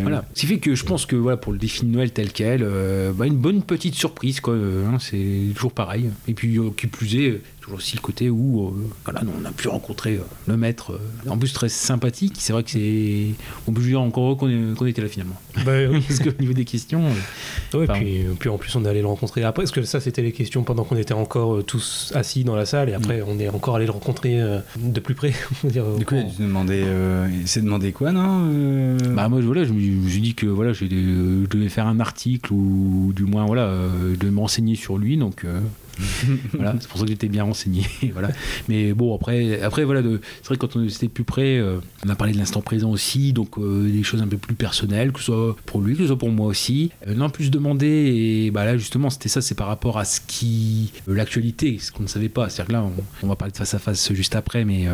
Voilà. 0.00 0.24
Ce 0.32 0.40
qui 0.40 0.46
fait 0.46 0.58
que 0.58 0.74
je 0.74 0.84
pense 0.84 1.04
que 1.04 1.16
voilà, 1.16 1.36
pour 1.36 1.52
le 1.52 1.58
défi 1.58 1.84
de 1.84 1.90
Noël 1.90 2.12
tel 2.12 2.32
quel, 2.32 2.62
euh, 2.62 3.12
bah, 3.12 3.26
une 3.26 3.36
bonne 3.36 3.62
petite 3.62 3.94
surprise, 3.94 4.40
quoi. 4.40 4.54
euh, 4.54 4.86
hein, 4.88 4.96
c'est 4.98 5.52
toujours 5.54 5.72
pareil. 5.72 6.08
Et 6.26 6.32
puis, 6.32 6.56
euh, 6.58 6.70
qui 6.74 6.86
plus 6.86 7.14
est, 7.16 7.42
toujours 7.72 7.78
aussi 7.78 7.96
le 7.96 8.00
côté 8.02 8.30
où 8.30 8.66
euh, 8.68 8.70
voilà, 9.04 9.22
on 9.40 9.44
a 9.44 9.50
pu 9.52 9.68
rencontrer 9.68 10.14
euh, 10.16 10.20
le 10.46 10.56
maître, 10.56 10.92
euh, 10.92 11.30
en 11.30 11.38
plus 11.38 11.52
très 11.52 11.68
sympathique. 11.68 12.34
C'est 12.38 12.52
vrai 12.52 12.62
que 12.62 12.70
c'est. 12.70 13.28
On 13.66 13.72
peut 13.72 13.82
dire 13.82 14.00
encore 14.00 14.24
heureux 14.26 14.36
qu'on 14.36 14.48
est- 14.48 14.76
qu'on 14.76 14.86
était 14.86 15.02
là 15.02 15.08
finalement. 15.08 15.36
Bah 15.64 15.72
oui. 15.90 16.02
Parce 16.08 16.20
qu'au 16.20 16.30
niveau 16.40 16.52
des 16.52 16.64
questions. 16.64 17.04
euh, 17.06 17.78
Ouais, 17.78 17.84
enfin, 17.88 18.00
puis, 18.00 18.24
puis 18.38 18.48
en 18.50 18.58
plus 18.58 18.74
on 18.76 18.84
est 18.84 18.88
allé 18.88 19.00
le 19.00 19.06
rencontrer 19.06 19.42
après, 19.44 19.62
parce 19.62 19.72
que 19.72 19.82
ça 19.82 19.98
c'était 20.00 20.20
les 20.20 20.32
questions 20.32 20.62
pendant 20.62 20.84
qu'on 20.84 20.96
était 20.96 21.14
encore 21.14 21.56
euh, 21.56 21.62
tous 21.62 22.12
assis 22.14 22.44
dans 22.44 22.54
la 22.54 22.66
salle, 22.66 22.90
et 22.90 22.94
après 22.94 23.22
on 23.26 23.38
est 23.38 23.48
encore 23.48 23.76
allé 23.76 23.86
le 23.86 23.92
rencontrer 23.92 24.40
euh, 24.40 24.58
de 24.78 25.00
plus 25.00 25.14
près. 25.14 25.32
dire, 25.64 25.84
Du 25.96 26.04
coup, 26.04 26.16
il 26.16 26.44
euh, 26.70 27.28
s'est 27.46 27.62
demandé 27.62 27.92
quoi, 27.92 28.12
non 28.12 28.48
euh, 28.52 28.98
Bah 29.14 29.28
moi 29.30 29.40
voilà, 29.40 29.64
je 29.64 29.72
me 29.72 29.80
je 29.80 29.90
me 29.90 30.08
suis 30.08 30.20
dit 30.20 30.34
que 30.34 30.46
voilà, 30.46 30.72
je 30.74 30.84
devais 30.84 31.68
faire 31.70 31.86
un 31.86 31.98
article 32.00 32.52
ou 32.52 33.12
du 33.16 33.24
moins 33.24 33.46
voilà, 33.46 33.62
euh, 33.62 34.12
je 34.14 34.18
devais 34.18 34.32
me 34.32 34.40
renseigner 34.40 34.74
sur 34.74 34.98
lui 34.98 35.16
donc 35.16 35.44
euh, 35.44 35.60
voilà, 36.52 36.74
c'est 36.80 36.88
pour 36.88 36.98
ça 36.98 37.04
que 37.04 37.10
j'étais 37.10 37.28
bien 37.28 37.44
renseigné 37.44 37.84
voilà. 38.12 38.30
Mais 38.68 38.92
bon 38.92 39.14
après 39.14 39.60
après 39.62 39.84
voilà, 39.84 40.02
c'est 40.02 40.46
vrai 40.46 40.56
que 40.56 40.60
quand 40.66 40.76
on 40.76 40.84
était 40.84 41.08
plus 41.08 41.24
près, 41.24 41.58
euh, 41.58 41.78
on 42.04 42.08
a 42.08 42.14
parlé 42.14 42.32
de 42.32 42.38
l'instant 42.38 42.60
présent 42.60 42.90
aussi 42.90 43.32
donc 43.32 43.58
euh, 43.58 43.88
des 43.90 44.02
choses 44.02 44.22
un 44.22 44.26
peu 44.26 44.36
plus 44.36 44.54
personnelles 44.54 45.12
que 45.12 45.20
ce 45.20 45.26
soit 45.26 45.56
pour 45.66 45.80
lui, 45.80 45.94
que 45.94 46.02
ce 46.02 46.08
soit 46.08 46.18
pour 46.18 46.30
moi 46.30 46.46
aussi. 46.46 46.90
Euh, 47.06 47.14
non 47.14 47.30
plus 47.30 47.50
demandé 47.50 47.86
et 47.86 48.50
bah 48.50 48.64
là 48.64 48.76
justement, 48.76 49.10
c'était 49.10 49.28
ça, 49.28 49.40
c'est 49.40 49.54
par 49.54 49.66
rapport 49.66 49.98
à 49.98 50.04
ce 50.04 50.20
qui 50.26 50.92
euh, 51.08 51.14
l'actualité, 51.14 51.78
ce 51.78 51.92
qu'on 51.92 52.04
ne 52.04 52.08
savait 52.08 52.28
pas. 52.28 52.48
C'est-à-dire 52.48 52.68
que 52.68 52.72
là 52.72 52.82
on, 52.84 53.26
on 53.26 53.28
va 53.28 53.36
parler 53.36 53.52
de 53.52 53.56
face 53.56 53.74
à 53.74 53.78
face 53.78 54.12
juste 54.12 54.34
après 54.34 54.64
mais 54.64 54.86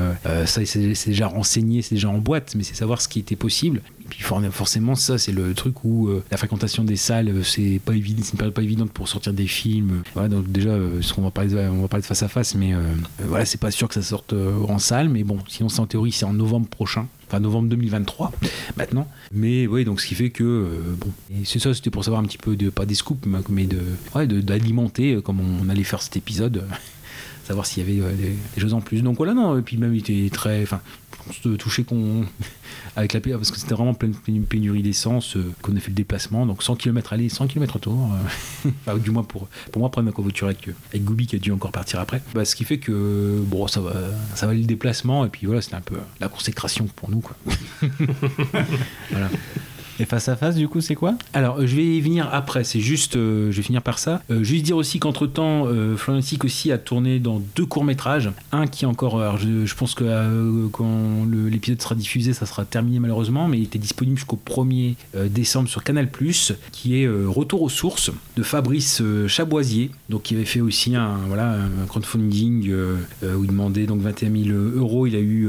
ça 0.47 0.65
c'est 0.65 0.95
déjà 1.07 1.27
renseigné, 1.27 1.83
c'est 1.83 1.95
déjà 1.95 2.09
en 2.09 2.19
boîte 2.19 2.55
mais 2.55 2.63
c'est 2.63 2.75
savoir 2.75 3.01
ce 3.01 3.09
qui 3.09 3.19
était 3.19 3.37
possible. 3.37 3.83
Puis 4.09 4.23
for- 4.23 4.43
forcément, 4.51 4.95
ça, 4.95 5.19
c'est 5.19 5.33
le 5.33 5.55
truc 5.55 5.85
où 5.85 6.09
euh, 6.09 6.23
la 6.31 6.37
fréquentation 6.37 6.85
des 6.85 6.97
salles, 6.97 7.29
euh, 7.29 7.43
c'est 7.43 7.81
pas 7.85 7.95
évident, 7.95 8.21
c'est 8.25 8.33
une 8.33 8.39
période 8.39 8.55
pas 8.55 8.63
évidente 8.63 8.91
pour 8.91 9.09
sortir 9.09 9.33
des 9.33 9.47
films. 9.47 10.03
Donc 10.29 10.51
déjà, 10.51 10.71
euh, 10.71 11.01
qu'on 11.15 11.23
va 11.23 11.31
parler, 11.31 11.51
de- 11.51 11.59
on 11.59 11.83
va 11.83 11.89
parler 11.89 12.03
de 12.03 12.07
face 12.07 12.23
à 12.23 12.29
face, 12.29 12.55
mais 12.55 12.73
voilà, 13.25 13.45
c'est 13.45 13.61
pas 13.61 13.71
sûr 13.71 13.89
que 13.89 13.95
ça 13.95 14.03
sorte 14.03 14.33
en 14.69 14.79
salle, 14.79 15.09
mais 15.09 15.25
bon, 15.25 15.39
sinon, 15.49 15.69
c'est 15.69 15.81
en 15.81 15.87
théorie, 15.87 16.13
c'est 16.13 16.25
en 16.25 16.33
novembre 16.33 16.69
prochain. 16.69 17.07
Enfin, 17.31 17.41
novembre 17.41 17.69
2023, 17.69 18.33
maintenant. 18.79 19.07
Mais 19.33 19.67
oui, 19.67 19.85
donc 19.85 20.01
ce 20.01 20.07
qui 20.07 20.15
fait 20.15 20.31
que, 20.31 20.45
euh, 20.45 20.69
bon, 20.99 21.11
c'est 21.45 21.59
ça, 21.59 21.75
c'était 21.75 21.91
pour 21.91 22.03
savoir 22.03 22.23
un 22.23 22.25
petit 22.25 22.39
peu, 22.39 22.57
pas 22.71 22.87
des 22.87 22.95
scoops, 22.95 23.27
mais 23.51 23.67
de, 23.67 23.79
ouais, 24.15 24.27
d'alimenter, 24.27 25.21
comme 25.23 25.39
on 25.41 25.69
allait 25.69 25.85
faire 25.85 26.01
cet 26.01 26.17
épisode, 26.17 26.65
savoir 27.47 27.67
s'il 27.67 27.83
y 27.83 28.01
avait 28.03 28.15
des, 28.17 28.61
choses 28.61 28.73
en 28.73 28.81
plus. 28.81 29.03
Donc 29.03 29.19
voilà, 29.19 29.35
non, 29.35 29.59
et 29.59 29.63
puis 29.63 29.77
même 29.77 29.95
il 29.95 30.01
était 30.01 30.31
très. 30.35 30.65
On 30.73 31.08
se 31.33 31.49
touchait 31.51 31.85
qu'on. 31.85 32.25
Avec 32.97 33.13
la 33.13 33.21
parce 33.21 33.53
que 33.53 33.59
c'était 33.59 33.75
vraiment 33.75 33.95
pleine 33.95 34.15
pénurie 34.15 34.83
d'essence, 34.83 35.37
euh, 35.37 35.53
qu'on 35.63 35.77
a 35.77 35.81
fait 35.81 35.91
le 35.91 35.95
déplacement, 35.95 36.47
donc 36.47 36.63
100 36.65 36.77
km 36.77 37.13
aller, 37.13 37.29
100 37.29 37.47
km 37.47 37.75
retour. 37.75 38.11
euh, 38.89 38.99
du 38.99 39.11
moins 39.11 39.23
pour, 39.23 39.47
pour 39.71 39.81
moi, 39.81 39.91
prendre 39.91 40.07
ma 40.07 40.13
covoiture 40.13 40.49
avec, 40.49 40.69
avec 40.89 41.05
Goubi 41.05 41.27
qui 41.27 41.37
a 41.37 41.39
dû 41.39 41.53
encore 41.53 41.71
partir 41.71 42.01
après. 42.01 42.21
Bah, 42.35 42.45
ce 42.45 42.57
qui 42.57 42.65
fait 42.65 42.79
que, 42.79 43.41
bon, 43.47 43.69
ça 43.69 43.81
va, 43.81 43.93
ça 44.35 44.47
va 44.47 44.55
le 44.55 44.65
déplacement, 44.65 45.25
et 45.25 45.29
puis 45.29 45.47
voilà, 45.47 45.63
c'était 45.63 45.77
un 45.77 45.81
peu 45.81 45.97
la 46.21 46.29
consécration 46.29 46.87
pour 46.97 47.11
nous, 47.11 47.21
quoi. 47.21 47.37
voilà. 49.11 49.29
Et 50.01 50.05
face 50.05 50.29
à 50.29 50.37
face, 50.37 50.55
du 50.55 50.69
coup, 50.69 50.81
c'est 50.81 50.95
quoi? 50.95 51.15
Alors, 51.33 51.59
euh, 51.59 51.67
je 51.67 51.75
vais 51.75 51.85
y 51.85 52.01
venir 52.01 52.29
après, 52.33 52.63
c'est 52.63 52.81
juste, 52.81 53.17
euh, 53.17 53.51
je 53.51 53.57
vais 53.57 53.63
finir 53.63 53.83
par 53.83 53.99
ça. 53.99 54.23
Euh, 54.31 54.45
juste 54.45 54.65
dire 54.65 54.77
aussi 54.77 55.01
qu'entre-temps, 55.01 55.67
euh, 55.67 55.97
Florian 55.97 56.23
aussi 56.45 56.71
a 56.71 56.79
tourné 56.79 57.19
dans 57.19 57.43
deux 57.57 57.67
courts-métrages. 57.67 58.31
Un 58.53 58.67
qui 58.67 58.85
est 58.85 58.89
encore, 58.89 59.21
alors 59.21 59.39
je, 59.39 59.75
pense 59.75 59.95
que 59.95 60.69
quand 60.69 61.27
l'épisode 61.31 61.81
sera 61.81 61.95
diffusé, 61.95 62.33
ça 62.33 62.47
sera 62.47 62.65
terminé 62.65 62.99
malheureusement, 63.01 63.49
mais 63.49 63.59
il 63.59 63.65
était 63.65 63.79
disponible 63.79 64.17
jusqu'au 64.17 64.39
1er 64.45 64.95
euh, 65.15 65.29
décembre 65.29 65.69
sur 65.69 65.83
Canal+, 65.83 66.09
qui 66.73 67.03
est 67.03 67.09
Retour 67.09 67.63
aux 67.63 67.69
sources 67.69 68.11
de 68.37 68.43
Fabrice 68.43 69.03
Chaboisier, 69.27 69.91
donc 70.09 70.25
qui 70.25 70.35
avait 70.35 70.45
fait 70.45 70.61
aussi 70.61 70.95
un, 70.95 71.17
voilà, 71.27 71.53
un 71.53 71.87
crowdfunding 71.87 72.73
où 72.73 73.45
il 73.45 73.47
demandait 73.47 73.87
donc 73.87 74.01
21 74.01 74.45
000 74.45 74.59
euros, 74.77 75.07
il 75.07 75.15
a 75.15 75.21
eu 75.21 75.49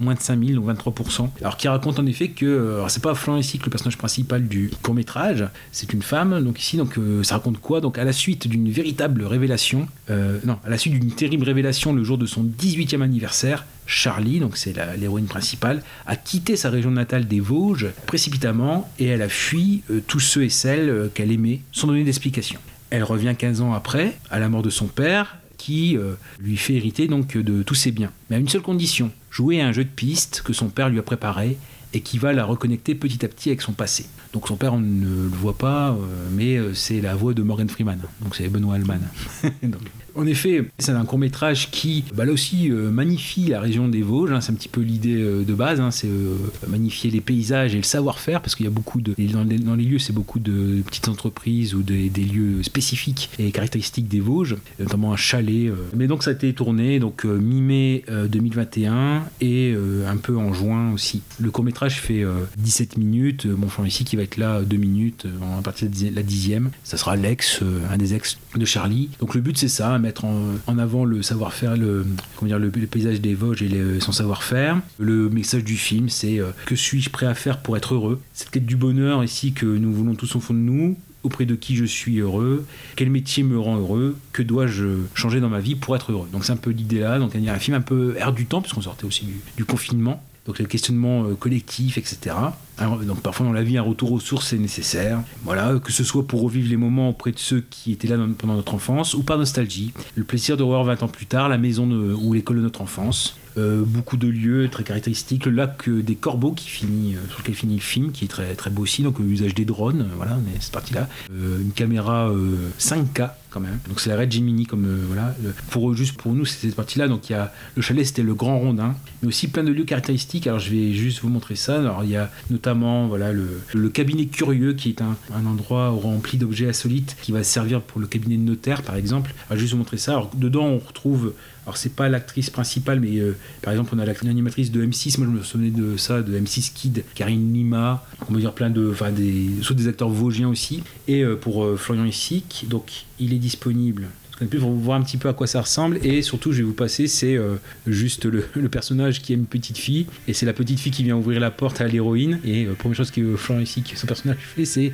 moins 0.00 0.14
de 0.14 0.20
5 0.20 0.44
000, 0.44 0.60
donc 0.60 0.76
23%. 0.76 1.28
Alors 1.40 1.56
qui 1.56 1.68
raconte 1.68 1.98
en 1.98 2.06
effet 2.06 2.28
que, 2.28 2.76
alors 2.76 2.90
c'est 2.90 3.02
pas 3.02 3.14
Florian 3.14 3.42
Sick 3.42 3.67
le 3.68 3.70
personnage 3.70 3.98
principal 3.98 4.48
du 4.48 4.70
court 4.82 4.94
métrage, 4.94 5.44
c'est 5.72 5.92
une 5.92 6.02
femme, 6.02 6.42
donc 6.42 6.58
ici 6.60 6.76
donc 6.78 6.96
euh, 6.98 7.22
ça 7.22 7.36
raconte 7.36 7.60
quoi? 7.60 7.80
Donc 7.80 7.98
à 7.98 8.04
la 8.04 8.12
suite 8.12 8.48
d'une 8.48 8.70
véritable 8.70 9.24
révélation, 9.24 9.88
euh, 10.10 10.38
non, 10.44 10.58
à 10.64 10.70
la 10.70 10.78
suite 10.78 10.98
d'une 10.98 11.12
terrible 11.12 11.44
révélation 11.44 11.92
le 11.92 12.02
jour 12.02 12.16
de 12.16 12.24
son 12.24 12.44
18e 12.44 13.02
anniversaire, 13.02 13.66
Charlie, 13.86 14.40
donc 14.40 14.56
c'est 14.56 14.74
l'héroïne 14.98 15.26
principale, 15.26 15.82
a 16.06 16.16
quitté 16.16 16.56
sa 16.56 16.70
région 16.70 16.90
natale 16.90 17.28
des 17.28 17.40
Vosges 17.40 17.88
précipitamment 18.06 18.90
et 18.98 19.06
elle 19.06 19.22
a 19.22 19.28
fui 19.28 19.82
euh, 19.90 20.00
tous 20.06 20.20
ceux 20.20 20.44
et 20.44 20.50
celles 20.50 21.10
qu'elle 21.14 21.30
aimait 21.30 21.60
sans 21.72 21.86
donner 21.86 22.04
d'explication. 22.04 22.58
Elle 22.90 23.04
revient 23.04 23.34
15 23.36 23.60
ans 23.60 23.74
après, 23.74 24.16
à 24.30 24.38
la 24.38 24.48
mort 24.48 24.62
de 24.62 24.70
son 24.70 24.86
père, 24.86 25.36
qui 25.58 25.98
lui 26.38 26.56
fait 26.56 26.74
hériter 26.74 27.08
donc 27.08 27.36
de 27.36 27.62
tous 27.64 27.74
ses 27.74 27.90
biens. 27.90 28.12
Mais 28.30 28.36
à 28.36 28.38
une 28.38 28.48
seule 28.48 28.62
condition, 28.62 29.10
jouer 29.30 29.60
à 29.60 29.66
un 29.66 29.72
jeu 29.72 29.84
de 29.84 29.90
piste 29.90 30.40
que 30.42 30.52
son 30.52 30.68
père 30.68 30.88
lui 30.88 31.00
a 31.00 31.02
préparé 31.02 31.58
et 31.94 32.00
qui 32.00 32.18
va 32.18 32.32
la 32.32 32.44
reconnecter 32.44 32.94
petit 32.94 33.24
à 33.24 33.28
petit 33.28 33.48
avec 33.48 33.62
son 33.62 33.72
passé. 33.72 34.06
Donc 34.32 34.46
son 34.48 34.56
père, 34.56 34.74
on 34.74 34.80
ne 34.80 35.04
le 35.04 35.28
voit 35.28 35.56
pas, 35.56 35.90
euh, 35.90 36.28
mais 36.32 36.56
euh, 36.56 36.74
c'est 36.74 37.00
la 37.00 37.14
voix 37.14 37.34
de 37.34 37.42
Morgan 37.42 37.68
Freeman. 37.68 38.00
Donc 38.20 38.34
c'est 38.36 38.48
Benoît. 38.48 38.78
Donc, 39.62 39.80
en 40.18 40.26
effet, 40.26 40.64
c'est 40.78 40.92
un 40.92 41.04
court 41.04 41.18
métrage 41.18 41.70
qui, 41.70 42.04
bah, 42.14 42.24
là 42.24 42.32
aussi, 42.32 42.70
euh, 42.70 42.90
magnifie 42.90 43.46
la 43.46 43.60
région 43.60 43.88
des 43.88 44.02
Vosges. 44.02 44.32
hein. 44.32 44.40
c'est 44.40 44.50
un 44.52 44.56
petit 44.56 44.68
peu 44.68 44.80
l'idée 44.80 45.16
euh, 45.16 45.44
de 45.44 45.54
base. 45.54 45.80
hein. 45.80 45.92
c'est 45.92 46.08
euh, 46.08 46.36
magnifier 46.66 47.10
les 47.10 47.20
paysages 47.20 47.74
et 47.74 47.76
le 47.76 47.84
savoir-faire, 47.84 48.42
parce 48.42 48.54
qu'il 48.56 48.64
y 48.64 48.68
a 48.68 48.72
beaucoup 48.72 49.00
de. 49.00 49.14
Dans 49.32 49.44
les, 49.44 49.84
lieux, 49.84 49.98
c'est 49.98 50.12
beaucoup 50.12 50.40
de 50.40 50.82
petites 50.84 51.08
entreprises 51.08 51.74
ou 51.74 51.82
des, 51.82 52.08
lieux 52.08 52.62
spécifiques 52.62 53.30
et 53.38 53.52
caractéristiques 53.52 54.08
des 54.08 54.20
Vosges, 54.20 54.56
notamment 54.80 55.12
un 55.12 55.16
chalet. 55.16 55.72
Mais 55.94 56.08
donc 56.08 56.22
ça 56.24 56.30
a 56.30 56.32
été 56.32 56.52
tourné 56.52 56.98
donc 56.98 57.24
mi-mai 57.24 58.04
euh, 58.08 58.26
2021 58.26 59.24
et 59.40 59.74
un 60.06 60.16
peu 60.16 60.36
en 60.36 60.52
juin 60.52 60.92
aussi. 60.92 61.22
Le 61.38 61.50
court 61.50 61.64
métrage 61.64 62.00
fait 62.00 62.22
euh, 62.22 62.44
17 62.58 62.96
minutes. 62.96 63.46
Mon 63.46 63.84
ici 63.84 64.04
qui 64.04 64.16
va 64.16 64.22
être 64.22 64.36
là 64.36 64.62
2 64.62 64.76
minutes 64.76 65.26
à 65.58 65.62
partir 65.62 65.88
de 65.88 66.14
la 66.14 66.22
dixième. 66.22 66.70
Ça 66.82 66.96
sera 66.96 67.16
l'ex, 67.16 67.62
un 67.90 67.96
des 67.96 68.14
ex 68.14 68.38
de 68.56 68.64
Charlie. 68.64 69.10
Donc 69.20 69.34
le 69.34 69.40
but 69.40 69.56
c'est 69.56 69.68
ça, 69.68 69.98
mettre 70.08 70.24
en, 70.24 70.78
avant 70.78 71.04
le 71.04 71.22
savoir-faire, 71.22 71.76
le, 71.76 72.06
comment 72.36 72.48
dire, 72.48 72.58
le, 72.58 72.70
le 72.74 72.86
paysage 72.86 73.20
des 73.20 73.34
Vosges 73.34 73.62
et 73.62 74.00
son 74.00 74.12
savoir-faire. 74.12 74.80
Le 74.98 75.28
message 75.28 75.64
du 75.64 75.76
film 75.76 76.08
c'est 76.08 76.38
euh, 76.40 76.50
que 76.66 76.76
suis-je 76.76 77.10
prêt 77.10 77.26
à 77.26 77.34
faire 77.34 77.58
pour 77.58 77.76
être 77.76 77.94
heureux? 77.94 78.20
Cette 78.32 78.50
quête 78.50 78.66
du 78.66 78.76
bonheur 78.76 79.22
ici 79.22 79.52
que 79.52 79.66
nous 79.66 79.92
voulons 79.92 80.14
tous 80.14 80.34
au 80.36 80.40
fond 80.40 80.54
de 80.54 80.58
nous 80.58 80.96
auprès 81.24 81.46
de 81.46 81.56
qui 81.56 81.74
je 81.74 81.84
suis 81.84 82.18
heureux, 82.18 82.64
quel 82.96 83.10
métier 83.10 83.42
me 83.42 83.58
rend 83.58 83.76
heureux, 83.76 84.16
que 84.32 84.42
dois-je 84.42 84.84
changer 85.14 85.40
dans 85.40 85.48
ma 85.48 85.58
vie 85.58 85.74
pour 85.74 85.96
être 85.96 86.12
heureux? 86.12 86.28
Donc 86.32 86.44
c'est 86.44 86.52
un 86.52 86.56
peu 86.56 86.70
l'idée 86.70 87.00
là, 87.00 87.18
donc 87.18 87.34
un 87.34 87.58
film 87.58 87.76
un 87.76 87.80
peu 87.80 88.14
air 88.16 88.32
du 88.32 88.46
temps, 88.46 88.62
puisqu'on 88.62 88.82
sortait 88.82 89.04
aussi 89.04 89.26
du 89.56 89.64
confinement, 89.64 90.22
donc 90.48 90.58
le 90.58 90.64
questionnement 90.64 91.24
euh, 91.24 91.34
collectif, 91.34 91.98
etc. 91.98 92.34
Donc 92.78 93.20
parfois 93.20 93.44
dans 93.44 93.52
la 93.52 93.62
vie, 93.62 93.76
un 93.76 93.82
retour 93.82 94.12
aux 94.12 94.20
sources 94.20 94.54
est 94.54 94.58
nécessaire. 94.58 95.20
Voilà, 95.44 95.78
que 95.78 95.92
ce 95.92 96.02
soit 96.02 96.26
pour 96.26 96.40
revivre 96.40 96.70
les 96.70 96.78
moments 96.78 97.10
auprès 97.10 97.32
de 97.32 97.38
ceux 97.38 97.60
qui 97.68 97.92
étaient 97.92 98.08
là 98.08 98.16
pendant 98.38 98.54
notre 98.54 98.72
enfance, 98.74 99.12
ou 99.12 99.22
par 99.22 99.36
nostalgie. 99.36 99.92
Le 100.16 100.24
plaisir 100.24 100.56
de 100.56 100.62
revoir 100.62 100.84
20 100.84 101.02
ans 101.02 101.08
plus 101.08 101.26
tard 101.26 101.50
la 101.50 101.58
maison 101.58 101.86
ou 101.86 102.32
l'école 102.32 102.56
de 102.56 102.62
notre 102.62 102.80
enfance. 102.80 103.36
Euh, 103.58 103.82
beaucoup 103.84 104.16
de 104.16 104.28
lieux 104.28 104.68
très 104.70 104.84
caractéristiques. 104.84 105.46
Le 105.46 105.52
lac 105.52 105.88
euh, 105.88 106.02
des 106.02 106.14
Corbeaux 106.14 106.52
qui 106.52 106.68
finit, 106.68 107.16
euh, 107.16 107.18
sur 107.28 107.40
lequel 107.40 107.54
finit 107.54 107.74
le 107.74 107.80
film, 107.80 108.12
qui 108.12 108.24
est 108.24 108.28
très, 108.28 108.54
très 108.54 108.70
beau 108.70 108.82
aussi. 108.82 109.02
Donc 109.02 109.18
l'usage 109.18 109.54
des 109.54 109.64
drones, 109.64 110.06
voilà, 110.16 110.38
est 110.54 110.62
cette 110.62 110.72
partie-là. 110.72 111.08
Une 111.30 111.72
caméra 111.72 112.28
euh, 112.28 112.70
5K 112.78 113.30
quand 113.50 113.60
même. 113.60 113.78
Donc 113.88 114.00
c'est 114.00 114.10
la 114.10 114.16
Red 114.16 114.30
Gemini 114.30 114.66
comme 114.66 114.86
voilà. 115.08 115.34
Pour 115.70 115.94
juste 115.94 116.16
pour 116.16 116.32
nous, 116.34 116.44
c'est 116.44 116.68
cette 116.68 116.76
partie-là. 116.76 117.08
Donc 117.08 117.30
il 117.30 117.32
y 117.32 117.36
a 117.36 117.52
le 117.74 117.82
chalet, 117.82 118.06
c'était 118.06 118.22
le 118.22 118.34
Grand 118.34 118.58
Rondin, 118.58 118.94
mais 119.22 119.28
aussi 119.28 119.48
plein 119.48 119.64
de 119.64 119.72
lieux 119.72 119.84
caractéristiques. 119.84 120.46
Alors 120.46 120.60
je 120.60 120.70
vais 120.70 120.92
juste 120.92 121.20
vous 121.22 121.28
montrer 121.28 121.56
ça. 121.56 121.78
Alors 121.78 122.04
il 122.04 122.10
y 122.10 122.16
a 122.16 122.30
notamment 122.50 123.08
voilà 123.08 123.32
le, 123.32 123.88
cabinet 123.88 124.26
curieux 124.26 124.74
qui 124.74 124.90
est 124.90 125.02
un, 125.02 125.16
un 125.34 125.46
endroit 125.46 125.88
rempli 125.88 126.38
d'objets 126.38 126.68
insolites 126.68 127.16
qui 127.22 127.32
va 127.32 127.42
servir 127.42 127.80
pour 127.80 128.00
le 128.00 128.06
cabinet 128.06 128.36
de 128.36 128.42
notaire 128.42 128.82
par 128.82 128.94
exemple. 128.94 129.32
Alors, 129.48 129.50
je 129.50 129.54
vais 129.54 129.60
juste 129.60 129.72
vous 129.72 129.78
montrer 129.78 129.96
ça. 129.96 130.12
Alors 130.12 130.30
dedans 130.36 130.66
on 130.66 130.78
retrouve 130.78 131.32
alors 131.68 131.76
c'est 131.76 131.94
pas 131.94 132.08
l'actrice 132.08 132.50
principale, 132.50 132.98
mais 132.98 133.18
euh, 133.18 133.36
par 133.62 133.72
exemple 133.72 133.90
on 133.94 133.98
a 133.98 134.06
l'animatrice 134.06 134.72
de 134.72 134.84
M6. 134.84 135.18
Moi 135.18 135.28
je 135.30 135.38
me 135.38 135.42
souvenais 135.42 135.70
de 135.70 135.96
ça, 135.96 136.22
de 136.22 136.38
M6 136.38 136.72
Kid, 136.72 137.04
Karine 137.14 137.52
Lima. 137.52 138.04
On 138.28 138.32
peut 138.32 138.40
dire 138.40 138.54
plein 138.54 138.70
de, 138.70 138.90
enfin 138.90 139.12
des, 139.12 139.50
soit 139.62 139.76
des 139.76 139.86
acteurs 139.86 140.08
vosgiens 140.08 140.48
aussi. 140.48 140.82
Et 141.06 141.22
euh, 141.22 141.36
pour 141.36 141.64
euh, 141.64 141.76
Florian 141.76 142.04
Issic, 142.04 142.66
donc 142.68 143.04
il 143.20 143.32
est 143.32 143.38
disponible. 143.38 144.08
Pour 144.46 144.70
voir 144.70 144.98
un 144.98 145.02
petit 145.02 145.16
peu 145.16 145.28
à 145.28 145.32
quoi 145.32 145.48
ça 145.48 145.60
ressemble 145.60 145.98
et 146.04 146.22
surtout 146.22 146.52
je 146.52 146.58
vais 146.58 146.62
vous 146.62 146.72
passer 146.72 147.08
c'est 147.08 147.36
euh, 147.36 147.56
juste 147.88 148.24
le, 148.24 148.42
personnage 148.70 149.20
qui 149.20 149.32
aime 149.32 149.40
une 149.40 149.46
petite 149.46 149.78
fille 149.78 150.06
et 150.28 150.32
c'est 150.32 150.46
la 150.46 150.52
petite 150.52 150.78
fille 150.78 150.92
qui 150.92 151.02
vient 151.02 151.16
ouvrir 151.16 151.40
la 151.40 151.50
porte 151.50 151.80
à 151.80 151.88
l'héroïne 151.88 152.38
et 152.44 152.66
euh, 152.66 152.74
première 152.74 152.96
chose 152.96 153.10
que 153.10 153.34
Florian 153.34 153.62
Issic 153.62 153.94
son 153.96 154.06
personnage 154.06 154.38
fait 154.38 154.64
c'est 154.64 154.92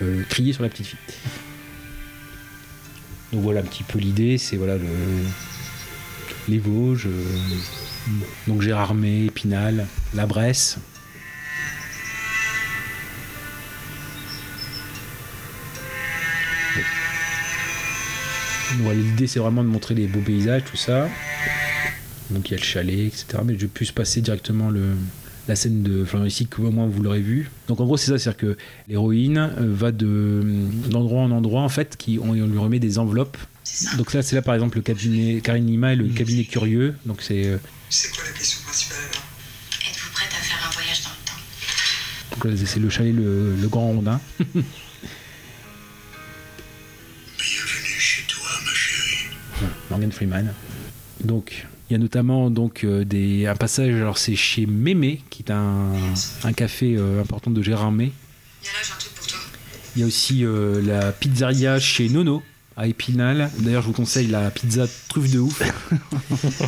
euh, 0.00 0.22
crier 0.28 0.52
sur 0.52 0.62
la 0.62 0.68
petite 0.68 0.86
fille 0.86 0.98
donc 3.32 3.42
voilà 3.42 3.60
un 3.60 3.64
petit 3.64 3.82
peu 3.82 3.98
l'idée 3.98 4.38
c'est 4.38 4.56
voilà 4.56 4.76
le, 4.76 4.86
les 6.48 6.58
Vosges, 6.58 7.06
euh, 7.06 7.24
donc 8.46 8.62
Gérardmer, 8.62 9.26
Épinal, 9.26 9.86
la 10.14 10.26
Bresse. 10.26 10.78
Voilà, 18.80 18.98
L'idée 18.98 19.26
c'est 19.26 19.38
vraiment 19.38 19.62
de 19.62 19.68
montrer 19.68 19.94
les 19.94 20.06
beaux 20.06 20.20
paysages, 20.20 20.64
tout 20.64 20.76
ça. 20.76 21.08
Donc 22.30 22.48
il 22.48 22.52
y 22.52 22.56
a 22.56 22.58
le 22.58 22.64
chalet, 22.64 23.06
etc. 23.06 23.38
Mais 23.44 23.56
je 23.58 23.66
plus 23.66 23.92
passer 23.92 24.20
directement 24.20 24.70
la 25.46 25.56
scène 25.56 25.82
de 25.82 26.04
Florian 26.04 26.26
ici, 26.26 26.46
que 26.46 26.60
au 26.62 26.70
moins 26.70 26.86
vous 26.86 27.02
l'aurez 27.02 27.20
vu. 27.20 27.50
Donc 27.68 27.80
en 27.80 27.84
gros 27.84 27.96
c'est 27.96 28.10
ça, 28.10 28.18
c'est-à-dire 28.18 28.36
que 28.38 28.56
l'héroïne 28.88 29.38
euh, 29.38 29.72
va 29.72 29.92
de 29.92 30.42
d'endroit 30.90 31.22
en 31.22 31.30
endroit 31.30 31.62
en 31.62 31.68
fait, 31.68 31.96
qui, 31.96 32.18
on 32.20 32.32
lui 32.32 32.58
remet 32.58 32.80
des 32.80 32.98
enveloppes. 32.98 33.36
Donc 33.96 34.12
là 34.12 34.22
c'est 34.22 34.36
là 34.36 34.42
par 34.42 34.54
exemple 34.54 34.76
le 34.76 34.82
cabinet 34.82 35.40
Karine 35.40 35.66
Lima 35.66 35.92
et 35.92 35.96
le 35.96 36.08
cabinet 36.08 36.44
curieux. 36.44 36.94
Donc 37.06 37.22
c'est 37.22 37.46
euh, 37.46 37.58
C'est 37.90 38.14
quoi 38.14 38.24
la 38.24 38.32
question 38.32 38.60
principale 38.64 38.98
alors? 39.10 39.24
Êtes-vous 39.90 40.10
prête 40.12 40.28
à 40.30 40.42
faire 40.42 40.68
un 40.68 40.70
voyage 40.72 41.02
dans 41.02 41.10
le 41.10 41.16
temps? 41.26 41.40
donc 42.32 42.44
là, 42.60 42.66
c'est 42.66 42.80
le 42.80 42.90
chalet 42.90 43.14
le, 43.14 43.56
le 43.56 43.68
grand 43.68 43.86
rondin. 43.88 44.20
Bienvenue 47.38 47.98
chez 47.98 48.22
toi, 48.28 48.48
ma 48.64 48.72
chérie. 48.72 49.28
Morgan 49.90 50.12
Freeman. 50.12 50.54
Donc, 51.22 51.66
il 51.88 51.92
y 51.92 51.96
a 51.96 51.98
notamment 51.98 52.50
donc 52.50 52.84
euh, 52.84 53.04
des, 53.04 53.46
un 53.46 53.56
passage, 53.56 53.94
alors 53.94 54.18
c'est 54.18 54.36
chez 54.36 54.66
Mémé, 54.66 55.22
qui 55.30 55.42
est 55.42 55.50
un, 55.50 55.92
un 56.44 56.52
café 56.52 56.96
euh, 56.96 57.20
important 57.20 57.50
de 57.50 57.62
Gérard 57.62 57.92
May. 57.92 58.12
Il 59.96 60.00
y 60.00 60.02
a 60.02 60.06
aussi 60.06 60.44
euh, 60.44 60.82
la 60.82 61.12
pizzeria 61.12 61.78
chez 61.78 62.08
Nono 62.08 62.42
à 62.76 62.86
Épinal. 62.86 63.50
D'ailleurs, 63.58 63.82
je 63.82 63.86
vous 63.88 63.92
conseille 63.92 64.26
la 64.28 64.50
pizza 64.50 64.86
truffe 65.08 65.30
de 65.30 65.38
ouf. 65.38 65.62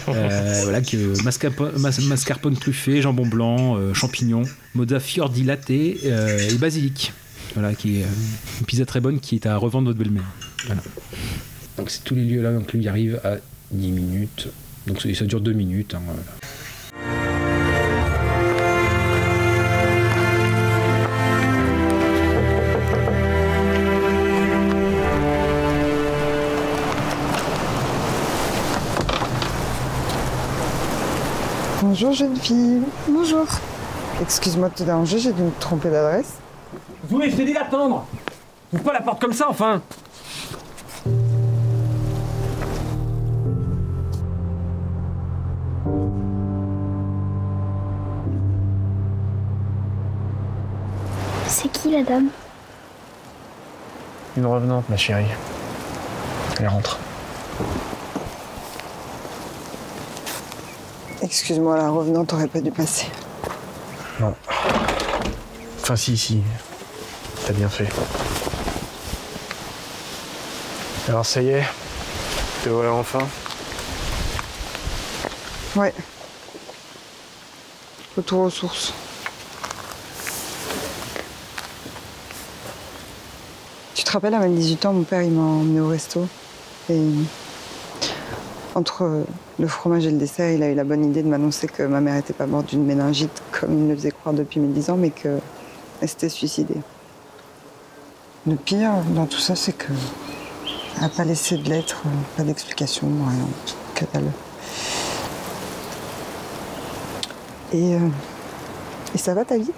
Euh, 0.09 0.61
voilà, 0.62 0.81
que 0.81 1.23
mascarpone, 1.24 1.73
mas- 1.78 2.01
mascarpone 2.07 2.57
truffé, 2.57 3.03
jambon 3.03 3.27
blanc, 3.27 3.77
euh, 3.77 3.93
champignons, 3.93 4.43
mozza 4.74 5.01
fior 5.01 5.28
di 5.31 5.43
latte 5.43 5.70
euh, 5.70 6.49
et 6.51 6.55
basilic. 6.55 7.12
Voilà, 7.55 7.74
qui 7.74 7.99
est 7.99 8.03
euh, 8.05 8.61
une 8.61 8.66
pizza 8.66 8.85
très 8.87 9.01
bonne 9.01 9.19
qui 9.20 9.35
est 9.37 9.47
à 9.47 9.57
revendre 9.57 9.89
votre 9.89 9.99
belle-mère. 9.99 10.24
Voilà. 10.66 10.83
Donc 11.77 11.91
c'est 11.91 12.05
tous 12.05 12.15
les 12.15 12.24
lieux 12.24 12.43
là, 12.43 12.53
donc 12.53 12.73
lui 12.73 12.87
arrive 12.89 13.20
à 13.24 13.37
10 13.73 13.91
minutes. 13.93 14.49
Donc 14.87 15.01
ça 15.03 15.24
dure 15.24 15.41
2 15.41 15.53
minutes. 15.53 15.95
hein. 15.95 17.35
Bonjour 31.98 32.12
jeune 32.12 32.36
fille. 32.36 32.82
Bonjour. 33.09 33.47
Excuse-moi 34.20 34.68
de 34.68 34.74
te 34.74 34.82
déranger, 34.82 35.18
j'ai 35.18 35.32
dû 35.32 35.40
me 35.40 35.51
tromper 35.59 35.89
d'adresse. 35.89 36.35
Zoé, 37.09 37.31
je 37.31 37.36
t'ai 37.36 37.47
dit 37.47 37.55
d'attendre 37.55 38.05
Ouvre 38.74 38.82
pas 38.82 38.93
la 38.93 39.01
porte 39.01 39.18
comme 39.18 39.32
ça, 39.32 39.47
enfin 39.48 39.81
C'est 51.47 51.68
qui 51.73 51.93
la 51.93 52.02
dame? 52.02 52.28
Une 54.36 54.44
revenante, 54.44 54.86
ma 54.90 54.98
chérie. 54.98 55.24
Elle 56.60 56.68
rentre. 56.68 56.98
Excuse-moi, 61.22 61.76
la 61.76 61.90
revenante 61.90 62.32
aurait 62.32 62.47
pas 62.47 62.60
dû 62.60 62.70
passer. 62.70 63.06
Non. 64.20 64.34
Enfin, 65.80 65.97
si, 65.97 66.16
si. 66.16 66.43
T'as 67.47 67.52
bien 67.52 67.68
fait. 67.68 67.88
Alors, 71.09 71.24
ça 71.24 71.40
y 71.40 71.51
est. 71.51 71.64
Te 72.64 72.68
voilà 72.68 72.93
enfin. 72.93 73.20
Ouais. 75.76 75.94
Retour 78.16 78.40
aux 78.40 78.51
sources. 78.51 78.93
Tu 83.94 84.05
te 84.05 84.10
rappelles, 84.10 84.34
à 84.34 84.40
mes 84.40 84.56
18 84.56 84.86
ans, 84.86 84.93
mon 84.93 85.05
père, 85.05 85.22
il 85.22 85.32
m'a 85.32 85.43
emmené 85.43 85.80
au 85.80 85.88
resto. 85.88 86.26
Et 86.90 87.01
entre 88.77 89.24
le 89.59 89.66
fromage 89.66 90.07
et 90.07 90.11
le 90.11 90.19
dessert, 90.19 90.51
il 90.51 90.62
a 90.62 90.69
eu 90.69 90.74
la 90.74 90.85
bonne 90.85 91.03
idée 91.03 91.23
de 91.23 91.28
m'annoncer 91.28 91.66
que 91.66 91.82
ma 91.82 92.03
mère 92.03 92.16
était 92.16 92.35
pas 92.35 92.47
morte 92.47 92.69
d'une 92.69 92.85
méningite, 92.85 93.43
comme 93.51 93.85
il 93.85 93.89
le 93.89 93.97
faisait 93.97 94.11
croire 94.11 94.35
depuis 94.35 94.61
mes 94.61 94.69
10 94.69 94.90
ans, 94.90 94.97
mais 94.98 95.09
qu'elle 95.09 95.40
s'était 96.03 96.28
suicidée. 96.28 96.77
Le 98.47 98.55
pire 98.55 98.93
dans 99.15 99.24
tout 99.24 99.39
ça, 99.39 99.57
c'est 99.57 99.73
que 99.73 99.93
elle 100.97 101.03
n'a 101.03 101.09
pas 101.09 101.24
laissé 101.24 101.57
de 101.57 101.69
lettres, 101.69 102.03
pas 102.36 102.43
d'explication, 102.43 103.07
rien, 103.07 103.48
que. 103.94 104.05
Et, 107.73 107.94
euh, 107.94 107.98
et 109.15 109.19
ça 109.19 109.32
va 109.32 109.44
ta 109.47 109.57
vie? 109.57 109.73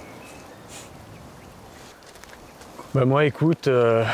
Bah, 2.95 3.05
moi, 3.05 3.25
écoute, 3.25 3.69
euh, 3.69 4.05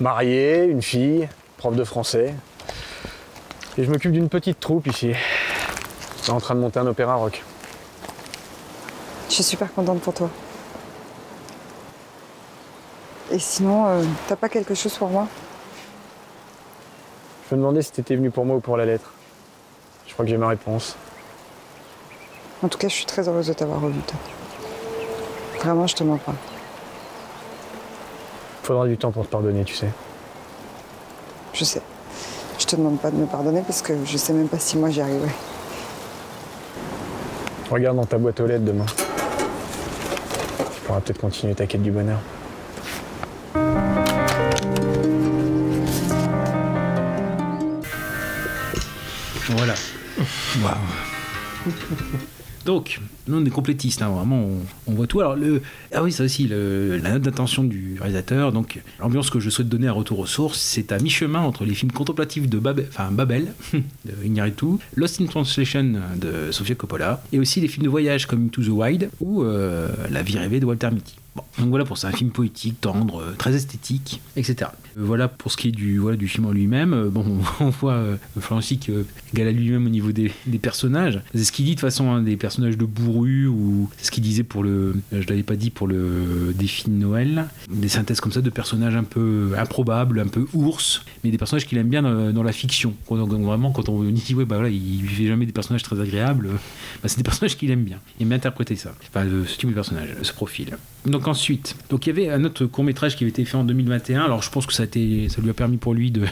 marié, 0.00 0.64
une 0.64 0.82
fille, 0.82 1.28
prof 1.58 1.76
de 1.76 1.84
français. 1.84 2.34
Et 3.78 3.84
je 3.84 3.90
m'occupe 3.92 4.10
d'une 4.10 4.28
petite 4.28 4.58
troupe 4.58 4.88
ici. 4.88 5.12
On 6.24 6.32
est 6.32 6.34
en 6.34 6.40
train 6.40 6.56
de 6.56 6.60
monter 6.60 6.80
un 6.80 6.86
opéra 6.88 7.14
rock. 7.14 7.44
Je 9.28 9.34
suis 9.34 9.44
super 9.44 9.72
contente 9.72 10.00
pour 10.00 10.12
toi. 10.12 10.28
Et 13.30 13.38
sinon, 13.38 13.86
euh, 13.86 14.02
t'as 14.26 14.34
pas 14.34 14.48
quelque 14.48 14.74
chose 14.74 14.94
pour 14.98 15.10
moi? 15.10 15.28
Je 17.48 17.54
me 17.54 17.60
demandais 17.60 17.82
si 17.82 17.92
t'étais 17.92 18.16
venu 18.16 18.32
pour 18.32 18.44
moi 18.44 18.56
ou 18.56 18.60
pour 18.60 18.76
la 18.76 18.84
lettre. 18.84 19.12
Je 20.08 20.12
crois 20.12 20.24
que 20.24 20.30
j'ai 20.30 20.38
ma 20.38 20.48
réponse. 20.48 20.96
En 22.64 22.68
tout 22.68 22.78
cas, 22.78 22.88
je 22.88 22.94
suis 22.94 23.06
très 23.06 23.28
heureuse 23.28 23.46
de 23.46 23.52
t'avoir 23.52 23.80
revu. 23.80 24.00
toi. 24.00 24.18
Vraiment, 25.60 25.86
je 25.86 25.94
te 25.94 26.02
mens 26.02 26.18
pas. 26.18 26.34
Faudra 28.64 28.88
du 28.88 28.98
temps 28.98 29.12
pour 29.12 29.24
te 29.24 29.30
pardonner, 29.30 29.62
tu 29.62 29.76
sais. 29.76 29.90
Je 31.52 31.62
sais. 31.62 31.82
Je 32.58 32.66
te 32.66 32.76
demande 32.76 32.98
pas 32.98 33.10
de 33.10 33.16
me 33.16 33.26
pardonner 33.26 33.62
parce 33.62 33.82
que 33.82 33.92
je 34.04 34.16
sais 34.16 34.32
même 34.32 34.48
pas 34.48 34.58
si 34.58 34.76
moi 34.76 34.90
j'y 34.90 35.00
arriverai. 35.00 35.30
Regarde 37.70 37.96
dans 37.96 38.04
ta 38.04 38.18
boîte 38.18 38.40
aux 38.40 38.46
lettres 38.46 38.64
demain. 38.64 38.86
Tu 40.74 40.80
pourras 40.80 41.00
peut-être 41.00 41.20
continuer 41.20 41.54
ta 41.54 41.66
quête 41.66 41.82
du 41.82 41.92
bonheur. 41.92 42.18
Voilà. 49.50 49.74
Waouh. 50.62 50.76
Donc, 52.68 53.00
nous 53.28 53.38
on 53.38 53.44
est 53.46 53.50
complétistes, 53.50 54.02
hein, 54.02 54.10
vraiment, 54.10 54.46
on, 54.86 54.92
voit 54.92 55.06
tout. 55.06 55.20
Alors, 55.20 55.36
le, 55.36 55.62
ah 55.94 56.02
oui, 56.02 56.12
ça 56.12 56.24
aussi, 56.24 56.46
le- 56.46 56.98
la 57.02 57.12
note 57.12 57.22
d'intention 57.22 57.64
du 57.64 57.96
réalisateur. 57.98 58.52
Donc, 58.52 58.82
l'ambiance 59.00 59.30
que 59.30 59.40
je 59.40 59.48
souhaite 59.48 59.70
donner 59.70 59.88
à 59.88 59.92
Retour 59.92 60.18
aux 60.18 60.26
sources, 60.26 60.60
c'est 60.60 60.92
à 60.92 60.98
mi-chemin 60.98 61.40
entre 61.40 61.64
les 61.64 61.72
films 61.72 61.92
contemplatifs 61.92 62.46
de 62.46 62.58
Babel, 62.58 62.84
enfin 62.90 63.10
Babel, 63.10 63.46
de 63.72 64.12
Iñárritu, 64.22 64.66
Lost 64.96 65.18
in 65.22 65.24
Translation 65.24 65.94
de 66.20 66.52
Sofia 66.52 66.74
Coppola, 66.74 67.22
et 67.32 67.38
aussi 67.38 67.62
les 67.62 67.68
films 67.68 67.84
de 67.84 67.88
voyage 67.88 68.26
comme 68.26 68.50
To 68.50 68.62
the 68.62 68.68
Wild 68.68 69.08
ou 69.20 69.44
euh, 69.44 69.88
La 70.10 70.22
vie 70.22 70.36
rêvée 70.36 70.60
de 70.60 70.66
Walter 70.66 70.90
Mitty. 70.92 71.16
Donc 71.58 71.68
voilà 71.68 71.84
pour 71.84 71.98
ça, 71.98 72.08
un 72.08 72.12
film 72.12 72.30
poétique, 72.30 72.80
tendre, 72.80 73.20
euh, 73.20 73.34
très 73.36 73.54
esthétique, 73.54 74.20
etc. 74.36 74.70
Euh, 74.96 75.02
Voilà 75.04 75.28
pour 75.28 75.52
ce 75.52 75.56
qui 75.56 75.68
est 75.68 75.72
du, 75.72 75.98
voilà, 75.98 76.16
du 76.16 76.28
film 76.28 76.46
en 76.46 76.52
lui-même. 76.52 76.92
Euh, 76.94 77.08
Bon, 77.08 77.24
on 77.60 77.70
voit 77.70 77.92
euh, 77.94 78.16
que 78.36 79.04
Gala 79.34 79.52
lui-même 79.52 79.86
au 79.86 79.90
niveau 79.90 80.12
des, 80.12 80.30
des 80.46 80.58
personnages. 80.58 81.20
C'est 81.34 81.44
ce 81.44 81.52
qu'il 81.52 81.64
dit 81.64 81.74
de 81.74 81.80
façon 81.80 82.10
hein, 82.10 82.22
des 82.22 82.36
personnages 82.36 82.76
de 82.76 82.84
bourru 82.84 83.46
ou 83.46 83.88
ce 84.02 84.10
qu'il 84.10 84.22
disait 84.22 84.42
pour 84.42 84.62
le, 84.62 84.94
euh, 85.12 85.22
je 85.22 85.28
l'avais 85.28 85.42
pas 85.42 85.56
dit 85.56 85.70
pour 85.70 85.86
le 85.86 86.54
défi 86.56 86.84
de 86.84 86.94
Noël. 86.94 87.46
Des 87.70 87.88
synthèses 87.88 88.20
comme 88.20 88.32
ça 88.32 88.40
de 88.40 88.50
personnages 88.50 88.96
un 88.96 89.04
peu 89.04 89.52
improbables, 89.56 90.20
un 90.20 90.28
peu 90.28 90.46
ours, 90.52 91.02
mais 91.24 91.30
des 91.30 91.38
personnages 91.38 91.66
qu'il 91.66 91.78
aime 91.78 91.88
bien 91.88 92.02
dans, 92.02 92.42
la 92.42 92.52
fiction. 92.52 92.94
Donc 93.10 93.30
vraiment, 93.42 93.72
quand 93.72 93.88
on 93.88 94.02
dit 94.02 94.34
ouais 94.34 94.44
bah 94.44 94.56
voilà, 94.56 94.70
il 94.70 95.06
fait 95.08 95.26
jamais 95.26 95.46
des 95.46 95.52
personnages 95.52 95.82
très 95.82 96.00
agréables, 96.00 96.46
euh, 96.46 96.56
bah, 97.02 97.08
c'est 97.08 97.18
des 97.18 97.22
personnages 97.22 97.56
qu'il 97.56 97.70
aime 97.70 97.84
bien. 97.84 97.98
Il 98.18 98.22
aime 98.22 98.28
bien 98.28 98.36
interpréter 98.36 98.76
ça. 98.76 98.94
Enfin, 99.08 99.26
ce 99.46 99.58
type 99.58 99.68
de 99.68 99.74
personnage, 99.74 100.08
ce 100.22 100.32
profil. 100.32 100.76
Donc 101.06 101.27
ensuite, 101.28 101.76
donc 101.90 102.06
il 102.06 102.10
y 102.10 102.12
avait 102.12 102.30
un 102.30 102.44
autre 102.44 102.66
court 102.66 102.84
métrage 102.84 103.16
qui 103.16 103.24
avait 103.24 103.30
été 103.30 103.44
fait 103.44 103.56
en 103.56 103.64
2021. 103.64 104.24
Alors 104.24 104.42
je 104.42 104.50
pense 104.50 104.66
que 104.66 104.72
ça, 104.72 104.82
a 104.82 104.86
été, 104.86 105.28
ça 105.28 105.40
lui 105.40 105.50
a 105.50 105.54
permis 105.54 105.76
pour 105.76 105.94
lui 105.94 106.10
de 106.10 106.24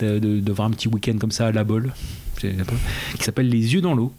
d'avoir 0.40 0.68
un 0.68 0.70
petit 0.70 0.88
week-end 0.88 1.16
comme 1.18 1.32
ça 1.32 1.46
à 1.46 1.52
la 1.52 1.64
bol, 1.64 1.92
qui 2.38 3.24
s'appelle 3.24 3.48
Les 3.48 3.74
yeux 3.74 3.80
dans 3.80 3.94
l'eau 3.94 4.12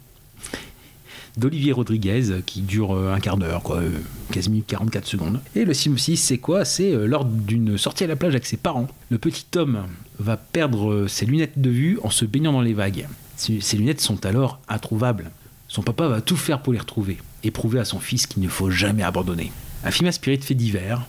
d'Olivier 1.36 1.72
Rodriguez 1.72 2.42
qui 2.44 2.60
dure 2.60 2.94
euh, 2.94 3.14
un 3.14 3.20
quart 3.20 3.36
d'heure, 3.36 3.62
quoi, 3.62 3.78
euh, 3.78 3.90
quasiment 4.30 4.60
44 4.66 5.06
secondes. 5.06 5.40
Et 5.54 5.64
le 5.64 5.74
synopsis, 5.74 6.22
c'est 6.22 6.38
quoi? 6.38 6.64
C'est 6.64 6.92
euh, 6.92 7.06
lors 7.06 7.24
d'une 7.24 7.78
sortie 7.78 8.04
à 8.04 8.06
la 8.06 8.16
plage 8.16 8.34
avec 8.34 8.46
ses 8.46 8.56
parents, 8.56 8.88
le 9.10 9.18
petit 9.18 9.46
Tom 9.50 9.84
va 10.18 10.36
perdre 10.36 10.90
euh, 10.90 11.08
ses 11.08 11.26
lunettes 11.26 11.60
de 11.60 11.70
vue 11.70 11.98
en 12.02 12.10
se 12.10 12.24
baignant 12.24 12.52
dans 12.52 12.60
les 12.60 12.74
vagues. 12.74 13.06
Ses 13.36 13.76
lunettes 13.76 14.00
sont 14.00 14.24
alors 14.24 14.60
introuvables. 14.68 15.30
Son 15.66 15.82
papa 15.82 16.06
va 16.06 16.20
tout 16.20 16.36
faire 16.36 16.62
pour 16.62 16.72
les 16.72 16.78
retrouver 16.78 17.18
et 17.42 17.50
prouver 17.50 17.80
à 17.80 17.84
son 17.84 17.98
fils 17.98 18.26
qu'il 18.26 18.42
ne 18.42 18.48
faut 18.48 18.70
jamais 18.70 19.02
abandonner. 19.02 19.50
Un 19.84 19.90
film 19.90 20.08
inspiré 20.08 20.36
de 20.36 20.44
faits 20.44 20.56
divers 20.56 21.06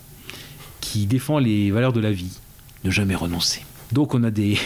qui 0.82 1.06
défend 1.06 1.40
les 1.40 1.72
valeurs 1.72 1.94
de 1.94 2.00
la 2.00 2.12
vie, 2.12 2.40
ne 2.84 2.90
jamais 2.90 3.16
renoncer. 3.16 3.62
Donc 3.92 4.16
on 4.16 4.24
a 4.24 4.32
des, 4.32 4.58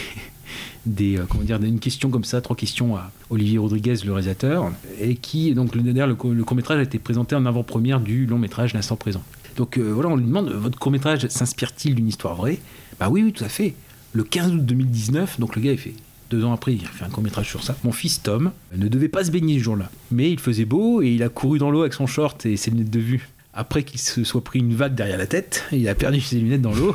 euh, 1.00 1.24
comment 1.28 1.44
dire 1.44 1.62
une 1.62 1.78
question 1.78 2.10
comme 2.10 2.24
ça, 2.24 2.40
trois 2.40 2.56
questions 2.56 2.96
à 2.96 3.10
Olivier 3.30 3.58
Rodriguez, 3.58 3.96
le 4.04 4.12
réalisateur, 4.12 4.72
et 5.00 5.14
qui 5.16 5.54
donc 5.54 5.74
le 5.74 5.82
le, 5.82 6.02
le 6.34 6.44
court 6.44 6.56
métrage 6.56 6.78
a 6.78 6.82
été 6.82 6.98
présenté 6.98 7.36
en 7.36 7.44
avant-première 7.46 8.00
du 8.00 8.26
long 8.26 8.38
métrage 8.38 8.74
L'instant 8.74 8.96
présent. 8.96 9.22
Donc 9.56 9.76
euh, 9.76 9.92
voilà, 9.92 10.08
on 10.08 10.16
lui 10.16 10.24
demande 10.24 10.50
votre 10.50 10.78
court 10.78 10.92
métrage 10.92 11.26
s'inspire-t-il 11.28 11.94
d'une 11.94 12.08
histoire 12.08 12.34
vraie? 12.34 12.58
Bah 12.98 13.08
oui, 13.10 13.22
oui, 13.22 13.32
tout 13.32 13.44
à 13.44 13.48
fait. 13.48 13.74
Le 14.12 14.24
15 14.24 14.52
août 14.52 14.64
2019, 14.64 15.38
donc 15.38 15.54
le 15.54 15.62
gars 15.62 15.72
il 15.72 15.78
fait 15.78 15.94
deux 16.30 16.44
ans 16.44 16.52
après, 16.52 16.74
il 16.74 16.84
fait 16.84 17.04
un 17.04 17.08
court 17.08 17.22
métrage 17.22 17.48
sur 17.48 17.62
ça. 17.62 17.76
Mon 17.84 17.92
fils 17.92 18.22
Tom 18.22 18.52
ne 18.74 18.88
devait 18.88 19.08
pas 19.08 19.24
se 19.24 19.30
baigner 19.30 19.58
ce 19.58 19.64
jour-là, 19.64 19.90
mais 20.10 20.30
il 20.30 20.38
faisait 20.38 20.64
beau 20.64 21.02
et 21.02 21.08
il 21.08 21.22
a 21.22 21.28
couru 21.28 21.58
dans 21.58 21.70
l'eau 21.70 21.82
avec 21.82 21.94
son 21.94 22.06
short 22.06 22.44
et 22.46 22.56
ses 22.56 22.70
lunettes 22.70 22.90
de 22.90 23.00
vue. 23.00 23.28
Après 23.58 23.82
qu'il 23.82 23.98
se 23.98 24.22
soit 24.22 24.44
pris 24.44 24.60
une 24.60 24.72
vague 24.72 24.94
derrière 24.94 25.18
la 25.18 25.26
tête, 25.26 25.64
il 25.72 25.88
a 25.88 25.96
perdu 25.96 26.20
ses 26.20 26.38
lunettes 26.38 26.62
dans 26.62 26.72
l'eau. 26.72 26.94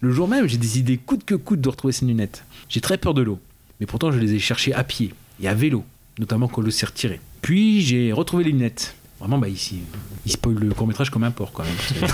Le 0.00 0.10
jour 0.10 0.26
même, 0.26 0.48
j'ai 0.48 0.56
décidé 0.56 0.96
coûte 0.96 1.24
que 1.24 1.36
coûte 1.36 1.60
de 1.60 1.68
retrouver 1.68 1.92
ses 1.92 2.04
lunettes. 2.04 2.42
J'ai 2.68 2.80
très 2.80 2.98
peur 2.98 3.14
de 3.14 3.22
l'eau, 3.22 3.38
mais 3.78 3.86
pourtant 3.86 4.10
je 4.10 4.18
les 4.18 4.34
ai 4.34 4.40
cherchées 4.40 4.74
à 4.74 4.82
pied 4.82 5.14
et 5.40 5.46
à 5.46 5.54
vélo, 5.54 5.84
notamment 6.18 6.48
quand 6.48 6.62
l'eau 6.62 6.72
s'est 6.72 6.86
retirée. 6.86 7.20
Puis 7.42 7.80
j'ai 7.82 8.12
retrouvé 8.12 8.42
les 8.42 8.50
lunettes. 8.50 8.96
Vraiment, 9.20 9.38
bah 9.38 9.46
il 9.48 10.32
spoil 10.32 10.56
le 10.56 10.74
court 10.74 10.88
métrage 10.88 11.10
comme 11.10 11.22
un 11.22 11.30
porc 11.30 11.52
quand 11.52 11.62
même. 11.62 12.10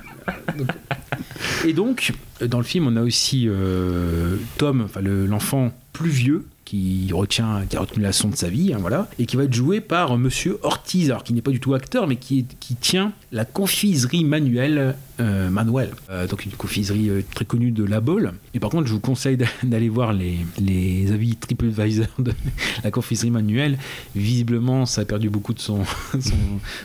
et 1.65 1.73
donc, 1.73 2.13
dans 2.41 2.57
le 2.57 2.63
film, 2.63 2.87
on 2.87 2.95
a 2.95 3.03
aussi 3.03 3.45
euh, 3.47 4.37
Tom, 4.57 4.87
l'enfant 5.03 5.71
plus 5.91 6.09
vieux, 6.09 6.47
qui 6.65 7.09
retient, 7.13 7.63
qui 7.69 7.75
a 7.77 7.81
retenu 7.81 8.01
la 8.03 8.09
leçon 8.09 8.29
de 8.29 8.35
sa 8.35 8.49
vie, 8.49 8.73
hein, 8.73 8.77
voilà, 8.79 9.09
et 9.19 9.25
qui 9.25 9.35
va 9.35 9.43
être 9.43 9.53
joué 9.53 9.81
par 9.81 10.17
Monsieur 10.17 10.57
Ortiz, 10.63 11.09
alors 11.09 11.23
qui 11.23 11.33
n'est 11.33 11.41
pas 11.41 11.51
du 11.51 11.59
tout 11.59 11.73
acteur, 11.73 12.07
mais 12.07 12.15
qui, 12.15 12.45
qui 12.59 12.75
tient 12.75 13.11
la 13.31 13.45
confiserie 13.45 14.23
manuelle 14.23 14.95
euh, 15.19 15.49
Manuel, 15.51 15.91
Euh, 16.09 16.25
donc 16.25 16.43
une 16.45 16.53
confiserie 16.53 17.09
euh, 17.09 17.21
très 17.35 17.45
connue 17.45 17.69
de 17.69 17.83
La 17.83 18.01
Bolle. 18.01 18.33
Et 18.55 18.59
par 18.59 18.71
contre, 18.71 18.87
je 18.87 18.93
vous 18.93 18.99
conseille 18.99 19.37
d'a- 19.37 19.45
d'aller 19.63 19.87
voir 19.89 20.11
les, 20.11 20.37
les 20.59 21.11
avis 21.11 21.35
TripAdvisor 21.35 22.07
de 22.17 22.33
la 22.83 22.89
confiserie 22.89 23.29
manuelle. 23.29 23.77
Visiblement, 24.15 24.87
ça 24.87 25.01
a 25.01 25.05
perdu 25.05 25.29
beaucoup 25.29 25.53
de 25.53 25.59
son, 25.59 25.83
son, 26.19 26.33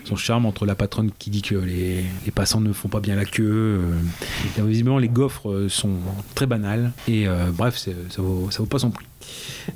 son 0.05 0.16
charme 0.16 0.44
entre 0.44 0.66
la 0.66 0.74
patronne 0.74 1.10
qui 1.18 1.30
dit 1.30 1.40
que 1.40 1.55
les, 1.55 2.05
les 2.26 2.30
passants 2.30 2.60
ne 2.60 2.72
font 2.74 2.88
pas 2.88 3.00
bien 3.00 3.16
la 3.16 3.24
queue. 3.24 3.80
visiblement, 4.59 4.98
les 4.98 5.09
gaufres 5.09 5.66
sont 5.70 5.96
très 6.34 6.46
banales. 6.46 6.92
Et 7.09 7.26
bref, 7.56 7.78
ça 7.78 7.90
vaut, 8.20 8.48
ça 8.50 8.59
vaut 8.59 8.66
pas 8.66 8.78
son 8.78 8.90
prix. 8.90 9.06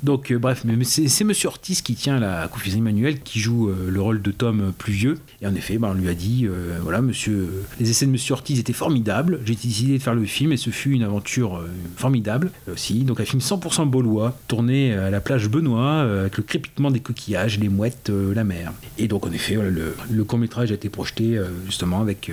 Donc, 0.01 0.31
euh, 0.31 0.39
bref, 0.39 0.63
mais 0.65 0.83
c'est 0.83 1.23
Monsieur 1.23 1.47
Ortiz 1.47 1.81
qui 1.81 1.95
tient 1.95 2.19
la 2.19 2.47
confiserie 2.47 2.81
manuelle, 2.81 3.19
qui 3.21 3.39
joue 3.39 3.69
euh, 3.69 3.89
le 3.89 4.01
rôle 4.01 4.21
de 4.21 4.31
Tom 4.31 4.61
euh, 4.61 4.71
plus 4.75 4.93
vieux. 4.93 5.17
Et 5.41 5.47
en 5.47 5.55
effet, 5.55 5.77
ben, 5.77 5.89
on 5.91 5.93
lui 5.93 6.09
a 6.09 6.13
dit, 6.13 6.47
voilà, 6.81 7.01
Monsieur, 7.01 7.49
les 7.79 7.89
essais 7.89 8.05
de 8.05 8.11
Monsieur 8.11 8.33
Ortiz 8.33 8.43
Ortiz 8.43 8.59
était 8.59 8.73
formidable. 8.73 9.39
J'ai 9.45 9.53
décidé 9.53 9.97
de 9.97 10.03
faire 10.03 10.15
le 10.15 10.25
film 10.25 10.51
et 10.51 10.57
ce 10.57 10.69
fut 10.69 10.91
une 10.91 11.03
aventure 11.03 11.63
formidable 11.95 12.51
aussi. 12.69 13.03
Donc 13.03 13.21
un 13.21 13.25
film 13.25 13.41
100% 13.41 13.87
baulois, 13.89 14.37
tourné 14.47 14.93
à 14.93 15.09
la 15.09 15.21
plage 15.21 15.47
Benoît, 15.49 16.01
avec 16.01 16.35
le 16.35 16.43
crépitement 16.43 16.91
des 16.91 16.99
coquillages, 16.99 17.59
les 17.59 17.69
mouettes, 17.69 18.09
la 18.09 18.43
mer. 18.43 18.73
Et 18.97 19.07
donc 19.07 19.25
en 19.25 19.31
effet, 19.31 19.55
le, 19.55 19.95
le 20.09 20.23
court 20.23 20.39
métrage 20.39 20.71
a 20.71 20.73
été 20.73 20.89
projeté 20.89 21.39
justement 21.65 22.01
avec 22.01 22.31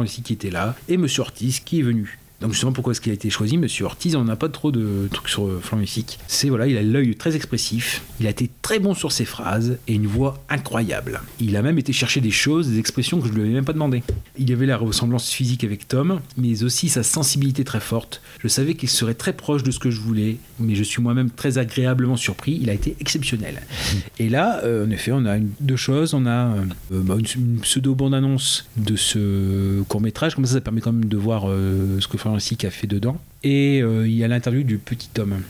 Lucie 0.00 0.22
qui 0.22 0.32
était 0.32 0.50
là 0.50 0.74
et 0.88 0.96
Monsieur 0.96 1.20
Ortiz 1.20 1.60
qui 1.60 1.80
est 1.80 1.82
venu. 1.82 2.21
Donc 2.42 2.50
justement 2.52 2.72
pourquoi 2.72 2.90
est-ce 2.90 3.00
qu'il 3.00 3.12
a 3.12 3.14
été 3.14 3.30
choisi 3.30 3.56
Monsieur 3.56 3.84
Ortiz, 3.84 4.16
on 4.16 4.24
n'a 4.24 4.34
pas 4.34 4.48
trop 4.48 4.72
de 4.72 5.08
trucs 5.12 5.28
sur 5.28 5.46
euh, 5.46 5.60
Florent 5.62 5.80
Lucic. 5.80 6.18
C'est 6.26 6.48
voilà, 6.48 6.66
il 6.66 6.76
a 6.76 6.82
l'œil 6.82 7.14
très 7.14 7.36
expressif, 7.36 8.02
il 8.18 8.26
a 8.26 8.30
été 8.30 8.50
très 8.62 8.80
bon 8.80 8.94
sur 8.94 9.12
ses 9.12 9.24
phrases 9.24 9.78
et 9.86 9.94
une 9.94 10.08
voix 10.08 10.42
incroyable. 10.48 11.20
Il 11.38 11.56
a 11.56 11.62
même 11.62 11.78
été 11.78 11.92
chercher 11.92 12.20
des 12.20 12.32
choses, 12.32 12.68
des 12.68 12.80
expressions 12.80 13.20
que 13.20 13.28
je 13.28 13.32
lui 13.32 13.42
avais 13.42 13.50
même 13.50 13.64
pas 13.64 13.72
demandé. 13.72 14.02
Il 14.36 14.52
avait 14.52 14.66
la 14.66 14.76
ressemblance 14.76 15.30
physique 15.30 15.62
avec 15.62 15.86
Tom, 15.86 16.20
mais 16.36 16.64
aussi 16.64 16.88
sa 16.88 17.04
sensibilité 17.04 17.62
très 17.62 17.78
forte. 17.78 18.20
Je 18.40 18.48
savais 18.48 18.74
qu'il 18.74 18.88
serait 18.88 19.14
très 19.14 19.34
proche 19.34 19.62
de 19.62 19.70
ce 19.70 19.78
que 19.78 19.92
je 19.92 20.00
voulais, 20.00 20.38
mais 20.58 20.74
je 20.74 20.82
suis 20.82 21.00
moi-même 21.00 21.30
très 21.30 21.58
agréablement 21.58 22.16
surpris. 22.16 22.58
Il 22.60 22.70
a 22.70 22.72
été 22.72 22.96
exceptionnel. 22.98 23.62
Et 24.18 24.28
là, 24.28 24.62
euh, 24.64 24.84
en 24.84 24.90
effet, 24.90 25.12
on 25.12 25.26
a 25.26 25.38
deux 25.60 25.76
choses. 25.76 26.12
On 26.12 26.26
a 26.26 26.48
euh, 26.48 26.64
bah, 26.90 27.14
une, 27.18 27.26
une 27.40 27.60
pseudo-bande-annonce 27.60 28.68
de 28.76 28.96
ce 28.96 29.82
court-métrage. 29.82 30.34
Comme 30.34 30.46
ça, 30.46 30.54
ça 30.54 30.60
permet 30.60 30.80
quand 30.80 30.92
même 30.92 31.04
de 31.04 31.16
voir 31.16 31.42
ce 31.46 32.08
que 32.08 32.16
Lucic 32.34 32.64
a 32.64 32.70
fait 32.70 32.86
dedans. 32.86 33.18
Et 33.42 33.80
euh, 33.82 34.06
il 34.06 34.14
y 34.14 34.24
a 34.24 34.28
l'interview 34.28 34.62
du 34.62 34.78
petit 34.78 35.08
Tom. 35.08 35.42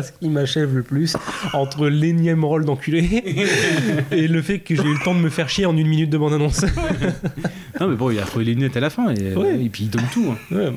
Ce 0.00 0.12
qui 0.12 0.28
m'achève 0.28 0.74
le 0.74 0.82
plus 0.82 1.16
entre 1.52 1.88
l'énième 1.88 2.44
rôle 2.44 2.64
d'enculé 2.64 3.02
et 4.12 4.28
le 4.28 4.40
fait 4.42 4.60
que 4.60 4.74
j'ai 4.74 4.82
eu 4.82 4.94
le 4.94 5.04
temps 5.04 5.14
de 5.14 5.20
me 5.20 5.28
faire 5.28 5.48
chier 5.48 5.66
en 5.66 5.76
une 5.76 5.88
minute 5.88 6.08
de 6.10 6.16
bande 6.18 6.32
annonce. 6.34 6.64
Non, 7.80 7.88
mais 7.88 7.96
bon, 7.96 8.10
il 8.10 8.18
a 8.20 8.22
trouvé 8.22 8.44
les 8.44 8.54
lunettes 8.54 8.76
à 8.76 8.80
la 8.80 8.90
fin, 8.90 9.12
et, 9.12 9.34
Ouais. 9.34 9.60
et 9.64 9.68
puis 9.68 9.84
il 9.84 9.90
donne 9.90 10.04
tout. 10.12 10.26
hein. 10.52 10.72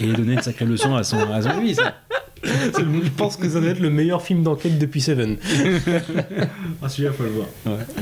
Et 0.00 0.04
il 0.04 0.14
a 0.14 0.16
donné 0.16 0.32
une 0.32 0.42
sacrée 0.42 0.64
leçon 0.64 0.96
à 0.96 1.04
son, 1.04 1.18
à 1.30 1.40
son 1.42 1.50
ça. 1.74 1.94
je 2.42 3.08
pense 3.10 3.36
que 3.36 3.48
ça 3.48 3.60
doit 3.60 3.70
être 3.70 3.78
le 3.78 3.90
meilleur 3.90 4.20
film 4.22 4.42
d'enquête 4.42 4.78
depuis 4.78 5.00
Seven. 5.00 5.36
Ah, 6.82 6.88
celui-là, 6.88 7.12
faut 7.12 7.22
le 7.22 7.30
voir. 7.30 7.46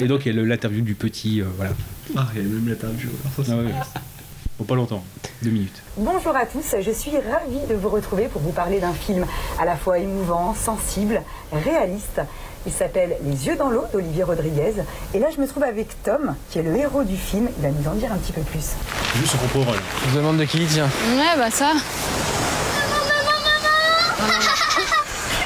Et 0.00 0.06
donc, 0.06 0.24
il 0.24 0.34
y 0.34 0.38
a 0.38 0.42
l'interview 0.42 0.82
du 0.82 0.94
petit, 0.94 1.40
euh, 1.40 1.44
voilà. 1.56 1.72
Ah, 2.16 2.28
il 2.34 2.42
y 2.42 2.44
a 2.44 2.48
même 2.48 2.68
l'interview. 2.68 3.10
Ah 3.38 3.40
ouais. 3.56 3.64
Bon, 4.58 4.64
pas 4.64 4.74
longtemps, 4.76 5.04
deux 5.42 5.50
minutes. 5.50 5.82
Bonjour 5.96 6.36
à 6.36 6.46
tous, 6.46 6.76
je 6.80 6.90
suis 6.90 7.10
ravie 7.10 7.66
de 7.68 7.74
vous 7.74 7.88
retrouver 7.88 8.28
pour 8.28 8.40
vous 8.40 8.52
parler 8.52 8.78
d'un 8.78 8.92
film 8.92 9.26
à 9.60 9.64
la 9.64 9.76
fois 9.76 9.98
émouvant, 9.98 10.54
sensible, 10.54 11.22
réaliste. 11.52 12.20
Il 12.64 12.72
s'appelle 12.72 13.16
Les 13.24 13.48
yeux 13.48 13.56
dans 13.56 13.68
l'eau 13.68 13.84
d'Olivier 13.92 14.22
Rodriguez. 14.22 14.74
Et 15.14 15.18
là, 15.18 15.26
je 15.34 15.40
me 15.40 15.48
trouve 15.48 15.64
avec 15.64 16.00
Tom, 16.04 16.36
qui 16.50 16.60
est 16.60 16.62
le 16.62 16.76
héros 16.76 17.02
du 17.02 17.16
film. 17.16 17.48
Il 17.58 17.62
va 17.62 17.70
nous 17.70 17.88
en 17.88 17.94
dire 17.94 18.12
un 18.12 18.18
petit 18.18 18.32
peu 18.32 18.42
plus. 18.42 18.74
Juste 19.16 19.32
son 19.32 19.58
rôle. 19.58 19.78
Je 20.04 20.10
vous 20.10 20.16
demande 20.18 20.38
de 20.38 20.44
qui, 20.44 20.64
tiens. 20.66 20.88
Ouais, 21.16 21.36
bah 21.36 21.50
ça. 21.50 21.72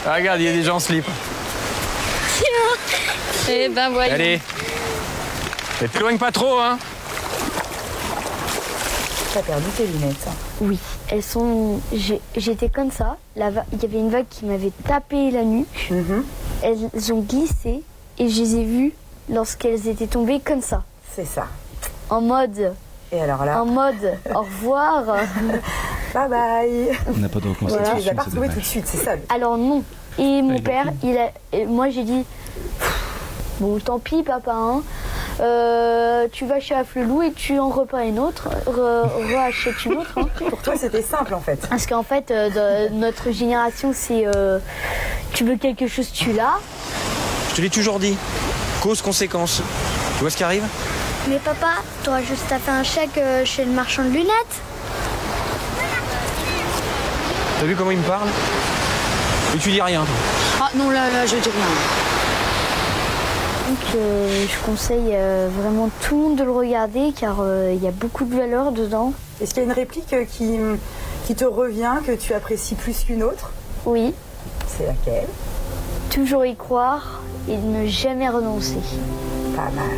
Ah, 0.06 0.14
regarde, 0.14 0.40
il 0.40 0.44
y 0.44 0.48
a 0.48 0.52
des 0.52 0.62
gens 0.62 0.76
en 0.76 0.80
slip. 0.80 1.06
Eh 3.48 3.68
ben 3.68 3.90
voilà. 3.90 4.14
Allez. 4.14 4.40
Mais 5.80 5.88
t'éloigne 5.88 6.18
pas 6.18 6.32
trop, 6.32 6.58
hein 6.58 6.78
T'as 9.36 9.42
perdu 9.42 9.66
tes 9.76 9.86
lunettes. 9.86 10.26
Oui, 10.62 10.78
elles 11.10 11.22
sont. 11.22 11.78
J'étais 12.36 12.70
comme 12.70 12.90
ça. 12.90 13.18
La 13.36 13.50
va- 13.50 13.64
Il 13.70 13.82
y 13.82 13.84
avait 13.84 13.98
une 13.98 14.08
vague 14.08 14.24
qui 14.30 14.46
m'avait 14.46 14.72
tapé 14.88 15.30
la 15.30 15.42
nuque. 15.44 15.88
Mhm. 15.90 16.24
Elles 16.62 17.12
ont 17.12 17.20
glissé 17.20 17.82
et 18.18 18.28
je 18.30 18.40
les 18.40 18.56
ai 18.56 18.64
vues 18.64 18.92
lorsqu'elles 19.30 19.88
étaient 19.88 20.06
tombées 20.06 20.40
comme 20.40 20.62
ça. 20.62 20.84
C'est 21.14 21.26
ça. 21.26 21.48
En 22.08 22.22
mode. 22.22 22.72
Et 23.12 23.20
alors 23.20 23.44
là 23.44 23.62
En 23.62 23.66
mode 23.66 24.16
au 24.34 24.38
revoir. 24.38 25.04
bye 26.14 26.28
bye. 26.30 26.98
On 27.14 27.18
n'a 27.18 27.28
pas 27.28 27.38
de 27.40 27.44
Tu 27.44 27.48
reconstitution. 27.50 27.96
les 27.98 28.08
as 28.08 28.14
pas 28.14 28.22
c'est 28.22 28.30
retrouvés 28.30 28.48
dommage. 28.48 28.54
tout 28.54 28.60
de 28.60 28.64
suite, 28.64 28.86
c'est 28.86 29.04
ça. 29.04 29.10
Alors 29.28 29.58
non. 29.58 29.82
Et 30.18 30.40
mon 30.40 30.54
il 30.54 30.62
père, 30.62 30.86
il 31.02 31.18
a. 31.18 31.30
et 31.52 31.66
moi 31.66 31.90
j'ai 31.90 32.04
dit. 32.04 32.24
Bon, 33.60 33.78
tant 33.80 33.98
pis, 33.98 34.22
papa. 34.22 34.52
hein. 34.54 34.82
Euh, 35.40 36.26
tu 36.32 36.46
vas 36.46 36.60
chez 36.60 36.74
Afflelou 36.74 37.22
et 37.22 37.32
tu 37.32 37.58
en 37.58 37.68
repeins 37.68 38.02
une 38.04 38.18
autre. 38.18 38.48
Re- 38.66 39.08
une 39.84 39.94
autre. 39.98 40.10
hein. 40.16 40.28
Pour 40.48 40.62
toi, 40.62 40.74
c'était 40.78 41.02
simple 41.02 41.34
en 41.34 41.40
fait. 41.40 41.66
Parce 41.68 41.86
qu'en 41.86 42.02
fait, 42.02 42.30
euh, 42.30 42.88
de- 42.88 42.94
notre 42.94 43.30
génération, 43.32 43.92
c'est. 43.94 44.26
euh, 44.26 44.58
tu 45.34 45.44
veux 45.44 45.56
quelque 45.56 45.86
chose, 45.88 46.10
tu 46.12 46.32
l'as. 46.32 46.54
Je 47.50 47.56
te 47.56 47.60
l'ai 47.60 47.70
toujours 47.70 47.98
dit. 47.98 48.16
Cause-conséquence. 48.82 49.62
Tu 50.16 50.20
vois 50.20 50.30
ce 50.30 50.36
qui 50.36 50.44
arrive? 50.44 50.64
Mais 51.28 51.38
papa, 51.38 51.72
t'auras 52.04 52.22
juste 52.22 52.50
à 52.52 52.58
faire 52.58 52.74
un 52.74 52.82
chèque 52.84 53.18
euh, 53.18 53.44
chez 53.44 53.64
le 53.64 53.72
marchand 53.72 54.04
de 54.04 54.08
lunettes. 54.10 54.30
T'as 57.60 57.66
vu 57.66 57.74
comment 57.74 57.90
il 57.90 57.98
me 57.98 58.02
parle? 58.04 58.28
Et 59.54 59.58
tu 59.58 59.70
dis 59.70 59.80
rien. 59.82 60.00
toi. 60.04 60.66
Ah 60.66 60.70
non, 60.76 60.90
là, 60.90 61.10
là, 61.10 61.24
je 61.26 61.36
dis 61.36 61.48
rien. 61.48 62.05
Donc, 63.66 63.78
euh, 63.96 64.46
je 64.48 64.64
conseille 64.64 65.10
euh, 65.10 65.48
vraiment 65.52 65.90
tout 66.00 66.14
le 66.14 66.22
monde 66.22 66.38
de 66.38 66.44
le 66.44 66.52
regarder 66.52 67.12
car 67.18 67.38
euh, 67.40 67.72
il 67.74 67.82
y 67.82 67.88
a 67.88 67.90
beaucoup 67.90 68.24
de 68.24 68.32
valeur 68.32 68.70
dedans. 68.70 69.12
Est-ce 69.40 69.54
qu'il 69.54 69.64
y 69.64 69.66
a 69.66 69.68
une 69.68 69.74
réplique 69.74 70.12
euh, 70.12 70.24
qui, 70.24 70.56
qui 71.24 71.34
te 71.34 71.44
revient, 71.44 71.94
que 72.06 72.12
tu 72.12 72.32
apprécies 72.32 72.76
plus 72.76 73.02
qu'une 73.02 73.24
autre? 73.24 73.50
Oui. 73.84 74.14
C'est 74.68 74.86
laquelle? 74.86 75.26
Toujours 76.10 76.46
y 76.46 76.54
croire 76.54 77.22
et 77.48 77.56
ne 77.56 77.88
jamais 77.88 78.28
renoncer. 78.28 78.78
Pas 79.56 79.70
mal. 79.74 79.90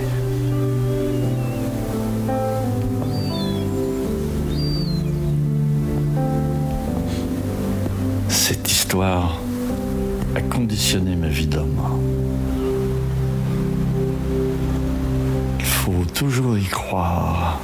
Cette 8.30 8.70
histoire 8.70 9.38
a 10.34 10.40
conditionné 10.40 11.16
ma 11.16 11.28
vie 11.28 11.46
d'homme. 11.46 11.78
Faut 15.90 16.04
toujours 16.04 16.58
y 16.58 16.64
croire, 16.64 17.60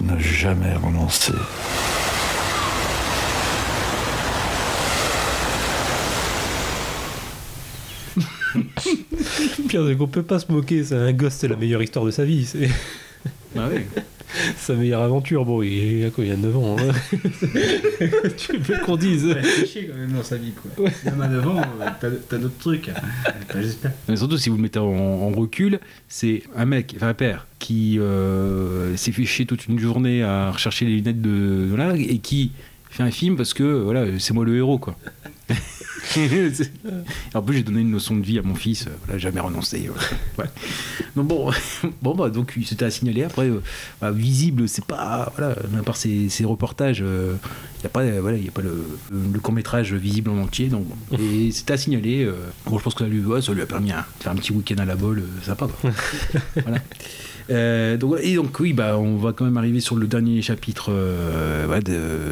ne 0.00 0.18
jamais 0.18 0.74
renoncer. 0.74 1.32
Le 8.56 9.68
pire, 9.68 9.84
c'est 9.86 9.96
qu'on 9.96 10.06
peut 10.08 10.22
pas 10.22 10.38
se 10.38 10.50
moquer. 10.50 10.84
C'est 10.84 10.96
un 10.96 11.12
gosse, 11.12 11.34
c'est 11.34 11.48
la 11.48 11.56
meilleure 11.56 11.82
histoire 11.82 12.04
de 12.04 12.10
sa 12.10 12.24
vie. 12.24 12.44
C'est 12.44 12.68
Bah 13.54 13.68
oui. 13.72 13.82
Sa 14.56 14.74
meilleure 14.74 15.02
aventure. 15.02 15.44
Bon, 15.44 15.62
il 15.62 16.04
a 16.04 16.10
quoi 16.10 16.24
Il 16.24 16.32
a 16.32 16.36
9 16.36 16.56
ans. 16.56 16.76
hein. 16.78 16.92
tu 18.36 18.56
veux 18.58 18.78
qu'on 18.84 18.96
dise 18.96 19.24
Ouais, 19.26 19.42
c'est 19.42 19.66
chier 19.66 19.86
quand 19.86 19.96
même 19.98 20.12
dans 20.12 20.22
sa 20.22 20.36
vie, 20.36 20.52
quoi. 20.52 20.86
Même 21.04 21.20
à 21.20 21.28
9 21.28 21.48
ans, 21.48 21.60
euh, 21.80 21.86
t'as 22.00 22.08
t'as 22.28 22.38
d'autres 22.38 22.58
trucs. 22.58 22.90
J'espère. 23.54 23.92
Mais 24.08 24.16
surtout, 24.16 24.36
si 24.38 24.48
vous 24.48 24.56
le 24.56 24.62
mettez 24.62 24.78
en, 24.78 24.84
en 24.86 25.30
recul, 25.30 25.78
c'est 26.08 26.42
un 26.56 26.64
mec, 26.64 26.94
enfin 26.96 27.08
un 27.08 27.14
père, 27.14 27.46
qui 27.58 27.98
euh, 27.98 28.96
s'est 28.96 29.12
fait 29.12 29.24
chier 29.24 29.46
toute 29.46 29.66
une 29.66 29.78
journée 29.78 30.22
à 30.22 30.50
rechercher 30.50 30.84
les 30.84 30.96
lunettes 30.96 31.22
de, 31.22 31.66
voilà, 31.68 31.94
et 31.96 32.18
qui 32.18 32.52
fait 32.90 33.02
un 33.02 33.10
film 33.10 33.36
parce 33.36 33.54
que 33.54 33.64
voilà, 33.64 34.06
c'est 34.18 34.34
moi 34.34 34.44
le 34.44 34.56
héros, 34.56 34.78
quoi. 34.78 34.96
en 37.34 37.42
plus, 37.42 37.56
j'ai 37.56 37.62
donné 37.62 37.80
une 37.80 37.92
leçon 37.92 38.16
de 38.16 38.22
vie 38.24 38.38
à 38.38 38.42
mon 38.42 38.54
fils, 38.54 38.86
euh, 38.86 38.90
voilà, 39.04 39.18
jamais 39.18 39.40
renoncé. 39.40 39.88
euh, 39.88 39.92
ouais. 40.42 40.48
Donc 41.16 41.26
bon, 41.28 41.50
bon 42.02 42.14
bah, 42.14 42.30
donc 42.30 42.58
c'était 42.66 42.84
à 42.84 42.90
signaler. 42.90 43.24
Après, 43.24 43.48
euh, 43.48 43.62
bah, 44.00 44.10
visible, 44.10 44.68
c'est 44.68 44.84
pas. 44.84 45.32
Voilà, 45.36 45.56
à 45.78 45.82
part 45.82 45.96
ces, 45.96 46.28
ces 46.28 46.44
reportages, 46.44 47.00
il 47.00 47.04
n'y 47.80 47.86
a 47.86 47.88
pas, 47.88 48.04
voilà, 48.20 48.38
y 48.38 48.48
a 48.48 48.52
pas 48.52 48.62
le, 48.62 48.86
le 49.10 49.40
court 49.40 49.54
métrage 49.54 49.92
visible 49.94 50.30
en 50.30 50.38
entier. 50.38 50.68
Donc, 50.68 50.86
et 51.18 51.50
c'était 51.52 51.72
à 51.74 51.76
signaler. 51.76 52.24
euh, 52.24 52.34
bon, 52.66 52.78
je 52.78 52.84
pense 52.84 52.94
que 52.94 53.04
ça 53.04 53.08
lui, 53.10 53.20
ouais, 53.20 53.42
ça 53.42 53.52
lui 53.52 53.62
a 53.62 53.66
permis 53.66 53.90
de 53.90 53.94
faire 54.20 54.32
un 54.32 54.36
petit 54.36 54.52
week-end 54.52 54.78
à 54.78 54.84
la 54.84 54.96
bol, 54.96 55.18
euh, 55.20 55.44
sympa. 55.44 55.66
Quoi. 55.80 55.90
voilà. 56.62 56.78
Euh, 57.50 57.96
donc, 57.96 58.18
et 58.22 58.36
donc 58.36 58.58
oui, 58.60 58.72
bah, 58.72 58.98
on 58.98 59.16
va 59.16 59.32
quand 59.32 59.44
même 59.44 59.56
arriver 59.56 59.80
sur 59.80 59.96
le 59.96 60.06
dernier 60.06 60.40
chapitre 60.42 60.90
euh, 60.90 61.80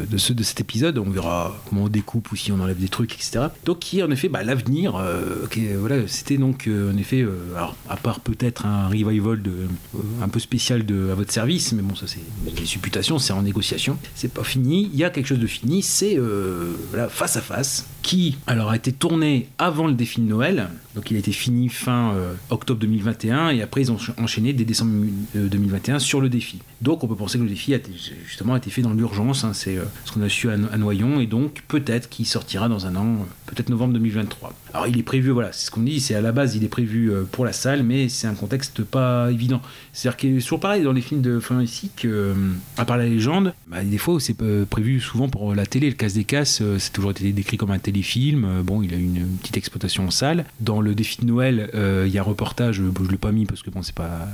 de, 0.09 0.17
ce, 0.17 0.33
de 0.33 0.43
cet 0.43 0.59
épisode. 0.61 0.97
On 0.97 1.09
verra 1.09 1.55
comment 1.67 1.83
on 1.83 1.89
découpe 1.89 2.31
ou 2.31 2.35
si 2.35 2.51
on 2.51 2.59
enlève 2.59 2.79
des 2.79 2.89
trucs, 2.89 3.13
etc. 3.13 3.47
Donc 3.65 3.79
qui 3.79 3.99
est 3.99 4.03
en 4.03 4.11
effet 4.11 4.29
bah, 4.29 4.43
l'avenir. 4.43 4.95
euh, 4.95 5.45
c'était 6.07 6.37
donc 6.37 6.69
en 6.69 6.97
effet, 6.97 7.25
à 7.89 7.97
part 7.97 8.19
peut-être 8.19 8.65
un 8.65 8.87
revival 8.87 9.41
de, 9.41 9.51
un 10.21 10.29
peu 10.29 10.39
spécial 10.39 10.85
à 11.11 11.15
votre 11.15 11.31
service, 11.31 11.73
mais 11.73 11.81
bon 11.81 11.95
ça 11.95 12.05
c'est 12.07 12.19
des 12.53 12.65
supputations, 12.65 13.19
c'est 13.19 13.33
en 13.33 13.41
négociation. 13.41 13.97
C'est 14.15 14.33
pas 14.33 14.43
fini. 14.43 14.89
Il 14.93 14.99
y 14.99 15.03
a 15.03 15.09
quelque 15.09 15.27
chose 15.27 15.39
de 15.39 15.47
fini. 15.47 15.81
C'est 15.81 16.17
face 17.09 17.37
à 17.37 17.41
face 17.41 17.85
qui 18.03 18.37
alors 18.45 18.69
a 18.69 18.75
été 18.75 18.91
tourné 18.91 19.47
avant 19.57 19.87
le 19.87 19.93
défi 19.93 20.21
de 20.21 20.27
Noël. 20.27 20.67
Donc 20.93 21.09
il 21.09 21.15
a 21.15 21.19
été 21.19 21.31
fini 21.31 21.69
fin 21.69 22.13
euh, 22.13 22.33
octobre 22.51 22.79
2021 22.79 23.49
et 23.49 23.61
après 23.63 23.81
ils 23.81 23.91
ont 23.91 23.97
enchaîné 24.17 24.53
dès 24.53 24.65
décembre 24.65 24.91
euh, 25.35 25.47
2021 25.47 25.97
sur 25.97 26.21
le 26.21 26.29
défi. 26.29 26.59
Donc 26.83 27.01
on 27.03 27.07
peut 27.07 27.15
penser 27.15 27.37
que 27.37 27.43
le 27.43 27.49
défi 27.49 27.73
a 27.73 27.77
été, 27.77 27.91
justement 28.27 28.57
été 28.57 28.69
fait 28.69 28.81
dans 28.81 28.93
l'urgence, 28.93 29.45
hein, 29.45 29.53
c'est 29.53 29.77
euh, 29.77 29.83
ce 30.03 30.11
qu'on 30.11 30.21
a 30.21 30.27
su 30.27 30.49
à, 30.49 30.57
No- 30.57 30.67
à 30.71 30.77
Noyon 30.77 31.21
et 31.21 31.27
donc 31.27 31.63
peut-être 31.69 32.09
qu'il 32.09 32.25
sortira 32.25 32.67
dans 32.67 32.85
un 32.87 32.95
an, 32.97 33.05
euh, 33.21 33.23
peut-être 33.45 33.69
novembre 33.69 33.93
2023. 33.93 34.53
Alors 34.73 34.87
il 34.87 34.99
est 34.99 35.03
prévu, 35.03 35.29
voilà, 35.29 35.53
c'est 35.53 35.67
ce 35.67 35.71
qu'on 35.71 35.81
dit, 35.83 36.01
c'est 36.01 36.13
à 36.13 36.19
la 36.19 36.33
base 36.33 36.55
il 36.57 36.63
est 36.65 36.67
prévu 36.67 37.09
euh, 37.09 37.23
pour 37.23 37.45
la 37.45 37.53
salle, 37.53 37.83
mais 37.83 38.09
c'est 38.09 38.27
un 38.27 38.33
contexte 38.33 38.83
pas 38.83 39.31
évident. 39.31 39.61
C'est-à-dire 39.93 40.17
que 40.17 40.27
c'est 40.39 40.43
toujours 40.43 40.59
pareil 40.59 40.83
dans 40.83 40.91
les 40.91 40.99
films 41.01 41.21
de 41.21 41.39
Florian 41.39 41.65
que, 41.95 42.35
à 42.77 42.83
part 42.83 42.97
la 42.97 43.05
légende, 43.05 43.53
bah, 43.67 43.81
des 43.83 43.97
fois 43.97 44.19
c'est 44.19 44.35
prévu 44.65 44.99
souvent 44.99 45.29
pour 45.29 45.55
la 45.55 45.65
télé, 45.65 45.87
le 45.89 45.95
casse 45.95 46.15
des 46.15 46.25
casses, 46.25 46.61
c'est 46.79 46.91
toujours 46.91 47.11
été 47.11 47.31
décrit 47.31 47.55
comme 47.55 47.71
un 47.71 47.79
téléfilm. 47.79 48.61
Bon, 48.63 48.81
il 48.81 48.93
a 48.93 48.97
une, 48.97 49.15
une 49.17 49.37
petite 49.37 49.55
exploitation 49.55 50.07
en 50.07 50.11
salle. 50.11 50.43
Dans 50.59 50.81
le 50.81 50.95
défi 50.95 51.21
de 51.21 51.25
Noël, 51.27 51.69
il 52.05 52.11
y 52.11 52.17
a 52.17 52.21
un 52.21 52.25
reportage, 52.25 52.81
bon, 52.81 53.05
je 53.05 53.09
l'ai 53.11 53.17
pas 53.17 53.31
mis 53.31 53.45
parce 53.45 53.61
que 53.61 53.69
bon, 53.69 53.81
c'est 53.83 53.95
pas, 53.95 54.27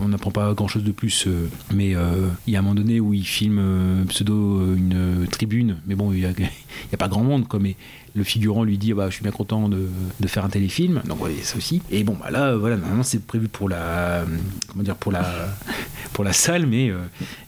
on 0.00 0.08
n'apprend 0.08 0.32
pas 0.32 0.52
grand-chose 0.54 0.82
de 0.82 0.90
plus, 0.92 1.28
mais 1.72 1.91
euh, 1.94 2.28
il 2.46 2.52
y 2.52 2.56
a 2.56 2.58
un 2.58 2.62
moment 2.62 2.74
donné 2.74 3.00
où 3.00 3.14
il 3.14 3.26
filme 3.26 3.58
euh, 3.60 4.04
pseudo 4.06 4.60
euh, 4.60 4.76
une 4.76 5.26
tribune, 5.28 5.76
mais 5.86 5.94
bon, 5.94 6.12
il 6.12 6.20
y 6.20 6.26
a, 6.26 6.32
pas 6.98 7.08
grand 7.08 7.22
monde, 7.22 7.46
mais 7.60 7.76
le 8.14 8.24
figurant 8.24 8.64
lui 8.64 8.78
dit 8.78 8.92
ah 8.92 8.96
bah, 8.96 9.06
je 9.08 9.14
suis 9.14 9.22
bien 9.22 9.32
content 9.32 9.68
de, 9.68 9.88
faire 10.26 10.44
un 10.44 10.48
téléfilm. 10.48 11.02
Donc 11.06 11.18
ça 11.42 11.56
aussi. 11.56 11.82
Et 11.90 12.04
bon 12.04 12.16
bah 12.20 12.30
là 12.30 12.56
voilà 12.56 12.76
normalement 12.76 13.02
c'est 13.02 13.24
prévu 13.24 13.48
pour 13.48 13.68
la 13.68 14.24
comment 14.68 14.84
dire 14.84 14.96
pour 14.96 15.12
la 15.12 15.24
pour 16.12 16.24
la 16.24 16.32
salle 16.32 16.66
mais 16.66 16.92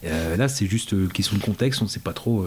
là 0.03 0.49
c'est 0.49 0.67
juste 0.67 1.13
question 1.13 1.37
de 1.37 1.43
contexte 1.43 1.83
on 1.83 1.85
ne 1.85 1.91
sait 1.91 2.01
pas 2.01 2.13
trop 2.13 2.47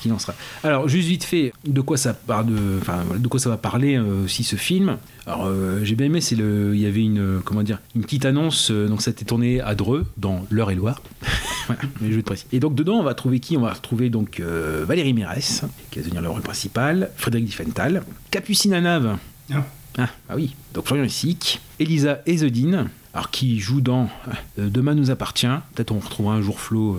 ce 0.00 0.02
qu'il 0.02 0.12
en 0.12 0.18
sera 0.18 0.34
alors 0.64 0.88
juste 0.88 1.08
vite 1.08 1.24
fait 1.24 1.52
de 1.66 1.80
quoi 1.82 1.98
ça 1.98 2.14
part 2.14 2.44
de 2.44 2.78
enfin 2.80 3.02
voilà, 3.04 3.20
de 3.20 3.28
quoi 3.28 3.38
ça 3.38 3.50
va 3.50 3.58
parler 3.58 3.96
euh, 3.96 4.24
aussi 4.24 4.44
ce 4.44 4.56
film? 4.56 4.96
Alors 5.26 5.44
euh, 5.46 5.80
j'ai 5.84 5.94
bien 5.94 6.06
aimé 6.06 6.20
c'est 6.20 6.36
le 6.36 6.74
il 6.74 6.80
y 6.80 6.86
avait 6.86 7.02
une 7.02 7.18
euh, 7.18 7.40
comment 7.44 7.62
dire 7.62 7.78
une 7.94 8.02
petite 8.02 8.24
annonce 8.24 8.70
euh, 8.70 8.88
donc 8.88 9.02
ça 9.02 9.10
a 9.10 9.12
été 9.12 9.24
tourné 9.24 9.60
à 9.60 9.74
Dreux 9.74 10.06
dans 10.16 10.46
l'Eure 10.50 10.70
et 10.70 10.74
Loire 10.74 11.02
voilà, 11.66 11.82
mais 12.00 12.08
je 12.08 12.14
vais 12.14 12.20
être 12.20 12.26
précis. 12.26 12.46
Et 12.52 12.60
donc 12.60 12.74
dedans, 12.74 12.94
on 12.94 13.02
va 13.02 13.14
trouver 13.14 13.38
qui? 13.38 13.56
On 13.56 13.60
va 13.60 13.72
retrouver 13.72 14.10
donc 14.10 14.40
Valérie 14.40 15.12
Mérès, 15.12 15.62
qui 15.90 15.98
va 15.98 16.04
devenir 16.04 16.22
le 16.22 16.28
rôle 16.28 16.42
principal, 16.42 17.10
Frédéric 17.16 17.46
Diffenthal, 17.46 18.02
Capucine 18.30 18.72
Anave. 18.72 19.18
Ah. 19.52 19.64
Ah, 19.98 20.08
bah 20.28 20.34
oui. 20.36 20.56
Donc 20.74 20.86
Florian 20.86 21.04
Essic, 21.04 21.60
Elisa 21.78 22.22
Ezedine, 22.26 22.88
alors 23.14 23.30
qui 23.30 23.60
joue 23.60 23.80
dans 23.80 24.08
Demain 24.56 24.94
nous 24.94 25.12
appartient. 25.12 25.46
Peut-être 25.74 25.92
on 25.92 26.00
retrouvera 26.00 26.34
un 26.34 26.42
jour 26.42 26.58
Flo, 26.58 26.98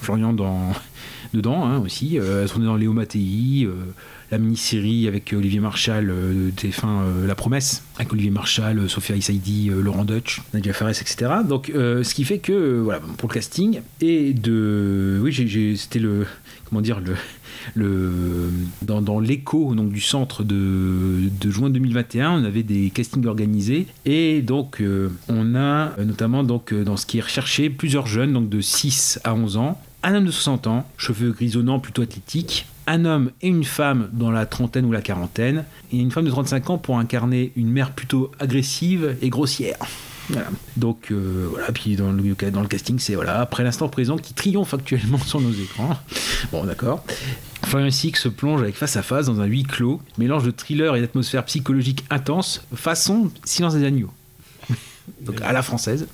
Florian 0.00 0.32
dans 0.32 0.72
dedans 1.32 1.64
hein, 1.64 1.78
aussi. 1.78 2.18
Euh, 2.18 2.42
elle 2.42 2.48
tournait 2.48 2.66
dans 2.66 2.76
Léo 2.76 2.92
Mattei, 2.92 3.64
euh, 3.64 3.72
la 4.30 4.38
mini-série 4.38 5.06
avec 5.06 5.34
Olivier 5.36 5.60
Marchal, 5.60 6.10
euh, 6.10 6.46
de 6.46 6.50
TF1 6.50 6.84
euh, 6.84 7.26
La 7.26 7.34
Promesse, 7.34 7.84
avec 7.96 8.12
Olivier 8.12 8.30
Marchal, 8.30 8.88
Sophia 8.88 9.16
Issaidi, 9.16 9.70
Laurent 9.70 10.04
Dutch, 10.04 10.42
Nadia 10.54 10.72
Fares, 10.72 10.90
etc. 10.90 11.30
Donc, 11.48 11.70
ce 11.74 12.14
qui 12.14 12.24
fait 12.24 12.38
que, 12.38 12.80
voilà, 12.80 13.00
pour 13.18 13.28
le 13.28 13.34
casting, 13.34 13.80
et 14.00 14.32
de. 14.32 15.20
Oui, 15.22 15.32
c'était 15.76 15.98
le. 15.98 16.26
Comment 16.68 16.80
dire 16.80 17.00
le, 17.74 18.50
dans, 18.80 19.20
l'écho 19.20 19.74
du 19.74 20.00
centre 20.00 20.42
de, 20.42 21.28
de 21.38 21.50
juin 21.50 21.68
2021, 21.68 22.30
on 22.30 22.44
avait 22.44 22.62
des 22.62 22.88
castings 22.88 23.26
organisés 23.26 23.86
et 24.06 24.40
donc 24.40 24.82
on 25.28 25.54
a 25.54 25.92
notamment 26.02 26.44
donc, 26.44 26.72
dans 26.72 26.96
ce 26.96 27.04
qui 27.04 27.18
est 27.18 27.22
recherché 27.22 27.68
plusieurs 27.68 28.06
jeunes 28.06 28.32
donc 28.32 28.48
de 28.48 28.62
6 28.62 29.20
à 29.22 29.34
11 29.34 29.58
ans, 29.58 29.78
un 30.02 30.14
homme 30.14 30.24
de 30.24 30.30
60 30.30 30.66
ans, 30.66 30.86
cheveux 30.96 31.30
grisonnants 31.30 31.78
plutôt 31.78 32.02
athlétiques, 32.02 32.66
un 32.86 33.04
homme 33.04 33.30
et 33.40 33.48
une 33.48 33.64
femme 33.64 34.08
dans 34.12 34.30
la 34.30 34.46
trentaine 34.46 34.84
ou 34.84 34.92
la 34.92 35.02
quarantaine, 35.02 35.64
et 35.92 35.98
une 35.98 36.10
femme 36.10 36.24
de 36.24 36.30
35 36.30 36.70
ans 36.70 36.78
pour 36.78 36.98
incarner 36.98 37.52
une 37.56 37.70
mère 37.70 37.92
plutôt 37.92 38.30
agressive 38.40 39.16
et 39.22 39.28
grossière. 39.28 39.76
Voilà. 40.28 40.48
Donc 40.76 41.10
euh, 41.10 41.48
voilà, 41.50 41.72
puis 41.72 41.96
dans 41.96 42.12
le, 42.12 42.66
casting, 42.66 42.98
c'est 42.98 43.14
voilà, 43.14 43.40
après 43.40 43.64
l'instant 43.64 43.88
présent 43.88 44.16
qui 44.16 44.34
triomphe 44.34 44.74
actuellement 44.74 45.18
sur 45.18 45.40
nos 45.40 45.52
écrans. 45.52 45.98
Bon, 46.50 46.64
d'accord. 46.64 47.04
Florian 47.64 47.90
Sick 47.90 48.16
se 48.16 48.28
plonge 48.28 48.60
avec 48.60 48.76
face 48.76 48.96
à 48.96 49.02
face 49.02 49.26
dans 49.26 49.40
un 49.40 49.46
huis 49.46 49.64
clos, 49.64 50.00
mélange 50.18 50.44
de 50.44 50.50
thriller 50.50 50.96
et 50.96 51.00
d'atmosphère 51.00 51.44
psychologique 51.44 52.04
intense, 52.10 52.64
façon 52.74 53.30
Silence 53.44 53.74
des 53.74 53.84
agneaux. 53.84 54.10
Donc 55.20 55.40
à 55.42 55.52
la 55.52 55.62
française. 55.62 56.06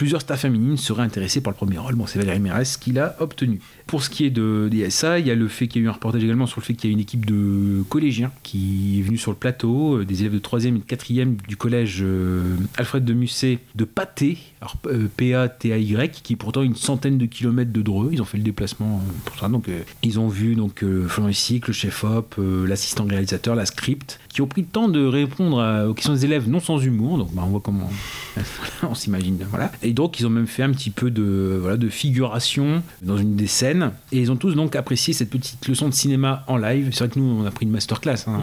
Plusieurs 0.00 0.22
stars 0.22 0.38
féminines 0.38 0.78
seraient 0.78 1.02
intéressées 1.02 1.42
par 1.42 1.50
le 1.50 1.56
premier 1.58 1.76
rôle. 1.76 1.94
Bon, 1.94 2.06
c'est 2.06 2.18
Valérie 2.18 2.40
Mérès 2.40 2.78
qui 2.78 2.90
l'a 2.90 3.16
obtenu. 3.20 3.60
Pour 3.90 4.04
ce 4.04 4.08
qui 4.08 4.24
est 4.24 4.30
de 4.30 4.68
DSA, 4.70 5.18
il 5.18 5.26
y 5.26 5.32
a 5.32 5.34
le 5.34 5.48
fait 5.48 5.66
qu'il 5.66 5.82
y 5.82 5.84
a 5.84 5.86
eu 5.86 5.88
un 5.88 5.94
reportage 5.94 6.22
également 6.22 6.46
sur 6.46 6.60
le 6.60 6.64
fait 6.64 6.74
qu'il 6.74 6.88
y 6.88 6.92
a 6.92 6.94
une 6.94 7.00
équipe 7.00 7.26
de 7.26 7.82
collégiens 7.88 8.30
qui 8.44 9.00
est 9.00 9.02
venue 9.02 9.18
sur 9.18 9.32
le 9.32 9.36
plateau, 9.36 9.96
euh, 9.96 10.04
des 10.04 10.20
élèves 10.20 10.34
de 10.34 10.38
3e 10.38 10.68
et 10.68 10.78
de 10.78 10.84
4e 10.84 11.34
du 11.48 11.56
collège 11.56 11.98
euh, 12.02 12.54
Alfred 12.76 13.04
de 13.04 13.12
Musset 13.14 13.58
de 13.74 13.84
Pâté, 13.84 14.38
alors 14.60 14.76
euh, 14.86 15.08
P-A-T-A-Y, 15.16 16.22
qui 16.22 16.34
est 16.34 16.36
pourtant 16.36 16.62
une 16.62 16.76
centaine 16.76 17.18
de 17.18 17.26
kilomètres 17.26 17.72
de 17.72 17.82
Dreux. 17.82 18.10
Ils 18.12 18.22
ont 18.22 18.24
fait 18.24 18.38
le 18.38 18.44
déplacement 18.44 19.02
pour 19.24 19.36
ça. 19.40 19.48
Donc, 19.48 19.68
ils 20.04 20.20
ont 20.20 20.28
vu 20.28 20.54
donc, 20.54 20.84
Florent 21.08 21.30
le 21.30 21.72
chef-op, 21.72 22.36
l'assistant 22.38 23.06
réalisateur, 23.06 23.56
la 23.56 23.66
script, 23.66 24.20
qui 24.28 24.40
ont 24.40 24.46
pris 24.46 24.60
le 24.60 24.68
temps 24.68 24.88
de 24.88 25.04
répondre 25.04 25.88
aux 25.88 25.94
questions 25.94 26.14
des 26.14 26.26
élèves 26.26 26.48
non 26.48 26.60
sans 26.60 26.78
humour. 26.78 27.18
Donc, 27.18 27.34
bah, 27.34 27.42
on 27.44 27.48
voit 27.48 27.60
comment 27.60 27.90
on 28.84 28.94
s'imagine. 28.94 29.38
Et 29.82 29.92
donc, 29.94 30.20
ils 30.20 30.26
ont 30.28 30.30
même 30.30 30.46
fait 30.46 30.62
un 30.62 30.70
petit 30.70 30.90
peu 30.90 31.10
de, 31.10 31.76
de 31.76 31.88
figuration 31.88 32.84
dans 33.02 33.16
une 33.16 33.34
des 33.34 33.48
scènes. 33.48 33.79
Et 34.12 34.18
ils 34.20 34.30
ont 34.30 34.36
tous 34.36 34.54
donc 34.54 34.76
apprécié 34.76 35.14
cette 35.14 35.30
petite 35.30 35.66
leçon 35.68 35.88
de 35.88 35.94
cinéma 35.94 36.44
en 36.46 36.56
live. 36.56 36.90
C'est 36.92 37.04
vrai 37.04 37.08
que 37.08 37.18
nous, 37.18 37.42
on 37.42 37.46
a 37.46 37.50
pris 37.50 37.66
une 37.66 37.72
masterclass 37.72 38.24
hein, 38.26 38.42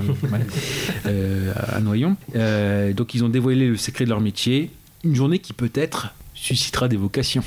euh, 1.06 1.54
à 1.56 1.80
Noyon. 1.80 2.18
Euh, 2.36 2.94
donc, 2.94 3.14
ils 3.14 3.24
ont 3.24 3.30
dévoilé 3.30 3.68
le 3.68 3.78
secret 3.78 4.06
de 4.06 4.10
leur 4.10 4.22
métier. 4.22 4.72
Une 5.04 5.16
journée 5.16 5.40
qui 5.40 5.54
peut-être 5.54 6.14
suscitera 6.34 6.88
des 6.88 6.98
vocations. 6.98 7.44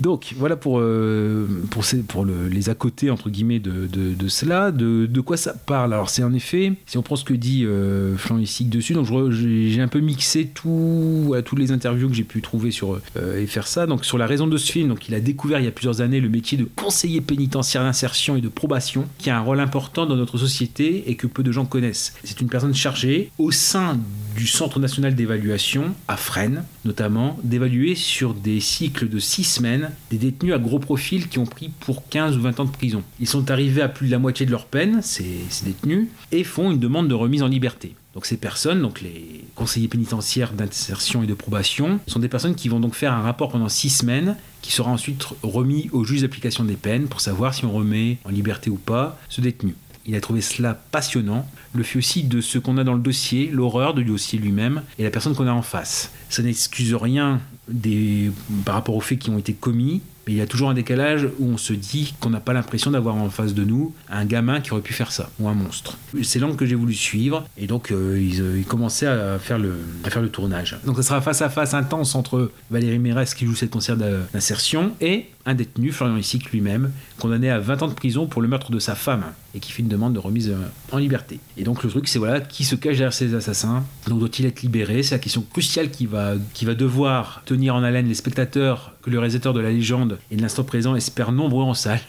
Donc 0.00 0.34
voilà 0.36 0.56
pour, 0.56 0.78
euh, 0.80 1.46
pour, 1.70 2.24
les 2.24 2.68
à 2.68 2.74
côté 2.74 3.10
entre 3.10 3.30
guillemets 3.30 3.60
de, 3.60 4.28
cela. 4.28 4.70
De, 4.70 5.06
de 5.06 5.20
quoi 5.20 5.36
ça 5.36 5.54
parle? 5.54 5.92
Alors 5.92 6.10
c'est 6.10 6.22
en 6.22 6.32
effet, 6.32 6.72
si 6.86 6.98
on 6.98 7.02
prend 7.02 7.16
ce 7.16 7.24
que 7.24 7.34
dit 7.34 7.64
euh, 7.64 8.16
Flan 8.16 8.38
dessus, 8.38 8.94
donc 8.94 9.06
j'ai 9.30 9.80
un 9.80 9.88
peu 9.88 10.00
mixé 10.00 10.46
tout, 10.46 11.22
voilà, 11.26 11.42
toutes 11.42 11.58
les 11.58 11.72
interviews 11.72 12.08
que 12.08 12.14
j'ai 12.14 12.24
pu 12.24 12.40
trouver 12.42 12.70
sur 12.70 12.98
euh, 13.16 13.40
et 13.40 13.46
faire 13.46 13.66
ça. 13.66 13.86
Donc 13.86 14.04
sur 14.04 14.18
la 14.18 14.26
raison 14.26 14.46
de 14.46 14.56
ce 14.56 14.70
film, 14.70 14.88
donc 14.88 15.08
il 15.08 15.14
a 15.14 15.20
découvert 15.20 15.60
il 15.60 15.64
y 15.64 15.68
a 15.68 15.72
plusieurs 15.72 16.00
années 16.00 16.20
le 16.20 16.28
métier 16.28 16.58
de 16.58 16.64
conseiller 16.64 17.20
pénitentiaire 17.20 17.82
d'insertion 17.82 18.36
et 18.36 18.40
de 18.40 18.48
probation, 18.48 19.06
qui 19.18 19.30
a 19.30 19.36
un 19.36 19.40
rôle 19.40 19.60
important 19.60 20.06
dans 20.06 20.16
notre 20.16 20.38
société 20.38 21.10
et 21.10 21.16
que 21.16 21.26
peu 21.26 21.42
de 21.42 21.52
gens 21.52 21.64
connaissent. 21.64 22.14
C'est 22.24 22.40
une 22.40 22.48
personne 22.48 22.74
chargée 22.74 23.30
au 23.38 23.50
sein 23.50 23.98
du 24.34 24.46
Centre 24.46 24.80
national 24.80 25.14
d'évaluation 25.14 25.94
à 26.08 26.16
Fresnes, 26.16 26.64
notamment, 26.84 27.38
d'évaluer 27.42 27.94
sur 27.94 28.34
des 28.34 28.60
cycles 28.60 29.08
de 29.08 29.18
6 29.18 29.44
semaines 29.44 29.90
des 30.10 30.18
détenus 30.18 30.54
à 30.54 30.58
gros 30.58 30.78
profil 30.78 31.28
qui 31.28 31.38
ont 31.38 31.46
pris 31.46 31.70
pour 31.80 32.08
15 32.08 32.36
ou 32.36 32.40
20 32.42 32.60
ans 32.60 32.64
de 32.64 32.70
prison. 32.70 33.02
Ils 33.20 33.28
sont 33.28 33.50
arrivés 33.50 33.82
à 33.82 33.88
plus 33.88 34.06
de 34.06 34.12
la 34.12 34.18
moitié 34.18 34.46
de 34.46 34.50
leur 34.50 34.66
peine, 34.66 35.00
ces, 35.02 35.40
ces 35.48 35.66
détenus, 35.66 36.08
et 36.30 36.44
font 36.44 36.70
une 36.70 36.78
demande 36.78 37.08
de 37.08 37.14
remise 37.14 37.42
en 37.42 37.48
liberté. 37.48 37.94
Donc 38.14 38.26
ces 38.26 38.36
personnes, 38.36 38.82
donc 38.82 39.00
les 39.00 39.44
conseillers 39.54 39.88
pénitentiaires 39.88 40.52
d'insertion 40.52 41.22
et 41.22 41.26
de 41.26 41.34
probation, 41.34 41.98
sont 42.06 42.18
des 42.18 42.28
personnes 42.28 42.54
qui 42.54 42.68
vont 42.68 42.80
donc 42.80 42.94
faire 42.94 43.12
un 43.12 43.22
rapport 43.22 43.50
pendant 43.50 43.68
6 43.68 43.88
semaines 43.88 44.36
qui 44.60 44.72
sera 44.72 44.90
ensuite 44.90 45.24
remis 45.42 45.88
au 45.92 46.04
juge 46.04 46.20
d'application 46.20 46.64
des 46.64 46.76
peines 46.76 47.08
pour 47.08 47.20
savoir 47.20 47.54
si 47.54 47.64
on 47.64 47.72
remet 47.72 48.18
en 48.24 48.30
liberté 48.30 48.70
ou 48.70 48.76
pas 48.76 49.18
ce 49.28 49.40
détenu. 49.40 49.74
Il 50.04 50.14
a 50.16 50.20
trouvé 50.20 50.40
cela 50.40 50.74
passionnant, 50.74 51.46
le 51.74 51.82
fait 51.82 51.98
aussi 51.98 52.24
de 52.24 52.40
ce 52.40 52.58
qu'on 52.58 52.78
a 52.78 52.84
dans 52.84 52.94
le 52.94 53.00
dossier, 53.00 53.50
l'horreur 53.52 53.94
du 53.94 54.04
dossier 54.04 54.38
lui-même 54.38 54.82
et 54.98 55.04
la 55.04 55.10
personne 55.10 55.34
qu'on 55.34 55.46
a 55.46 55.52
en 55.52 55.62
face. 55.62 56.12
Ça 56.28 56.42
n'excuse 56.42 56.94
rien 56.94 57.40
des, 57.68 58.30
par 58.64 58.74
rapport 58.74 58.94
aux 58.94 59.00
faits 59.00 59.18
qui 59.18 59.30
ont 59.30 59.38
été 59.38 59.52
commis, 59.52 60.02
Mais 60.26 60.34
il 60.34 60.36
y 60.36 60.40
a 60.40 60.46
toujours 60.46 60.70
un 60.70 60.74
décalage 60.74 61.28
où 61.38 61.48
on 61.48 61.56
se 61.56 61.72
dit 61.72 62.14
qu'on 62.20 62.30
n'a 62.30 62.40
pas 62.40 62.52
l'impression 62.52 62.90
d'avoir 62.90 63.16
en 63.16 63.28
face 63.28 63.54
de 63.54 63.64
nous 63.64 63.94
un 64.08 64.24
gamin 64.24 64.60
qui 64.60 64.72
aurait 64.72 64.82
pu 64.82 64.92
faire 64.92 65.10
ça, 65.10 65.30
ou 65.40 65.48
un 65.48 65.54
monstre. 65.54 65.96
C'est 66.22 66.38
l'angle 66.38 66.56
que 66.56 66.66
j'ai 66.66 66.74
voulu 66.74 66.94
suivre, 66.94 67.44
et 67.56 67.66
donc 67.66 67.90
euh, 67.90 68.20
ils, 68.20 68.40
euh, 68.40 68.58
ils 68.58 68.64
commençaient 68.64 69.06
à 69.06 69.38
faire, 69.38 69.58
le, 69.58 69.74
à 70.04 70.10
faire 70.10 70.22
le 70.22 70.28
tournage. 70.28 70.78
Donc 70.86 70.96
ça 70.96 71.02
sera 71.02 71.20
face 71.20 71.42
à 71.42 71.48
face 71.48 71.74
intense 71.74 72.14
entre 72.14 72.52
Valérie 72.70 72.98
Mérès 72.98 73.34
qui 73.34 73.46
joue 73.46 73.54
cette 73.54 73.70
concert 73.70 73.96
d'insertion 73.96 74.92
et 75.00 75.26
un 75.44 75.54
détenu, 75.54 75.92
Florian 75.92 76.16
Issic 76.16 76.50
lui-même, 76.50 76.92
condamné 77.18 77.50
à 77.50 77.58
20 77.58 77.82
ans 77.82 77.88
de 77.88 77.94
prison 77.94 78.26
pour 78.26 78.42
le 78.42 78.48
meurtre 78.48 78.70
de 78.70 78.78
sa 78.78 78.94
femme 78.94 79.24
et 79.54 79.60
qui 79.60 79.72
fait 79.72 79.82
une 79.82 79.88
demande 79.88 80.14
de 80.14 80.18
remise 80.18 80.50
euh, 80.50 80.56
en 80.92 80.98
liberté. 80.98 81.40
Et 81.56 81.64
donc 81.64 81.82
le 81.82 81.90
truc 81.90 82.08
c'est 82.08 82.18
voilà 82.18 82.40
qui 82.40 82.64
se 82.64 82.74
cache 82.74 82.96
derrière 82.96 83.12
ces 83.12 83.34
assassins. 83.34 83.84
Donc 84.08 84.20
doit-il 84.20 84.46
être 84.46 84.62
libéré? 84.62 85.02
C'est 85.02 85.14
la 85.14 85.18
question 85.18 85.42
cruciale 85.42 85.90
qui 85.90 86.06
va, 86.06 86.34
qui 86.54 86.64
va 86.64 86.74
devoir 86.74 87.42
tenir 87.44 87.74
en 87.74 87.82
haleine 87.82 88.06
les 88.06 88.14
spectateurs 88.14 88.94
que 89.02 89.10
le 89.10 89.18
réalisateur 89.18 89.52
de 89.52 89.60
la 89.60 89.70
légende 89.70 90.18
et 90.30 90.36
de 90.36 90.42
l'instant 90.42 90.64
présent 90.64 90.94
espère 90.94 91.32
nombreux 91.32 91.64
en 91.64 91.74
salle. 91.74 92.00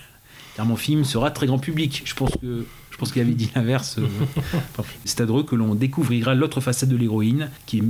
Car 0.56 0.66
mon 0.68 0.76
film 0.76 1.04
sera 1.04 1.32
très 1.32 1.48
grand 1.48 1.58
public. 1.58 2.04
Je 2.06 2.14
pense 2.14 2.32
que 2.40 2.66
je 2.94 2.98
pense 3.00 3.12
qu'il 3.12 3.24
avait 3.24 3.34
dit 3.34 3.50
l'inverse. 3.56 3.98
euh. 3.98 4.84
C'est 5.06 5.20
à 5.22 5.26
Dreux 5.26 5.42
que 5.44 5.56
l'on 5.56 5.74
découvrira 5.74 6.36
l'autre 6.36 6.62
facette 6.62 6.90
de 6.90 6.96
l'héroïne, 6.96 7.50
qui 7.66 7.80
est 7.80 7.84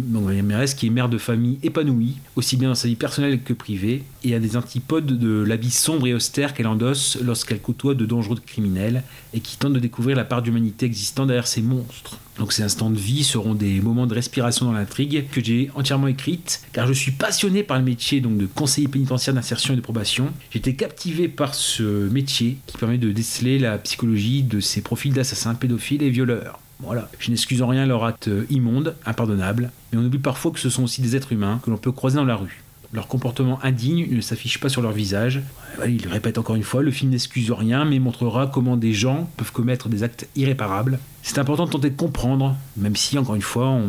qui 0.78 0.88
est 0.88 0.90
mère 0.90 1.10
de 1.10 1.18
famille 1.18 1.60
épanouie, 1.62 2.16
aussi 2.38 2.56
bien 2.56 2.70
dans 2.70 2.76
sa 2.76 2.88
vie 2.88 2.96
personnelle 2.96 3.44
que 3.44 3.52
privée, 3.52 4.04
et 4.24 4.34
à 4.34 4.40
des 4.40 4.56
antipodes 4.56 5.06
de 5.06 5.44
l'habit 5.44 5.72
sombre 5.72 6.08
et 6.08 6.14
austère 6.14 6.54
qu'elle 6.54 6.68
endosse 6.68 7.18
lorsqu'elle 7.22 7.60
côtoie 7.60 7.96
de 7.96 8.06
dangereux 8.06 8.40
criminels, 8.46 9.04
et 9.34 9.42
qui 9.42 9.58
tente 9.58 9.74
de 9.74 9.80
découvrir 9.80 10.16
la 10.16 10.24
part 10.24 10.42
d'humanité 10.42 10.86
existant 10.86 11.26
derrière 11.26 11.48
ces 11.48 11.62
monstres. 11.62 12.18
Donc 12.38 12.52
ces 12.52 12.64
instants 12.64 12.90
de 12.90 12.98
vie 12.98 13.24
seront 13.24 13.54
des 13.54 13.80
moments 13.82 14.08
de 14.08 14.14
respiration 14.14 14.66
dans 14.66 14.72
l'intrigue 14.72 15.26
que 15.32 15.44
j'ai 15.44 15.70
entièrement 15.76 16.08
écrite, 16.08 16.62
car 16.74 16.88
je 16.88 16.94
suis 16.94 17.12
passionné 17.12 17.64
par 17.64 17.78
le 17.78 17.84
métier 17.84 18.22
donc 18.22 18.38
de 18.38 18.46
conseiller 18.46 18.88
pénitentiaire 18.88 19.34
d'insertion 19.34 19.74
et 19.74 19.78
de 19.78 19.82
probation. 19.82 20.30
J'étais 20.52 20.74
captivé 20.74 21.28
par 21.28 21.54
ce 21.54 22.10
métier 22.10 22.58
qui 22.66 22.78
permet 22.78 22.98
de 22.98 23.12
déceler 23.12 23.60
la 23.60 23.78
psychologie 23.78 24.44
de 24.44 24.60
ces 24.60 24.82
profils 24.82 25.14
d'assassins, 25.14 25.54
pédophiles 25.54 26.02
et 26.02 26.10
violeurs. 26.10 26.60
Voilà, 26.80 27.10
je 27.20 27.30
n'excuse 27.30 27.62
en 27.62 27.68
rien 27.68 27.86
leur 27.86 28.04
acte 28.04 28.30
immonde, 28.50 28.96
impardonnable, 29.06 29.72
mais 29.92 30.00
on 30.00 30.06
oublie 30.06 30.20
parfois 30.20 30.52
que 30.52 30.60
ce 30.60 30.70
sont 30.70 30.84
aussi 30.84 31.02
des 31.02 31.16
êtres 31.16 31.32
humains 31.32 31.62
que 31.64 31.70
l'on 31.70 31.78
peut 31.78 31.92
croiser 31.92 32.18
dans 32.18 32.26
la 32.26 32.36
rue. 32.36 32.63
Leur 32.94 33.08
comportement 33.08 33.60
indigne 33.64 34.08
ne 34.16 34.22
s'affiche 34.22 34.60
pas 34.60 34.70
sur 34.70 34.84
leur 34.84 34.92
visage. 34.92 35.42
Il 35.88 36.08
répète 36.08 36.38
encore 36.38 36.56
une 36.56 36.64
fois, 36.64 36.84
le 36.84 36.92
film 36.92 37.10
n'excuse 37.10 37.52
rien, 37.52 37.86
mais 37.86 37.98
montrera 37.98 38.46
comment 38.46 38.78
des 38.78 38.94
gens 38.94 39.28
peuvent 39.36 39.52
commettre 39.52 39.90
des 39.90 40.04
actes 40.04 40.28
irréparables. 40.36 41.00
C'est 41.24 41.40
important 41.40 41.66
de 41.66 41.72
tenter 41.72 41.90
de 41.90 41.96
comprendre, 41.96 42.56
même 42.78 42.96
si, 42.96 43.18
encore 43.18 43.34
une 43.34 43.42
fois, 43.42 43.80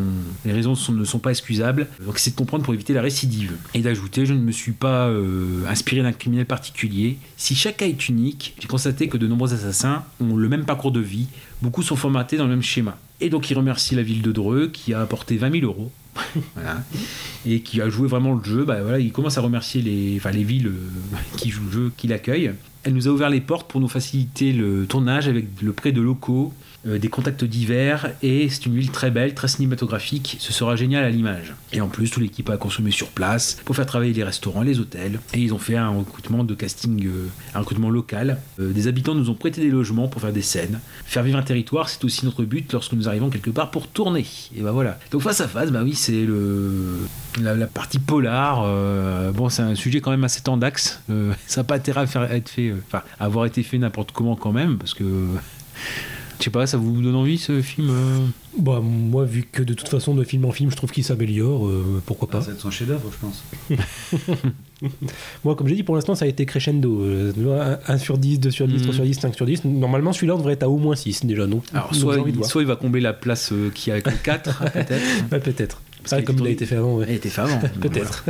les 0.46 0.52
raisons 0.52 0.74
ne 0.92 1.04
sont 1.04 1.18
pas 1.18 1.30
excusables. 1.30 1.88
Donc 2.06 2.18
c'est 2.18 2.30
de 2.30 2.36
comprendre 2.36 2.64
pour 2.64 2.72
éviter 2.72 2.94
la 2.94 3.02
récidive. 3.02 3.56
Et 3.74 3.80
d'ajouter, 3.80 4.24
je 4.24 4.32
ne 4.32 4.40
me 4.40 4.52
suis 4.52 4.72
pas 4.72 5.08
euh, 5.08 5.66
inspiré 5.68 6.02
d'un 6.02 6.12
criminel 6.12 6.46
particulier. 6.46 7.18
Si 7.36 7.54
chaque 7.54 7.78
cas 7.78 7.86
est 7.86 8.08
unique, 8.08 8.54
j'ai 8.58 8.68
constaté 8.68 9.08
que 9.08 9.18
de 9.18 9.26
nombreux 9.26 9.52
assassins 9.52 10.04
ont 10.20 10.36
le 10.36 10.48
même 10.48 10.64
parcours 10.64 10.92
de 10.92 11.00
vie. 11.00 11.26
Beaucoup 11.60 11.82
sont 11.82 11.96
formatés 11.96 12.38
dans 12.38 12.44
le 12.44 12.50
même 12.50 12.62
schéma. 12.62 12.96
Et 13.20 13.28
donc 13.28 13.50
il 13.50 13.56
remercie 13.56 13.94
la 13.94 14.02
ville 14.02 14.22
de 14.22 14.32
Dreux 14.32 14.68
qui 14.68 14.94
a 14.94 15.00
apporté 15.00 15.36
20 15.36 15.60
000 15.60 15.66
euros 15.66 15.92
et 17.46 17.60
qui 17.60 17.80
a 17.80 17.88
joué 17.88 18.08
vraiment 18.08 18.34
le 18.34 18.44
jeu. 18.44 18.64
Bah, 18.64 18.98
il 18.98 19.12
commence 19.12 19.38
à 19.38 19.40
remercier 19.40 19.82
les, 19.82 20.14
enfin, 20.16 20.30
les 20.30 20.44
villes 20.44 20.68
euh, 20.68 21.16
qui 21.36 21.50
jouent 21.50 21.66
le 21.66 21.72
jeu, 21.72 21.92
qui 21.96 22.06
l'accueillent. 22.08 22.52
Elle 22.82 22.94
nous 22.94 23.08
a 23.08 23.10
ouvert 23.10 23.30
les 23.30 23.40
portes 23.40 23.70
pour 23.70 23.80
nous 23.80 23.88
faciliter 23.88 24.52
le 24.52 24.86
tournage 24.86 25.28
avec 25.28 25.46
le 25.62 25.72
prêt 25.72 25.92
de 25.92 26.00
locaux, 26.00 26.52
euh, 26.86 26.98
des 26.98 27.08
contacts 27.08 27.44
divers, 27.44 28.10
et 28.22 28.48
c'est 28.50 28.66
une 28.66 28.74
ville 28.74 28.90
très 28.90 29.10
belle, 29.10 29.34
très 29.34 29.48
cinématographique. 29.48 30.36
Ce 30.38 30.52
sera 30.52 30.76
génial 30.76 31.04
à 31.04 31.10
l'image. 31.10 31.54
Et 31.72 31.80
en 31.80 31.88
plus, 31.88 32.10
toute 32.10 32.22
l'équipe 32.22 32.48
a 32.50 32.58
consommé 32.58 32.90
sur 32.90 33.08
place 33.08 33.58
pour 33.64 33.74
faire 33.74 33.86
travailler 33.86 34.12
les 34.12 34.24
restaurants, 34.24 34.62
les 34.62 34.80
hôtels, 34.80 35.18
et 35.32 35.40
ils 35.40 35.54
ont 35.54 35.58
fait 35.58 35.76
un 35.76 35.88
recrutement 35.88 36.44
de 36.44 36.54
casting, 36.54 37.06
euh, 37.06 37.28
un 37.54 37.60
recrutement 37.60 37.88
local. 37.88 38.38
Euh, 38.60 38.72
des 38.72 38.86
habitants 38.86 39.14
nous 39.14 39.30
ont 39.30 39.34
prêté 39.34 39.62
des 39.62 39.70
logements 39.70 40.08
pour 40.08 40.20
faire 40.20 40.32
des 40.32 40.42
scènes. 40.42 40.80
Faire 41.06 41.22
vivre 41.22 41.38
un 41.38 41.42
territoire, 41.42 41.88
c'est 41.88 42.04
aussi 42.04 42.24
notre 42.24 42.44
but 42.44 42.72
lorsque 42.72 42.92
nous 42.92 43.08
arrivons 43.08 43.30
quelque 43.30 43.50
part 43.50 43.70
pour 43.70 43.88
tourner. 43.88 44.26
Et 44.54 44.60
bah 44.60 44.72
voilà. 44.72 44.98
Donc 45.10 45.22
face 45.22 45.40
à 45.40 45.48
face, 45.48 45.70
bah 45.70 45.80
oui, 45.82 45.94
c'est 45.94 46.24
le 46.24 46.98
la, 47.40 47.66
partie 47.66 47.98
polar. 47.98 48.62
bon, 49.32 49.48
c'est 49.48 49.62
un 49.62 49.74
sujet 49.74 50.00
quand 50.00 50.10
même 50.10 50.24
assez 50.24 50.42
tendax. 50.42 51.00
Ça 51.46 51.60
n'a 51.60 51.64
pas 51.64 51.76
intérêt 51.76 52.06
à, 52.14 52.36
être 52.36 52.48
fait, 52.48 52.74
avoir 53.18 53.46
été 53.46 53.62
fait 53.62 53.78
n'importe 53.78 54.12
comment 54.12 54.36
quand 54.36 54.52
même, 54.52 54.78
parce 54.78 54.94
que 54.94 55.04
je 56.44 56.50
sais 56.50 56.52
pas, 56.52 56.66
ça 56.66 56.76
vous 56.76 57.00
donne 57.00 57.14
envie 57.14 57.38
ce 57.38 57.62
film 57.62 57.88
euh 57.88 58.18
Bah, 58.58 58.82
moi, 58.82 59.24
vu 59.24 59.46
que 59.50 59.62
de 59.62 59.72
toute 59.72 59.88
façon, 59.88 60.14
de 60.14 60.24
film 60.24 60.44
en 60.44 60.52
film, 60.52 60.70
je 60.70 60.76
trouve 60.76 60.90
qu'il 60.90 61.02
s'améliore, 61.02 61.66
euh, 61.66 62.02
pourquoi 62.04 62.28
pas. 62.28 62.42
Ça 62.42 62.48
va 62.48 62.52
être 62.52 62.60
son 62.60 62.70
chef-d'œuvre, 62.70 63.10
je 63.10 63.16
pense. 63.18 63.80
Moi, 65.44 65.54
comme 65.56 65.68
j'ai 65.68 65.76
dit, 65.76 65.84
pour 65.84 65.94
l'instant, 65.94 66.14
ça 66.14 66.26
a 66.26 66.28
été 66.28 66.44
crescendo. 66.44 67.00
Euh, 67.00 67.32
tu 67.32 67.44
vois, 67.44 67.78
1 67.88 67.96
sur 67.96 68.18
10, 68.18 68.40
2 68.40 68.50
sur 68.50 68.68
10, 68.68 68.82
3 68.82 68.92
sur 68.94 69.04
10, 69.04 69.14
5 69.14 69.34
sur 69.34 69.46
10. 69.46 69.64
Normalement, 69.64 70.12
celui-là, 70.12 70.34
on 70.34 70.38
devrait 70.38 70.52
être 70.52 70.64
à 70.64 70.68
au 70.68 70.76
moins 70.76 70.96
6 70.96 71.24
déjà. 71.24 71.46
Donc, 71.46 71.64
Alors, 71.72 71.94
soit, 71.94 72.18
il, 72.26 72.44
soit 72.44 72.60
il 72.60 72.68
va 72.68 72.76
combler 72.76 73.00
la 73.00 73.14
place 73.14 73.50
euh, 73.50 73.70
qu'il 73.70 73.88
y 73.88 73.90
a 73.92 73.94
avec 73.94 74.06
le 74.06 74.18
4, 74.22 74.64
peut-être. 74.74 75.32
Ouais, 75.32 75.40
peut-être. 75.40 75.80
Parce 76.02 76.10
Ça, 76.10 76.16
qu'il 76.16 76.26
comme 76.26 76.40
il 76.40 76.46
a 76.48 76.50
été 76.50 76.66
fait 76.66 76.76
avant. 76.76 76.96
ouais. 76.96 77.06
Il 77.08 77.12
a 77.12 77.14
été 77.14 77.30
fait 77.30 77.40
avant. 77.40 77.58
Peut-être. 77.80 78.26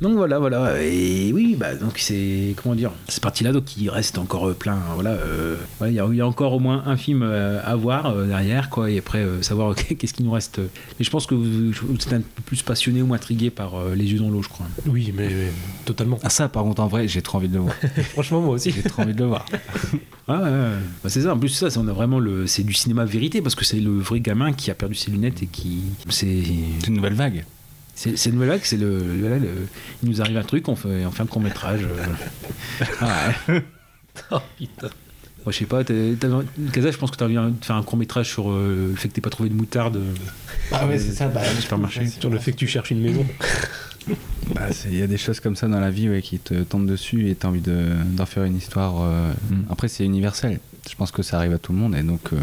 Donc 0.00 0.16
voilà, 0.16 0.40
voilà. 0.40 0.82
Et 0.82 1.32
oui, 1.32 1.54
bah 1.56 1.76
donc 1.76 1.98
c'est 1.98 2.54
comment 2.60 2.74
dire, 2.74 2.90
cette 3.06 3.22
partie-là, 3.22 3.52
donc 3.52 3.76
il 3.76 3.88
reste 3.88 4.18
encore 4.18 4.48
euh, 4.48 4.52
plein. 4.54 4.78
Voilà, 4.94 5.10
euh, 5.10 5.56
voilà, 5.78 5.92
il 5.92 5.94
y, 5.96 6.00
a- 6.00 6.06
il 6.10 6.16
y 6.16 6.20
a 6.20 6.26
encore 6.26 6.54
au 6.54 6.58
moins 6.58 6.82
un 6.86 6.96
film 6.96 7.22
euh, 7.22 7.60
à 7.64 7.76
voir 7.76 8.06
euh, 8.06 8.26
derrière, 8.26 8.68
quoi. 8.68 8.90
Et 8.90 8.98
après 8.98 9.18
euh, 9.18 9.42
savoir 9.42 9.76
qu'est-ce 9.98 10.12
qui 10.12 10.24
nous 10.24 10.32
reste. 10.32 10.58
Mais 10.98 11.04
je 11.04 11.10
pense 11.10 11.26
que 11.26 11.36
vous, 11.36 11.70
vous 11.70 11.94
êtes 11.94 12.12
un 12.14 12.20
peu 12.20 12.42
plus 12.44 12.62
passionné 12.62 13.00
ou 13.00 13.14
intrigué 13.14 13.50
par 13.50 13.76
euh, 13.76 13.94
les 13.94 14.10
yeux 14.12 14.18
dans 14.18 14.28
l'eau, 14.28 14.42
je 14.42 14.48
crois. 14.48 14.66
Oui, 14.86 15.12
mais, 15.16 15.28
mais 15.28 15.52
totalement. 15.84 16.18
Ah 16.24 16.30
ça, 16.30 16.48
par 16.48 16.64
contre, 16.64 16.82
en 16.82 16.88
vrai, 16.88 17.06
j'ai 17.06 17.22
trop 17.22 17.38
envie 17.38 17.48
de 17.48 17.54
le 17.54 17.60
voir. 17.60 17.74
Franchement, 18.12 18.40
moi 18.40 18.54
aussi. 18.54 18.72
J'ai 18.72 18.82
trop 18.82 19.02
envie 19.02 19.14
de 19.14 19.20
le 19.20 19.26
voir. 19.26 19.46
Ah 20.28 20.36
ouais, 20.40 20.44
ouais. 20.50 20.76
Bah, 21.02 21.10
c'est 21.10 21.22
ça. 21.22 21.34
En 21.34 21.38
plus 21.38 21.48
ça, 21.48 21.68
c'est- 21.68 21.78
on 21.78 21.88
a 21.88 21.92
vraiment 21.92 22.20
le, 22.20 22.46
c'est 22.46 22.62
du 22.62 22.72
cinéma 22.72 23.04
vérité 23.04 23.42
parce 23.42 23.56
que 23.56 23.64
c'est 23.64 23.80
le 23.80 23.90
vrai 23.98 24.20
gamin 24.20 24.52
qui 24.52 24.70
a 24.70 24.74
perdu 24.74 24.94
ses 24.94 25.10
lunettes 25.10 25.42
et 25.42 25.46
qui, 25.46 25.80
c'est 26.10 26.42
C'est 26.80 26.86
une 26.86 26.94
nouvelle 26.94 27.14
vague. 27.14 27.44
C'est 27.94 28.26
une 28.26 28.34
nouvelle 28.34 28.58
c'est 28.64 28.76
le, 28.78 28.98
le- 28.98 29.40
Il 30.02 30.08
nous 30.08 30.20
arrive 30.20 30.36
un 30.36 30.42
truc, 30.42 30.68
on 30.68 30.74
fait, 30.76 31.04
on 31.06 31.10
fait 31.10 31.22
un 31.22 31.26
court 31.26 31.42
métrage. 31.42 31.82
ouais. 31.84 33.62
Oh 34.30 34.38
putain. 34.58 34.88
Moi, 35.44 35.52
je 35.52 35.58
sais 35.58 35.64
pas, 35.64 35.82
t'as- 35.84 35.94
t'as- 36.20 36.42
Kaza, 36.72 36.90
je 36.90 36.98
pense 36.98 37.10
que 37.10 37.16
tu 37.16 37.24
as 37.24 37.26
envie 37.26 37.34
de 37.58 37.64
faire 37.64 37.76
un 37.76 37.82
court 37.82 37.98
métrage 37.98 38.28
sur 38.30 38.50
euh, 38.50 38.88
le 38.90 38.96
fait 38.96 39.08
que 39.08 39.14
t'aies 39.14 39.20
pas 39.20 39.30
trouvé 39.30 39.48
de 39.48 39.54
moutarde. 39.54 39.96
euh, 39.96 40.14
Ah 40.70 40.86
ouais, 40.86 40.98
c'est 40.98 41.12
ça, 41.12 41.28
bah, 41.28 41.40
supermarché. 41.60 42.06
Sur 42.06 42.28
le 42.30 42.38
fait 42.38 42.52
que 42.52 42.58
tu 42.58 42.66
cherches 42.66 42.90
une 42.90 43.00
maison. 43.00 43.24
Bah, 44.54 44.62
Il 44.90 44.98
y 44.98 45.02
a 45.02 45.06
des 45.06 45.16
choses 45.16 45.38
comme 45.38 45.54
ça 45.54 45.68
dans 45.68 45.78
la 45.78 45.90
vie 45.90 46.08
ouais, 46.08 46.20
qui 46.22 46.38
te 46.40 46.54
tombent 46.64 46.86
dessus 46.88 47.30
et 47.30 47.36
tu 47.36 47.46
as 47.46 47.48
envie 47.48 47.60
de- 47.60 47.92
d'en 48.16 48.26
faire 48.26 48.42
une 48.44 48.56
histoire. 48.56 48.94
euh, 49.00 49.32
Après, 49.70 49.86
c'est 49.88 50.04
universel. 50.04 50.58
Je 50.90 50.94
pense 50.96 51.12
que 51.12 51.22
ça 51.22 51.36
arrive 51.38 51.52
à 51.52 51.58
tout 51.58 51.72
le 51.72 51.78
monde. 51.78 51.94
Et 51.94 52.02
donc, 52.02 52.20
euh, 52.32 52.36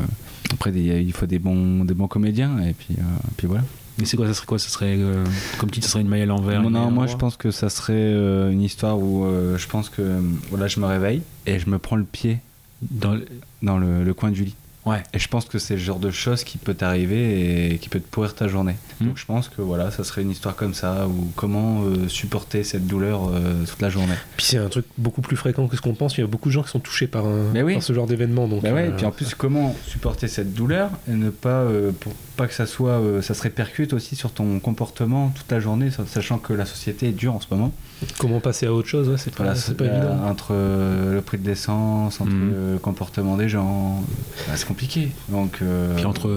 après, 0.53 0.71
il 0.71 1.11
faut 1.13 1.25
des 1.25 1.37
bons, 1.37 1.83
des 1.83 1.93
bons 1.93 2.07
comédiens. 2.07 2.59
Et 2.63 2.71
puis, 2.73 2.95
euh, 2.97 3.01
puis 3.35 3.45
voilà. 3.47 3.63
Mais 3.99 4.05
c'est 4.05 4.17
quoi, 4.17 4.27
ça 4.27 4.33
serait 4.33 4.45
quoi? 4.45 4.59
Ça 4.59 4.69
serait 4.69 4.95
euh, 4.97 5.25
comme 5.59 5.69
titre, 5.69 5.85
ça 5.85 5.93
serait 5.93 6.01
une 6.01 6.07
maille 6.07 6.21
à 6.21 6.25
l'envers. 6.25 6.61
Non, 6.61 6.89
moi, 6.89 7.07
je 7.07 7.15
pense 7.15 7.35
que 7.35 7.51
ça 7.51 7.69
serait 7.69 7.93
euh, 7.95 8.49
une 8.49 8.61
histoire 8.61 8.97
où 8.97 9.25
euh, 9.25 9.57
je 9.57 9.67
pense 9.67 9.89
que 9.89 10.21
voilà, 10.49 10.67
je 10.67 10.79
me 10.79 10.85
réveille 10.85 11.21
et 11.45 11.59
je 11.59 11.69
me 11.69 11.77
prends 11.79 11.97
le 11.97 12.05
pied 12.05 12.39
dans 12.81 13.13
le, 13.13 13.25
dans 13.61 13.77
le, 13.77 14.03
le 14.03 14.13
coin 14.13 14.31
du 14.31 14.45
lit. 14.45 14.55
Ouais. 14.85 15.03
Et 15.13 15.19
je 15.19 15.27
pense 15.27 15.45
que 15.45 15.59
c'est 15.59 15.75
le 15.75 15.81
genre 15.81 15.99
de 15.99 16.09
chose 16.09 16.43
qui 16.43 16.57
peut 16.57 16.73
t'arriver 16.73 17.73
et 17.73 17.77
qui 17.77 17.89
peut 17.89 17.99
te 17.99 18.07
pourrir 18.07 18.33
ta 18.33 18.47
journée. 18.47 18.75
Mm. 18.99 19.07
Donc 19.07 19.17
je 19.17 19.25
pense 19.25 19.49
que 19.49 19.61
voilà, 19.61 19.91
ça 19.91 20.03
serait 20.03 20.21
une 20.21 20.31
histoire 20.31 20.55
comme 20.55 20.73
ça, 20.73 21.07
ou 21.07 21.31
comment 21.35 21.83
euh, 21.83 22.07
supporter 22.07 22.63
cette 22.63 22.87
douleur 22.87 23.29
euh, 23.29 23.65
toute 23.65 23.81
la 23.81 23.89
journée. 23.89 24.13
Puis 24.37 24.47
c'est 24.47 24.57
un 24.57 24.69
truc 24.69 24.85
beaucoup 24.97 25.21
plus 25.21 25.35
fréquent 25.35 25.67
que 25.67 25.75
ce 25.75 25.81
qu'on 25.81 25.93
pense. 25.93 26.17
Il 26.17 26.21
y 26.21 26.23
a 26.23 26.27
beaucoup 26.27 26.49
de 26.49 26.53
gens 26.53 26.63
qui 26.63 26.69
sont 26.69 26.79
touchés 26.79 27.07
par, 27.07 27.25
un, 27.25 27.51
Mais 27.53 27.61
oui. 27.61 27.73
par 27.73 27.83
ce 27.83 27.93
genre 27.93 28.07
d'événement. 28.07 28.47
Donc, 28.47 28.63
Bah 28.63 28.73
ouais, 28.73 28.83
euh, 28.83 28.89
et 28.89 28.95
puis 28.95 29.05
en 29.05 29.11
plus, 29.11 29.35
comment 29.35 29.75
supporter 29.85 30.27
cette 30.27 30.53
douleur 30.53 30.91
et 31.07 31.13
ne 31.13 31.29
pas, 31.29 31.61
euh, 31.61 31.91
pour 31.91 32.13
pas 32.39 32.47
que 32.47 32.53
ça 32.53 32.65
soit, 32.65 32.91
euh, 33.01 33.21
ça 33.21 33.33
se 33.33 33.41
répercute 33.41 33.91
aussi 33.91 34.15
sur 34.15 34.31
ton 34.31 34.59
comportement 34.61 35.29
toute 35.35 35.51
la 35.51 35.59
journée, 35.59 35.89
sachant 36.07 36.37
que 36.37 36.53
la 36.53 36.65
société 36.65 37.09
est 37.09 37.11
dure 37.11 37.35
en 37.35 37.41
ce 37.41 37.47
moment. 37.51 37.73
comment 38.17 38.39
passer 38.39 38.65
à 38.65 38.71
autre 38.73 38.87
chose, 38.87 39.09
ouais, 39.09 39.17
c'est 39.17 39.35
pas, 39.35 39.43
Voilà, 39.43 39.55
c'est 39.59 39.75
pas 39.75 39.83
euh, 39.83 39.97
évident. 39.97 40.23
Entre 40.25 40.47
euh, 40.51 41.15
le 41.15 41.21
prix 41.21 41.37
de 41.37 41.45
l'essence, 41.45 42.21
entre 42.21 42.31
Mhm. 42.31 42.53
le 42.73 42.77
comportement 42.79 43.35
des 43.35 43.49
gens, 43.49 44.01
bah, 44.47 44.53
c'est 44.55 44.65
compliqué. 44.67 45.09
Donc, 45.27 45.57
euh, 45.61 45.93
Puis 45.97 46.05
entre 46.05 46.29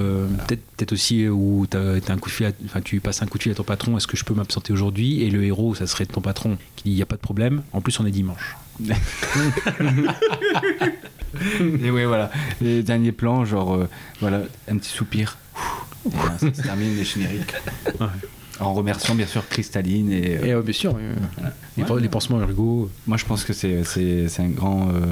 peut-être 0.48 0.60
peut-être 0.76 0.92
aussi 0.92 1.28
où 1.28 1.66
t'as 1.70 2.00
t'as 2.00 2.14
un 2.14 2.18
coup 2.18 2.30
de 2.30 2.34
fil, 2.34 2.52
enfin 2.64 2.80
tu 2.80 2.98
passes 2.98 3.22
un 3.22 3.26
coup 3.26 3.38
de 3.38 3.44
fil 3.44 3.52
à 3.52 3.54
ton 3.54 3.62
patron, 3.62 3.96
est-ce 3.96 4.08
que 4.08 4.16
je 4.16 4.24
peux 4.24 4.34
m'absenter 4.34 4.72
aujourd'hui? 4.72 5.22
Et 5.22 5.30
le 5.30 5.44
héros, 5.44 5.76
ça 5.76 5.86
serait 5.86 6.06
ton 6.06 6.20
patron 6.20 6.58
qui 6.74 6.84
dit 6.84 6.90
il 6.90 6.96
y 6.98 7.02
a 7.02 7.06
pas 7.06 7.14
de 7.16 7.20
problème. 7.20 7.62
En 7.72 7.80
plus, 7.80 8.00
on 8.00 8.06
est 8.06 8.10
dimanche. 8.10 8.56
Et 11.82 11.90
ouais, 11.90 12.04
voilà. 12.04 12.30
Les 12.60 12.82
derniers 12.82 13.12
plans, 13.12 13.44
genre, 13.44 13.74
euh, 13.74 13.88
voilà, 14.20 14.42
un 14.68 14.76
petit 14.76 14.90
soupir. 14.90 15.38
Et 16.06 16.16
là, 16.16 16.38
ça 16.38 16.52
se 16.54 16.62
termine 16.62 16.96
les 16.96 17.04
génériques. 17.04 17.54
En 18.60 18.74
remerciant 18.74 19.14
bien 19.14 19.26
sûr 19.26 19.46
Cristalline 19.48 20.12
et. 20.12 20.36
euh, 20.36 20.44
Et 20.46 20.52
euh, 20.52 20.62
bien 20.62 20.72
sûr, 20.72 20.92
voilà. 20.92 21.54
les, 21.76 21.84
Ouais, 21.84 22.00
les 22.00 22.08
pansements 22.08 22.40
ergo. 22.40 22.90
Moi, 23.06 23.16
je 23.16 23.24
pense 23.24 23.44
que 23.44 23.52
c'est 23.52 23.82
c'est 23.84 24.28
c'est 24.28 24.42
un 24.42 24.48
grand 24.50 24.88
euh, 24.90 25.02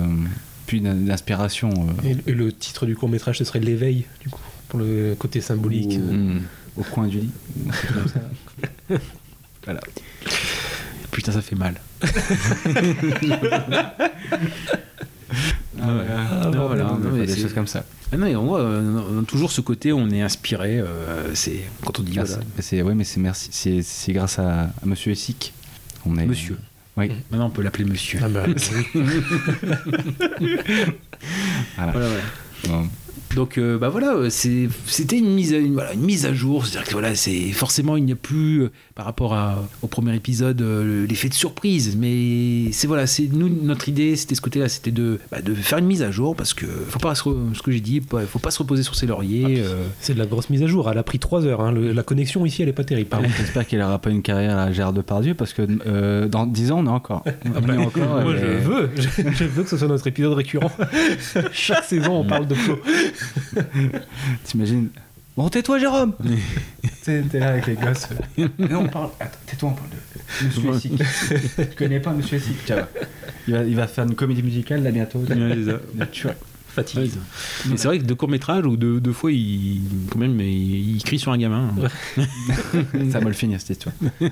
puits 0.67 0.81
d'in- 0.81 0.95
d'inspiration. 0.95 1.71
euh, 2.05 2.09
Et, 2.27 2.31
et 2.31 2.35
le 2.35 2.53
titre 2.53 2.87
du 2.87 2.95
court 2.97 3.09
métrage, 3.09 3.39
ce 3.39 3.45
serait 3.45 3.61
l'éveil, 3.61 4.05
du 4.21 4.29
coup, 4.29 4.41
pour 4.69 4.79
le 4.79 5.15
côté 5.19 5.41
symbolique. 5.41 5.99
Ou- 5.99 6.41
au 6.81 6.85
coin 6.85 7.09
du 7.09 7.19
lit. 7.19 7.31
voilà. 9.65 9.81
Putain, 11.11 11.33
ça 11.33 11.43
fait 11.43 11.57
mal. 11.57 11.75
Ah 15.81 15.87
ouais. 15.95 16.05
Ah, 16.11 16.45
Non, 16.45 16.51
bon, 16.51 16.67
voilà, 16.67 16.85
non, 16.85 16.99
non, 16.99 17.11
mais 17.13 17.27
des 17.27 17.37
choses 17.37 17.55
comme 17.55 17.67
ça. 17.67 17.85
Ah 18.13 18.17
non, 18.17 18.27
et 18.27 18.35
on 18.37 18.45
voit 18.47 18.61
euh, 18.61 19.01
on 19.13 19.21
a 19.23 19.25
toujours 19.25 19.53
ce 19.53 19.61
côté, 19.61 19.93
on 19.93 20.11
est 20.11 20.21
inspiré. 20.23 20.79
euh, 20.81 21.33
c'est 21.35 21.61
quand 21.85 22.01
on 22.01 22.03
dit 22.03 22.17
Ah, 22.19 22.25
voilà. 22.25 22.43
c'est- 22.59 22.83
ouais, 22.83 22.95
mais 22.95 23.05
c'est 23.05 23.21
merci, 23.21 23.49
c'est 23.53 23.83
c'est 23.83 24.13
grâce 24.13 24.39
à, 24.39 24.63
à 24.63 24.71
Monsieur 24.85 25.13
Essic. 25.13 25.53
On 26.07 26.17
est 26.17 26.27
Monsieur. 26.27 26.57
Oui. 26.97 27.13
Maintenant, 27.31 27.47
on 27.47 27.51
peut 27.51 27.63
l'appeler 27.63 27.85
Monsieur. 27.85 28.19
Ah 28.23 28.29
bah, 28.29 28.45
Voilà. 31.77 31.93
Voilà, 31.93 32.09
voilà. 32.65 32.83
Donc 33.37 33.59
euh, 33.59 33.79
bah 33.79 33.89
voilà, 33.91 34.15
euh, 34.15 34.29
c'est- 34.29 34.69
c'était 34.87 35.17
une 35.19 35.33
mise 35.35 35.55
à 35.55 35.59
une, 35.59 35.75
voilà, 35.75 35.93
une 35.95 36.01
mise 36.01 36.27
à 36.27 36.35
jour, 36.35 36.67
c'est-à-dire 36.67 36.89
que 36.89 36.93
voilà, 36.95 37.15
c'est 37.15 37.53
forcément 37.53 37.97
il 37.97 38.05
n'y 38.05 38.11
a 38.13 38.17
plus 38.17 38.63
euh, 38.63 38.71
par 38.97 39.05
rapport 39.05 39.35
à, 39.35 39.65
au 39.83 39.87
premier 39.87 40.17
épisode 40.17 40.61
euh, 40.63 41.07
l'effet 41.07 41.29
de 41.29 41.35
surprise, 41.35 41.97
mais 41.97 42.73
c'est 42.73 42.89
voilà, 42.89 43.07
c'est 43.07 43.29
nous 43.33 43.49
notre 43.49 43.89
idée, 43.89 44.17
c'était 44.17 44.35
ce 44.35 44.41
côté-là, 44.41 44.69
c'était 44.69 44.91
de, 44.91 45.21
bah, 45.31 45.41
de 45.43 45.55
faire 45.55 45.79
une 45.79 45.87
mise 45.87 46.03
à 46.03 46.11
jour 46.11 46.35
parce 46.35 46.55
que 46.55 46.67
faut 46.67 46.99
pas 46.99 47.15
se 47.15 47.23
re- 47.23 47.55
ce 47.55 47.63
que 47.63 47.71
j'ai 47.71 47.79
dit, 47.81 48.01
pas- 48.01 48.27
faut 48.27 48.41
pas 48.41 48.51
se 48.51 48.59
reposer 48.59 48.83
sur 48.83 48.97
ses 48.97 49.07
lauriers. 49.07 49.61
euh, 49.61 49.85
C'est 50.01 50.15
de 50.15 50.19
la 50.19 50.27
grosse 50.27 50.51
mise 50.51 50.65
à 50.65 50.67
jour. 50.67 50.91
Elle 50.91 50.99
a 50.99 51.03
pris 51.05 51.21
3 51.21 51.47
heures. 51.47 51.61
hein. 51.61 51.71
Le- 51.71 51.93
la 51.93 52.03
connexion 52.03 52.45
ici, 52.45 52.63
elle 52.63 52.69
est 52.69 52.73
pas 52.73 52.85
terrible. 52.85 53.11
Par 53.11 53.21
contre, 53.23 53.35
j'espère 53.37 53.65
qu'il 53.67 53.79
n'aura 53.79 54.01
pas 54.01 54.11
une 54.11 54.23
carrière 54.23 54.59
à 54.59 54.73
Gérard 54.73 54.93
Depardieu 54.93 55.35
parce 55.35 55.53
que 55.53 55.63
euh, 55.87 56.27
dans 56.27 56.47
10 56.47 56.73
ans, 56.73 56.81
on 56.81 56.87
est 56.87 56.89
encore. 56.91 57.23
Ah 57.27 57.31
On 57.65 57.73
est 57.73 57.77
encore, 57.79 58.23
moi, 58.23 58.35
je 58.37 58.47
veux, 58.69 58.91
je, 58.97 59.31
je 59.31 59.45
veux 59.45 59.63
que 59.63 59.69
ce 59.71 59.77
soit 59.77 59.87
notre 59.89 60.09
épisode 60.09 60.33
récurrent. 60.33 60.73
Chaque 61.53 61.85
saison, 61.85 62.17
on 62.21 62.25
parle 62.25 62.47
de 62.49 62.55
Flo. 62.57 62.79
T'imagines 64.45 64.89
Bon, 65.37 65.49
tais-toi, 65.49 65.79
Jérôme 65.79 66.15
T'es 67.05 67.23
là 67.35 67.51
avec 67.51 67.67
les 67.67 67.75
gosses. 67.75 68.09
Non, 68.59 68.81
on 68.81 68.89
parle. 68.89 69.11
Attends, 69.21 69.39
tais-toi, 69.47 69.69
on 69.71 69.73
parle 69.73 69.89
de 69.91 70.47
Monsieur 70.47 70.75
Essic. 70.75 71.03
Je 71.57 71.77
connais 71.77 72.01
pas 72.01 72.13
Monsieur 72.13 72.37
Essic. 72.37 72.57
Tiens, 72.67 72.87
il 73.49 73.55
va, 73.55 73.63
il 73.63 73.77
va 73.77 73.87
faire 73.87 74.05
une 74.05 74.15
comédie 74.15 74.43
musicale 74.43 74.83
là 74.83 74.91
bientôt. 74.91 75.21
Ouais. 75.21 75.37
Naturel. 75.95 76.37
Fatigue. 76.85 77.13
Mais 77.69 77.77
c'est 77.77 77.89
vrai 77.89 77.99
que 77.99 78.05
de 78.05 78.15
courts 78.15 78.29
métrages 78.29 78.67
ou 78.67 78.77
deux, 78.77 79.01
deux 79.01 79.13
fois 79.13 79.33
il 79.33 79.81
quand 80.11 80.19
même 80.19 80.41
il, 80.41 80.97
il 80.97 81.03
crie 81.05 81.19
sur 81.19 81.33
un 81.33 81.39
gamin. 81.39 81.75
Ça 83.11 83.19
va 83.21 83.27
le 83.27 83.33
finir 83.33 83.61
cette 83.61 83.71
histoire. 83.71 83.95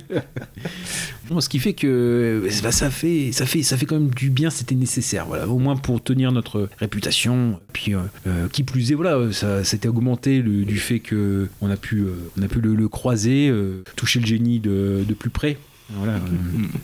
Bon, 1.29 1.41
ce 1.43 1.49
qui 1.51 1.59
fait 1.59 1.75
que 1.75 2.49
bah, 2.63 2.73
ça 2.73 2.91
fait 2.91 3.33
ça 3.33 3.45
fait 3.45 3.63
ça 3.63 3.77
fait 3.77 3.85
quand 3.85 3.97
même 4.01 4.09
du 4.11 4.31
bien, 4.31 4.49
c'était 4.49 4.75
nécessaire. 4.75 5.27
Voilà, 5.27 5.47
au 5.47 5.59
moins 5.59 5.77
pour 5.77 6.03
tenir 6.03 6.33
notre 6.33 6.69
réputation. 6.79 7.61
Puis 7.75 7.95
euh, 7.95 7.99
euh, 8.27 8.49
qui 8.49 8.63
plus 8.63 8.93
est, 8.93 8.95
voilà, 8.95 9.31
ça 9.33 9.63
s'était 9.63 9.89
augmenté 9.89 10.41
le- 10.41 10.65
du 10.65 10.79
fait 10.79 11.01
que 11.01 11.49
on 11.61 11.71
a 11.71 11.77
pu 11.77 12.01
euh, 12.01 12.15
on 12.39 12.43
a 12.43 12.49
pu 12.49 12.61
le, 12.63 12.75
le 12.75 12.89
croiser, 12.89 13.49
euh, 13.51 13.83
toucher 13.97 14.21
le 14.21 14.27
génie 14.27 14.59
de, 14.59 15.05
de 15.07 15.15
plus 15.15 15.31
près. 15.31 15.59
Voilà. 15.91 16.15
euh, 16.15 16.19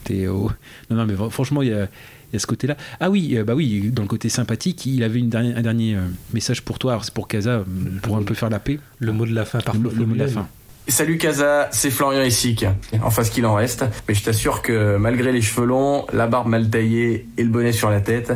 t'es 0.05 0.27
au- 0.29 0.51
Non 0.91 0.97
non 0.97 1.07
mais 1.07 1.15
franchement 1.31 1.63
il 1.63 1.69
y 1.69 1.73
a 1.73 1.89
y 2.35 2.37
a 2.37 2.41
ce 2.41 2.47
côté-là. 2.47 2.77
Ah 3.01 3.11
oui, 3.11 3.35
euh, 3.37 3.45
bah 3.45 3.55
oui, 3.55 3.91
dans 3.93 4.03
le 4.03 4.09
côté 4.09 4.29
sympathique, 4.29 4.87
il 4.87 5.03
avait 5.03 5.19
une 5.19 5.29
dernière- 5.31 5.57
un 5.57 5.63
dernier 5.63 5.95
euh, 5.97 6.01
message 6.33 6.63
pour 6.63 6.79
toi. 6.79 6.93
Alors 6.93 7.05
c'est 7.05 7.15
pour 7.15 7.29
Casa, 7.29 7.51
euh, 7.51 7.65
pour 8.03 8.17
un 8.17 8.23
peu 8.23 8.35
faire 8.35 8.51
la 8.51 8.59
paix. 8.59 8.79
Le 8.99 9.13
mot 9.13 9.27
de 9.27 9.35
la 9.35 9.45
fin 9.45 9.61
par 9.61 9.75
le, 9.75 9.81
Flo 9.89 9.91
le 9.91 10.07
mot 10.07 10.15
de 10.15 10.19
la 10.19 10.25
Mullen. 10.27 10.43
fin. 10.43 10.49
Salut 10.87 11.17
Casa, 11.17 11.69
c'est 11.73 11.91
Florian 11.91 12.21
Essic. 12.21 12.67
Enfin, 13.03 13.25
ce 13.25 13.31
qu'il 13.31 13.47
en 13.47 13.55
reste. 13.55 13.85
Mais 14.07 14.15
je 14.15 14.23
t'assure 14.23 14.61
que 14.61 14.97
malgré 14.99 15.33
les 15.33 15.41
cheveux 15.41 15.67
longs, 15.67 16.05
la 16.13 16.27
barbe 16.27 16.49
mal 16.49 16.69
taillée 16.69 17.27
et 17.39 17.43
le 17.43 17.49
bonnet 17.49 17.73
sur 17.73 17.89
la 17.89 18.01
tête, 18.03 18.33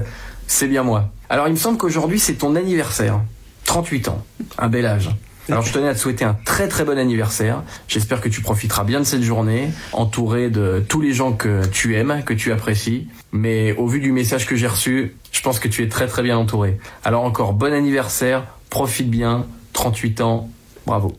c'est 0.47 0.67
bien 0.67 0.83
moi. 0.83 1.13
Alors, 1.29 1.47
il 1.47 1.51
me 1.51 1.57
semble 1.59 1.77
qu'aujourd'hui, 1.77 2.19
c'est 2.19 2.35
ton 2.37 2.57
anniversaire. 2.57 3.21
38 3.67 4.09
ans. 4.09 4.25
Un 4.57 4.69
bel 4.69 4.87
âge. 4.87 5.11
Alors, 5.49 5.63
je 5.65 5.73
tenais 5.73 5.89
à 5.89 5.95
te 5.95 5.99
souhaiter 5.99 6.25
un 6.25 6.35
très 6.45 6.69
très 6.69 6.85
bon 6.85 6.99
anniversaire. 6.99 7.63
J'espère 7.89 8.21
que 8.21 8.29
tu 8.29 8.41
profiteras 8.43 8.85
bien 8.85 9.01
de 9.01 9.05
cette 9.05 9.23
journée, 9.23 9.71
entouré 9.93 10.51
de 10.51 10.83
tous 10.89 11.01
les 11.01 11.13
gens 11.15 11.33
que 11.33 11.67
tu 11.67 11.97
aimes, 11.97 12.23
que 12.27 12.35
tu 12.35 12.53
apprécies. 12.53 13.09
Mais 13.33 13.73
au 13.73 13.87
vu 13.87 14.01
du 14.01 14.13
message 14.13 14.47
que 14.47 14.57
j'ai 14.57 14.67
reçu, 14.67 15.17
je 15.33 15.41
pense 15.41 15.59
que 15.59 15.69
tu 15.69 15.83
es 15.83 15.89
très 15.89 16.07
très 16.07 16.23
bien 16.23 16.37
entouré. 16.37 16.79
Alors 17.05 17.25
encore 17.25 17.53
bon 17.55 17.73
anniversaire, 17.73 18.45
profite 18.71 19.09
bien, 19.11 19.47
38 19.73 20.21
ans, 20.21 20.51
bravo. 20.87 21.19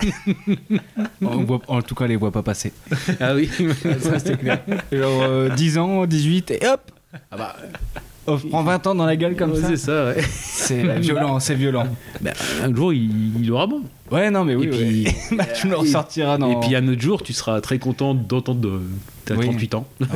On 1.22 1.44
voit- 1.44 1.60
en 1.66 1.82
tout 1.82 1.94
cas, 1.96 2.06
les 2.06 2.16
voit 2.16 2.30
pas 2.30 2.42
passer. 2.42 2.72
Ah 3.20 3.34
oui, 3.34 3.50
ça 4.00 4.18
c'était 4.20 4.36
clair. 4.36 4.60
Genre 4.92 5.22
euh, 5.22 5.48
10 5.50 5.78
ans, 5.78 6.06
18 6.06 6.52
et 6.52 6.66
hop 6.68 6.80
Ah 7.32 7.36
bah, 7.36 7.56
On 8.28 8.36
prend 8.36 8.62
20 8.62 8.86
ans 8.88 8.94
dans 8.94 9.06
la 9.06 9.16
gueule 9.16 9.34
comme 9.36 9.52
Ouais, 9.52 9.60
ça. 9.60 9.68
c'est 9.68 9.76
ça, 9.76 10.04
ouais. 10.06 10.16
C'est 10.30 10.82
violent, 10.98 11.40
c'est 11.40 11.54
violent. 11.54 11.86
Ben, 12.20 12.34
un 12.62 12.74
jour, 12.74 12.92
il, 12.92 13.40
il 13.42 13.50
aura 13.50 13.66
bon. 13.66 13.82
Ouais, 14.10 14.30
non, 14.30 14.44
mais 14.44 14.54
oui. 14.54 14.66
Et 14.66 14.68
puis, 14.70 14.78
oui. 14.82 15.08
Bah, 15.36 15.44
tu 15.44 15.66
me 15.66 15.72
le 15.72 15.78
ressortiras 15.78 16.38
dans. 16.38 16.50
Et 16.62 16.66
puis 16.66 16.74
un 16.76 16.86
autre 16.88 17.00
jour, 17.02 17.22
tu 17.22 17.32
seras 17.32 17.60
très 17.60 17.78
content 17.78 18.14
d'entendre 18.14 18.60
de. 18.60 18.80
T'as 19.24 19.34
Oui. 19.34 19.44
38 19.46 19.74
ans. 19.74 19.86
Ouais. 20.00 20.06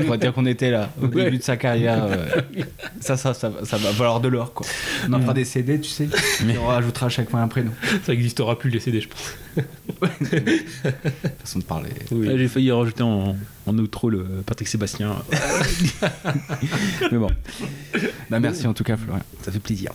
On 0.00 0.10
va 0.10 0.18
dire 0.18 0.34
qu'on 0.34 0.44
était 0.44 0.70
là, 0.70 0.90
au 1.00 1.06
Ouais. 1.06 1.24
début 1.24 1.38
de 1.38 1.42
sa 1.42 1.56
carrière. 1.56 2.04
euh, 2.04 2.26
ça, 3.00 3.16
ça, 3.16 3.32
ça, 3.32 3.48
va- 3.48 3.64
ça 3.64 3.78
va 3.78 3.90
valoir 3.92 4.20
de 4.20 4.28
l'or, 4.28 4.52
quoi. 4.52 4.66
On 5.08 5.12
en 5.14 5.20
fera 5.20 5.32
des 5.32 5.46
CD, 5.46 5.80
tu 5.80 5.88
sais. 5.88 6.04
Et 6.46 6.58
on 6.62 6.66
rajoutera 6.66 7.06
à 7.06 7.08
chaque 7.08 7.30
fois 7.30 7.40
un 7.40 7.48
prénom. 7.48 7.70
Ça 8.04 8.12
n'existera 8.12 8.58
plus 8.58 8.68
les 8.68 8.80
CD, 8.80 9.00
je 9.00 9.08
pense. 9.08 9.34
Façon 11.40 11.58
de 11.60 11.64
parler. 11.64 11.88
Là, 12.10 12.36
J'ai 12.36 12.48
failli 12.48 12.70
rajouter 12.70 13.02
en, 13.02 13.36
en 13.66 13.78
outro 13.78 14.10
le 14.10 14.24
Patrick 14.44 14.68
Sébastien. 14.68 15.16
Mais 17.10 17.18
bon. 17.18 17.30
Bah, 18.28 18.38
merci 18.40 18.66
en 18.66 18.74
tout 18.74 18.84
cas, 18.84 18.98
Florian. 18.98 19.22
Ça 19.42 19.50
fait 19.50 19.60
plaisir. 19.60 19.92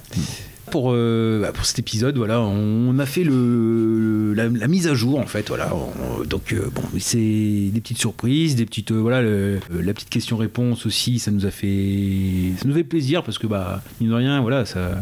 Pour, 0.71 0.91
euh, 0.91 1.39
bah, 1.41 1.51
pour 1.53 1.65
cet 1.65 1.79
épisode, 1.79 2.17
voilà, 2.17 2.41
on 2.41 2.99
a 2.99 3.05
fait 3.05 3.23
le, 3.23 4.33
la, 4.33 4.49
la 4.49 4.67
mise 4.67 4.87
à 4.87 4.93
jour 4.95 5.17
en 5.19 5.25
fait. 5.25 5.47
Voilà, 5.47 5.71
On- 5.73 6.23
donc 6.25 6.51
euh, 6.53 6.69
bon, 6.73 6.81
c'est 6.99 7.17
des 7.17 7.79
petites 7.81 7.97
surprises, 7.99 8.55
des 8.55 8.65
petites 8.65 8.91
euh, 8.91 8.95
voilà, 8.99 9.21
le- 9.21 9.59
euh, 9.73 9.81
la 9.81 9.93
petite 9.93 10.09
question-réponse 10.09 10.85
aussi, 10.85 11.19
ça 11.19 11.31
nous 11.31 11.45
a 11.45 11.51
fait, 11.51 12.51
ça 12.57 12.67
nous 12.67 12.73
fait 12.73 12.83
plaisir 12.83 13.23
parce 13.23 13.37
que 13.37 13.47
bah 13.47 13.81
mine 14.01 14.09
de 14.09 14.15
rien, 14.15 14.41
voilà, 14.41 14.65
ça 14.65 14.99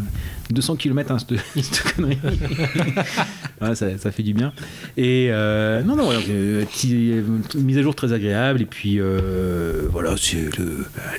200 0.52 0.76
km 0.76 1.12
hein, 1.12 1.18
cette, 1.20 1.82
connerie. 1.96 2.18
Voilà, 3.60 3.74
ça, 3.76 3.98
ça 3.98 4.12
fait 4.12 4.22
du 4.24 4.34
bien. 4.34 4.52
Et 4.98 5.28
euh, 5.32 5.82
non, 5.82 5.96
non, 5.96 6.04
voilà, 6.06 6.20
euh, 6.30 6.66
petit- 6.66 7.12
euh, 7.14 7.24
mise 7.56 7.78
à 7.78 7.82
jour 7.82 7.96
très 7.96 8.12
agréable. 8.12 8.62
Et 8.62 8.66
puis 8.66 9.00
euh, 9.00 9.88
voilà, 9.92 10.16
c'est 10.18 10.50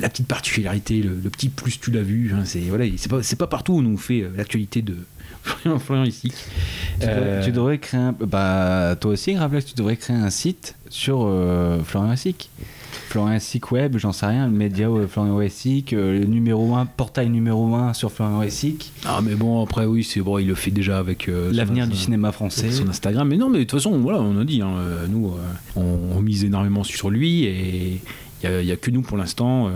la 0.00 0.08
petite 0.10 0.26
particularité, 0.28 1.00
le, 1.02 1.10
le 1.22 1.30
petit 1.30 1.48
plus 1.48 1.80
tu 1.80 1.90
l'as 1.90 2.02
vu. 2.02 2.32
hein, 2.34 2.42
c'est 2.44 2.60
voilà, 2.60 2.84
c'est 2.98 3.08
pas, 3.08 3.20
pas 3.38 3.46
partout 3.46 3.72
où 3.74 3.78
on 3.78 3.82
nous 3.82 3.96
fait 3.96 4.20
euh, 4.22 4.28
l'actualité 4.36 4.82
de 4.82 4.96
Florian, 5.42 5.78
Florian 5.78 6.04
ici. 6.04 6.32
Tu, 7.00 7.06
devrais, 7.06 7.12
Euh, 7.22 7.44
tu 7.44 7.52
devrais 7.52 7.78
créer 7.78 8.00
un. 8.00 8.12
Bah, 8.12 8.96
toi 9.00 9.12
aussi, 9.12 9.32
Gravelax, 9.32 9.64
tu 9.66 9.74
devrais 9.74 9.96
créer 9.96 10.16
un 10.16 10.30
site 10.30 10.74
sur 10.90 11.20
Florian 11.84 12.12
Essic. 12.12 12.50
Florian 13.08 13.32
Essic 13.34 13.70
Web, 13.72 13.96
j'en 13.98 14.12
sais 14.12 14.26
rien, 14.26 14.46
le 14.46 14.52
média 14.52 14.88
euh, 14.88 15.06
Florian 15.06 15.40
Essic, 15.40 15.92
euh, 15.92 16.18
le 16.20 16.24
numéro 16.26 16.74
1, 16.74 16.86
portail 16.86 17.30
numéro 17.30 17.74
1 17.74 17.94
sur 17.94 18.10
Florian 18.12 18.42
Essic. 18.42 18.92
Ah 19.04 19.20
mais 19.22 19.34
bon 19.34 19.62
après 19.62 19.86
oui 19.86 20.04
c'est 20.04 20.20
bon 20.20 20.38
il 20.38 20.46
le 20.48 20.54
fait 20.54 20.70
déjà 20.70 20.98
avec 20.98 21.28
euh, 21.28 21.50
L'avenir 21.52 21.86
du 21.86 21.96
cinéma 21.96 22.32
français. 22.32 22.70
son 22.70 22.88
Instagram 22.88 23.28
mais 23.28 23.36
non 23.36 23.48
mais 23.48 23.58
de 23.58 23.64
toute 23.64 23.72
façon 23.78 23.98
voilà 23.98 24.20
on 24.20 24.38
a 24.38 24.44
dit 24.44 24.60
hein, 24.62 24.74
nous 25.08 25.28
euh, 25.28 25.38
on, 25.76 26.16
on 26.16 26.20
mise 26.20 26.44
énormément 26.44 26.84
sur 26.84 27.10
lui 27.10 27.44
et 27.44 28.00
il 28.44 28.64
y 28.66 28.70
a, 28.70 28.74
a 28.74 28.76
que 28.76 28.90
nous 28.90 29.02
pour 29.02 29.16
l'instant 29.16 29.68
euh, 29.68 29.70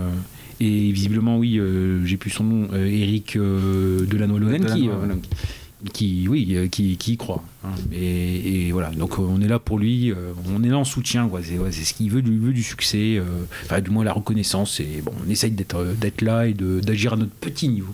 et 0.59 0.91
visiblement 0.91 1.37
oui 1.37 1.57
euh, 1.57 2.05
j'ai 2.05 2.17
plus 2.17 2.29
son 2.29 2.43
nom 2.43 2.67
euh, 2.73 2.85
Eric 2.85 3.35
euh, 3.35 4.05
Delanoë-Lonen 4.05 4.65
qui, 4.65 4.89
euh, 4.89 6.29
oui 6.29 6.47
euh, 6.55 6.67
qui, 6.67 6.97
qui 6.97 7.13
y 7.13 7.17
croit. 7.17 7.43
Et, 7.91 8.67
et 8.67 8.71
voilà. 8.71 8.89
Donc 8.89 9.13
euh, 9.19 9.21
on 9.21 9.41
est 9.41 9.47
là 9.47 9.59
pour 9.59 9.77
lui 9.79 10.11
euh, 10.11 10.31
on 10.55 10.63
est 10.63 10.69
là 10.69 10.77
en 10.77 10.83
soutien 10.83 11.27
quoi. 11.27 11.41
C'est 11.43 11.57
ouais, 11.57 11.71
c'est 11.71 11.83
ce 11.83 11.93
qu'il 11.93 12.09
veut 12.09 12.21
il 12.25 12.39
veut 12.39 12.53
du 12.53 12.63
succès 12.63 13.17
euh, 13.17 13.23
enfin 13.65 13.81
du 13.81 13.89
moins 13.91 14.03
la 14.03 14.13
reconnaissance. 14.13 14.79
Et 14.79 15.01
bon 15.03 15.11
on 15.25 15.29
essaye 15.29 15.51
d'être 15.51 15.83
d'être 15.99 16.21
là 16.21 16.47
et 16.47 16.53
de- 16.53 16.79
d'agir 16.79 17.13
à 17.13 17.17
notre 17.17 17.31
petit 17.33 17.69
niveau. 17.69 17.93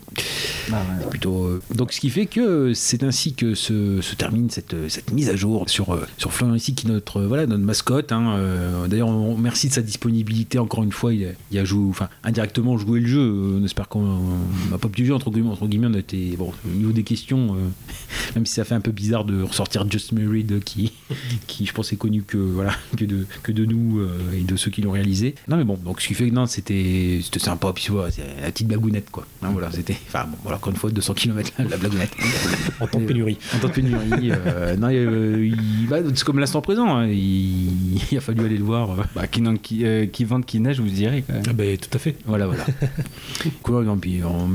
C'est 1.00 1.10
plutôt 1.10 1.44
euh, 1.46 1.62
donc 1.76 1.94
ce 1.94 2.00
qui 2.00 2.10
fait 2.10 2.26
que 2.26 2.74
c'est 2.74 3.04
ainsi 3.04 3.34
que 3.34 3.56
se, 3.56 4.02
se 4.02 4.16
termine 4.16 4.50
cette, 4.50 4.76
cette 4.90 5.12
mise 5.14 5.30
à 5.30 5.36
jour 5.36 5.70
sur 5.70 5.98
sur 6.18 6.34
Florian 6.34 6.56
ici 6.56 6.74
qui 6.76 6.88
est 6.88 6.90
notre 6.90 7.22
voilà 7.24 7.46
notre 7.46 7.64
mascotte 7.64 8.12
hein, 8.12 8.36
euh, 8.38 8.88
d'ailleurs 8.88 9.08
on 9.10 9.36
remercie 9.36 9.68
de 9.70 9.74
sa 9.74 9.82
disponibilité 9.82 10.60
encore 10.60 10.84
une 10.84 10.92
fois. 10.92 11.14
Il 11.14 11.26
a, 11.26 11.30
il 11.52 11.58
a 11.60 11.66
joué 11.66 11.90
enfin 11.90 12.10
indirectement 12.24 12.78
joué 12.78 13.00
le 13.00 13.08
jeu 13.08 13.58
on 13.60 13.64
espère 13.66 13.88
qu'on 13.88 14.04
n'a 14.72 14.78
pas 14.78 14.90
pu 14.90 15.06
jouer 15.06 15.16
entre 15.16 15.32
guillemets 15.32 15.50
entre 15.50 15.68
guillemets 15.68 15.88
on 15.88 15.94
a 15.94 16.00
été 16.00 16.36
bon 16.38 16.52
au 16.66 16.70
niveau 16.76 16.92
des 16.92 17.04
questions 17.04 17.56
même 18.36 18.46
si 18.46 18.54
ça 18.54 18.64
fait 18.66 18.76
un 18.76 18.82
peu 18.82 18.92
bizarre 18.92 19.26
de 19.26 19.44
ressortir 19.58 19.90
Just 19.90 20.12
Married 20.12 20.60
qui 20.64 20.94
qui 21.48 21.66
je 21.66 21.74
pense 21.74 21.92
est 21.92 21.96
connu 21.96 22.22
que 22.22 22.38
voilà 22.38 22.74
que 22.96 23.06
de 23.06 23.26
que 23.44 23.52
de 23.52 23.66
nous 23.66 24.00
euh, 24.00 24.10
et 24.38 24.42
de 24.44 24.56
ceux 24.56 24.70
qui 24.70 24.82
l'ont 24.82 24.92
réalisé 24.92 25.34
non 25.48 25.58
mais 25.58 25.64
bon 25.64 25.78
donc 25.84 26.00
ce 26.02 26.08
qui 26.08 26.14
fait 26.14 26.30
que 26.30 26.34
non 26.36 26.46
c'était 26.46 27.20
c'était 27.24 27.40
sympa 27.40 27.72
puis 27.74 27.88
voilà 27.90 28.12
c'est 28.12 28.24
la 28.42 28.52
petite 28.52 28.68
blagounette 28.68 29.10
quoi 29.12 29.26
Hein, 29.42 29.50
voilà 29.52 29.72
c'était 29.72 29.98
enfin 30.08 30.26
bon 30.30 30.38
voilà 30.44 30.58
encore 30.58 30.72
une 30.74 30.80
fois 30.80 30.90
200 30.92 31.14
km 31.16 31.52
la 31.58 31.78
blagounette 31.78 32.12
En 32.80 32.88
temps 32.88 33.00
de 33.00 33.06
pénurie. 33.06 33.38
en 33.56 33.60
temps 33.60 33.68
de 33.70 33.74
pénurie 33.74 34.32
euh, 34.32 34.76
non 34.78 34.90
euh, 34.92 35.46
il- 35.52 35.88
bah, 35.88 35.98
c'est 36.14 36.24
comme 36.24 36.40
l'instant 36.40 36.62
présent 36.62 36.88
hein, 36.96 37.08
il, 37.08 38.02
il 38.12 38.18
a 38.18 38.22
fallu 38.22 38.46
aller 38.46 38.58
le 38.58 38.64
voir 38.64 38.92
euh. 38.92 39.04
Bah, 39.16 39.26
qui, 39.28 39.42
n'en- 39.42 39.58
qui, 39.58 39.86
euh, 39.86 40.06
qui 40.06 40.26
vente, 40.26 40.46
qui 40.46 40.60
neige, 40.60 40.80
vous 40.80 40.88
direz 40.90 41.24
quand 41.26 41.34
même. 41.34 41.44
Ah 41.50 41.54
ben, 41.54 41.78
tout 41.78 41.90
à 41.94 41.98
fait. 42.00 42.16
Voilà, 42.26 42.46
voilà. 42.48 42.66
Cool, 43.64 43.86
non, 43.86 43.98
puis 43.98 44.22
on 44.24 44.50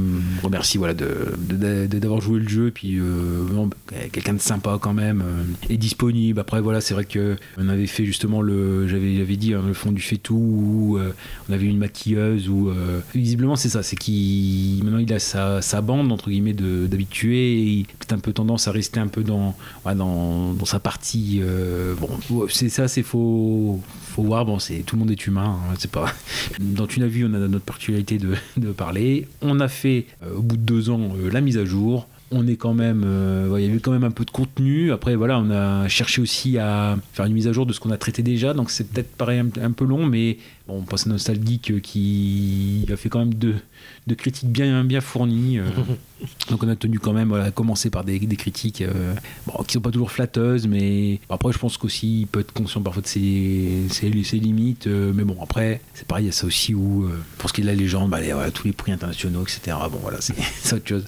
remercie 0.45 0.79
voilà, 0.79 0.95
de, 0.95 1.33
de- 1.39 1.87
de- 1.87 1.99
d'avoir 1.99 2.21
joué 2.21 2.41
le 2.41 2.49
jeu, 2.49 2.71
puis 2.73 2.99
euh, 2.99 3.45
non, 3.53 3.71
quelqu'un 4.13 4.35
de 4.35 4.41
sympa 4.41 4.79
quand 4.81 4.92
quand 4.93 5.01
même 5.01 5.23
euh, 5.23 5.73
est 5.73 5.77
disponible. 5.77 6.39
Après 6.41 6.61
voilà, 6.61 6.81
c'est 6.81 6.95
vrai 6.95 7.05
que 7.05 7.37
on 7.57 7.69
avait 7.69 7.87
fait 7.87 8.05
justement 8.05 8.43
le, 8.43 8.87
j'avais 8.89 9.17
j'avais 9.17 9.37
dit 9.37 9.55
hein, 9.55 9.63
le 9.67 9.73
fond 9.73 9.93
du 9.93 10.03
fait 10.03 10.17
tout 10.17 10.35
où 10.35 10.99
euh, 10.99 11.13
on 11.49 11.53
avait 11.53 11.67
une 11.67 11.79
maquilleuse 11.79 12.49
où 12.49 12.69
euh, 12.69 13.01
visiblement 13.15 13.57
c'est 13.57 13.71
ça, 13.71 13.83
c'est 13.83 13.97
qu'il 13.97 14.83
maintenant 14.85 14.99
il 14.99 15.13
a 15.13 15.19
sa, 15.19 15.81
bande 15.81 16.13
entre 16.13 16.31
guillemets 16.31 16.53
d'habitués. 16.53 17.63
Il 17.63 17.87
a 18.11 18.15
un 18.15 18.19
peu 18.19 18.33
tendance 18.33 18.69
à 18.69 18.73
rester 18.73 19.01
un 19.01 19.07
peu 19.07 19.23
dans 19.23 19.57
dans, 19.85 20.53
dans 20.53 20.65
sa 20.65 20.79
partie. 20.79 21.41
bon, 21.99 22.49
c'est 22.49 22.69
ça, 22.69 22.89
c'est 22.89 23.03
faux. 23.03 23.81
Faut 24.15 24.23
voir, 24.23 24.45
bon, 24.45 24.59
c'est 24.59 24.81
tout 24.81 24.97
le 24.97 25.01
monde 25.01 25.11
est 25.11 25.27
humain, 25.27 25.59
hein, 25.59 25.75
c'est 25.79 25.91
pas. 25.91 26.05
Dans 26.61 26.87
Tu 26.87 27.01
n'as 27.01 27.07
vu, 27.07 27.25
on 27.25 27.33
a 27.33 27.39
notre 27.39 27.65
particularité 27.65 28.19
de, 28.19 28.35
de 28.59 28.73
parler. 28.73 29.27
On 29.41 29.59
a 29.59 29.69
fait 29.69 30.05
au 30.37 30.43
bout 30.43 30.59
de 30.59 30.63
deux 30.63 30.91
ans 30.91 31.13
la 31.33 31.41
mise 31.41 31.57
à 31.57 31.65
jour. 31.65 32.07
On 32.33 32.47
est 32.47 32.57
quand 32.57 32.73
même, 32.73 33.03
euh, 33.05 33.55
il 33.59 33.67
y 33.67 33.69
avait 33.69 33.79
quand 33.79 33.93
même 33.93 34.05
un 34.05 34.11
peu 34.11 34.25
de 34.25 34.31
contenu. 34.31 34.91
Après, 34.91 35.15
voilà, 35.17 35.39
on 35.39 35.51
a 35.51 35.87
cherché 35.89 36.23
aussi 36.23 36.59
à 36.59 36.97
faire 37.13 37.27
une 37.27 37.35
mise 37.35 37.47
à 37.47 37.53
jour 37.53 37.67
de 37.67 37.73
ce 37.73 37.81
qu'on 37.81 37.91
a 37.91 37.99
traité 37.99 38.23
déjà. 38.23 38.55
Donc 38.55 38.71
c'est 38.71 38.85
peut-être 38.85 39.15
pareil 39.17 39.39
un, 39.41 39.71
peu 39.73 39.85
long, 39.85 40.07
mais 40.07 40.39
on 40.69 40.81
pense 40.83 41.07
à 41.07 41.11
Nostalgeek 41.11 41.71
euh, 41.71 41.81
qui 41.81 42.87
a 42.91 42.97
fait 42.97 43.09
quand 43.09 43.19
même 43.19 43.35
deux, 43.35 43.57
deux 44.07 44.15
critiques 44.15 44.51
bien, 44.51 44.83
bien 44.85 45.01
fournies. 45.01 45.59
euh. 45.59 45.65
donc 46.49 46.63
on 46.63 46.69
a 46.69 46.77
tenu 46.77 46.99
quand 46.99 47.13
même 47.13 47.29
voilà, 47.29 47.45
à 47.45 47.51
commencer 47.51 47.91
par 47.91 48.05
des, 48.05 48.19
critiques 48.37 48.83
euh, 48.83 49.15
bon, 49.47 49.63
qui 49.65 49.75
sont 49.75 49.81
pas 49.81 49.91
toujours 49.91 50.11
flatteuses, 50.11 50.67
mais 50.67 51.21
après 51.29 51.53
je 51.53 51.59
pense 51.59 51.77
qu'aussi 51.77 52.23
il 52.23 52.27
peut 52.27 52.41
être 52.41 52.53
conscient 52.53 52.81
parfois 52.81 53.03
de 53.03 53.07
ses, 53.07 53.87
ses, 53.91 54.39
limites. 54.39 54.87
euh, 54.87 55.13
mais 55.15 55.25
bon, 55.25 55.37
après, 55.43 55.81
c'est 55.95 56.07
pareil, 56.07 56.25
il 56.25 56.29
y 56.29 56.31
a 56.31 56.33
ça 56.33 56.47
aussi 56.47 56.75
où, 56.75 57.05
euh, 57.05 57.11
pour 57.39 57.49
ce 57.49 57.55
qui 57.55 57.61
est 57.61 57.65
de 57.65 57.69
la 57.69 57.75
légende, 57.75 58.11
bah, 58.11 58.19
tous 58.53 58.67
les 58.67 58.73
prix 58.73 58.93
internationaux, 58.93 59.43
etc. 59.43 59.77
Bon, 59.91 59.99
voilà, 60.03 60.19
c'est 60.21 60.75
autre 60.75 60.89
chose. 60.89 61.05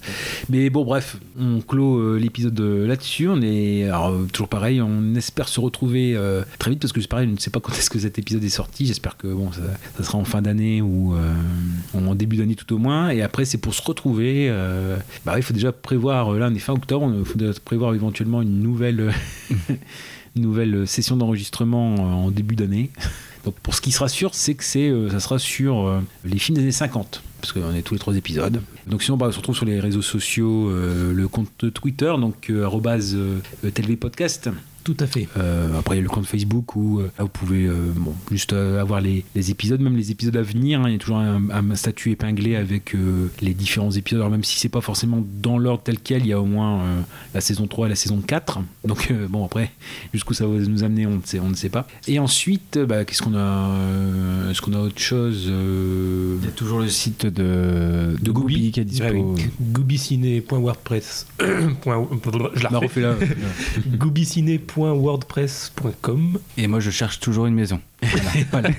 Mais 0.49 0.69
bon, 0.69 0.83
bref, 0.83 1.17
on 1.39 1.61
clôt 1.61 1.97
euh, 1.97 2.17
l'épisode 2.17 2.59
là-dessus. 2.59 3.27
On 3.27 3.41
est 3.41 3.89
toujours 4.31 4.49
pareil, 4.49 4.81
on 4.81 5.15
espère 5.15 5.47
se 5.47 5.59
retrouver 5.59 6.17
très 6.59 6.71
vite 6.71 6.79
parce 6.81 6.93
que 6.93 7.01
c'est 7.01 7.07
pareil, 7.07 7.27
je 7.27 7.33
ne 7.33 7.39
sais 7.39 7.49
pas 7.49 7.59
quand 7.59 7.73
est-ce 7.73 7.89
que 7.89 7.99
cet 7.99 8.19
épisode 8.19 8.43
est 8.43 8.49
sorti. 8.49 8.85
J'espère 8.85 9.17
que 9.17 9.27
bon, 9.27 9.51
ça, 9.51 10.03
sera 10.03 10.17
en 10.17 10.25
fin 10.25 10.41
d'année 10.41 10.81
ou 10.81 11.15
en 11.93 12.15
début 12.15 12.37
d'année 12.37 12.55
tout 12.55 12.73
au 12.73 12.77
moins. 12.77 13.09
Et 13.09 13.21
après, 13.21 13.45
c'est 13.45 13.57
pour 13.57 13.73
se 13.73 13.81
retrouver. 13.81 14.53
Bah, 15.25 15.37
il 15.37 15.43
faut 15.43 15.53
déjà 15.53 15.71
prévoir, 15.71 16.33
euh, 16.33 16.39
là 16.39 16.49
on 16.51 16.55
est 16.55 16.59
fin 16.59 16.73
octobre, 16.73 17.11
il 17.17 17.25
faut 17.25 17.39
prévoir 17.63 17.93
éventuellement 17.93 18.41
une 18.41 18.61
nouvelle, 18.61 18.99
euh, 18.99 19.73
nouvelle 20.35 20.87
session 20.87 21.17
d'enregistrement 21.17 21.95
euh, 21.95 22.01
en 22.01 22.31
début 22.31 22.55
d'année. 22.55 22.91
Donc 23.43 23.55
pour 23.59 23.75
ce 23.75 23.81
qui 23.81 23.91
sera 23.91 24.09
sûr, 24.09 24.33
c'est 24.33 24.55
que 24.55 24.63
c'est, 24.63 24.91
ça 25.11 25.19
sera 25.19 25.37
sur 25.37 26.01
les 26.23 26.39
films 26.39 26.57
des 26.57 26.63
années 26.63 26.71
50 26.71 27.21
parce 27.45 27.53
qu'on 27.53 27.75
est 27.75 27.83
tous 27.83 27.93
les 27.93 27.99
trois 27.99 28.15
épisodes. 28.15 28.59
Donc 28.87 29.03
sinon, 29.03 29.17
bah, 29.17 29.27
on 29.29 29.31
se 29.31 29.37
retrouve 29.37 29.55
sur 29.55 29.65
les 29.65 29.79
réseaux 29.79 30.01
sociaux, 30.01 30.71
le 30.71 31.27
compte 31.27 31.71
Twitter, 31.71 32.11
donc 32.19 32.49
euh, 32.49 32.65
arrobase, 32.65 33.15
euh, 33.15 33.39
TLV 33.69 33.97
Podcast. 33.97 34.49
Tout 34.85 34.95
à 34.99 35.07
fait. 35.07 35.27
Euh, 35.35 35.77
après, 35.79 35.95
il 35.95 35.97
y 35.97 36.01
a 36.01 36.03
le 36.03 36.09
compte 36.09 36.27
Facebook 36.27 36.75
où 36.75 36.99
euh, 36.99 37.05
là, 37.17 37.23
vous 37.23 37.27
pouvez 37.27 37.65
euh, 37.65 37.73
bon, 37.95 38.13
juste 38.29 38.53
euh, 38.53 38.79
avoir 38.79 39.01
les, 39.01 39.25
les 39.33 39.49
épisodes, 39.49 39.81
même 39.81 39.97
les 39.97 40.11
épisodes 40.11 40.37
à 40.37 40.43
venir. 40.43 40.79
hein. 40.81 40.83
il 40.87 40.91
y 40.93 40.95
a 40.95 40.99
toujours 40.99 41.17
un, 41.17 41.41
un 41.49 41.75
statut 41.75 42.11
épinglé 42.11 42.55
avec 42.55 42.93
euh, 42.93 43.27
les 43.41 43.55
différents 43.55 43.89
épisodes. 43.89 44.19
Alors, 44.19 44.29
même 44.29 44.43
si 44.43 44.59
c'est 44.59 44.69
pas 44.69 44.81
forcément 44.81 45.25
dans 45.41 45.57
l'ordre 45.57 45.81
tel 45.83 45.97
quel, 45.99 46.21
il 46.21 46.27
y 46.27 46.33
a 46.33 46.39
au 46.39 46.45
moins 46.45 46.81
euh, 46.81 47.01
la 47.33 47.41
saison 47.41 47.65
3 47.65 47.87
et 47.87 47.89
la 47.89 47.95
saison 47.95 48.21
4. 48.21 48.59
Donc, 48.85 49.07
euh, 49.09 49.27
bon, 49.27 49.43
après, 49.43 49.71
jusqu'où 50.13 50.35
ça 50.35 50.45
va 50.45 50.53
nous 50.59 50.83
amener, 50.83 51.07
on 51.07 51.15
ne 51.17 51.21
sait, 51.25 51.39
on 51.39 51.49
ne 51.49 51.55
sait 51.55 51.69
pas. 51.69 51.87
Et 52.07 52.19
ensuite, 52.19 52.77
bah, 52.77 53.05
qu'est-ce 53.05 53.23
qu'on 53.23 53.33
a 53.33 53.39
euh, 53.39 54.51
Est-ce 54.51 54.61
qu'on 54.61 54.73
a 54.73 54.79
autre 54.81 55.01
chose 55.01 55.47
euh, 55.49 56.37
Il 56.41 56.45
y 56.45 56.47
a 56.47 56.51
toujours 56.51 56.79
le 56.81 56.89
site 56.89 57.25
de, 57.25 58.15
de 58.21 58.31
Gooby 58.31 58.69
qui 58.71 58.79
est 58.81 58.85
dispo. 58.85 59.05
Ah 59.07 59.13
oui. 59.13 59.45
Goobyciné.wordpress. 59.71 61.25
point- 61.81 62.07
Je 62.55 62.61
la 62.63 62.69
refais. 62.69 62.85
refais-la. 63.07 63.15
Goobyciné.wordpress.com. 64.75 66.39
Et 66.57 66.67
moi, 66.67 66.79
je 66.79 66.91
cherche 66.91 67.19
toujours 67.19 67.45
une 67.45 67.55
maison. 67.55 67.79
Voilà. 68.51 68.69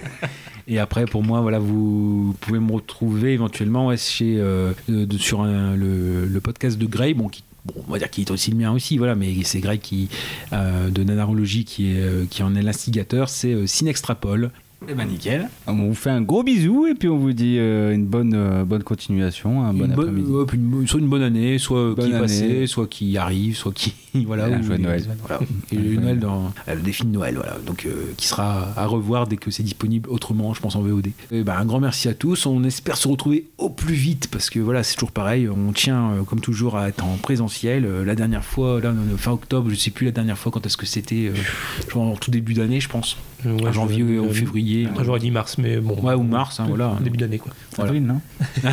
Et 0.68 0.78
après, 0.81 1.05
pour 1.05 1.23
moi, 1.23 1.41
voilà, 1.42 1.60
vous 1.60 2.34
pouvez 2.41 2.58
me 2.58 2.73
retrouver 2.73 3.33
éventuellement 3.33 3.86
ouais, 3.89 3.97
chez, 3.97 4.36
euh, 4.39 4.73
de- 4.89 5.16
sur 5.16 5.42
un- 5.42 5.76
le, 5.76 6.26
le 6.26 6.41
podcast 6.41 6.76
de 6.76 6.86
Grey, 6.86 7.15
bon, 7.15 7.28
qui, 7.28 7.44
bon, 7.65 7.75
on 7.86 7.92
va 7.92 7.99
dire 8.00 8.10
qu'il 8.10 8.25
est 8.25 8.31
aussi 8.33 8.50
le 8.50 8.57
mien 8.57 8.73
aussi, 8.73 8.99
voilà, 8.99 9.15
mais 9.15 9.33
c'est 9.44 9.60
Grey 9.60 9.78
qui, 9.78 10.08
euh, 10.52 10.91
de 10.91 11.05
Nanarologie 11.05 11.65
qui, 11.65 11.92
est, 11.92 12.00
euh, 12.00 12.25
qui 12.28 12.42
en 12.42 12.57
est 12.57 12.62
l'instigateur, 12.62 13.28
c'est 13.28 13.65
Synextrapol. 13.68 14.50
Eh 14.88 14.92
ben 14.94 15.06
nickel. 15.08 15.48
On 15.66 15.72
vous 15.74 15.94
fait 15.94 16.10
un 16.10 16.20
gros 16.20 16.42
bisou 16.42 16.86
et 16.86 16.94
puis 16.94 17.08
on 17.08 17.16
vous 17.16 17.32
dit 17.32 17.56
euh, 17.58 17.94
une 17.94 18.05
bonne, 18.05 18.34
euh, 18.34 18.62
bonne 18.64 18.82
continuation, 18.82 19.64
un 19.64 19.72
bon 19.72 19.86
Une 19.86 19.94
bonne- 19.94 20.08
après-midi. 20.08 20.30
ouais, 20.30 20.44
puis 20.46 20.58
une- 20.58 20.86
soit 20.86 21.00
une 21.00 21.08
bonne 21.08 21.22
année, 21.22 21.58
soit 21.58 21.94
Bonne 21.94 22.05
qui 22.10 22.14
est 22.14 22.18
passée, 22.20 22.66
soit 22.66 22.86
qui 22.86 23.16
arrive, 23.16 23.56
soit 23.56 23.72
qui. 23.72 23.94
Voilà, 24.26 24.62
joyeux 24.62 24.82
Noël. 24.82 25.05
voilà. 25.26 25.40
Et 25.72 25.76
le 25.76 25.96
Noël 26.00 26.18
dans 26.18 26.52
euh, 26.68 26.74
le 26.74 26.80
défi 26.80 27.05
de 27.05 27.08
Noël, 27.10 27.34
voilà. 27.36 27.56
Donc, 27.66 27.84
euh, 27.84 28.12
qui 28.16 28.26
sera 28.28 28.72
à 28.76 28.86
revoir 28.86 29.26
dès 29.26 29.36
que 29.36 29.50
c'est 29.50 29.62
disponible 29.62 30.08
autrement, 30.08 30.55
je 30.55 30.60
pense, 30.60 30.74
en 30.76 30.80
VOD. 30.80 31.08
Et 31.32 31.42
ben, 31.42 31.55
un 31.58 31.64
grand 31.66 31.80
merci 31.80 32.08
à 32.08 32.14
tous. 32.14 32.46
On 32.46 32.62
espère 32.64 32.96
se 32.96 33.08
retrouver 33.08 33.46
au 33.58 33.68
plus 33.68 33.92
vite 33.94 34.28
parce 34.30 34.48
que 34.50 34.58
voilà, 34.58 34.82
c'est 34.82 34.94
toujours 34.94 35.12
pareil. 35.12 35.48
On 35.50 35.72
tient, 35.72 36.12
euh, 36.12 36.22
comme 36.22 36.40
toujours, 36.40 36.76
à 36.78 36.88
être 36.88 37.05
en 37.05 37.16
présentiel. 37.16 37.84
Euh, 37.84 38.05
la 38.06 38.14
dernière 38.14 38.44
fois, 38.44 38.80
là, 38.80 38.94
fin 39.18 39.32
octobre, 39.32 39.68
je 39.70 39.74
sais 39.74 39.90
plus 39.90 40.06
la 40.06 40.12
dernière 40.12 40.38
fois 40.38 40.50
quand 40.52 40.64
est-ce 40.64 40.76
que 40.78 40.86
c'était. 40.86 41.26
euh, 41.28 41.34
je 41.80 41.86
crois 41.86 42.02
en 42.05 42.14
tout 42.16 42.30
début 42.30 42.55
d'année, 42.55 42.80
je 42.80 42.88
pense. 42.88 43.16
Ouais, 43.44 43.66
en 43.68 43.73
janvier 43.73 44.05
je- 44.06 44.18
ou 44.20 44.32
février. 44.32 44.89
Moi, 44.92 45.02
J'aurais 45.05 45.20
dit 45.20 45.31
mars, 45.31 45.58
mais 45.58 45.76
bon. 45.78 45.94
Ouais, 46.02 46.15
ou 46.15 46.23
mars, 46.23 46.58
hein, 46.58 46.65
voilà. 46.68 46.97
Début 47.02 47.18
d'année, 47.18 47.39
quoi. 47.39 47.52
Voilà. 47.76 47.90
Avril, 47.90 48.06
non 48.06 48.20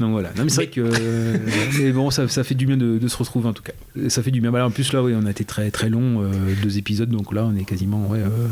Donc 0.00 0.10
voilà. 0.12 0.30
Non, 0.36 0.44
mais 0.44 0.48
c'est 0.50 0.56
vrai 0.56 0.66
que. 0.68 0.80
euh, 0.80 1.36
mais 1.78 1.92
bon, 1.92 2.10
ça, 2.10 2.26
ça 2.28 2.44
fait 2.44 2.54
du 2.54 2.66
bien 2.66 2.76
de, 2.76 2.98
de 2.98 3.08
se 3.08 3.16
retrouver 3.16 3.48
en 3.48 3.52
tout 3.52 3.62
cas. 3.62 3.72
Ça 4.08 4.22
fait 4.22 4.30
du 4.30 4.40
bien. 4.40 4.50
Bah, 4.50 4.66
en 4.66 4.70
plus, 4.70 4.92
là, 4.92 5.02
oui, 5.02 5.14
on 5.16 5.26
a 5.26 5.30
été 5.30 5.44
très 5.44 5.70
très 5.70 5.88
long, 5.88 6.22
euh, 6.22 6.30
deux 6.62 6.78
épisodes, 6.78 7.08
donc 7.08 7.32
là, 7.32 7.44
on 7.44 7.56
est 7.56 7.64
quasiment 7.64 8.06
ouais, 8.08 8.18
euh, 8.18 8.48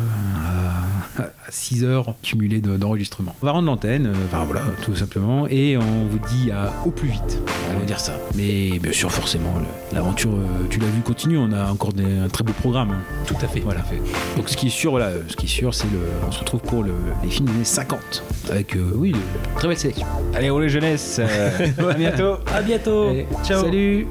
à, 1.18 1.24
6 1.50 1.84
heures 1.84 2.14
cumulées 2.22 2.60
de- 2.60 2.76
d'enregistrement. 2.76 3.34
On 3.42 3.46
va 3.46 3.52
rendre 3.52 3.66
l'antenne, 3.66 4.06
euh, 4.06 4.14
enfin 4.26 4.44
voilà, 4.44 4.62
tout 4.84 4.94
simplement, 4.94 5.46
et 5.48 5.76
on 5.76 6.06
vous 6.06 6.18
dit 6.28 6.50
à, 6.50 6.72
au 6.86 6.90
plus 6.90 7.08
vite. 7.08 7.42
On 7.74 7.78
va 7.78 7.84
dire 7.84 8.00
ça. 8.00 8.16
Mais 8.36 8.78
bien 8.78 8.92
sûr, 8.92 9.10
forcément, 9.10 9.54
l'aventure, 9.92 10.32
euh, 10.34 10.66
tu 10.70 10.78
l'as 10.78 10.86
vu, 10.86 11.00
continue. 11.02 11.36
On 11.38 11.52
a 11.52 11.70
encore 11.70 11.92
des- 11.92 12.04
un 12.18 12.28
très 12.28 12.44
beau 12.44 12.52
programme. 12.52 12.90
hein. 12.92 13.00
Tout 13.26 13.36
à 13.42 13.48
fait. 13.48 13.60
Voilà. 13.60 13.82
Donc 14.36 14.48
ce 14.52 14.56
qui 14.56 14.66
est 14.68 14.70
sûr, 14.70 14.90
voilà, 14.92 15.10
ce 15.28 15.34
qui 15.36 15.46
est 15.46 15.48
sûr, 15.48 15.74
c'est 15.74 15.90
le, 15.90 15.98
on 16.26 16.30
se 16.30 16.40
retrouve 16.40 16.60
pour 16.60 16.82
le- 16.82 16.92
les 17.24 17.30
films 17.30 17.46
des 17.46 17.54
années 17.54 17.64
50 17.64 18.22
avec, 18.50 18.76
euh, 18.76 18.92
oui, 18.94 19.14
très 19.56 19.68
belle 19.68 19.76
sélection. 19.78 20.06
Allez, 20.34 20.50
on 20.50 20.58
les 20.58 20.68
jeunesse. 20.68 21.20
à 21.78 21.94
bientôt. 21.94 22.34
À 22.54 22.62
bientôt. 22.62 23.08
Allez, 23.08 23.26
Ciao. 23.44 23.62
Salut. 23.64 24.06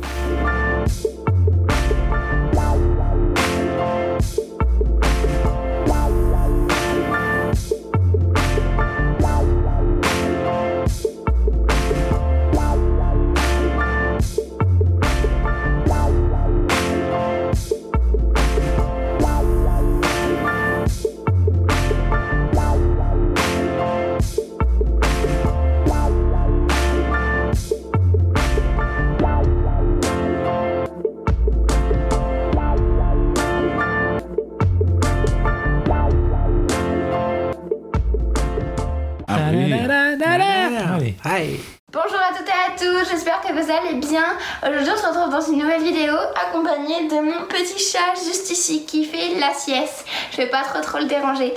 Bonjour 41.23 42.17
à 42.17 42.35
toutes 42.35 42.47
et 42.47 42.51
à 42.51 42.75
tous, 42.75 43.11
j'espère 43.11 43.41
que 43.41 43.53
vous 43.53 43.71
allez 43.71 43.93
bien. 43.93 44.23
Aujourd'hui 44.63 44.91
on 44.91 44.97
se 44.97 45.05
retrouve 45.05 45.29
dans 45.29 45.41
une 45.41 45.59
nouvelle 45.59 45.83
vidéo 45.83 46.15
accompagnée 46.47 47.07
de 47.07 47.15
mon 47.15 47.45
petit 47.45 47.77
chat 47.77 48.15
juste 48.15 48.49
ici 48.49 48.87
qui 48.87 49.05
fait 49.05 49.39
la 49.39 49.53
sieste. 49.53 50.03
Je 50.31 50.37
vais 50.37 50.47
pas 50.47 50.63
trop 50.63 50.81
trop 50.81 50.97
le 50.97 51.05
déranger. 51.05 51.53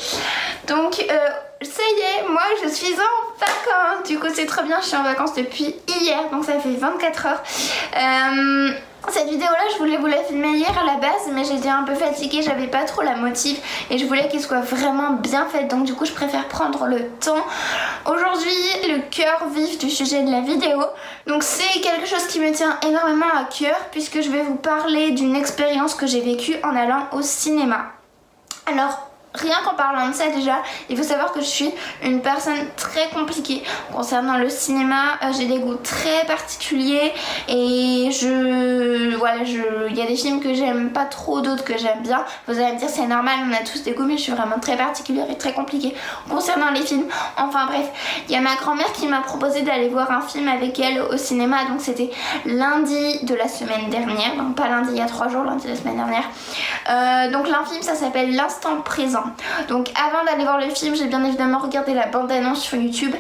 Donc 0.69 1.01
euh, 1.01 1.29
ça 1.63 1.83
y 1.83 2.01
est, 2.01 2.29
moi 2.29 2.43
je 2.63 2.69
suis 2.69 2.93
en 2.93 3.39
vacances. 3.39 4.07
Du 4.07 4.19
coup 4.19 4.27
c'est 4.35 4.45
trop 4.45 4.65
bien, 4.65 4.81
je 4.83 4.87
suis 4.87 4.97
en 4.97 5.03
vacances 5.03 5.35
depuis 5.35 5.75
hier, 5.89 6.29
donc 6.31 6.45
ça 6.45 6.59
fait 6.61 6.77
24 6.77 7.27
heures. 7.27 7.43
Euh, 7.97 8.73
cette 9.11 9.29
vidéo 9.29 9.47
là 9.47 9.71
je 9.73 9.79
voulais 9.79 9.97
vous 9.97 10.07
la 10.07 10.23
filmer 10.25 10.51
hier 10.51 10.77
à 10.79 10.85
la 10.85 10.95
base 10.95 11.31
mais 11.33 11.45
j'étais 11.45 11.69
un 11.69 11.83
peu 11.83 11.95
fatiguée, 11.95 12.43
j'avais 12.43 12.67
pas 12.67 12.85
trop 12.85 13.03
la 13.03 13.17
motive 13.17 13.59
et 13.91 13.99
je 13.99 14.07
voulais 14.07 14.29
qu'elle 14.29 14.41
soit 14.41 14.61
vraiment 14.61 15.13
bien 15.13 15.47
faite 15.47 15.69
donc 15.69 15.85
du 15.85 15.95
coup 15.95 16.05
je 16.05 16.13
préfère 16.13 16.49
prendre 16.49 16.87
le 16.87 17.09
temps. 17.21 17.45
Aujourd'hui 18.07 18.53
le 18.89 19.01
cœur 19.11 19.49
vif 19.55 19.79
du 19.79 19.91
sujet 19.91 20.23
de 20.23 20.31
la 20.31 20.41
vidéo 20.41 20.83
donc 21.27 21.43
c'est 21.43 21.81
quelque 21.81 22.07
chose 22.07 22.27
qui 22.27 22.41
me 22.41 22.53
tient 22.53 22.79
énormément 22.87 23.27
à 23.35 23.45
cœur 23.45 23.77
puisque 23.91 24.21
je 24.21 24.31
vais 24.31 24.43
vous 24.43 24.57
parler 24.57 25.11
d'une 25.13 25.37
expérience 25.37 25.95
que 25.95 26.07
j'ai 26.07 26.21
vécue 26.21 26.57
en 26.63 26.75
allant 26.75 27.09
au 27.13 27.23
cinéma. 27.23 27.87
Alors 28.67 29.11
Rien 29.35 29.57
qu'en 29.65 29.75
parlant 29.75 30.09
de 30.09 30.15
ça 30.15 30.29
déjà, 30.29 30.63
il 30.89 30.97
faut 30.97 31.03
savoir 31.03 31.33
que 31.33 31.41
je 31.41 31.47
suis 31.47 31.71
une 32.05 32.23
personne 32.23 32.67
très 32.77 33.09
compliquée 33.09 33.65
concernant 33.93 34.39
le 34.39 34.49
cinéma. 34.49 35.19
euh, 35.25 35.33
J'ai 35.37 35.47
des 35.47 35.59
goûts 35.59 35.75
très 35.75 36.25
particuliers 36.27 37.13
et 37.49 38.11
je 38.13 39.17
voilà, 39.17 39.43
je 39.45 39.89
il 39.91 39.97
y 39.97 40.03
a 40.03 40.07
des 40.07 40.15
films 40.15 40.41
que 40.41 40.55
j'aime 40.55 40.91
pas 40.91 41.05
trop, 41.05 41.41
d'autres 41.41 41.65
que 41.65 41.77
j'aime 41.77 42.03
bien. 42.03 42.25
Vous 42.47 42.59
allez 42.61 42.75
me 42.75 42.79
dire 42.79 42.89
c'est 42.89 43.09
normal, 43.09 43.35
on 43.51 43.53
a 43.53 43.65
tous 43.65 43.83
des 43.83 43.91
goûts, 43.93 44.05
mais 44.05 44.17
je 44.17 44.23
suis 44.23 44.33
vraiment 44.33 44.61
très 44.61 44.77
particulière 44.77 45.27
et 45.29 45.37
très 45.37 45.53
compliquée 45.53 45.95
concernant 46.31 46.71
les 46.71 46.83
films. 46.83 47.07
Enfin 47.37 47.67
bref, 47.67 47.89
il 48.29 48.35
y 48.35 48.37
a 48.37 48.41
ma 48.41 48.55
grand-mère 48.55 48.93
qui 48.93 49.09
m'a 49.09 49.21
proposé 49.21 49.63
d'aller 49.63 49.89
voir 49.89 50.13
un 50.13 50.21
film 50.21 50.47
avec 50.47 50.79
elle 50.79 51.03
au 51.03 51.17
cinéma, 51.17 51.65
donc 51.65 51.81
c'était 51.81 52.11
lundi 52.47 53.25
de 53.25 53.35
la 53.35 53.49
semaine 53.49 53.91
dernière, 53.91 54.37
donc 54.37 54.55
pas 54.55 54.69
lundi 54.69 54.91
il 54.93 54.99
y 54.99 55.03
a 55.03 55.07
trois 55.07 55.27
jours, 55.29 55.43
lundi 55.43 55.65
de 55.65 55.71
la 55.71 55.77
semaine 55.77 55.97
dernière. 55.97 56.25
Euh, 56.89 57.33
donc 57.33 57.49
l'un 57.49 57.65
film 57.65 57.83
ça 57.83 57.97
s'appelle 57.97 58.37
L'instant 58.37 58.81
présent. 58.83 59.24
Donc 59.69 59.91
avant 59.97 60.25
d'aller 60.25 60.45
voir 60.45 60.59
le 60.59 60.71
film, 60.71 60.95
j'ai 60.95 61.07
bien 61.07 61.25
évidemment 61.25 61.59
regardé 61.59 61.95
la 61.95 62.07
bande-annonce 62.07 62.61
sur 62.61 62.79
YouTube. 62.79 63.15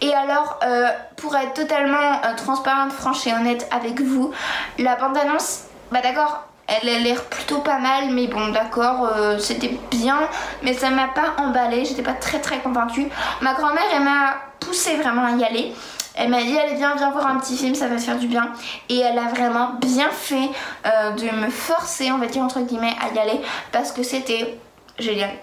Et 0.00 0.14
alors, 0.14 0.58
euh, 0.62 0.88
pour 1.16 1.34
être 1.36 1.54
totalement 1.54 1.96
euh, 1.96 2.34
transparente, 2.36 2.92
franche 2.92 3.26
et 3.26 3.32
honnête 3.32 3.68
avec 3.70 4.00
vous, 4.00 4.30
la 4.78 4.96
bande-annonce, 4.96 5.64
bah 5.90 6.00
d'accord, 6.02 6.44
elle 6.66 6.88
a 6.88 6.98
l'air 6.98 7.24
plutôt 7.24 7.58
pas 7.58 7.78
mal, 7.78 8.10
mais 8.10 8.26
bon, 8.26 8.48
d'accord, 8.48 9.08
euh, 9.16 9.38
c'était 9.38 9.78
bien, 9.90 10.18
mais 10.62 10.74
ça 10.74 10.90
m'a 10.90 11.08
pas 11.08 11.34
emballé, 11.38 11.84
j'étais 11.84 12.02
pas 12.02 12.12
très 12.12 12.40
très 12.40 12.58
convaincue. 12.58 13.08
Ma 13.40 13.54
grand-mère, 13.54 13.84
elle 13.94 14.04
m'a 14.04 14.36
poussé 14.60 14.96
vraiment 14.96 15.24
à 15.24 15.32
y 15.32 15.44
aller. 15.44 15.74
Elle 16.20 16.30
m'a 16.30 16.42
dit 16.42 16.58
allez 16.58 16.74
viens 16.74 16.96
viens 16.96 17.12
voir 17.12 17.28
un 17.28 17.38
petit 17.38 17.56
film 17.56 17.76
ça 17.76 17.86
va 17.86 17.94
te 17.94 18.00
faire 18.00 18.18
du 18.18 18.26
bien 18.26 18.50
et 18.88 18.98
elle 18.98 19.16
a 19.16 19.28
vraiment 19.28 19.74
bien 19.80 20.10
fait 20.10 20.50
de 20.84 21.36
me 21.36 21.48
forcer 21.48 22.10
on 22.10 22.18
va 22.18 22.26
dire 22.26 22.42
entre 22.42 22.58
guillemets 22.58 22.96
à 23.00 23.14
y 23.14 23.18
aller 23.20 23.40
parce 23.70 23.92
que 23.92 24.02
c'était 24.02 24.58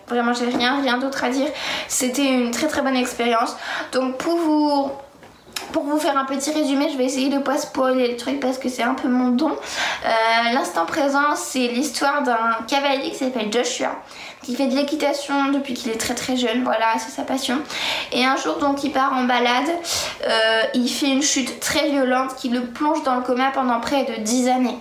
vraiment 0.08 0.34
j'ai 0.34 0.46
rien 0.46 0.82
rien 0.82 0.98
d'autre 0.98 1.24
à 1.24 1.30
dire. 1.30 1.48
C'était 1.88 2.26
une 2.26 2.52
très 2.52 2.68
très 2.68 2.82
bonne 2.82 2.96
expérience. 2.98 3.56
Donc 3.92 4.18
pour 4.18 4.38
vous 4.38 4.92
pour 5.72 5.84
vous 5.84 5.98
faire 6.00 6.18
un 6.18 6.26
petit 6.26 6.52
résumé, 6.52 6.90
je 6.92 6.98
vais 6.98 7.06
essayer 7.06 7.30
de 7.30 7.40
pas 7.40 7.58
spoiler 7.58 8.10
le 8.10 8.18
truc 8.18 8.40
parce 8.40 8.58
que 8.58 8.70
c'est 8.70 8.84
un 8.84 8.94
peu 8.94 9.08
mon 9.08 9.30
don. 9.30 9.52
Euh, 9.52 10.54
L'instant 10.54 10.86
présent, 10.86 11.36
c'est 11.36 11.68
l'histoire 11.68 12.24
d'un 12.24 12.58
cavalier 12.68 13.10
qui 13.12 13.16
s'appelle 13.16 13.52
Joshua, 13.52 13.92
qui 14.46 14.56
fait 14.56 14.68
de 14.68 14.76
l'équitation 14.76 15.52
depuis 15.52 15.74
qu'il 15.74 15.92
est 15.92 15.98
très 15.98 16.14
très 16.14 16.38
jeune, 16.38 16.64
voilà, 16.64 16.94
c'est 17.00 17.10
sa 17.10 17.24
passion. 17.24 17.58
Et 18.12 18.24
un 18.24 18.36
jour, 18.38 18.58
donc, 18.58 18.84
il 18.84 18.92
part 18.92 19.14
en 19.14 19.24
balade, 19.24 19.70
euh, 20.28 20.62
il 20.76 20.88
fait 20.88 21.10
une 21.10 21.24
chute 21.24 21.60
très 21.60 21.90
violente 21.90 22.36
qui 22.36 22.50
le 22.50 22.62
plonge 22.62 23.02
dans 23.04 23.16
le 23.16 23.22
coma 23.22 23.50
pendant 23.52 23.80
près 23.80 24.06
de 24.06 24.22
10 24.22 24.50
années. 24.50 24.78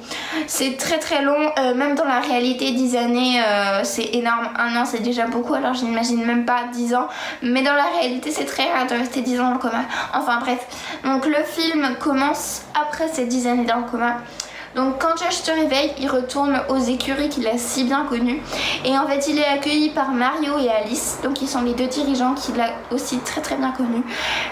C'est 0.46 0.76
très 0.76 0.98
très 0.98 1.22
long, 1.22 1.50
euh, 1.58 1.74
même 1.74 1.94
dans 1.94 2.04
la 2.04 2.20
réalité, 2.20 2.72
10 2.72 2.96
années, 2.96 3.40
euh, 3.40 3.80
c'est 3.84 4.14
énorme. 4.14 4.50
Un 4.58 4.76
an, 4.76 4.84
c'est 4.84 5.02
déjà 5.02 5.26
beaucoup, 5.26 5.54
alors 5.54 5.72
je 5.72 5.84
n'imagine 5.84 6.22
même 6.26 6.44
pas 6.44 6.64
10 6.70 6.94
ans. 6.94 7.08
Mais 7.40 7.62
dans 7.62 7.74
la 7.74 7.86
réalité, 7.98 8.30
c'est 8.30 8.44
très 8.44 8.70
rare 8.70 8.86
de 8.86 8.94
rester 8.94 9.22
10 9.22 9.40
ans 9.40 9.44
dans 9.44 9.52
le 9.54 9.58
coma. 9.58 9.84
Enfin 10.12 10.40
bref, 10.40 10.58
donc 11.04 11.24
le 11.24 11.42
film 11.42 11.96
commence 12.00 12.62
après 12.78 13.08
ces 13.08 13.24
10 13.24 13.46
années 13.46 13.64
dans 13.64 13.78
le 13.78 13.84
coma. 13.84 14.18
Donc 14.74 15.00
quand 15.00 15.16
Josh 15.16 15.36
se 15.36 15.50
réveille, 15.50 15.92
il 15.98 16.08
retourne 16.08 16.60
aux 16.68 16.78
écuries 16.78 17.28
qu'il 17.28 17.46
a 17.46 17.58
si 17.58 17.84
bien 17.84 18.04
connues. 18.04 18.40
Et 18.84 18.96
en 18.98 19.06
fait, 19.06 19.28
il 19.28 19.38
est 19.38 19.46
accueilli 19.46 19.90
par 19.90 20.10
Mario 20.10 20.58
et 20.58 20.68
Alice, 20.68 21.18
donc 21.22 21.40
ils 21.42 21.48
sont 21.48 21.62
les 21.62 21.74
deux 21.74 21.86
dirigeants 21.86 22.34
qu'il 22.34 22.60
a 22.60 22.70
aussi 22.90 23.18
très 23.18 23.40
très 23.40 23.56
bien 23.56 23.72
connus. 23.72 24.02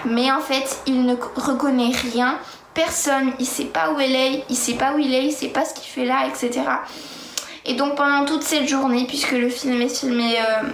Mais 0.05 0.31
en 0.31 0.39
fait, 0.39 0.81
il 0.85 1.05
ne 1.05 1.15
reconnaît 1.35 1.91
rien, 2.13 2.37
personne, 2.73 3.33
il 3.39 3.45
sait 3.45 3.65
pas 3.65 3.91
où 3.91 3.99
elle 3.99 4.15
est, 4.15 4.43
il 4.49 4.55
sait 4.55 4.75
pas 4.75 4.93
où 4.93 4.99
il 4.99 5.13
est, 5.13 5.25
il 5.25 5.31
sait 5.31 5.49
pas 5.49 5.65
ce 5.65 5.73
qu'il 5.73 5.85
fait 5.89 6.05
là, 6.05 6.27
etc. 6.27 6.61
Et 7.65 7.75
donc 7.75 7.95
pendant 7.95 8.25
toute 8.25 8.43
cette 8.43 8.67
journée, 8.67 9.05
puisque 9.07 9.31
le 9.31 9.49
film 9.49 9.81
est 9.81 9.89
filmé... 9.89 10.37
euh, 10.39 10.69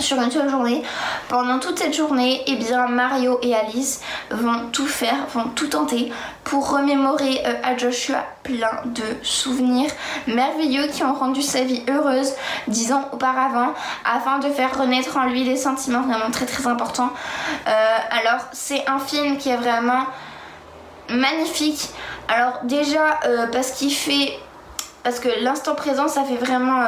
sur 0.00 0.20
une 0.20 0.30
seule 0.30 0.48
journée. 0.48 0.82
Pendant 1.28 1.58
toute 1.58 1.78
cette 1.78 1.94
journée, 1.94 2.42
eh 2.46 2.56
bien 2.56 2.86
Mario 2.86 3.38
et 3.42 3.54
Alice 3.54 4.00
vont 4.30 4.68
tout 4.72 4.86
faire, 4.86 5.16
vont 5.34 5.48
tout 5.54 5.66
tenter 5.66 6.12
pour 6.44 6.70
remémorer 6.70 7.42
euh, 7.44 7.54
à 7.62 7.76
Joshua 7.76 8.24
plein 8.42 8.80
de 8.86 9.02
souvenirs 9.22 9.90
merveilleux 10.26 10.86
qui 10.86 11.04
ont 11.04 11.12
rendu 11.12 11.42
sa 11.42 11.62
vie 11.62 11.82
heureuse 11.88 12.32
dix 12.68 12.92
ans 12.92 13.08
auparavant 13.12 13.74
afin 14.04 14.38
de 14.38 14.48
faire 14.48 14.78
renaître 14.78 15.16
en 15.16 15.24
lui 15.26 15.44
des 15.44 15.56
sentiments 15.56 16.02
vraiment 16.02 16.30
très 16.30 16.46
très 16.46 16.66
importants. 16.66 17.10
Euh, 17.66 17.96
alors 18.10 18.42
c'est 18.52 18.88
un 18.88 18.98
film 18.98 19.36
qui 19.36 19.50
est 19.50 19.56
vraiment 19.56 20.04
magnifique. 21.10 21.90
Alors 22.28 22.60
déjà 22.64 23.20
euh, 23.26 23.46
parce 23.50 23.72
qu'il 23.72 23.92
fait... 23.92 24.38
Parce 25.02 25.20
que 25.20 25.28
l'instant 25.42 25.74
présent 25.74 26.08
ça 26.08 26.22
fait 26.24 26.36
vraiment... 26.36 26.82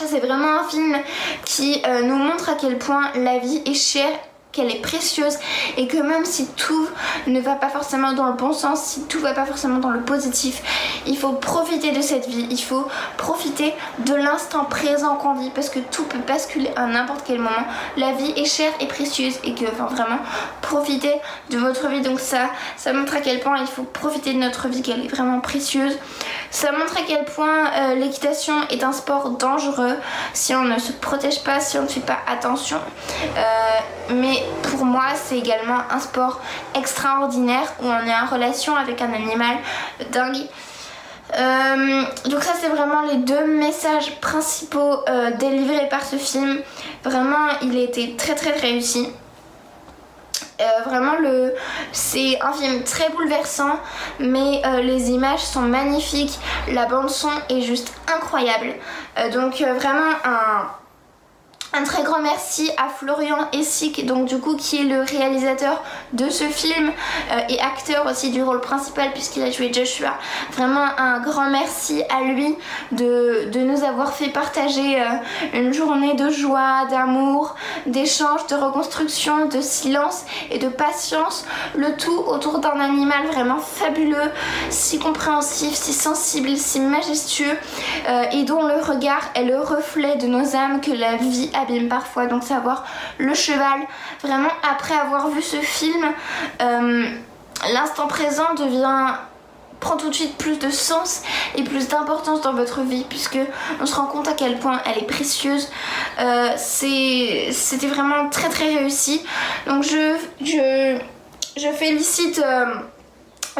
euh, 0.00 0.06
c'est 0.08 0.20
vraiment 0.20 0.60
un 0.60 0.68
film 0.68 0.96
qui 1.44 1.82
euh, 1.86 2.02
nous 2.02 2.16
montre 2.16 2.48
à 2.48 2.54
quel 2.54 2.78
point 2.78 3.10
la 3.14 3.38
vie 3.38 3.62
est 3.66 3.74
chère 3.74 4.18
qu'elle 4.52 4.70
est 4.70 4.82
précieuse 4.82 5.38
et 5.76 5.86
que 5.86 5.96
même 5.96 6.24
si 6.24 6.46
tout 6.46 6.88
ne 7.26 7.40
va 7.40 7.54
pas 7.54 7.70
forcément 7.70 8.12
dans 8.12 8.26
le 8.26 8.34
bon 8.34 8.52
sens, 8.52 8.84
si 8.84 9.04
tout 9.04 9.20
va 9.20 9.32
pas 9.32 9.46
forcément 9.46 9.78
dans 9.78 9.90
le 9.90 10.02
positif, 10.02 10.62
il 11.06 11.16
faut 11.16 11.32
profiter 11.32 11.92
de 11.92 12.02
cette 12.02 12.28
vie, 12.28 12.46
il 12.50 12.62
faut 12.62 12.86
profiter 13.16 13.74
de 14.00 14.14
l'instant 14.14 14.64
présent 14.64 15.16
qu'on 15.16 15.34
vit 15.34 15.50
parce 15.50 15.70
que 15.70 15.78
tout 15.78 16.04
peut 16.04 16.18
basculer 16.26 16.70
à 16.76 16.86
n'importe 16.86 17.22
quel 17.26 17.38
moment. 17.38 17.66
La 17.96 18.12
vie 18.12 18.32
est 18.36 18.44
chère 18.44 18.72
et 18.80 18.86
précieuse 18.86 19.38
et 19.44 19.54
que 19.54 19.64
enfin, 19.64 19.86
vraiment 19.86 20.20
profiter 20.60 21.14
de 21.50 21.58
votre 21.58 21.88
vie. 21.88 22.02
Donc 22.02 22.20
ça, 22.20 22.50
ça 22.76 22.92
montre 22.92 23.16
à 23.16 23.20
quel 23.20 23.40
point 23.40 23.58
il 23.58 23.66
faut 23.66 23.84
profiter 23.84 24.34
de 24.34 24.38
notre 24.38 24.68
vie, 24.68 24.82
qu'elle 24.82 25.04
est 25.04 25.08
vraiment 25.08 25.40
précieuse. 25.40 25.98
Ça 26.50 26.72
montre 26.72 26.96
à 26.98 27.02
quel 27.06 27.24
point 27.24 27.70
euh, 27.74 27.94
l'équitation 27.94 28.54
est 28.68 28.84
un 28.84 28.92
sport 28.92 29.30
dangereux 29.30 29.96
si 30.34 30.54
on 30.54 30.64
ne 30.64 30.78
se 30.78 30.92
protège 30.92 31.42
pas, 31.42 31.60
si 31.60 31.78
on 31.78 31.82
ne 31.82 31.88
fait 31.88 32.00
pas 32.00 32.18
attention. 32.26 32.78
Euh, 33.36 33.42
mais 34.10 34.41
pour 34.62 34.84
moi, 34.84 35.06
c'est 35.14 35.38
également 35.38 35.78
un 35.90 36.00
sport 36.00 36.40
extraordinaire 36.74 37.72
où 37.82 37.86
on 37.86 38.06
est 38.06 38.14
en 38.14 38.26
relation 38.26 38.76
avec 38.76 39.00
un 39.00 39.12
animal 39.12 39.56
dingue. 40.10 40.46
Euh, 41.38 42.02
donc 42.26 42.42
ça 42.42 42.52
c'est 42.60 42.68
vraiment 42.68 43.00
les 43.02 43.16
deux 43.16 43.46
messages 43.46 44.20
principaux 44.20 44.98
euh, 45.08 45.30
délivrés 45.32 45.88
par 45.88 46.04
ce 46.04 46.16
film. 46.16 46.60
Vraiment 47.04 47.48
il 47.62 47.76
a 47.76 47.82
été 47.82 48.16
très 48.16 48.34
très 48.34 48.52
réussi. 48.52 49.08
Euh, 50.60 50.64
vraiment 50.84 51.14
le 51.18 51.54
c'est 51.92 52.38
un 52.42 52.52
film 52.52 52.82
très 52.84 53.08
bouleversant 53.10 53.80
mais 54.20 54.62
les 54.82 55.10
images 55.10 55.40
sont 55.40 55.62
magnifiques 55.62 56.38
la 56.68 56.84
bande 56.84 57.08
son 57.08 57.30
est 57.48 57.62
juste 57.62 57.92
incroyable 58.14 58.74
donc 59.32 59.60
vraiment 59.60 60.12
un 60.24 60.66
un 61.74 61.84
très 61.84 62.02
grand 62.02 62.20
merci 62.20 62.70
à 62.76 62.88
Florian 62.90 63.48
Essig, 63.52 64.04
donc 64.04 64.26
du 64.26 64.38
coup 64.38 64.56
qui 64.56 64.76
est 64.76 64.84
le 64.84 65.02
réalisateur 65.02 65.82
de 66.12 66.28
ce 66.28 66.44
film 66.44 66.90
euh, 67.30 67.40
et 67.48 67.58
acteur 67.60 68.06
aussi 68.06 68.30
du 68.30 68.42
rôle 68.42 68.60
principal 68.60 69.10
puisqu'il 69.12 69.42
a 69.42 69.50
joué 69.50 69.72
Joshua. 69.72 70.18
Vraiment 70.52 70.84
un 70.98 71.20
grand 71.20 71.48
merci 71.48 72.02
à 72.10 72.24
lui 72.24 72.54
de, 72.92 73.48
nous 73.58 73.84
avoir 73.84 74.12
fait 74.12 74.28
partager 74.28 75.00
euh, 75.00 75.04
une 75.54 75.72
journée 75.72 76.14
de 76.14 76.28
joie, 76.28 76.86
d'amour, 76.90 77.54
d'échange, 77.86 78.46
de 78.48 78.54
reconstruction, 78.54 79.46
de 79.46 79.60
silence 79.62 80.24
et 80.50 80.58
de 80.58 80.68
patience. 80.68 81.46
Le 81.74 81.96
tout 81.96 82.18
autour 82.26 82.58
d'un 82.58 82.80
animal 82.80 83.26
vraiment 83.28 83.58
fabuleux, 83.58 84.30
si 84.68 84.98
compréhensif, 84.98 85.72
si 85.72 85.94
sensible, 85.94 86.56
si 86.56 86.80
majestueux 86.80 87.56
euh, 88.08 88.24
et 88.32 88.42
dont 88.42 88.66
le 88.66 88.80
regard 88.82 89.30
est 89.34 89.44
le 89.44 89.58
reflet 89.60 90.16
de 90.16 90.26
nos 90.26 90.54
âmes 90.54 90.80
que 90.80 90.90
la 90.90 91.16
vie 91.16 91.50
parfois. 91.88 92.26
Donc 92.26 92.42
savoir 92.42 92.84
le 93.18 93.34
cheval, 93.34 93.80
vraiment 94.22 94.50
après 94.68 94.94
avoir 94.94 95.28
vu 95.28 95.42
ce 95.42 95.56
film, 95.56 96.04
euh, 96.60 97.06
l'instant 97.72 98.06
présent 98.06 98.54
devient 98.54 99.14
prend 99.80 99.96
tout 99.96 100.10
de 100.10 100.14
suite 100.14 100.36
plus 100.38 100.58
de 100.60 100.70
sens 100.70 101.22
et 101.56 101.64
plus 101.64 101.88
d'importance 101.88 102.40
dans 102.40 102.52
votre 102.52 102.82
vie 102.82 103.04
puisque 103.08 103.38
on 103.80 103.86
se 103.86 103.94
rend 103.96 104.06
compte 104.06 104.28
à 104.28 104.32
quel 104.32 104.58
point 104.58 104.80
elle 104.86 104.98
est 104.98 105.06
précieuse. 105.06 105.68
Euh, 106.20 106.50
C'était 106.56 107.88
vraiment 107.88 108.28
très 108.30 108.48
très 108.48 108.76
réussi. 108.76 109.24
Donc 109.66 109.82
je, 109.82 110.16
je, 110.40 110.98
je 111.56 111.68
félicite 111.68 112.38
euh, 112.38 112.66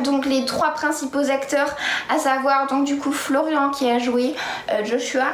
donc 0.01 0.27
les 0.27 0.45
trois 0.45 0.71
principaux 0.71 1.31
acteurs, 1.31 1.77
à 2.09 2.19
savoir 2.19 2.67
donc 2.67 2.85
du 2.85 2.97
coup 2.97 3.13
Florian 3.13 3.71
qui 3.71 3.91
a 3.91 3.99
joué 3.99 4.35
euh, 4.71 4.85
Joshua, 4.85 5.27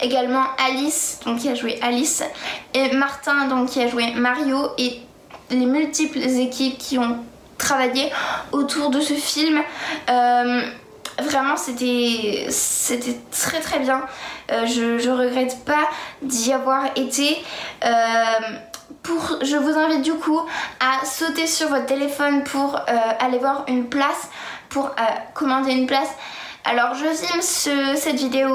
également 0.00 0.44
Alice 0.66 1.20
donc 1.26 1.40
qui 1.40 1.48
a 1.48 1.54
joué 1.54 1.78
Alice 1.82 2.22
et 2.72 2.94
Martin 2.96 3.46
donc 3.48 3.70
qui 3.70 3.82
a 3.82 3.88
joué 3.88 4.12
Mario 4.14 4.70
et 4.78 5.00
les 5.50 5.66
multiples 5.66 6.18
équipes 6.18 6.78
qui 6.78 6.98
ont 6.98 7.18
travaillé 7.58 8.10
autour 8.52 8.90
de 8.90 9.00
ce 9.00 9.14
film. 9.14 9.60
Euh, 10.10 10.62
vraiment 11.18 11.56
c'était 11.56 12.46
très 13.30 13.60
très 13.60 13.78
bien. 13.80 14.02
Euh, 14.50 14.66
je 14.66 15.10
regrette 15.10 15.64
pas 15.64 15.88
d'y 16.22 16.52
avoir 16.52 16.86
été. 16.96 17.36
Je 19.42 19.56
vous 19.56 19.78
invite 19.78 20.02
du 20.02 20.14
coup 20.14 20.40
à 20.80 21.04
sauter 21.04 21.46
sur 21.46 21.68
votre 21.68 21.86
téléphone 21.86 22.42
pour 22.44 22.74
euh, 22.76 22.80
aller 23.20 23.38
voir 23.38 23.64
une 23.68 23.88
place, 23.88 24.28
pour 24.68 24.86
euh, 24.86 24.90
commander 25.34 25.72
une 25.72 25.86
place. 25.86 26.08
Alors 26.64 26.94
je 26.94 27.06
filme 27.14 27.40
ce- 27.42 27.94
cette 27.96 28.16
vidéo 28.16 28.48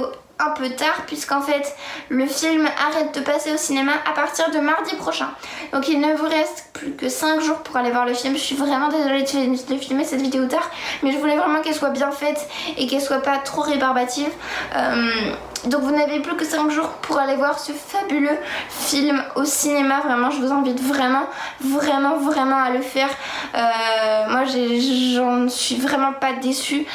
un 0.46 0.52
peu 0.52 0.70
tard 0.72 1.04
puisqu'en 1.08 1.42
fait 1.42 1.76
le 2.10 2.26
film 2.28 2.68
arrête 2.90 3.14
de 3.14 3.22
passer 3.22 3.54
au 3.54 3.58
cinéma 3.58 3.94
à 4.10 4.14
partir 4.14 4.52
de 4.52 4.60
mardi 4.60 4.96
prochain. 4.96 5.30
Donc 5.74 5.88
il 5.88 6.00
ne 6.00 6.14
vous 6.16 6.28
reste 6.28 6.70
plus 6.74 6.94
que 6.94 7.10
5 7.10 7.42
jours 7.42 7.58
pour 7.60 7.78
aller 7.78 7.92
voir 7.92 8.06
le 8.06 8.14
film. 8.14 8.36
Je 8.36 8.42
suis 8.42 8.56
vraiment 8.56 8.90
désolée 8.90 9.24
de, 9.24 9.78
filmer 9.78 10.04
cette 10.04 10.22
vidéo 10.22 10.46
tard, 10.46 10.70
mais 11.04 11.12
je 11.12 11.18
voulais 11.18 11.38
vraiment 11.38 11.62
qu'elle 11.62 11.76
soit 11.76 11.90
bien 11.90 12.12
faite 12.12 12.48
et 12.78 12.88
qu'elle 12.88 13.02
soit 13.02 13.22
pas 13.22 13.38
trop 13.38 13.62
rébarbative. 13.62 14.30
Euh, 14.76 15.34
donc 15.66 15.82
vous 15.82 15.92
n'avez 15.92 16.20
plus 16.22 16.36
que 16.36 16.46
5 16.46 16.72
jours 16.72 16.90
pour 17.02 17.20
aller 17.20 17.36
voir 17.36 17.60
ce 17.60 17.72
fabuleux 17.72 18.38
film 18.70 19.24
au 19.36 19.46
cinéma. 19.46 20.00
Vraiment, 20.00 20.32
je 20.32 20.42
vous 20.42 20.52
invite 20.52 20.82
vraiment, 20.82 21.28
vraiment, 21.60 22.18
vraiment 22.18 22.58
à 22.58 22.72
le 22.72 22.82
faire. 22.82 23.10
Euh, 23.56 24.30
moi, 24.30 24.44
j'en 24.46 25.48
suis 25.50 25.76
vraiment 25.76 26.14
pas 26.14 26.34
déçue. 26.34 26.86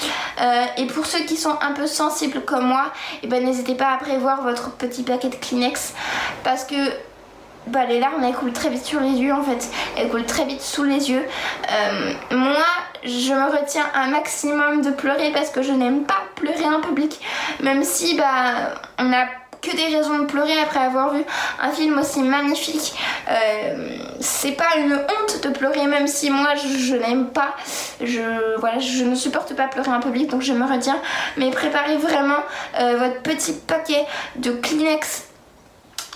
Euh, 0.41 0.65
et 0.79 0.87
pour 0.87 1.07
ceux 1.07 1.25
qui 1.25 1.37
sont 1.37 1.57
un 1.61 1.73
peu 1.73 1.87
sensibles 1.87 2.41
comme 2.45 2.67
moi, 2.67 2.93
eh 3.23 3.29
ben, 3.29 3.36
n'hésitez 3.41 3.75
pas 3.75 3.93
à 3.93 3.97
prévoir 3.99 4.43
votre 4.43 4.73
petit 4.73 5.03
paquet 5.03 5.29
de 5.29 5.37
Kleenex 5.37 5.95
parce 6.45 6.65
que 6.65 6.75
bah, 7.67 7.85
les 7.85 7.99
larmes 7.99 8.23
elles 8.23 8.35
coulent 8.35 8.53
très 8.53 8.71
vite 8.71 8.85
sur 8.85 9.01
les 9.01 9.13
yeux 9.13 9.33
en 9.33 9.43
fait, 9.43 9.69
elles 9.97 10.09
coulent 10.09 10.27
très 10.27 10.45
vite 10.45 10.61
sous 10.61 10.85
les 10.85 11.11
yeux. 11.11 11.25
Euh, 11.73 12.13
moi, 12.31 12.65
je 13.03 13.33
me 13.33 13.51
retiens 13.51 13.87
un 13.95 14.09
maximum 14.09 14.83
de 14.83 14.91
pleurer 14.91 15.33
parce 15.33 15.51
que 15.51 15.63
je 15.63 15.73
n'aime 15.73 16.05
pas 16.05 16.23
pleurer 16.37 16.67
en 16.67 16.81
public, 16.81 17.21
même 17.61 17.83
si 17.83 18.17
bah 18.17 18.75
on 18.99 19.05
n'a 19.05 19.27
que 19.67 19.77
des 19.77 19.97
raisons 19.97 20.19
de 20.21 20.25
pleurer 20.25 20.59
après 20.61 20.81
avoir 20.81 21.13
vu 21.13 21.23
un 21.61 21.71
film 21.71 21.99
aussi 21.99 22.21
magnifique. 22.21 22.95
Euh, 23.29 23.99
c'est 24.21 24.53
pas 24.53 24.77
une 24.79 24.95
honte 24.95 25.43
de 25.43 25.49
pleurer, 25.49 25.87
même 25.87 26.07
si 26.07 26.31
moi 26.31 26.55
je, 26.55 26.95
n'aime 26.95 27.29
pas, 27.29 27.57
je, 28.01 28.59
voilà, 28.59 28.79
je 28.79 29.05
ne 29.05 29.15
supporte 29.15 29.55
pas 29.55 29.67
pleurer 29.67 29.91
en 29.91 30.01
public, 30.01 30.31
donc 30.31 30.43
je 30.43 30.53
me 30.53 30.65
retiens. 30.65 30.99
Mais 31.37 31.51
préparez 31.51 31.97
vraiment 31.97 32.39
euh, 32.79 32.97
votre 32.99 33.23
petit 33.23 33.55
paquet 33.55 34.05
de 34.37 34.53
Kleenex 34.53 35.25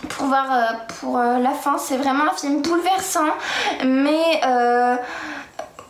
pour 0.08 0.26
voir 0.26 0.46
euh, 0.52 0.62
pour 1.00 1.18
la 1.18 1.50
fin. 1.50 1.76
C'est 1.78 1.96
vraiment 1.96 2.24
un 2.24 2.36
film 2.36 2.62
bouleversant, 2.62 3.30
mais 3.84 4.40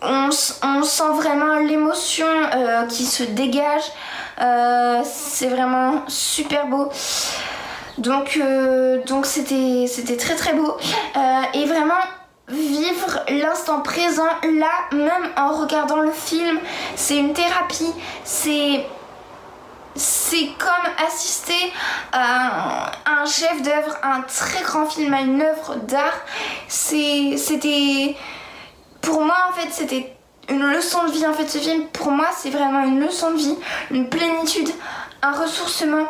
on, 0.02 0.30
sent 0.30 1.12
vraiment 1.14 1.58
l'émotion 1.58 2.26
qui 2.88 3.04
se 3.04 3.22
dégage. 3.22 3.84
Euh, 4.40 5.02
c'est 5.04 5.48
vraiment 5.48 6.02
super 6.08 6.66
beau. 6.66 6.88
Donc 7.98 8.38
euh, 8.40 9.02
donc 9.04 9.26
c'était 9.26 9.86
c'était 9.86 10.16
très 10.16 10.34
très 10.34 10.54
beau 10.54 10.76
Euh, 11.16 11.42
et 11.54 11.66
vraiment 11.66 12.02
vivre 12.48 13.20
l'instant 13.28 13.80
présent 13.80 14.32
là 14.42 14.70
même 14.92 15.28
en 15.36 15.52
regardant 15.52 16.00
le 16.00 16.10
film 16.10 16.58
c'est 16.96 17.18
une 17.18 17.32
thérapie 17.32 17.92
c'est 18.24 18.86
comme 20.58 21.06
assister 21.06 21.72
à 22.12 22.92
un, 23.06 23.26
chef 23.26 23.60
d'œuvre, 23.62 23.96
un 24.02 24.22
très 24.22 24.62
grand 24.62 24.86
film, 24.86 25.12
à 25.12 25.20
une 25.20 25.42
œuvre 25.42 25.76
d'art. 25.76 26.20
C'était. 26.68 28.16
Pour 29.02 29.22
moi, 29.22 29.36
en 29.50 29.52
fait, 29.52 29.68
c'était 29.70 30.14
une 30.50 30.66
leçon 30.66 31.04
de 31.06 31.12
vie. 31.12 31.26
En 31.26 31.32
fait, 31.32 31.48
ce 31.48 31.58
film, 31.58 31.86
pour 31.92 32.10
moi, 32.10 32.26
c'est 32.36 32.50
vraiment 32.50 32.84
une 32.84 33.00
leçon 33.00 33.30
de 33.32 33.36
vie, 33.36 33.56
une 33.90 34.08
plénitude, 34.08 34.68
un 35.22 35.32
ressourcement. 35.32 36.06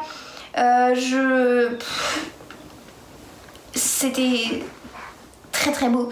Euh, 0.59 0.95
je. 0.95 1.77
C'était 3.75 4.65
très 5.53 5.73
très 5.73 5.89
beau. 5.89 6.09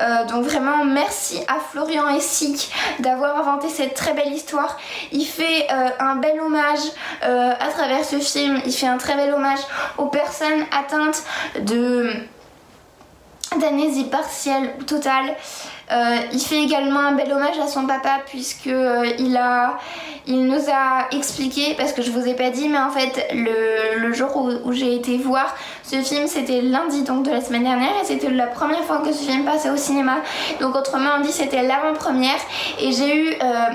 Euh, 0.00 0.24
donc 0.26 0.44
vraiment 0.44 0.84
merci 0.84 1.40
à 1.48 1.58
Florian 1.58 2.08
Essig 2.10 2.68
d'avoir 3.00 3.38
inventé 3.38 3.68
cette 3.68 3.94
très 3.94 4.12
belle 4.12 4.32
histoire. 4.32 4.78
Il 5.10 5.24
fait 5.24 5.66
euh, 5.70 5.88
un 5.98 6.16
bel 6.16 6.40
hommage 6.40 6.80
à 7.22 7.68
travers 7.68 8.04
ce 8.04 8.18
film. 8.18 8.60
Il 8.66 8.72
fait 8.72 8.86
un 8.86 8.98
très 8.98 9.16
bel 9.16 9.32
hommage 9.32 9.60
aux 9.98 10.06
personnes 10.06 10.64
atteintes 10.70 11.22
de 11.60 12.12
d'amnésie 13.58 14.04
partielle 14.04 14.74
ou 14.78 14.84
totale. 14.84 15.36
Euh, 15.90 16.16
il 16.32 16.40
fait 16.40 16.62
également 16.62 17.00
un 17.00 17.12
bel 17.12 17.30
hommage 17.32 17.58
à 17.58 17.66
son 17.66 17.86
papa 17.86 18.20
puisque 18.26 18.68
euh, 18.68 19.04
il 19.18 19.36
a, 19.36 19.78
il 20.26 20.46
nous 20.46 20.70
a 20.70 21.08
expliqué 21.14 21.74
parce 21.76 21.92
que 21.92 22.02
je 22.02 22.10
vous 22.10 22.26
ai 22.26 22.34
pas 22.34 22.50
dit, 22.50 22.68
mais 22.68 22.78
en 22.78 22.90
fait 22.90 23.28
le, 23.34 24.12
jour 24.12 24.36
où, 24.36 24.50
où 24.68 24.72
j'ai 24.72 24.94
été 24.94 25.18
voir 25.18 25.54
ce 25.82 25.96
film, 25.96 26.26
c'était 26.26 26.62
lundi 26.62 27.02
donc 27.02 27.24
de 27.24 27.30
la 27.30 27.40
semaine 27.40 27.64
dernière 27.64 27.92
et 28.00 28.04
c'était 28.04 28.30
la 28.30 28.46
première 28.46 28.84
fois 28.84 28.98
que 28.98 29.12
ce 29.12 29.22
film 29.24 29.44
passait 29.44 29.70
au 29.70 29.76
cinéma. 29.76 30.18
Donc 30.60 30.76
autrement 30.76 31.20
dit, 31.20 31.32
c'était 31.32 31.62
l'avant-première 31.62 32.40
et 32.80 32.92
j'ai 32.92 33.16
eu 33.16 33.34
euh, 33.42 33.70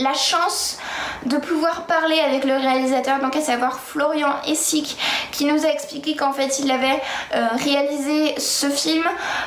la 0.00 0.14
chance 0.14 0.78
de 1.26 1.36
pouvoir 1.36 1.82
parler 1.86 2.18
avec 2.20 2.44
le 2.44 2.54
réalisateur, 2.54 3.18
donc 3.20 3.36
à 3.36 3.40
savoir 3.40 3.78
Florian 3.80 4.32
Essig, 4.46 4.96
qui 5.32 5.44
nous 5.44 5.64
a 5.64 5.68
expliqué 5.68 6.16
qu'en 6.16 6.32
fait 6.32 6.58
il 6.58 6.70
avait 6.70 7.00
euh, 7.34 7.46
réalisé 7.62 8.34
ce 8.38 8.68
film 8.68 9.04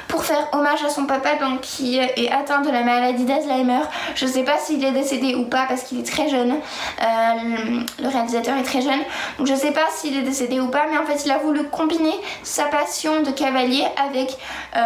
pour 0.07 0.23
faire 0.23 0.47
hommage 0.53 0.83
à 0.83 0.89
son 0.89 1.05
papa, 1.05 1.35
donc 1.35 1.61
qui 1.61 1.97
est 1.97 2.31
atteint 2.31 2.61
de 2.61 2.69
la 2.69 2.81
maladie 2.83 3.25
d'Alzheimer. 3.25 3.81
Je 4.15 4.25
sais 4.25 4.43
pas 4.43 4.57
s'il 4.59 4.83
est 4.85 4.91
décédé 4.91 5.35
ou 5.35 5.45
pas 5.45 5.65
parce 5.67 5.83
qu'il 5.83 5.99
est 5.99 6.07
très 6.09 6.29
jeune. 6.29 6.51
Euh, 6.53 7.05
le- 7.43 8.03
le 8.03 8.09
réalisateur 8.09 8.55
est 8.57 8.63
très 8.63 8.81
jeune, 8.81 9.01
donc 9.37 9.47
je 9.47 9.55
sais 9.55 9.71
pas 9.71 9.87
s'il 9.95 10.15
est 10.17 10.21
décédé 10.21 10.59
ou 10.59 10.67
pas, 10.67 10.85
mais 10.89 10.97
en 10.97 11.05
fait 11.05 11.25
il 11.25 11.31
a 11.31 11.37
voulu 11.39 11.63
combiner 11.69 12.13
sa 12.43 12.65
passion 12.65 13.21
de 13.21 13.31
cavalier 13.31 13.85
avec 13.97 14.37
euh, 14.75 14.81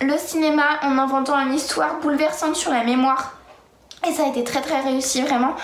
le 0.00 0.18
cinéma 0.18 0.64
en 0.82 0.98
inventant 0.98 1.38
une 1.40 1.54
histoire 1.54 1.96
bouleversante 2.00 2.56
sur 2.56 2.72
la 2.72 2.84
mémoire 2.84 3.34
et 4.06 4.12
ça 4.12 4.24
a 4.24 4.28
été 4.28 4.44
très 4.44 4.60
très 4.60 4.80
réussi 4.80 5.22
vraiment. 5.22 5.54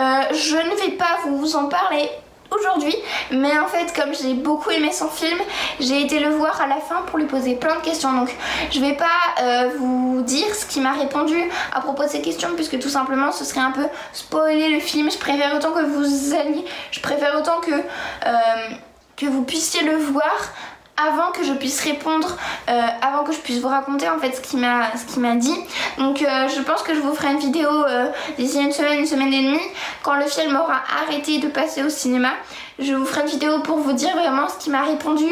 Euh, 0.00 0.22
je 0.32 0.56
ne 0.56 0.84
vais 0.84 0.96
pas 0.96 1.18
vous 1.26 1.56
en 1.56 1.66
parler 1.66 2.08
aujourd'hui, 2.50 2.94
mais 3.30 3.58
en 3.58 3.66
fait 3.66 3.92
comme 3.94 4.14
j'ai 4.14 4.34
beaucoup 4.34 4.70
aimé 4.70 4.90
son 4.92 5.08
film, 5.08 5.38
j'ai 5.80 6.02
été 6.02 6.18
le 6.18 6.30
voir 6.30 6.60
à 6.60 6.66
la 6.66 6.76
fin 6.76 7.02
pour 7.06 7.18
lui 7.18 7.26
poser 7.26 7.54
plein 7.54 7.76
de 7.76 7.80
questions. 7.80 8.12
Donc 8.12 8.34
je 8.70 8.80
vais 8.80 8.94
pas 8.94 9.06
euh, 9.40 9.70
vous 9.78 10.22
dire 10.22 10.54
ce 10.54 10.66
qu'il 10.66 10.82
m'a 10.82 10.92
répondu 10.92 11.36
à 11.72 11.80
propos 11.80 12.04
de 12.04 12.08
ces 12.08 12.20
questions 12.20 12.50
puisque 12.54 12.78
tout 12.78 12.90
simplement 12.90 13.32
ce 13.32 13.44
serait 13.44 13.60
un 13.60 13.72
peu 13.72 13.86
spoiler 14.12 14.68
le 14.68 14.80
film. 14.80 15.10
Je 15.10 15.18
préfère 15.18 15.54
autant 15.54 15.72
que 15.72 15.84
vous 15.84 16.34
alliez, 16.34 16.64
je 16.90 17.00
préfère 17.00 17.36
autant 17.36 17.60
que 17.60 17.72
euh, 17.72 18.74
que 19.16 19.26
vous 19.26 19.44
puissiez 19.44 19.82
le 19.82 19.96
voir 19.96 20.52
avant 20.96 21.32
que 21.32 21.44
je 21.44 21.52
puisse 21.52 21.80
répondre, 21.80 22.36
euh, 22.68 22.86
avant 23.00 23.24
que 23.24 23.32
je 23.32 23.38
puisse 23.38 23.60
vous 23.60 23.68
raconter 23.68 24.08
en 24.08 24.18
fait 24.18 24.32
ce 24.32 24.40
qu'il 24.40 24.60
m'a 24.60 25.36
dit. 25.36 25.56
Donc 25.98 26.22
euh, 26.22 26.48
je 26.48 26.60
pense 26.62 26.82
que 26.82 26.94
je 26.94 27.00
vous 27.00 27.14
ferai 27.14 27.32
une 27.32 27.38
vidéo 27.38 27.68
euh, 27.68 28.06
d'ici 28.38 28.60
une 28.60 28.72
semaine, 28.72 29.00
une 29.00 29.06
semaine 29.06 29.32
et 29.32 29.42
demie, 29.42 29.60
quand 30.02 30.14
le 30.14 30.26
film 30.26 30.54
aura 30.56 30.82
arrêté 31.02 31.38
de 31.38 31.48
passer 31.48 31.82
au 31.82 31.88
cinéma. 31.88 32.30
Je 32.78 32.94
vous 32.94 33.04
ferai 33.04 33.22
une 33.22 33.28
vidéo 33.28 33.60
pour 33.60 33.78
vous 33.78 33.92
dire 33.92 34.14
vraiment 34.16 34.48
ce 34.48 34.58
qu'il 34.58 34.72
m'a 34.72 34.82
répondu, 34.82 35.26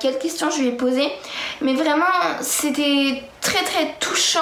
quelles 0.00 0.18
questions 0.18 0.50
je 0.50 0.58
lui 0.58 0.68
ai 0.68 0.72
posées. 0.72 1.10
Mais 1.60 1.72
vraiment, 1.72 2.04
c'était 2.40 3.22
très 3.40 3.62
très 3.62 3.94
touchant. 4.00 4.40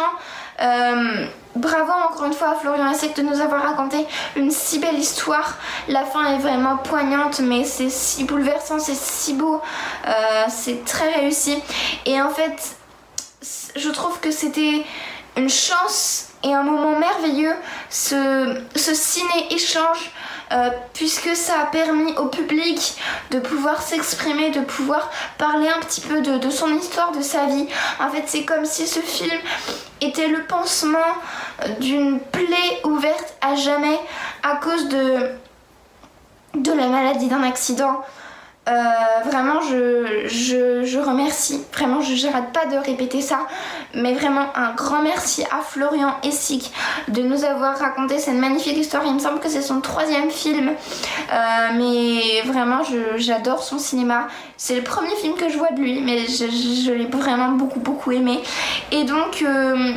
Bravo 1.55 1.93
encore 2.09 2.25
une 2.25 2.33
fois 2.33 2.51
à 2.51 2.55
Florian 2.55 2.91
Essec 2.91 3.15
de 3.15 3.23
nous 3.23 3.41
avoir 3.41 3.63
raconté 3.63 4.07
une 4.37 4.51
si 4.51 4.79
belle 4.79 4.99
histoire. 4.99 5.59
La 5.89 6.05
fin 6.05 6.35
est 6.35 6.39
vraiment 6.39 6.79
poignante, 6.79 7.41
mais 7.41 7.65
c'est 7.65 7.91
si 7.91 8.25
bouleversant, 8.25 8.79
c'est 8.79 8.97
si 8.97 9.35
beau, 9.35 9.61
euh, 10.07 10.45
c'est 10.49 10.85
très 10.85 11.13
réussi. 11.13 11.63
Et 12.07 12.21
en 12.23 12.31
fait, 12.31 12.77
je 13.77 13.91
trouve 13.91 14.19
que 14.21 14.31
c'était 14.31 14.85
une 15.37 15.51
chance 15.51 16.29
et 16.43 16.55
un 16.55 16.63
moment 16.63 16.99
merveilleux 16.99 17.55
ce, 17.91 18.59
ce 18.75 18.95
ciné-échange 18.95 20.11
euh, 20.53 20.71
puisque 20.93 21.35
ça 21.35 21.61
a 21.63 21.67
permis 21.67 22.13
au 22.17 22.27
public 22.27 22.97
de 23.31 23.39
pouvoir 23.39 23.81
s'exprimer, 23.83 24.51
de 24.51 24.61
pouvoir 24.61 25.11
parler 25.39 25.69
un 25.69 25.81
petit 25.81 26.01
peu 26.01 26.21
de, 26.21 26.51
son 26.51 26.75
histoire, 26.75 27.13
de 27.13 27.23
sa 27.23 27.47
vie. 27.47 27.67
En 28.01 28.11
fait, 28.11 28.25
c'est 28.27 28.45
comme 28.45 28.65
si 28.65 28.87
ce 28.87 29.01
film 29.01 29.39
était 30.01 30.29
le 30.29 30.43
pansement 30.45 30.99
d'une 31.81 32.21
plaie 32.21 32.81
ouverte 32.85 33.35
à 33.41 33.55
jamais 33.55 33.99
à 34.43 34.57
cause 34.57 34.89
de 34.89 35.33
la 36.55 36.87
maladie 36.87 37.29
d'un 37.29 37.43
accident. 37.43 38.03
Euh, 38.69 38.73
vraiment, 39.25 39.61
je, 39.61 40.29
je, 40.29 40.99
remercie. 40.99 41.61
Vraiment, 41.73 42.01
je 42.01 42.15
j'arrête 42.15 42.53
pas 42.53 42.67
de 42.67 42.77
répéter 42.77 43.21
ça. 43.21 43.41
Mais 43.95 44.15
vraiment, 44.15 44.47
un 44.55 44.73
grand 44.75 45.03
merci 45.03 45.43
à 45.51 45.63
Florian 45.63 46.15
Essig 46.23 46.71
de 47.09 47.23
nous 47.23 47.45
avoir 47.45 47.77
raconté 47.77 48.19
cette 48.19 48.37
magnifique 48.37 48.77
histoire. 48.77 49.03
Il 49.05 49.15
me 49.15 49.19
semble 49.19 49.41
que 49.41 49.49
c'est 49.49 49.63
son 49.63 49.81
troisième 49.81 50.31
film. 50.31 50.69
Euh, 50.69 51.69
mais 51.75 52.43
vraiment, 52.43 52.83
j'adore 53.17 53.65
son 53.65 53.79
cinéma. 53.79 54.29
C'est 54.57 54.77
le 54.77 54.83
premier 54.83 55.17
film 55.17 55.35
que 55.35 55.49
je 55.49 55.59
vois 55.59 55.73
de 55.73 55.81
lui, 55.81 56.01
mais 56.01 56.27
je, 56.29 56.93
l'ai 56.93 57.07
vraiment 57.07 57.53
beaucoup, 57.53 57.81
beaucoup 57.81 58.13
aimé. 58.13 58.41
Et 58.93 59.03
donc, 59.03 59.43
euh, 59.43 59.95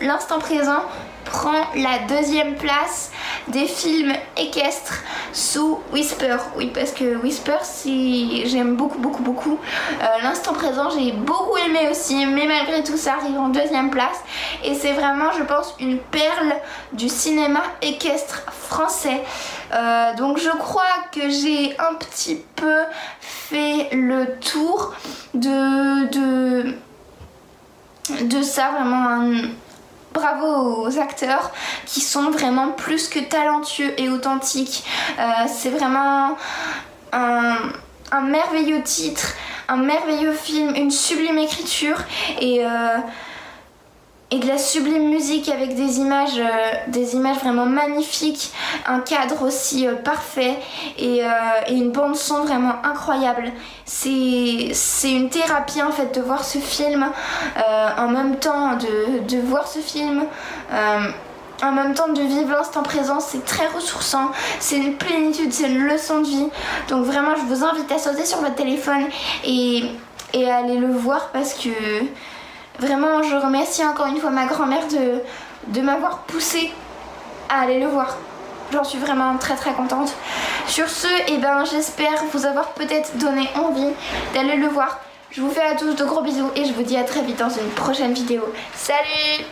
l'instant 0.00 0.38
présent 0.38 0.82
prend 1.30 1.64
la 1.74 1.98
deuxième 2.08 2.54
place 2.56 3.10
des 3.48 3.66
films 3.66 4.12
équestres 4.36 5.02
sous 5.32 5.78
Whisper. 5.92 6.36
Oui, 6.56 6.70
parce 6.74 6.92
que 6.92 7.16
Whisper, 7.16 7.58
j'aime 7.84 8.76
beaucoup, 8.76 8.98
beaucoup, 8.98 9.22
beaucoup. 9.22 9.58
Euh, 10.02 10.06
L'instant 10.22 10.52
présent, 10.52 10.90
j'ai 10.90 11.12
beaucoup 11.12 11.56
aimé 11.56 11.88
aussi, 11.90 12.26
mais 12.26 12.46
malgré 12.46 12.82
tout, 12.82 12.96
ça 12.96 13.14
arrive 13.14 13.38
en 13.38 13.48
deuxième 13.48 13.90
place. 13.90 14.18
Et 14.64 14.74
c'est 14.74 14.92
vraiment, 14.92 15.30
je 15.38 15.42
pense, 15.44 15.74
une 15.80 15.98
perle 15.98 16.54
du 16.92 17.08
cinéma 17.08 17.62
équestre 17.80 18.42
français. 18.52 19.22
Euh, 19.72 20.14
donc 20.16 20.38
je 20.38 20.50
crois 20.50 20.82
que 21.12 21.30
j'ai 21.30 21.76
un 21.78 21.94
petit 21.94 22.42
peu 22.56 22.80
fait 23.20 23.88
le 23.92 24.36
tour 24.40 24.94
de, 25.34 26.06
de, 26.08 26.74
de 28.22 28.42
ça, 28.42 28.70
vraiment 28.72 29.08
un, 29.08 29.32
bravo 30.12 30.86
aux 30.86 30.98
acteurs 30.98 31.50
qui 31.86 32.00
sont 32.00 32.30
vraiment 32.30 32.72
plus 32.72 33.08
que 33.08 33.18
talentueux 33.20 33.92
et 33.98 34.08
authentiques. 34.08 34.84
Euh, 35.18 35.22
c'est 35.46 35.70
vraiment 35.70 36.36
un, 37.12 38.20
merveilleux 38.22 38.82
titre, 38.82 39.34
un 39.68 39.76
merveilleux 39.76 40.32
film, 40.32 40.74
une 40.74 40.90
sublime 40.90 41.38
écriture 41.38 41.98
et, 42.40 42.64
euh, 42.64 42.98
et 44.32 44.38
de 44.38 44.46
la 44.46 44.58
sublime 44.58 45.08
musique 45.08 45.48
avec 45.48 45.74
des 45.74 45.98
images, 45.98 46.38
euh, 46.38 46.72
des 46.88 47.14
images 47.14 47.38
vraiment 47.38 47.66
magnifiques, 47.66 48.52
un 48.86 49.00
cadre 49.00 49.42
aussi 49.42 49.86
euh, 49.86 49.94
parfait 49.94 50.56
et, 50.98 51.24
euh, 51.24 51.28
et 51.66 51.74
une 51.74 51.90
bande 51.90 52.14
son 52.14 52.44
vraiment 52.44 52.74
incroyable. 52.84 53.50
C'est 53.84 54.70
une 55.04 55.30
thérapie 55.30 55.82
en 55.82 55.90
fait 55.90 56.14
de 56.14 56.20
voir 56.20 56.44
ce 56.44 56.58
film 56.58 57.10
en 57.98 58.08
même 58.08 58.36
temps 58.36 58.76
de, 58.76 59.26
de 59.26 59.40
voir 59.40 59.66
ce 59.66 59.80
film. 59.80 60.24
en 61.62 61.72
même 61.72 61.94
temps 61.94 62.08
de 62.08 62.22
vivre 62.22 62.52
l'instant 62.52 62.82
présent, 62.82 63.18
c'est 63.20 63.44
très 63.44 63.66
ressourçant, 63.66 64.30
c'est 64.60 64.76
une 64.76 64.94
plénitude, 64.94 65.52
c'est 65.52 65.68
une 65.68 65.86
leçon 65.86 66.20
de 66.20 66.26
vie. 66.26 66.48
Donc 66.88 67.04
vraiment, 67.04 67.34
je 67.36 67.42
vous 67.52 67.64
invite 67.64 67.90
à 67.90 67.98
sauter 67.98 68.24
sur 68.24 68.38
votre 68.38 68.54
téléphone 68.54 69.06
et, 69.44 69.82
et 70.32 70.48
à 70.48 70.58
aller 70.58 70.76
le 70.76 70.92
voir 70.92 71.30
parce 71.32 71.54
que 71.54 71.68
vraiment, 72.80 73.22
je 73.22 73.36
remercie 73.36 73.84
encore 73.84 74.06
une 74.06 74.18
fois 74.18 74.30
ma 74.30 74.46
grand-mère 74.46 74.88
de, 74.88 75.22
de 75.68 75.80
m'avoir 75.80 76.20
poussé 76.20 76.72
à 77.48 77.60
aller 77.60 77.78
le 77.78 77.86
voir. 77.86 78.16
J'en 78.72 78.84
suis 78.84 78.98
vraiment 78.98 79.36
très 79.36 79.56
très 79.56 79.72
contente. 79.72 80.14
Sur 80.66 80.88
ce, 80.88 81.08
eh 81.28 81.38
ben, 81.38 81.64
j'espère 81.64 82.24
vous 82.32 82.46
avoir 82.46 82.70
peut-être 82.70 83.16
donné 83.16 83.48
envie 83.56 83.92
d'aller 84.34 84.56
le 84.56 84.68
voir. 84.68 85.00
Je 85.30 85.40
vous 85.40 85.50
fais 85.50 85.62
à 85.62 85.74
tous 85.74 85.94
de 85.94 86.04
gros 86.04 86.22
bisous 86.22 86.50
et 86.56 86.64
je 86.64 86.72
vous 86.72 86.82
dis 86.82 86.96
à 86.96 87.04
très 87.04 87.22
vite 87.22 87.38
dans 87.38 87.50
une 87.50 87.68
prochaine 87.70 88.12
vidéo. 88.12 88.42
Salut 88.74 89.44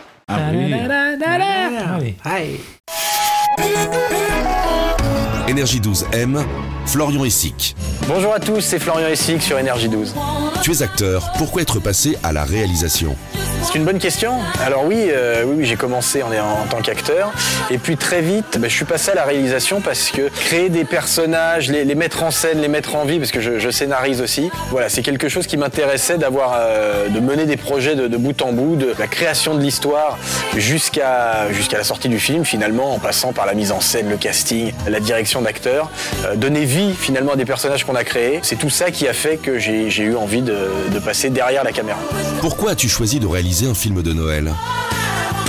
Énergie 5.49 5.79
12 5.79 6.05
M, 6.13 6.45
Florian 6.85 7.25
Essic. 7.25 7.75
Bonjour 8.07 8.31
à 8.35 8.39
tous, 8.39 8.61
c'est 8.61 8.77
Florian 8.77 9.07
Essic 9.07 9.41
sur 9.41 9.57
Énergie 9.57 9.89
12. 9.89 10.13
Tu 10.61 10.71
es 10.71 10.83
acteur, 10.83 11.31
pourquoi 11.39 11.63
être 11.63 11.79
passé 11.79 12.19
à 12.21 12.31
la 12.31 12.43
réalisation? 12.43 13.15
C'est 13.63 13.75
une 13.75 13.83
bonne 13.83 13.97
question. 13.99 14.33
Alors 14.63 14.85
oui, 14.85 14.95
euh, 15.09 15.43
oui, 15.45 15.55
oui, 15.59 15.65
j'ai 15.65 15.75
commencé 15.75 16.21
en, 16.23 16.27
en 16.27 16.65
tant 16.69 16.81
qu'acteur. 16.81 17.33
Et 17.71 17.77
puis 17.77 17.97
très 17.97 18.21
vite, 18.21 18.57
bah, 18.59 18.67
je 18.69 18.73
suis 18.73 18.85
passé 18.85 19.11
à 19.11 19.15
la 19.15 19.23
réalisation 19.25 19.81
parce 19.81 20.11
que 20.11 20.29
créer 20.29 20.69
des 20.69 20.85
personnages, 20.85 21.69
les, 21.69 21.83
les 21.83 21.95
mettre 21.95 22.23
en 22.23 22.31
scène, 22.31 22.61
les 22.61 22.67
mettre 22.67 22.95
en 22.95 23.03
vie, 23.05 23.17
parce 23.19 23.31
que 23.31 23.41
je, 23.41 23.59
je 23.59 23.69
scénarise 23.69 24.21
aussi, 24.21 24.49
voilà, 24.69 24.87
c'est 24.87 25.01
quelque 25.01 25.29
chose 25.29 25.45
qui 25.45 25.57
m'intéressait 25.57 26.17
d'avoir, 26.17 26.53
euh, 26.57 27.09
de 27.09 27.19
mener 27.19 27.45
des 27.45 27.57
projets 27.57 27.95
de, 27.95 28.07
de 28.07 28.17
bout 28.17 28.39
en 28.41 28.53
bout, 28.53 28.75
de 28.75 28.93
la 28.97 29.07
création 29.07 29.55
de 29.55 29.61
l'histoire 29.61 30.17
jusqu'à 30.55 31.51
jusqu'à 31.51 31.77
la 31.77 31.83
sortie 31.83 32.07
du 32.09 32.19
film 32.19 32.45
finalement, 32.45 32.93
en 32.93 32.99
passant 32.99 33.33
par 33.33 33.45
la 33.45 33.55
mise 33.55 33.71
en 33.71 33.81
scène, 33.81 34.09
le 34.09 34.17
casting, 34.17 34.71
la 34.87 34.99
direction 34.99 35.38
euh, 35.45 36.35
donner 36.35 36.65
vie 36.65 36.93
finalement 36.93 37.33
à 37.33 37.35
des 37.35 37.45
personnages 37.45 37.85
qu'on 37.85 37.95
a 37.95 38.03
créés. 38.03 38.39
C'est 38.41 38.57
tout 38.57 38.69
ça 38.69 38.91
qui 38.91 39.07
a 39.07 39.13
fait 39.13 39.37
que 39.37 39.59
j'ai 39.59 40.03
eu 40.03 40.15
envie 40.15 40.41
de 40.41 40.99
passer 41.03 41.29
derrière 41.29 41.63
la 41.63 41.71
caméra. 41.71 41.99
Pourquoi 42.41 42.71
as-tu 42.71 42.89
choisi 42.89 43.19
de 43.19 43.27
réaliser 43.27 43.67
un 43.67 43.73
film 43.73 44.01
de 44.01 44.13
Noël? 44.13 44.53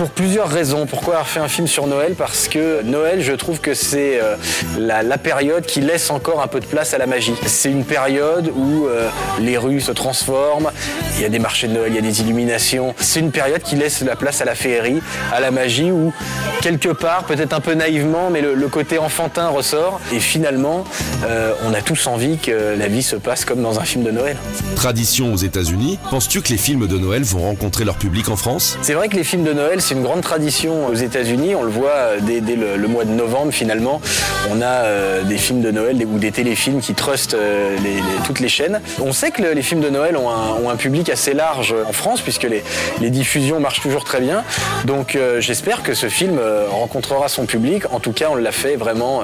Pour 0.01 0.09
plusieurs 0.09 0.49
raisons. 0.49 0.87
Pourquoi 0.87 1.17
avoir 1.17 1.29
fait 1.29 1.41
un 1.41 1.49
film 1.49 1.67
sur 1.67 1.87
Noël? 1.87 2.15
Parce 2.17 2.49
que 2.49 2.81
Noël, 2.81 3.21
je 3.21 3.35
trouve 3.35 3.61
que 3.61 3.75
c'est 3.75 4.19
euh, 4.19 4.37
la, 4.79 5.03
la 5.03 5.19
période 5.19 5.67
qui 5.67 5.83
laisse 5.83 6.09
encore 6.09 6.41
un 6.41 6.47
peu 6.47 6.59
de 6.59 6.65
place 6.65 6.95
à 6.95 6.99
la 6.99 7.05
magie. 7.05 7.35
C'est 7.45 7.71
une 7.71 7.85
période 7.85 8.51
où 8.57 8.87
euh, 8.87 9.11
les 9.41 9.59
rues 9.59 9.83
se 9.83 9.93
transforment, 9.93 10.71
il 11.17 11.21
y 11.21 11.27
a 11.27 11.29
des 11.29 11.39
marchés 11.39 11.69
de 11.69 11.75
Noël, 11.75 11.93
il 11.93 11.97
y 11.97 11.99
a 11.99 12.01
des 12.01 12.23
illuminations. 12.23 12.95
C'est 12.99 13.21
une 13.21 13.31
période 13.31 13.61
qui 13.61 13.77
laisse 13.77 14.01
la 14.01 14.17
place 14.17 14.41
à 14.41 14.47
la 14.47 14.55
féerie, 14.55 15.03
à 15.35 15.41
la 15.41 15.51
magie, 15.51 15.93
où 15.93 16.15
quelque 16.63 16.89
part, 16.89 17.25
peut-être 17.25 17.53
un 17.53 17.61
peu 17.61 17.75
naïvement, 17.75 18.31
mais 18.31 18.41
le, 18.41 18.55
le 18.55 18.69
côté 18.69 18.97
enfantin 18.97 19.49
ressort. 19.49 20.01
Et 20.15 20.19
finalement, 20.19 20.85
euh, 21.27 21.53
on 21.67 21.75
a 21.75 21.83
tous 21.83 22.07
envie 22.07 22.39
que 22.39 22.75
la 22.75 22.89
vie 22.89 23.03
se 23.03 23.17
passe 23.17 23.45
comme 23.45 23.61
dans 23.61 23.79
un 23.79 23.85
film 23.85 24.05
de 24.05 24.13
Noël. 24.13 24.39
Tradition 24.77 25.35
aux 25.35 25.37
États-Unis, 25.37 25.99
penses-tu 26.09 26.41
que 26.41 26.49
les 26.49 26.57
films 26.57 26.87
de 26.87 26.97
Noël 26.97 27.23
vont 27.23 27.41
rencontrer 27.41 27.85
leur 27.85 27.97
public 27.97 28.31
en 28.31 28.37
France? 28.37 28.79
C'est 28.81 28.95
vrai 28.95 29.11
que 29.11 29.17
les 29.17 29.25
films 29.25 29.45
de 29.45 29.53
Noël, 29.53 29.83
c'est 29.91 29.97
une 29.97 30.05
grande 30.05 30.21
tradition 30.21 30.87
aux 30.87 30.95
États-Unis. 30.95 31.57
On 31.57 31.65
le 31.65 31.69
voit 31.71 31.89
euh, 31.91 32.19
dès, 32.23 32.41
dès 32.41 32.55
le, 32.55 32.77
le 32.77 32.87
mois 32.87 33.05
de 33.05 33.11
novembre, 33.11 33.51
finalement. 33.51 34.01
On 34.49 34.63
a 34.63 34.65
euh, 34.85 35.25
des 35.25 35.37
films 35.37 35.63
de 35.63 35.73
Noël 35.73 35.97
ou 36.07 36.21
des 36.21 36.31
téléfilms 36.31 36.81
qui 36.81 36.95
trustent 36.95 37.35
euh, 37.35 37.77
les- 37.83 37.95
les- 37.97 38.03
toutes 38.25 38.39
les 38.39 38.49
chaînes. 38.49 38.81
On 39.03 39.13
sait 39.13 39.33
que 39.33 39.43
le- 39.43 39.51
les 39.53 39.63
films 39.63 39.81
de 39.81 39.91
Noël 39.91 40.17
ont 40.17 40.31
un, 40.31 40.51
ont 40.65 40.71
un 40.71 40.77
public 40.77 41.11
assez 41.11 41.35
large 41.35 41.75
en 41.89 41.93
France, 41.93 42.21
puisque 42.21 42.45
les, 42.45 42.63
les 43.01 43.11
diffusions 43.11 43.59
marchent 43.59 43.81
toujours 43.81 44.05
très 44.05 44.21
bien. 44.21 44.45
Donc 44.85 45.17
euh, 45.17 45.41
j'espère 45.41 45.83
que 45.83 45.93
ce 45.95 46.09
film 46.09 46.39
rencontrera 46.71 47.27
son 47.29 47.45
public. 47.47 47.83
En 47.93 47.99
tout 47.99 48.13
cas, 48.13 48.29
on 48.31 48.37
l'a 48.37 48.53
fait 48.53 48.77
vraiment 48.77 49.23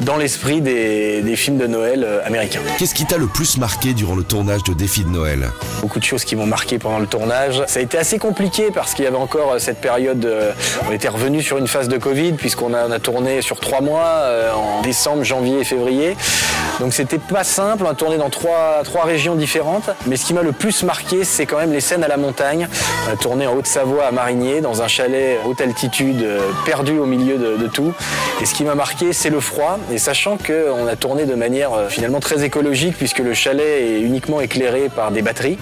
dans 0.00 0.16
l'esprit 0.16 0.62
des, 0.62 1.20
des 1.20 1.36
films 1.36 1.58
de 1.58 1.66
Noël 1.66 2.06
américains. 2.24 2.60
Qu'est-ce 2.78 2.94
qui 2.94 3.04
t'a 3.04 3.18
le 3.18 3.26
plus 3.26 3.58
marqué 3.58 3.92
durant 3.92 4.14
le 4.14 4.22
tournage 4.24 4.62
de 4.62 4.72
Défi 4.72 5.04
de 5.04 5.10
Noël? 5.10 5.50
Beaucoup 5.82 5.98
de 5.98 6.04
choses 6.04 6.24
qui 6.24 6.36
m'ont 6.36 6.46
marqué 6.46 6.78
pendant 6.78 7.00
le 7.00 7.06
tournage. 7.06 7.62
Ça 7.66 7.80
a 7.80 7.82
été 7.82 7.98
assez 7.98 8.18
compliqué 8.18 8.70
parce 8.74 8.94
qu'il 8.94 9.04
y 9.04 9.08
avait 9.08 9.18
encore 9.18 9.56
cette 9.58 9.78
période. 9.82 10.05
Euh, 10.08 10.52
on 10.88 10.92
était 10.92 11.08
revenu 11.08 11.42
sur 11.42 11.58
une 11.58 11.66
phase 11.66 11.88
de 11.88 11.98
Covid 11.98 12.32
puisqu'on 12.32 12.74
a, 12.74 12.86
on 12.86 12.90
a 12.90 12.98
tourné 12.98 13.42
sur 13.42 13.60
trois 13.60 13.80
mois 13.80 14.04
euh, 14.04 14.52
en 14.52 14.82
décembre, 14.82 15.24
janvier 15.24 15.60
et 15.60 15.64
février. 15.64 16.16
Donc 16.80 16.92
c'était 16.92 17.18
pas 17.18 17.44
simple. 17.44 17.84
On 17.86 17.90
a 17.90 17.94
tourné 17.94 18.18
dans 18.18 18.30
trois, 18.30 18.82
régions 19.04 19.34
différentes. 19.34 19.90
Mais 20.06 20.16
ce 20.16 20.26
qui 20.26 20.34
m'a 20.34 20.42
le 20.42 20.52
plus 20.52 20.82
marqué, 20.82 21.24
c'est 21.24 21.46
quand 21.46 21.58
même 21.58 21.72
les 21.72 21.80
scènes 21.80 22.04
à 22.04 22.08
la 22.08 22.16
montagne. 22.16 22.68
On 23.08 23.12
a 23.12 23.16
tourné 23.16 23.46
en 23.46 23.54
Haute-Savoie 23.54 24.06
à 24.06 24.10
Marigné 24.10 24.60
dans 24.60 24.82
un 24.82 24.88
chalet 24.88 25.38
haute 25.46 25.60
altitude 25.60 26.22
euh, 26.22 26.40
perdu 26.64 26.98
au 26.98 27.06
milieu 27.06 27.38
de, 27.38 27.66
tout. 27.66 27.92
Et 28.40 28.46
ce 28.46 28.54
qui 28.54 28.64
m'a 28.64 28.74
marqué, 28.74 29.12
c'est 29.12 29.30
le 29.30 29.40
froid. 29.40 29.78
Et 29.92 29.98
sachant 29.98 30.36
qu'on 30.36 30.86
a 30.86 30.96
tourné 30.96 31.24
de 31.24 31.34
manière 31.34 31.72
euh, 31.72 31.88
finalement 31.88 32.20
très 32.20 32.44
écologique 32.44 32.96
puisque 32.96 33.18
le 33.18 33.34
chalet 33.34 33.82
est 33.82 34.00
uniquement 34.00 34.40
éclairé 34.40 34.88
par 34.94 35.10
des 35.10 35.22
batteries. 35.22 35.58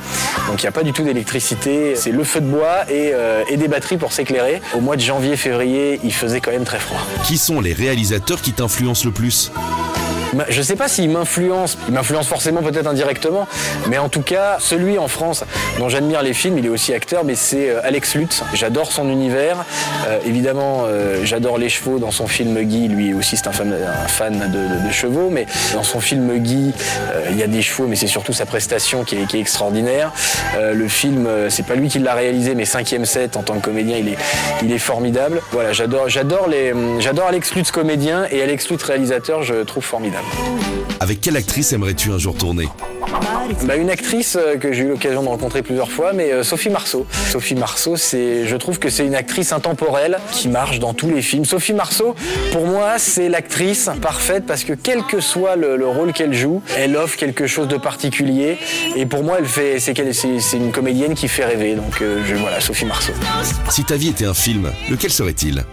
Donc 0.49 0.63
il 0.63 0.65
n'y 0.65 0.69
a 0.69 0.73
pas 0.73 0.83
du 0.83 0.93
tout 0.93 1.03
d'électricité. 1.03 1.95
C'est 1.97 2.13
le 2.13 2.25
feu 2.25 2.41
de 2.41 2.47
bois 2.47 2.85
et, 2.91 3.13
euh, 3.13 3.43
et 3.49 3.57
des 3.57 3.69
batteries 3.69 3.97
pour 3.97 4.13
s'éclairer. 4.13 4.61
Au 4.75 4.81
mois 4.81 4.97
de 4.97 5.01
janvier-février, 5.01 6.01
il 6.03 6.13
faisait 6.13 6.41
quand 6.41 6.53
même 6.53 6.65
très 6.65 6.79
froid. 6.79 7.01
Qui 7.25 7.39
sont 7.39 7.61
les 7.61 7.73
réalisateurs 7.73 8.41
qui 8.41 8.53
t'influencent 8.53 9.05
le 9.05 9.13
plus? 9.13 9.53
Je 10.49 10.63
sais 10.63 10.77
pas 10.77 10.89
s'il 10.89 11.11
m'influence, 11.11 11.79
il 11.89 11.95
m'influence 11.95 12.27
forcément 12.27 12.63
peut-être 12.63 12.87
indirectement, 12.87 13.47
mais 13.89 13.99
en 13.99 14.09
tout 14.09 14.23
cas, 14.23 14.57
celui 14.59 14.99
en 14.99 15.09
France 15.09 15.45
dont 15.79 15.89
j'admire 15.89 16.23
les 16.23 16.35
films, 16.35 16.59
il 16.59 16.67
est 16.67 16.71
aussi 16.71 16.93
acteur, 16.95 17.25
mais 17.25 17.35
c'est 17.35 17.71
euh, 17.71 17.81
Alex 17.85 18.15
Lutz. 18.15 18.43
J'adore 18.55 18.93
son 18.93 19.09
univers. 19.09 19.65
Euh, 20.07 20.19
évidemment, 20.27 20.85
euh, 20.87 21.25
j'adore 21.25 21.59
les 21.59 21.69
chevaux 21.69 21.99
dans 21.99 22.11
son 22.11 22.27
film 22.27 22.61
Guy. 22.63 22.89
Lui 22.89 23.15
aussi, 23.15 23.37
c'est 23.37 23.49
un 23.49 23.53
fan, 23.53 23.71
de, 23.71 24.93
chevaux, 24.93 25.31
mais 25.31 25.47
dans 25.73 25.83
son 25.83 26.01
film 26.01 26.39
Guy, 26.39 26.73
il 27.31 27.37
y 27.37 27.43
a 27.43 27.47
des 27.47 27.63
chevaux, 27.63 27.87
mais 27.87 27.97
c'est 27.97 28.07
surtout 28.07 28.33
sa 28.33 28.47
prestation 28.47 29.05
qui 29.05 29.17
est, 29.17 29.35
extraordinaire. 29.35 30.13
Le 30.57 30.87
film, 30.87 31.29
c'est 31.49 31.67
pas 31.67 31.75
lui 31.75 31.89
qui 31.89 31.99
l'a 31.99 32.15
réalisé, 32.15 32.55
mais 32.55 32.65
5ème 32.65 33.05
set 33.05 33.37
en 33.37 33.43
tant 33.43 33.55
que 33.55 33.65
comédien, 33.65 33.97
il 34.63 34.73
est, 34.73 34.79
formidable. 34.79 35.41
Voilà, 35.51 35.73
j'adore, 35.73 36.09
j'adore 36.09 36.49
Alex 37.29 37.55
Lutz 37.55 37.71
comédien 37.71 38.27
et 38.31 38.43
Alex 38.43 38.71
Lutz 38.71 38.83
réalisateur, 38.85 39.43
je 39.43 39.63
trouve 39.63 39.85
formidable. 39.85 40.24
Avec 41.01 41.21
quelle 41.21 41.37
actrice 41.37 41.73
aimerais-tu 41.73 42.11
un 42.13 42.19
jour 42.19 42.35
tourner 42.35 42.69
Bah, 43.65 43.77
une 43.77 43.91
actrice 43.91 44.37
euh, 44.41 44.57
que 44.57 44.73
j'ai 44.73 44.85
eu 44.85 44.89
l'occasion 44.89 45.23
de 45.23 45.29
rencontrer 45.29 45.63
plusieurs 45.63 45.91
fois, 45.91 46.13
mais 46.15 46.33
euh, 46.33 46.43
Sophie 46.45 46.71
Marceau. 46.71 47.05
Sophie 47.31 47.55
Marceau, 47.57 47.97
c'est, 47.97 48.47
je 48.47 48.57
trouve 48.57 48.79
que 48.79 48.89
c'est 48.89 49.05
une 49.05 49.15
actrice 49.15 49.53
intemporelle 49.53 50.19
qui 50.33 50.49
marche 50.49 50.79
dans 50.79 50.95
tous 50.95 51.11
les 51.11 51.21
films. 51.21 51.45
Sophie 51.45 51.75
Marceau, 51.75 52.15
pour 52.53 52.67
moi, 52.67 52.95
c'est 52.99 53.29
l'actrice 53.29 53.91
parfaite 54.01 54.45
parce 54.47 54.65
que 54.65 54.73
quel 54.73 55.03
que 55.03 55.21
soit 55.21 55.57
le, 55.57 55.77
le 55.77 55.87
rôle 55.87 56.13
qu'elle 56.13 56.33
joue, 56.33 56.63
elle 56.79 56.97
offre 56.97 57.17
quelque 57.17 57.47
chose 57.47 57.69
de 57.69 57.77
particulier. 57.77 58.57
Et 58.97 59.05
pour 59.05 59.23
moi, 59.25 59.37
elle 59.41 59.47
fait, 59.47 59.81
c'est, 59.81 59.93
qu'elle- 59.95 60.15
c'est, 60.15 60.41
c'est 60.41 60.57
une 60.57 60.73
comédienne 60.73 61.15
qui 61.15 61.29
fait 61.29 61.45
rêver. 61.45 61.75
Donc 61.75 62.01
euh, 62.01 62.23
je, 62.27 62.35
voilà, 62.37 62.61
Sophie 62.61 62.87
Marceau. 62.87 63.13
Si 63.69 63.85
ta 63.85 63.97
vie 63.97 64.09
était 64.09 64.27
un 64.27 64.35
film, 64.35 64.71
lequel 64.91 65.11
serait-il? 65.11 65.65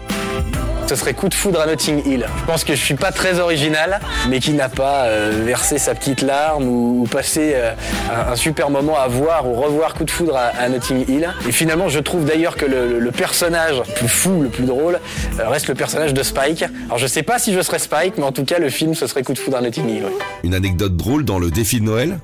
Ce 0.92 0.98
serait 0.98 1.14
Coup 1.14 1.30
de 1.30 1.34
foudre 1.34 1.61
à 1.61 1.68
Notting 1.68 2.06
Hill. 2.06 2.26
Je 2.42 2.45
pense 2.45 2.66
que 2.66 2.76
je 2.76 2.84
suis 2.84 2.95
pas 2.95 3.14
très 3.14 3.40
original, 3.40 4.02
mais 4.28 4.42
qui 4.42 4.52
n'a 4.52 4.68
pas 4.68 5.06
euh, 5.06 5.42
versé 5.45 5.78
sa 5.78 5.95
petite 5.95 6.22
larme 6.22 6.66
ou, 6.66 7.03
ou 7.03 7.08
passé 7.08 7.53
euh, 7.56 7.72
un, 8.14 8.34
un 8.34 8.36
super 8.36 8.70
moment 8.70 9.00
à 9.00 9.08
voir 9.08 9.48
ou 9.48 9.53
revoir 9.53 9.94
Coup 9.94 10.03
de 10.03 10.11
foudre 10.11 10.36
à, 10.36 10.48
à 10.61 10.68
Notting 10.68 11.06
Hill. 11.08 11.30
Et 11.48 11.53
finalement, 11.53 11.88
je 11.88 12.00
trouve 12.00 12.26
d'ailleurs 12.26 12.58
que 12.58 12.66
le, 12.66 13.10
personnage 13.11 13.78
le 13.88 13.94
plus 13.94 14.10
fou, 14.10 14.42
le 14.42 14.50
plus 14.50 14.66
drôle, 14.66 15.00
euh, 15.40 15.48
reste 15.48 15.70
le 15.70 15.76
personnage 15.76 16.14
de 16.14 16.24
Spike. 16.24 16.66
Alors 16.88 16.98
je 16.98 17.08
sais 17.08 17.24
pas 17.24 17.40
si 17.40 17.53
je 17.53 17.61
serais 17.61 17.80
Spike, 17.80 18.16
mais 18.18 18.26
en 18.26 18.34
tout 18.34 18.44
cas, 18.44 18.60
le 18.60 18.68
film, 18.70 18.94
ce 18.94 19.08
serait 19.08 19.24
Coup 19.24 19.32
de 19.32 19.40
foudre 19.40 19.56
à 19.56 19.61
Notting 19.61 19.88
Hill. 19.88 20.03
ouais. 20.03 20.11
Une 20.44 20.56
anecdote 20.56 20.98
drôle 20.98 21.24
dans 21.24 21.40
le 21.40 21.52
défi 21.52 21.80
de 21.80 21.86
Noël? 21.86 22.18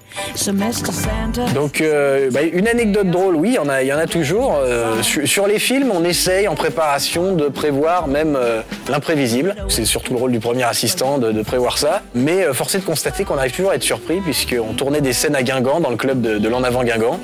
Donc, 1.56 1.80
euh, 1.80 2.30
bah, 2.32 2.42
une 2.42 2.68
anecdote 2.68 3.10
drôle, 3.10 3.36
oui, 3.38 3.52
il 3.52 3.56
y 3.56 3.60
en 3.60 3.70
a, 3.70 3.82
il 3.82 3.88
y 3.88 3.94
en 3.94 3.98
a 3.98 4.08
toujours. 4.08 4.60
Euh, 4.62 5.02
sur, 5.04 5.26
sur 5.26 5.48
les 5.48 5.58
films, 5.60 5.90
on 5.94 6.04
essaye 6.04 6.50
en 6.50 6.56
préparation 6.56 7.34
de 7.34 7.48
prévoir 7.48 8.08
même 8.08 8.36
euh, 8.36 8.57
l'imprévisible. 8.90 9.56
C'est 9.69 9.86
surtout 9.86 10.14
le 10.14 10.19
rôle 10.19 10.32
du 10.32 10.40
premier 10.40 10.64
assistant 10.64 11.18
de, 11.18 11.42
prévoir 11.42 11.77
ça. 11.77 12.02
Mais 12.16 12.44
euh, 12.44 12.53
force 12.53 12.76
est 12.76 12.80
de 12.80 12.84
constater 12.84 13.24
qu'on 13.24 13.38
arrive 13.38 13.52
toujours 13.52 13.72
à 13.72 13.76
être 13.76 13.84
surpris, 13.84 14.19
puisqu'on 14.22 14.74
tournait 14.74 15.02
des 15.02 15.14
scènes 15.14 15.36
à 15.36 15.44
Guingamp, 15.44 15.80
dans 15.80 15.90
le 15.90 15.95
club 15.95 16.22
de, 16.22 16.48
l'En 16.48 16.64
Avant 16.64 16.84
Guingamp. 16.84 17.19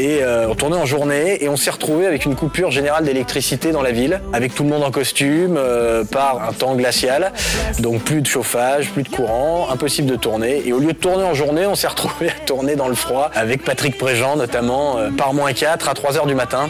Et 0.00 0.22
euh, 0.22 0.46
on 0.48 0.54
tournait 0.54 0.76
en 0.76 0.86
journée, 0.86 1.42
et 1.44 1.48
on 1.48 1.56
s'est 1.56 1.70
retrouvé 1.70 2.06
avec 2.06 2.24
une 2.24 2.34
coupure 2.34 2.70
générale 2.70 3.04
d'électricité 3.04 3.72
dans 3.72 3.82
la 3.82 3.92
ville, 3.92 4.20
avec 4.32 4.54
tout 4.54 4.62
le 4.64 4.70
monde 4.70 4.82
en 4.82 4.90
costume, 4.90 5.56
euh, 5.56 6.04
par 6.04 6.48
un 6.48 6.52
temps 6.52 6.74
glacial. 6.74 7.32
Donc 7.78 8.02
plus 8.02 8.22
de 8.22 8.26
chauffage, 8.26 8.90
plus 8.90 9.02
de 9.02 9.08
courant, 9.08 9.68
impossible 9.70 10.08
de 10.08 10.16
tourner. 10.16 10.62
Et 10.66 10.72
au 10.72 10.78
lieu 10.78 10.92
de 10.92 10.98
tourner 10.98 11.24
en 11.24 11.34
journée, 11.34 11.66
on 11.66 11.74
s'est 11.74 11.88
retrouvé 11.88 12.28
à 12.28 12.44
tourner 12.46 12.76
dans 12.76 12.88
le 12.88 12.94
froid, 12.94 13.30
avec 13.34 13.64
Patrick 13.64 13.98
Préjean 13.98 14.36
notamment, 14.36 14.98
euh, 14.98 15.10
par 15.10 15.34
moins 15.34 15.52
4 15.52 15.88
à 15.88 15.94
3 15.94 16.16
heures 16.16 16.26
du 16.26 16.34
matin. 16.34 16.68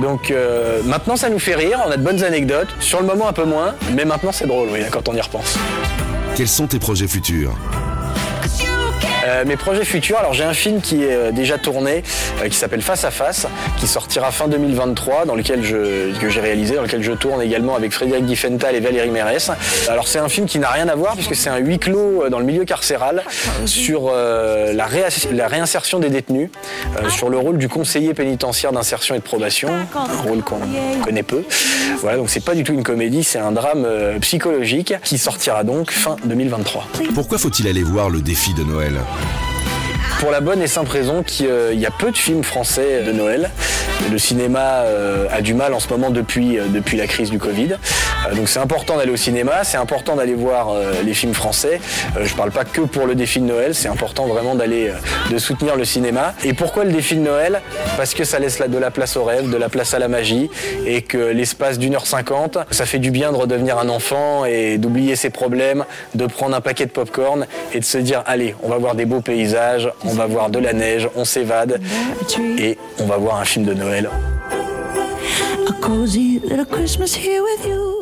Donc 0.00 0.30
euh, 0.30 0.80
maintenant 0.84 1.16
ça 1.16 1.28
nous 1.28 1.38
fait 1.38 1.54
rire, 1.54 1.80
on 1.86 1.90
a 1.90 1.96
de 1.96 2.02
bonnes 2.02 2.24
anecdotes. 2.24 2.68
Sur 2.80 3.00
le 3.00 3.06
moment 3.06 3.28
un 3.28 3.32
peu 3.32 3.41
moins, 3.44 3.74
mais 3.94 4.04
maintenant 4.04 4.32
c'est 4.32 4.46
drôle, 4.46 4.68
oui, 4.72 4.80
quand 4.90 5.08
on 5.08 5.14
y 5.14 5.20
repense. 5.20 5.58
Quels 6.36 6.48
sont 6.48 6.66
tes 6.66 6.78
projets 6.78 7.08
futurs? 7.08 7.56
Euh, 9.24 9.44
mes 9.44 9.56
projets 9.56 9.84
futurs, 9.84 10.18
alors 10.18 10.32
j'ai 10.32 10.44
un 10.44 10.54
film 10.54 10.80
qui 10.80 11.04
est 11.04 11.12
euh, 11.12 11.32
déjà 11.32 11.58
tourné, 11.58 12.02
euh, 12.42 12.48
qui 12.48 12.56
s'appelle 12.56 12.82
Face 12.82 13.04
à 13.04 13.10
Face, 13.10 13.46
qui 13.78 13.86
sortira 13.86 14.30
fin 14.30 14.48
2023, 14.48 15.26
dans 15.26 15.34
lequel 15.34 15.62
je, 15.62 16.18
que 16.18 16.28
j'ai 16.28 16.40
réalisé, 16.40 16.74
dans 16.74 16.82
lequel 16.82 17.02
je 17.02 17.12
tourne 17.12 17.40
également 17.42 17.76
avec 17.76 17.92
Frédéric 17.92 18.26
Diffenthal 18.26 18.74
et 18.74 18.80
Valérie 18.80 19.10
Mérès. 19.10 19.50
Alors 19.88 20.08
c'est 20.08 20.18
un 20.18 20.28
film 20.28 20.46
qui 20.46 20.58
n'a 20.58 20.70
rien 20.70 20.88
à 20.88 20.94
voir, 20.94 21.14
puisque 21.14 21.36
c'est 21.36 21.50
un 21.50 21.58
huis 21.58 21.78
clos 21.78 22.24
euh, 22.24 22.30
dans 22.30 22.38
le 22.38 22.44
milieu 22.44 22.64
carcéral, 22.64 23.22
sur 23.66 24.10
euh, 24.12 24.72
la, 24.72 24.88
la 25.32 25.48
réinsertion 25.48 25.98
des 25.98 26.10
détenus, 26.10 26.50
euh, 26.98 27.08
sur 27.08 27.28
le 27.28 27.38
rôle 27.38 27.58
du 27.58 27.68
conseiller 27.68 28.14
pénitentiaire 28.14 28.72
d'insertion 28.72 29.14
et 29.14 29.18
de 29.18 29.24
probation, 29.24 29.70
un 29.94 30.28
rôle 30.28 30.42
qu'on 30.42 30.60
connaît 31.04 31.22
peu. 31.22 31.42
Voilà, 32.00 32.16
donc 32.16 32.30
c'est 32.30 32.44
pas 32.44 32.54
du 32.54 32.64
tout 32.64 32.72
une 32.72 32.82
comédie, 32.82 33.22
c'est 33.22 33.38
un 33.38 33.52
drame 33.52 33.84
euh, 33.84 34.18
psychologique 34.18 34.94
qui 35.04 35.18
sortira 35.18 35.64
donc 35.64 35.90
fin 35.90 36.16
2023. 36.24 36.88
Pourquoi 37.14 37.38
faut-il 37.38 37.68
aller 37.68 37.82
voir 37.82 38.10
le 38.10 38.20
défi 38.20 38.54
de 38.54 38.64
Noël? 38.64 38.94
Bye. 39.12 39.51
Pour 40.22 40.30
la 40.30 40.40
bonne 40.40 40.62
et 40.62 40.68
simple 40.68 40.92
raison 40.92 41.24
qu'il 41.24 41.48
euh, 41.48 41.74
y 41.74 41.84
a 41.84 41.90
peu 41.90 42.12
de 42.12 42.16
films 42.16 42.44
français 42.44 43.02
de 43.02 43.10
Noël. 43.10 43.50
Le 44.08 44.18
cinéma 44.18 44.82
euh, 44.84 45.26
a 45.32 45.40
du 45.40 45.52
mal 45.52 45.74
en 45.74 45.80
ce 45.80 45.88
moment 45.88 46.10
depuis, 46.10 46.60
euh, 46.60 46.66
depuis 46.68 46.96
la 46.96 47.08
crise 47.08 47.28
du 47.28 47.40
Covid. 47.40 47.70
Donc 48.36 48.48
c'est 48.48 48.60
important 48.60 48.96
d'aller 48.98 49.10
au 49.10 49.16
cinéma, 49.16 49.64
c'est 49.64 49.78
important 49.78 50.14
d'aller 50.14 50.34
voir 50.34 50.76
les 51.04 51.12
films 51.12 51.34
français. 51.34 51.80
Je 52.22 52.32
parle 52.34 52.52
pas 52.52 52.64
que 52.64 52.82
pour 52.82 53.06
le 53.08 53.16
défi 53.16 53.40
de 53.40 53.46
Noël, 53.46 53.74
c'est 53.74 53.88
important 53.88 54.28
vraiment 54.28 54.54
d'aller 54.54 54.92
de 55.28 55.38
soutenir 55.38 55.74
le 55.74 55.84
cinéma. 55.84 56.32
Et 56.44 56.52
pourquoi 56.52 56.84
le 56.84 56.92
défi 56.92 57.16
de 57.16 57.20
Noël? 57.20 57.60
Parce 57.96 58.14
que 58.14 58.22
ça 58.22 58.38
laisse 58.38 58.60
la- 58.60 58.68
de 58.68 58.78
la 58.78 58.92
place 58.92 59.16
au 59.16 59.24
rêve, 59.24 59.50
de 59.50 59.56
la 59.56 59.68
place 59.68 59.92
à 59.92 59.98
la 59.98 60.06
magie, 60.06 60.48
et 60.86 61.02
que 61.02 61.18
l'espace 61.18 61.80
d'une 61.80 61.96
heure 61.96 62.06
cinquante, 62.06 62.58
ça 62.70 62.86
fait 62.86 63.00
du 63.00 63.10
bien 63.10 63.32
de 63.32 63.36
redevenir 63.36 63.76
un 63.78 63.88
enfant 63.88 64.44
et 64.44 64.78
d'oublier 64.78 65.16
ses 65.16 65.30
problèmes, 65.30 65.84
de 66.14 66.26
prendre 66.26 66.54
un 66.54 66.60
paquet 66.60 66.86
de 66.86 66.92
popcorn 66.92 67.44
et 67.74 67.80
de 67.80 67.84
se 67.84 67.98
dire 67.98 68.22
allez, 68.26 68.54
on 68.62 68.68
va 68.68 68.76
voir 68.78 68.94
des 68.94 69.04
beaux 69.04 69.20
paysages, 69.20 69.90
on 70.12 70.14
va 70.14 70.26
voir 70.26 70.50
de 70.50 70.58
la 70.58 70.74
neige, 70.74 71.08
on 71.16 71.24
s'évade 71.24 71.80
et 72.58 72.76
on 73.00 73.06
va 73.06 73.16
voir 73.16 73.40
un 73.40 73.44
film 73.44 73.64
de 73.64 73.72
Noël. 73.72 74.10
A 75.66 75.72
cozy 75.80 76.38
little 76.44 76.66
Christmas 76.66 77.14
here 77.14 77.42
with 77.42 77.66
you. 77.66 78.01